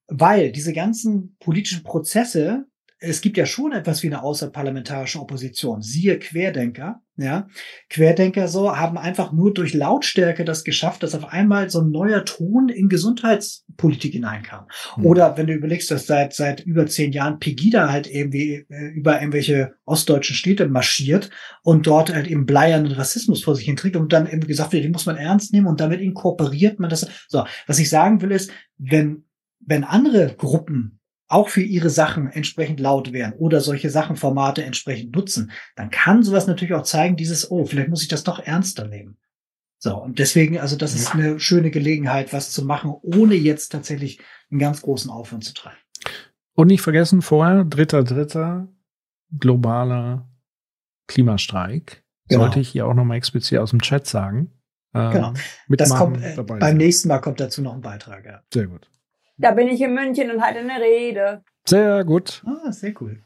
Weil 0.08 0.50
diese 0.50 0.72
ganzen 0.72 1.36
politischen 1.38 1.84
Prozesse 1.84 2.64
es 3.06 3.20
gibt 3.20 3.36
ja 3.36 3.46
schon 3.46 3.72
etwas 3.72 4.02
wie 4.02 4.08
eine 4.08 4.22
außerparlamentarische 4.22 5.20
Opposition. 5.20 5.82
Siehe 5.82 6.18
Querdenker, 6.18 7.00
ja. 7.16 7.48
Querdenker 7.88 8.48
so 8.48 8.76
haben 8.76 8.98
einfach 8.98 9.32
nur 9.32 9.54
durch 9.54 9.72
Lautstärke 9.72 10.44
das 10.44 10.64
geschafft, 10.64 11.02
dass 11.02 11.14
auf 11.14 11.32
einmal 11.32 11.70
so 11.70 11.80
ein 11.80 11.90
neuer 11.90 12.24
Ton 12.24 12.68
in 12.68 12.88
Gesundheitspolitik 12.88 14.12
hineinkam. 14.12 14.66
Mhm. 14.96 15.06
Oder 15.06 15.36
wenn 15.36 15.46
du 15.46 15.54
überlegst, 15.54 15.90
dass 15.90 16.06
seit, 16.06 16.34
seit 16.34 16.60
über 16.60 16.86
zehn 16.86 17.12
Jahren 17.12 17.38
Pegida 17.38 17.90
halt 17.90 18.06
irgendwie 18.06 18.66
äh, 18.68 18.88
über 18.94 19.20
irgendwelche 19.20 19.74
ostdeutschen 19.84 20.36
Städte 20.36 20.68
marschiert 20.68 21.30
und 21.62 21.86
dort 21.86 22.12
halt 22.12 22.26
eben 22.26 22.44
bleiernden 22.46 22.92
Rassismus 22.92 23.44
vor 23.44 23.54
sich 23.54 23.66
hinträgt 23.66 23.96
und 23.96 24.12
dann 24.12 24.26
eben 24.26 24.46
gesagt 24.46 24.72
wird, 24.72 24.84
den 24.84 24.92
muss 24.92 25.06
man 25.06 25.16
ernst 25.16 25.52
nehmen 25.52 25.66
und 25.66 25.80
damit 25.80 26.00
inkorporiert 26.00 26.80
man 26.80 26.90
das. 26.90 27.06
So, 27.28 27.44
was 27.66 27.78
ich 27.78 27.88
sagen 27.88 28.20
will 28.20 28.32
ist, 28.32 28.50
wenn 28.78 29.22
wenn 29.66 29.84
andere 29.84 30.34
Gruppen 30.36 30.95
auch 31.28 31.48
für 31.48 31.62
ihre 31.62 31.90
Sachen 31.90 32.28
entsprechend 32.28 32.80
laut 32.80 33.12
werden 33.12 33.34
oder 33.38 33.60
solche 33.60 33.90
Sachenformate 33.90 34.64
entsprechend 34.64 35.14
nutzen, 35.14 35.50
dann 35.74 35.90
kann 35.90 36.22
sowas 36.22 36.46
natürlich 36.46 36.74
auch 36.74 36.82
zeigen, 36.82 37.16
dieses, 37.16 37.50
oh, 37.50 37.64
vielleicht 37.64 37.88
muss 37.88 38.02
ich 38.02 38.08
das 38.08 38.24
doch 38.24 38.38
ernster 38.38 38.86
nehmen. 38.86 39.18
So, 39.78 39.96
und 40.00 40.18
deswegen, 40.18 40.58
also 40.58 40.76
das 40.76 40.94
ist 40.94 41.14
eine 41.14 41.38
schöne 41.38 41.70
Gelegenheit, 41.70 42.32
was 42.32 42.50
zu 42.50 42.64
machen, 42.64 42.94
ohne 43.02 43.34
jetzt 43.34 43.70
tatsächlich 43.70 44.20
einen 44.50 44.60
ganz 44.60 44.82
großen 44.82 45.10
Aufwand 45.10 45.44
zu 45.44 45.52
treiben. 45.52 45.76
Und 46.54 46.68
nicht 46.68 46.80
vergessen, 46.80 47.20
vorher, 47.20 47.64
dritter, 47.64 48.02
dritter, 48.02 48.68
globaler 49.38 50.30
Klimastreik. 51.08 52.04
Genau. 52.28 52.44
Sollte 52.44 52.60
ich 52.60 52.68
hier 52.70 52.86
auch 52.86 52.94
nochmal 52.94 53.18
explizit 53.18 53.58
aus 53.58 53.70
dem 53.70 53.82
Chat 53.82 54.06
sagen. 54.06 54.50
Ähm, 54.94 55.12
genau. 55.12 55.34
Das 55.68 55.90
kommt, 55.90 56.22
äh, 56.22 56.42
beim 56.42 56.76
nächsten 56.76 57.08
Mal 57.08 57.18
kommt 57.18 57.38
dazu 57.40 57.62
noch 57.62 57.74
ein 57.74 57.82
Beitrag, 57.82 58.24
ja. 58.24 58.42
Sehr 58.52 58.66
gut. 58.66 58.90
Da 59.38 59.52
bin 59.52 59.68
ich 59.68 59.80
in 59.80 59.94
München 59.94 60.30
und 60.30 60.42
halte 60.42 60.60
eine 60.60 60.80
Rede. 60.80 61.42
Sehr 61.66 62.04
gut. 62.04 62.42
Ah, 62.46 62.72
sehr 62.72 62.94
cool. 63.00 63.22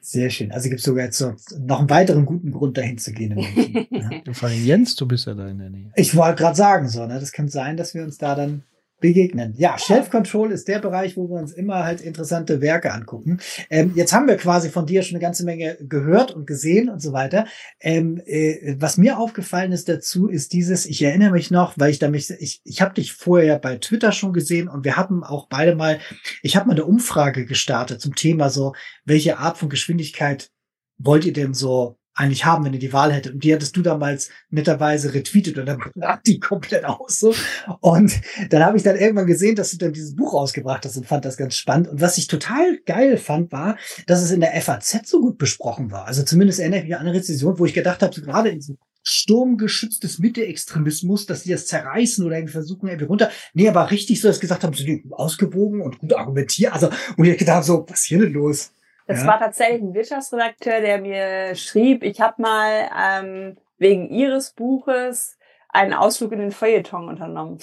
Sehr 0.00 0.30
schön. 0.30 0.50
Also 0.52 0.68
gibt 0.68 0.80
es 0.80 0.84
sogar 0.84 1.04
jetzt 1.04 1.20
noch 1.58 1.78
einen 1.78 1.90
weiteren 1.90 2.26
guten 2.26 2.50
Grund, 2.50 2.76
dahin 2.78 2.98
zu 2.98 3.12
gehen. 3.12 3.36
Vor 4.32 4.48
allem 4.48 4.64
Jens, 4.64 4.96
du 4.96 5.06
bist 5.06 5.26
ja 5.26 5.34
da 5.34 5.48
in 5.48 5.58
der 5.58 5.70
Nähe. 5.70 5.92
Ich 5.96 6.16
wollte 6.16 6.42
gerade 6.42 6.56
sagen, 6.56 6.88
so, 6.88 7.06
ne? 7.06 7.20
Das 7.20 7.32
kann 7.32 7.48
sein, 7.48 7.76
dass 7.76 7.94
wir 7.94 8.02
uns 8.02 8.18
da 8.18 8.34
dann 8.34 8.64
begegnen. 9.00 9.54
Ja, 9.56 9.78
Shelf 9.78 10.10
Control 10.10 10.50
ist 10.52 10.68
der 10.68 10.80
Bereich, 10.80 11.16
wo 11.16 11.28
wir 11.28 11.38
uns 11.38 11.52
immer 11.52 11.84
halt 11.84 12.00
interessante 12.00 12.60
Werke 12.60 12.92
angucken. 12.92 13.38
Ähm, 13.70 13.92
jetzt 13.94 14.12
haben 14.12 14.26
wir 14.26 14.36
quasi 14.36 14.70
von 14.70 14.86
dir 14.86 15.02
schon 15.02 15.16
eine 15.16 15.22
ganze 15.22 15.44
Menge 15.44 15.76
gehört 15.80 16.32
und 16.32 16.46
gesehen 16.46 16.88
und 16.88 17.00
so 17.00 17.12
weiter. 17.12 17.46
Ähm, 17.80 18.20
äh, 18.26 18.74
was 18.78 18.96
mir 18.96 19.18
aufgefallen 19.18 19.72
ist 19.72 19.88
dazu, 19.88 20.28
ist 20.28 20.52
dieses, 20.52 20.86
ich 20.86 21.02
erinnere 21.02 21.30
mich 21.30 21.50
noch, 21.50 21.74
weil 21.76 21.90
ich 21.90 21.98
da 21.98 22.08
mich, 22.08 22.30
ich, 22.30 22.60
ich 22.64 22.80
habe 22.82 22.94
dich 22.94 23.12
vorher 23.12 23.58
bei 23.58 23.76
Twitter 23.76 24.12
schon 24.12 24.32
gesehen 24.32 24.68
und 24.68 24.84
wir 24.84 24.96
hatten 24.96 25.22
auch 25.22 25.48
beide 25.48 25.76
mal, 25.76 26.00
ich 26.42 26.56
habe 26.56 26.66
mal 26.66 26.74
eine 26.74 26.84
Umfrage 26.84 27.46
gestartet 27.46 28.00
zum 28.00 28.14
Thema 28.14 28.50
so, 28.50 28.74
welche 29.04 29.38
Art 29.38 29.58
von 29.58 29.68
Geschwindigkeit 29.68 30.50
wollt 30.98 31.24
ihr 31.24 31.32
denn 31.32 31.54
so 31.54 31.98
eigentlich 32.18 32.44
haben, 32.44 32.64
wenn 32.64 32.72
ihr 32.72 32.80
die 32.80 32.92
Wahl 32.92 33.12
hättet. 33.12 33.34
Und 33.34 33.44
die 33.44 33.54
hattest 33.54 33.76
du 33.76 33.82
damals 33.82 34.30
netterweise 34.50 35.14
retweetet 35.14 35.56
und 35.58 35.66
dann 35.66 35.78
brach 35.94 36.20
die 36.26 36.40
komplett 36.40 36.84
aus. 36.84 37.20
So. 37.20 37.34
Und 37.80 38.20
dann 38.50 38.64
habe 38.64 38.76
ich 38.76 38.82
dann 38.82 38.96
irgendwann 38.96 39.26
gesehen, 39.26 39.54
dass 39.54 39.70
du 39.70 39.78
dann 39.78 39.92
dieses 39.92 40.16
Buch 40.16 40.34
rausgebracht 40.34 40.84
hast 40.84 40.96
und 40.96 41.06
fand 41.06 41.24
das 41.24 41.36
ganz 41.36 41.54
spannend. 41.54 41.88
Und 41.88 42.00
was 42.00 42.18
ich 42.18 42.26
total 42.26 42.78
geil 42.84 43.16
fand, 43.16 43.52
war, 43.52 43.76
dass 44.06 44.20
es 44.20 44.32
in 44.32 44.40
der 44.40 44.60
FAZ 44.60 45.08
so 45.08 45.20
gut 45.20 45.38
besprochen 45.38 45.90
war. 45.92 46.06
Also 46.06 46.24
zumindest 46.24 46.58
erinnere 46.58 46.80
ich 46.80 46.86
mich 46.86 46.96
an 46.96 47.06
eine 47.06 47.14
Rezession, 47.14 47.58
wo 47.58 47.64
ich 47.64 47.74
gedacht 47.74 48.02
habe, 48.02 48.12
so 48.12 48.20
gerade 48.20 48.48
in 48.48 48.58
diesem 48.58 48.78
sturmgeschütztes 49.04 50.18
Mitte-Extremismus, 50.18 51.26
dass 51.26 51.44
die 51.44 51.50
das 51.50 51.66
zerreißen 51.66 52.26
oder 52.26 52.36
irgendwie 52.36 52.52
versuchen, 52.52 52.88
irgendwie 52.88 53.06
runter. 53.06 53.30
Nee, 53.54 53.68
aber 53.68 53.90
richtig 53.90 54.20
so, 54.20 54.28
dass 54.28 54.40
gesagt 54.40 54.64
haben, 54.64 54.74
so 54.74 54.84
ausgewogen 55.12 55.80
und 55.80 55.98
gut 55.98 56.14
argumentiert. 56.14 56.72
Also, 56.72 56.90
und 57.16 57.24
ich 57.24 57.38
gedacht 57.38 57.64
so, 57.64 57.86
was 57.88 58.00
ist 58.00 58.06
hier 58.06 58.18
denn 58.18 58.32
los? 58.32 58.72
Das 59.08 59.22
ja. 59.22 59.26
war 59.26 59.38
tatsächlich 59.38 59.80
ein 59.80 59.94
Wirtschaftsredakteur, 59.94 60.82
der 60.82 61.00
mir 61.00 61.54
schrieb, 61.54 62.02
ich 62.02 62.20
habe 62.20 62.42
mal 62.42 62.90
ähm, 62.94 63.56
wegen 63.78 64.10
ihres 64.10 64.52
Buches 64.52 65.38
einen 65.70 65.94
Ausflug 65.94 66.32
in 66.32 66.40
den 66.40 66.50
Feuilleton 66.50 67.08
unternommen. 67.08 67.58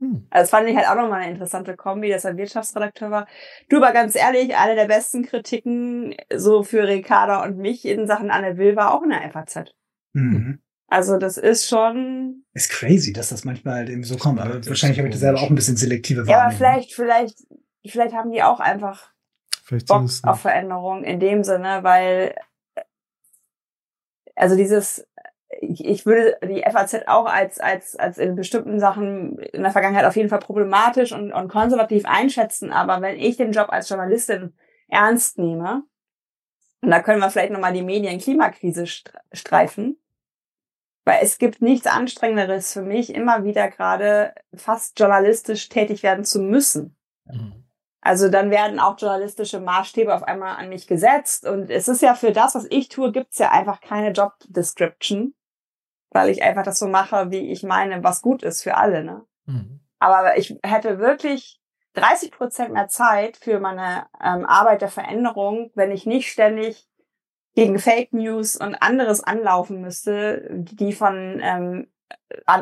Hm. 0.00 0.26
Also 0.30 0.42
das 0.42 0.50
fand 0.50 0.68
ich 0.68 0.76
halt 0.76 0.88
auch 0.88 0.96
nochmal 0.96 1.22
eine 1.22 1.30
interessante 1.30 1.76
Kombi, 1.76 2.08
dass 2.08 2.24
er 2.24 2.32
ein 2.32 2.38
Wirtschaftsredakteur 2.38 3.12
war. 3.12 3.28
Du, 3.68 3.76
aber 3.76 3.92
ganz 3.92 4.16
ehrlich, 4.16 4.56
eine 4.56 4.74
der 4.74 4.86
besten 4.86 5.24
Kritiken 5.24 6.16
so 6.34 6.64
für 6.64 6.88
Ricarda 6.88 7.44
und 7.44 7.56
mich 7.56 7.84
in 7.84 8.08
Sachen 8.08 8.32
Anne 8.32 8.58
Will 8.58 8.74
war 8.74 8.94
auch 8.94 9.04
in 9.04 9.10
der 9.10 9.30
FAZ. 9.30 9.66
Mhm. 10.12 10.58
Also 10.88 11.18
das 11.18 11.36
ist 11.36 11.68
schon. 11.68 12.44
Ist 12.52 12.70
crazy, 12.70 13.12
dass 13.12 13.28
das 13.28 13.44
manchmal 13.44 13.74
halt 13.76 13.90
eben 13.90 14.02
so 14.02 14.16
kommt. 14.16 14.40
Aber 14.40 14.54
wahrscheinlich 14.66 14.98
habe 14.98 15.06
ich 15.06 15.14
das 15.14 15.20
selber 15.20 15.40
auch 15.40 15.50
ein 15.50 15.54
bisschen 15.54 15.76
selektive 15.76 16.26
Wahrnehmung. 16.26 16.40
Ja, 16.40 16.46
aber 16.46 16.56
vielleicht, 16.56 16.94
vielleicht, 16.94 17.38
vielleicht 17.86 18.14
haben 18.14 18.32
die 18.32 18.42
auch 18.42 18.58
einfach 18.58 19.13
Vielleicht 19.64 19.88
Bock 19.88 20.08
auf 20.24 20.40
Veränderung 20.40 21.04
in 21.04 21.20
dem 21.20 21.42
Sinne, 21.42 21.82
weil 21.82 22.34
also 24.36 24.56
dieses 24.56 25.06
ich, 25.60 25.84
ich 25.84 26.06
würde 26.06 26.36
die 26.42 26.62
FAZ 26.62 27.06
auch 27.06 27.26
als, 27.26 27.60
als, 27.60 27.96
als 27.96 28.18
in 28.18 28.34
bestimmten 28.34 28.80
Sachen 28.80 29.38
in 29.38 29.62
der 29.62 29.70
Vergangenheit 29.70 30.04
auf 30.04 30.16
jeden 30.16 30.28
Fall 30.28 30.38
problematisch 30.38 31.12
und, 31.12 31.32
und 31.32 31.48
konservativ 31.48 32.04
einschätzen. 32.06 32.72
Aber 32.72 33.00
wenn 33.00 33.18
ich 33.18 33.36
den 33.36 33.52
Job 33.52 33.68
als 33.70 33.88
Journalistin 33.88 34.54
ernst 34.88 35.38
nehme, 35.38 35.84
und 36.80 36.90
da 36.90 37.00
können 37.00 37.20
wir 37.20 37.30
vielleicht 37.30 37.52
nochmal 37.52 37.72
die 37.72 37.82
Medien-Klimakrise 37.82 38.86
streifen, 39.32 39.98
weil 41.04 41.18
es 41.22 41.38
gibt 41.38 41.62
nichts 41.62 41.86
Anstrengenderes 41.86 42.72
für 42.72 42.82
mich, 42.82 43.14
immer 43.14 43.44
wieder 43.44 43.70
gerade 43.70 44.34
fast 44.54 44.98
journalistisch 44.98 45.68
tätig 45.68 46.02
werden 46.02 46.24
zu 46.24 46.40
müssen. 46.40 46.96
Mhm. 47.24 47.63
Also 48.04 48.28
dann 48.28 48.50
werden 48.50 48.78
auch 48.80 48.98
journalistische 48.98 49.60
Maßstäbe 49.60 50.14
auf 50.14 50.22
einmal 50.24 50.56
an 50.56 50.68
mich 50.68 50.86
gesetzt. 50.86 51.46
Und 51.46 51.70
es 51.70 51.88
ist 51.88 52.02
ja 52.02 52.14
für 52.14 52.32
das, 52.32 52.54
was 52.54 52.66
ich 52.68 52.90
tue, 52.90 53.10
gibt's 53.10 53.38
ja 53.38 53.50
einfach 53.50 53.80
keine 53.80 54.10
Job 54.10 54.34
Description, 54.46 55.34
weil 56.10 56.28
ich 56.28 56.42
einfach 56.42 56.64
das 56.64 56.78
so 56.78 56.86
mache, 56.86 57.30
wie 57.30 57.50
ich 57.50 57.62
meine, 57.62 58.04
was 58.04 58.20
gut 58.20 58.42
ist 58.42 58.62
für 58.62 58.76
alle. 58.76 59.04
Ne? 59.04 59.24
Mhm. 59.46 59.80
Aber 60.00 60.36
ich 60.36 60.54
hätte 60.62 60.98
wirklich 60.98 61.62
30 61.94 62.30
Prozent 62.30 62.74
mehr 62.74 62.88
Zeit 62.88 63.38
für 63.38 63.58
meine 63.58 64.06
ähm, 64.22 64.44
Arbeit 64.44 64.82
der 64.82 64.88
Veränderung, 64.90 65.70
wenn 65.74 65.90
ich 65.90 66.04
nicht 66.04 66.30
ständig 66.30 66.86
gegen 67.54 67.78
Fake 67.78 68.12
News 68.12 68.54
und 68.56 68.74
anderes 68.82 69.24
anlaufen 69.24 69.80
müsste, 69.80 70.46
die 70.50 70.92
von 70.92 71.40
ähm, 71.42 71.86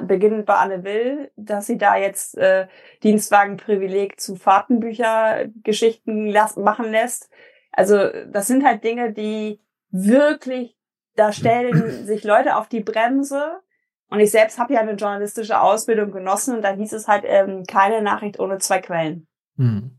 beginnend 0.06 0.46
bei 0.46 0.54
Anne 0.54 0.84
Will, 0.84 1.30
dass 1.36 1.66
sie 1.66 1.78
da 1.78 1.96
jetzt 1.96 2.36
äh, 2.36 2.66
Dienstwagenprivileg 3.02 4.20
zu 4.20 4.36
Fahrtenbüchergeschichten 4.36 6.26
las 6.28 6.56
machen 6.56 6.90
lässt. 6.90 7.30
Also 7.72 7.96
das 8.26 8.46
sind 8.46 8.64
halt 8.64 8.84
Dinge, 8.84 9.12
die 9.12 9.60
wirklich, 9.90 10.76
da 11.16 11.32
stellen 11.32 12.04
sich 12.06 12.24
Leute 12.24 12.56
auf 12.56 12.68
die 12.68 12.80
Bremse. 12.80 13.60
Und 14.08 14.20
ich 14.20 14.30
selbst 14.30 14.58
habe 14.58 14.74
ja 14.74 14.80
eine 14.80 14.92
journalistische 14.92 15.60
Ausbildung 15.60 16.12
genossen 16.12 16.56
und 16.56 16.62
da 16.62 16.72
hieß 16.72 16.92
es 16.92 17.08
halt 17.08 17.24
ähm, 17.26 17.64
keine 17.66 18.02
Nachricht 18.02 18.38
ohne 18.38 18.58
zwei 18.58 18.78
Quellen. 18.80 19.26
Mhm. 19.56 19.98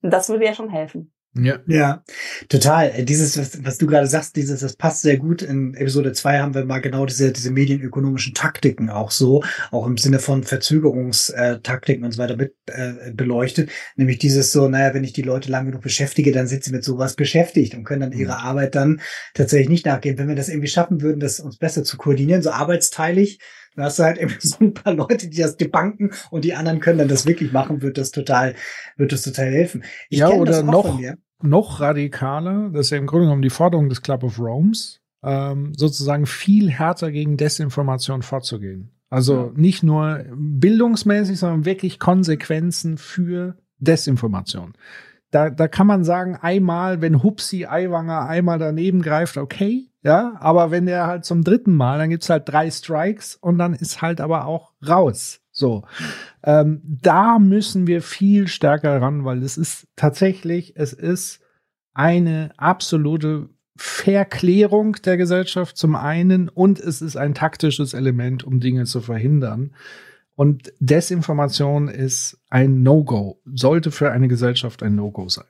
Und 0.00 0.10
das 0.12 0.28
würde 0.28 0.44
ja 0.44 0.54
schon 0.54 0.70
helfen. 0.70 1.12
Ja. 1.34 1.58
ja, 1.66 2.02
total. 2.48 3.04
Dieses, 3.04 3.38
was, 3.38 3.64
was 3.64 3.78
du 3.78 3.86
gerade 3.86 4.06
sagst, 4.06 4.34
dieses, 4.34 4.60
das 4.60 4.76
passt 4.76 5.02
sehr 5.02 5.18
gut. 5.18 5.42
In 5.42 5.74
Episode 5.74 6.12
2 6.12 6.40
haben 6.40 6.54
wir 6.54 6.64
mal 6.64 6.80
genau 6.80 7.06
diese, 7.06 7.30
diese 7.32 7.50
medienökonomischen 7.50 8.34
Taktiken 8.34 8.90
auch 8.90 9.10
so, 9.10 9.44
auch 9.70 9.86
im 9.86 9.98
Sinne 9.98 10.18
von 10.18 10.42
Verzögerungstaktiken 10.42 12.04
und 12.04 12.12
so 12.12 12.18
weiter 12.18 12.36
mit 12.36 12.54
äh, 12.66 13.12
beleuchtet. 13.12 13.70
Nämlich 13.96 14.18
dieses 14.18 14.52
so, 14.52 14.68
naja, 14.68 14.94
wenn 14.94 15.04
ich 15.04 15.12
die 15.12 15.22
Leute 15.22 15.50
lang 15.50 15.66
genug 15.66 15.82
beschäftige, 15.82 16.32
dann 16.32 16.48
sind 16.48 16.64
sie 16.64 16.72
mit 16.72 16.82
sowas 16.82 17.14
beschäftigt 17.14 17.74
und 17.74 17.84
können 17.84 18.00
dann 18.00 18.12
ihre 18.12 18.32
mhm. 18.32 18.38
Arbeit 18.38 18.74
dann 18.74 19.00
tatsächlich 19.34 19.68
nicht 19.68 19.86
nachgehen. 19.86 20.18
Wenn 20.18 20.28
wir 20.28 20.34
das 20.34 20.48
irgendwie 20.48 20.68
schaffen 20.68 21.02
würden, 21.02 21.20
das 21.20 21.40
uns 21.40 21.58
besser 21.58 21.84
zu 21.84 21.98
koordinieren, 21.98 22.42
so 22.42 22.50
arbeitsteilig, 22.50 23.38
dann 23.74 23.84
hast 23.84 23.98
du 23.98 24.04
halt 24.04 24.18
eben 24.18 24.34
so 24.40 24.56
ein 24.60 24.74
paar 24.74 24.94
Leute, 24.94 25.28
die 25.28 25.38
das 25.38 25.56
debanken 25.56 26.10
und 26.30 26.44
die 26.44 26.54
anderen 26.54 26.80
können 26.80 26.98
dann 26.98 27.08
das 27.08 27.26
wirklich 27.26 27.52
machen, 27.52 27.82
wird 27.82 27.98
das 27.98 28.10
total, 28.10 28.54
wird 28.96 29.12
das 29.12 29.22
total 29.22 29.46
helfen. 29.46 29.84
Ich 30.08 30.18
ja, 30.18 30.30
oder 30.30 30.62
noch, 30.62 30.98
noch 31.40 31.80
radikaler, 31.80 32.70
das 32.70 32.86
ist 32.86 32.90
ja 32.90 32.98
im 32.98 33.06
Grunde 33.06 33.26
genommen 33.26 33.42
die 33.42 33.50
Forderung 33.50 33.88
des 33.88 34.02
Club 34.02 34.24
of 34.24 34.38
Rome's, 34.38 35.00
ähm, 35.22 35.72
sozusagen 35.76 36.26
viel 36.26 36.70
härter 36.70 37.10
gegen 37.10 37.36
Desinformation 37.36 38.22
vorzugehen. 38.22 38.90
Also 39.10 39.52
nicht 39.56 39.82
nur 39.82 40.24
bildungsmäßig, 40.34 41.38
sondern 41.38 41.64
wirklich 41.64 41.98
Konsequenzen 41.98 42.98
für 42.98 43.56
Desinformation. 43.78 44.74
Da, 45.30 45.50
da 45.50 45.68
kann 45.68 45.86
man 45.86 46.04
sagen, 46.04 46.36
einmal, 46.36 47.00
wenn 47.00 47.22
Hupsi 47.22 47.66
Eiwanger 47.66 48.26
einmal 48.26 48.58
daneben 48.58 49.02
greift, 49.02 49.36
okay, 49.36 49.87
ja, 50.02 50.36
aber 50.40 50.70
wenn 50.70 50.86
der 50.86 51.06
halt 51.06 51.24
zum 51.24 51.42
dritten 51.42 51.74
Mal, 51.74 51.98
dann 51.98 52.10
gibt's 52.10 52.30
halt 52.30 52.48
drei 52.48 52.70
Strikes 52.70 53.34
und 53.36 53.58
dann 53.58 53.74
ist 53.74 54.00
halt 54.00 54.20
aber 54.20 54.46
auch 54.46 54.72
raus. 54.86 55.40
So, 55.50 55.84
ähm, 56.44 56.80
da 56.84 57.38
müssen 57.40 57.88
wir 57.88 58.00
viel 58.00 58.46
stärker 58.46 59.02
ran, 59.02 59.24
weil 59.24 59.42
es 59.42 59.56
ist 59.56 59.88
tatsächlich, 59.96 60.76
es 60.76 60.92
ist 60.92 61.40
eine 61.94 62.52
absolute 62.56 63.48
Verklärung 63.76 64.92
der 65.04 65.16
Gesellschaft 65.16 65.76
zum 65.76 65.96
einen 65.96 66.48
und 66.48 66.78
es 66.78 67.02
ist 67.02 67.16
ein 67.16 67.34
taktisches 67.34 67.92
Element, 67.92 68.44
um 68.44 68.60
Dinge 68.60 68.84
zu 68.84 69.00
verhindern. 69.00 69.74
Und 70.36 70.72
Desinformation 70.78 71.88
ist 71.88 72.40
ein 72.48 72.84
No-Go, 72.84 73.40
sollte 73.44 73.90
für 73.90 74.12
eine 74.12 74.28
Gesellschaft 74.28 74.84
ein 74.84 74.94
No-Go 74.94 75.28
sein. 75.28 75.46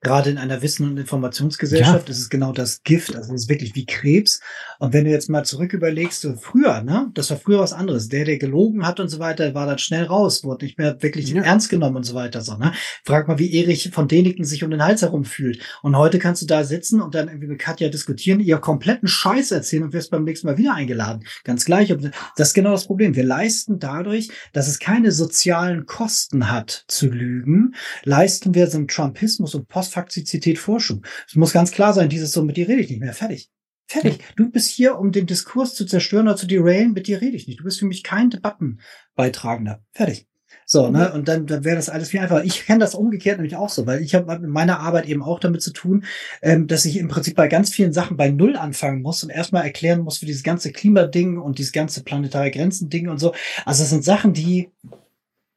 Gerade 0.00 0.30
in 0.30 0.38
einer 0.38 0.62
Wissen- 0.62 0.90
und 0.90 0.96
Informationsgesellschaft 0.96 2.08
ja. 2.08 2.12
ist 2.12 2.18
es 2.18 2.28
genau 2.28 2.52
das 2.52 2.82
Gift. 2.82 3.14
Also 3.14 3.32
es 3.34 3.42
ist 3.42 3.48
wirklich 3.48 3.76
wie 3.76 3.86
Krebs. 3.86 4.40
Und 4.80 4.92
wenn 4.92 5.04
du 5.04 5.10
jetzt 5.10 5.30
mal 5.30 5.44
zurück 5.44 5.72
überlegst, 5.72 6.22
so 6.22 6.34
früher, 6.34 6.82
ne, 6.82 7.10
das 7.14 7.30
war 7.30 7.36
früher 7.36 7.60
was 7.60 7.72
anderes. 7.72 8.08
Der, 8.08 8.24
der 8.24 8.38
gelogen 8.38 8.84
hat 8.84 8.98
und 8.98 9.08
so 9.08 9.20
weiter, 9.20 9.54
war 9.54 9.66
dann 9.66 9.78
schnell 9.78 10.04
raus, 10.04 10.42
wurde 10.42 10.64
nicht 10.64 10.76
mehr 10.76 11.00
wirklich 11.02 11.28
ja. 11.30 11.42
ernst 11.42 11.70
genommen 11.70 11.96
und 11.96 12.02
so 12.02 12.14
weiter. 12.14 12.40
So, 12.40 12.56
ne? 12.56 12.72
Frag 13.04 13.28
mal, 13.28 13.38
wie 13.38 13.54
Erich 13.54 13.90
von 13.92 14.08
Däniken 14.08 14.44
sich 14.44 14.64
um 14.64 14.70
den 14.72 14.82
Hals 14.82 15.02
herum 15.02 15.24
fühlt. 15.24 15.62
Und 15.82 15.96
heute 15.96 16.18
kannst 16.18 16.42
du 16.42 16.46
da 16.46 16.64
sitzen 16.64 17.00
und 17.00 17.14
dann 17.14 17.28
irgendwie 17.28 17.46
mit 17.46 17.60
Katja 17.60 17.88
diskutieren, 17.88 18.40
ihr 18.40 18.58
kompletten 18.58 19.06
Scheiß 19.06 19.52
erzählen 19.52 19.84
und 19.84 19.92
wirst 19.92 20.10
beim 20.10 20.24
nächsten 20.24 20.48
Mal 20.48 20.58
wieder 20.58 20.74
eingeladen. 20.74 21.24
Ganz 21.44 21.64
gleich. 21.64 21.94
Das 22.36 22.48
ist 22.48 22.54
genau 22.54 22.72
das 22.72 22.86
Problem. 22.86 23.14
Wir 23.14 23.24
leisten 23.24 23.78
dadurch, 23.78 24.30
dass 24.52 24.66
es 24.66 24.80
keine 24.80 25.12
sozialen 25.12 25.86
Kosten 25.86 26.50
hat 26.50 26.84
zu 26.88 27.08
lügen, 27.08 27.74
leisten 28.02 28.54
wir 28.54 28.66
so 28.66 28.78
einen 28.78 28.88
Trumpismus 28.88 29.54
und 29.54 29.68
Postfaktizität 29.72 30.58
Forschung. 30.58 31.04
Es 31.26 31.34
muss 31.34 31.52
ganz 31.52 31.72
klar 31.72 31.94
sein, 31.94 32.08
dieses 32.08 32.32
so, 32.32 32.44
mit 32.44 32.56
dir 32.56 32.68
rede 32.68 32.82
ich 32.82 32.90
nicht 32.90 33.00
mehr. 33.00 33.14
Fertig. 33.14 33.50
Fertig. 33.86 34.20
Du 34.36 34.50
bist 34.50 34.70
hier, 34.70 34.98
um 34.98 35.12
den 35.12 35.26
Diskurs 35.26 35.74
zu 35.74 35.84
zerstören 35.84 36.28
oder 36.28 36.36
zu 36.36 36.46
derailen, 36.46 36.92
mit 36.92 37.06
dir 37.06 37.20
rede 37.20 37.36
ich 37.36 37.46
nicht. 37.46 37.60
Du 37.60 37.64
bist 37.64 37.78
für 37.78 37.86
mich 37.86 38.02
kein 38.02 38.30
Debattenbeitragender. 38.30 39.82
Fertig. 39.90 40.26
So, 40.64 40.90
ne? 40.90 41.12
Und 41.12 41.28
dann, 41.28 41.46
dann 41.46 41.64
wäre 41.64 41.76
das 41.76 41.88
alles 41.88 42.10
viel 42.10 42.20
einfacher. 42.20 42.44
Ich 42.44 42.64
kenne 42.64 42.80
das 42.80 42.94
umgekehrt 42.94 43.38
nämlich 43.38 43.56
auch 43.56 43.68
so, 43.68 43.86
weil 43.86 44.00
ich 44.00 44.14
habe 44.14 44.38
mit 44.38 44.50
meiner 44.50 44.80
Arbeit 44.80 45.06
eben 45.06 45.22
auch 45.22 45.40
damit 45.40 45.62
zu 45.62 45.72
tun, 45.72 46.04
ähm, 46.40 46.66
dass 46.66 46.84
ich 46.84 46.96
im 46.96 47.08
Prinzip 47.08 47.36
bei 47.36 47.48
ganz 47.48 47.70
vielen 47.70 47.92
Sachen 47.92 48.16
bei 48.16 48.30
Null 48.30 48.56
anfangen 48.56 49.02
muss 49.02 49.22
und 49.24 49.30
erstmal 49.30 49.64
erklären 49.64 50.00
muss 50.00 50.18
für 50.18 50.26
dieses 50.26 50.42
ganze 50.42 50.72
Klimading 50.72 51.38
und 51.38 51.58
dieses 51.58 51.72
ganze 51.72 52.02
planetare 52.04 52.50
Grenzen-Ding 52.50 53.08
und 53.08 53.18
so. 53.18 53.34
Also 53.64 53.82
das 53.82 53.90
sind 53.90 54.04
Sachen, 54.04 54.32
die 54.32 54.70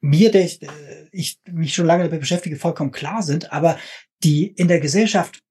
mir, 0.02 0.32
der 0.32 0.46
ich, 0.46 0.62
äh, 0.62 0.68
ich 1.12 1.40
mich 1.52 1.74
schon 1.74 1.86
lange 1.86 2.06
damit 2.06 2.20
beschäftige, 2.20 2.56
vollkommen 2.58 2.92
klar 2.92 3.24
sind, 3.24 3.52
aber 3.52 3.78
die 4.24 4.48
in 4.48 4.68
der 4.68 4.80
Gesellschaft, 4.80 5.42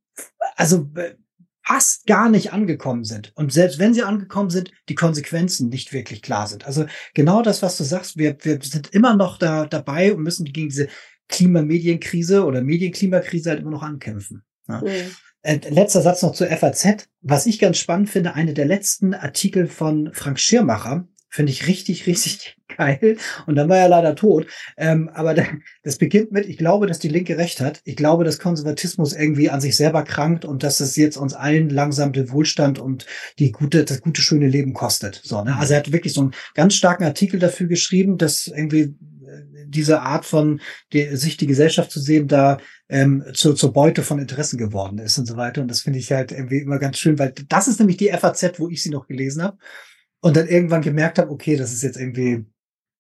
also 0.57 0.89
äh, 0.97 1.15
fast 1.67 2.07
gar 2.07 2.29
nicht 2.29 2.53
angekommen 2.53 3.05
sind. 3.05 3.33
Und 3.35 3.53
selbst 3.53 3.79
wenn 3.79 3.95
sie 3.95 4.03
angekommen 4.03 4.51
sind, 4.51 4.71
die 4.89 4.95
Konsequenzen 4.95 5.71
nicht 5.71 5.93
wirklich 5.93 6.21
klar 6.21 6.47
sind. 6.47 6.67
Also 6.67 6.87
genau 7.15 7.43
das, 7.43 7.63
was 7.63 7.77
du 7.79 7.85
sagst, 7.85 8.19
wir, 8.19 8.37
wir 8.43 8.59
sind 8.63 8.89
immer 8.89 9.17
noch 9.17 9.39
da 9.39 9.67
dabei 9.67 10.13
und 10.13 10.23
müssen 10.23 10.45
gegen 10.45 10.69
diese 10.69 10.89
Klimamedienkrise 11.29 12.45
oder 12.45 12.63
Medienklimakrise 12.63 13.51
halt 13.51 13.61
immer 13.61 13.71
noch 13.71 13.83
ankämpfen. 13.83 14.43
Ja. 14.69 14.83
Mhm. 14.83 15.11
Äh, 15.43 15.61
letzter 15.69 16.03
Satz 16.03 16.23
noch 16.23 16.33
zur 16.33 16.49
FAZ. 16.49 17.09
Was 17.21 17.47
ich 17.47 17.59
ganz 17.59 17.79
spannend 17.79 18.11
finde, 18.11 18.35
eine 18.35 18.55
der 18.55 18.67
letzten 18.67 19.15
Artikel 19.15 19.67
von 19.67 20.11
Frank 20.13 20.41
Schirmacher, 20.41 21.07
Finde 21.35 21.51
ich 21.51 21.67
richtig, 21.67 22.07
richtig 22.07 22.59
geil. 22.79 23.17
Und 23.49 23.57
dann 23.57 23.69
war 23.69 23.79
er 23.79 23.89
leider 23.89 24.15
tot. 24.15 24.47
Ähm, 24.77 25.11
aber 25.15 25.35
das 25.83 25.99
beginnt 25.99 26.31
mit, 26.31 26.47
ich 26.47 26.59
glaube, 26.59 26.87
dass 26.87 27.01
die 27.01 27.09
Linke 27.09 27.37
recht 27.37 27.61
hat. 27.61 27.81
Ich 27.83 27.97
glaube, 27.97 28.23
dass 28.23 28.39
Konservatismus 28.39 29.17
irgendwie 29.17 29.51
an 29.51 29.61
sich 29.61 29.77
selber 29.77 30.05
krankt 30.05 30.45
und 30.45 30.63
dass 30.63 30.79
es 30.79 30.95
jetzt 30.95 31.17
uns 31.17 31.35
allen 31.35 31.71
langsam 31.71 32.13
den 32.13 32.31
Wohlstand 32.31 32.79
und 32.79 33.07
die 33.41 33.51
gute, 33.51 33.85
das 33.85 34.01
gute, 34.01 34.23
schöne 34.23 34.47
Leben 34.47 34.75
kostet. 34.75 35.23
So, 35.25 35.43
ne? 35.43 35.57
Also 35.57 35.73
er 35.73 35.81
hat 35.81 35.91
wirklich 35.91 36.15
so 36.15 36.21
einen 36.21 36.35
ganz 36.55 36.75
starken 36.75 37.03
Artikel 37.03 37.41
dafür 37.41 37.67
geschrieben, 37.67 38.17
dass 38.17 38.47
irgendwie 38.47 38.83
äh, 38.83 38.95
diese 39.67 40.03
Art 40.03 40.27
von 40.27 40.61
die, 40.93 41.17
sich 41.17 41.37
die 41.37 41.49
Gesellschaft 41.49 41.91
zu 41.91 41.99
sehen, 41.99 42.29
da 42.29 42.59
ähm, 42.89 43.25
zu, 43.33 43.55
zur 43.55 43.73
Beute 43.73 44.05
von 44.05 44.21
Interessen 44.21 44.57
geworden 44.57 44.99
ist 44.99 45.19
und 45.19 45.27
so 45.27 45.37
weiter. 45.37 45.63
Und 45.63 45.69
das 45.69 45.81
finde 45.81 45.99
ich 45.99 46.13
halt 46.13 46.31
irgendwie 46.31 46.59
immer 46.59 46.79
ganz 46.79 46.97
schön, 46.97 47.19
weil 47.19 47.35
das 47.49 47.67
ist 47.67 47.81
nämlich 47.81 47.97
die 47.97 48.11
FAZ, 48.11 48.61
wo 48.61 48.69
ich 48.69 48.85
sie 48.85 48.91
noch 48.91 49.09
gelesen 49.09 49.43
habe 49.43 49.59
und 50.25 50.39
dann 50.39 50.49
irgendwann 50.49 50.81
gemerkt 50.81 51.19
habe, 51.19 51.31
okay, 51.31 51.55
das 51.55 51.71
ist 51.75 51.83
jetzt 51.83 51.99
irgendwie 51.99 52.47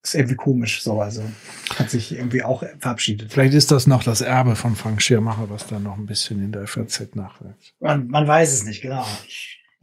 ist 0.03 0.15
irgendwie 0.15 0.35
komisch, 0.35 0.83
so, 0.83 1.01
also 1.01 1.23
hat 1.71 1.89
sich 1.89 2.13
irgendwie 2.13 2.43
auch 2.43 2.63
verabschiedet. 2.79 3.33
Vielleicht 3.33 3.55
ist 3.55 3.71
das 3.71 3.87
noch 3.87 4.05
das 4.05 4.21
Erbe 4.21 4.55
von 4.55 4.77
Frank 4.77 5.01
Schirmacher, 5.01 5.49
was 5.49 5.67
da 5.67 5.79
noch 5.79 5.97
ein 5.97 6.05
bisschen 6.05 6.45
in 6.45 6.53
der 6.53 6.67
FAZ 6.67 7.15
nachwirkt. 7.15 7.73
Man, 7.81 8.09
man 8.09 8.29
weiß 8.29 8.53
es 8.53 8.65
nicht, 8.67 8.83
genau. 8.83 9.07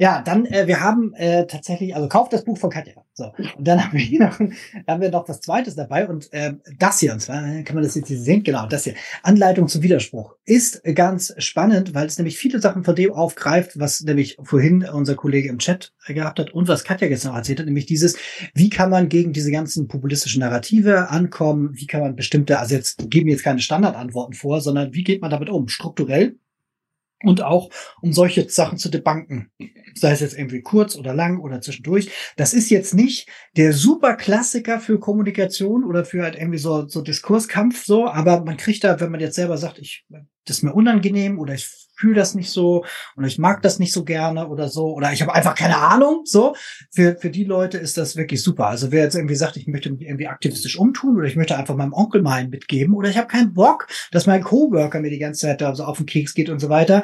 Ja, 0.02 0.19
dann, 0.19 0.48
äh, 0.48 0.65
wir 0.65 0.80
haben 0.80 1.14
äh, 1.14 1.45
tatsächlich, 1.45 1.95
also 1.95 2.10
kauft 2.10 2.34
das 2.34 2.44
Buch 2.44 2.57
von 2.57 2.72
Katja. 2.72 2.95
So. 3.14 3.26
Und 3.56 3.68
dann 3.68 3.80
haben 3.86 3.94
wir 3.94 3.99
hier 3.99 4.22
noch, 4.22 4.40
haben 4.88 4.99
wir 4.99 5.11
noch 5.11 5.30
was 5.30 5.41
zweites 5.41 5.76
dabei 5.76 6.07
und 6.07 6.34
äh, 6.34 6.56
das 6.80 6.99
hier, 6.99 7.14
und 7.14 7.19
zwar 7.19 7.44
kann 7.61 7.76
man 7.76 7.84
das 7.84 7.94
jetzt 7.94 8.07
hier 8.07 8.19
sehen, 8.19 8.41
genau, 8.41 8.65
das 8.65 8.86
hier. 8.86 8.95
Anleitung 9.22 9.68
zum 9.68 9.84
Widerspruch 9.84 10.34
ist 10.44 10.84
ganz 10.95 11.36
spannend, 11.38 11.94
weil 11.94 12.07
es 12.07 12.18
nämlich 12.18 12.36
viele 12.36 12.60
Sachen 12.60 12.84
von 12.84 12.95
dem 12.95 13.14
aufgreift, 13.14 13.80
was 13.80 14.02
nämlich 14.02 14.38
vorhin 14.41 14.84
unser 14.91 15.14
Kollege 15.14 15.49
im 15.49 15.60
Chat 15.60 15.94
gehabt 16.07 16.40
hat 16.40 16.49
und 16.49 16.68
was 16.68 16.84
Katja 16.84 17.07
jetzt 17.07 17.26
noch 17.26 17.36
erzählt 17.36 17.60
hat, 17.60 17.68
nämlich 17.68 17.86
dieses, 17.86 18.18
wie 18.56 18.72
kann 18.72 18.90
man 18.90 19.07
gegen 19.07 19.34
diese 19.34 19.52
ganzen 19.52 19.88
populistischen 19.88 20.40
Narrative 20.40 21.10
ankommen, 21.11 21.73
wie 21.73 21.86
kann 21.86 22.02
man 22.02 22.15
bestimmte, 22.15 22.57
also 22.57 22.73
jetzt 22.73 23.07
geben 23.11 23.30
jetzt 23.30 23.44
keine 23.44 23.60
Standardantworten 23.60 24.34
vor, 24.34 24.61
sondern 24.61 24.95
wie 24.95 25.03
geht 25.03 25.22
man 25.22 25.30
damit 25.30 25.52
um? 25.52 25.68
Strukturell 25.68 26.38
und 27.23 27.41
auch 27.43 27.69
um 28.02 28.14
solche 28.14 28.49
Sachen 28.49 28.77
zu 28.77 28.89
debanken. 28.89 29.52
Sei 29.93 30.11
es 30.11 30.19
jetzt 30.19 30.38
irgendwie 30.38 30.61
kurz 30.61 30.95
oder 30.95 31.14
lang 31.14 31.39
oder 31.39 31.61
zwischendurch. 31.61 32.10
Das 32.38 32.53
ist 32.53 32.69
jetzt 32.69 32.93
nicht 32.93 33.30
der 33.57 33.73
super 33.73 34.15
Klassiker 34.15 34.80
für 34.80 34.99
Kommunikation 34.99 35.84
oder 35.84 36.06
für 36.06 36.23
halt 36.23 36.35
irgendwie 36.35 36.60
so, 36.60 36.88
so 36.88 37.02
Diskurskampf 37.02 37.84
so, 37.85 38.07
aber 38.07 38.43
man 38.43 38.57
kriegt 38.57 38.84
da, 38.84 38.99
wenn 38.99 39.11
man 39.11 39.19
jetzt 39.19 39.35
selber 39.35 39.57
sagt, 39.57 39.80
ich, 39.80 40.06
das 40.45 40.57
ist 40.57 40.64
mir 40.64 40.73
unangenehm 40.73 41.39
oder 41.39 41.53
ich 41.53 41.81
fühle 42.02 42.15
das 42.15 42.34
nicht 42.36 42.49
so 42.49 42.84
und 43.15 43.26
ich 43.26 43.38
mag 43.38 43.61
das 43.61 43.78
nicht 43.80 43.94
so 43.94 44.03
gerne 44.03 44.48
oder 44.48 44.69
so 44.69 44.94
oder 44.94 45.14
ich 45.14 45.22
habe 45.22 45.34
einfach 45.34 45.56
keine 45.56 45.78
Ahnung. 45.78 46.23
So 46.26 46.56
für 46.91 47.15
für 47.15 47.30
die 47.30 47.44
Leute 47.44 47.78
ist 47.78 47.98
das 47.98 48.15
wirklich 48.15 48.41
super. 48.41 48.68
Also 48.68 48.91
wer 48.91 49.03
jetzt 49.03 49.15
irgendwie 49.15 49.36
sagt, 49.36 49.56
ich 49.57 49.68
möchte 49.68 49.91
mich 49.91 50.02
irgendwie 50.02 50.28
aktivistisch 50.28 50.78
umtun 50.78 51.18
oder 51.18 51.28
ich 51.28 51.36
möchte 51.36 51.56
einfach 51.56 51.76
meinem 51.76 51.94
Onkel 51.94 52.22
mal 52.22 52.48
mitgeben 52.48 52.95
oder 52.95 53.10
ich 53.10 53.18
habe 53.18 53.28
keinen 53.28 53.53
Bock, 53.53 53.88
dass 54.11 54.26
mein 54.26 54.44
Coworker 54.44 54.99
mir 54.99 55.11
die 55.11 55.19
ganze 55.19 55.41
Zeit 55.41 55.61
da 55.61 55.76
so 55.76 55.84
auf 55.84 55.98
den 55.98 56.07
Keks 56.07 56.34
geht 56.34 56.49
und 56.49 56.60
so 56.60 56.69
weiter. 56.69 57.03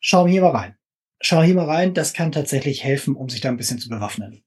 Schau 0.00 0.26
hier 0.26 0.42
mal 0.42 0.50
rein. 0.50 0.76
Schau 1.20 1.42
hier 1.42 1.54
mal 1.54 1.64
rein. 1.64 1.94
Das 1.94 2.12
kann 2.12 2.30
tatsächlich 2.30 2.84
helfen, 2.84 3.16
um 3.16 3.30
sich 3.30 3.40
da 3.40 3.48
ein 3.48 3.56
bisschen 3.56 3.78
zu 3.78 3.88
bewaffnen. 3.88 4.44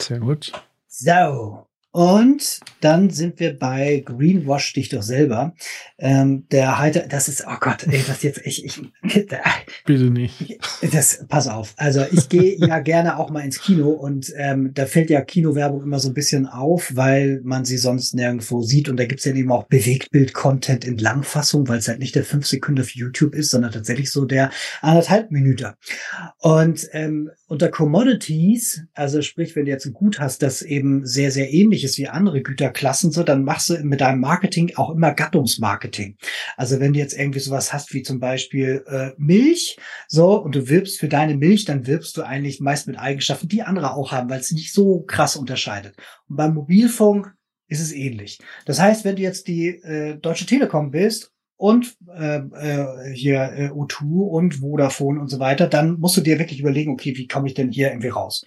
Sehr 0.00 0.20
gut. 0.20 0.52
So, 0.88 1.66
und 1.92 2.60
dann 2.80 3.10
sind 3.10 3.38
wir 3.38 3.58
bei 3.58 4.02
Greenwash 4.04 4.72
dich 4.72 4.88
doch 4.88 5.02
selber. 5.02 5.54
Ähm, 5.98 6.46
der 6.50 6.78
Heiter, 6.78 7.06
das 7.06 7.28
ist, 7.28 7.44
oh 7.46 7.56
Gott, 7.60 7.86
ey, 7.86 8.02
das 8.06 8.22
jetzt, 8.22 8.40
ich, 8.44 8.64
ich, 8.64 8.80
bitte 9.84 10.04
nicht. 10.04 10.58
Das, 10.90 11.26
pass 11.28 11.48
auf. 11.48 11.74
Also 11.76 12.04
ich 12.10 12.30
gehe 12.30 12.56
ja 12.56 12.78
gerne 12.78 13.18
auch 13.18 13.28
mal 13.28 13.40
ins 13.40 13.60
Kino 13.60 13.90
und 13.90 14.32
ähm, 14.36 14.72
da 14.72 14.86
fällt 14.86 15.10
ja 15.10 15.20
Kinowerbung 15.20 15.82
immer 15.82 15.98
so 15.98 16.08
ein 16.08 16.14
bisschen 16.14 16.46
auf, 16.46 16.96
weil 16.96 17.42
man 17.44 17.66
sie 17.66 17.76
sonst 17.76 18.14
nirgendwo 18.14 18.62
sieht 18.62 18.88
und 18.88 18.96
da 18.96 19.04
gibt's 19.04 19.26
ja 19.26 19.34
eben 19.34 19.52
auch 19.52 19.64
Bewegtbild-Content 19.64 20.86
in 20.86 20.96
Langfassung, 20.96 21.68
weil 21.68 21.78
es 21.78 21.88
halt 21.88 21.98
nicht 21.98 22.14
der 22.14 22.24
fünf 22.24 22.46
Sekunden 22.46 22.80
auf 22.80 22.94
YouTube 22.94 23.34
ist, 23.34 23.50
sondern 23.50 23.70
tatsächlich 23.70 24.10
so 24.10 24.24
der 24.24 24.50
anderthalb 24.80 25.30
Minute. 25.30 25.74
Und 26.38 26.88
ähm, 26.92 27.30
unter 27.52 27.68
Commodities, 27.68 28.82
also 28.94 29.20
sprich, 29.20 29.54
wenn 29.56 29.66
du 29.66 29.70
jetzt 29.70 29.84
ein 29.84 29.92
Gut 29.92 30.18
hast, 30.18 30.42
das 30.42 30.62
eben 30.62 31.04
sehr, 31.04 31.30
sehr 31.30 31.52
ähnlich 31.52 31.82
ähnliches 31.82 31.98
wie 31.98 32.08
andere 32.08 32.42
Güterklassen, 32.42 33.12
so, 33.12 33.22
dann 33.22 33.44
machst 33.44 33.68
du 33.68 33.78
mit 33.82 34.00
deinem 34.00 34.20
Marketing 34.20 34.72
auch 34.76 34.90
immer 34.90 35.12
Gattungsmarketing. 35.12 36.16
Also 36.56 36.80
wenn 36.80 36.92
du 36.92 36.98
jetzt 36.98 37.18
irgendwie 37.18 37.40
sowas 37.40 37.72
hast 37.72 37.92
wie 37.92 38.02
zum 38.02 38.20
Beispiel 38.20 38.84
äh, 38.86 39.10
Milch, 39.18 39.76
so, 40.08 40.40
und 40.40 40.54
du 40.54 40.68
wirbst 40.68 40.98
für 40.98 41.08
deine 41.08 41.36
Milch, 41.36 41.64
dann 41.66 41.86
wirbst 41.86 42.16
du 42.16 42.22
eigentlich 42.22 42.60
meist 42.60 42.86
mit 42.86 42.98
Eigenschaften, 42.98 43.48
die 43.48 43.62
andere 43.62 43.94
auch 43.94 44.12
haben, 44.12 44.30
weil 44.30 44.40
es 44.40 44.50
nicht 44.50 44.72
so 44.72 45.02
krass 45.02 45.36
unterscheidet. 45.36 45.94
Und 46.28 46.36
beim 46.36 46.54
Mobilfunk 46.54 47.34
ist 47.68 47.80
es 47.80 47.92
ähnlich. 47.92 48.38
Das 48.64 48.80
heißt, 48.80 49.04
wenn 49.04 49.16
du 49.16 49.22
jetzt 49.22 49.46
die 49.48 49.68
äh, 49.68 50.16
Deutsche 50.18 50.46
Telekom 50.46 50.90
bist 50.90 51.32
und 51.62 51.96
äh, 52.12 52.38
äh, 52.38 53.14
hier 53.14 53.52
äh, 53.54 53.68
O2 53.68 54.02
und 54.02 54.54
Vodafone 54.56 55.20
und 55.20 55.28
so 55.28 55.38
weiter, 55.38 55.68
dann 55.68 56.00
musst 56.00 56.16
du 56.16 56.20
dir 56.20 56.40
wirklich 56.40 56.58
überlegen, 56.58 56.90
okay, 56.90 57.16
wie 57.16 57.28
komme 57.28 57.46
ich 57.46 57.54
denn 57.54 57.70
hier 57.70 57.90
irgendwie 57.90 58.08
raus? 58.08 58.44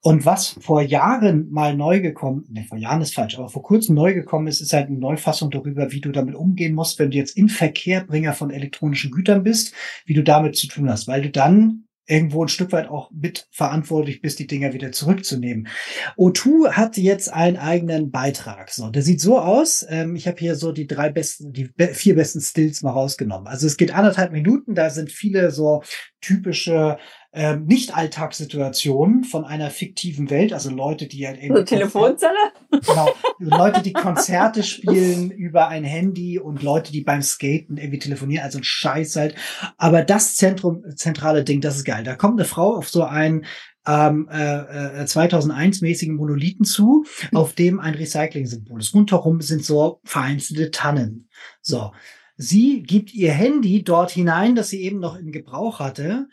Und 0.00 0.24
was 0.24 0.56
vor 0.58 0.80
Jahren 0.80 1.50
mal 1.50 1.76
neu 1.76 2.00
gekommen, 2.00 2.46
ne, 2.48 2.64
vor 2.64 2.78
Jahren 2.78 3.02
ist 3.02 3.14
falsch, 3.14 3.36
aber 3.36 3.50
vor 3.50 3.62
kurzem 3.62 3.94
neu 3.94 4.14
gekommen 4.14 4.46
ist, 4.46 4.62
ist 4.62 4.72
halt 4.72 4.86
eine 4.86 4.96
Neufassung 4.96 5.50
darüber, 5.50 5.92
wie 5.92 6.00
du 6.00 6.10
damit 6.10 6.36
umgehen 6.36 6.74
musst, 6.74 6.98
wenn 6.98 7.10
du 7.10 7.18
jetzt 7.18 7.36
in 7.36 7.50
Verkehrbringer 7.50 8.32
von 8.32 8.50
elektronischen 8.50 9.10
Gütern 9.10 9.42
bist, 9.42 9.74
wie 10.06 10.14
du 10.14 10.24
damit 10.24 10.56
zu 10.56 10.68
tun 10.68 10.88
hast, 10.88 11.06
weil 11.06 11.20
du 11.20 11.28
dann 11.28 11.84
irgendwo 12.08 12.42
ein 12.42 12.48
Stück 12.48 12.72
weit 12.72 12.88
auch 12.88 13.10
mitverantwortlich 13.10 14.22
bist, 14.22 14.38
die 14.38 14.46
Dinger 14.46 14.72
wieder 14.72 14.92
zurückzunehmen. 14.92 15.68
O2 16.16 16.72
hat 16.72 16.96
jetzt 16.96 17.32
einen 17.32 17.58
eigenen 17.58 18.10
Beitrag. 18.10 18.70
So, 18.70 18.88
der 18.90 19.02
sieht 19.02 19.20
so 19.20 19.38
aus. 19.38 19.86
Ähm, 19.88 20.16
ich 20.16 20.26
habe 20.26 20.38
hier 20.38 20.56
so 20.56 20.72
die 20.72 20.86
drei 20.86 21.10
besten, 21.10 21.52
die 21.52 21.64
be 21.64 21.88
vier 21.88 22.14
besten 22.14 22.40
Stills 22.40 22.82
mal 22.82 22.92
rausgenommen. 22.92 23.46
Also 23.46 23.66
es 23.66 23.76
geht 23.76 23.94
anderthalb 23.94 24.32
Minuten. 24.32 24.74
Da 24.74 24.88
sind 24.88 25.12
viele 25.12 25.50
so 25.50 25.82
typische 26.20 26.98
ähm, 27.32 27.66
Nicht-Alltagssituationen 27.66 29.24
von 29.24 29.44
einer 29.44 29.70
fiktiven 29.70 30.30
Welt, 30.30 30.54
also 30.54 30.70
Leute, 30.70 31.06
die 31.06 31.26
halt 31.26 31.36
irgendwie. 31.42 31.60
So 31.60 31.64
Telefonzelle? 31.64 32.38
Genau. 32.70 33.08
Leute, 33.38 33.82
die 33.82 33.92
Konzerte 33.92 34.62
spielen 34.62 35.30
über 35.30 35.68
ein 35.68 35.84
Handy 35.84 36.38
und 36.38 36.62
Leute, 36.62 36.90
die 36.90 37.02
beim 37.02 37.20
Skaten 37.22 37.76
irgendwie 37.76 37.98
telefonieren, 37.98 38.44
also 38.44 38.58
ein 38.58 38.64
Scheiß 38.64 39.16
halt. 39.16 39.34
Aber 39.76 40.02
das 40.02 40.36
Zentrum, 40.36 40.82
zentrale 40.96 41.44
Ding, 41.44 41.60
das 41.60 41.76
ist 41.76 41.84
geil. 41.84 42.02
Da 42.02 42.14
kommt 42.14 42.40
eine 42.40 42.48
Frau 42.48 42.74
auf 42.76 42.88
so 42.88 43.02
einen 43.02 43.44
ähm, 43.86 44.28
äh, 44.30 45.04
2001-mäßigen 45.04 46.12
äh, 46.12 46.16
Monolithen 46.16 46.64
zu, 46.64 47.04
auf 47.32 47.52
dem 47.54 47.80
ein 47.80 47.94
Recycling-Symbol 47.94 48.80
ist. 48.80 48.94
Rundherum 48.94 49.40
sind 49.40 49.64
so 49.64 50.00
vereinzelte 50.04 50.70
Tannen. 50.70 51.28
So. 51.62 51.92
Sie 52.36 52.82
gibt 52.82 53.12
ihr 53.12 53.32
Handy 53.32 53.82
dort 53.82 54.12
hinein, 54.12 54.54
das 54.54 54.68
sie 54.68 54.82
eben 54.82 55.00
noch 55.00 55.18
in 55.18 55.32
Gebrauch 55.32 55.80
hatte, 55.80 56.28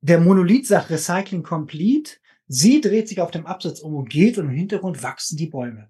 der 0.00 0.20
Monolith 0.20 0.66
sagt 0.66 0.90
Recycling 0.90 1.42
complete. 1.42 2.12
Sie 2.46 2.80
dreht 2.80 3.08
sich 3.08 3.20
auf 3.20 3.30
dem 3.30 3.46
Absatz 3.46 3.80
um 3.80 3.94
und 3.94 4.08
geht 4.08 4.38
und 4.38 4.46
im 4.46 4.54
Hintergrund 4.54 5.02
wachsen 5.02 5.36
die 5.36 5.48
Bäume. 5.48 5.88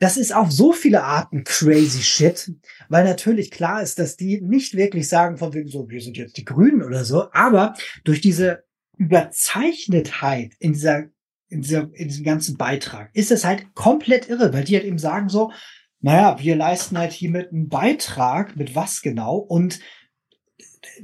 Das 0.00 0.16
ist 0.16 0.32
auf 0.34 0.52
so 0.52 0.72
viele 0.72 1.02
Arten 1.02 1.42
crazy 1.42 2.02
shit, 2.02 2.52
weil 2.88 3.04
natürlich 3.04 3.50
klar 3.50 3.82
ist, 3.82 3.98
dass 3.98 4.16
die 4.16 4.40
nicht 4.40 4.76
wirklich 4.76 5.08
sagen 5.08 5.38
von 5.38 5.54
wegen 5.54 5.68
so, 5.68 5.88
wir 5.88 6.00
sind 6.00 6.16
jetzt 6.16 6.36
die 6.36 6.44
Grünen 6.44 6.82
oder 6.82 7.04
so, 7.04 7.32
aber 7.32 7.74
durch 8.04 8.20
diese 8.20 8.64
Überzeichnetheit 8.96 10.52
in 10.60 10.74
dieser, 10.74 11.04
in 11.48 11.62
dieser, 11.62 11.90
in 11.94 12.08
diesem 12.08 12.24
ganzen 12.24 12.56
Beitrag 12.56 13.10
ist 13.12 13.32
es 13.32 13.44
halt 13.44 13.74
komplett 13.74 14.28
irre, 14.28 14.52
weil 14.52 14.64
die 14.64 14.76
halt 14.76 14.84
eben 14.84 14.98
sagen 14.98 15.28
so, 15.28 15.50
naja, 16.00 16.38
wir 16.38 16.54
leisten 16.54 16.96
halt 16.96 17.12
hiermit 17.12 17.50
einen 17.50 17.68
Beitrag, 17.68 18.54
mit 18.54 18.76
was 18.76 19.02
genau 19.02 19.36
und 19.36 19.80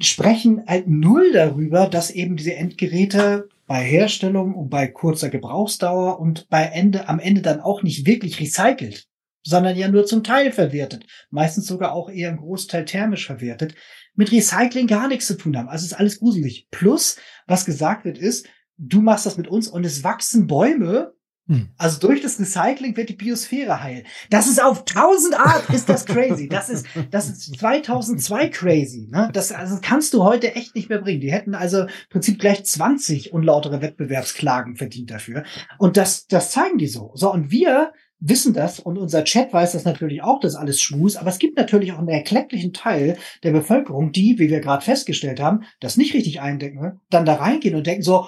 sprechen 0.00 0.64
halt 0.66 0.88
null 0.88 1.32
darüber, 1.32 1.86
dass 1.88 2.10
eben 2.10 2.36
diese 2.36 2.54
Endgeräte 2.54 3.48
bei 3.66 3.82
Herstellung 3.82 4.54
und 4.54 4.68
bei 4.68 4.86
kurzer 4.86 5.30
Gebrauchsdauer 5.30 6.20
und 6.20 6.48
bei 6.48 6.62
Ende, 6.62 7.08
am 7.08 7.18
Ende 7.18 7.42
dann 7.42 7.60
auch 7.60 7.82
nicht 7.82 8.06
wirklich 8.06 8.38
recycelt, 8.40 9.06
sondern 9.42 9.76
ja 9.76 9.88
nur 9.88 10.06
zum 10.06 10.22
Teil 10.22 10.52
verwertet. 10.52 11.06
Meistens 11.30 11.66
sogar 11.66 11.92
auch 11.92 12.10
eher 12.10 12.30
ein 12.30 12.36
Großteil 12.36 12.84
thermisch 12.84 13.26
verwertet. 13.26 13.74
Mit 14.14 14.32
Recycling 14.32 14.86
gar 14.86 15.08
nichts 15.08 15.26
zu 15.26 15.36
tun 15.36 15.56
haben. 15.56 15.68
Also 15.68 15.84
ist 15.84 15.94
alles 15.94 16.18
gruselig. 16.18 16.68
Plus, 16.70 17.16
was 17.46 17.64
gesagt 17.64 18.04
wird, 18.04 18.18
ist, 18.18 18.46
du 18.76 19.00
machst 19.00 19.26
das 19.26 19.36
mit 19.36 19.48
uns 19.48 19.68
und 19.68 19.84
es 19.84 20.04
wachsen 20.04 20.46
Bäume, 20.46 21.14
hm. 21.46 21.68
Also 21.76 22.00
durch 22.00 22.22
das 22.22 22.40
Recycling 22.40 22.96
wird 22.96 23.10
die 23.10 23.16
Biosphäre 23.16 23.82
heil. 23.82 24.04
Das 24.30 24.46
ist 24.48 24.62
auf 24.62 24.86
tausend 24.86 25.38
Art 25.38 25.68
ist 25.68 25.90
das 25.90 26.06
crazy. 26.06 26.48
Das 26.48 26.70
ist 26.70 26.86
das 27.10 27.28
ist 27.28 27.58
2002 27.58 28.48
crazy. 28.48 29.08
Ne? 29.10 29.28
Das 29.34 29.52
also 29.52 29.78
kannst 29.82 30.14
du 30.14 30.24
heute 30.24 30.54
echt 30.54 30.74
nicht 30.74 30.88
mehr 30.88 31.02
bringen. 31.02 31.20
Die 31.20 31.32
hätten 31.32 31.54
also 31.54 31.82
im 31.82 31.88
Prinzip 32.08 32.38
gleich 32.38 32.64
20 32.64 33.34
unlautere 33.34 33.82
Wettbewerbsklagen 33.82 34.76
verdient 34.76 35.10
dafür. 35.10 35.44
Und 35.76 35.98
das 35.98 36.26
das 36.26 36.50
zeigen 36.50 36.78
die 36.78 36.86
so. 36.86 37.12
So 37.14 37.30
und 37.30 37.50
wir 37.50 37.92
wissen 38.20 38.54
das 38.54 38.80
und 38.80 38.96
unser 38.96 39.22
Chat 39.24 39.52
weiß 39.52 39.72
das 39.72 39.84
natürlich 39.84 40.22
auch, 40.22 40.40
das 40.40 40.52
ist 40.52 40.58
alles 40.58 40.80
Schmus, 40.80 41.16
aber 41.16 41.28
es 41.28 41.38
gibt 41.38 41.58
natürlich 41.58 41.92
auch 41.92 41.98
einen 41.98 42.08
erklecklichen 42.08 42.72
Teil 42.72 43.18
der 43.42 43.52
Bevölkerung, 43.52 44.12
die, 44.12 44.38
wie 44.38 44.48
wir 44.48 44.60
gerade 44.60 44.82
festgestellt 44.82 45.40
haben, 45.40 45.64
das 45.80 45.98
nicht 45.98 46.14
richtig 46.14 46.40
eindenken, 46.40 47.00
dann 47.10 47.26
da 47.26 47.34
reingehen 47.34 47.74
und 47.74 47.86
denken 47.86 48.02
so, 48.02 48.26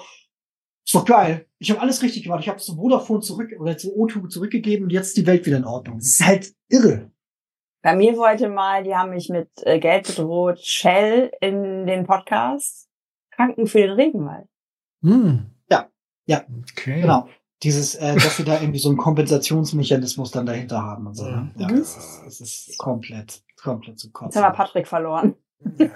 ist 0.85 0.93
doch 0.93 1.05
geil. 1.05 1.46
Ich 1.59 1.71
habe 1.71 1.81
alles 1.81 2.03
richtig 2.03 2.23
gemacht. 2.23 2.41
Ich 2.41 2.49
habe 2.49 2.59
zu 2.59 2.75
Vodafone 2.75 3.21
zurück 3.21 3.51
oder 3.59 3.77
zu 3.77 3.95
O2 3.95 4.29
zurückgegeben 4.29 4.85
und 4.85 4.91
jetzt 4.91 5.07
ist 5.07 5.17
die 5.17 5.25
Welt 5.25 5.45
wieder 5.45 5.57
in 5.57 5.65
Ordnung. 5.65 5.97
Das 5.97 6.07
ist 6.07 6.25
halt 6.25 6.53
irre. 6.69 7.11
Bei 7.81 7.95
mir 7.95 8.17
wollte 8.17 8.49
mal, 8.49 8.83
die 8.83 8.95
haben 8.95 9.11
mich 9.11 9.29
mit 9.29 9.49
äh, 9.63 9.79
Geld 9.79 10.07
bedroht, 10.07 10.59
Shell 10.59 11.31
in 11.41 11.85
den 11.85 12.05
Podcast. 12.05 12.87
Kranken 13.31 13.67
für 13.67 13.79
den 13.79 13.91
Regenwald. 13.91 14.47
Hm. 15.03 15.51
Ja, 15.69 15.89
ja. 16.25 16.43
Okay. 16.71 17.01
Genau. 17.01 17.27
Dieses, 17.63 17.95
äh, 17.95 18.15
dass 18.15 18.37
wir 18.37 18.45
da 18.45 18.59
irgendwie 18.59 18.79
so 18.79 18.89
einen 18.89 18.97
Kompensationsmechanismus 18.97 20.31
dann 20.31 20.45
dahinter 20.45 20.83
haben 20.83 21.07
und 21.07 21.15
so. 21.15 21.25
Ne? 21.25 21.51
Ja, 21.57 21.67
mhm. 21.67 21.77
das, 21.77 21.97
ist, 21.97 22.21
das 22.25 22.41
ist 22.41 22.77
komplett, 22.77 23.43
komplett 23.55 23.97
zu 23.99 24.11
kotzen. 24.11 24.29
Jetzt 24.29 24.43
haben 24.43 24.51
wir 24.51 24.57
Patrick 24.57 24.87
verloren. 24.87 25.35
Ja, 25.77 25.89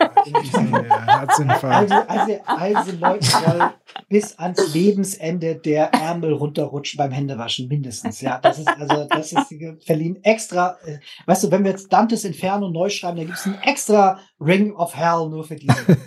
also, 1.61 1.95
also, 2.07 2.39
also 2.45 2.91
Leute 2.99 3.25
soll 3.25 3.71
bis 4.09 4.37
ans 4.39 4.73
Lebensende 4.73 5.55
der 5.55 5.93
Ärmel 5.93 6.33
runterrutschen 6.33 6.97
beim 6.97 7.11
Händewaschen, 7.11 7.67
mindestens. 7.67 8.21
Ja, 8.21 8.39
das 8.39 8.59
ist 8.59 8.67
also, 8.67 9.05
das 9.09 9.31
ist 9.31 9.55
verliehen 9.85 10.23
extra. 10.23 10.77
Äh, 10.85 10.99
weißt 11.25 11.43
du, 11.43 11.51
wenn 11.51 11.63
wir 11.63 11.71
jetzt 11.71 11.91
Dantes 11.93 12.25
Inferno 12.25 12.69
neu 12.69 12.89
schreiben, 12.89 13.17
dann 13.17 13.27
gibt 13.27 13.37
es 13.37 13.45
ein 13.45 13.59
extra 13.63 14.19
Ring 14.39 14.73
of 14.73 14.95
Hell 14.95 15.29
nur 15.29 15.43
für 15.43 15.55
diese. 15.55 15.75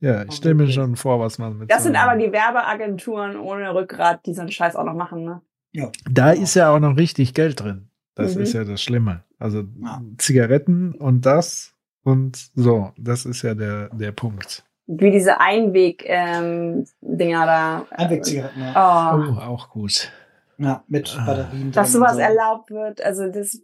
ja, 0.00 0.24
ich 0.24 0.34
stelle 0.34 0.54
mir 0.54 0.70
schon 0.70 0.96
vor, 0.96 1.20
was 1.20 1.38
man 1.38 1.58
mit. 1.58 1.70
Das 1.70 1.78
so 1.78 1.84
sind 1.84 1.96
aber 1.96 2.16
die 2.18 2.32
Werbeagenturen 2.32 3.36
ohne 3.36 3.74
Rückgrat, 3.74 4.24
die 4.26 4.34
so 4.34 4.40
einen 4.40 4.52
Scheiß 4.52 4.76
auch 4.76 4.84
noch 4.84 4.94
machen, 4.94 5.24
ne? 5.24 5.42
Ja. 5.72 5.90
Da 6.10 6.32
ist 6.32 6.54
ja 6.54 6.74
auch 6.74 6.80
noch 6.80 6.96
richtig 6.96 7.32
Geld 7.34 7.60
drin. 7.60 7.91
Das 8.14 8.34
mhm. 8.34 8.42
ist 8.42 8.52
ja 8.52 8.64
das 8.64 8.82
Schlimme. 8.82 9.24
Also 9.38 9.64
ja. 9.82 10.02
Zigaretten 10.18 10.94
und 10.94 11.26
das 11.26 11.74
und 12.04 12.50
so, 12.54 12.92
das 12.98 13.24
ist 13.24 13.42
ja 13.42 13.54
der, 13.54 13.88
der 13.90 14.12
Punkt. 14.12 14.64
Wie 14.86 15.10
diese 15.10 15.40
Einweg-Dinger 15.40 16.82
ähm, 16.82 16.84
da. 17.00 17.86
Einwegzigaretten, 17.90 18.60
ja. 18.60 19.14
Oh. 19.14 19.32
oh, 19.32 19.40
auch 19.40 19.70
gut. 19.70 20.10
Ja, 20.58 20.84
mit 20.88 21.16
ah. 21.18 21.24
Batterien. 21.24 21.72
Dass 21.72 21.92
sowas 21.92 22.14
so. 22.14 22.20
erlaubt 22.20 22.70
wird, 22.70 23.00
also 23.02 23.28
das. 23.28 23.60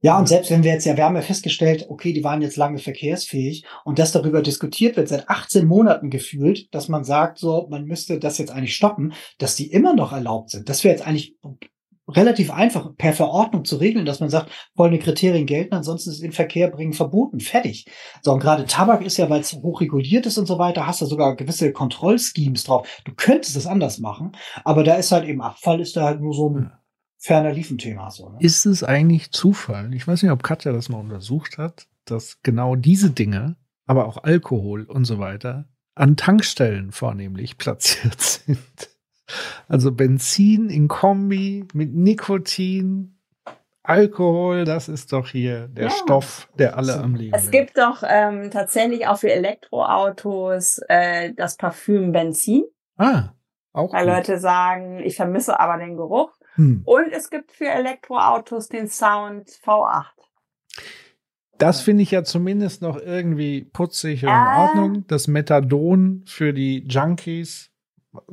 Ja, 0.00 0.18
und 0.18 0.28
selbst 0.28 0.50
wenn 0.50 0.62
wir 0.62 0.72
jetzt 0.72 0.86
ja, 0.86 0.96
wir 0.96 1.04
haben 1.04 1.16
ja 1.16 1.22
festgestellt, 1.22 1.86
okay, 1.88 2.12
die 2.12 2.22
waren 2.22 2.40
jetzt 2.40 2.56
lange 2.56 2.78
verkehrsfähig 2.78 3.64
und 3.84 3.98
dass 3.98 4.12
darüber 4.12 4.42
diskutiert 4.42 4.96
wird, 4.96 5.08
seit 5.08 5.28
18 5.28 5.66
Monaten 5.66 6.08
gefühlt, 6.08 6.72
dass 6.72 6.88
man 6.88 7.04
sagt, 7.04 7.38
so, 7.38 7.66
man 7.68 7.84
müsste 7.84 8.18
das 8.18 8.38
jetzt 8.38 8.52
eigentlich 8.52 8.76
stoppen, 8.76 9.12
dass 9.38 9.56
die 9.56 9.70
immer 9.70 9.94
noch 9.94 10.12
erlaubt 10.12 10.50
sind. 10.50 10.68
Das 10.68 10.84
wäre 10.84 10.94
jetzt 10.94 11.06
eigentlich 11.06 11.36
relativ 12.16 12.50
einfach 12.50 12.96
per 12.96 13.12
Verordnung 13.12 13.64
zu 13.64 13.76
regeln, 13.76 14.04
dass 14.04 14.20
man 14.20 14.30
sagt, 14.30 14.50
folgende 14.76 15.02
Kriterien 15.02 15.46
gelten, 15.46 15.74
ansonsten 15.74 16.10
ist 16.10 16.22
in 16.22 16.32
Verkehr 16.32 16.68
bringen 16.68 16.92
verboten, 16.92 17.40
fertig. 17.40 17.86
So, 18.22 18.32
und 18.32 18.40
gerade 18.40 18.66
Tabak 18.66 19.02
ist 19.02 19.16
ja, 19.16 19.30
weil 19.30 19.40
es 19.40 19.52
hoch 19.52 19.80
reguliert 19.80 20.26
ist 20.26 20.38
und 20.38 20.46
so 20.46 20.58
weiter, 20.58 20.86
hast 20.86 21.00
du 21.00 21.06
sogar 21.06 21.36
gewisse 21.36 21.72
Kontrollschemes 21.72 22.64
drauf. 22.64 22.86
Du 23.04 23.12
könntest 23.14 23.56
es 23.56 23.66
anders 23.66 23.98
machen, 23.98 24.32
aber 24.64 24.84
da 24.84 24.94
ist 24.94 25.12
halt 25.12 25.26
eben 25.26 25.40
Abfall, 25.40 25.80
ist 25.80 25.96
da 25.96 26.04
halt 26.04 26.20
nur 26.20 26.34
so 26.34 26.50
ein 26.50 26.72
ferner 27.18 27.52
Liefenthema. 27.52 28.10
So, 28.10 28.30
ne? 28.30 28.38
Ist 28.40 28.66
es 28.66 28.82
eigentlich 28.82 29.30
Zufall? 29.30 29.94
Ich 29.94 30.08
weiß 30.08 30.22
nicht, 30.22 30.32
ob 30.32 30.42
Katja 30.42 30.72
das 30.72 30.88
mal 30.88 30.98
untersucht 30.98 31.58
hat, 31.58 31.86
dass 32.04 32.42
genau 32.42 32.76
diese 32.76 33.10
Dinge, 33.10 33.56
aber 33.86 34.06
auch 34.06 34.24
Alkohol 34.24 34.84
und 34.84 35.04
so 35.04 35.18
weiter, 35.18 35.68
an 35.94 36.16
Tankstellen 36.16 36.92
vornehmlich 36.92 37.58
platziert 37.58 38.20
sind. 38.20 38.89
Also 39.68 39.92
Benzin 39.92 40.68
in 40.70 40.88
Kombi 40.88 41.66
mit 41.72 41.94
Nikotin, 41.94 43.16
Alkohol, 43.82 44.64
das 44.64 44.88
ist 44.88 45.12
doch 45.12 45.28
hier 45.28 45.68
der 45.68 45.84
ja. 45.84 45.90
Stoff, 45.90 46.48
der 46.58 46.76
alle 46.76 46.98
am 46.98 47.14
Leben. 47.14 47.34
Es 47.34 47.50
gibt 47.50 47.78
doch 47.78 48.02
ähm, 48.06 48.50
tatsächlich 48.50 49.06
auch 49.06 49.18
für 49.18 49.32
Elektroautos 49.32 50.80
äh, 50.88 51.32
das 51.34 51.56
Parfüm 51.56 52.12
Benzin. 52.12 52.64
Ah, 52.98 53.30
auch. 53.72 53.92
Weil 53.92 54.06
gut. 54.06 54.14
Leute 54.14 54.38
sagen, 54.38 55.00
ich 55.00 55.16
vermisse 55.16 55.58
aber 55.58 55.78
den 55.78 55.96
Geruch. 55.96 56.30
Hm. 56.54 56.82
Und 56.84 57.12
es 57.12 57.30
gibt 57.30 57.52
für 57.52 57.68
Elektroautos 57.68 58.68
den 58.68 58.88
Sound 58.88 59.48
V8. 59.48 60.04
Das 61.58 61.80
finde 61.82 62.02
ich 62.02 62.10
ja 62.10 62.24
zumindest 62.24 62.82
noch 62.82 62.96
irgendwie 62.96 63.64
putzig 63.64 64.24
und 64.24 64.30
äh, 64.30 64.32
in 64.32 64.60
Ordnung. 64.60 65.04
Das 65.08 65.26
Methadon 65.28 66.24
für 66.26 66.52
die 66.52 66.84
Junkies 66.86 67.69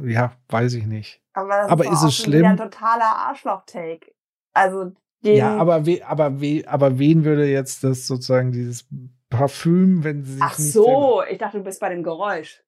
ja, 0.03 0.33
weiß 0.49 0.73
ich 0.73 0.85
nicht. 0.85 1.21
Aber, 1.33 1.49
das 1.61 1.69
Aber 1.71 1.85
ist 1.85 2.01
auch 2.03 2.07
es 2.07 2.15
schon 2.15 2.33
wieder 2.33 2.49
Ein 2.49 2.57
schlimm? 2.57 2.71
totaler 2.71 3.15
Arschloch-Take. 3.17 4.11
Also, 4.53 4.91
den, 5.23 5.35
Ja, 5.35 5.55
aber, 5.57 5.85
we, 5.85 6.01
aber, 6.05 6.41
we, 6.41 6.63
aber 6.67 6.97
wen 6.99 7.23
würde 7.25 7.45
jetzt 7.47 7.83
das 7.83 8.07
sozusagen 8.07 8.51
dieses 8.51 8.87
Parfüm, 9.29 10.03
wenn 10.03 10.23
sie 10.23 10.33
sich 10.33 10.43
Ach 10.43 10.57
nicht 10.57 10.71
so, 10.73 11.21
ich 11.29 11.37
dachte, 11.37 11.57
du 11.59 11.63
bist 11.63 11.79
bei 11.79 11.89
dem 11.89 12.03
Geräusch. 12.03 12.63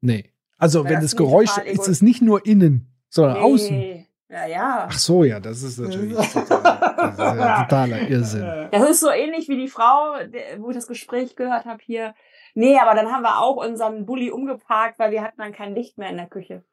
Nee. 0.00 0.30
Also, 0.58 0.84
Weil 0.84 0.90
wenn 0.90 1.00
das 1.00 1.12
das 1.12 1.16
Geräusch 1.16 1.56
ist 1.58 1.66
ego- 1.66 1.90
es 1.90 2.02
nicht 2.02 2.22
nur 2.22 2.44
innen, 2.46 2.92
sondern 3.08 3.38
außen. 3.38 3.76
Nee. 3.76 4.06
Ja, 4.28 4.46
ja. 4.46 4.86
Ach 4.90 4.98
so, 4.98 5.24
ja, 5.24 5.40
das 5.40 5.62
ist 5.62 5.78
natürlich 5.78 6.14
total, 6.32 6.62
das 6.96 7.12
ist 7.12 7.18
ja 7.18 7.62
totaler 7.64 8.08
Irrsinn. 8.08 8.68
Das 8.70 8.88
ist 8.88 9.00
so 9.00 9.10
ähnlich 9.10 9.48
wie 9.48 9.56
die 9.56 9.68
Frau, 9.68 10.14
wo 10.58 10.70
ich 10.70 10.76
das 10.76 10.86
Gespräch 10.86 11.36
gehört 11.36 11.66
habe 11.66 11.80
hier. 11.84 12.14
Nee, 12.54 12.78
aber 12.78 12.94
dann 12.94 13.10
haben 13.10 13.22
wir 13.22 13.40
auch 13.40 13.56
unseren 13.56 14.06
Bulli 14.06 14.30
umgeparkt, 14.30 14.98
weil 14.98 15.10
wir 15.10 15.22
hatten 15.22 15.40
dann 15.40 15.52
kein 15.52 15.74
Licht 15.74 15.98
mehr 15.98 16.10
in 16.10 16.16
der 16.16 16.28
Küche. 16.28 16.64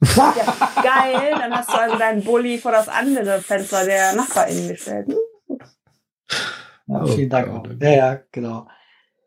Ja, 0.00 0.34
geil, 0.82 1.34
dann 1.38 1.54
hast 1.54 1.72
du 1.72 1.78
also 1.78 1.98
deinen 1.98 2.22
Bulli 2.22 2.58
vor 2.58 2.72
das 2.72 2.88
andere 2.88 3.40
Fenster 3.40 3.84
der 3.84 4.14
NachbarInnen 4.14 4.68
gestellt. 4.68 5.08
Ja, 5.08 7.02
Oh 7.02 7.06
vielen 7.06 7.28
Dank 7.28 7.48
auch. 7.48 7.64
oh 7.68 7.74
Ja, 7.80 7.90
ja, 7.90 8.20
genau. 8.32 8.66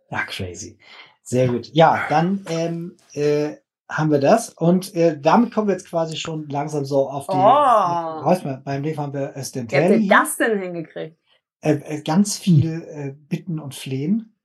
Ja, 0.10 0.24
crazy. 0.26 0.78
Sehr 1.24 1.48
gut. 1.48 1.70
Ja, 1.74 2.06
dann 2.10 2.46
ähm, 2.50 2.98
äh, 3.14 3.56
haben 3.88 4.12
wir 4.12 4.20
das. 4.20 4.50
Und 4.50 4.96
äh, 4.96 5.20
damit 5.20 5.54
kommen 5.54 5.68
wir 5.68 5.76
jetzt 5.76 5.90
quasi 5.90 6.18
schon 6.18 6.50
langsam 6.50 6.86
so 6.86 7.10
auf 7.10 7.28
die. 7.28 7.36
Oh. 7.36 8.26
Weißt 8.26 8.44
du, 8.44 8.62
beim 8.64 8.82
Leben 8.82 9.00
haben 9.00 9.14
wir 9.14 9.34
es 9.36 9.52
den 9.52 9.70
Wie 9.72 9.76
habt 9.76 9.90
ihr 9.92 10.10
das 10.10 10.38
denn 10.38 10.60
hingekriegt? 10.60 11.18
Äh, 11.62 11.74
äh, 11.74 12.02
ganz 12.02 12.38
viel 12.38 12.82
äh, 12.90 13.12
Bitten 13.12 13.60
und 13.60 13.76
Flehen. 13.76 14.36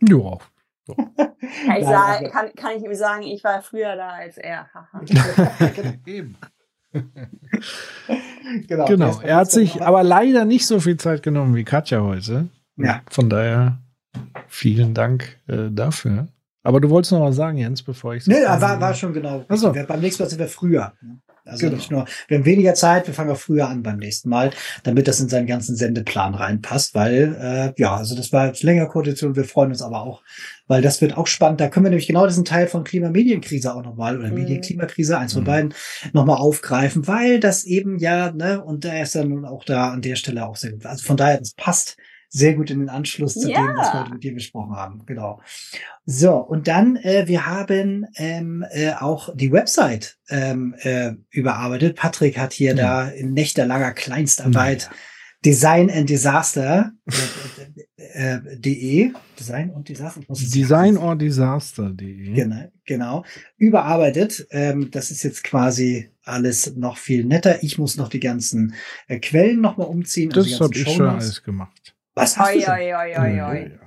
Ja. 0.00 0.38
Kann 1.66 1.76
ich, 1.78 1.84
sagen, 1.84 2.24
also- 2.24 2.30
kann, 2.30 2.54
kann 2.56 2.70
ich 2.76 2.82
ihm 2.84 2.94
sagen, 2.94 3.22
ich 3.22 3.44
war 3.44 3.60
früher 3.62 3.94
da 3.96 4.08
als 4.10 4.38
er. 4.38 4.68
Eben. 6.06 6.36
genau. 8.66 8.86
Genau. 8.86 9.20
Er 9.22 9.36
hat 9.36 9.50
sich 9.50 9.82
aber 9.82 10.02
leider 10.02 10.44
nicht 10.44 10.66
so 10.66 10.80
viel 10.80 10.96
Zeit 10.96 11.22
genommen 11.22 11.54
wie 11.54 11.64
Katja 11.64 12.00
heute. 12.00 12.48
Ja. 12.76 13.02
Von 13.10 13.28
daher 13.28 13.78
vielen 14.46 14.94
Dank 14.94 15.38
äh, 15.48 15.68
dafür. 15.70 16.28
Aber 16.62 16.80
du 16.80 16.90
wolltest 16.90 17.12
noch 17.12 17.20
was 17.22 17.36
sagen, 17.36 17.58
Jens, 17.58 17.82
bevor 17.82 18.14
ich 18.14 18.26
Nee, 18.26 18.42
war, 18.44 18.80
war 18.80 18.94
schon 18.94 19.12
genau. 19.12 19.44
So. 19.50 19.74
Wir- 19.74 19.84
Beim 19.84 20.00
nächsten 20.00 20.22
Mal 20.22 20.28
sind 20.30 20.38
wir 20.38 20.48
früher. 20.48 20.92
Also 21.48 21.66
Genau. 21.66 21.76
nicht 21.76 21.90
nur, 21.90 22.04
wir 22.28 22.38
haben 22.38 22.44
weniger 22.44 22.74
Zeit, 22.74 23.06
wir 23.06 23.14
fangen 23.14 23.30
auch 23.30 23.36
früher 23.38 23.68
an 23.68 23.82
beim 23.82 23.96
nächsten 23.98 24.28
Mal, 24.28 24.50
damit 24.82 25.08
das 25.08 25.20
in 25.20 25.28
seinen 25.28 25.46
ganzen 25.46 25.76
Sendeplan 25.76 26.34
reinpasst, 26.34 26.94
weil, 26.94 27.36
äh, 27.76 27.80
ja, 27.80 27.96
also 27.96 28.14
das 28.14 28.32
war 28.32 28.46
jetzt 28.48 28.62
länger 28.62 28.86
Koalition, 28.86 29.36
wir 29.36 29.44
freuen 29.44 29.70
uns 29.70 29.82
aber 29.82 30.02
auch, 30.02 30.22
weil 30.66 30.82
das 30.82 31.00
wird 31.00 31.16
auch 31.16 31.26
spannend. 31.26 31.60
Da 31.60 31.68
können 31.68 31.86
wir 31.86 31.90
nämlich 31.90 32.06
genau 32.06 32.26
diesen 32.26 32.44
Teil 32.44 32.66
von 32.66 32.84
Klimamedienkrise 32.84 33.74
auch 33.74 33.82
nochmal, 33.82 34.18
oder 34.18 34.28
Mhm. 34.28 34.34
Medienklimakrise, 34.34 35.18
eins 35.18 35.32
von 35.32 35.42
Mhm. 35.42 35.46
beiden, 35.46 35.74
nochmal 36.12 36.36
aufgreifen, 36.36 37.06
weil 37.06 37.40
das 37.40 37.64
eben 37.64 37.98
ja, 37.98 38.30
ne, 38.32 38.62
und 38.62 38.84
der 38.84 39.02
ist 39.02 39.14
dann 39.14 39.44
auch 39.44 39.64
da 39.64 39.90
an 39.90 40.02
der 40.02 40.16
Stelle 40.16 40.46
auch 40.46 40.56
sehr 40.56 40.72
gut. 40.72 40.86
Also 40.86 41.04
von 41.04 41.16
daher, 41.16 41.38
das 41.38 41.54
passt 41.54 41.96
sehr 42.30 42.54
gut 42.54 42.70
in 42.70 42.80
den 42.80 42.88
Anschluss 42.88 43.34
zu 43.34 43.48
Ja. 43.50 43.58
dem, 43.66 43.76
was 43.76 43.92
wir 43.94 44.00
heute 44.00 44.12
mit 44.12 44.22
dir 44.24 44.34
besprochen 44.34 44.76
haben. 44.76 45.02
Genau. 45.06 45.40
So, 46.04 46.36
und 46.36 46.68
dann, 46.68 46.96
äh, 46.96 47.24
wir 47.26 47.46
haben 47.46 48.06
ähm, 48.16 48.64
äh, 48.70 48.92
auch 48.92 49.34
die 49.34 49.50
Website 49.52 50.18
ähm, 50.28 50.74
äh, 50.80 51.12
überarbeitet. 51.30 51.96
Patrick 51.96 52.38
hat 52.38 52.52
hier 52.52 52.70
Ja. 52.74 52.76
da 52.76 53.08
in 53.08 53.32
nächterlanger 53.32 53.92
Kleinstarbeit 53.92 54.90
Design 55.44 55.88
and 55.88 56.10
Disaster 56.10 56.90
äh, 57.96 58.34
äh, 58.34 58.58
de 58.58 59.12
Design 59.38 59.70
und 59.70 59.88
es- 59.88 60.50
Design 60.50 60.96
or 60.96 61.14
Disaster.de. 61.16 62.32
Genau, 62.34 62.64
genau. 62.84 63.24
Überarbeitet. 63.56 64.46
Ähm, 64.50 64.90
das 64.90 65.10
ist 65.12 65.22
jetzt 65.22 65.44
quasi 65.44 66.10
alles 66.24 66.74
noch 66.76 66.96
viel 66.98 67.24
netter. 67.24 67.62
Ich 67.62 67.78
muss 67.78 67.96
noch 67.96 68.08
die 68.08 68.20
ganzen 68.20 68.74
äh, 69.06 69.18
Quellen 69.20 69.60
nochmal 69.60 69.86
umziehen. 69.86 70.30
also 70.32 70.40
Das 70.40 70.58
ganzen 70.58 70.64
habe 70.64 70.76
ich 70.90 70.96
schon 70.96 71.06
alles 71.06 71.42
gemacht. 71.42 71.94
Was 72.18 72.36
hast 72.38 72.54
du 72.54 72.58
Oi, 72.58 72.62
schon? 72.62 72.74
oi, 72.74 72.94
oi, 72.94 73.18
oi, 73.42 73.62
ja. 73.70 73.78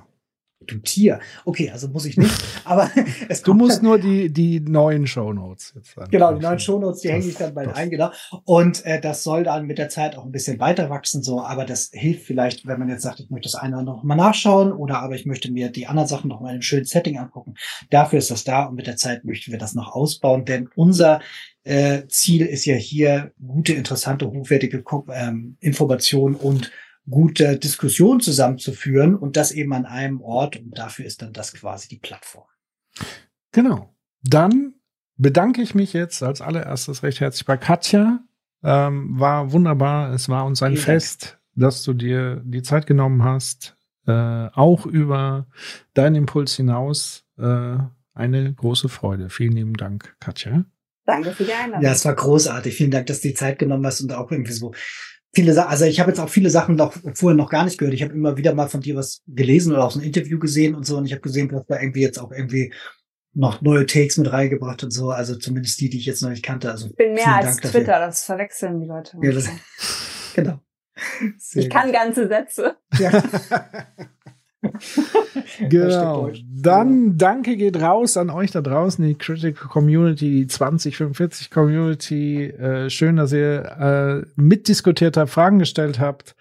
Du 0.68 0.78
Tier. 0.78 1.20
Okay, 1.44 1.72
also 1.72 1.88
muss 1.88 2.06
ich 2.06 2.18
nicht. 2.18 2.32
Aber 2.66 2.88
es 3.30 3.42
Du 3.42 3.56
musst 3.56 3.82
nur 3.82 3.98
die, 3.98 4.32
die 4.32 4.60
neuen 4.60 5.08
Shownotes 5.08 5.74
jetzt 5.76 5.98
dann. 5.98 6.08
Genau, 6.12 6.36
die 6.36 6.40
neuen 6.44 6.60
Shownotes, 6.60 7.02
die 7.02 7.08
Das- 7.08 7.16
hänge 7.18 7.26
ich 7.30 7.36
dann 7.36 7.56
bald 7.56 7.70
das- 7.72 7.78
ein, 7.78 7.90
genau. 7.90 8.12
Und 8.46 8.86
äh, 8.86 9.02
das 9.02 9.24
soll 9.24 9.44
dann 9.44 9.66
mit 9.66 9.80
der 9.80 9.90
Zeit 9.90 10.16
auch 10.16 10.24
ein 10.24 10.32
bisschen 10.32 10.60
weiter 10.60 10.92
wachsen, 10.92 11.24
so, 11.24 11.42
aber 11.42 11.66
das 11.66 11.90
hilft 11.92 12.28
vielleicht, 12.28 12.68
wenn 12.68 12.78
man 12.78 12.90
jetzt 12.90 13.02
sagt, 13.02 13.20
ich 13.22 13.32
möchte 13.32 13.48
das 13.52 13.56
eine 13.56 13.82
noch 13.84 14.04
mal 14.04 14.14
nachschauen 14.16 14.72
oder 14.72 15.00
aber 15.00 15.16
ich 15.16 15.26
möchte 15.26 15.52
mir 15.52 15.72
die 15.72 15.88
anderen 15.88 16.08
Sachen 16.08 16.28
noch 16.30 16.42
mal 16.42 16.50
in 16.50 16.54
einem 16.54 16.62
schönen 16.62 16.86
Setting 16.86 17.18
angucken. 17.18 17.56
Dafür 17.90 18.20
ist 18.20 18.30
das 18.30 18.44
da 18.44 18.66
und 18.66 18.76
mit 18.76 18.86
der 18.86 18.98
Zeit 18.98 19.26
möchten 19.26 19.52
wir 19.52 19.58
das 19.60 19.74
noch 19.74 19.92
ausbauen, 19.96 20.46
denn 20.46 20.70
unser 20.76 21.22
äh, 21.64 22.04
Ziel 22.08 22.46
ist 22.46 22.66
ja 22.66 22.76
hier 22.76 23.32
gute, 23.44 23.74
interessante, 23.74 24.28
hochwertige 24.30 24.84
Ko- 24.84 25.08
ähm, 25.12 25.58
Informationen 25.60 26.36
und 26.36 26.72
gute 27.12 27.58
Diskussionen 27.58 28.20
zusammenzuführen 28.20 29.16
und 29.16 29.38
das 29.38 29.52
eben 29.52 29.74
an 29.74 29.86
einem 29.86 30.22
Ort 30.22 30.58
und 30.58 30.78
dafür 30.78 31.06
ist 31.06 31.22
dann 31.22 31.34
das 31.34 31.54
quasi 31.54 31.88
die 31.88 32.00
Plattform. 32.00 32.48
Genau. 33.52 33.94
Dann 34.24 34.74
bedanke 35.18 35.62
ich 35.62 35.76
mich 35.76 35.94
jetzt 35.94 36.24
als 36.24 36.42
allererstes 36.42 37.04
recht 37.04 37.20
herzlich 37.20 37.46
bei 37.46 37.58
Katja. 37.58 38.24
Ähm, 38.64 39.20
war 39.20 39.52
wunderbar. 39.52 40.14
Es 40.14 40.30
war 40.30 40.46
uns 40.46 40.64
ein 40.64 40.74
Vielen 40.74 40.86
Dank. 40.86 41.02
Fest, 41.02 41.40
dass 41.56 41.84
du 41.84 41.94
dir 41.94 42.42
die 42.46 42.62
Zeit 42.64 42.88
genommen 42.88 43.24
hast, 43.24 43.76
äh, 44.08 44.12
auch 44.12 44.86
über 44.86 45.48
deinen 45.94 46.16
Impuls 46.16 46.56
hinaus. 46.56 47.26
Äh, 47.38 47.78
eine 48.14 48.54
große 48.54 48.90
Freude. 48.90 49.30
Vielen 49.30 49.54
lieben 49.54 49.74
Dank, 49.74 50.16
Katja. 50.20 50.66
Danke 51.06 51.32
für 51.32 51.44
die 51.44 51.54
Einladung. 51.54 51.84
Ja, 51.84 51.92
es 51.92 52.06
war 52.06 52.14
großartig. 52.14 52.76
Vielen 52.76 52.92
Dank, 52.92 53.08
dass 53.08 53.22
du 53.22 53.30
die 53.30 53.34
Zeit 53.34 53.58
genommen 53.58 53.86
hast 53.86 54.02
und 54.02 54.14
auch 54.14 54.32
irgendwie 54.32 54.54
so 54.54 54.74
viele 55.34 55.54
Sachen. 55.54 55.70
Also 55.70 55.86
ich 55.86 56.00
habe 56.00 56.12
jetzt 56.12 56.20
auch 56.20 56.30
viele 56.30 56.50
Sachen 56.50 56.76
noch 56.76 56.94
vorher 57.14 57.38
noch 57.38 57.50
gar 57.50 57.66
nicht 57.66 57.78
gehört. 57.78 57.94
Ich 57.94 58.04
habe 58.04 58.14
immer 58.14 58.38
wieder 58.38 58.54
mal 58.54 58.68
von 58.68 58.82
dir 58.82 58.96
was 58.96 59.22
gelesen 59.28 59.74
oder 59.74 59.86
auch 59.86 59.92
so 59.92 60.00
ein 60.00 60.06
Interview 60.06 60.40
gesehen 60.40 60.76
und 60.76 60.86
so. 60.86 60.98
Und 60.98 61.06
ich 61.06 61.12
habe 61.14 61.22
gesehen, 61.22 61.50
du 61.50 61.58
hast 61.58 61.70
da 61.70 61.80
irgendwie 61.80 62.02
jetzt 62.02 62.20
auch 62.20 62.32
irgendwie 62.32 62.74
noch 63.34 63.62
neue 63.62 63.86
Takes 63.86 64.18
mit 64.18 64.32
reingebracht 64.32 64.84
und 64.84 64.92
so. 64.92 65.12
Also 65.12 65.36
zumindest 65.36 65.80
die, 65.80 65.90
die 65.90 65.98
ich 66.00 66.06
jetzt 66.06 66.22
noch 66.22 66.30
nicht 66.30 66.44
kannte. 66.44 66.70
Also 66.72 66.88
Ich 66.88 66.96
bin 66.96 67.14
mehr 67.14 67.36
als 67.36 67.46
Dank 67.46 67.62
dafür. 67.62 67.80
Twitter, 67.82 68.00
das 68.00 68.26
verwechseln 68.26 68.82
die 68.82 68.88
Leute. 68.88 69.18
Ja, 69.22 69.32
das, 69.32 69.50
genau. 70.36 70.60
Sehr 71.38 71.64
ich 71.64 71.70
kann 71.70 71.86
gut. 71.86 71.94
ganze 71.94 72.28
Sätze. 72.28 72.76
Ja. 73.00 73.24
Genau. 75.70 76.32
Dann 76.50 77.18
danke 77.18 77.58
geht 77.58 77.82
raus 77.82 78.18
an 78.18 78.30
euch 78.30 78.52
da 78.52 78.62
draußen, 78.62 79.04
die 79.06 79.16
Critical 79.16 79.68
Community, 79.68 80.30
die 80.30 80.48
2045 80.48 81.50
Community. 81.50 82.46
Äh, 82.46 82.90
schön, 82.90 83.16
dass 83.16 83.34
ihr 83.34 84.26
äh, 84.36 84.42
mitdiskutiert 84.42 85.18
habt, 85.18 85.30
Fragen 85.30 85.60
gestellt 85.60 86.00
habt 86.00 86.36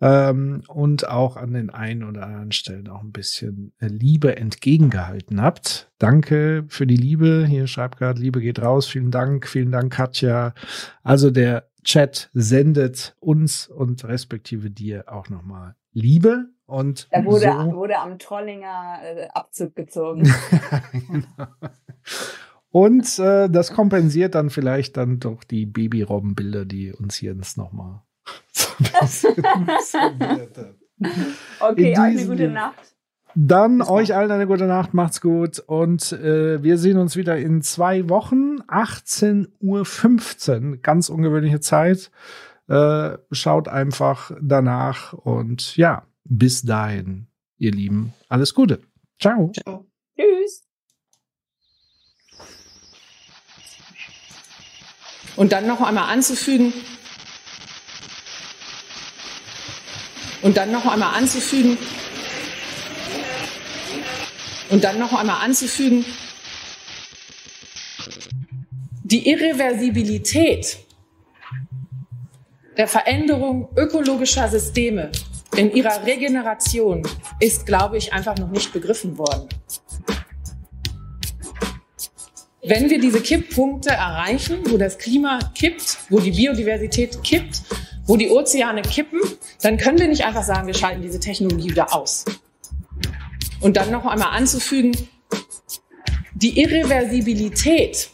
ähm, 0.00 0.62
und 0.68 1.08
auch 1.08 1.36
an 1.36 1.52
den 1.52 1.70
einen 1.70 2.04
oder 2.04 2.26
anderen 2.26 2.52
Stellen 2.52 2.88
auch 2.88 3.02
ein 3.02 3.12
bisschen 3.12 3.72
äh, 3.78 3.86
Liebe 3.86 4.36
entgegengehalten 4.36 5.40
habt. 5.40 5.90
Danke 5.98 6.64
für 6.68 6.86
die 6.86 6.96
Liebe. 6.96 7.46
Hier 7.48 7.66
schreibt 7.66 7.98
gerade, 7.98 8.20
Liebe 8.20 8.40
geht 8.40 8.60
raus. 8.60 8.86
Vielen 8.86 9.10
Dank, 9.10 9.46
vielen 9.46 9.72
Dank, 9.72 9.92
Katja. 9.92 10.54
Also 11.02 11.30
der 11.30 11.68
Chat 11.84 12.30
sendet 12.32 13.14
uns 13.20 13.68
und 13.68 14.04
respektive 14.04 14.70
dir 14.70 15.04
auch 15.06 15.28
nochmal 15.28 15.74
Liebe. 15.94 16.46
Und 16.66 17.08
Da 17.10 17.24
wurde, 17.24 17.52
so 17.52 17.76
wurde 17.76 17.98
am 17.98 18.18
Trollinger 18.18 18.98
äh, 19.02 19.28
Abzug 19.28 19.74
gezogen. 19.74 20.32
Genau. 20.92 21.48
Und 22.70 23.18
äh, 23.20 23.48
das 23.48 23.72
kompensiert 23.72 24.34
dann 24.34 24.50
vielleicht 24.50 24.96
dann 24.96 25.20
doch 25.20 25.44
die 25.44 25.64
Babyrobbenbilder, 25.64 26.64
die 26.64 26.92
uns 26.92 27.20
Jens 27.20 27.56
nochmal 27.56 28.02
so 28.52 29.28
ein 29.28 29.66
bisschen. 29.66 30.18
Okay, 31.60 31.92
euch 31.92 31.98
eine 31.98 32.26
gute. 32.26 32.48
Nacht. 32.48 32.94
Dann 33.36 33.78
Bis 33.78 33.88
euch 33.88 34.14
allen 34.14 34.30
eine 34.30 34.46
gute 34.46 34.66
Nacht, 34.66 34.94
macht's 34.94 35.20
gut 35.20 35.58
und 35.58 36.12
äh, 36.12 36.62
wir 36.62 36.78
sehen 36.78 36.98
uns 36.98 37.16
wieder 37.16 37.36
in 37.36 37.62
zwei 37.62 38.08
Wochen, 38.08 38.60
18.15 38.68 40.70
Uhr, 40.70 40.76
ganz 40.78 41.08
ungewöhnliche 41.08 41.60
Zeit. 41.60 42.12
Äh, 42.66 43.18
schaut 43.30 43.68
einfach 43.68 44.30
danach 44.40 45.12
und 45.12 45.76
ja, 45.76 46.06
bis 46.24 46.62
dahin, 46.62 47.26
ihr 47.58 47.72
Lieben, 47.72 48.14
alles 48.28 48.54
Gute. 48.54 48.80
Ciao. 49.20 49.52
Ciao. 49.52 49.86
Tschüss. 50.16 50.62
Und 55.36 55.52
dann 55.52 55.66
noch 55.66 55.82
einmal 55.82 56.10
anzufügen, 56.10 56.72
und 60.40 60.56
dann 60.56 60.72
noch 60.72 60.86
einmal 60.86 61.14
anzufügen, 61.14 61.76
und 64.70 64.84
dann 64.84 64.98
noch 64.98 65.12
einmal 65.12 65.44
anzufügen, 65.44 66.04
die 69.02 69.28
Irreversibilität 69.28 70.78
der 72.76 72.88
Veränderung 72.88 73.68
ökologischer 73.76 74.48
Systeme 74.48 75.10
in 75.56 75.72
ihrer 75.72 76.04
Regeneration 76.04 77.02
ist, 77.40 77.66
glaube 77.66 77.96
ich, 77.96 78.12
einfach 78.12 78.36
noch 78.36 78.50
nicht 78.50 78.72
begriffen 78.72 79.16
worden. 79.16 79.48
Wenn 82.66 82.88
wir 82.88 82.98
diese 82.98 83.20
Kipppunkte 83.20 83.90
erreichen, 83.90 84.60
wo 84.70 84.78
das 84.78 84.98
Klima 84.98 85.38
kippt, 85.54 85.98
wo 86.08 86.18
die 86.18 86.30
Biodiversität 86.30 87.22
kippt, 87.22 87.62
wo 88.06 88.16
die 88.16 88.30
Ozeane 88.30 88.82
kippen, 88.82 89.20
dann 89.62 89.76
können 89.76 89.98
wir 89.98 90.08
nicht 90.08 90.24
einfach 90.24 90.42
sagen, 90.42 90.66
wir 90.66 90.74
schalten 90.74 91.02
diese 91.02 91.20
Technologie 91.20 91.70
wieder 91.70 91.94
aus. 91.94 92.24
Und 93.60 93.76
dann 93.76 93.90
noch 93.90 94.06
einmal 94.06 94.36
anzufügen, 94.36 94.96
die 96.34 96.58
Irreversibilität 96.60 98.08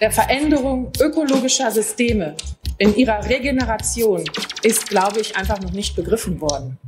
der 0.00 0.10
Veränderung 0.10 0.92
ökologischer 1.00 1.70
Systeme 1.70 2.36
in 2.78 2.94
ihrer 2.96 3.28
Regeneration 3.28 4.24
ist, 4.62 4.88
glaube 4.88 5.20
ich, 5.20 5.36
einfach 5.36 5.60
noch 5.60 5.72
nicht 5.72 5.96
begriffen 5.96 6.40
worden. 6.40 6.78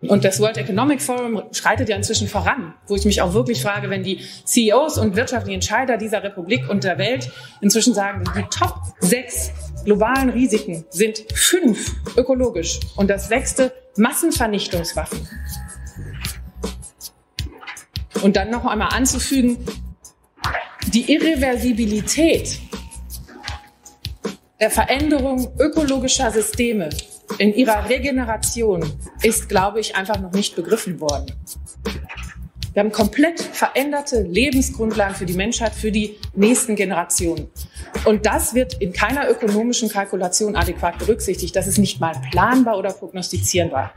Und 0.00 0.24
das 0.24 0.38
World 0.38 0.56
Economic 0.56 1.02
Forum 1.02 1.42
schreitet 1.50 1.88
ja 1.88 1.96
inzwischen 1.96 2.28
voran, 2.28 2.74
wo 2.86 2.94
ich 2.94 3.04
mich 3.04 3.20
auch 3.20 3.34
wirklich 3.34 3.60
frage, 3.60 3.90
wenn 3.90 4.04
die 4.04 4.20
CEOs 4.44 4.96
und 4.96 5.16
wirtschaftlichen 5.16 5.56
Entscheider 5.56 5.96
dieser 5.96 6.22
Republik 6.22 6.68
und 6.68 6.84
der 6.84 6.98
Welt 6.98 7.32
inzwischen 7.60 7.94
sagen, 7.94 8.22
die 8.36 8.44
Top 8.44 8.76
sechs 9.00 9.50
globalen 9.84 10.30
Risiken 10.30 10.84
sind 10.90 11.24
fünf 11.34 11.96
ökologisch 12.16 12.78
und 12.94 13.10
das 13.10 13.26
sechste 13.26 13.72
Massenvernichtungswaffen. 13.96 15.28
Und 18.22 18.36
dann 18.36 18.50
noch 18.50 18.66
einmal 18.66 18.90
anzufügen, 18.92 19.58
die 20.92 21.12
Irreversibilität 21.12 22.60
der 24.60 24.70
Veränderung 24.70 25.52
ökologischer 25.58 26.30
Systeme 26.30 26.90
in 27.38 27.54
ihrer 27.54 27.88
Regeneration 27.88 28.92
ist, 29.22 29.48
glaube 29.48 29.80
ich, 29.80 29.94
einfach 29.96 30.20
noch 30.20 30.32
nicht 30.32 30.56
begriffen 30.56 31.00
worden. 31.00 31.32
Wir 32.72 32.80
haben 32.80 32.92
komplett 32.92 33.40
veränderte 33.40 34.22
Lebensgrundlagen 34.22 35.14
für 35.14 35.26
die 35.26 35.34
Menschheit, 35.34 35.74
für 35.74 35.90
die 35.90 36.16
nächsten 36.34 36.76
Generationen. 36.76 37.48
Und 38.04 38.26
das 38.26 38.54
wird 38.54 38.74
in 38.80 38.92
keiner 38.92 39.28
ökonomischen 39.28 39.88
Kalkulation 39.88 40.54
adäquat 40.54 40.98
berücksichtigt. 40.98 41.56
Das 41.56 41.66
ist 41.66 41.78
nicht 41.78 42.00
mal 42.00 42.14
planbar 42.30 42.78
oder 42.78 42.92
prognostizierbar. 42.92 43.92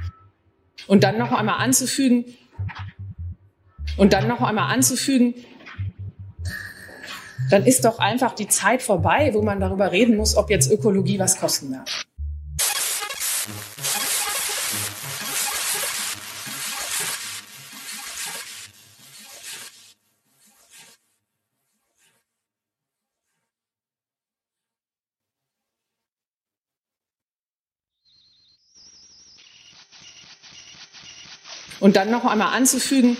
Und 0.87 1.03
dann 1.03 1.17
noch 1.17 1.31
einmal 1.31 1.59
anzufügen, 1.59 2.25
und 3.97 4.13
dann 4.13 4.27
noch 4.27 4.41
einmal 4.41 4.73
anzufügen, 4.73 5.35
dann 7.49 7.65
ist 7.65 7.85
doch 7.85 7.99
einfach 7.99 8.33
die 8.33 8.47
Zeit 8.47 8.81
vorbei, 8.81 9.31
wo 9.33 9.41
man 9.41 9.59
darüber 9.59 9.91
reden 9.91 10.17
muss, 10.17 10.35
ob 10.37 10.49
jetzt 10.49 10.71
Ökologie 10.71 11.19
was 11.19 11.37
kosten 11.37 11.71
darf. 11.71 12.05
Und 31.81 31.95
dann 31.95 32.11
noch 32.11 32.25
einmal 32.25 32.55
anzufügen, 32.55 33.17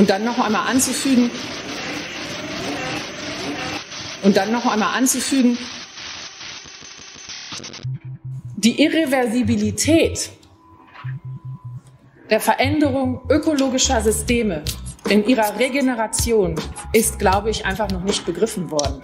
und 0.00 0.08
dann 0.08 0.24
noch 0.24 0.38
einmal 0.38 0.66
anzufügen, 0.66 1.30
und 4.22 4.34
dann 4.34 4.50
noch 4.50 4.64
einmal 4.64 4.96
anzufügen, 4.96 5.58
die 8.56 8.82
Irreversibilität 8.82 10.30
der 12.30 12.40
Veränderung 12.40 13.20
ökologischer 13.28 14.00
Systeme 14.00 14.62
in 15.10 15.26
ihrer 15.26 15.58
Regeneration 15.58 16.54
ist, 16.94 17.18
glaube 17.18 17.50
ich, 17.50 17.66
einfach 17.66 17.90
noch 17.90 18.02
nicht 18.02 18.24
begriffen 18.24 18.70
worden. 18.70 19.02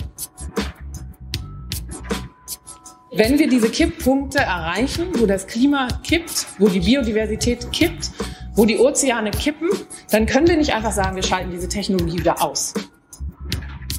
Wenn 3.13 3.39
wir 3.39 3.51
diese 3.51 3.69
Kipppunkte 3.69 4.39
erreichen, 4.39 5.09
wo 5.19 5.27
das 5.27 5.47
Klima 5.47 5.89
kippt, 6.03 6.47
wo 6.59 6.69
die 6.69 6.81
Biodiversität 6.81 7.71
kippt, 7.71 8.13
wo 8.57 8.65
die 8.65 8.79
Ozeane 8.79 9.31
kippen, 9.31 9.69
dann 10.11 10.27
können 10.27 10.49
wir 10.49 10.57
nicht 10.57 10.75
einfach 10.75 10.93
sagen, 10.93 11.15
wir 11.15 11.23
schalten 11.23 11.51
diese 11.51 11.69
Technologie 11.69 12.19
wieder 12.19 12.43
aus. 12.43 12.75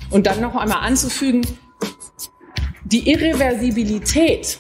Und 0.09 0.25
dann 0.25 0.41
noch 0.41 0.55
einmal 0.55 0.85
anzufügen, 0.85 1.45
die 2.83 3.09
Irreversibilität 3.09 4.59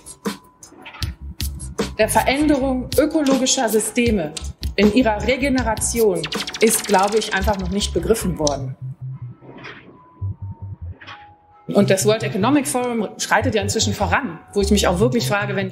der 1.97 2.09
Veränderung 2.09 2.89
ökologischer 2.97 3.67
Systeme 3.69 4.33
in 4.75 4.93
ihrer 4.93 5.25
Regeneration 5.25 6.21
ist, 6.61 6.85
glaube 6.85 7.17
ich, 7.17 7.33
einfach 7.33 7.57
noch 7.57 7.71
nicht 7.71 7.93
begriffen 7.93 8.37
worden. 8.37 8.75
Und 11.67 11.89
das 11.89 12.05
World 12.05 12.23
Economic 12.23 12.67
Forum 12.67 13.09
schreitet 13.17 13.55
ja 13.55 13.61
inzwischen 13.61 13.93
voran, 13.93 14.39
wo 14.53 14.61
ich 14.61 14.71
mich 14.71 14.87
auch 14.87 14.99
wirklich 14.99 15.27
frage, 15.27 15.55
wenn 15.55 15.65